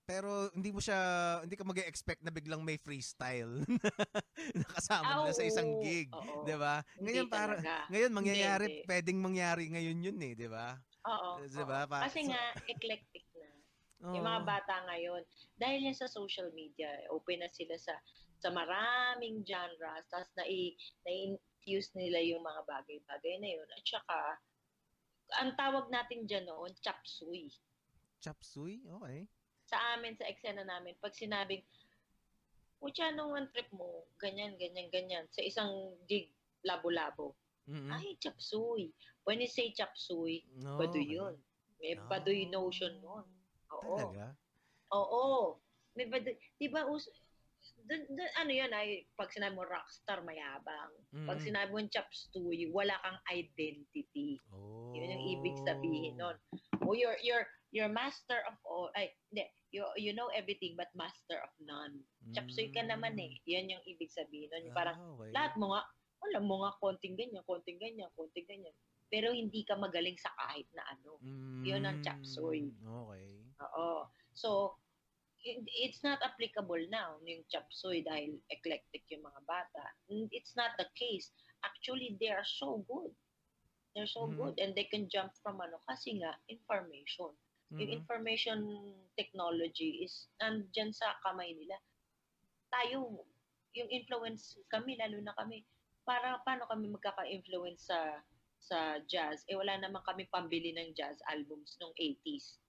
pero 0.07 0.47
hindi 0.55 0.71
mo 0.71 0.79
siya 0.79 0.99
hindi 1.43 1.59
ka 1.59 1.67
mag-expect 1.67 2.23
na 2.23 2.31
biglang 2.31 2.63
may 2.63 2.79
freestyle 2.79 3.59
nakasama 4.59 5.19
nila 5.19 5.35
sa 5.35 5.43
isang 5.43 5.83
gig. 5.83 6.07
'di 6.47 6.55
ba? 6.55 6.79
Ngayon 7.03 7.27
para 7.27 7.59
talaga. 7.59 7.91
ngayon 7.91 8.11
mangyayari, 8.15 8.65
hindi. 8.71 8.87
pwedeng 8.87 9.19
mangyari 9.19 9.63
ngayon 9.67 9.97
'yun 9.99 10.17
eh, 10.23 10.31
'di 10.31 10.47
ba? 10.47 10.79
Oo. 11.11 11.43
Di 11.43 11.63
ba? 11.63 11.83
Pa- 11.91 12.07
Kasi 12.07 12.23
nga, 12.23 12.55
eclectic 12.71 13.27
na. 13.35 13.51
Oo. 14.07 14.13
Yung 14.15 14.23
mga 14.23 14.41
bata 14.47 14.75
ngayon, 14.87 15.27
dahil 15.59 15.91
yan 15.91 15.97
sa 15.97 16.07
social 16.07 16.55
media, 16.55 16.87
open 17.11 17.43
na 17.43 17.51
sila 17.51 17.75
sa 17.75 17.99
sa 18.37 18.53
maraming 18.53 19.41
genres, 19.43 20.05
tapos 20.07 20.29
na 20.37 20.45
na-infuse 20.45 21.89
nila 21.97 22.21
yung 22.21 22.45
mga 22.45 22.61
bagay-bagay 22.63 23.35
na 23.41 23.49
yun. 23.59 23.67
At 23.75 23.83
saka, 23.83 24.19
ang 25.35 25.51
tawag 25.55 25.91
natin 25.91 26.23
dyan 26.23 26.47
noon. 26.47 26.71
Chop 26.79 27.03
suey? 27.03 27.51
Okay. 28.81 29.27
Sa 29.67 29.77
amin, 29.95 30.15
sa 30.15 30.25
eksena 30.25 30.63
namin, 30.63 30.95
pag 30.97 31.11
sinabing, 31.11 31.61
Pucha, 32.77 33.09
nung 33.09 33.33
one 33.33 33.49
trip 33.49 33.65
mo, 33.73 34.05
ganyan, 34.21 34.53
ganyan, 34.53 34.85
ganyan, 34.93 35.25
sa 35.33 35.41
isang 35.41 35.97
gig, 36.05 36.29
labo-labo. 36.61 37.33
Mm-mm. 37.65 37.89
Ay, 37.89 38.13
chop 38.21 38.37
suey. 38.37 38.93
When 39.25 39.41
you 39.41 39.49
say 39.49 39.73
chop 39.73 39.91
suey, 39.97 40.45
No, 40.61 40.77
baduy 40.77 41.03
yun. 41.09 41.35
May 41.81 41.97
Ah. 41.97 42.05
baduy 42.05 42.45
notion 42.47 43.01
nun. 43.01 43.25
Oo. 43.73 43.97
Talaga? 43.97 44.29
Oo. 44.93 45.57
May 45.97 46.05
baduy. 46.05 46.37
Di 46.55 46.69
ba, 46.69 46.85
us- 46.85 47.09
dun, 47.87 48.03
dun, 48.11 48.31
ano 48.35 48.51
yan 48.51 48.71
ay, 48.71 49.07
pag 49.15 49.31
sinabi 49.31 49.55
mo 49.55 49.63
rockstar, 49.63 50.19
mayabang. 50.21 50.91
Pag 51.25 51.39
Mm. 51.39 51.45
sinabi 51.47 51.69
mo 51.71 51.79
chop 51.87 52.07
suey, 52.11 52.67
wala 52.69 52.99
kang 52.99 53.19
identity. 53.31 54.37
Oh. 54.51 54.91
Yun 54.91 55.15
yung 55.15 55.25
ibig 55.33 55.57
sabihin 55.63 56.19
nun. 56.19 56.35
O 56.83 56.91
you're, 56.91 57.15
you're, 57.23 57.47
you're 57.71 57.89
master 57.89 58.43
of 58.45 58.55
all, 58.63 58.91
ay, 58.93 59.09
hindi, 59.31 59.47
you, 59.71 59.83
you 59.95 60.11
know 60.11 60.27
everything 60.31 60.75
but 60.75 60.91
master 60.93 61.39
of 61.39 61.51
none. 61.63 62.03
Chop 62.35 62.47
suey 62.51 62.69
ka 62.69 62.83
naman 62.83 63.15
eh. 63.17 63.39
Yan 63.47 63.71
yung 63.71 63.83
ibig 63.87 64.11
sabihin 64.11 64.51
nun. 64.51 64.67
Yung 64.67 64.75
parang, 64.77 64.95
Mm. 64.99 65.07
Ah, 65.07 65.13
okay. 65.15 65.31
lahat 65.31 65.53
mo 65.55 65.65
nga, 65.71 65.81
alam 66.27 66.43
mo 66.43 66.55
nga, 66.65 66.71
konting 66.83 67.15
ganyan, 67.15 67.43
konting 67.45 67.79
ganyan, 67.79 68.11
konting 68.13 68.45
ganyan. 68.45 68.75
Pero 69.07 69.31
hindi 69.31 69.63
ka 69.63 69.79
magaling 69.79 70.19
sa 70.19 70.33
kahit 70.35 70.67
na 70.75 70.83
ano. 70.91 71.15
yun 71.63 71.83
ang 71.83 72.03
chop 72.03 72.19
suey. 72.23 72.67
Mm, 72.83 72.83
Okay. 72.83 73.27
Oo. 73.63 73.87
So, 74.33 74.75
it's 75.43 76.03
not 76.03 76.19
applicable 76.23 76.81
now, 76.89 77.17
yung 77.25 77.43
chop 77.51 77.69
suey 77.71 78.01
dahil 78.03 78.41
eclectic 78.49 79.05
yung 79.13 79.23
mga 79.25 79.41
bata. 79.45 79.83
It's 80.33 80.55
not 80.57 80.75
the 80.77 80.89
case. 80.97 81.31
Actually, 81.63 82.17
they 82.19 82.29
are 82.33 82.45
so 82.45 82.83
good. 82.89 83.13
They're 83.95 84.09
so 84.09 84.29
Mhm. 84.29 84.37
good 84.37 84.55
and 84.61 84.77
they 84.77 84.85
can 84.85 85.09
jump 85.09 85.33
from 85.41 85.57
ano 85.57 85.81
kasi 85.89 86.21
nga 86.21 86.37
information. 86.49 87.33
Yung 87.77 87.89
Mhm. 87.89 87.97
information 88.05 88.59
technology 89.17 90.05
is 90.05 90.29
nandyan 90.37 90.93
sa 90.93 91.17
kamay 91.25 91.53
nila. 91.57 91.77
Tayo, 92.69 93.25
yung 93.73 93.89
influence 93.89 94.57
kami, 94.69 94.97
lalo 95.01 95.17
na 95.21 95.33
kami, 95.33 95.65
para 96.05 96.39
paano 96.45 96.69
kami 96.69 96.87
magkaka-influence 96.93 97.89
sa 97.89 98.21
sa 98.57 98.97
jazz? 99.05 99.45
Eh 99.49 99.55
wala 99.57 99.77
naman 99.77 100.01
kami 100.05 100.25
pambili 100.29 100.73
ng 100.73 100.93
jazz 100.97 101.17
albums 101.29 101.77
nung 101.81 101.93
80s. 101.97 102.59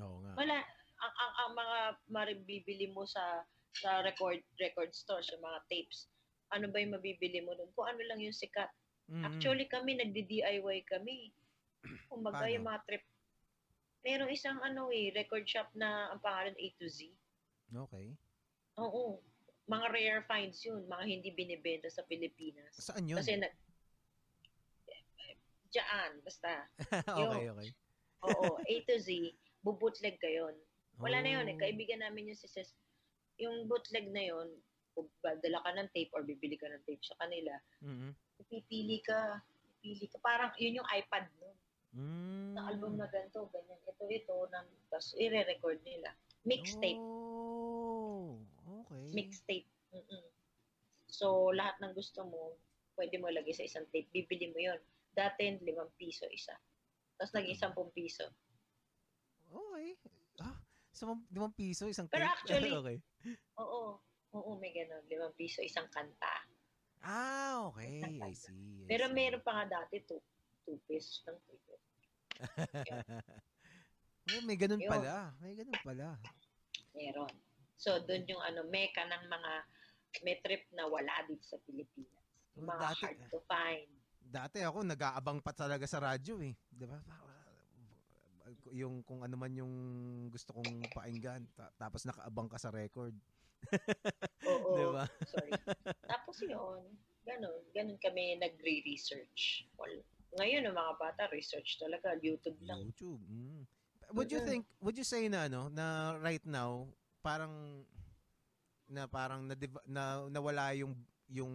Oo 0.00 0.20
nga. 0.24 0.32
Wala 0.36 0.64
ang 1.04 1.14
ang, 1.20 1.32
ang 1.36 1.52
mga 1.52 1.78
maribibili 2.08 2.88
mo 2.88 3.04
sa 3.04 3.44
sa 3.76 4.00
record 4.00 4.40
record 4.56 4.90
stores, 4.96 5.28
yung 5.34 5.44
mga 5.44 5.60
tapes. 5.68 6.08
Ano 6.54 6.70
ba 6.70 6.80
yung 6.80 6.96
mabibili 6.96 7.42
mo 7.44 7.52
doon? 7.58 7.68
Kung 7.76 7.90
ano 7.90 8.00
lang 8.08 8.22
yung 8.22 8.34
sikat. 8.34 8.70
Mhm. 9.10 9.24
Actually 9.28 9.66
kami 9.68 10.00
nagdi-DIY 10.00 10.88
kami. 10.88 11.34
Kumbaga 12.10 12.48
yung 12.48 12.64
mga 12.64 12.80
trip. 12.88 13.04
Merong 14.04 14.32
isang 14.32 14.60
ano 14.60 14.88
eh, 14.92 15.12
record 15.12 15.44
shop 15.44 15.68
na 15.76 16.12
ang 16.12 16.20
pangalan 16.20 16.56
A 16.56 16.66
to 16.80 16.88
Z. 16.88 17.08
Okay. 17.72 18.16
Oo. 18.80 19.20
Mga 19.64 19.86
rare 19.96 20.22
finds 20.28 20.60
yun, 20.60 20.84
mga 20.84 21.04
hindi 21.08 21.32
binibenta 21.32 21.88
sa 21.88 22.04
Pilipinas. 22.04 22.68
Saan 22.76 23.08
yun? 23.08 23.16
Kasi 23.16 23.40
na, 23.40 23.48
Diyan, 25.74 26.12
basta. 26.22 26.70
okay, 27.18 27.50
okay. 27.50 27.68
Oo, 28.22 28.62
A 28.62 28.74
to 28.86 28.96
Z, 29.02 29.10
bubutleg 29.66 30.14
ka 30.22 30.30
yun. 30.30 30.54
Wala 31.00 31.18
na 31.22 31.30
yun 31.40 31.50
eh. 31.50 31.56
Oh. 31.56 31.60
Kaibigan 31.60 32.00
namin 32.02 32.30
yung 32.30 32.38
si 32.38 32.46
Sis. 32.46 32.70
Yung 33.42 33.66
bootleg 33.66 34.10
na 34.14 34.22
yun, 34.30 34.48
kung 34.94 35.10
dala 35.22 35.58
ka 35.62 35.70
ng 35.74 35.90
tape 35.90 36.14
or 36.14 36.22
bibili 36.22 36.54
ka 36.54 36.70
ng 36.70 36.84
tape 36.86 37.02
sa 37.02 37.18
kanila, 37.18 37.50
Mhm. 37.82 38.14
pipili 38.46 39.02
ka, 39.02 39.42
pipili 39.82 40.06
ka. 40.06 40.22
Parang 40.22 40.54
yun 40.54 40.78
yung 40.78 40.90
iPad 40.90 41.26
nun. 41.42 41.56
Mm. 41.94 42.52
Na 42.58 42.70
album 42.70 42.98
na 42.98 43.06
ganito, 43.06 43.46
ganyan. 43.54 43.78
Ito, 43.86 44.04
ito. 44.10 44.34
Na, 44.50 44.66
tapos 44.90 45.14
i-record 45.18 45.78
nila. 45.86 46.10
Mixtape. 46.42 46.98
Oh, 46.98 48.38
okay. 48.82 49.14
Mixtape. 49.14 49.70
Mm-mm. 49.94 50.26
So, 51.06 51.54
lahat 51.54 51.78
ng 51.78 51.94
gusto 51.94 52.26
mo, 52.26 52.58
pwede 52.98 53.18
mo 53.22 53.30
lagay 53.30 53.54
sa 53.54 53.62
isang 53.66 53.86
tape. 53.94 54.10
Bibili 54.10 54.50
mo 54.50 54.58
yun. 54.58 54.78
Dati, 55.14 55.54
limang 55.62 55.94
piso 55.94 56.26
isa. 56.34 56.58
Tapos 57.14 57.30
naging 57.30 57.54
sampung 57.58 57.94
piso. 57.94 58.26
Okay. 59.54 59.94
So, 60.94 61.10
limang 61.28 61.52
piso, 61.52 61.84
isang 61.84 62.06
Pero 62.06 62.22
tape? 62.24 62.38
actually- 62.40 62.70
okay. 62.72 62.96
Oo. 63.58 63.98
Oo, 64.32 64.50
may 64.56 64.70
ganun. 64.70 65.02
Limang 65.04 65.34
piso, 65.34 65.58
isang 65.60 65.86
kanta. 65.88 66.46
Ah, 67.02 67.68
okay. 67.68 68.00
I 68.00 68.32
see. 68.32 68.48
I 68.80 68.86
Pero 68.86 69.04
see. 69.06 69.12
meron 69.12 69.42
pa 69.42 69.60
nga 69.60 69.82
dati, 69.82 70.00
two, 70.00 70.22
two 70.64 70.78
pesos. 70.84 71.20
Three 71.20 71.60
pesos. 71.60 71.82
Oh, 74.24 74.40
may 74.40 74.56
ganun 74.56 74.80
Yun. 74.80 74.88
pala. 74.88 75.36
May 75.36 75.52
ganun 75.52 75.76
pala. 75.84 76.16
Meron. 76.96 77.28
So, 77.76 78.00
doon 78.00 78.24
yung 78.24 78.40
ano, 78.40 78.64
meka 78.64 79.04
ng 79.04 79.28
mga 79.28 79.52
may 80.24 80.40
trip 80.40 80.64
na 80.72 80.88
wala 80.88 81.12
dito 81.28 81.44
sa 81.44 81.60
Pilipinas. 81.60 82.24
Yung 82.56 82.64
Oh, 82.64 82.72
mga 82.72 82.82
dati- 82.88 83.04
hard 83.04 83.20
to 83.28 83.40
find. 83.44 83.84
Dati 84.24 84.64
ako, 84.64 84.80
nag-aabang 84.80 85.38
pa 85.38 85.52
talaga 85.52 85.84
sa 85.84 86.00
radyo 86.00 86.40
eh. 86.40 86.56
Di 86.64 86.88
ba? 86.88 86.96
Yung 88.74 89.06
kung 89.06 89.22
ano 89.22 89.38
man 89.38 89.54
yung 89.54 89.74
gusto 90.34 90.50
kong 90.50 90.90
pakinggan. 90.90 91.46
Ta- 91.54 91.74
tapos 91.78 92.02
nakaabang 92.02 92.50
ka 92.50 92.58
sa 92.58 92.74
record. 92.74 93.14
Oo. 94.50 94.74
Di 94.74 94.84
ba? 94.90 95.04
Sorry. 95.24 95.52
Tapos 96.12 96.36
yun, 96.44 96.84
ganun. 97.24 97.62
Ganun 97.72 97.96
kami 97.96 98.36
nagre-research. 98.36 99.64
Well, 99.80 100.04
ngayon, 100.36 100.68
mga 100.68 100.94
bata, 101.00 101.32
research 101.32 101.80
talaga. 101.80 102.12
YouTube 102.20 102.60
lang. 102.60 102.84
YouTube. 102.84 103.22
Mm. 103.24 103.64
Would 104.12 104.28
you 104.28 104.44
think, 104.44 104.68
would 104.84 105.00
you 105.00 105.06
say 105.06 105.32
na 105.32 105.48
ano, 105.48 105.72
na 105.72 106.18
right 106.20 106.44
now, 106.44 106.92
parang, 107.24 107.86
na 108.84 109.08
parang 109.08 109.48
na, 109.48 109.56
na 109.88 110.02
nawala 110.28 110.76
yung 110.76 110.92
yung 111.32 111.54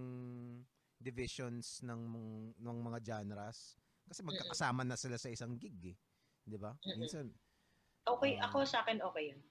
divisions 0.98 1.80
ng 1.86 2.02
ng 2.58 2.78
mga 2.82 3.00
genres 3.06 3.78
kasi 4.10 4.26
magkakasama 4.26 4.82
na 4.82 4.98
sila 4.98 5.22
sa 5.22 5.30
isang 5.30 5.54
gig 5.56 5.94
eh. 5.94 5.98
'Di 6.50 6.58
ba? 6.58 6.74
Minsan. 6.98 7.30
Okay, 8.10 8.42
Ah. 8.42 8.50
ako 8.50 8.66
sa 8.66 8.82
akin, 8.82 9.06
okay 9.06 9.30
yun. 9.30 9.42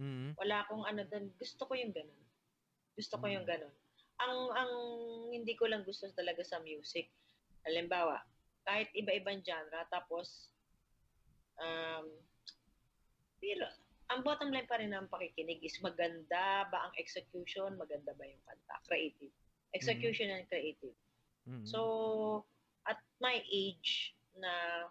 Mm. 0.00 0.28
Wala 0.34 0.66
akong 0.66 0.82
ano 0.82 1.06
doon. 1.06 1.30
Gusto 1.38 1.62
ko 1.68 1.78
yung 1.78 1.94
ganun. 1.94 2.22
Gusto 2.98 3.14
ko 3.22 3.30
yung 3.30 3.46
Mm. 3.46 3.52
ganun. 3.54 3.74
Ang, 4.20 4.38
ang 4.52 4.72
hindi 5.30 5.54
ko 5.54 5.70
lang 5.70 5.86
gusto 5.86 6.10
talaga 6.12 6.42
sa 6.42 6.58
music, 6.60 7.08
halimbawa, 7.64 8.20
kahit 8.66 8.90
iba-ibang 8.92 9.40
genre, 9.40 9.80
tapos, 9.88 10.50
um, 11.56 12.04
pero, 13.40 13.64
ang 14.10 14.20
bottom 14.26 14.50
line 14.52 14.66
pa 14.68 14.76
rin 14.76 14.90
ng 14.92 15.08
pakikinig 15.08 15.62
is 15.64 15.78
maganda 15.80 16.66
ba 16.68 16.90
ang 16.90 16.94
execution, 17.00 17.78
maganda 17.80 18.12
ba 18.18 18.26
yung 18.26 18.42
kanta, 18.44 18.76
creative. 18.84 19.32
Execution 19.72 20.28
and 20.34 20.44
creative. 20.50 20.92
Mm. 21.48 21.64
So, 21.64 21.80
at 22.84 22.98
my 23.22 23.40
age 23.48 24.12
na 24.36 24.84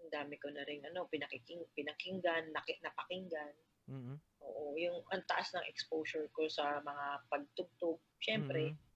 ang 0.00 0.10
dami 0.10 0.40
ko 0.40 0.48
na 0.48 0.64
rin 0.64 0.80
ano, 0.88 1.04
pinakiking, 1.12 1.60
pinakinggan, 1.76 2.48
naki, 2.56 2.80
napakinggan. 2.80 3.54
Mm-mm. 3.90 4.16
Oo, 4.40 4.72
yung 4.80 5.04
ang 5.12 5.24
taas 5.28 5.52
ng 5.52 5.68
exposure 5.68 6.32
ko 6.32 6.48
sa 6.48 6.80
mga 6.80 7.06
pagtugtog. 7.28 8.00
Syempre, 8.24 8.72
Mm-mm. 8.72 8.88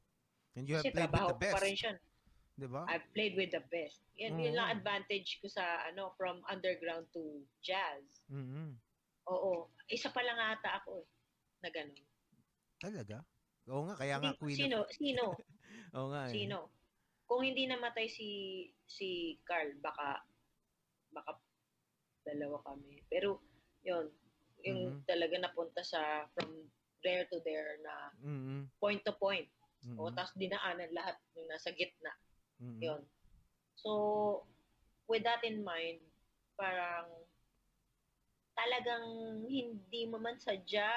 And 0.55 0.65
you 0.71 0.79
have 0.79 0.87
kasi 0.87 0.95
played 0.95 1.11
with 1.13 1.27
the 1.29 1.35
ko 1.35 1.43
pa 1.43 1.59
best, 1.59 1.65
rin 1.67 1.77
siya. 1.77 1.93
'di 2.55 2.69
ba? 2.71 2.83
I've 2.87 3.09
played 3.11 3.35
with 3.35 3.51
the 3.51 3.65
best. 3.69 3.99
Yan, 4.23 4.39
yun 4.39 4.55
lang 4.55 4.79
advantage 4.79 5.43
ko 5.43 5.51
sa 5.51 5.83
ano, 5.91 6.15
from 6.15 6.41
underground 6.47 7.11
to 7.11 7.43
jazz. 7.59 8.23
Mm. 8.31 8.79
Oo. 9.27 9.67
Isa 9.91 10.15
pa 10.15 10.23
lang 10.23 10.39
ata 10.39 10.79
ako 10.79 11.03
eh, 11.03 11.07
na 11.67 11.69
ganun. 11.75 12.07
Talaga? 12.79 13.27
Oo 13.67 13.83
nga, 13.91 13.95
kaya 13.99 14.21
nga 14.23 14.39
Queen 14.39 14.55
sino, 14.55 14.87
of... 14.87 14.93
sino, 14.95 15.25
Oo 15.99 16.09
nga 16.15 16.31
eh. 16.31 16.33
sino? 16.33 16.71
Kung 17.27 17.43
hindi 17.43 17.67
namatay 17.67 18.07
si 18.07 18.29
si 18.87 19.41
Carl, 19.43 19.75
baka 19.83 20.23
baka 21.15 21.39
dalawa 22.27 22.59
kami. 22.67 23.01
Pero 23.07 23.39
yun, 23.87 24.11
yung 24.65 25.01
Mhm. 25.01 25.07
talaga 25.07 25.37
napunta 25.39 25.81
sa 25.85 26.27
from 26.35 26.67
there 27.05 27.29
to 27.29 27.37
there 27.45 27.77
na 27.85 28.11
Mm-mm. 28.25 28.65
point 28.81 29.05
to 29.05 29.13
point. 29.17 29.47
Mm-mm. 29.85 30.01
O 30.01 30.09
tapos 30.11 30.33
dinaanan 30.41 30.89
lahat 30.97 31.21
yung 31.37 31.47
nasa 31.47 31.71
gitna. 31.77 32.13
Mm-mm. 32.59 32.81
Yun. 32.81 33.03
So, 33.77 33.91
with 35.05 35.23
that 35.29 35.45
in 35.45 35.61
mind, 35.61 36.01
parang 36.57 37.13
talagang 38.55 39.05
hindi 39.45 40.07
mo 40.09 40.17
man 40.17 40.41
sadya, 40.41 40.89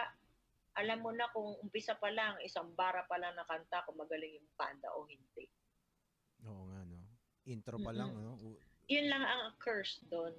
alam 0.78 1.02
mo 1.02 1.10
na 1.12 1.28
kung 1.34 1.58
umpisa 1.60 1.98
pa 1.98 2.14
lang, 2.14 2.38
isang 2.46 2.70
bara 2.78 3.04
pa 3.10 3.18
lang 3.18 3.34
na 3.34 3.44
kanta, 3.50 3.84
kung 3.84 3.98
magaling 3.98 4.38
yung 4.38 4.50
banda 4.54 4.94
o 4.94 5.10
hindi. 5.10 5.50
Oo 6.46 6.70
nga, 6.70 6.86
no? 6.86 7.02
Intro 7.50 7.82
pa 7.82 7.92
lang, 7.92 8.14
no? 8.14 8.38
Yun 8.88 9.08
lang 9.12 9.24
ang 9.24 9.56
curse 9.60 10.00
doon. 10.08 10.34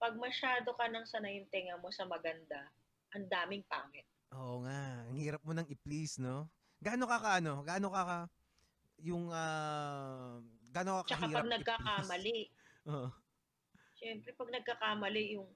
Pag 0.00 0.16
masyado 0.18 0.72
ka 0.74 0.88
nang 0.88 1.06
sanay 1.06 1.38
yung 1.38 1.48
tenga 1.52 1.76
mo 1.78 1.92
sa 1.92 2.08
maganda, 2.08 2.72
ang 3.12 3.28
daming 3.28 3.62
pangit. 3.68 4.08
Oo 4.32 4.64
nga. 4.64 5.04
Ang 5.12 5.18
hirap 5.20 5.42
mo 5.44 5.52
nang 5.52 5.68
i-please, 5.68 6.16
no? 6.18 6.48
gaano 6.82 7.06
ka 7.06 7.18
ka 7.22 7.30
ano, 7.38 7.62
gaano 7.62 7.88
ka 7.94 8.02
ka 8.02 8.18
yung 9.02 9.30
uh, 9.30 10.42
gaano 10.74 11.02
ka 11.02 11.14
Tsaka 11.14 11.30
kahirap 11.30 11.38
pag 11.46 11.54
nagkakamali, 11.54 12.38
Oo. 12.90 13.08
syempre 13.94 14.30
pag 14.34 14.50
nagkakamali 14.50 15.38
yung 15.38 15.46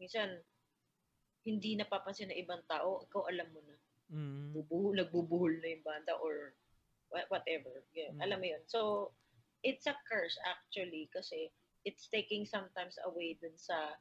minsan 0.00 0.40
hindi 1.44 1.76
napapansin 1.76 2.32
ng 2.32 2.40
ibang 2.40 2.64
tao, 2.64 3.04
ikaw 3.04 3.28
alam 3.28 3.48
mo 3.52 3.60
na. 3.66 3.76
Mm. 4.12 4.54
Bubuhol, 4.54 4.94
nagbubuhol 4.96 5.52
na 5.58 5.68
yung 5.74 5.84
banda 5.84 6.14
or 6.22 6.54
wha- 7.10 7.28
whatever. 7.28 7.82
Yun, 7.92 8.14
Mm. 8.16 8.20
Alam 8.22 8.38
mo 8.38 8.46
yun. 8.46 8.62
So, 8.70 9.10
it's 9.66 9.90
a 9.90 9.96
curse 10.06 10.38
actually 10.46 11.10
kasi 11.10 11.50
it's 11.84 12.06
taking 12.08 12.46
sometimes 12.46 12.98
away 13.06 13.34
dun 13.38 13.54
sa 13.58 13.98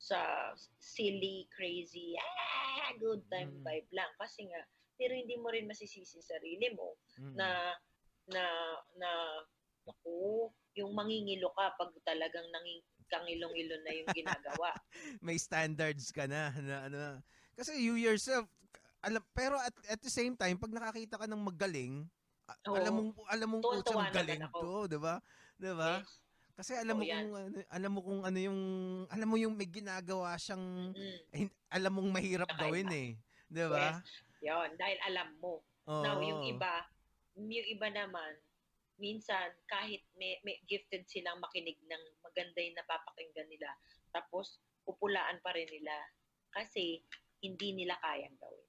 sa 0.00 0.52
silly, 0.80 1.44
crazy, 1.52 2.16
ah, 2.16 2.96
good 2.96 3.20
time 3.28 3.52
Mm. 3.52 3.64
vibe 3.66 3.90
lang. 3.92 4.08
Kasi 4.16 4.48
nga, 4.48 4.64
pero 4.96 5.12
hindi 5.12 5.36
mo 5.36 5.52
rin 5.52 5.68
masisisi 5.68 6.24
sarili 6.24 6.72
mo 6.72 6.96
Mm. 7.20 7.36
na 7.36 7.48
na 8.30 8.44
na 8.96 9.10
ako, 9.84 10.48
yung 10.78 10.92
mangingilo 10.96 11.50
ka 11.52 11.74
pag 11.76 11.90
talagang 12.06 12.46
nanging 12.48 12.80
kangilong-ilo 13.10 13.76
na 13.82 13.92
yung 13.92 14.10
ginagawa. 14.14 14.70
may 15.26 15.36
standards 15.36 16.14
ka 16.14 16.24
na 16.30 16.54
na 16.62 16.76
ano. 16.86 16.98
Kasi 17.58 17.76
you 17.82 17.98
yourself 17.98 18.46
alam 19.02 19.24
pero 19.34 19.56
at, 19.58 19.72
at 19.88 20.00
the 20.00 20.12
same 20.12 20.36
time 20.36 20.56
pag 20.60 20.70
nakakita 20.72 21.18
ka 21.18 21.26
ng 21.26 21.42
magaling, 21.42 22.06
Oo. 22.68 22.76
alam 22.76 22.92
mong 22.94 23.10
alam 23.28 23.48
mong 23.50 23.64
putsang 23.66 24.04
galing 24.12 24.44
to, 24.54 24.86
'di 24.86 24.98
ba? 25.00 25.18
'Di 25.58 25.72
ba? 25.74 26.04
Yes. 26.04 26.29
Kasi 26.54 26.72
alam 26.74 26.96
mo 26.96 27.04
yan. 27.04 27.16
kung 27.16 27.32
ano, 27.34 27.58
alam 27.68 27.90
mo 27.90 28.00
kung 28.00 28.20
ano 28.22 28.38
yung 28.38 28.60
alam 29.08 29.28
mo 29.28 29.36
yung 29.36 29.54
may 29.54 29.66
ginagawa 29.66 30.36
siyang 30.36 30.92
Mm. 30.92 31.18
hin- 31.32 31.56
alam 31.68 31.92
mong 31.92 32.10
mahirap 32.10 32.48
Kakaiba. 32.48 32.62
gawin 32.66 32.88
eh, 32.90 33.08
'di 33.48 33.64
ba? 33.66 34.00
Yon, 34.40 34.70
dahil 34.74 34.98
alam 35.04 35.28
mo. 35.36 35.60
Oo. 35.84 36.00
Now, 36.00 36.16
yung 36.18 36.44
iba, 36.46 36.84
yung 37.36 37.50
iba 37.68 37.88
naman, 37.88 38.32
minsan, 38.96 39.52
kahit 39.66 40.00
may, 40.14 40.40
may 40.42 40.60
gifted 40.64 41.04
silang 41.06 41.40
makinig 41.40 41.76
ng 41.78 42.02
maganda 42.20 42.58
yung 42.58 42.76
napapakinggan 42.76 43.48
nila, 43.48 43.68
tapos, 44.10 44.56
pupulaan 44.84 45.40
pa 45.40 45.52
rin 45.52 45.68
nila 45.68 45.92
kasi 46.50 47.04
hindi 47.40 47.72
nila 47.74 47.96
kayang 48.00 48.36
gawin. 48.36 48.66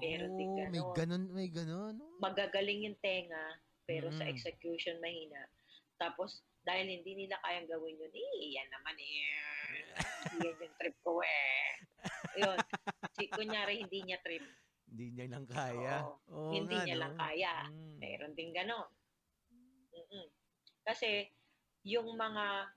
Din 0.00 0.20
Oh, 0.24 0.32
may 0.32 0.48
ganon. 0.48 0.94
ganun, 0.96 1.24
may 1.30 1.48
ganun. 1.48 1.94
Oh. 2.00 2.16
Magagaling 2.18 2.88
yung 2.88 2.98
tenga, 2.98 3.60
pero 3.84 4.08
sa 4.10 4.24
Mm. 4.24 4.32
execution 4.32 4.96
mahina. 4.98 5.44
Tapos, 5.96 6.40
dahil 6.62 6.86
hindi 6.86 7.12
nila 7.26 7.36
kayang 7.42 7.66
gawin 7.66 7.98
yun, 7.98 8.14
eh, 8.14 8.54
yan 8.54 8.68
naman 8.70 8.96
eh. 8.98 9.26
yan 10.46 10.56
yung 10.62 10.74
trip 10.78 10.96
ko 11.02 11.18
eh. 11.18 11.66
Yun. 12.38 12.58
Si, 13.18 13.26
kunyari, 13.28 13.82
hindi 13.82 14.06
niya 14.06 14.22
trip. 14.22 14.42
Hindi 14.86 15.06
niya 15.10 15.26
lang 15.32 15.46
kaya. 15.50 16.06
Oo. 16.06 16.14
Oo 16.30 16.52
Hindi 16.54 16.76
nga, 16.78 16.84
niya 16.86 16.96
no? 16.96 17.02
lang 17.02 17.14
kaya. 17.18 17.54
Mm. 17.66 17.96
Meron 17.98 18.32
din 18.38 18.50
ganon. 18.54 18.88
Mm-mm. 19.92 20.26
Kasi, 20.86 21.26
yung 21.82 22.14
mga 22.14 22.70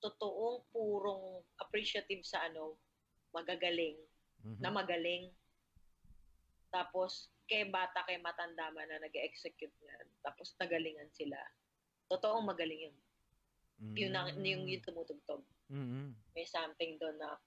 totoong 0.00 0.64
purong 0.70 1.44
appreciative 1.60 2.24
sa 2.24 2.46
ano, 2.46 2.78
magagaling, 3.34 3.98
Mhm. 4.40 4.58
na 4.62 4.70
magaling. 4.72 5.28
Tapos, 6.70 7.28
kay 7.50 7.66
bata, 7.66 8.06
kay 8.06 8.16
matanda 8.22 8.70
man 8.70 8.86
na 8.88 9.02
nag-execute 9.02 9.74
yan. 9.82 10.06
Tapos, 10.22 10.54
nagalingan 10.56 11.10
sila. 11.12 11.36
Totoong 12.10 12.42
magaling 12.42 12.90
yun. 12.90 12.96
Yun, 13.94 14.12
ang, 14.12 14.34
yung, 14.42 14.66
yung 14.66 14.82
tumutugtog. 14.82 15.46
Mm. 15.70 16.12
May 16.34 16.44
something 16.44 16.98
doon 16.98 17.16
na, 17.16 17.38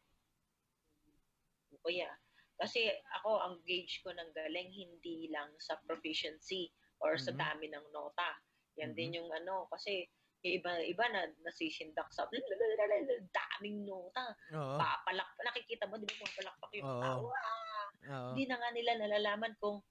"Hmm, 1.03 1.77
kuya. 1.83 2.09
Kasi 2.55 2.87
ako, 3.19 3.43
ang 3.43 3.55
gauge 3.67 3.99
ko 3.99 4.15
ng 4.15 4.31
galing, 4.31 4.71
hindi 4.71 5.27
lang 5.27 5.51
sa 5.59 5.75
proficiency 5.83 6.71
or 7.03 7.19
sa 7.19 7.35
Mhm. 7.35 7.39
dami 7.43 7.65
ng 7.67 7.85
nota. 7.91 8.39
Yan 8.79 8.95
Mhm. 8.95 8.97
din 8.97 9.17
yung 9.19 9.29
ano, 9.35 9.67
kasi 9.67 10.07
yung 10.43 10.53
iba, 10.63 10.71
iba 10.79 11.05
na 11.11 11.27
nasisindak 11.43 12.07
sa 12.15 12.23
daming 13.35 13.83
nota. 13.83 14.31
Oo. 14.55 14.79
Papalak, 14.79 15.27
nakikita 15.43 15.87
mo, 15.91 15.99
di 15.99 16.07
ba 16.07 16.15
kung 16.23 16.35
palakpak 16.39 16.71
yung 16.79 16.87
Oo. 16.87 17.01
tao? 17.03 17.23
Oo. 17.27 18.27
Hindi 18.31 18.43
na 18.47 18.55
nga 18.59 18.69
nila 18.71 18.91
nalalaman 18.99 19.53
kung 19.59 19.83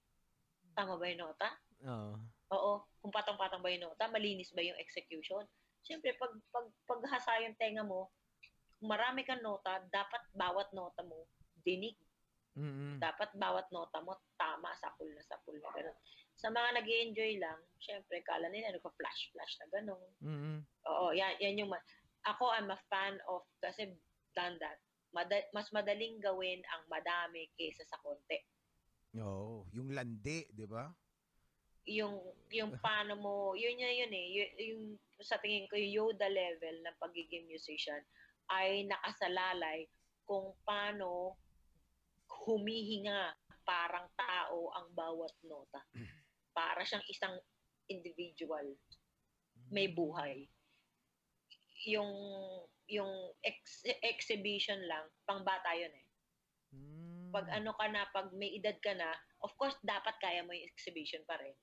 tama 0.73 0.97
ba 0.97 1.05
yung 1.09 1.21
nota? 1.29 1.49
Oo. 1.85 2.32
Oo, 2.51 2.83
kung 2.99 3.13
patang-patang 3.13 3.63
ba 3.63 3.71
yung 3.71 3.87
nota, 3.87 4.11
malinis 4.11 4.51
ba 4.51 4.59
yung 4.59 4.77
execution. 4.81 5.43
Siyempre, 5.83 6.15
pag, 6.19 6.31
pag, 6.51 6.67
paghasa 6.87 7.39
yung 7.43 7.55
tenga 7.55 7.83
mo, 7.83 8.11
kung 8.79 8.91
marami 8.91 9.23
kang 9.23 9.39
nota, 9.39 9.79
dapat 9.87 10.21
bawat 10.35 10.71
nota 10.75 11.01
mo, 11.07 11.27
dinig. 11.63 11.95
Mm. 12.53 13.01
Dapat 13.01 13.33
bawat 13.39 13.71
nota 13.73 14.03
mo, 14.03 14.19
tama, 14.37 14.69
sapul 14.77 15.09
na 15.15 15.23
sapul 15.25 15.57
na 15.57 15.71
gano'n. 15.73 15.97
Sa 16.37 16.53
mga 16.53 16.69
nag 16.77 16.87
enjoy 16.87 17.41
lang, 17.41 17.59
siyempre, 17.81 18.21
kala 18.21 18.51
nila, 18.51 18.75
nagpa-flash-flash 18.75 19.53
na 19.63 19.67
gano'n. 19.73 20.09
Mm. 20.21 20.59
Oo, 20.85 21.15
yan, 21.15 21.33
yan 21.41 21.65
yung, 21.65 21.71
ma- 21.73 21.87
ako, 22.27 22.53
I'm 22.53 22.69
a 22.69 22.79
fan 22.91 23.17
of, 23.25 23.47
kasi 23.57 23.95
done 24.37 24.57
that. 24.61 24.77
Mada- 25.13 25.49
mas 25.53 25.69
madaling 25.69 26.17
gawin 26.21 26.61
ang 26.73 26.83
madami 26.89 27.45
kaysa 27.53 27.85
sa 27.85 28.01
konti. 28.01 28.37
Oo, 29.21 29.69
yung 29.77 29.93
landi, 29.93 30.49
'di 30.49 30.65
ba? 30.65 30.89
Yung 31.87 32.19
yung 32.53 32.71
paano 32.85 33.17
mo 33.19 33.33
yun 33.57 33.75
yun 33.75 34.05
yun 34.05 34.13
eh 34.13 34.27
yung, 34.35 34.51
yung 34.59 34.83
sa 35.23 35.39
tingin 35.39 35.67
ko 35.67 35.75
yung 35.79 36.13
Yoda 36.13 36.27
level 36.27 36.75
ng 36.83 36.95
pagiging 36.99 37.47
musician 37.47 37.99
ay 38.51 38.83
nakasalalay 38.87 39.87
kung 40.27 40.51
paano 40.63 41.39
humihinga 42.43 43.35
parang 43.63 44.07
tao 44.19 44.71
ang 44.75 44.91
bawat 44.91 45.31
nota. 45.47 45.79
Para 46.57 46.83
siyang 46.83 47.03
isang 47.07 47.35
individual. 47.87 48.75
May 49.71 49.89
buhay. 49.89 50.47
Yung 51.87 52.11
yung 52.91 53.11
ex- 53.39 53.87
exhibition 54.03 54.77
lang 54.91 55.07
pang 55.23 55.41
bata 55.47 55.71
yun 55.71 55.91
eh. 55.91 56.07
Mm. 56.73 57.29
pag 57.29 57.45
ano 57.53 57.69
ka 57.77 57.85
na 57.85 58.01
pag 58.09 58.33
may 58.33 58.49
edad 58.57 58.73
ka 58.81 58.97
na 58.97 59.13
of 59.45 59.53
course 59.61 59.77
dapat 59.85 60.17
kaya 60.17 60.41
mo 60.41 60.57
yung 60.57 60.65
exhibition 60.73 61.21
pa 61.29 61.37
rin 61.37 61.53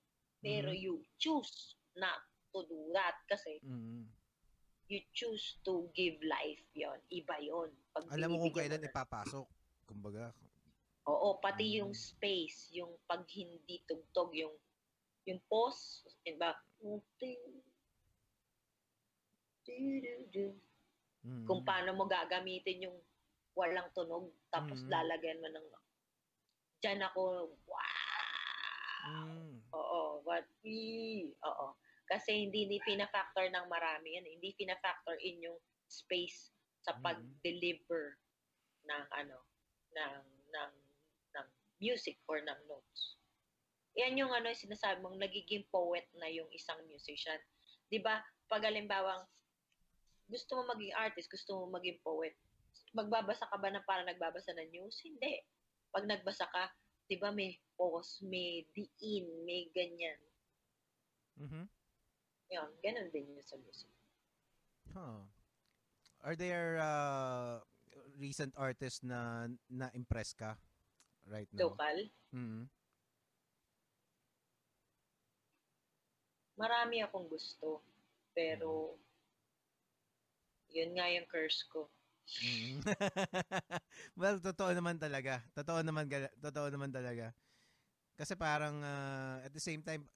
pero 0.40 0.72
Mhm. 0.72 0.80
you 0.80 0.94
choose 1.16 1.76
not 1.94 2.20
to 2.50 2.64
do 2.66 2.90
that 2.90 3.14
kasi 3.28 3.60
Mm. 3.62 4.08
you 4.90 5.00
choose 5.14 5.60
to 5.62 5.86
give 5.94 6.18
life 6.26 6.64
yon 6.74 6.98
iba 7.08 7.38
yon 7.38 7.70
pag 7.94 8.10
Alam 8.10 8.34
mo 8.34 8.42
kung 8.42 8.56
kailan 8.58 8.82
na- 8.82 8.90
ipapasok. 8.90 9.46
Kumbaga, 9.86 10.34
oo 11.06 11.38
pati 11.38 11.78
yung 11.80 11.94
Mm. 11.94 11.98
space 11.98 12.70
yung 12.74 12.92
pag 13.06 13.24
hindi 13.30 13.82
tugtog 13.86 14.30
yung 14.34 14.54
yung 15.26 15.40
pause 15.50 16.06
diba 16.24 16.54
mm. 21.22 21.44
kung 21.46 21.62
paano 21.62 21.94
mo 21.94 22.04
gagamitin 22.06 22.90
yung 22.90 22.98
walang 23.54 23.90
tunog 23.92 24.30
tapos 24.48 24.80
Mm. 24.86 24.90
lalagyan 24.90 25.42
mo 25.42 25.48
ng 25.50 25.66
Diyan 26.80 27.04
ako 27.04 27.52
wow 27.68 27.78
Mm. 29.10 29.49
Oo, 29.74 30.22
but 30.26 30.46
eh, 30.66 31.30
oo. 31.46 31.68
Kasi 32.10 32.46
hindi 32.46 32.66
ni 32.66 32.82
pina-factor 32.82 33.46
ng 33.46 33.66
marami 33.70 34.18
yan. 34.18 34.26
Hindi 34.26 34.50
pina-factor 34.58 35.14
in 35.22 35.46
yung 35.46 35.58
space 35.86 36.50
sa 36.82 36.98
Mhm. 36.98 37.02
pag-deliver 37.06 38.18
ng 38.86 39.04
ano, 39.14 39.38
ng 39.94 40.14
ng 40.50 40.72
ng 41.38 41.46
music 41.78 42.18
or 42.26 42.42
ng 42.42 42.60
notes. 42.66 43.20
Yan 43.94 44.18
yung 44.18 44.34
ano, 44.34 44.50
sinasabi 44.50 45.02
mong 45.02 45.18
nagiging 45.18 45.66
poet 45.70 46.06
na 46.18 46.26
yung 46.26 46.50
isang 46.50 46.82
musician. 46.90 47.38
'Di 47.90 48.02
ba? 48.02 48.22
Pag 48.50 48.66
alimbawang 48.66 49.22
gusto 50.30 50.58
mo 50.58 50.74
maging 50.74 50.94
artist, 50.94 51.30
gusto 51.30 51.58
mo 51.58 51.74
maging 51.78 51.98
poet, 52.06 52.34
magbabasa 52.94 53.46
ka 53.50 53.56
ba 53.58 53.70
ng 53.70 53.86
parang 53.86 54.06
nagbabasa 54.06 54.54
ng 54.54 54.70
news? 54.70 54.98
Hindi. 55.02 55.42
Pag 55.90 56.06
nagbasa 56.06 56.46
ka, 56.50 56.70
'di 57.10 57.18
ba 57.18 57.34
may 57.34 57.58
pause, 57.74 58.22
may 58.22 58.62
diin, 58.70 59.26
may 59.42 59.66
ganyan. 59.74 60.14
Mhm. 61.42 61.66
Yan, 62.54 62.70
ganun 62.78 63.10
din 63.10 63.26
yun 63.34 63.42
sa 63.42 63.58
music. 63.58 63.90
Huh. 64.94 65.26
Are 66.22 66.38
there 66.38 66.78
uh, 66.78 67.58
recent 68.14 68.54
artists 68.54 69.02
na 69.02 69.50
na-impress 69.66 70.38
ka 70.38 70.54
right 71.26 71.50
now? 71.50 71.74
Local, 71.74 71.98
Mm. 72.30 72.70
marami 76.54 77.02
akong 77.02 77.26
gusto. 77.26 77.82
Pero, 78.36 78.94
yun 80.70 80.94
nga 80.94 81.10
yung 81.10 81.26
curse 81.26 81.66
ko. 81.66 81.90
Mm. 82.38 82.80
well, 84.20 84.38
totoo 84.38 84.70
naman 84.72 84.96
talaga. 85.02 85.42
Totoo 85.52 85.82
naman 85.82 86.06
totoo 86.40 86.68
naman 86.70 86.88
talaga. 86.94 87.34
Kasi 88.18 88.36
parang 88.38 88.80
uh, 88.84 89.42
at 89.44 89.52
the 89.54 89.62
same 89.62 89.82
time 89.82 90.06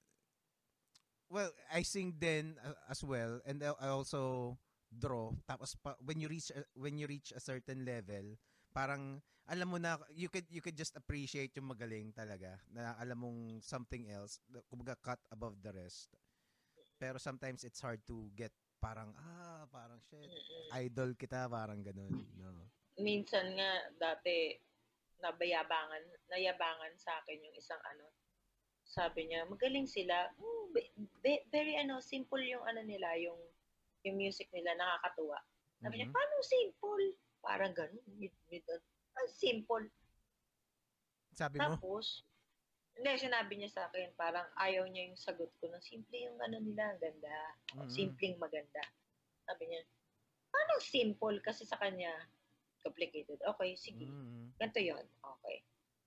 well, 1.30 1.50
I 1.72 1.82
sing 1.82 2.14
then 2.18 2.56
uh, 2.64 2.76
as 2.90 3.02
well 3.02 3.40
and 3.46 3.62
I 3.62 3.88
also 3.88 4.56
draw 4.94 5.34
tapos 5.48 5.74
pa, 5.82 5.96
when 6.04 6.20
you 6.22 6.28
reach 6.30 6.50
a- 6.54 6.68
when 6.78 6.94
you 6.98 7.06
reach 7.10 7.32
a 7.34 7.42
certain 7.42 7.82
level, 7.82 8.38
parang 8.70 9.18
alam 9.50 9.68
mo 9.68 9.78
na 9.80 9.98
you 10.14 10.30
could 10.30 10.46
you 10.48 10.62
could 10.62 10.76
just 10.78 10.94
appreciate 10.96 11.52
yung 11.58 11.68
magaling 11.68 12.14
talaga 12.14 12.56
na 12.72 12.94
alam 12.96 13.18
mong 13.20 13.40
something 13.60 14.08
else 14.08 14.40
kumbaga 14.70 14.96
cut 15.04 15.20
above 15.34 15.58
the 15.60 15.68
rest 15.74 16.14
pero 16.96 17.18
sometimes 17.20 17.62
it's 17.66 17.82
hard 17.82 18.00
to 18.08 18.30
get 18.38 18.52
parang 18.84 19.10
ah 19.16 19.64
parang 19.72 20.00
shit 20.12 20.28
idol 20.76 21.16
kita 21.16 21.48
parang 21.48 21.80
ganun 21.80 22.12
no 22.36 22.68
minsan 23.00 23.58
nga 23.58 23.70
dati 23.98 24.54
nabayabangan, 25.24 26.04
nayabangan 26.28 26.92
sa 27.00 27.16
akin 27.22 27.40
yung 27.40 27.56
isang 27.56 27.80
ano. 27.80 28.12
Sabi 28.84 29.32
niya, 29.32 29.48
magaling 29.48 29.88
sila. 29.88 30.28
Oh, 30.36 30.68
be- 30.70 30.92
be- 31.24 31.48
very 31.48 31.80
ano, 31.80 32.04
simple 32.04 32.44
yung 32.44 32.60
ano 32.68 32.84
nila, 32.84 33.16
yung 33.16 33.40
yung 34.04 34.20
music 34.20 34.52
nila 34.52 34.76
nakakatuwa. 34.76 35.40
Sabi 35.80 35.94
niya, 35.96 36.08
Mhm. 36.12 36.14
paano 36.14 36.36
simple? 36.44 37.06
Parang 37.40 37.72
ganun. 37.72 38.04
Mid, 38.20 38.34
mid, 38.52 38.64
ah, 38.68 39.28
simple. 39.32 39.88
sabi 41.34 41.58
mo 41.58 41.74
Tapos, 41.74 42.22
hindi, 42.94 43.10
sinabi 43.18 43.52
niya 43.58 43.70
sa 43.74 43.82
akin, 43.90 44.14
parang 44.14 44.46
ayaw 44.62 44.86
niya 44.86 45.10
yung 45.10 45.18
sagot 45.18 45.50
ko 45.58 45.66
na 45.66 45.82
simple 45.82 46.14
yung 46.14 46.38
ano 46.38 46.62
nila, 46.62 46.94
ang 46.94 47.00
ganda. 47.02 47.36
Mhm. 47.74 47.90
Simpleng 47.90 48.38
maganda. 48.38 48.82
Sabi 49.44 49.66
niya, 49.66 49.82
paano 50.54 50.72
simple? 50.78 51.42
Kasi 51.42 51.66
sa 51.66 51.76
kanya, 51.82 52.14
complicated. 52.86 53.40
Okay, 53.42 53.74
sige. 53.74 54.06
Mhm. 54.06 54.54
Ganito 54.60 54.80
yon 54.80 55.04
Okay. 55.24 55.64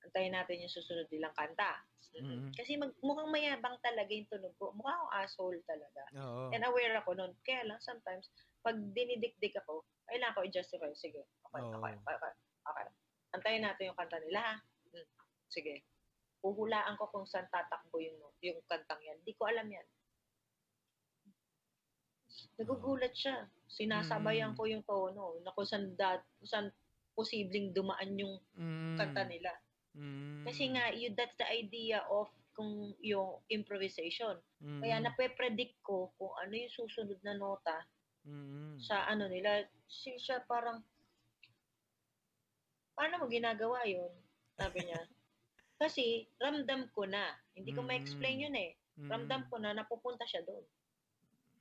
Antayin 0.08 0.32
natin 0.32 0.64
yung 0.64 0.72
susunod 0.72 1.10
nilang 1.12 1.36
kanta. 1.36 1.84
Mhm. 2.18 2.56
Kasi 2.56 2.80
mag, 2.80 2.96
mukhang 3.04 3.30
mayabang 3.30 3.76
talaga 3.84 4.10
yung 4.10 4.30
tunog 4.32 4.56
ko. 4.56 4.72
Mukha 4.74 4.96
akong 4.96 5.14
asshole 5.22 5.60
talaga. 5.68 6.04
oo 6.16 6.50
And 6.56 6.64
aware 6.64 6.96
ako 7.04 7.14
nun. 7.20 7.36
Kaya 7.44 7.68
lang, 7.68 7.78
sometimes, 7.84 8.32
pag 8.64 8.80
dinidikdik 8.96 9.54
ako, 9.60 9.84
kailangan 10.08 10.34
ko 10.34 10.42
i-justify. 10.48 10.90
Sige, 10.96 11.28
okay, 11.52 11.62
Oo. 11.62 11.78
okay, 11.84 11.94
okay, 12.00 12.16
okay, 12.16 12.34
okay. 12.64 12.88
Antayin 13.36 13.64
natin 13.68 13.92
yung 13.92 14.00
kanta 14.00 14.18
nila, 14.24 14.40
ha? 14.40 14.56
Hmm. 14.96 15.08
Sige. 15.52 15.84
Puhulaan 16.42 16.96
ko 16.96 17.10
kung 17.10 17.26
saan 17.26 17.50
tatakbo 17.50 17.98
yung, 18.00 18.18
yung 18.42 18.60
kantang 18.70 19.02
yan. 19.02 19.18
Di 19.26 19.34
ko 19.34 19.50
alam 19.50 19.68
yan. 19.68 19.88
Nagugulat 22.58 23.14
siya. 23.14 23.50
Sinasabayan 23.68 24.54
Mm. 24.54 24.58
ko 24.58 24.64
yung 24.70 24.86
tono. 24.86 25.38
Na 25.42 25.52
kung 25.54 25.66
saan, 25.68 25.94
dat, 25.98 26.22
kung 26.38 26.50
saan 26.50 26.68
posibleng 27.18 27.74
dumaan 27.74 28.14
yung 28.18 28.38
Mhm. 28.54 28.98
kanta 28.98 29.26
nila. 29.26 29.52
Mhm. 29.98 30.46
Kasi 30.46 30.64
nga, 30.74 30.94
you, 30.94 31.10
that's 31.18 31.34
the 31.38 31.48
idea 31.50 32.06
of 32.08 32.30
kung 32.54 32.94
yung 33.02 33.42
improvisation. 33.50 34.38
Kaya 34.82 34.98
Mhm. 35.02 35.06
nape-predict 35.10 35.78
ko 35.82 36.14
kung 36.18 36.34
ano 36.38 36.54
yung 36.54 36.74
susunod 36.74 37.18
na 37.22 37.38
nota 37.38 37.86
Mhm. 38.26 38.82
sa 38.82 39.06
ano 39.06 39.30
nila. 39.30 39.66
Si 39.86 40.18
siya 40.18 40.42
parang, 40.46 40.82
paano 42.94 43.22
mo 43.22 43.26
ginagawa 43.30 43.86
yun? 43.86 44.10
Sabi 44.58 44.86
niya. 44.86 45.02
Kasi 45.78 46.26
ramdam 46.38 46.90
ko 46.92 47.06
na. 47.06 47.22
Hindi 47.54 47.70
ko 47.72 47.82
Mm. 47.82 47.88
ma-explain 47.88 48.44
yun 48.44 48.56
eh. 48.56 48.72
Mhm. 48.98 49.10
Ramdam 49.10 49.42
ko 49.48 49.56
na 49.58 49.74
napupunta 49.74 50.26
siya 50.26 50.42
doon. 50.42 50.66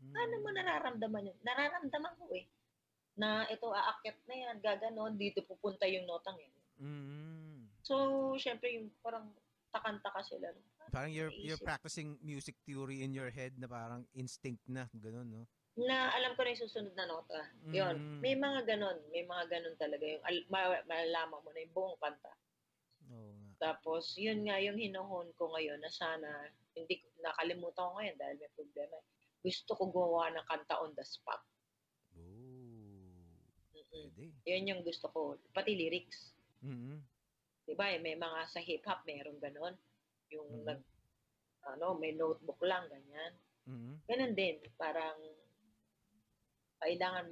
Paano 0.09 0.35
mo 0.41 0.49
nararamdaman 0.51 1.29
yun? 1.29 1.39
Nararamdaman 1.43 2.17
ko 2.17 2.33
eh. 2.33 2.49
Na 3.15 3.45
ito 3.47 3.69
aakyat 3.69 4.19
na 4.25 4.35
yan, 4.35 4.57
gaganon, 4.61 5.17
dito 5.17 5.41
pupunta 5.43 5.85
yung 5.85 6.05
notang 6.05 6.37
yun. 6.37 6.53
So, 7.81 7.95
syempre 8.37 8.73
yung 8.73 8.91
parang 8.99 9.33
takantaka 9.71 10.21
sila. 10.23 10.53
Parang 10.89 11.11
you're 11.11 11.33
you're 11.33 11.61
practicing 11.61 12.17
music 12.21 12.57
theory 12.63 13.03
in 13.03 13.13
your 13.13 13.29
head 13.29 13.53
na 13.57 13.67
parang 13.67 14.05
instinct 14.13 14.63
na 14.67 14.89
ganun 14.97 15.29
no. 15.29 15.43
Na 15.77 16.09
alam 16.11 16.33
ko 16.33 16.41
na 16.41 16.53
yung 16.53 16.63
susunod 16.63 16.95
na 16.95 17.05
nota. 17.05 17.37
Yun. 17.69 17.95
Mm. 17.95 18.21
May 18.25 18.35
mga 18.35 18.61
ganon. 18.67 18.97
May 19.13 19.23
mga 19.23 19.45
ganon 19.47 19.77
talaga. 19.77 20.05
Yung 20.05 20.25
al- 20.25 20.49
ma- 20.49 20.85
malalaman 20.85 21.37
mo 21.39 21.51
na 21.53 21.61
yung 21.61 21.75
buong 21.75 22.01
kanta. 22.01 22.33
Tapos, 23.57 24.13
yun 24.21 24.45
nga 24.45 24.61
yung 24.61 24.77
hinuhon 24.77 25.33
ko 25.41 25.49
ngayon 25.57 25.81
na 25.81 25.89
sana, 25.89 26.29
hindi 26.77 27.01
nakalimutan 27.25 27.89
ko 27.89 27.93
ngayon 27.97 28.17
dahil 28.21 28.37
may 28.37 28.53
problema. 28.53 28.97
Gusto 29.41 29.71
ko 29.79 29.83
gumawa 29.89 30.35
ng 30.37 30.47
kanta 30.49 30.77
on 30.83 30.93
the 30.93 31.05
spot. 31.07 31.41
Oh. 32.17 33.33
Mm-mm. 33.73 34.09
Pwede. 34.13 34.33
Yun 34.45 34.71
yung 34.73 34.83
gusto 34.85 35.09
ko. 35.09 35.41
Pati 35.57 35.73
lyrics. 35.73 36.37
Mhm. 36.61 37.01
Diba? 37.67 37.87
Eh, 37.91 38.01
May 38.03 38.15
mga 38.15 38.47
sa 38.47 38.61
hip-hop, 38.61 39.03
meron 39.09 39.41
ganon. 39.41 39.75
Yung 40.31 40.63
Mhm. 40.63 40.65
nag, 40.67 40.81
ano, 41.67 41.97
may 41.99 42.13
notebook 42.15 42.61
lang, 42.63 42.87
ganyan. 42.93 43.33
Mhm. 43.67 43.93
Ganon 44.07 44.35
din. 44.37 44.57
Parang, 44.79 45.19
kailangan 46.79 47.27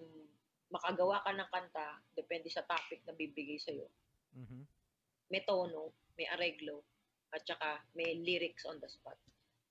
makagawa 0.72 1.22
ka 1.22 1.30
ng 1.36 1.50
kanta, 1.52 2.00
depende 2.16 2.48
sa 2.50 2.64
topic 2.66 3.04
na 3.06 3.14
bibigay 3.14 3.60
sa'yo. 3.60 3.86
Mhm. 4.34 4.66
May 5.30 5.42
tono, 5.46 5.94
may 6.18 6.26
areglo, 6.34 6.84
at 7.34 7.42
saka 7.46 7.82
may 7.98 8.14
lyrics 8.26 8.64
on 8.66 8.78
the 8.80 8.88
spot. 8.88 9.18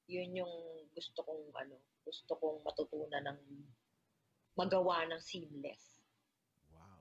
Yun 0.07 0.35
yung 0.43 0.53
gusto 0.95 1.19
kong, 1.23 1.43
ano, 1.55 1.75
gusto 2.03 2.33
kong 2.41 2.57
matutunan 2.67 3.23
ng 3.27 3.39
magawa 4.59 4.97
ng 5.09 5.21
seamless. 5.21 5.83
Wow. 6.71 6.99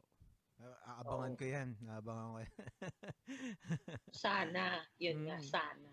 Aabangan 0.87 1.33
Oo. 1.33 1.39
ko 1.39 1.45
'yan. 1.45 1.69
Aabangan 1.91 2.29
ko. 2.33 2.39
yan. 2.45 2.53
Sana, 4.23 4.65
yun 4.99 5.19
nga, 5.27 5.39
Mm. 5.39 5.51
sana. 5.53 5.91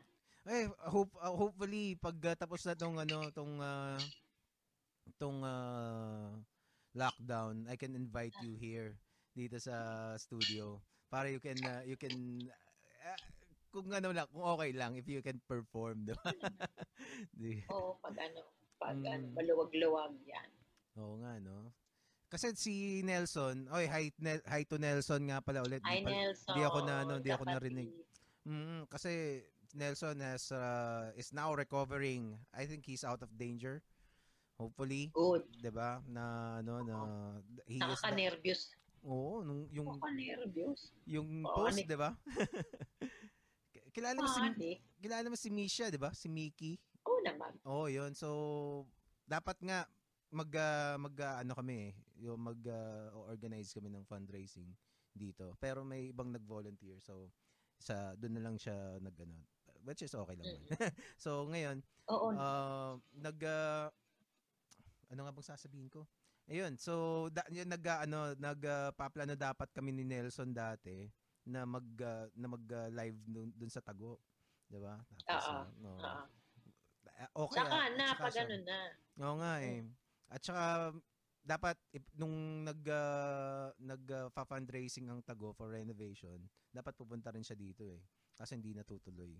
eh, 0.50 0.66
hope 0.90 1.14
uh, 1.22 1.34
hopefully 1.36 1.94
pag 2.00 2.18
uh, 2.26 2.36
tapos 2.38 2.66
na 2.66 2.74
tong 2.78 2.98
ano, 2.98 3.30
tong 3.34 3.60
uh, 3.62 4.10
tong 5.20 5.40
uh, 5.44 6.38
lockdown, 6.96 7.68
I 7.70 7.76
can 7.78 7.94
invite 7.96 8.36
you 8.42 8.56
here 8.58 8.98
dito 9.38 9.58
sa 9.62 9.76
studio 10.20 10.82
para 11.10 11.30
you 11.32 11.40
can 11.42 11.60
uh, 11.66 11.82
you 11.86 11.96
can 11.98 12.50
uh, 13.06 13.20
kung 13.70 13.88
ano 13.90 14.10
lang, 14.10 14.26
kung 14.30 14.44
okay 14.44 14.72
lang 14.74 14.98
if 14.98 15.06
you 15.06 15.22
can 15.22 15.38
perform, 15.46 16.06
di 16.06 16.14
ba? 16.14 16.26
Di- 17.40 17.66
Oo, 17.70 17.98
pag 18.02 18.16
ano, 18.18 18.42
pag 18.76 18.98
ano, 18.98 19.26
Mm. 19.30 19.34
maluwag-luwag 19.34 20.14
yan. 20.26 20.50
Oo 20.98 21.22
nga, 21.22 21.38
no? 21.40 21.70
Kasi 22.30 22.54
si 22.54 22.74
Nelson, 23.02 23.66
oy, 23.70 23.90
hi, 23.90 24.14
Nel, 24.22 24.42
hi 24.46 24.62
to 24.64 24.78
Nelson 24.78 25.22
nga 25.26 25.42
pala 25.42 25.66
ulit. 25.66 25.82
Hi, 25.82 26.02
Di 26.02 26.06
Nelson. 26.06 26.54
di 26.54 26.62
ako 26.62 26.78
na- 26.84 27.02
ano, 27.02 27.14
di 27.18 27.30
ako 27.30 27.44
narinig. 27.44 27.90
Mm, 28.46 28.86
kasi 28.86 29.42
Nelson 29.74 30.18
has 30.22 30.50
uh, 30.50 31.14
is 31.14 31.30
now 31.30 31.54
recovering. 31.54 32.34
I 32.54 32.66
think 32.66 32.86
he's 32.86 33.06
out 33.06 33.22
of 33.22 33.30
danger. 33.34 33.82
Hopefully, 34.58 35.08
Good. 35.14 35.46
'di 35.56 35.72
ba? 35.72 36.02
Na 36.06 36.24
ano 36.60 36.84
na 36.84 36.96
he 37.64 37.78
is 37.78 37.80
the, 37.80 37.88
Nakaka-nervous. 37.88 38.62
Oo, 39.02 39.40
nung 39.40 39.70
yung 39.70 39.88
Nakaka-nervous. 39.88 40.82
yung 41.06 41.30
Oo, 41.46 41.54
post, 41.56 41.78
ano- 41.78 41.86
'di 41.86 41.98
ba? 41.98 42.10
kilala 44.00 44.18
mo 44.24 44.30
si 44.32 44.42
kilala 45.04 45.28
mo 45.28 45.38
si 45.38 45.50
Misha, 45.52 45.92
'di 45.92 46.00
ba? 46.00 46.16
Si 46.16 46.32
Mickey. 46.32 46.80
Oo 47.04 47.20
naman. 47.20 47.52
Oo, 47.68 47.92
yun. 47.92 48.16
So, 48.16 48.30
dapat 49.28 49.60
nga 49.60 49.84
mag 50.32 50.52
ah, 50.56 50.96
mag 50.96 51.16
ah, 51.20 51.44
ano 51.44 51.54
kami, 51.56 51.92
eh, 51.92 51.94
yung 52.24 52.40
mag 52.40 52.60
ah, 52.72 53.12
organize 53.28 53.76
kami 53.76 53.92
ng 53.92 54.08
fundraising 54.08 54.72
dito. 55.12 55.56
Pero 55.60 55.84
may 55.84 56.16
ibang 56.16 56.32
nag-volunteer. 56.32 57.04
So, 57.04 57.34
sa 57.80 58.16
doon 58.16 58.40
na 58.40 58.44
lang 58.44 58.56
siya 58.56 59.00
nag-ano. 59.04 59.36
Which 59.84 60.04
is 60.04 60.12
okay 60.12 60.36
lang. 60.36 60.48
man. 60.48 60.64
so, 61.24 61.48
ngayon, 61.48 61.80
Oo. 62.12 62.36
uh, 62.36 62.94
nag 63.16 63.40
ah, 63.48 63.88
ano 65.10 65.20
nga 65.26 65.34
bang 65.34 65.50
sasabihin 65.50 65.90
ko? 65.90 66.06
Ayun, 66.50 66.82
so 66.82 67.26
da, 67.30 67.46
yun, 67.54 67.70
nag 67.70 67.84
ah, 67.86 68.06
ano 68.06 68.34
nag 68.38 68.62
ah, 68.66 68.90
paplano 68.94 69.34
dapat 69.38 69.70
kami 69.74 69.94
ni 69.94 70.04
Nelson 70.06 70.50
dati 70.50 71.10
na 71.46 71.64
mag 71.64 71.88
ah, 72.02 72.28
na 72.34 72.48
mag 72.48 72.66
ah, 72.70 72.90
live 72.90 73.18
dun, 73.24 73.50
dun 73.54 73.72
sa 73.72 73.80
Tago, 73.80 74.20
'di 74.68 74.80
ba? 74.80 75.00
Tapos 75.24 75.46
Oo. 75.46 75.56
ah, 75.56 75.68
no. 75.78 75.92
Oo. 75.96 76.24
Okay. 77.20 77.60
Saka 77.60 77.76
ah, 77.76 77.88
na, 77.92 78.06
tsaka 78.08 78.24
pag 78.24 78.36
ganun 78.36 78.64
na. 78.64 78.80
Oo 79.20 79.36
nga 79.38 79.54
eh. 79.60 79.80
At 80.30 80.42
saka 80.42 80.64
dapat 81.40 81.76
if- 81.92 82.14
nung 82.14 82.36
nag 82.64 82.82
ah, 82.88 83.72
nag 83.76 84.04
ah, 84.10 84.46
fundraising 84.46 85.08
ang 85.08 85.20
Tago 85.22 85.52
for 85.52 85.68
renovation, 85.70 86.40
dapat 86.70 86.96
pupunta 86.96 87.32
rin 87.32 87.44
siya 87.44 87.56
dito 87.56 87.84
eh. 87.84 88.00
Kasi 88.34 88.56
hindi 88.56 88.72
natutuloy. 88.72 89.36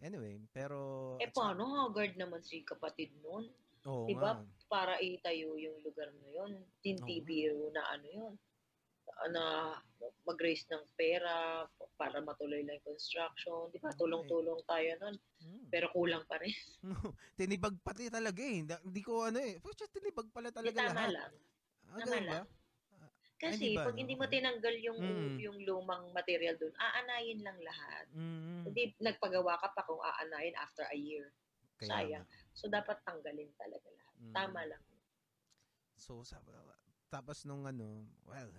Anyway, 0.00 0.40
pero 0.48 1.16
Eh, 1.18 1.28
saka- 1.28 1.52
paano? 1.52 1.66
Haggard 1.84 2.14
naman 2.16 2.40
si 2.40 2.62
kapatid 2.62 3.10
nun. 3.20 3.50
Oo 3.84 4.04
Diba? 4.06 4.36
nga. 4.36 4.44
Para 4.68 4.94
itayo 4.96 5.56
yung 5.56 5.80
lugar 5.80 6.12
na 6.14 6.28
yun. 6.28 6.52
Hindi 6.80 7.20
Oo. 7.20 7.24
biro 7.24 7.62
na 7.72 7.82
ano 7.90 8.06
yun. 8.06 8.32
Na 9.28 9.76
mag-raise 10.24 10.64
ng 10.70 10.84
pera 10.94 11.66
para 11.94 12.18
matuloy 12.20 12.62
lang 12.62 12.78
yung 12.80 12.94
construction. 12.94 13.68
Di 13.68 13.78
ba? 13.78 13.90
Eh. 13.90 13.98
Tulong-tulong 13.98 14.60
tayo 14.64 14.90
nun. 15.00 15.16
Hmm. 15.42 15.64
Pero 15.68 15.86
kulang 15.92 16.24
pa 16.24 16.38
rin. 16.38 16.52
tinibag 17.40 17.76
pati 17.82 18.08
talaga 18.08 18.40
eh. 18.40 18.64
Hindi 18.64 19.00
ko 19.02 19.28
ano 19.28 19.38
eh. 19.38 19.60
Pucha, 19.60 19.84
tinibag 19.88 20.30
pala 20.32 20.48
Di 20.48 20.56
talaga 20.56 20.78
tama 20.80 20.94
lahat. 20.94 21.10
lang. 21.12 21.32
Ah, 21.90 21.98
Tama 22.00 22.18
lang. 22.22 22.46
Kasi 23.40 23.72
hindi 23.72 23.80
ba, 23.80 23.88
pag 23.88 23.96
no? 23.96 24.00
hindi 24.04 24.14
mo 24.14 24.24
tinanggal 24.28 24.76
yung 24.84 25.00
Mm. 25.00 25.36
yung 25.40 25.58
lumang 25.64 26.12
material 26.12 26.60
doon, 26.60 26.76
aanayin 26.76 27.40
lang 27.40 27.56
lahat. 27.64 28.04
Mm, 28.12 28.68
Hindi 28.68 28.82
nagpagawa 29.00 29.56
ka 29.56 29.72
pa 29.72 29.80
kung 29.88 29.96
aanayin 29.96 30.52
after 30.60 30.84
a 30.84 30.92
year. 30.94 31.32
kaya 31.80 31.88
sayang. 31.88 32.24
nga. 32.28 32.52
So 32.52 32.68
dapat 32.68 33.00
tanggalin 33.08 33.48
talaga 33.56 33.88
lahat. 33.88 34.14
Mm. 34.20 34.34
Tama 34.36 34.60
lang. 34.68 34.82
So, 35.96 36.20
sa, 36.20 36.36
tapos 37.08 37.44
nung 37.44 37.64
ano, 37.64 38.04
well, 38.24 38.52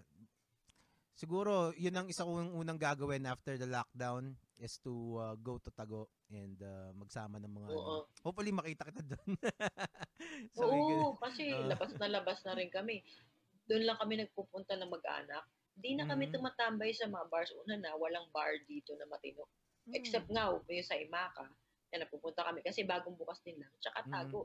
siguro 1.14 1.72
yun 1.76 1.94
ang 1.94 2.08
isa 2.08 2.24
kong 2.24 2.54
unang 2.54 2.78
gagawin 2.78 3.26
after 3.26 3.56
the 3.56 3.66
lockdown 3.66 4.32
is 4.58 4.78
to 4.78 4.92
uh, 5.18 5.36
go 5.38 5.58
to 5.58 5.70
Tago 5.70 6.06
and 6.30 6.58
uh, 6.62 6.94
magsama 6.94 7.38
ng 7.38 7.50
mga 7.50 7.68
ano. 7.68 7.76
Oo. 7.76 7.96
hopefully 8.22 8.54
makita 8.54 8.86
kita 8.88 9.02
doon 9.04 9.32
Oo, 10.62 10.70
we 10.70 10.80
can- 10.80 11.18
kasi 11.20 11.44
Ah. 11.50 11.66
labas 11.68 11.92
na 11.98 12.08
labas 12.08 12.40
na 12.46 12.54
rin 12.54 12.70
kami. 12.70 13.02
Doon 13.66 13.84
lang 13.86 13.98
kami 13.98 14.22
nagpupunta 14.22 14.78
ng 14.78 14.90
mag-anak. 14.90 15.44
Di 15.74 15.96
na 15.96 16.06
kami 16.06 16.30
Mhm. 16.30 16.34
tumatambay 16.36 16.92
sa 16.94 17.08
mga 17.08 17.26
bars. 17.26 17.50
Una 17.58 17.80
na, 17.80 17.96
walang 17.96 18.30
bar 18.30 18.54
dito 18.68 18.94
na 19.00 19.08
matino. 19.08 19.48
Hmm. 19.88 19.96
Except 19.98 20.30
nga, 20.30 20.52
yung 20.52 20.86
sa 20.86 20.94
Imaka, 20.94 21.50
na 21.90 22.06
napupunta 22.06 22.46
kami 22.46 22.62
kasi 22.62 22.84
bagong 22.84 23.18
bukas 23.18 23.42
din 23.42 23.58
lang. 23.58 23.72
Tsaka 23.80 24.06
Mhm. 24.06 24.12
Tago. 24.12 24.42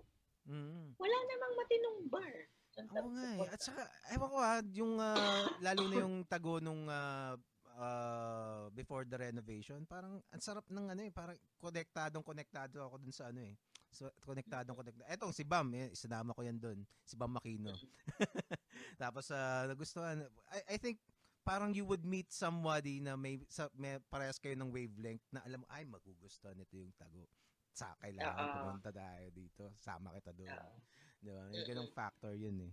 Mm. 0.47 0.95
Wala 0.95 1.17
namang 1.27 1.55
matinong 1.59 1.99
bar. 2.07 2.35
Oo 2.77 3.09
nga 3.17 3.27
eh. 3.41 3.49
At 3.49 3.61
saka, 3.61 3.83
ewan 4.13 4.29
ko 4.29 4.39
ah, 4.39 4.61
yung, 4.77 4.93
ah, 5.01 5.45
lalo 5.65 5.83
na 5.89 5.97
yung 6.05 6.17
tago 6.33 6.61
nung 6.61 6.85
ah, 6.93 7.35
ah, 7.81 8.69
before 8.77 9.09
the 9.09 9.17
renovation, 9.17 9.85
parang 9.89 10.21
ang 10.21 10.43
sarap 10.45 10.69
ng 10.69 10.93
ano 10.93 11.01
eh, 11.01 11.13
parang 11.13 11.37
konektadong 11.57 12.25
konektado 12.25 12.85
ako 12.85 13.01
dun 13.01 13.15
sa 13.17 13.33
ano 13.33 13.41
eh. 13.45 13.57
So, 13.89 14.13
konektadong 14.29 14.77
konektado. 14.77 15.09
Etong 15.09 15.33
si 15.33 15.41
Bam, 15.41 15.73
eh, 15.73 15.89
sinama 15.97 16.37
ko 16.37 16.45
yan 16.45 16.61
dun. 16.61 16.85
Si 17.01 17.17
Bam 17.17 17.33
Makino. 17.33 17.73
Tapos, 19.01 19.33
ah, 19.33 19.65
nagustuhan. 19.65 20.29
I, 20.53 20.77
I 20.77 20.77
think, 20.77 21.01
parang 21.41 21.73
you 21.73 21.89
would 21.89 22.05
meet 22.05 22.29
somebody 22.29 23.01
na 23.01 23.17
may, 23.17 23.41
sa, 23.49 23.73
may 23.73 23.97
parehas 24.13 24.37
kayo 24.37 24.53
ng 24.59 24.69
wavelength 24.69 25.25
na 25.33 25.41
alam 25.49 25.65
mo, 25.65 25.67
ay, 25.73 25.89
magugustuhan 25.89 26.59
nito 26.61 26.77
yung 26.77 26.93
tago. 27.01 27.25
Sa 27.73 27.97
kailangan 28.01 28.45
Oo. 28.45 28.55
pumunta 28.57 28.91
tayo 28.93 29.27
dito. 29.33 29.65
Sama 29.81 30.13
kita 30.13 30.33
doon. 30.37 30.53
Oo. 30.53 30.77
Di 31.19 31.31
ba? 31.31 31.43
May 31.49 31.65
ganong 31.65 31.93
factor 31.93 32.33
yun 32.33 32.57
eh. 32.63 32.73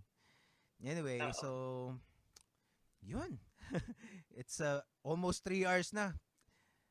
Anyway, 0.84 1.18
Oo. 1.20 1.32
so, 1.32 1.50
yun. 3.00 3.38
It's 4.38 4.60
uh, 4.60 4.82
almost 5.00 5.40
three 5.42 5.64
hours 5.64 5.92
na. 5.92 6.12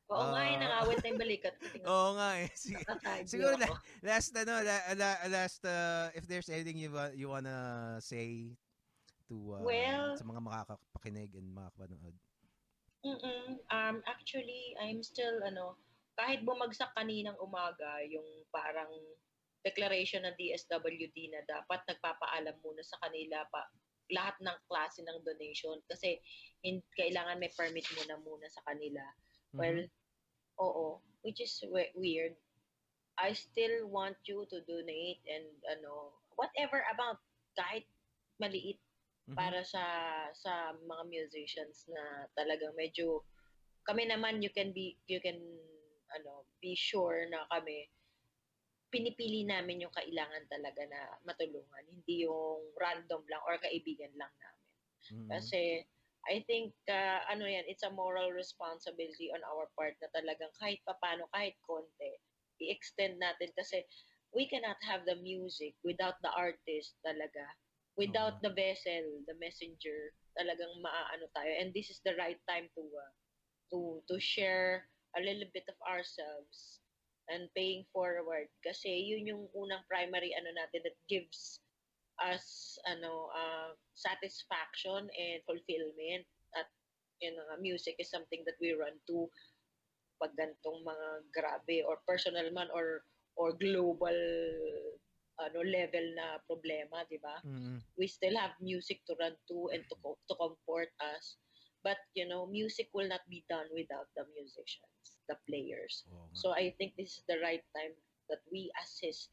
Oo 0.10 0.30
nga, 0.34 0.42
eh, 0.44 0.56
Ah. 0.56 0.60
nangawit 0.60 1.00
na 1.00 1.08
yung 1.10 1.22
balikat. 1.26 1.56
Oo 1.86 2.10
nga 2.18 2.30
eh. 2.38 2.50
Nakakagyo 2.50 3.28
Siguro 3.30 3.54
ako. 3.56 3.76
Last, 4.02 4.30
ano, 4.36 4.54
la- 4.62 4.88
la- 4.94 5.24
last, 5.30 5.62
uh, 5.66 6.10
if 6.14 6.26
there's 6.26 6.50
anything 6.50 6.78
you, 6.78 6.92
wa- 6.92 7.14
you 7.14 7.30
wanna 7.30 7.56
say 8.02 8.54
to 9.30 9.36
uh, 9.56 9.62
Well- 9.64 10.18
sa 10.18 10.26
mga 10.26 10.42
makakapakinig 10.42 11.32
and 11.38 11.48
makakapanood. 11.50 12.16
Mm-mm. 13.04 13.60
Um, 13.68 14.00
actually, 14.08 14.76
I'm 14.80 15.04
still, 15.04 15.44
ano, 15.44 15.76
kahit 16.16 16.48
bumagsak 16.48 16.96
kaninang 16.96 17.36
umaga, 17.36 18.00
yung 18.08 18.24
parang 18.48 18.88
declaration 19.64 20.28
ng 20.28 20.36
DSWD 20.36 21.32
na 21.32 21.42
dapat 21.48 21.82
nagpapaalam 21.88 22.56
muna 22.60 22.84
sa 22.84 23.00
kanila 23.02 23.48
pa 23.50 23.64
lahat 24.12 24.36
ng 24.44 24.58
klase 24.68 25.00
ng 25.02 25.24
donation 25.24 25.80
kasi 25.88 26.20
hin- 26.60 26.84
kailangan 27.00 27.40
may 27.40 27.50
permit 27.56 27.88
muna 27.96 28.20
muna 28.20 28.46
sa 28.52 28.62
kanila. 28.68 29.02
Well, 29.56 29.88
Mhm. 29.88 30.60
oo, 30.60 31.00
which 31.24 31.40
is 31.40 31.56
we- 31.72 31.96
weird. 31.96 32.36
I 33.16 33.32
still 33.32 33.88
want 33.88 34.20
you 34.28 34.44
to 34.52 34.58
donate 34.66 35.24
and 35.24 35.48
ano, 35.70 36.18
whatever 36.36 36.84
amount, 36.92 37.22
kahit 37.56 37.88
maliit 38.42 38.82
Mhm. 39.30 39.38
para 39.38 39.64
sa 39.64 39.84
sa 40.36 40.74
mga 40.76 41.04
musicians 41.08 41.88
na 41.88 42.28
talagang 42.36 42.76
medyo 42.76 43.24
kami 43.88 44.04
naman 44.10 44.44
you 44.44 44.52
can 44.52 44.76
be 44.76 45.00
you 45.08 45.22
can 45.24 45.38
ano 46.12 46.44
be 46.60 46.76
sure 46.76 47.24
na 47.30 47.46
kami 47.48 47.88
pinipili 48.94 49.42
namin 49.42 49.82
yung 49.82 49.96
kailangan 49.98 50.46
talaga 50.46 50.86
na 50.86 51.18
matulungan 51.26 51.84
hindi 51.90 52.30
yung 52.30 52.62
random 52.78 53.26
lang 53.26 53.42
or 53.50 53.58
kaibigan 53.58 54.14
lang 54.14 54.30
namin. 54.38 54.70
Mhm. 55.10 55.30
kasi 55.34 55.62
I 56.24 56.40
think 56.48 56.72
uh, 56.88 57.20
ano 57.28 57.44
yan 57.44 57.68
it's 57.68 57.84
a 57.84 57.92
moral 57.92 58.32
responsibility 58.32 59.28
on 59.36 59.44
our 59.44 59.68
part 59.76 60.00
na 60.00 60.08
talagang 60.16 60.54
kahit 60.56 60.80
papano 60.88 61.28
kahit 61.36 61.60
konti 61.68 62.16
i-extend 62.64 63.20
natin. 63.20 63.52
Kasi 63.60 63.84
we 64.32 64.48
cannot 64.48 64.80
have 64.88 65.04
the 65.04 65.20
music 65.20 65.76
without 65.84 66.16
the 66.24 66.32
artist 66.32 66.96
talaga. 67.04 67.44
Without 68.00 68.40
Oo. 68.40 68.44
the 68.48 68.54
vessel 68.56 69.04
the 69.28 69.36
messenger 69.38 70.16
talagang 70.40 70.72
maaano 70.80 71.28
tayo. 71.36 71.52
And 71.60 71.76
this 71.76 71.92
is 71.92 72.00
the 72.08 72.16
right 72.16 72.40
time 72.48 72.72
to 72.74 72.84
uh, 72.88 73.14
to 73.76 74.00
to 74.08 74.16
share 74.18 74.88
a 75.14 75.22
little 75.22 75.46
bit 75.52 75.68
of 75.70 75.78
ourselves 75.86 76.83
and 77.32 77.48
paying 77.56 77.88
forward 77.96 78.48
kasi 78.60 78.90
yun 78.92 79.30
yung 79.30 79.44
unang 79.56 79.84
primary 79.88 80.36
ano 80.36 80.52
natin 80.52 80.84
that 80.84 80.98
gives 81.08 81.64
us 82.22 82.78
ano 82.86 83.32
uh, 83.34 83.72
satisfaction 83.96 85.08
and 85.08 85.40
fulfillment 85.48 86.28
at 86.54 86.68
yun 87.24 87.40
nga, 87.40 87.58
music 87.60 87.96
is 87.98 88.12
something 88.12 88.44
that 88.44 88.60
we 88.60 88.76
run 88.76 89.00
to 89.08 89.32
pag 90.22 90.36
gantong 90.36 90.84
mga 90.84 91.08
grabe 91.34 91.78
or 91.88 92.00
personal 92.08 92.48
man 92.52 92.68
or 92.72 93.04
or 93.40 93.56
global 93.58 94.16
ano 95.42 95.60
level 95.66 96.06
na 96.14 96.38
problema, 96.46 97.02
di 97.10 97.18
ba? 97.18 97.42
Mhm. 97.42 97.82
we 97.98 98.06
still 98.06 98.38
have 98.38 98.54
music 98.62 99.02
to 99.10 99.18
run 99.18 99.34
to 99.50 99.70
and 99.74 99.82
to 99.90 99.96
to 100.30 100.34
comfort 100.38 100.94
us. 101.02 101.38
But 101.82 101.98
you 102.16 102.30
know, 102.30 102.46
music 102.48 102.94
will 102.94 103.10
not 103.10 103.26
be 103.28 103.44
done 103.50 103.68
without 103.74 104.08
the 104.16 104.24
musicians, 104.38 105.13
the 105.28 105.38
players. 105.48 106.04
So 106.34 106.52
I 106.52 106.74
think 106.78 106.96
this 106.98 107.20
is 107.20 107.24
the 107.28 107.40
right 107.40 107.64
time 107.76 107.94
that 108.30 108.42
we 108.52 108.72
assist 108.82 109.30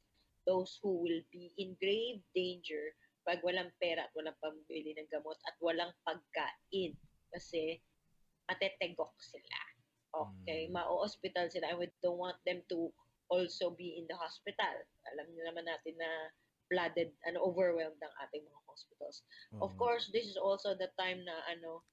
those 0.47 0.79
who 0.83 1.03
will 1.03 1.23
be 1.31 1.53
in 1.59 1.77
grave 1.79 2.21
danger 2.35 2.97
pag 3.29 3.45
walang 3.45 3.71
pera 3.77 4.09
at 4.09 4.13
walang 4.17 4.37
pambili 4.41 4.97
ng 4.97 5.09
gamot 5.13 5.37
at 5.45 5.57
walang 5.61 5.93
pagkain 6.09 6.97
kasi 7.31 7.79
matetegok 8.51 9.15
sila. 9.21 9.61
Okay, 10.11 10.67
Mm. 10.67 10.75
ma-hospital 10.75 11.47
sila 11.47 11.71
and 11.71 11.79
we 11.79 11.87
don't 12.03 12.19
want 12.19 12.35
them 12.43 12.59
to 12.67 12.91
also 13.31 13.71
be 13.71 13.95
in 13.95 14.11
the 14.11 14.19
hospital. 14.19 14.75
Alam 15.15 15.31
niyo 15.31 15.47
naman 15.47 15.63
natin 15.71 15.95
na 15.95 16.11
flooded, 16.67 17.15
ano, 17.31 17.47
overwhelmed 17.47 17.99
ang 18.03 18.15
ating 18.27 18.43
mga 18.43 18.61
hospitals. 18.67 19.23
Oo 19.55 19.71
Of 19.71 19.71
nga. 19.75 19.79
course, 19.79 20.11
this 20.11 20.27
is 20.27 20.35
also 20.35 20.75
the 20.75 20.91
time 20.99 21.23
na 21.23 21.39
ano, 21.47 21.87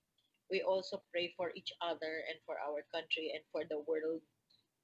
we 0.50 0.64
also 0.64 1.04
pray 1.12 1.34
for 1.36 1.52
each 1.56 1.72
other 1.84 2.24
and 2.28 2.40
for 2.48 2.56
our 2.64 2.84
country 2.92 3.32
and 3.36 3.44
for 3.52 3.68
the 3.68 3.80
world. 3.84 4.24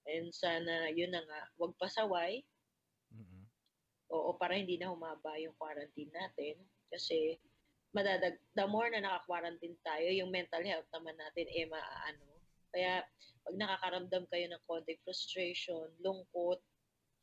And 0.08 0.32
sana, 0.36 0.92
yun 0.92 1.16
na 1.16 1.24
nga, 1.24 1.40
wag 1.60 1.74
pasaway. 1.80 2.44
Mhm. 3.16 3.48
Oo, 4.12 4.36
para 4.36 4.60
hindi 4.60 4.76
na 4.76 4.92
humaba 4.92 5.40
yung 5.40 5.56
quarantine 5.56 6.12
natin. 6.12 6.60
Kasi, 6.92 7.40
madadag, 7.96 8.36
the 8.58 8.66
more 8.68 8.92
na 8.92 9.00
naka-quarantine 9.00 9.80
tayo, 9.82 10.12
yung 10.12 10.30
mental 10.30 10.62
health 10.66 10.86
naman 10.92 11.16
natin, 11.16 11.48
eh, 11.50 11.66
maaano. 11.66 12.28
Kaya, 12.74 13.06
pag 13.48 13.56
nakakaramdam 13.56 14.26
kayo 14.28 14.46
ng 14.50 14.64
konting 14.68 15.00
frustration, 15.06 15.88
lungkot, 16.04 16.60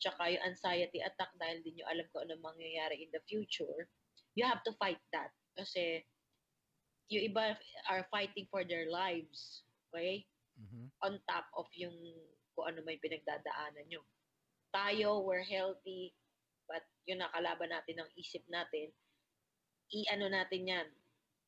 tsaka 0.00 0.32
yung 0.32 0.44
anxiety 0.46 1.04
attack 1.04 1.28
dahil 1.36 1.60
di 1.60 1.76
nyo 1.76 1.84
alam 1.90 2.06
kung 2.14 2.24
ano 2.24 2.40
mangyayari 2.40 3.04
in 3.04 3.10
the 3.12 3.20
future, 3.28 3.90
you 4.38 4.46
have 4.46 4.62
to 4.64 4.72
fight 4.80 5.00
that. 5.12 5.34
Kasi, 5.58 6.00
yung 7.10 7.26
iba 7.26 7.58
are 7.90 8.06
fighting 8.08 8.46
for 8.48 8.62
their 8.62 8.86
lives. 8.88 9.66
Okay? 9.90 10.24
Mhm. 10.60 10.92
on 11.00 11.16
top 11.24 11.48
of 11.56 11.66
yung 11.72 11.96
kung 12.52 12.68
ano 12.68 12.84
may 12.84 13.00
pinagdadaanan 13.00 13.88
nyo. 13.88 14.04
Tayo, 14.70 15.24
we're 15.24 15.46
healthy, 15.46 16.12
but 16.68 16.84
yung 17.08 17.24
nakalaban 17.24 17.72
natin 17.72 18.04
ng 18.04 18.10
isip 18.20 18.44
natin, 18.46 18.92
i-ano 19.90 20.28
natin 20.30 20.68
yan, 20.68 20.88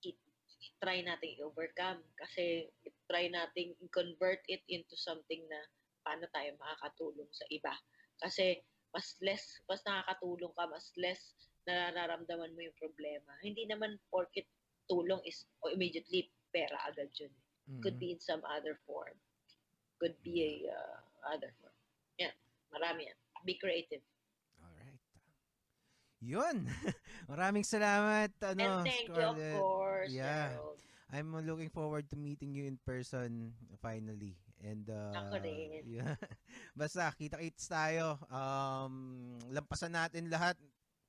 i-try 0.03 1.05
natin 1.05 1.39
i-overcome. 1.39 2.01
Kasi 2.19 2.67
i-try 2.83 3.29
natin 3.31 3.77
i-convert 3.79 4.43
it 4.49 4.65
into 4.67 4.97
something 4.97 5.45
na 5.47 5.61
paano 6.03 6.27
tayo 6.35 6.57
makakatulong 6.59 7.31
sa 7.31 7.47
iba. 7.53 7.75
Kasi 8.19 8.59
mas 8.91 9.15
less, 9.23 9.63
mas 9.71 9.85
nakakatulong 9.87 10.51
ka, 10.57 10.65
mas 10.67 10.91
less 10.99 11.23
nararamdaman 11.63 12.55
mo 12.59 12.61
yung 12.65 12.79
problema. 12.81 13.31
Hindi 13.45 13.71
naman 13.71 14.01
porket 14.11 14.49
tulong 14.93 15.25
is 15.25 15.49
o 15.65 15.73
immediately 15.73 16.29
pera 16.53 16.77
agad 16.85 17.09
yun 17.17 17.33
could 17.81 17.97
Mhm. 17.97 18.03
be 18.05 18.09
in 18.13 18.21
some 18.21 18.45
other 18.45 18.77
form. 18.85 19.17
Could 19.97 20.19
be 20.21 20.45
a 20.45 20.53
uh, 20.69 20.99
other 21.33 21.49
form. 21.63 21.73
Yan. 22.21 22.35
Marami 22.69 23.09
yan. 23.09 23.17
Be 23.47 23.55
creative. 23.57 24.03
Alright. 24.61 24.99
Yun. 26.21 26.67
Maraming 27.33 27.65
salamat, 27.65 28.35
ano, 28.43 28.83
And 28.83 28.85
thank 28.85 29.09
you, 29.09 29.15
of 29.15 29.39
Scarlett. 29.39 29.57
course. 29.57 30.11
Yeah. 30.13 30.59
Harold. 30.59 30.79
I'm 31.09 31.31
looking 31.47 31.71
forward 31.71 32.11
to 32.11 32.17
meeting 32.19 32.53
you 32.53 32.67
in 32.67 32.77
person 32.83 33.55
finally. 33.79 34.37
And 34.59 34.87
uh, 34.91 35.15
Ako 35.17 35.39
rin. 35.41 35.83
yeah. 36.03 36.19
Basta 36.75 37.15
kita-kits 37.15 37.71
tayo. 37.71 38.19
Um 38.29 39.39
lampasan 39.55 39.95
natin 39.95 40.27
lahat 40.29 40.59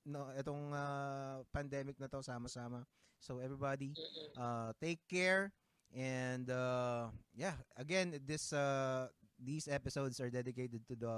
no 0.06 0.30
itong 0.36 0.72
uh, 0.74 1.42
pandemic 1.54 1.98
na 2.00 2.08
to 2.12 2.22
sama-sama. 2.24 2.84
So 3.24 3.40
everybody 3.40 3.96
uh 4.36 4.76
take 4.84 5.00
care 5.08 5.52
and 5.96 6.50
uh 6.52 7.08
yeah, 7.36 7.56
again 7.80 8.20
this 8.28 8.52
uh 8.52 9.08
these 9.40 9.68
episodes 9.72 10.20
are 10.20 10.30
dedicated 10.30 10.84
to 10.92 10.96
the 10.96 11.16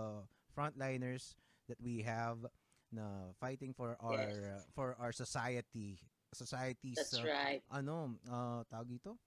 frontliners 0.54 1.34
that 1.68 1.82
we 1.82 2.06
have 2.06 2.38
na 2.94 3.34
fighting 3.42 3.74
for 3.74 3.98
our 4.00 4.22
Yes. 4.22 4.38
uh, 4.38 4.62
for 4.78 4.96
our 5.02 5.12
society 5.12 5.98
society's 6.36 7.00
That's 7.00 7.18
uh, 7.20 7.26
right. 7.26 7.62
ano, 7.72 8.20
uh, 8.30 8.62
tawag 8.70 8.92
dito? 8.92 9.18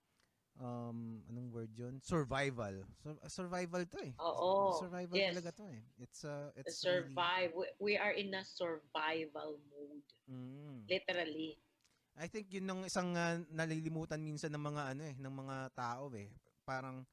Um 0.58 1.22
anong 1.30 1.48
word 1.54 1.72
'yun? 1.74 2.02
Survival. 2.02 2.82
Sur- 3.02 3.22
survival 3.30 3.82
'to 3.86 3.98
eh. 4.02 4.12
Oo. 4.18 4.74
Survival 4.78 5.16
yes. 5.18 5.32
talaga 5.34 5.50
'to 5.54 5.64
eh. 5.70 5.82
It's 6.02 6.20
uh 6.26 6.50
it's 6.58 6.78
survive. 6.82 7.54
We, 7.54 7.66
we 7.78 7.92
are 7.96 8.14
in 8.14 8.34
a 8.34 8.42
survival 8.42 9.58
mode. 9.70 10.02
Really, 10.26 10.34
mm, 10.34 10.78
Literally. 10.90 11.50
I 12.18 12.26
think 12.26 12.50
yun 12.50 12.66
ng 12.66 12.82
isang 12.90 13.14
uh, 13.14 13.38
nalilimutan 13.54 14.18
minsan 14.18 14.50
ng 14.50 14.62
mga 14.62 14.82
ano 14.94 15.02
eh, 15.06 15.14
ng 15.14 15.34
mga 15.38 15.56
tao 15.78 16.10
eh. 16.18 16.34
Parang 16.66 17.06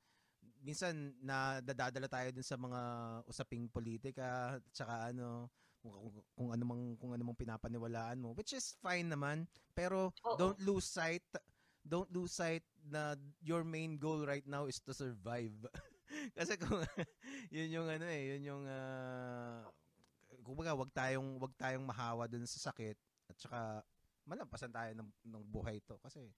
minsan 0.66 1.14
na 1.22 1.62
dadadala 1.62 2.10
tayo 2.10 2.34
dun 2.34 2.46
sa 2.46 2.58
mga 2.58 2.82
usaping 3.30 3.70
politika, 3.70 4.58
tsaka 4.74 5.14
ano, 5.14 5.54
kung, 5.78 5.94
kung, 5.94 6.14
kung 6.34 6.50
ano 6.58 6.64
mang 6.66 6.84
kung 6.98 7.12
ano 7.14 7.22
mang 7.22 7.38
pinapaniwalaan 7.38 8.18
mo, 8.18 8.34
which 8.34 8.58
is 8.58 8.74
fine 8.82 9.06
naman, 9.06 9.46
pero 9.78 10.10
Oo. 10.26 10.38
don't 10.42 10.58
lose 10.66 10.90
sight 10.90 11.22
don't 11.86 12.10
lose 12.10 12.34
sight 12.34 12.66
na 12.88 13.16
your 13.42 13.64
main 13.66 13.98
goal 13.98 14.26
right 14.26 14.46
now 14.46 14.66
is 14.70 14.80
to 14.82 14.94
survive. 14.94 15.54
Kasi 16.38 16.56
kung 16.58 16.82
yun 17.56 17.70
yung 17.82 17.88
ano 17.90 18.06
eh, 18.06 18.38
yun 18.38 18.44
yung 18.46 18.64
uh, 18.70 19.66
kumbaga 20.46 20.78
wag 20.78 20.92
tayong 20.94 21.42
wag 21.42 21.54
tayong 21.58 21.86
mahawa 21.86 22.30
dun 22.30 22.46
sa 22.46 22.72
sakit 22.72 22.98
at 23.30 23.38
saka 23.42 23.60
malampasan 24.26 24.74
tayo 24.74 24.92
ng, 24.94 25.10
ng 25.26 25.44
buhay 25.50 25.82
to 25.86 25.98
kasi 26.02 26.30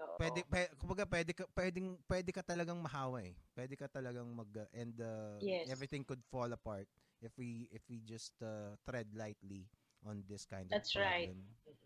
Oo. 0.00 0.16
pwede, 0.18 0.40
pwede 0.50 0.68
kumbaga 0.76 1.04
pwede 1.06 1.30
ka 1.32 1.44
pwedeng 1.54 1.88
pwede 2.10 2.30
ka 2.34 2.42
talagang 2.42 2.80
mahawa 2.82 3.22
eh. 3.22 3.34
Pwede 3.54 3.74
ka 3.78 3.86
talagang 3.88 4.26
mag 4.34 4.50
uh, 4.56 4.66
and 4.74 4.94
uh, 5.00 5.38
Yes. 5.40 5.68
everything 5.70 6.02
could 6.02 6.22
fall 6.26 6.50
apart 6.50 6.88
if 7.22 7.32
we 7.38 7.70
if 7.70 7.84
we 7.88 8.02
just 8.02 8.34
uh, 8.42 8.74
tread 8.84 9.08
lightly 9.14 9.70
on 10.04 10.24
this 10.26 10.44
kind 10.44 10.66
That's 10.68 10.92
of 10.92 10.96
right. 10.96 11.30
problem. 11.30 11.56
Mhm. 11.68 11.76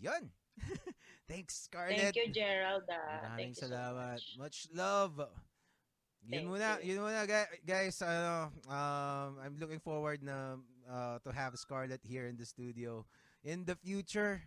Yun. 0.00 0.32
Thanks, 1.28 1.66
Scarlett. 1.66 1.98
Thank 1.98 2.16
you, 2.16 2.28
Gerald. 2.32 2.82
Maraming 2.88 3.36
Thank 3.36 3.48
you 3.60 3.66
so 3.68 3.74
salamat. 3.74 4.12
much. 4.14 4.24
Much 4.38 4.58
love. 4.74 5.14
Yun 5.18 6.30
Thank 6.30 6.46
muna, 6.50 6.68
you. 6.82 6.94
yun 6.94 6.98
muna 7.06 7.22
gu- 7.26 7.56
guys, 7.66 8.02
ano, 8.02 8.50
um, 8.66 9.38
I'm 9.42 9.56
looking 9.58 9.78
forward 9.78 10.22
na 10.22 10.58
uh, 10.90 11.18
to 11.22 11.30
have 11.30 11.54
Scarlett 11.58 12.02
here 12.02 12.26
in 12.26 12.36
the 12.36 12.44
studio 12.46 13.06
in 13.46 13.64
the 13.64 13.76
future. 13.78 14.42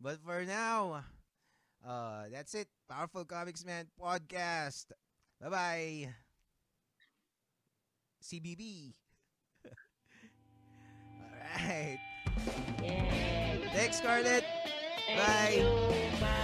But 0.00 0.22
for 0.22 0.44
now, 0.46 1.02
uh, 1.82 2.26
that's 2.30 2.54
it. 2.54 2.68
Powerful 2.90 3.24
Comics 3.24 3.64
Man 3.66 3.86
podcast. 3.98 4.90
Bye-bye. 5.42 6.10
CBB. 8.22 8.94
All 9.66 11.34
right. 11.66 11.98
Yay. 12.82 13.60
Thanks, 13.74 13.98
Scarlett. 13.98 14.44
Thank 15.06 15.18
Bye. 15.18 15.50
you. 15.50 16.18
Bye. 16.20 16.43